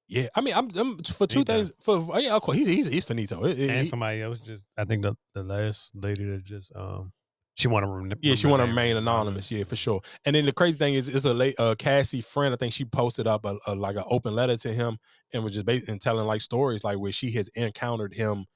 Yeah, 0.08 0.28
I 0.34 0.40
mean, 0.40 0.54
I'm, 0.54 0.70
I'm 0.74 1.02
for 1.02 1.26
two 1.26 1.40
He 1.40 1.44
things. 1.44 1.70
For 1.80 2.18
yeah, 2.18 2.34
of 2.34 2.42
course, 2.42 2.56
he's 2.56 2.66
he's, 2.66 2.86
he's 2.86 3.04
finito. 3.04 3.44
It- 3.44 3.58
it- 3.58 3.70
and 3.70 3.82
he- 3.82 3.88
somebody 3.88 4.22
else 4.22 4.38
just 4.40 4.64
I 4.76 4.84
think 4.84 5.02
the 5.02 5.14
the 5.34 5.42
last 5.42 5.94
lady 5.94 6.24
that 6.24 6.42
just 6.44 6.74
um 6.74 7.12
she 7.54 7.68
want 7.68 7.84
to 7.84 7.90
rem- 7.90 8.12
Yeah, 8.22 8.34
she 8.36 8.46
want 8.46 8.60
to 8.62 8.66
remain 8.68 8.96
anonymous. 8.96 9.50
Yeah, 9.50 9.64
for 9.64 9.76
sure. 9.76 10.00
And 10.24 10.34
then 10.36 10.46
the 10.46 10.52
crazy 10.52 10.78
thing 10.78 10.94
is, 10.94 11.08
is 11.08 11.24
a 11.26 11.34
late 11.34 11.56
uh, 11.58 11.74
Cassie 11.76 12.20
friend. 12.20 12.54
I 12.54 12.56
think 12.56 12.72
she 12.72 12.84
posted 12.84 13.26
up 13.26 13.44
a, 13.44 13.56
a 13.66 13.74
like 13.74 13.96
an 13.96 14.04
open 14.08 14.34
letter 14.34 14.56
to 14.58 14.72
him 14.72 14.96
and 15.34 15.42
was 15.44 15.54
just 15.54 15.66
basically 15.66 15.92
and 15.92 16.00
telling 16.00 16.26
like 16.26 16.40
stories 16.40 16.84
like 16.84 16.98
where 16.98 17.10
she 17.12 17.32
has 17.32 17.48
encountered 17.56 18.14
him 18.14 18.46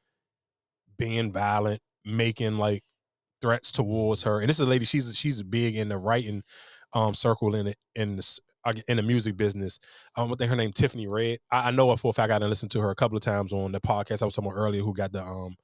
being 0.98 1.32
violent, 1.32 1.80
making 2.04 2.58
like 2.58 2.82
threats 3.40 3.72
towards 3.72 4.22
her. 4.22 4.40
And 4.40 4.48
this 4.48 4.60
is 4.60 4.66
a 4.66 4.70
lady. 4.70 4.84
She's 4.84 5.14
she's 5.16 5.42
big 5.42 5.76
in 5.76 5.88
the 5.88 5.98
writing 5.98 6.42
um 6.94 7.12
circle 7.14 7.54
in 7.54 7.66
it 7.66 7.76
in 7.94 8.16
the 8.16 8.20
s- 8.20 8.38
I 8.46 8.50
g- 8.50 8.51
in 8.88 8.96
the 8.96 9.02
music 9.02 9.36
business. 9.36 9.78
Um, 10.16 10.32
I 10.32 10.36
think 10.36 10.50
her 10.50 10.56
name 10.56 10.72
Tiffany 10.72 11.06
Red. 11.06 11.38
I, 11.50 11.68
I 11.68 11.70
know 11.70 11.90
her 11.90 11.96
for 11.96 12.10
a 12.10 12.12
fact. 12.12 12.32
I 12.32 12.38
done 12.38 12.50
listened 12.50 12.70
to 12.72 12.80
her 12.80 12.90
a 12.90 12.94
couple 12.94 13.16
of 13.16 13.22
times 13.22 13.52
on 13.52 13.72
the 13.72 13.80
podcast 13.80 14.22
I 14.22 14.24
was 14.26 14.34
talking 14.34 14.50
about 14.50 14.58
earlier. 14.58 14.82
Who 14.82 14.94
got 14.94 15.12
the 15.12 15.22
um 15.22 15.56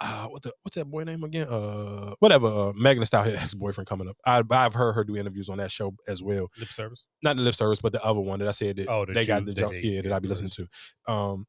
uh, 0.00 0.26
what 0.28 0.42
the 0.42 0.52
what's 0.62 0.76
that 0.76 0.84
boy 0.84 1.02
name 1.02 1.24
again? 1.24 1.48
Uh, 1.48 2.14
whatever. 2.20 2.46
Uh, 2.46 2.72
Megan 2.76 3.00
Thee 3.00 3.06
Stallion 3.06 3.36
ex 3.40 3.52
boyfriend 3.54 3.88
coming 3.88 4.08
up. 4.08 4.16
I, 4.24 4.42
I've 4.50 4.74
heard 4.74 4.92
her 4.92 5.02
do 5.02 5.16
interviews 5.16 5.48
on 5.48 5.58
that 5.58 5.72
show 5.72 5.92
as 6.06 6.22
well. 6.22 6.48
lip 6.58 6.68
service. 6.68 7.04
Not 7.22 7.36
the 7.36 7.42
lip 7.42 7.54
service, 7.56 7.80
but 7.80 7.90
the 7.92 8.04
other 8.04 8.20
one 8.20 8.38
that 8.38 8.46
I 8.46 8.52
said 8.52 8.76
that 8.76 8.88
Oh, 8.88 9.04
they 9.04 9.26
got 9.26 9.44
the 9.44 9.54
that 9.54 9.60
jump, 9.60 9.72
they- 9.72 9.80
yeah 9.80 10.02
that 10.02 10.08
yeah, 10.10 10.16
I 10.16 10.18
be 10.20 10.28
listening 10.28 10.50
to. 10.50 10.68
Um, 11.12 11.46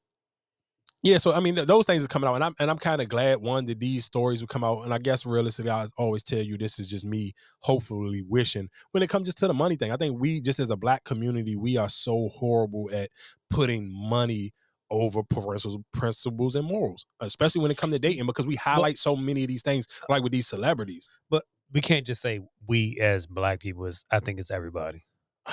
yeah, 1.01 1.17
so 1.17 1.33
I 1.33 1.39
mean 1.39 1.55
th- 1.55 1.67
those 1.67 1.85
things 1.85 2.03
are 2.03 2.07
coming 2.07 2.27
out, 2.29 2.35
and 2.35 2.43
I'm 2.43 2.55
and 2.59 2.69
I'm 2.69 2.77
kind 2.77 3.01
of 3.01 3.07
glad 3.09 3.37
one 3.41 3.65
that 3.65 3.79
these 3.79 4.05
stories 4.05 4.41
would 4.41 4.49
come 4.49 4.63
out. 4.63 4.83
And 4.83 4.93
I 4.93 4.97
guess 4.97 5.25
realistically, 5.25 5.71
I 5.71 5.87
always 5.97 6.23
tell 6.23 6.39
you 6.41 6.57
this 6.57 6.77
is 6.79 6.87
just 6.87 7.05
me, 7.05 7.33
hopefully 7.59 8.23
wishing 8.27 8.69
when 8.91 9.03
it 9.03 9.09
comes 9.09 9.27
just 9.27 9.37
to 9.39 9.47
the 9.47 9.53
money 9.53 9.75
thing. 9.75 9.91
I 9.91 9.95
think 9.97 10.19
we 10.19 10.41
just 10.41 10.59
as 10.59 10.69
a 10.71 10.77
black 10.77 11.03
community, 11.05 11.55
we 11.55 11.77
are 11.77 11.89
so 11.89 12.29
horrible 12.29 12.89
at 12.93 13.09
putting 13.49 13.89
money 13.91 14.53
over 14.91 15.21
principles, 15.23 15.77
principles 15.93 16.55
and 16.55 16.67
morals, 16.67 17.05
especially 17.19 17.61
when 17.61 17.69
it 17.71 17.77
comes 17.77 17.93
to 17.93 17.99
dating, 17.99 18.25
because 18.25 18.47
we 18.47 18.55
highlight 18.55 18.97
so 18.97 19.15
many 19.15 19.43
of 19.43 19.47
these 19.47 19.61
things, 19.61 19.85
uh, 20.01 20.05
like 20.09 20.23
with 20.23 20.31
these 20.31 20.47
celebrities. 20.47 21.07
But 21.29 21.43
we 21.71 21.79
can't 21.81 22.07
just 22.07 22.21
say 22.21 22.41
we 22.67 22.97
as 22.99 23.27
black 23.27 23.59
people. 23.59 23.85
Is 23.85 24.03
I 24.11 24.19
think 24.19 24.39
it's 24.39 24.49
everybody. 24.51 25.05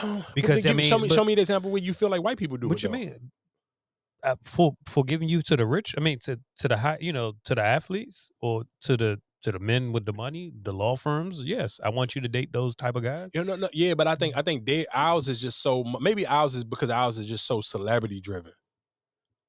Um, 0.02 0.24
because 0.34 0.56
Because 0.62 0.66
I 0.66 0.72
mean, 0.72 0.86
show 0.86 0.98
me 0.98 1.08
but- 1.08 1.14
show 1.14 1.24
me 1.24 1.34
the 1.34 1.42
example 1.42 1.70
where 1.70 1.82
you 1.82 1.92
feel 1.94 2.08
like 2.08 2.22
white 2.22 2.38
people 2.38 2.56
do 2.56 2.68
What 2.68 2.78
it. 2.78 2.82
you 2.82 2.88
though. 2.88 2.96
mean? 2.98 3.30
Uh, 4.22 4.34
for 4.42 4.74
for 4.88 5.04
giving 5.04 5.28
you 5.28 5.42
to 5.42 5.56
the 5.56 5.66
rich, 5.66 5.94
I 5.96 6.00
mean 6.00 6.18
to 6.24 6.40
to 6.58 6.68
the 6.68 6.78
high, 6.78 6.98
you 7.00 7.12
know, 7.12 7.34
to 7.44 7.54
the 7.54 7.62
athletes 7.62 8.30
or 8.40 8.64
to 8.82 8.96
the 8.96 9.20
to 9.42 9.52
the 9.52 9.58
men 9.58 9.92
with 9.92 10.06
the 10.06 10.12
money, 10.12 10.52
the 10.62 10.72
law 10.72 10.96
firms. 10.96 11.44
Yes, 11.44 11.78
I 11.84 11.90
want 11.90 12.14
you 12.16 12.20
to 12.22 12.28
date 12.28 12.52
those 12.52 12.74
type 12.74 12.96
of 12.96 13.04
guys. 13.04 13.30
You 13.32 13.44
know, 13.44 13.54
no, 13.54 13.68
yeah, 13.72 13.94
but 13.94 14.08
I 14.08 14.16
think 14.16 14.36
I 14.36 14.42
think 14.42 14.66
they 14.66 14.86
ours 14.92 15.28
is 15.28 15.40
just 15.40 15.62
so 15.62 15.84
maybe 16.00 16.26
ours 16.26 16.54
is 16.56 16.64
because 16.64 16.90
ours 16.90 17.18
is 17.18 17.26
just 17.26 17.46
so 17.46 17.60
celebrity 17.60 18.20
driven. 18.20 18.52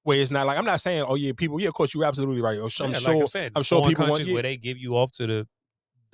Where 0.04 0.20
it's 0.22 0.32
not 0.32 0.46
like 0.46 0.58
I'm 0.58 0.66
not 0.66 0.80
saying, 0.80 1.04
oh 1.08 1.16
yeah, 1.16 1.32
people, 1.36 1.60
yeah, 1.60 1.68
of 1.68 1.74
course 1.74 1.94
you're 1.94 2.06
absolutely 2.06 2.42
right. 2.42 2.60
I'm 2.60 2.70
sure, 2.70 2.88
Yeah, 2.88 2.98
I'm 2.98 3.04
like 3.04 3.14
sure, 3.14 3.24
I 3.24 3.26
said, 3.26 3.52
I'm 3.56 3.64
sure 3.64 3.86
people 3.88 4.08
want. 4.08 4.26
Yeah. 4.26 4.36
where 4.36 4.44
they 4.44 4.56
give 4.56 4.78
you 4.78 4.96
off 4.96 5.12
to 5.14 5.28
the 5.28 5.48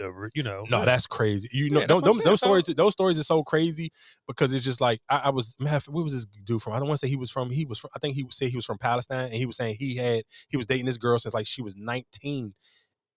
the 0.03 0.29
you 0.35 0.43
know. 0.43 0.65
No, 0.69 0.85
that's 0.85 1.07
crazy. 1.07 1.49
You 1.51 1.69
know, 1.69 1.79
Yeah, 1.81 1.87
that's 1.87 1.89
those, 1.89 2.01
what 2.03 2.09
I'm 2.11 2.17
those, 2.17 2.23
those 2.25 2.39
so- 2.39 2.45
stories, 2.47 2.65
those 2.67 2.91
stories 2.93 3.19
are 3.19 3.23
so 3.23 3.43
crazy 3.43 3.91
because 4.27 4.53
it's 4.53 4.63
just 4.63 4.79
like 4.81 4.99
I, 5.09 5.17
I 5.25 5.29
was. 5.31 5.55
Man, 5.59 5.79
what 5.87 6.03
was 6.03 6.13
this 6.13 6.25
dude 6.43 6.61
from? 6.61 6.73
I 6.73 6.79
don't 6.79 6.87
want 6.87 6.99
to 6.99 7.05
say 7.05 7.09
he 7.09 7.15
was 7.15 7.31
from. 7.31 7.49
He 7.49 7.65
was. 7.65 7.79
From, 7.79 7.89
I 7.95 7.99
think 7.99 8.15
he 8.15 8.23
would 8.23 8.33
say 8.33 8.49
he 8.49 8.55
was 8.55 8.65
from 8.65 8.77
Palestine, 8.77 9.25
and 9.25 9.33
he 9.33 9.45
was 9.45 9.55
saying 9.57 9.77
he 9.79 9.95
had 9.95 10.23
he 10.49 10.57
was 10.57 10.67
dating 10.67 10.85
this 10.85 10.97
girl 10.97 11.17
since 11.19 11.33
like 11.33 11.47
she 11.47 11.61
was 11.61 11.75
19, 11.75 12.53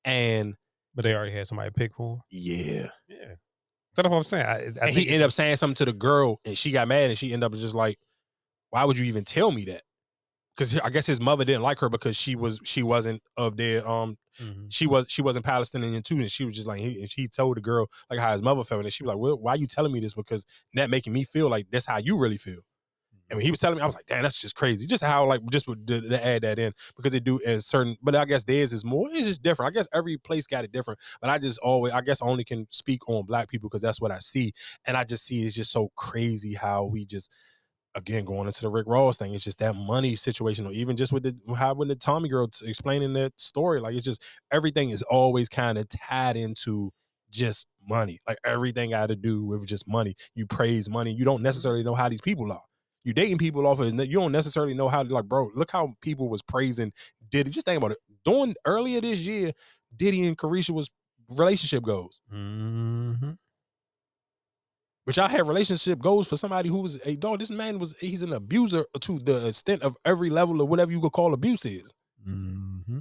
and 0.04 0.54
but 0.94 1.02
they 1.02 1.14
already 1.14 1.32
had 1.32 1.46
somebody 1.46 1.70
pick 1.70 1.94
for. 1.94 2.14
him. 2.16 2.22
yeah, 2.30 2.88
Yeah, 3.08 3.34
that's 3.94 4.08
what 4.08 4.16
I'm 4.16 4.24
saying. 4.24 4.46
I, 4.46 4.52
I 4.82 4.86
and 4.86 4.96
he 4.96 5.08
ended 5.08 5.22
up 5.22 5.32
saying 5.32 5.56
something 5.56 5.74
to 5.76 5.84
the 5.84 5.92
girl, 5.92 6.40
and 6.44 6.56
she 6.56 6.70
got 6.70 6.88
mad, 6.88 7.10
and 7.10 7.18
she 7.18 7.32
ended 7.32 7.44
up 7.46 7.52
just 7.58 7.74
like, 7.74 7.98
"Why 8.70 8.84
would 8.84 8.96
you 8.98 9.04
even 9.06 9.24
tell 9.24 9.50
me 9.50 9.64
that?" 9.66 9.82
Because 10.56 10.78
I 10.80 10.90
guess 10.90 11.06
his 11.06 11.20
mother 11.20 11.44
didn't 11.44 11.62
like 11.62 11.78
her 11.80 11.88
because 11.90 12.16
she 12.16 12.34
was 12.36 12.60
she 12.64 12.82
wasn't 12.82 13.22
of 13.36 13.56
their 13.56 13.86
um 13.86 14.16
Mhm. 14.38 14.68
she 14.68 14.86
was 14.86 15.06
she 15.08 15.22
wasn't 15.22 15.44
Palestinian 15.44 16.02
too, 16.02 16.16
and 16.16 16.30
she 16.30 16.44
was 16.44 16.54
just 16.56 16.66
like 16.68 16.80
he, 16.80 17.00
and 17.00 17.10
she 17.10 17.28
told 17.28 17.56
the 17.56 17.60
girl 17.60 17.88
like 18.10 18.18
how 18.18 18.32
his 18.32 18.42
mother 18.42 18.64
felt, 18.64 18.84
and 18.84 18.92
she 18.92 19.04
was 19.04 19.08
like, 19.08 19.18
"Well, 19.18 19.38
why 19.38 19.52
are 19.52 19.56
you 19.56 19.66
telling 19.66 19.92
me 19.92 20.00
this? 20.00 20.14
Because 20.14 20.44
that 20.74 20.90
making 20.90 21.12
me 21.12 21.24
feel 21.24 21.48
like 21.50 21.68
that's 21.70 21.86
how 21.86 21.98
you 21.98 22.18
really 22.18 22.38
feel." 22.38 22.60
And 23.28 23.38
when 23.38 23.44
he 23.44 23.50
was 23.50 23.58
telling 23.58 23.76
me, 23.76 23.82
I 23.82 23.86
was 23.86 23.96
like, 23.96 24.06
"Damn, 24.06 24.22
that's 24.22 24.40
just 24.40 24.54
crazy." 24.54 24.86
Just 24.86 25.02
how 25.02 25.26
like 25.26 25.40
just 25.50 25.66
to 25.66 26.20
add 26.24 26.42
that 26.42 26.60
in 26.60 26.72
because 26.96 27.12
they 27.12 27.18
do 27.20 27.38
in 27.40 27.60
certain, 27.60 27.96
but 28.00 28.14
I 28.14 28.24
guess 28.24 28.44
theirs 28.44 28.72
is 28.72 28.84
more. 28.84 29.08
It's 29.10 29.26
just 29.26 29.42
different. 29.42 29.70
I 29.70 29.74
guess 29.76 29.88
every 29.92 30.16
place 30.16 30.46
got 30.46 30.64
it 30.64 30.70
different, 30.72 31.00
but 31.20 31.30
I 31.30 31.38
just 31.38 31.58
always 31.58 31.92
I 31.92 32.02
guess 32.02 32.22
only 32.22 32.44
can 32.44 32.68
speak 32.70 33.08
on 33.08 33.26
black 33.26 33.48
people 33.48 33.68
because 33.68 33.82
that's 33.82 34.00
what 34.00 34.12
I 34.12 34.20
see, 34.20 34.52
and 34.86 34.96
I 34.96 35.02
just 35.04 35.24
see 35.26 35.44
it's 35.44 35.56
just 35.56 35.72
so 35.72 35.90
crazy 35.96 36.54
how 36.54 36.84
we 36.84 37.04
just 37.04 37.32
again 37.96 38.24
going 38.24 38.46
into 38.46 38.60
the 38.60 38.68
Rick 38.68 38.86
Ross 38.86 39.16
thing, 39.16 39.34
it's 39.34 39.42
just 39.42 39.58
that 39.58 39.74
money 39.74 40.14
situation, 40.14 40.66
or 40.66 40.72
even 40.72 40.96
just 40.96 41.12
with 41.12 41.24
the 41.24 41.54
how 41.54 41.74
when 41.74 41.88
the 41.88 41.96
Tommy 41.96 42.28
girl 42.28 42.46
t- 42.46 42.68
explaining 42.68 43.14
that 43.14 43.40
story, 43.40 43.80
like 43.80 43.96
it's 43.96 44.04
just 44.04 44.22
everything 44.52 44.90
is 44.90 45.02
always 45.02 45.48
kind 45.48 45.78
of 45.78 45.88
tied 45.88 46.36
into 46.36 46.90
just 47.30 47.66
money. 47.88 48.20
Like 48.28 48.38
everything 48.44 48.90
got 48.90 49.08
to 49.08 49.16
do 49.16 49.46
with 49.46 49.66
just 49.66 49.88
money. 49.88 50.14
You 50.34 50.46
praise 50.46 50.88
money. 50.88 51.12
You 51.12 51.24
don't 51.24 51.42
necessarily 51.42 51.82
know 51.82 51.94
how 51.94 52.08
these 52.08 52.20
people 52.20 52.52
are. 52.52 52.62
You 53.02 53.12
dating 53.12 53.38
people 53.38 53.66
off 53.66 53.80
of 53.80 53.92
you 53.92 54.18
don't 54.18 54.32
necessarily 54.32 54.74
know 54.74 54.88
how 54.88 55.02
like 55.02 55.24
bro. 55.24 55.50
Look 55.54 55.70
how 55.70 55.94
people 56.02 56.28
was 56.28 56.42
praising 56.42 56.92
Diddy. 57.30 57.50
Just 57.50 57.66
think 57.66 57.78
about 57.78 57.92
it. 57.92 57.98
Doing 58.24 58.54
earlier 58.64 59.00
this 59.00 59.20
year, 59.20 59.52
Diddy 59.96 60.26
and 60.26 60.36
Caresha 60.36 60.70
was 60.70 60.90
relationship 61.28 61.82
goals. 61.82 62.20
Mm-hmm. 62.32 63.32
But 65.06 65.16
y'all 65.16 65.28
had 65.28 65.46
relationship 65.46 66.00
goals 66.00 66.28
for 66.28 66.36
somebody 66.36 66.68
who 66.68 66.78
was 66.78 67.00
a 67.04 67.14
dog. 67.14 67.38
This 67.38 67.50
man 67.50 67.78
was 67.78 67.94
he's 68.00 68.22
an 68.22 68.32
abuser 68.32 68.84
to 69.00 69.18
the 69.20 69.46
extent 69.46 69.82
of 69.82 69.96
every 70.04 70.30
level 70.30 70.60
of 70.60 70.68
whatever 70.68 70.90
you 70.90 71.00
could 71.00 71.12
call 71.12 71.32
abuse 71.32 71.64
is. 71.64 71.94
Mm-hmm. 72.28 72.98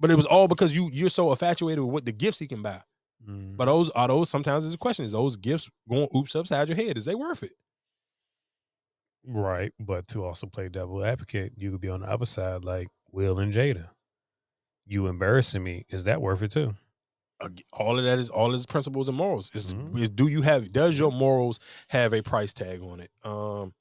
But 0.00 0.10
it 0.10 0.16
was 0.16 0.26
all 0.26 0.48
because 0.48 0.74
you 0.74 0.90
you're 0.92 1.08
so 1.08 1.30
infatuated 1.30 1.84
with 1.84 1.92
what 1.92 2.04
the 2.04 2.12
gifts 2.12 2.40
he 2.40 2.48
can 2.48 2.62
buy. 2.62 2.80
Mm-hmm. 3.24 3.56
But 3.56 3.66
those 3.66 3.90
are 3.90 4.08
those 4.08 4.28
sometimes 4.28 4.68
the 4.68 4.76
question 4.76 5.04
is 5.04 5.12
those 5.12 5.36
gifts 5.36 5.70
going 5.88 6.08
oops 6.16 6.34
upside 6.34 6.68
your 6.68 6.76
head. 6.76 6.98
Is 6.98 7.04
they 7.04 7.14
worth 7.14 7.44
it? 7.44 7.52
Right, 9.24 9.72
but 9.78 10.08
to 10.08 10.24
also 10.24 10.46
play 10.46 10.68
devil 10.68 11.04
advocate, 11.04 11.52
you 11.56 11.70
could 11.70 11.80
be 11.80 11.90
on 11.90 12.00
the 12.00 12.10
other 12.10 12.24
side 12.24 12.64
like 12.64 12.88
Will 13.12 13.38
and 13.38 13.52
Jada. 13.52 13.88
You 14.86 15.06
embarrassing 15.06 15.62
me. 15.62 15.84
Is 15.90 16.04
that 16.04 16.22
worth 16.22 16.42
it 16.42 16.50
too? 16.50 16.74
All 17.72 17.98
of 17.98 18.04
that 18.04 18.18
is 18.18 18.28
all 18.28 18.54
is 18.54 18.66
principles 18.66 19.08
and 19.08 19.16
morals. 19.16 19.54
Is, 19.54 19.72
Mm-hmm. 19.74 19.96
is 19.98 20.10
do 20.10 20.28
you 20.28 20.42
have 20.42 20.72
does 20.72 20.98
your 20.98 21.10
morals 21.12 21.58
have 21.88 22.12
a 22.12 22.22
price 22.22 22.52
tag 22.52 22.82
on 22.82 23.00
it? 23.00 23.10
Um 23.24 23.72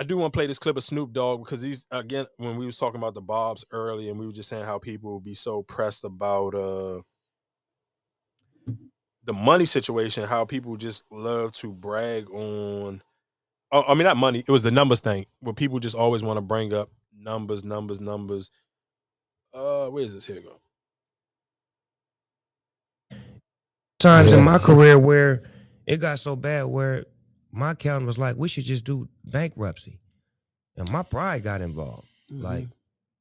I 0.00 0.04
do 0.04 0.16
want 0.16 0.32
to 0.32 0.36
play 0.36 0.46
this 0.46 0.60
clip 0.60 0.76
of 0.76 0.84
Snoop 0.84 1.12
Dogg 1.12 1.42
because 1.44 1.60
he's 1.62 1.84
again 1.90 2.26
when 2.36 2.56
we 2.56 2.66
was 2.66 2.76
talking 2.78 2.98
about 3.00 3.14
the 3.14 3.22
Barbz 3.22 3.64
early 3.72 4.08
and 4.08 4.18
we 4.18 4.26
were 4.26 4.32
just 4.32 4.48
saying 4.48 4.64
how 4.64 4.78
people 4.78 5.10
will 5.10 5.20
be 5.20 5.34
so 5.34 5.62
pressed 5.62 6.04
about 6.04 6.54
uh 6.54 7.00
the 9.24 9.32
money 9.34 9.66
situation, 9.66 10.26
how 10.26 10.44
people 10.44 10.76
just 10.76 11.04
love 11.10 11.52
to 11.52 11.72
brag 11.72 12.30
on 12.30 13.02
oh, 13.72 13.84
I 13.88 13.94
mean 13.94 14.04
not 14.04 14.16
money, 14.16 14.40
it 14.46 14.50
was 14.50 14.62
the 14.62 14.70
numbers 14.70 15.00
thing, 15.00 15.26
where 15.40 15.54
people 15.54 15.78
just 15.80 15.96
always 15.96 16.22
want 16.22 16.36
to 16.36 16.42
bring 16.42 16.72
up 16.72 16.90
numbers, 17.18 17.64
numbers, 17.64 18.00
numbers. 18.00 18.50
Uh 19.54 19.86
where 19.88 20.04
is 20.04 20.14
this? 20.14 20.26
Here 20.26 20.36
we 20.36 20.42
go. 20.42 20.60
Times 23.98 24.32
in 24.32 24.42
my 24.42 24.58
career 24.58 24.98
where 24.98 25.42
it 25.86 25.98
got 25.98 26.18
so 26.18 26.36
bad 26.36 26.64
where 26.64 27.04
my 27.50 27.72
accountant 27.72 28.06
was 28.06 28.18
like, 28.18 28.36
we 28.36 28.48
should 28.48 28.64
just 28.64 28.84
do 28.84 29.08
bankruptcy. 29.24 29.98
And 30.76 30.90
my 30.90 31.02
pride 31.02 31.42
got 31.42 31.60
involved. 31.60 32.06
Like, 32.30 32.68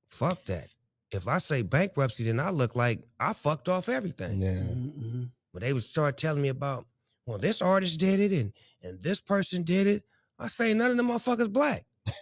fuck 0.09 0.43
that. 0.45 0.67
If 1.11 1.27
I 1.27 1.37
say 1.39 1.61
bankruptcy, 1.61 2.25
then 2.25 2.39
I 2.39 2.49
look 2.49 2.75
like 2.75 2.99
I 3.19 3.33
fucked 3.33 3.69
off 3.69 3.89
everything. 3.89 4.39
Mm-hmm. 4.39 5.23
But 5.53 5.61
they 5.61 5.73
would 5.73 5.83
start 5.83 6.17
telling 6.17 6.41
me 6.41 6.49
about, 6.49 6.85
well, 7.25 7.37
this 7.37 7.61
artist 7.61 7.99
did 7.99 8.19
it 8.19 8.31
and 8.31 8.53
and 8.83 9.01
this 9.01 9.19
person 9.19 9.63
did 9.63 9.87
it. 9.87 10.03
I 10.37 10.47
say 10.47 10.73
none 10.73 10.91
of 10.91 10.97
them 10.97 11.07
motherfuckers 11.07 11.51
black. 11.51 11.85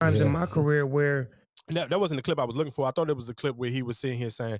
times 0.00 0.20
Yeah. 0.20 0.26
in 0.26 0.32
my 0.32 0.46
career 0.46 0.86
where 0.86 1.30
that, 1.68 1.90
that 1.90 2.00
wasn't 2.00 2.18
the 2.18 2.22
clip 2.22 2.38
I 2.38 2.44
was 2.44 2.56
looking 2.56 2.72
for. 2.72 2.86
I 2.86 2.92
thought 2.92 3.10
it 3.10 3.16
was 3.16 3.26
the 3.26 3.34
clip 3.34 3.56
where 3.56 3.68
he 3.70 3.82
was 3.82 3.98
sitting 3.98 4.18
here 4.18 4.30
saying, 4.30 4.58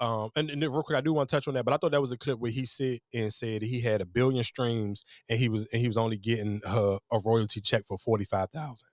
um, 0.00 0.30
and, 0.36 0.50
and 0.50 0.62
real 0.62 0.82
quick, 0.82 0.96
I 0.98 1.02
do 1.02 1.12
want 1.12 1.28
to 1.28 1.36
touch 1.36 1.48
on 1.48 1.54
that, 1.54 1.64
but 1.64 1.74
I 1.74 1.76
thought 1.76 1.92
that 1.92 2.00
was 2.00 2.12
a 2.12 2.18
clip 2.18 2.38
where 2.38 2.50
he 2.50 2.64
said 2.66 2.98
and 3.14 3.32
said 3.32 3.62
he 3.62 3.80
had 3.80 4.00
a 4.00 4.06
billion 4.06 4.44
streams 4.44 5.04
and 5.28 5.38
he 5.38 5.48
was 5.48 5.68
and 5.72 5.80
he 5.80 5.88
was 5.88 5.98
only 5.98 6.16
getting 6.18 6.60
uh, 6.66 6.98
a 7.12 7.18
royalty 7.24 7.60
check 7.60 7.84
for 7.86 7.98
forty 7.98 8.24
five 8.24 8.50
thousand, 8.50 8.88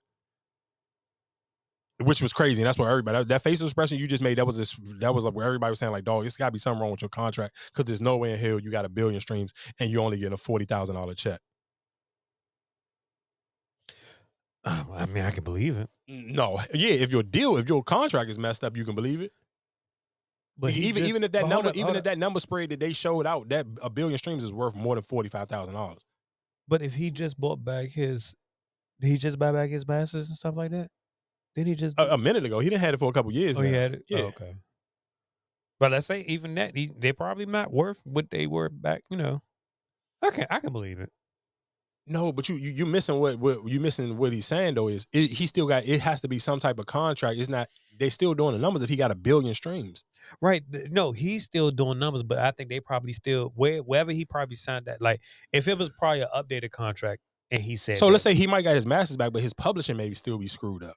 which 2.02 2.22
was 2.22 2.32
crazy. 2.32 2.62
And 2.62 2.66
that's 2.68 2.78
what 2.78 2.88
everybody 2.88 3.18
that, 3.18 3.28
that 3.28 3.42
facial 3.42 3.66
expression 3.66 3.98
you 3.98 4.06
just 4.06 4.22
made 4.22 4.38
that 4.38 4.46
was 4.46 4.58
this 4.58 4.76
that 5.00 5.14
was 5.14 5.24
like 5.24 5.34
where 5.34 5.46
everybody 5.46 5.70
was 5.70 5.78
saying 5.80 5.92
like, 5.92 6.04
dog, 6.04 6.26
it's 6.26 6.36
got 6.36 6.46
to 6.46 6.52
be 6.52 6.58
something 6.58 6.80
wrong 6.82 6.90
with 6.92 7.02
your 7.02 7.08
contract 7.10 7.56
because 7.72 7.86
there's 7.86 8.02
no 8.02 8.16
way 8.18 8.32
in 8.32 8.38
hell 8.38 8.60
you 8.60 8.70
got 8.70 8.84
a 8.84 8.90
billion 8.90 9.20
streams 9.20 9.52
and 9.80 9.90
you're 9.90 10.02
only 10.02 10.18
getting 10.18 10.34
a 10.34 10.38
forty 10.38 10.66
thousand 10.66 10.96
dollar 10.96 11.14
check. 11.14 11.40
I 14.64 15.06
mean, 15.06 15.24
I 15.24 15.30
can 15.30 15.44
believe 15.44 15.78
it. 15.78 15.88
No, 16.08 16.60
yeah, 16.74 16.90
if 16.90 17.12
your 17.12 17.22
deal, 17.22 17.56
if 17.56 17.68
your 17.68 17.82
contract 17.82 18.30
is 18.30 18.38
messed 18.38 18.64
up, 18.64 18.76
you 18.76 18.84
can 18.84 18.94
believe 18.94 19.20
it. 19.20 19.32
But 20.58 20.72
even 20.76 20.96
just- 21.02 21.08
even 21.08 21.22
if 21.24 21.32
that 21.32 21.46
number, 21.48 21.68
on, 21.70 21.76
even 21.76 21.94
if 21.96 22.02
that 22.04 22.18
number 22.18 22.40
spread 22.40 22.70
that 22.70 22.80
they 22.80 22.92
showed 22.92 23.26
out, 23.26 23.48
that 23.50 23.66
a 23.80 23.88
billion 23.88 24.18
streams 24.18 24.42
is 24.44 24.52
worth 24.52 24.74
more 24.74 24.96
than 24.96 25.04
forty 25.04 25.28
five 25.28 25.48
thousand 25.48 25.74
dollars. 25.74 26.04
But 26.66 26.82
if 26.82 26.94
he 26.94 27.10
just 27.10 27.38
bought 27.40 27.64
back 27.64 27.88
his, 27.90 28.34
did 29.00 29.08
he 29.08 29.16
just 29.16 29.38
buy 29.38 29.52
back 29.52 29.70
his 29.70 29.86
masters 29.86 30.28
and 30.28 30.36
stuff 30.36 30.56
like 30.56 30.72
that? 30.72 30.90
Did 31.54 31.66
he 31.68 31.74
just? 31.74 31.98
A, 31.98 32.14
a 32.14 32.18
minute 32.18 32.44
ago, 32.44 32.58
he 32.58 32.68
didn't 32.68 32.80
had 32.82 32.94
it 32.94 32.98
for 32.98 33.08
a 33.08 33.12
couple 33.12 33.32
years. 33.32 33.56
oh, 33.58 33.62
he 33.62 33.72
had 33.72 33.94
it. 33.94 34.02
Oh, 34.10 34.16
yeah. 34.16 34.22
Oh, 34.22 34.26
okay. 34.28 34.54
But 35.80 35.92
let's 35.92 36.06
say 36.06 36.22
even 36.22 36.56
that, 36.56 36.76
he, 36.76 36.90
they 36.98 37.12
probably 37.12 37.46
not 37.46 37.72
worth 37.72 38.00
what 38.04 38.30
they 38.30 38.48
were 38.48 38.68
back. 38.68 39.02
You 39.10 39.16
know, 39.16 39.42
okay, 40.26 40.44
I 40.50 40.58
can 40.58 40.72
believe 40.72 40.98
it. 40.98 41.10
No, 42.08 42.32
but 42.32 42.48
you 42.48 42.56
you 42.56 42.70
you 42.70 42.86
missing 42.86 43.18
what 43.20 43.38
what 43.38 43.66
you 43.68 43.80
missing 43.80 44.16
what 44.16 44.32
he's 44.32 44.46
saying 44.46 44.74
though 44.74 44.88
is 44.88 45.06
it, 45.12 45.30
he 45.30 45.46
still 45.46 45.66
got 45.66 45.84
it 45.84 46.00
has 46.00 46.20
to 46.22 46.28
be 46.28 46.38
some 46.38 46.58
type 46.58 46.78
of 46.78 46.86
contract. 46.86 47.38
It's 47.38 47.48
not 47.48 47.68
they 47.98 48.10
still 48.10 48.32
doing 48.34 48.52
the 48.52 48.58
numbers 48.58 48.82
if 48.82 48.88
he 48.88 48.96
got 48.96 49.10
a 49.10 49.14
billion 49.14 49.54
streams. 49.54 50.04
Right. 50.40 50.62
No, 50.90 51.12
he's 51.12 51.44
still 51.44 51.70
doing 51.70 51.98
numbers, 51.98 52.22
but 52.22 52.38
I 52.38 52.50
think 52.52 52.70
they 52.70 52.80
probably 52.80 53.12
still 53.12 53.52
where 53.56 53.78
wherever 53.80 54.12
he 54.12 54.24
probably 54.24 54.56
signed 54.56 54.86
that. 54.86 55.02
Like 55.02 55.20
if 55.52 55.68
it 55.68 55.76
was 55.78 55.90
probably 55.90 56.22
an 56.22 56.28
updated 56.34 56.70
contract 56.70 57.20
and 57.50 57.60
he 57.60 57.76
said 57.76 57.98
So 57.98 58.06
that- 58.06 58.12
let's 58.12 58.24
say 58.24 58.34
he 58.34 58.46
might 58.46 58.62
got 58.62 58.74
his 58.74 58.86
masters 58.86 59.16
back, 59.16 59.32
but 59.32 59.42
his 59.42 59.52
publishing 59.54 59.96
may 59.96 60.12
still 60.14 60.38
be 60.38 60.48
screwed 60.48 60.82
up. 60.84 60.94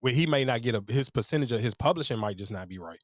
Where 0.00 0.12
he 0.12 0.26
may 0.26 0.44
not 0.44 0.62
get 0.62 0.74
a 0.74 0.82
his 0.88 1.10
percentage 1.10 1.52
of 1.52 1.60
his 1.60 1.74
publishing 1.74 2.18
might 2.18 2.36
just 2.36 2.50
not 2.50 2.68
be 2.68 2.78
right. 2.78 2.98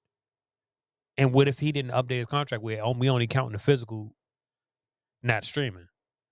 And 1.16 1.32
what 1.32 1.46
if 1.48 1.58
he 1.60 1.70
didn't 1.70 1.92
update 1.92 2.18
his 2.18 2.26
contract 2.26 2.62
where 2.64 2.84
we 2.94 3.08
only 3.10 3.26
counting 3.26 3.52
the 3.52 3.58
physical, 3.58 4.14
not 5.22 5.44
streaming? 5.44 5.86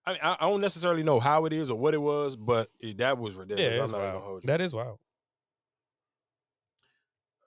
I 0.06 0.10
mean, 0.12 0.20
I, 0.22 0.36
I 0.40 0.48
don't 0.48 0.60
necessarily 0.60 1.02
know 1.02 1.18
how 1.18 1.46
it 1.46 1.52
is 1.52 1.70
or 1.70 1.76
what 1.78 1.92
it 1.94 2.00
was, 2.00 2.36
but 2.36 2.68
it, 2.80 2.98
that 2.98 3.18
was 3.18 3.34
ridiculous. 3.34 3.76
Yeah, 3.76 3.82
I'm 3.82 3.90
not 3.90 4.00
wild. 4.00 4.12
gonna 4.12 4.24
hold 4.24 4.44
you. 4.44 4.46
That 4.46 4.60
is 4.60 4.72
wild. 4.72 4.98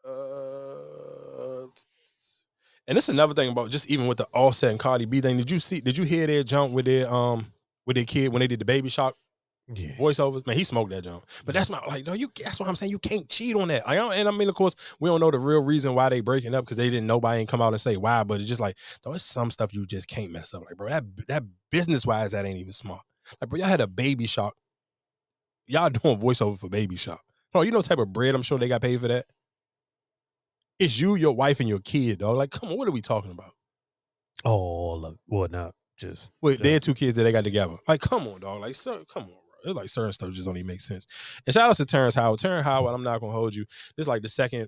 Uh, 0.05 1.67
and 2.87 2.97
this 2.97 3.05
is 3.05 3.09
another 3.09 3.33
thing 3.33 3.49
about 3.49 3.69
just 3.69 3.89
even 3.89 4.07
with 4.07 4.17
the 4.17 4.27
Offset 4.33 4.71
and 4.71 4.79
Cardi 4.79 5.05
B 5.05 5.21
thing. 5.21 5.37
Did 5.37 5.51
you 5.51 5.59
see? 5.59 5.79
Did 5.79 5.97
you 5.97 6.03
hear 6.03 6.27
their 6.27 6.43
jump 6.43 6.73
with 6.73 6.85
their 6.85 7.11
um 7.11 7.53
with 7.85 7.95
their 7.95 8.05
kid 8.05 8.29
when 8.29 8.41
they 8.41 8.47
did 8.47 8.59
the 8.59 8.65
Baby 8.65 8.89
Shark 8.89 9.15
Yeah. 9.71 9.91
voiceovers? 9.91 10.47
Man, 10.47 10.57
he 10.57 10.63
smoked 10.63 10.89
that 10.91 11.03
jump. 11.03 11.25
But 11.45 11.53
that's 11.53 11.69
my 11.69 11.79
like, 11.85 12.05
no, 12.07 12.13
you. 12.13 12.31
That's 12.43 12.59
what 12.59 12.67
I'm 12.67 12.75
saying. 12.75 12.91
You 12.91 12.99
can't 12.99 13.29
cheat 13.29 13.55
on 13.55 13.67
that. 13.67 13.87
I 13.87 13.95
don't, 13.95 14.13
and 14.13 14.27
I 14.27 14.31
mean, 14.31 14.49
of 14.49 14.55
course, 14.55 14.75
we 14.99 15.09
don't 15.09 15.19
know 15.19 15.29
the 15.31 15.39
real 15.39 15.63
reason 15.63 15.93
why 15.93 16.09
they 16.09 16.21
breaking 16.21 16.55
up 16.55 16.65
because 16.65 16.77
they 16.77 16.89
didn't. 16.89 17.07
Nobody 17.07 17.41
ain't 17.41 17.49
come 17.49 17.61
out 17.61 17.73
and 17.73 17.81
say 17.81 17.95
why. 17.97 18.23
But 18.23 18.39
it's 18.39 18.49
just 18.49 18.61
like, 18.61 18.77
though, 19.03 19.13
it's 19.13 19.23
some 19.23 19.51
stuff 19.51 19.73
you 19.73 19.85
just 19.85 20.07
can't 20.07 20.31
mess 20.31 20.53
up. 20.53 20.63
Like, 20.65 20.77
bro, 20.77 20.89
that 20.89 21.03
that 21.27 21.43
business 21.71 22.05
wise, 22.05 22.31
that 22.31 22.45
ain't 22.45 22.57
even 22.59 22.73
smart. 22.73 23.01
Like, 23.39 23.49
bro, 23.49 23.59
y'all 23.59 23.67
had 23.67 23.81
a 23.81 23.87
Baby 23.87 24.25
Shark. 24.25 24.55
Y'all 25.67 25.89
doing 25.89 26.19
voiceover 26.19 26.57
for 26.57 26.69
Baby 26.69 26.95
Shark. 26.95 27.21
Bro, 27.51 27.63
you 27.63 27.71
know 27.71 27.81
type 27.81 27.99
of 27.99 28.11
bread 28.13 28.35
I'm 28.35 28.41
sure 28.41 28.57
they 28.57 28.67
got 28.67 28.81
paid 28.81 28.99
for 28.99 29.07
that. 29.07 29.25
It's 30.79 30.97
you, 30.99 31.15
your 31.15 31.33
wife, 31.33 31.59
and 31.59 31.67
your 31.67 31.79
kid, 31.79 32.19
dog. 32.19 32.37
Like, 32.37 32.51
come 32.51 32.69
on, 32.69 32.77
what 32.77 32.87
are 32.87 32.91
we 32.91 33.01
talking 33.01 33.31
about? 33.31 33.51
Oh, 34.45 34.51
all 34.51 35.05
of 35.05 35.17
well, 35.27 35.47
not 35.49 35.75
just 35.97 36.31
Wait, 36.41 36.61
they 36.61 36.71
had 36.73 36.81
two 36.81 36.93
kids 36.93 37.13
that 37.15 37.23
they 37.23 37.31
got 37.31 37.43
together. 37.43 37.75
Like, 37.87 37.99
come 37.99 38.27
on, 38.27 38.39
dog. 38.39 38.61
Like, 38.61 38.75
sir, 38.75 39.03
come 39.11 39.23
on. 39.23 39.38
It's 39.63 39.75
like 39.75 39.89
certain 39.89 40.13
stuff 40.13 40.31
just 40.31 40.45
don't 40.47 40.57
even 40.57 40.67
make 40.67 40.81
sense. 40.81 41.07
And 41.45 41.53
shout 41.53 41.69
out 41.69 41.75
to 41.77 41.85
Terrence 41.85 42.15
Howard. 42.15 42.39
Terrence 42.39 42.65
Howard, 42.65 42.93
I'm 42.93 43.03
not 43.03 43.19
gonna 43.19 43.33
hold 43.33 43.55
you. 43.55 43.65
This 43.95 44.03
is 44.03 44.07
like 44.07 44.21
the 44.21 44.29
second 44.29 44.67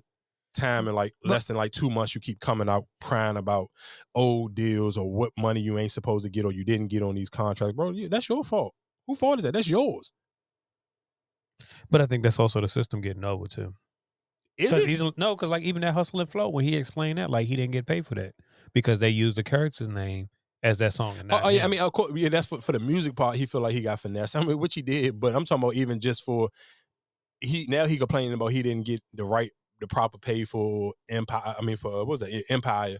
time 0.54 0.86
in 0.86 0.94
like 0.94 1.14
less 1.24 1.46
than 1.46 1.56
like 1.56 1.72
two 1.72 1.90
months 1.90 2.14
you 2.14 2.20
keep 2.20 2.38
coming 2.40 2.68
out 2.68 2.84
crying 3.00 3.36
about 3.36 3.70
old 4.14 4.54
deals 4.54 4.96
or 4.96 5.10
what 5.10 5.32
money 5.38 5.60
you 5.60 5.78
ain't 5.78 5.92
supposed 5.92 6.24
to 6.24 6.30
get 6.30 6.44
or 6.44 6.52
you 6.52 6.64
didn't 6.64 6.88
get 6.88 7.02
on 7.02 7.14
these 7.14 7.30
contracts, 7.30 7.74
bro. 7.74 7.92
That's 8.08 8.28
your 8.28 8.44
fault. 8.44 8.74
Who 9.06 9.14
fault 9.14 9.38
is 9.38 9.44
that? 9.44 9.52
That's 9.52 9.68
yours. 9.68 10.12
But 11.90 12.00
I 12.00 12.06
think 12.06 12.22
that's 12.22 12.38
also 12.38 12.60
the 12.60 12.68
system 12.68 13.00
getting 13.00 13.24
over 13.24 13.46
too. 13.46 13.74
Is 14.58 14.72
it? 14.74 14.88
He's, 14.88 15.00
no, 15.16 15.34
because 15.34 15.48
like 15.48 15.62
even 15.62 15.82
that 15.82 15.94
hustle 15.94 16.20
and 16.20 16.30
flow 16.30 16.48
when 16.48 16.64
he 16.64 16.76
explained 16.76 17.18
that, 17.18 17.30
like 17.30 17.46
he 17.46 17.56
didn't 17.56 17.72
get 17.72 17.86
paid 17.86 18.06
for 18.06 18.14
that 18.16 18.34
because 18.74 18.98
they 18.98 19.08
used 19.08 19.36
the 19.36 19.42
character's 19.42 19.88
name 19.88 20.28
as 20.62 20.78
that 20.78 20.92
song. 20.92 21.16
And 21.18 21.32
Oh, 21.32 21.40
oh, 21.44 21.48
yeah, 21.48 21.64
I 21.64 21.68
mean, 21.68 21.80
of 21.80 21.92
course, 21.92 22.12
yeah, 22.14 22.28
that's 22.28 22.46
for, 22.46 22.60
for 22.60 22.72
the 22.72 22.80
music 22.80 23.16
part. 23.16 23.36
He 23.36 23.46
feel 23.46 23.60
like 23.60 23.74
he 23.74 23.80
got 23.80 24.00
finesse. 24.00 24.34
I 24.36 24.44
mean, 24.44 24.58
which 24.58 24.74
he 24.74 24.82
did, 24.82 25.18
but 25.18 25.34
I'm 25.34 25.44
talking 25.44 25.62
about 25.62 25.74
even 25.74 26.00
just 26.00 26.24
for 26.24 26.48
he 27.40 27.66
now 27.68 27.86
he 27.86 27.96
complaining 27.96 28.32
about 28.32 28.48
he 28.48 28.62
didn't 28.62 28.86
get 28.86 29.02
the 29.12 29.24
right, 29.24 29.50
the 29.80 29.86
proper 29.86 30.18
pay 30.18 30.44
for 30.44 30.94
Empire. 31.08 31.54
I 31.58 31.62
mean, 31.62 31.76
for 31.76 31.90
what 31.90 32.06
was 32.06 32.20
that 32.20 32.44
Empire? 32.48 32.98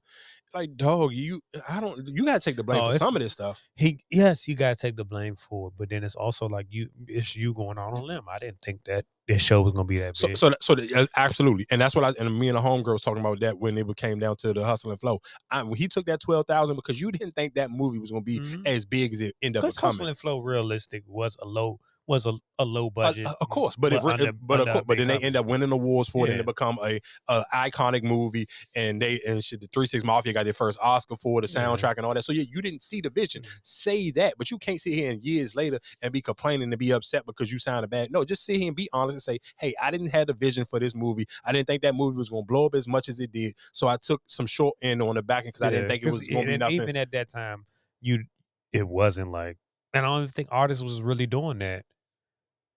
Like, 0.55 0.77
dog, 0.77 1.13
you, 1.15 1.41
I 1.67 1.81
don't, 1.81 2.07
you 2.09 2.27
gotta 2.27 2.41
take 2.41 2.57
the 2.57 2.63
blame 2.63 2.81
Oh, 2.81 2.85
for 2.85 2.89
it's- 2.91 2.99
some 2.99 3.17
of 3.17 3.23
this 3.23 3.33
stuff. 3.33 3.67
he 3.75 4.05
yes, 4.11 4.47
you 4.47 4.55
gotta 4.55 4.77
take 4.77 4.97
the 4.97 5.05
blame 5.05 5.35
for 5.35 5.69
it, 5.69 5.75
but 5.79 5.89
then 5.89 6.05
it's 6.05 6.15
also 6.15 6.47
like 6.47 6.67
you, 6.69 6.91
it's 7.09 7.35
you 7.35 7.55
going 7.55 7.79
out 7.79 7.95
on 7.95 8.01
a 8.01 8.03
limb. 8.05 8.25
I 8.31 8.39
didn't 8.39 8.61
think 8.61 8.81
that 8.85 9.07
this 9.27 9.41
show 9.41 9.63
was 9.63 9.73
gonna 9.73 9.85
be 9.87 9.99
that 9.99 10.15
So, 10.17 10.29
big. 10.29 10.37
so, 10.37 10.53
so 10.61 10.75
uh, 10.95 11.07
absolutely, 11.17 11.65
and 11.71 11.81
that's 11.81 11.95
what 11.97 12.05
I 12.05 12.13
and 12.23 12.39
me 12.39 12.49
and 12.49 12.59
the 12.59 12.63
homegirl 12.63 12.93
was 12.93 13.01
talking 13.01 13.21
about 13.21 13.41
that 13.41 13.59
when 13.59 13.79
it 13.79 13.87
came 13.97 14.19
down 14.19 14.37
to 14.41 14.53
the 14.53 14.63
hustle 14.65 14.91
and 14.91 15.01
flow. 15.01 15.21
I, 15.51 15.63
when 15.63 15.77
he 15.79 15.89
took 15.89 16.05
that 16.07 16.21
twelve 16.21 16.45
thousand 16.47 16.77
because 16.77 17.01
you 17.01 17.11
didn't 17.13 17.35
think 17.35 17.55
that 17.55 17.71
movie 17.71 17.99
was 17.99 18.11
gonna 18.11 18.23
be 18.23 18.41
Mhm. 18.41 18.67
as 18.67 18.85
big 18.85 19.15
as 19.15 19.21
it 19.23 19.35
ended 19.41 19.59
up 19.59 19.63
Because 19.63 19.77
becoming. 19.77 19.93
Hustle 19.93 20.07
and 20.09 20.19
Flow 20.19 20.41
realistic 20.41 21.05
was 21.07 21.37
a 21.41 21.47
low 21.47 21.81
was 22.07 22.27
a, 22.27 22.33
a 22.59 22.65
low 22.65 22.91
budget. 22.91 23.27
Uh, 23.27 23.35
of 23.41 23.49
course, 23.49 23.77
but 23.77 23.93
but 23.93 24.05
under- 24.21 24.33
but 24.33 24.61
of 24.61 24.69
course, 24.69 24.85
but 24.87 24.99
then 24.99 25.07
they 25.09 25.19
end 25.19 25.37
up 25.37 25.47
winning 25.47 25.71
awards 25.73 26.09
for 26.09 26.27
it, 26.27 26.31
and 26.31 26.41
it 26.41 26.47
become 26.47 26.79
a, 26.85 27.01
a 27.29 27.45
iconic 27.55 28.03
movie. 28.03 28.47
And 28.75 29.01
they 29.01 29.21
and 29.27 29.43
shit, 29.45 29.61
the 29.61 29.69
Three 29.73 29.87
Six 29.87 30.05
Mafia 30.05 30.33
got 30.33 30.45
their 30.45 30.53
first 30.53 30.79
Oscar 30.83 31.17
for 31.17 31.41
the 31.41 31.49
Yeah. 31.49 31.65
soundtrack 31.67 31.95
and 31.99 32.07
all 32.07 32.15
that. 32.15 32.23
So 32.23 32.33
yeah, 32.33 32.45
you 32.49 32.61
didn't 32.63 32.83
see 32.83 33.01
the 33.01 33.11
vision. 33.11 33.45
Say 33.63 34.11
that, 34.13 34.35
but 34.37 34.51
you 34.51 34.59
can't 34.59 34.81
sit 34.81 34.95
here 34.95 35.13
and 35.13 35.23
years 35.23 35.55
later 35.55 35.79
and 36.03 36.13
be 36.13 36.21
complaining 36.21 36.73
and 36.73 36.79
be 36.79 36.93
upset 36.93 37.25
because 37.27 37.53
you 37.53 37.59
sounded 37.59 37.89
bad. 37.91 38.11
No, 38.11 38.25
just 38.25 38.45
sit 38.45 38.57
here 38.57 38.67
and 38.69 38.77
be 38.77 38.89
honest 38.93 39.15
and 39.15 39.23
say, 39.23 39.39
hey, 39.59 39.73
I 39.81 39.91
didn't 39.91 40.09
have 40.11 40.27
the 40.27 40.35
vision 40.35 40.65
for 40.65 40.81
this 40.81 40.95
movie. 40.95 41.27
I 41.45 41.53
didn't 41.53 41.67
think 41.67 41.83
that 41.83 41.95
movie 41.95 42.17
was 42.17 42.29
gonna 42.31 42.43
blow 42.43 42.67
up 42.67 42.75
as 42.75 42.89
much 42.89 43.09
as 43.09 43.21
it 43.21 43.33
did. 43.33 43.55
So 43.73 43.87
I 43.89 43.97
took 43.97 44.23
some 44.27 44.47
short 44.47 44.77
end 44.83 45.03
on 45.03 45.15
the 45.15 45.23
back 45.23 45.45
end 45.45 45.53
because 45.55 45.63
I 45.63 45.71
didn't 45.71 45.89
think 45.89 46.03
it 46.03 46.13
was 46.13 46.27
gonna 46.27 46.47
be 46.47 46.53
and 46.55 46.61
nothing. 46.61 46.83
Even 46.83 46.97
at 46.97 47.11
that 47.13 47.29
time, 47.31 47.65
you 48.01 48.25
it 48.73 48.89
wasn't 48.89 49.31
like, 49.31 49.59
and 49.95 50.05
I 50.07 50.09
don't 50.09 50.23
even 50.23 50.33
think 50.33 50.49
artists 50.51 50.83
was 50.83 51.03
really 51.03 51.27
doing 51.27 51.59
that, 51.59 51.85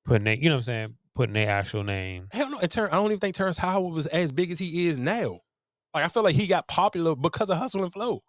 putting 0.05 0.23
their, 0.23 0.35
you 0.35 0.49
know 0.49 0.55
what 0.55 0.59
I'm 0.59 0.63
saying, 0.63 0.95
putting 1.13 1.33
their 1.33 1.49
actual 1.49 1.83
name. 1.83 2.27
Hell 2.31 2.49
no, 2.49 2.59
Ter- 2.59 2.87
I 2.87 2.95
don't 2.95 3.07
even 3.07 3.19
think 3.19 3.35
Terrence 3.35 3.57
Howard 3.57 3.93
was 3.93 4.07
as 4.07 4.31
big 4.31 4.51
as 4.51 4.59
he 4.59 4.87
is 4.87 4.99
now. 4.99 5.39
Like 5.93 6.05
I 6.05 6.07
feel 6.09 6.23
like 6.23 6.35
he 6.35 6.47
got 6.47 6.67
popular 6.67 7.15
because 7.15 7.49
of 7.49 7.57
Hustle 7.57 7.83
and 7.83 7.91
Flow. 7.93 8.21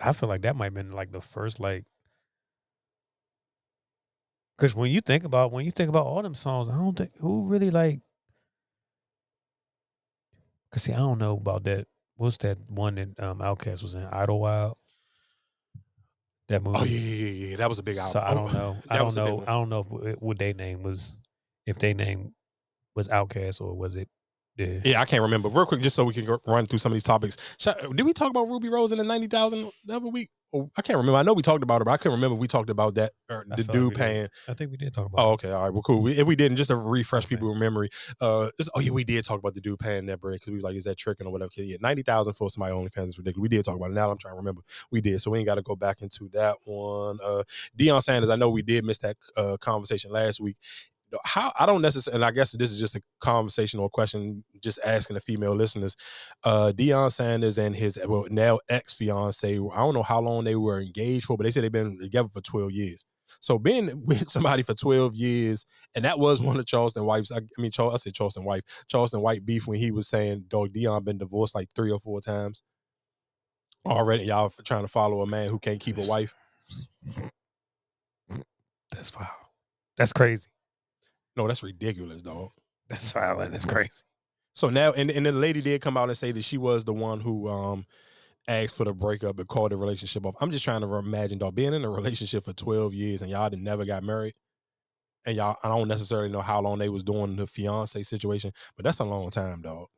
I 0.00 0.12
feel 0.12 0.28
like 0.28 0.42
that 0.42 0.56
might 0.56 0.66
have 0.66 0.74
been 0.74 0.92
like 0.92 1.10
the 1.10 1.22
first 1.22 1.58
like, 1.58 1.84
because 4.56 4.74
when 4.74 4.90
you 4.90 5.00
think 5.00 5.24
about 5.24 5.52
when 5.52 5.64
you 5.64 5.70
think 5.70 5.88
about 5.88 6.06
all 6.06 6.22
them 6.22 6.34
songs, 6.34 6.68
I 6.68 6.74
don't 6.74 6.96
think 6.96 7.12
who 7.18 7.46
really 7.46 7.70
like. 7.70 8.00
Cause 10.70 10.82
see, 10.82 10.92
I 10.92 10.98
don't 10.98 11.18
know 11.18 11.36
about 11.36 11.64
that. 11.64 11.86
What's 12.16 12.36
that 12.38 12.58
one 12.68 12.96
that 12.96 13.18
um 13.18 13.38
OutKast 13.38 13.82
was 13.82 13.94
in 13.94 14.04
Idlewild? 14.04 14.76
That 16.48 16.62
oh, 16.64 16.70
movie. 16.70 16.78
Oh 16.80 16.84
yeah, 16.84 17.00
yeah, 17.00 17.46
yeah. 17.50 17.56
That 17.56 17.68
was 17.68 17.78
a 17.78 17.82
big 17.82 17.96
album. 17.96 18.12
So 18.12 18.20
I 18.20 18.30
Oh, 18.30 18.34
don't 18.34 18.52
know. 18.52 18.76
I 18.88 18.96
don't 18.96 19.04
was 19.06 19.16
a 19.16 19.24
big 19.24 19.34
know. 19.34 19.42
I 19.42 19.52
don't 19.52 19.68
know 19.68 19.80
if, 19.80 19.86
eh, 19.86 19.90
what- 20.10 20.22
what 20.22 20.38
their 20.38 20.54
name 20.54 20.82
was. 20.82 21.18
If 21.66 21.78
their 21.78 21.94
name 21.94 22.32
was 22.94 23.08
OutKast 23.08 23.60
or 23.60 23.74
was 23.74 23.96
it? 23.96 24.08
Yeah. 24.56 24.80
Yeah, 24.84 25.00
I 25.00 25.04
can't 25.04 25.22
remember. 25.22 25.48
Real 25.48 25.66
quick, 25.66 25.82
just 25.82 25.96
so 25.96 26.04
we 26.04 26.14
can 26.14 26.24
go, 26.24 26.38
run 26.46 26.66
through 26.66 26.78
some 26.78 26.92
of 26.92 26.94
these 26.94 27.02
topics. 27.02 27.36
Did 27.58 28.02
we 28.02 28.12
talk 28.12 28.30
about 28.30 28.48
Rubi 28.48 28.68
Rose 28.68 28.90
in 28.90 28.98
the 28.98 29.04
ninety 29.04 29.26
thousand 29.26 29.70
the 29.84 29.96
other 29.96 30.08
week? 30.08 30.30
Oh, 30.54 30.70
I 30.76 30.82
can't 30.82 30.96
remember. 30.96 31.18
I 31.18 31.22
know 31.22 31.34
we 31.34 31.42
talked 31.42 31.62
about 31.62 31.82
it, 31.82 31.84
but 31.84 31.90
I 31.90 31.96
couldn't 31.96 32.12
remember 32.12 32.36
if 32.36 32.40
we 32.40 32.46
talked 32.46 32.70
about 32.70 32.94
that 32.94 33.12
or 33.28 33.44
I 33.50 33.56
the 33.56 33.62
like 33.64 33.72
dude 33.72 33.82
we 33.82 33.88
did. 33.90 33.98
paying. 33.98 34.28
I 34.48 34.54
think 34.54 34.70
we 34.70 34.76
did 34.76 34.94
talk 34.94 35.06
about. 35.06 35.22
Oh, 35.22 35.30
okay, 35.32 35.50
all 35.50 35.64
right, 35.64 35.72
well, 35.72 35.82
cool. 35.82 36.00
We, 36.00 36.12
if 36.12 36.26
we 36.26 36.36
didn't, 36.36 36.56
just 36.56 36.68
to 36.68 36.76
refresh 36.76 37.26
people's 37.26 37.58
memory, 37.58 37.90
uh, 38.20 38.48
oh 38.74 38.80
yeah, 38.80 38.92
we 38.92 39.04
did 39.04 39.24
talk 39.24 39.38
about 39.38 39.54
the 39.54 39.60
dude 39.60 39.78
paying 39.78 40.06
that 40.06 40.20
bread 40.20 40.36
because 40.36 40.48
we 40.48 40.54
was 40.54 40.64
like, 40.64 40.76
is 40.76 40.84
that 40.84 40.96
tricking 40.96 41.26
or 41.26 41.32
whatever? 41.32 41.50
Yeah, 41.56 41.76
ninety 41.80 42.02
thousand 42.02 42.34
for 42.34 42.48
somebody 42.48 42.72
OnlyFans 42.72 43.08
is 43.08 43.18
ridiculous. 43.18 43.42
We 43.42 43.48
did 43.48 43.64
talk 43.64 43.76
about 43.76 43.90
it. 43.90 43.94
Now 43.94 44.10
I'm 44.10 44.18
trying 44.18 44.34
to 44.34 44.38
remember. 44.38 44.62
We 44.90 45.00
did, 45.00 45.20
so 45.20 45.32
we 45.32 45.38
ain't 45.38 45.46
got 45.46 45.56
to 45.56 45.62
go 45.62 45.76
back 45.76 46.00
into 46.00 46.30
that 46.32 46.56
one. 46.64 47.18
Uh, 47.22 47.42
Deion 47.76 48.02
Sanders, 48.02 48.30
I 48.30 48.36
know 48.36 48.48
we 48.48 48.62
did 48.62 48.84
miss 48.84 48.98
that 49.00 49.16
uh, 49.36 49.56
conversation 49.58 50.12
last 50.12 50.40
week. 50.40 50.56
How 51.24 51.52
I 51.58 51.66
don't 51.66 51.82
necessarily, 51.82 52.16
and 52.16 52.24
I 52.24 52.30
guess 52.32 52.52
this 52.52 52.70
is 52.70 52.80
just 52.80 52.96
a 52.96 53.02
conversational 53.20 53.88
question, 53.88 54.44
just 54.62 54.78
asking 54.84 55.14
the 55.14 55.20
female 55.20 55.54
listeners. 55.54 55.96
Uh, 56.44 56.72
Deion 56.74 57.12
Sanders 57.12 57.58
and 57.58 57.76
his 57.76 57.98
well 58.06 58.26
now 58.30 58.58
ex 58.68 58.94
fiance. 58.94 59.54
I 59.54 59.76
don't 59.76 59.94
know 59.94 60.02
how 60.02 60.20
long 60.20 60.44
they 60.44 60.56
were 60.56 60.80
engaged 60.80 61.26
for, 61.26 61.36
but 61.36 61.44
they 61.44 61.50
said 61.50 61.64
they've 61.64 61.72
been 61.72 61.98
together 61.98 62.28
for 62.32 62.40
twelve 62.40 62.72
years. 62.72 63.04
So 63.40 63.58
being 63.58 64.02
with 64.06 64.28
somebody 64.28 64.62
for 64.62 64.74
12 64.74 65.14
years, 65.14 65.66
and 65.94 66.04
that 66.04 66.18
was 66.18 66.40
one 66.40 66.58
of 66.58 66.66
Charleston 66.66 67.04
White's, 67.04 67.32
I, 67.32 67.38
I 67.38 67.60
mean, 67.60 67.70
Charles, 67.70 67.94
I 67.94 67.96
said 67.98 68.14
Charleston 68.14 68.44
White, 68.44 68.64
Charleston 68.88 69.20
White 69.20 69.44
beef 69.44 69.66
when 69.66 69.78
he 69.78 69.90
was 69.90 70.08
saying, 70.08 70.44
dog, 70.48 70.72
Deion 70.72 71.04
been 71.04 71.18
divorced 71.18 71.54
like 71.54 71.68
three 71.74 71.90
or 71.90 72.00
four 72.00 72.20
times. 72.20 72.62
Already, 73.86 74.24
y'all 74.24 74.52
trying 74.64 74.82
to 74.82 74.88
follow 74.88 75.20
a 75.22 75.26
man 75.26 75.48
who 75.48 75.58
can't 75.58 75.80
keep 75.80 75.96
a 75.98 76.02
wife. 76.02 76.34
That's 78.90 79.10
foul. 79.10 79.28
That's 79.96 80.12
crazy. 80.12 80.48
No, 81.36 81.46
that's 81.46 81.62
ridiculous, 81.62 82.22
dog. 82.22 82.50
That's 82.88 83.14
and 83.14 83.54
it's 83.54 83.64
crazy. 83.64 83.90
So 84.54 84.70
now, 84.70 84.92
and, 84.92 85.10
and 85.10 85.26
the 85.26 85.32
lady 85.32 85.60
did 85.60 85.82
come 85.82 85.96
out 85.96 86.08
and 86.08 86.16
say 86.16 86.32
that 86.32 86.42
she 86.42 86.56
was 86.56 86.84
the 86.84 86.94
one 86.94 87.20
who 87.20 87.48
um 87.48 87.84
asked 88.48 88.76
for 88.76 88.84
the 88.84 88.92
breakup 88.92 89.38
and 89.38 89.48
called 89.48 89.72
the 89.72 89.76
relationship 89.76 90.24
off. 90.24 90.36
I'm 90.40 90.50
just 90.50 90.64
trying 90.64 90.80
to 90.80 90.94
imagine, 90.94 91.38
dog, 91.38 91.54
being 91.54 91.74
in 91.74 91.84
a 91.84 91.90
relationship 91.90 92.44
for 92.44 92.52
12 92.52 92.94
years 92.94 93.22
and 93.22 93.30
y'all 93.30 93.50
never 93.50 93.84
got 93.84 94.02
married. 94.02 94.34
And 95.26 95.36
y'all, 95.36 95.56
I 95.64 95.68
don't 95.68 95.88
necessarily 95.88 96.28
know 96.28 96.40
how 96.40 96.60
long 96.60 96.78
they 96.78 96.88
was 96.88 97.02
doing 97.02 97.34
the 97.34 97.46
fiance 97.48 98.00
situation, 98.02 98.52
but 98.76 98.84
that's 98.84 99.00
a 99.00 99.04
long 99.04 99.30
time, 99.30 99.60
dog. 99.60 99.88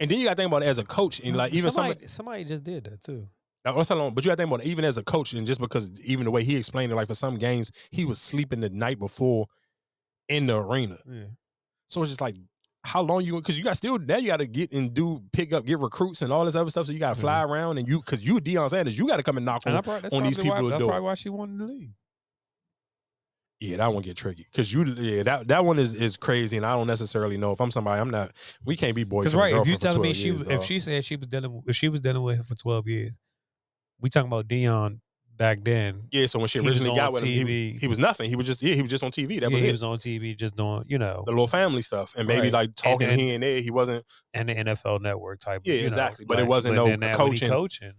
And 0.00 0.10
then 0.10 0.18
you 0.18 0.24
got 0.24 0.32
to 0.32 0.36
think 0.36 0.48
about 0.48 0.62
it 0.62 0.66
as 0.66 0.78
a 0.78 0.84
coach, 0.84 1.20
and 1.20 1.36
like 1.36 1.54
even 1.54 1.70
somebody, 1.70 1.94
somebody, 1.94 2.08
somebody 2.08 2.44
just 2.44 2.64
did 2.64 2.84
that 2.84 3.00
too. 3.00 3.28
That's 3.72 3.88
how 3.88 3.96
long. 3.96 4.14
But 4.14 4.24
you 4.24 4.30
got 4.30 4.34
to 4.34 4.42
think 4.42 4.52
about 4.52 4.64
it, 4.64 4.68
even 4.68 4.84
as 4.84 4.98
a 4.98 5.02
coach, 5.02 5.32
and 5.32 5.46
just 5.46 5.60
because 5.60 5.90
even 6.02 6.24
the 6.24 6.30
way 6.30 6.44
he 6.44 6.56
explained 6.56 6.92
it, 6.92 6.94
like 6.94 7.08
for 7.08 7.14
some 7.14 7.36
games, 7.36 7.70
he 7.90 8.04
was 8.04 8.20
sleeping 8.20 8.60
the 8.60 8.70
night 8.70 8.98
before 8.98 9.46
in 10.28 10.46
the 10.46 10.58
arena. 10.58 10.98
Yeah. 11.10 11.24
So 11.88 12.02
it's 12.02 12.10
just 12.10 12.20
like, 12.20 12.36
how 12.84 13.02
long 13.02 13.22
you? 13.22 13.36
Because 13.36 13.58
you 13.58 13.64
got 13.64 13.76
still 13.76 13.98
now 13.98 14.16
you 14.18 14.28
got 14.28 14.38
to 14.38 14.46
get 14.46 14.72
and 14.72 14.94
do 14.94 15.22
pick 15.32 15.52
up, 15.52 15.66
get 15.66 15.78
recruits 15.78 16.22
and 16.22 16.32
all 16.32 16.44
this 16.44 16.54
other 16.54 16.70
stuff. 16.70 16.86
So 16.86 16.92
you 16.92 16.98
got 16.98 17.14
to 17.14 17.20
fly 17.20 17.42
mm-hmm. 17.42 17.52
around 17.52 17.78
and 17.78 17.88
you 17.88 18.00
because 18.00 18.24
you 18.24 18.40
Deion 18.40 18.70
Sanders, 18.70 18.96
you 18.96 19.08
got 19.08 19.16
to 19.16 19.22
come 19.22 19.36
and 19.36 19.46
knock 19.46 19.62
And 19.66 19.76
on, 19.76 19.82
probably, 19.82 20.16
on 20.16 20.22
these 20.22 20.36
people 20.36 20.62
why, 20.62 20.70
that's 20.70 20.80
do 20.80 20.86
probably 20.86 21.04
why 21.04 21.14
she 21.14 21.28
wanted 21.28 21.58
to 21.58 21.64
leave. 21.64 21.90
Yeah, 23.58 23.78
that 23.78 23.92
one 23.92 24.02
get 24.02 24.18
tricky 24.18 24.44
because 24.50 24.72
you 24.72 24.84
yeah 24.84 25.22
that 25.22 25.48
that 25.48 25.64
one 25.64 25.78
is 25.78 25.94
is 25.94 26.18
crazy, 26.18 26.58
and 26.58 26.66
I 26.66 26.74
don't 26.74 26.86
necessarily 26.86 27.38
know 27.38 27.52
if 27.52 27.60
I'm 27.60 27.70
somebody 27.70 28.00
I'm 28.00 28.10
not. 28.10 28.32
We 28.66 28.76
can't 28.76 28.94
be 28.94 29.04
boys 29.04 29.24
Because 29.24 29.34
right, 29.34 29.54
if 29.54 29.66
you 29.66 29.78
telling 29.78 30.02
me 30.02 30.12
she 30.12 30.26
years, 30.26 30.44
was- 30.44 30.48
if 30.48 30.64
she 30.64 30.78
said 30.78 31.02
she 31.04 31.16
was 31.16 31.26
dealing 31.26 31.62
if 31.66 31.74
she 31.74 31.88
was 31.88 32.02
dealing 32.02 32.22
with 32.22 32.36
him 32.36 32.44
for 32.44 32.54
twelve 32.54 32.86
years, 32.86 33.18
we 34.00 34.10
talking 34.10 34.28
about 34.28 34.46
Deion 34.48 35.00
back 35.36 35.58
then. 35.64 36.04
yeah, 36.12 36.24
so 36.26 36.38
when 36.38 36.48
she 36.48 36.58
originally 36.60 36.96
got 36.96 37.12
with 37.12 37.22
him, 37.22 37.28
he, 37.46 37.72
was- 37.72 37.80
he 37.82 37.88
was 37.88 37.98
nothing. 37.98 38.30
He 38.30 38.36
was 38.36 38.46
just 38.46 38.62
yeah, 38.62 38.74
he 38.74 38.80
was 38.82 38.90
just 38.90 39.04
on 39.04 39.10
TV. 39.10 39.38
That 39.40 39.42
yeah, 39.50 39.54
was 39.54 39.60
he 39.60 39.68
it. 39.68 39.72
was 39.72 39.82
on 39.82 39.98
TV 39.98 40.36
just 40.36 40.56
doing 40.56 40.84
you 40.86 40.98
know 40.98 41.22
the 41.26 41.32
little 41.32 41.46
family 41.46 41.82
stuff, 41.82 42.14
and 42.16 42.26
maybe 42.26 42.44
Right. 42.46 42.52
like 42.52 42.68
And 42.68 42.76
talking 42.76 43.08
then- 43.08 43.18
here 43.18 43.34
and 43.34 43.42
there. 43.42 43.60
He 43.60 43.70
wasn't. 43.70 44.04
and 44.32 44.48
the 44.48 44.54
NFL 44.54 45.00
Network 45.02 45.40
type. 45.40 45.62
Yeah, 45.64 45.74
you 45.74 45.80
know, 45.82 45.86
exactly. 45.88 46.24
But 46.24 46.38
it 46.38 46.46
wasn't 46.46 46.74
no 46.76 46.86
when 46.86 47.02
he 47.02 47.12
coaching. 47.12 47.48
coaching, 47.50 47.92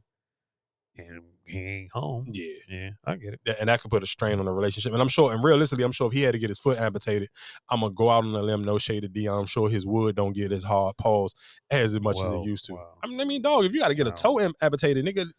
and 0.97 1.21
he 1.45 1.59
ain't 1.59 1.91
home. 1.93 2.25
Yeah, 2.31 2.53
yeah, 2.69 2.89
I 3.05 3.15
get 3.15 3.33
it. 3.35 3.55
and 3.59 3.69
that 3.69 3.81
could 3.81 3.91
put 3.91 4.03
a 4.03 4.07
strain 4.07 4.39
on 4.39 4.45
the 4.45 4.51
relationship. 4.51 4.91
And 4.91 5.01
I'm 5.01 5.07
sure, 5.07 5.31
and 5.31 5.41
realistically, 5.43 5.85
I'm 5.85 5.91
sure 5.91 6.07
if 6.07 6.13
he 6.13 6.23
had 6.23 6.31
to 6.33 6.39
get 6.39 6.49
his 6.49 6.59
foot 6.59 6.77
amputated, 6.79 7.29
I'm 7.69 7.81
gonna 7.81 7.93
go 7.93 8.09
out 8.09 8.25
on 8.25 8.33
a 8.35 8.41
limb, 8.41 8.63
no 8.63 8.77
shade 8.79 9.03
to 9.03 9.09
Deion. 9.09 9.39
I'm 9.41 9.45
sure 9.45 9.69
his 9.69 9.85
wood 9.85 10.15
don't 10.15 10.33
get 10.35 10.51
as 10.51 10.63
hard 10.63 10.97
paws 10.97 11.33
as 11.69 11.99
much 12.01 12.17
as 12.19 12.33
it 12.33 12.45
used 12.45 12.65
to. 12.65 12.77
I 13.03 13.07
mean, 13.07 13.21
I 13.21 13.25
mean, 13.25 13.41
dog, 13.43 13.63
if 13.65 13.73
you 13.73 13.79
got 13.79 13.89
to 13.89 13.95
get 13.95 14.07
a 14.07 14.11
toe 14.11 14.39
amputated, 14.61 15.05
nigga, 15.05 15.29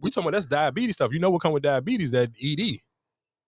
we 0.00 0.10
talking 0.10 0.28
about 0.28 0.36
that's 0.36 0.46
diabetes 0.46 0.96
stuff. 0.96 1.12
You 1.12 1.20
know 1.20 1.30
what 1.30 1.42
come 1.42 1.52
with 1.52 1.62
diabetes? 1.62 2.10
That 2.10 2.30
ED. 2.42 2.78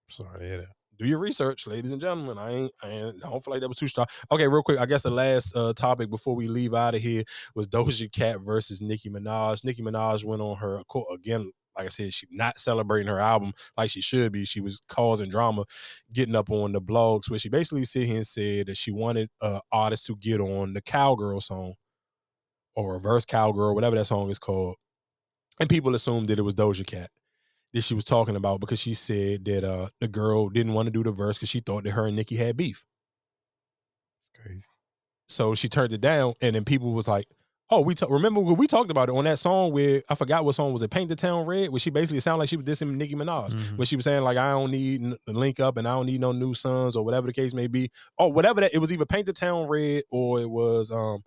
Sorry 0.09 0.41
to 0.41 0.45
hear 0.45 0.59
that. 0.59 0.69
Do 0.99 1.07
your 1.07 1.19
research, 1.19 1.67
ladies 1.67 1.91
and 1.91 2.01
gentlemen. 2.01 2.39
I 2.39 2.51
ain't, 2.53 2.73
I 2.83 2.89
ain't 2.89 3.25
I 3.25 3.31
don't 3.31 3.45
feel 3.45 3.53
like 3.53 3.61
that 3.61 3.69
was 3.69 3.79
too 3.79 3.89
strong. 3.89 4.07
Okay, 4.31 4.47
real 4.47 4.63
quick. 4.63 4.79
I 4.79 4.87
guess 4.87 5.03
the 5.03 5.11
last 5.11 5.57
uh, 5.57 5.73
topic 5.73 6.11
before 6.11 6.37
we 6.37 6.49
leave 6.49 6.75
out 6.75 6.95
of 6.95 7.01
here 7.01 7.25
was 7.55 7.67
Doja 7.67 8.13
Cat 8.13 8.41
versus 8.41 8.81
Nicki 8.81 9.11
Minaj. 9.11 9.65
Nicki 9.65 9.83
Minaj 9.83 10.25
went 10.25 10.43
on 10.43 10.57
her 10.59 10.83
co- 10.89 11.07
again. 11.13 11.51
Like 11.77 11.87
I 11.87 11.89
said, 11.89 12.13
she 12.13 12.27
not 12.31 12.59
celebrating 12.59 13.09
her 13.09 13.19
album 13.19 13.55
like 13.79 13.89
she 13.89 14.03
should 14.03 14.31
be. 14.31 14.45
She 14.45 14.61
was 14.61 14.83
causing 14.89 15.31
drama, 15.31 15.65
getting 16.13 16.37
up 16.37 16.51
on 16.51 16.73
the 16.73 16.83
blogs 16.83 17.31
where 17.31 17.39
she 17.39 17.49
basically 17.49 17.87
sit 17.87 18.07
here 18.07 18.17
and 18.17 18.27
said 18.27 18.67
that 18.67 18.77
she 18.77 18.91
wanted 18.91 19.31
uh, 19.41 19.61
artists 19.73 20.07
to 20.09 20.17
get 20.17 20.39
on 20.39 20.75
the 20.75 20.83
cowgirl 20.83 21.41
song 21.41 21.75
or 22.75 22.95
reverse 22.95 23.25
cowgirl, 23.25 23.75
whatever 23.75 23.97
that 23.97 24.05
song 24.05 24.31
is 24.31 24.39
called, 24.39 24.77
and 25.61 25.69
people 25.69 25.95
assumed 25.95 26.29
that 26.29 26.39
it 26.39 26.43
was 26.43 26.55
Doja 26.55 26.87
Cat 26.87 27.11
that 27.73 27.83
she 27.83 27.95
was 27.95 28.05
talking 28.05 28.37
about 28.37 28.61
because 28.61 28.79
she 28.81 28.95
said 28.95 29.45
that 29.47 29.65
uh 29.65 29.89
the 30.01 30.09
girl 30.09 30.49
didn't 30.49 30.73
want 30.75 30.87
to 30.87 30.93
do 30.93 31.03
the 31.03 31.11
verse 31.13 31.37
because 31.39 31.49
she 31.49 31.61
thought 31.61 31.85
that 31.85 31.93
her 31.93 32.07
and 32.07 32.17
Nicki 32.17 32.37
had 32.37 32.57
beef. 32.57 32.85
crazy. 34.43 34.65
So 35.29 35.55
she 35.55 35.69
turned 35.69 35.93
it 35.93 36.01
down, 36.01 36.35
and 36.43 36.55
then 36.55 36.65
people 36.65 36.93
was 36.93 37.09
like, 37.09 37.27
"Oh, 37.71 37.81
we 37.81 37.95
ta- 37.95 38.07
remember 38.11 38.41
when 38.41 38.57
we 38.57 38.67
talked 38.67 38.91
about 38.91 39.09
it 39.09 39.15
on 39.15 39.25
that 39.25 39.39
song 39.39 39.73
where 39.73 40.03
I 40.11 40.15
forgot 40.15 40.45
what 40.45 40.55
song 40.55 40.73
was 40.73 40.83
it? 40.83 40.91
Paint 40.91 41.09
the 41.09 41.17
Town 41.17 41.47
Red, 41.47 41.71
where 41.71 41.79
she 41.81 41.89
basically 41.91 42.21
sounded 42.21 42.41
like 42.41 42.49
she 42.51 42.57
was 42.57 42.67
dissing 42.67 42.97
Nicki 42.97 43.15
Minaj 43.15 43.51
Mm-hmm. 43.53 43.77
when 43.77 43.87
she 43.87 43.97
was 43.97 44.05
saying 44.05 44.23
like 44.25 44.37
I 44.37 44.51
don't 44.51 44.71
need 44.71 45.03
n- 45.03 45.17
link 45.27 45.59
up 45.61 45.77
and 45.79 45.89
I 45.89 45.93
don't 45.95 46.07
need 46.07 46.21
no 46.21 46.33
new 46.33 46.53
sons 46.55 46.97
or 46.97 47.05
whatever 47.05 47.27
the 47.29 47.33
case 47.33 47.55
may 47.55 47.67
be. 47.67 47.89
Oh, 48.19 48.29
whatever 48.29 48.61
that 48.61 48.75
it 48.75 48.79
was 48.79 48.93
either 48.93 49.07
Paint 49.07 49.27
the 49.27 49.33
Town 49.33 49.67
Red 49.69 50.03
or 50.11 50.41
it 50.41 50.51
was 50.51 50.91
um 50.91 51.23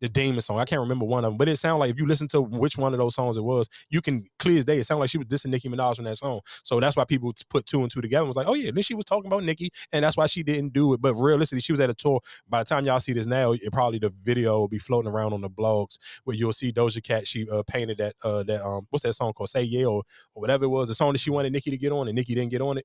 the 0.00 0.08
Demon 0.08 0.40
song. 0.40 0.58
I 0.58 0.64
can't 0.64 0.80
remember 0.80 1.04
one 1.04 1.24
of 1.24 1.30
them, 1.30 1.38
but 1.38 1.48
it 1.48 1.56
sounded 1.56 1.78
like 1.78 1.90
if 1.90 1.98
you 1.98 2.06
listen 2.06 2.28
to 2.28 2.40
which 2.40 2.78
one 2.78 2.94
of 2.94 3.00
those 3.00 3.14
songs 3.14 3.36
it 3.36 3.44
was, 3.44 3.68
you 3.90 4.00
can 4.00 4.24
clear 4.38 4.58
as 4.58 4.64
day. 4.64 4.78
It 4.78 4.84
sounded 4.84 5.00
like 5.00 5.10
she 5.10 5.18
was 5.18 5.26
dissing 5.26 5.50
Nicki 5.50 5.68
Minaj 5.68 5.98
on 5.98 6.04
that 6.04 6.18
song. 6.18 6.40
So 6.62 6.80
that's 6.80 6.96
why 6.96 7.04
people 7.04 7.32
put 7.48 7.66
two 7.66 7.82
and 7.82 7.90
two 7.90 8.00
together 8.00 8.22
and 8.22 8.28
was 8.28 8.36
like, 8.36 8.48
oh 8.48 8.54
yeah, 8.54 8.70
then 8.72 8.82
she 8.82 8.94
was 8.94 9.04
talking 9.04 9.26
about 9.26 9.44
Nicki, 9.44 9.70
and 9.92 10.04
that's 10.04 10.16
why 10.16 10.26
she 10.26 10.42
didn't 10.42 10.72
do 10.72 10.92
it. 10.94 11.00
But 11.00 11.14
realistically, 11.14 11.62
she 11.62 11.72
was 11.72 11.80
at 11.80 11.90
a 11.90 11.94
tour. 11.94 12.20
By 12.48 12.62
the 12.62 12.68
time 12.68 12.86
y'all 12.86 13.00
see 13.00 13.12
this 13.12 13.26
now, 13.26 13.52
it 13.52 13.72
probably 13.72 13.98
the 13.98 14.12
video 14.22 14.58
will 14.60 14.68
be 14.68 14.78
floating 14.78 15.10
around 15.10 15.32
on 15.32 15.40
the 15.40 15.50
blogs 15.50 15.98
where 16.24 16.36
you'll 16.36 16.52
see 16.52 16.72
Doja 16.72 17.02
Cat. 17.02 17.26
She 17.26 17.48
uh, 17.50 17.62
painted 17.66 17.98
that 17.98 18.14
uh 18.24 18.42
that 18.44 18.62
um 18.64 18.86
what's 18.90 19.02
that 19.02 19.14
song 19.14 19.32
called? 19.32 19.48
Say 19.50 19.62
Yeah 19.62 19.86
or, 19.86 20.02
or 20.34 20.40
whatever 20.40 20.64
it 20.64 20.68
was, 20.68 20.88
the 20.88 20.94
song 20.94 21.12
that 21.12 21.18
she 21.18 21.30
wanted 21.30 21.52
Nicki 21.52 21.70
to 21.70 21.76
get 21.76 21.92
on, 21.92 22.08
and 22.08 22.14
Nicki 22.16 22.34
didn't 22.34 22.50
get 22.50 22.60
on 22.60 22.78
it. 22.78 22.84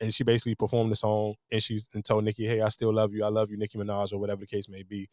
And 0.00 0.12
she 0.12 0.24
basically 0.24 0.56
performed 0.56 0.90
the 0.90 0.96
song 0.96 1.34
and 1.52 1.62
she's 1.62 1.88
and 1.94 2.04
told 2.04 2.24
Nicki, 2.24 2.46
Hey, 2.46 2.60
I 2.60 2.68
still 2.68 2.92
love 2.92 3.12
you. 3.14 3.24
I 3.24 3.28
love 3.28 3.50
you, 3.50 3.56
Nicki 3.56 3.78
Minaj, 3.78 4.12
or 4.12 4.18
whatever 4.18 4.40
the 4.40 4.46
case 4.46 4.68
may 4.68 4.82
be. 4.82 5.08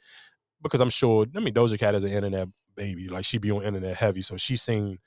Because 0.62 0.80
I'm 0.82 0.90
sure, 0.90 1.26
I 1.36 1.40
mean, 1.40 1.54
Doja 1.54 1.80
Cat 1.80 1.96
is 1.96 2.04
an 2.04 2.12
internet 2.12 2.48
baby. 2.76 3.08
Like 3.08 3.26
she 3.26 3.38
be 3.38 3.52
on 3.52 3.64
internet 3.64 3.98
heavy. 3.98 4.22
So 4.22 4.38
she 4.38 4.56
seen 4.56 5.00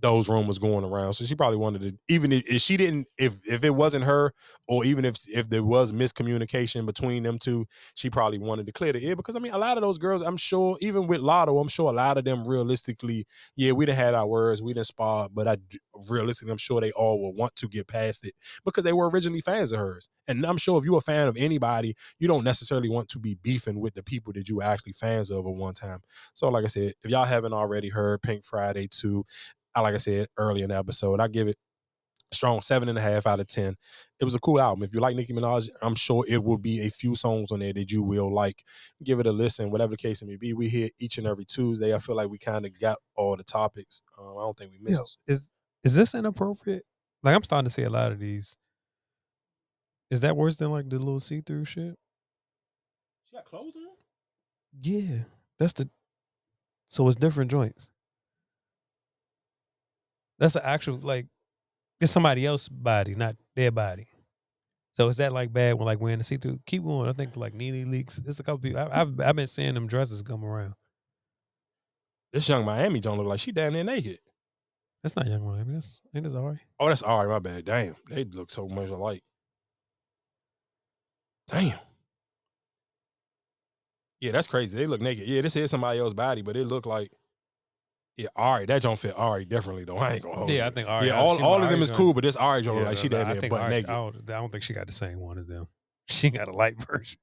those 0.00 0.28
rumors 0.28 0.58
going 0.58 0.84
around. 0.84 1.14
So 1.14 1.24
she 1.24 1.34
probably 1.34 1.56
wanted 1.56 1.82
to, 1.82 1.98
even 2.08 2.32
if, 2.32 2.60
she 2.60 2.76
didn't, 2.76 3.06
if 3.18 3.38
if 3.46 3.64
it 3.64 3.74
wasn't 3.74 4.04
her, 4.04 4.32
or 4.68 4.84
even 4.84 5.04
if 5.04 5.16
if 5.28 5.48
there 5.48 5.62
was 5.62 5.92
miscommunication 5.92 6.84
between 6.84 7.22
them 7.22 7.38
two, 7.38 7.66
she 7.94 8.10
probably 8.10 8.38
wanted 8.38 8.66
to 8.66 8.72
clear 8.72 8.92
the 8.92 9.04
air. 9.06 9.16
Because 9.16 9.36
I 9.36 9.38
mean, 9.38 9.52
a 9.52 9.58
lot 9.58 9.78
of 9.78 9.82
those 9.82 9.98
girls, 9.98 10.22
I'm 10.22 10.36
sure, 10.36 10.76
even 10.80 11.06
with 11.06 11.20
Latto, 11.20 11.60
I'm 11.60 11.68
sure 11.68 11.88
a 11.88 11.94
lot 11.94 12.18
of 12.18 12.24
them 12.24 12.46
realistically, 12.46 13.24
yeah, 13.56 13.72
we 13.72 13.86
done 13.86 13.96
had 13.96 14.14
our 14.14 14.26
words, 14.26 14.60
we 14.62 14.74
done 14.74 14.84
sparred, 14.84 15.34
but 15.34 15.48
I 15.48 15.56
realistically, 16.10 16.52
I'm 16.52 16.58
sure 16.58 16.80
they 16.80 16.92
all 16.92 17.20
will 17.20 17.32
want 17.32 17.56
to 17.56 17.68
get 17.68 17.86
past 17.86 18.26
it 18.26 18.34
because 18.64 18.84
they 18.84 18.92
were 18.92 19.08
originally 19.08 19.40
fans 19.40 19.72
of 19.72 19.78
hers. 19.78 20.08
And 20.28 20.44
I'm 20.44 20.58
sure 20.58 20.78
if 20.78 20.84
you're 20.84 20.98
a 20.98 21.02
fan 21.02 21.28
of 21.28 21.36
anybody, 21.38 21.94
you 22.18 22.28
don't 22.28 22.44
necessarily 22.44 22.88
want 22.88 23.08
to 23.10 23.18
be 23.18 23.36
beefing 23.42 23.80
with 23.80 23.94
the 23.94 24.02
people 24.02 24.32
that 24.34 24.48
you 24.48 24.56
were 24.56 24.64
actually 24.64 24.92
fans 24.92 25.30
of 25.30 25.46
at 25.46 25.54
one 25.54 25.74
time. 25.74 26.00
So, 26.34 26.48
like 26.48 26.64
I 26.64 26.68
said, 26.68 26.92
if 27.02 27.10
y'all 27.10 27.24
haven't 27.24 27.52
already 27.52 27.88
heard 27.88 28.22
Pink 28.22 28.44
Friday 28.44 28.88
2, 28.90 29.24
I 29.76 29.80
like 29.82 29.94
I 29.94 29.98
said 29.98 30.26
earlier 30.38 30.64
in 30.64 30.70
the 30.70 30.76
episode, 30.78 31.20
I 31.20 31.28
give 31.28 31.48
it 31.48 31.56
a 32.32 32.34
strong 32.34 32.62
seven 32.62 32.88
and 32.88 32.98
a 32.98 33.00
half 33.02 33.26
out 33.26 33.40
of 33.40 33.46
ten. 33.46 33.76
It 34.18 34.24
was 34.24 34.34
a 34.34 34.40
cool 34.40 34.58
album. 34.58 34.82
If 34.82 34.94
you 34.94 35.00
like 35.00 35.14
Nicki 35.14 35.34
Minaj, 35.34 35.68
I'm 35.82 35.94
sure 35.94 36.24
it 36.28 36.42
will 36.42 36.56
be 36.58 36.80
a 36.80 36.90
few 36.90 37.14
songs 37.14 37.52
on 37.52 37.60
there 37.60 37.74
that 37.74 37.92
you 37.92 38.02
will 38.02 38.32
like. 38.34 38.62
Give 39.04 39.20
it 39.20 39.26
a 39.26 39.32
listen, 39.32 39.70
whatever 39.70 39.90
the 39.90 39.96
case 39.98 40.22
may 40.22 40.36
be. 40.36 40.54
We 40.54 40.68
here 40.68 40.88
each 40.98 41.18
and 41.18 41.26
every 41.26 41.44
Tuesday. 41.44 41.94
I 41.94 41.98
feel 41.98 42.16
like 42.16 42.30
we 42.30 42.38
kind 42.38 42.64
of 42.64 42.78
got 42.80 42.98
all 43.14 43.36
the 43.36 43.44
topics. 43.44 44.02
Um, 44.18 44.34
I 44.38 44.40
don't 44.40 44.56
think 44.56 44.72
we 44.72 44.78
Yo, 44.78 44.98
missed. 44.98 45.18
is 45.26 45.50
is 45.84 45.94
this 45.94 46.14
inappropriate? 46.14 46.84
Like 47.22 47.36
I'm 47.36 47.42
starting 47.42 47.66
to 47.68 47.70
see 47.70 47.82
a 47.82 47.90
lot 47.90 48.12
of 48.12 48.18
these. 48.18 48.56
Is 50.10 50.20
that 50.20 50.36
worse 50.36 50.56
than 50.56 50.70
like 50.70 50.88
the 50.88 50.98
little 50.98 51.20
see 51.20 51.42
through 51.42 51.66
shit? 51.66 51.96
She 53.28 53.36
got 53.36 53.44
clothes 53.44 53.74
on. 53.76 53.82
Yeah, 54.80 55.24
that's 55.58 55.74
the. 55.74 55.90
So 56.88 57.06
it's 57.08 57.16
different 57.18 57.50
joints. 57.50 57.90
That's 60.38 60.56
an 60.56 60.62
actual 60.64 60.98
like, 60.98 61.26
it's 62.00 62.12
somebody 62.12 62.44
else's 62.44 62.68
body, 62.68 63.14
not 63.14 63.36
their 63.54 63.70
body. 63.70 64.06
So 64.96 65.08
is 65.08 65.18
that 65.18 65.32
like 65.32 65.52
bad 65.52 65.74
when 65.74 65.86
like 65.86 66.00
wearing 66.00 66.18
the 66.18 66.24
see 66.24 66.38
through? 66.38 66.60
Keep 66.66 66.84
going. 66.84 67.08
I 67.08 67.12
think 67.12 67.36
like 67.36 67.54
NeNe 67.54 67.86
Leakes. 67.86 68.20
It's 68.26 68.40
a 68.40 68.42
couple 68.42 68.58
people. 68.58 68.80
I, 68.80 69.02
I've 69.02 69.20
I've 69.20 69.36
been 69.36 69.46
seeing 69.46 69.74
them 69.74 69.86
dresses 69.86 70.22
come 70.22 70.44
around. 70.44 70.74
This 72.32 72.48
Yung 72.48 72.64
Miami 72.64 73.00
don't 73.00 73.18
look 73.18 73.26
like 73.26 73.40
she 73.40 73.52
down 73.52 73.74
there 73.74 73.84
naked. 73.84 74.18
That's 75.02 75.14
not 75.14 75.26
Yung 75.26 75.46
Miami. 75.46 75.74
That's 75.74 76.00
ain't 76.14 76.24
this 76.24 76.34
Ari? 76.34 76.60
Oh, 76.80 76.88
that's 76.88 77.02
all 77.02 77.18
right. 77.24 77.32
My 77.32 77.38
bad. 77.38 77.64
Damn, 77.66 77.96
they 78.10 78.24
look 78.24 78.50
so 78.50 78.68
much 78.68 78.88
alike. 78.88 79.22
Damn. 81.48 81.78
Yeah, 84.20 84.32
that's 84.32 84.48
crazy. 84.48 84.76
They 84.76 84.86
look 84.86 85.02
naked. 85.02 85.26
Yeah, 85.26 85.42
this 85.42 85.56
is 85.56 85.70
somebody 85.70 85.98
else's 85.98 86.14
body, 86.14 86.42
but 86.42 86.56
it 86.56 86.66
looked 86.66 86.86
like. 86.86 87.10
Yeah, 88.16 88.28
Ari, 88.34 88.66
that 88.66 88.80
don't 88.80 88.98
fit 88.98 89.12
Ari 89.16 89.44
definitely 89.44 89.84
though. 89.84 89.98
I 89.98 90.14
ain't 90.14 90.22
gonna 90.22 90.36
hold 90.36 90.50
Yeah, 90.50 90.62
you. 90.62 90.64
I 90.64 90.70
think 90.70 90.88
Ari. 90.88 91.06
Yeah, 91.08 91.20
all, 91.20 91.42
all 91.44 91.62
of 91.62 91.68
them 91.68 91.82
is 91.82 91.90
cool, 91.90 92.14
but 92.14 92.24
this 92.24 92.36
Ari 92.36 92.62
joint 92.62 92.76
look 92.76 92.84
Yeah, 92.84 92.88
like 92.88 92.98
she 92.98 93.08
no, 93.08 93.20
I 93.20 93.48
butt 93.48 93.60
Ari- 93.60 93.70
naked. 93.70 93.90
I 93.90 93.94
don't, 93.94 94.16
I 94.30 94.32
don't 94.34 94.50
think 94.50 94.64
she 94.64 94.72
got 94.72 94.86
the 94.86 94.92
same 94.92 95.20
one 95.20 95.38
as 95.38 95.46
them. 95.46 95.68
She 96.08 96.30
got 96.30 96.46
a 96.48 96.52
light 96.52 96.76
version. 96.86 97.18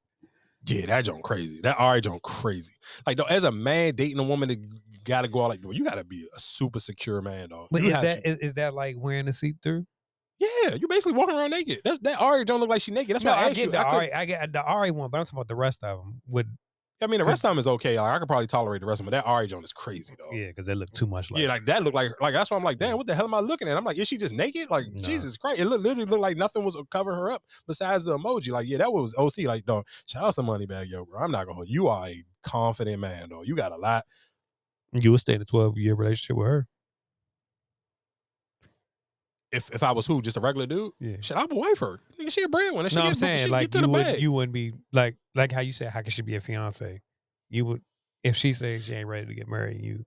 Yeah, 0.65 0.85
that 0.87 1.05
joint 1.05 1.23
crazy. 1.23 1.61
That 1.61 1.79
Ari 1.79 2.01
joint 2.01 2.21
crazy. 2.21 2.73
Like 3.07 3.17
though, 3.17 3.23
as 3.23 3.43
a 3.43 3.51
man 3.51 3.95
dating 3.95 4.19
a 4.19 4.23
woman 4.23 4.49
to 4.49 4.57
gotta 5.03 5.27
go 5.27 5.41
out 5.41 5.49
like 5.49 5.61
you 5.63 5.83
gotta 5.83 6.03
be 6.03 6.27
a 6.35 6.39
super 6.39 6.79
secure 6.79 7.21
man, 7.21 7.47
though. 7.49 7.67
But 7.71 7.81
You 7.81 7.89
is 7.89 7.93
that 7.93 8.25
is, 8.25 8.37
is 8.39 8.53
that 8.53 8.73
like 8.73 8.95
wearing 8.99 9.27
a 9.27 9.33
see 9.33 9.53
through? 9.63 9.85
yeah, 10.39 10.75
you're 10.75 10.89
basically 10.89 11.13
walking 11.13 11.35
around 11.35 11.51
naked. 11.51 11.79
That's 11.83 11.99
that 11.99 12.19
Ari 12.19 12.43
don't 12.45 12.59
look 12.59 12.69
like 12.69 12.81
she 12.81 12.91
naked. 12.91 13.15
That's 13.15 13.23
no, 13.23 13.31
why 13.31 13.37
I 13.37 13.45
I 13.45 13.53
get 13.53 13.65
you. 13.65 13.71
the 13.71 13.79
I, 13.79 13.83
Ari, 13.95 14.13
I 14.13 14.25
get 14.25 14.51
the 14.53 14.61
Ari 14.63 14.91
one, 14.91 15.09
but 15.09 15.19
I'm 15.19 15.25
talking 15.25 15.37
about 15.37 15.47
the 15.47 15.55
rest 15.55 15.83
of 15.83 15.97
them. 15.99 16.21
Would 16.27 16.47
I 17.03 17.07
mean, 17.07 17.19
the 17.19 17.25
rest 17.25 17.43
of 17.43 17.51
them 17.51 17.59
is 17.59 17.67
okay. 17.67 17.99
Like 17.99 18.15
I 18.15 18.19
could 18.19 18.27
probably 18.27 18.47
tolerate 18.47 18.81
the 18.81 18.87
rest 18.87 19.01
of 19.01 19.05
them, 19.05 19.11
but 19.11 19.23
that 19.23 19.29
Ari 19.29 19.47
Joan 19.47 19.63
is 19.63 19.73
crazy 19.73 20.15
though. 20.17 20.35
yeah, 20.35 20.47
because 20.47 20.65
they 20.65 20.73
look 20.73 20.89
too 20.91 21.05
much 21.05 21.29
like 21.31 21.41
yeah, 21.41 21.49
like 21.49 21.65
that 21.65 21.83
looked 21.83 21.95
like 21.95 22.11
like 22.21 22.33
that's 22.33 22.49
why 22.49 22.57
I'm 22.57 22.63
like, 22.63 22.77
damn, 22.79 22.97
what 22.97 23.07
the 23.07 23.15
hell 23.15 23.25
am 23.25 23.33
I 23.33 23.39
looking 23.39 23.67
at? 23.67 23.77
I'm 23.77 23.83
like, 23.83 23.97
is 23.97 24.07
she 24.07 24.17
just 24.17 24.33
naked? 24.33 24.69
Like 24.69 24.85
Jesus 24.95 25.37
Christ, 25.37 25.59
it 25.59 25.65
look, 25.65 25.81
literally 25.81 26.05
looked 26.05 26.21
like 26.21 26.37
nothing 26.37 26.63
was 26.63 26.75
uh, 26.75 26.83
covering 26.89 27.17
her 27.17 27.31
up 27.31 27.43
besides 27.67 28.05
the 28.05 28.17
emoji. 28.17 28.51
Like 28.51 28.67
yeah, 28.67 28.77
that 28.79 28.93
was 28.93 29.13
OC. 29.17 29.45
Like 29.45 29.65
dog, 29.65 29.85
shout 30.05 30.23
out 30.23 30.33
to 30.35 30.41
Moneybagg 30.41 30.89
Yo, 30.89 31.05
bro. 31.05 31.19
I'm 31.19 31.31
not 31.31 31.45
gonna. 31.45 31.55
hold 31.55 31.69
You 31.69 31.87
are 31.87 32.07
a 32.07 32.23
confident 32.43 32.99
man, 32.99 33.29
though. 33.29 33.43
You 33.43 33.55
got 33.55 33.71
a 33.71 33.77
lot. 33.77 34.05
you 34.93 35.11
would 35.11 35.19
stay 35.19 35.33
in 35.33 35.41
a 35.41 35.45
12 35.45 35.77
year 35.77 35.95
relationship 35.95 36.37
with 36.37 36.47
her. 36.47 36.67
If 39.53 39.69
if 39.71 39.83
I 39.83 39.91
was 39.91 40.07
who, 40.07 40.21
just 40.21 40.35
a 40.35 40.39
regular 40.39 40.65
dude, 40.65 40.91
yeah, 40.99 41.17
shit, 41.21 41.37
I 41.37 41.41
would 41.45 41.53
wife 41.53 41.79
her. 41.79 41.99
Nigga, 42.19 42.31
she 42.31 42.43
a 42.43 42.49
breadwinner. 42.49 42.89
She 42.89 42.95
No, 42.95 43.03
get, 43.03 43.09
I'm 43.09 43.15
saying 43.15 43.49
like 43.49 43.71
get 43.71 43.71
to 43.73 43.77
you 43.77 43.81
the 43.83 43.89
would 43.89 44.03
bag. 44.03 44.19
you 44.19 44.31
wouldn't 44.31 44.53
be 44.53 44.73
like 44.91 45.15
like 45.35 45.51
how 45.51 45.61
you 45.61 45.71
said 45.71 45.89
how 45.89 46.01
could 46.01 46.11
she 46.13 46.21
be 46.23 46.35
a 46.35 46.41
fiance? 46.41 47.01
You 47.49 47.65
would 47.65 47.81
if 48.23 48.35
she 48.35 48.53
says 48.53 48.85
she 48.85 48.93
ain't 48.93 49.07
ready 49.07 49.27
to 49.27 49.33
get 49.33 49.47
married, 49.47 49.81
you 49.81 50.05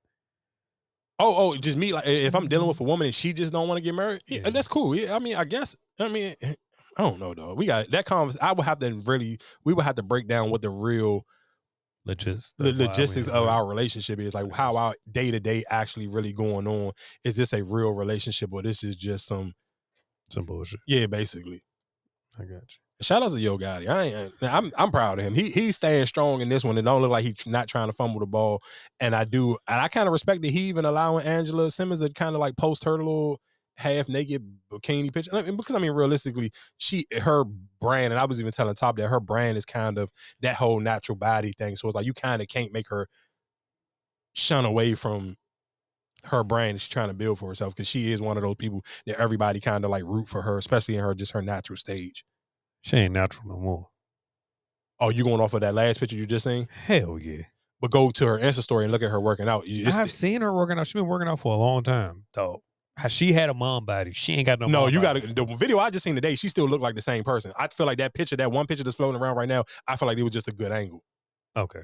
Oh, 1.18 1.34
oh, 1.34 1.56
just 1.56 1.78
me. 1.78 1.94
Like, 1.94 2.06
if 2.06 2.34
I'm 2.34 2.46
dealing 2.46 2.68
with 2.68 2.80
a 2.80 2.84
woman 2.84 3.06
and 3.06 3.14
she 3.14 3.32
just 3.32 3.52
don't 3.52 3.68
want 3.68 3.78
to 3.78 3.82
get 3.82 3.94
married, 3.94 4.20
yeah, 4.26 4.50
that's 4.50 4.68
cool. 4.68 4.94
Yeah, 4.94 5.14
I 5.14 5.18
mean, 5.18 5.36
I 5.36 5.44
guess. 5.44 5.74
I 5.98 6.08
mean, 6.08 6.34
I 6.42 7.02
don't 7.02 7.18
know 7.18 7.32
though. 7.32 7.54
We 7.54 7.66
got 7.66 7.90
that 7.90 8.04
conversation. 8.04 8.44
I 8.46 8.52
would 8.52 8.66
have 8.66 8.78
to 8.80 8.92
really. 9.06 9.38
We 9.64 9.72
would 9.72 9.84
have 9.84 9.94
to 9.94 10.02
break 10.02 10.28
down 10.28 10.50
what 10.50 10.62
the 10.62 10.70
real 10.70 11.24
Logis- 12.06 12.54
the 12.58 12.64
that's 12.64 12.78
why 12.78 12.84
I 12.84 12.88
logistics 12.88 13.28
of 13.28 13.48
our 13.48 13.66
relationship 13.66 14.18
is. 14.20 14.34
Like 14.34 14.52
how 14.52 14.76
our 14.76 14.94
day 15.10 15.30
to 15.30 15.40
day 15.40 15.64
actually 15.70 16.06
really 16.06 16.32
going 16.32 16.66
on. 16.66 16.92
Is 17.24 17.36
this 17.36 17.52
a 17.52 17.64
real 17.64 17.90
relationship 17.90 18.52
or 18.52 18.62
this 18.62 18.84
is 18.84 18.96
just 18.96 19.26
some 19.26 19.54
some 20.30 20.44
bullshit? 20.44 20.80
Yeah, 20.86 21.06
basically. 21.06 21.62
I 22.38 22.42
got 22.42 22.62
you. 22.62 22.78
Shout 23.02 23.22
out 23.22 23.30
to 23.30 23.38
Yo 23.40 23.58
Gotti. 23.58 23.88
I 23.88 24.02
ain't, 24.04 24.32
I'm 24.40 24.72
I'm 24.78 24.90
proud 24.90 25.18
of 25.18 25.24
him. 25.26 25.34
He 25.34 25.50
he's 25.50 25.76
staying 25.76 26.06
strong 26.06 26.40
in 26.40 26.48
this 26.48 26.64
one. 26.64 26.78
It 26.78 26.82
don't 26.82 27.02
look 27.02 27.10
like 27.10 27.24
he's 27.24 27.46
not 27.46 27.68
trying 27.68 27.88
to 27.88 27.92
fumble 27.92 28.20
the 28.20 28.26
ball. 28.26 28.62
And 29.00 29.14
I 29.14 29.24
do, 29.24 29.58
and 29.68 29.80
I 29.80 29.88
kind 29.88 30.08
of 30.08 30.12
respect 30.12 30.40
that 30.42 30.50
he 30.50 30.60
even 30.62 30.86
allowing 30.86 31.26
Angela 31.26 31.70
Simmons 31.70 32.00
to 32.00 32.08
kind 32.10 32.34
of 32.34 32.40
like 32.40 32.56
post 32.56 32.84
her 32.84 32.92
little 32.92 33.38
half 33.76 34.08
naked 34.08 34.42
bikini 34.72 35.12
picture. 35.12 35.30
I 35.34 35.42
mean, 35.42 35.56
because 35.56 35.74
I 35.74 35.78
mean, 35.78 35.92
realistically, 35.92 36.50
she 36.78 37.06
her 37.22 37.44
brand, 37.80 38.12
and 38.12 38.18
I 38.20 38.24
was 38.24 38.40
even 38.40 38.52
telling 38.52 38.74
Top 38.74 38.96
that 38.96 39.08
her 39.08 39.20
brand 39.20 39.56
is 39.58 39.64
kind 39.64 39.98
of 39.98 40.10
that 40.40 40.54
whole 40.56 40.80
natural 40.80 41.16
body 41.16 41.52
thing. 41.52 41.76
So 41.76 41.88
it's 41.88 41.94
like 41.94 42.06
you 42.06 42.14
kind 42.14 42.42
of 42.42 42.48
can't 42.48 42.72
make 42.72 42.88
her 42.88 43.08
shun 44.32 44.64
away 44.64 44.94
from 44.94 45.36
her 46.24 46.42
brand 46.42 46.74
that 46.74 46.80
she's 46.80 46.88
trying 46.90 47.08
to 47.08 47.14
build 47.14 47.38
for 47.38 47.48
herself 47.48 47.74
because 47.74 47.86
she 47.86 48.10
is 48.12 48.20
one 48.20 48.36
of 48.36 48.42
those 48.42 48.56
people 48.56 48.84
that 49.06 49.18
everybody 49.20 49.60
kind 49.60 49.84
of 49.84 49.90
like 49.90 50.02
root 50.04 50.26
for 50.28 50.42
her, 50.42 50.58
especially 50.58 50.96
in 50.96 51.02
her 51.02 51.14
just 51.14 51.32
her 51.32 51.42
natural 51.42 51.76
stage. 51.76 52.24
She 52.82 52.96
ain't 52.96 53.14
natural 53.14 53.48
no 53.48 53.56
more. 53.58 53.88
Oh, 54.98 55.10
you 55.10 55.24
going 55.24 55.40
off 55.40 55.54
of 55.54 55.60
that 55.60 55.74
last 55.74 56.00
picture 56.00 56.16
you 56.16 56.26
just 56.26 56.44
seen? 56.44 56.68
Hell 56.86 57.18
yeah. 57.18 57.42
But 57.80 57.90
go 57.90 58.08
to 58.10 58.26
her 58.26 58.38
Insta 58.38 58.62
story 58.62 58.84
and 58.84 58.92
look 58.92 59.02
at 59.02 59.10
her 59.10 59.20
working 59.20 59.48
out. 59.48 59.64
It's- 59.66 59.98
I've 59.98 60.10
seen 60.10 60.40
her 60.40 60.52
working 60.52 60.78
out. 60.78 60.86
She's 60.86 60.94
been 60.94 61.06
working 61.06 61.28
out 61.28 61.38
for 61.40 61.54
a 61.54 61.58
long 61.58 61.82
time, 61.82 62.24
though. 62.32 62.62
How 62.96 63.08
She 63.08 63.32
had 63.32 63.50
a 63.50 63.54
mom 63.54 63.84
body. 63.84 64.12
She 64.12 64.32
ain't 64.34 64.46
got 64.46 64.58
no. 64.58 64.66
no, 64.66 64.86
you 64.86 65.02
got 65.02 65.14
the 65.14 65.56
video 65.58 65.78
I 65.78 65.90
just 65.90 66.04
seen 66.04 66.14
today. 66.14 66.34
She 66.34 66.48
still 66.48 66.66
looked 66.66 66.82
like 66.82 66.94
the 66.94 67.02
same 67.02 67.24
person. 67.24 67.52
I 67.58 67.68
feel 67.68 67.84
like 67.84 67.98
that 67.98 68.14
picture, 68.14 68.36
that 68.36 68.50
one 68.50 68.66
picture 68.66 68.84
that's 68.84 68.96
floating 68.96 69.20
around 69.20 69.36
right 69.36 69.48
now. 69.48 69.64
I 69.86 69.96
feel 69.96 70.06
like 70.06 70.16
it 70.16 70.22
was 70.22 70.32
just 70.32 70.48
a 70.48 70.52
good 70.52 70.72
angle. 70.72 71.02
Okay. 71.56 71.82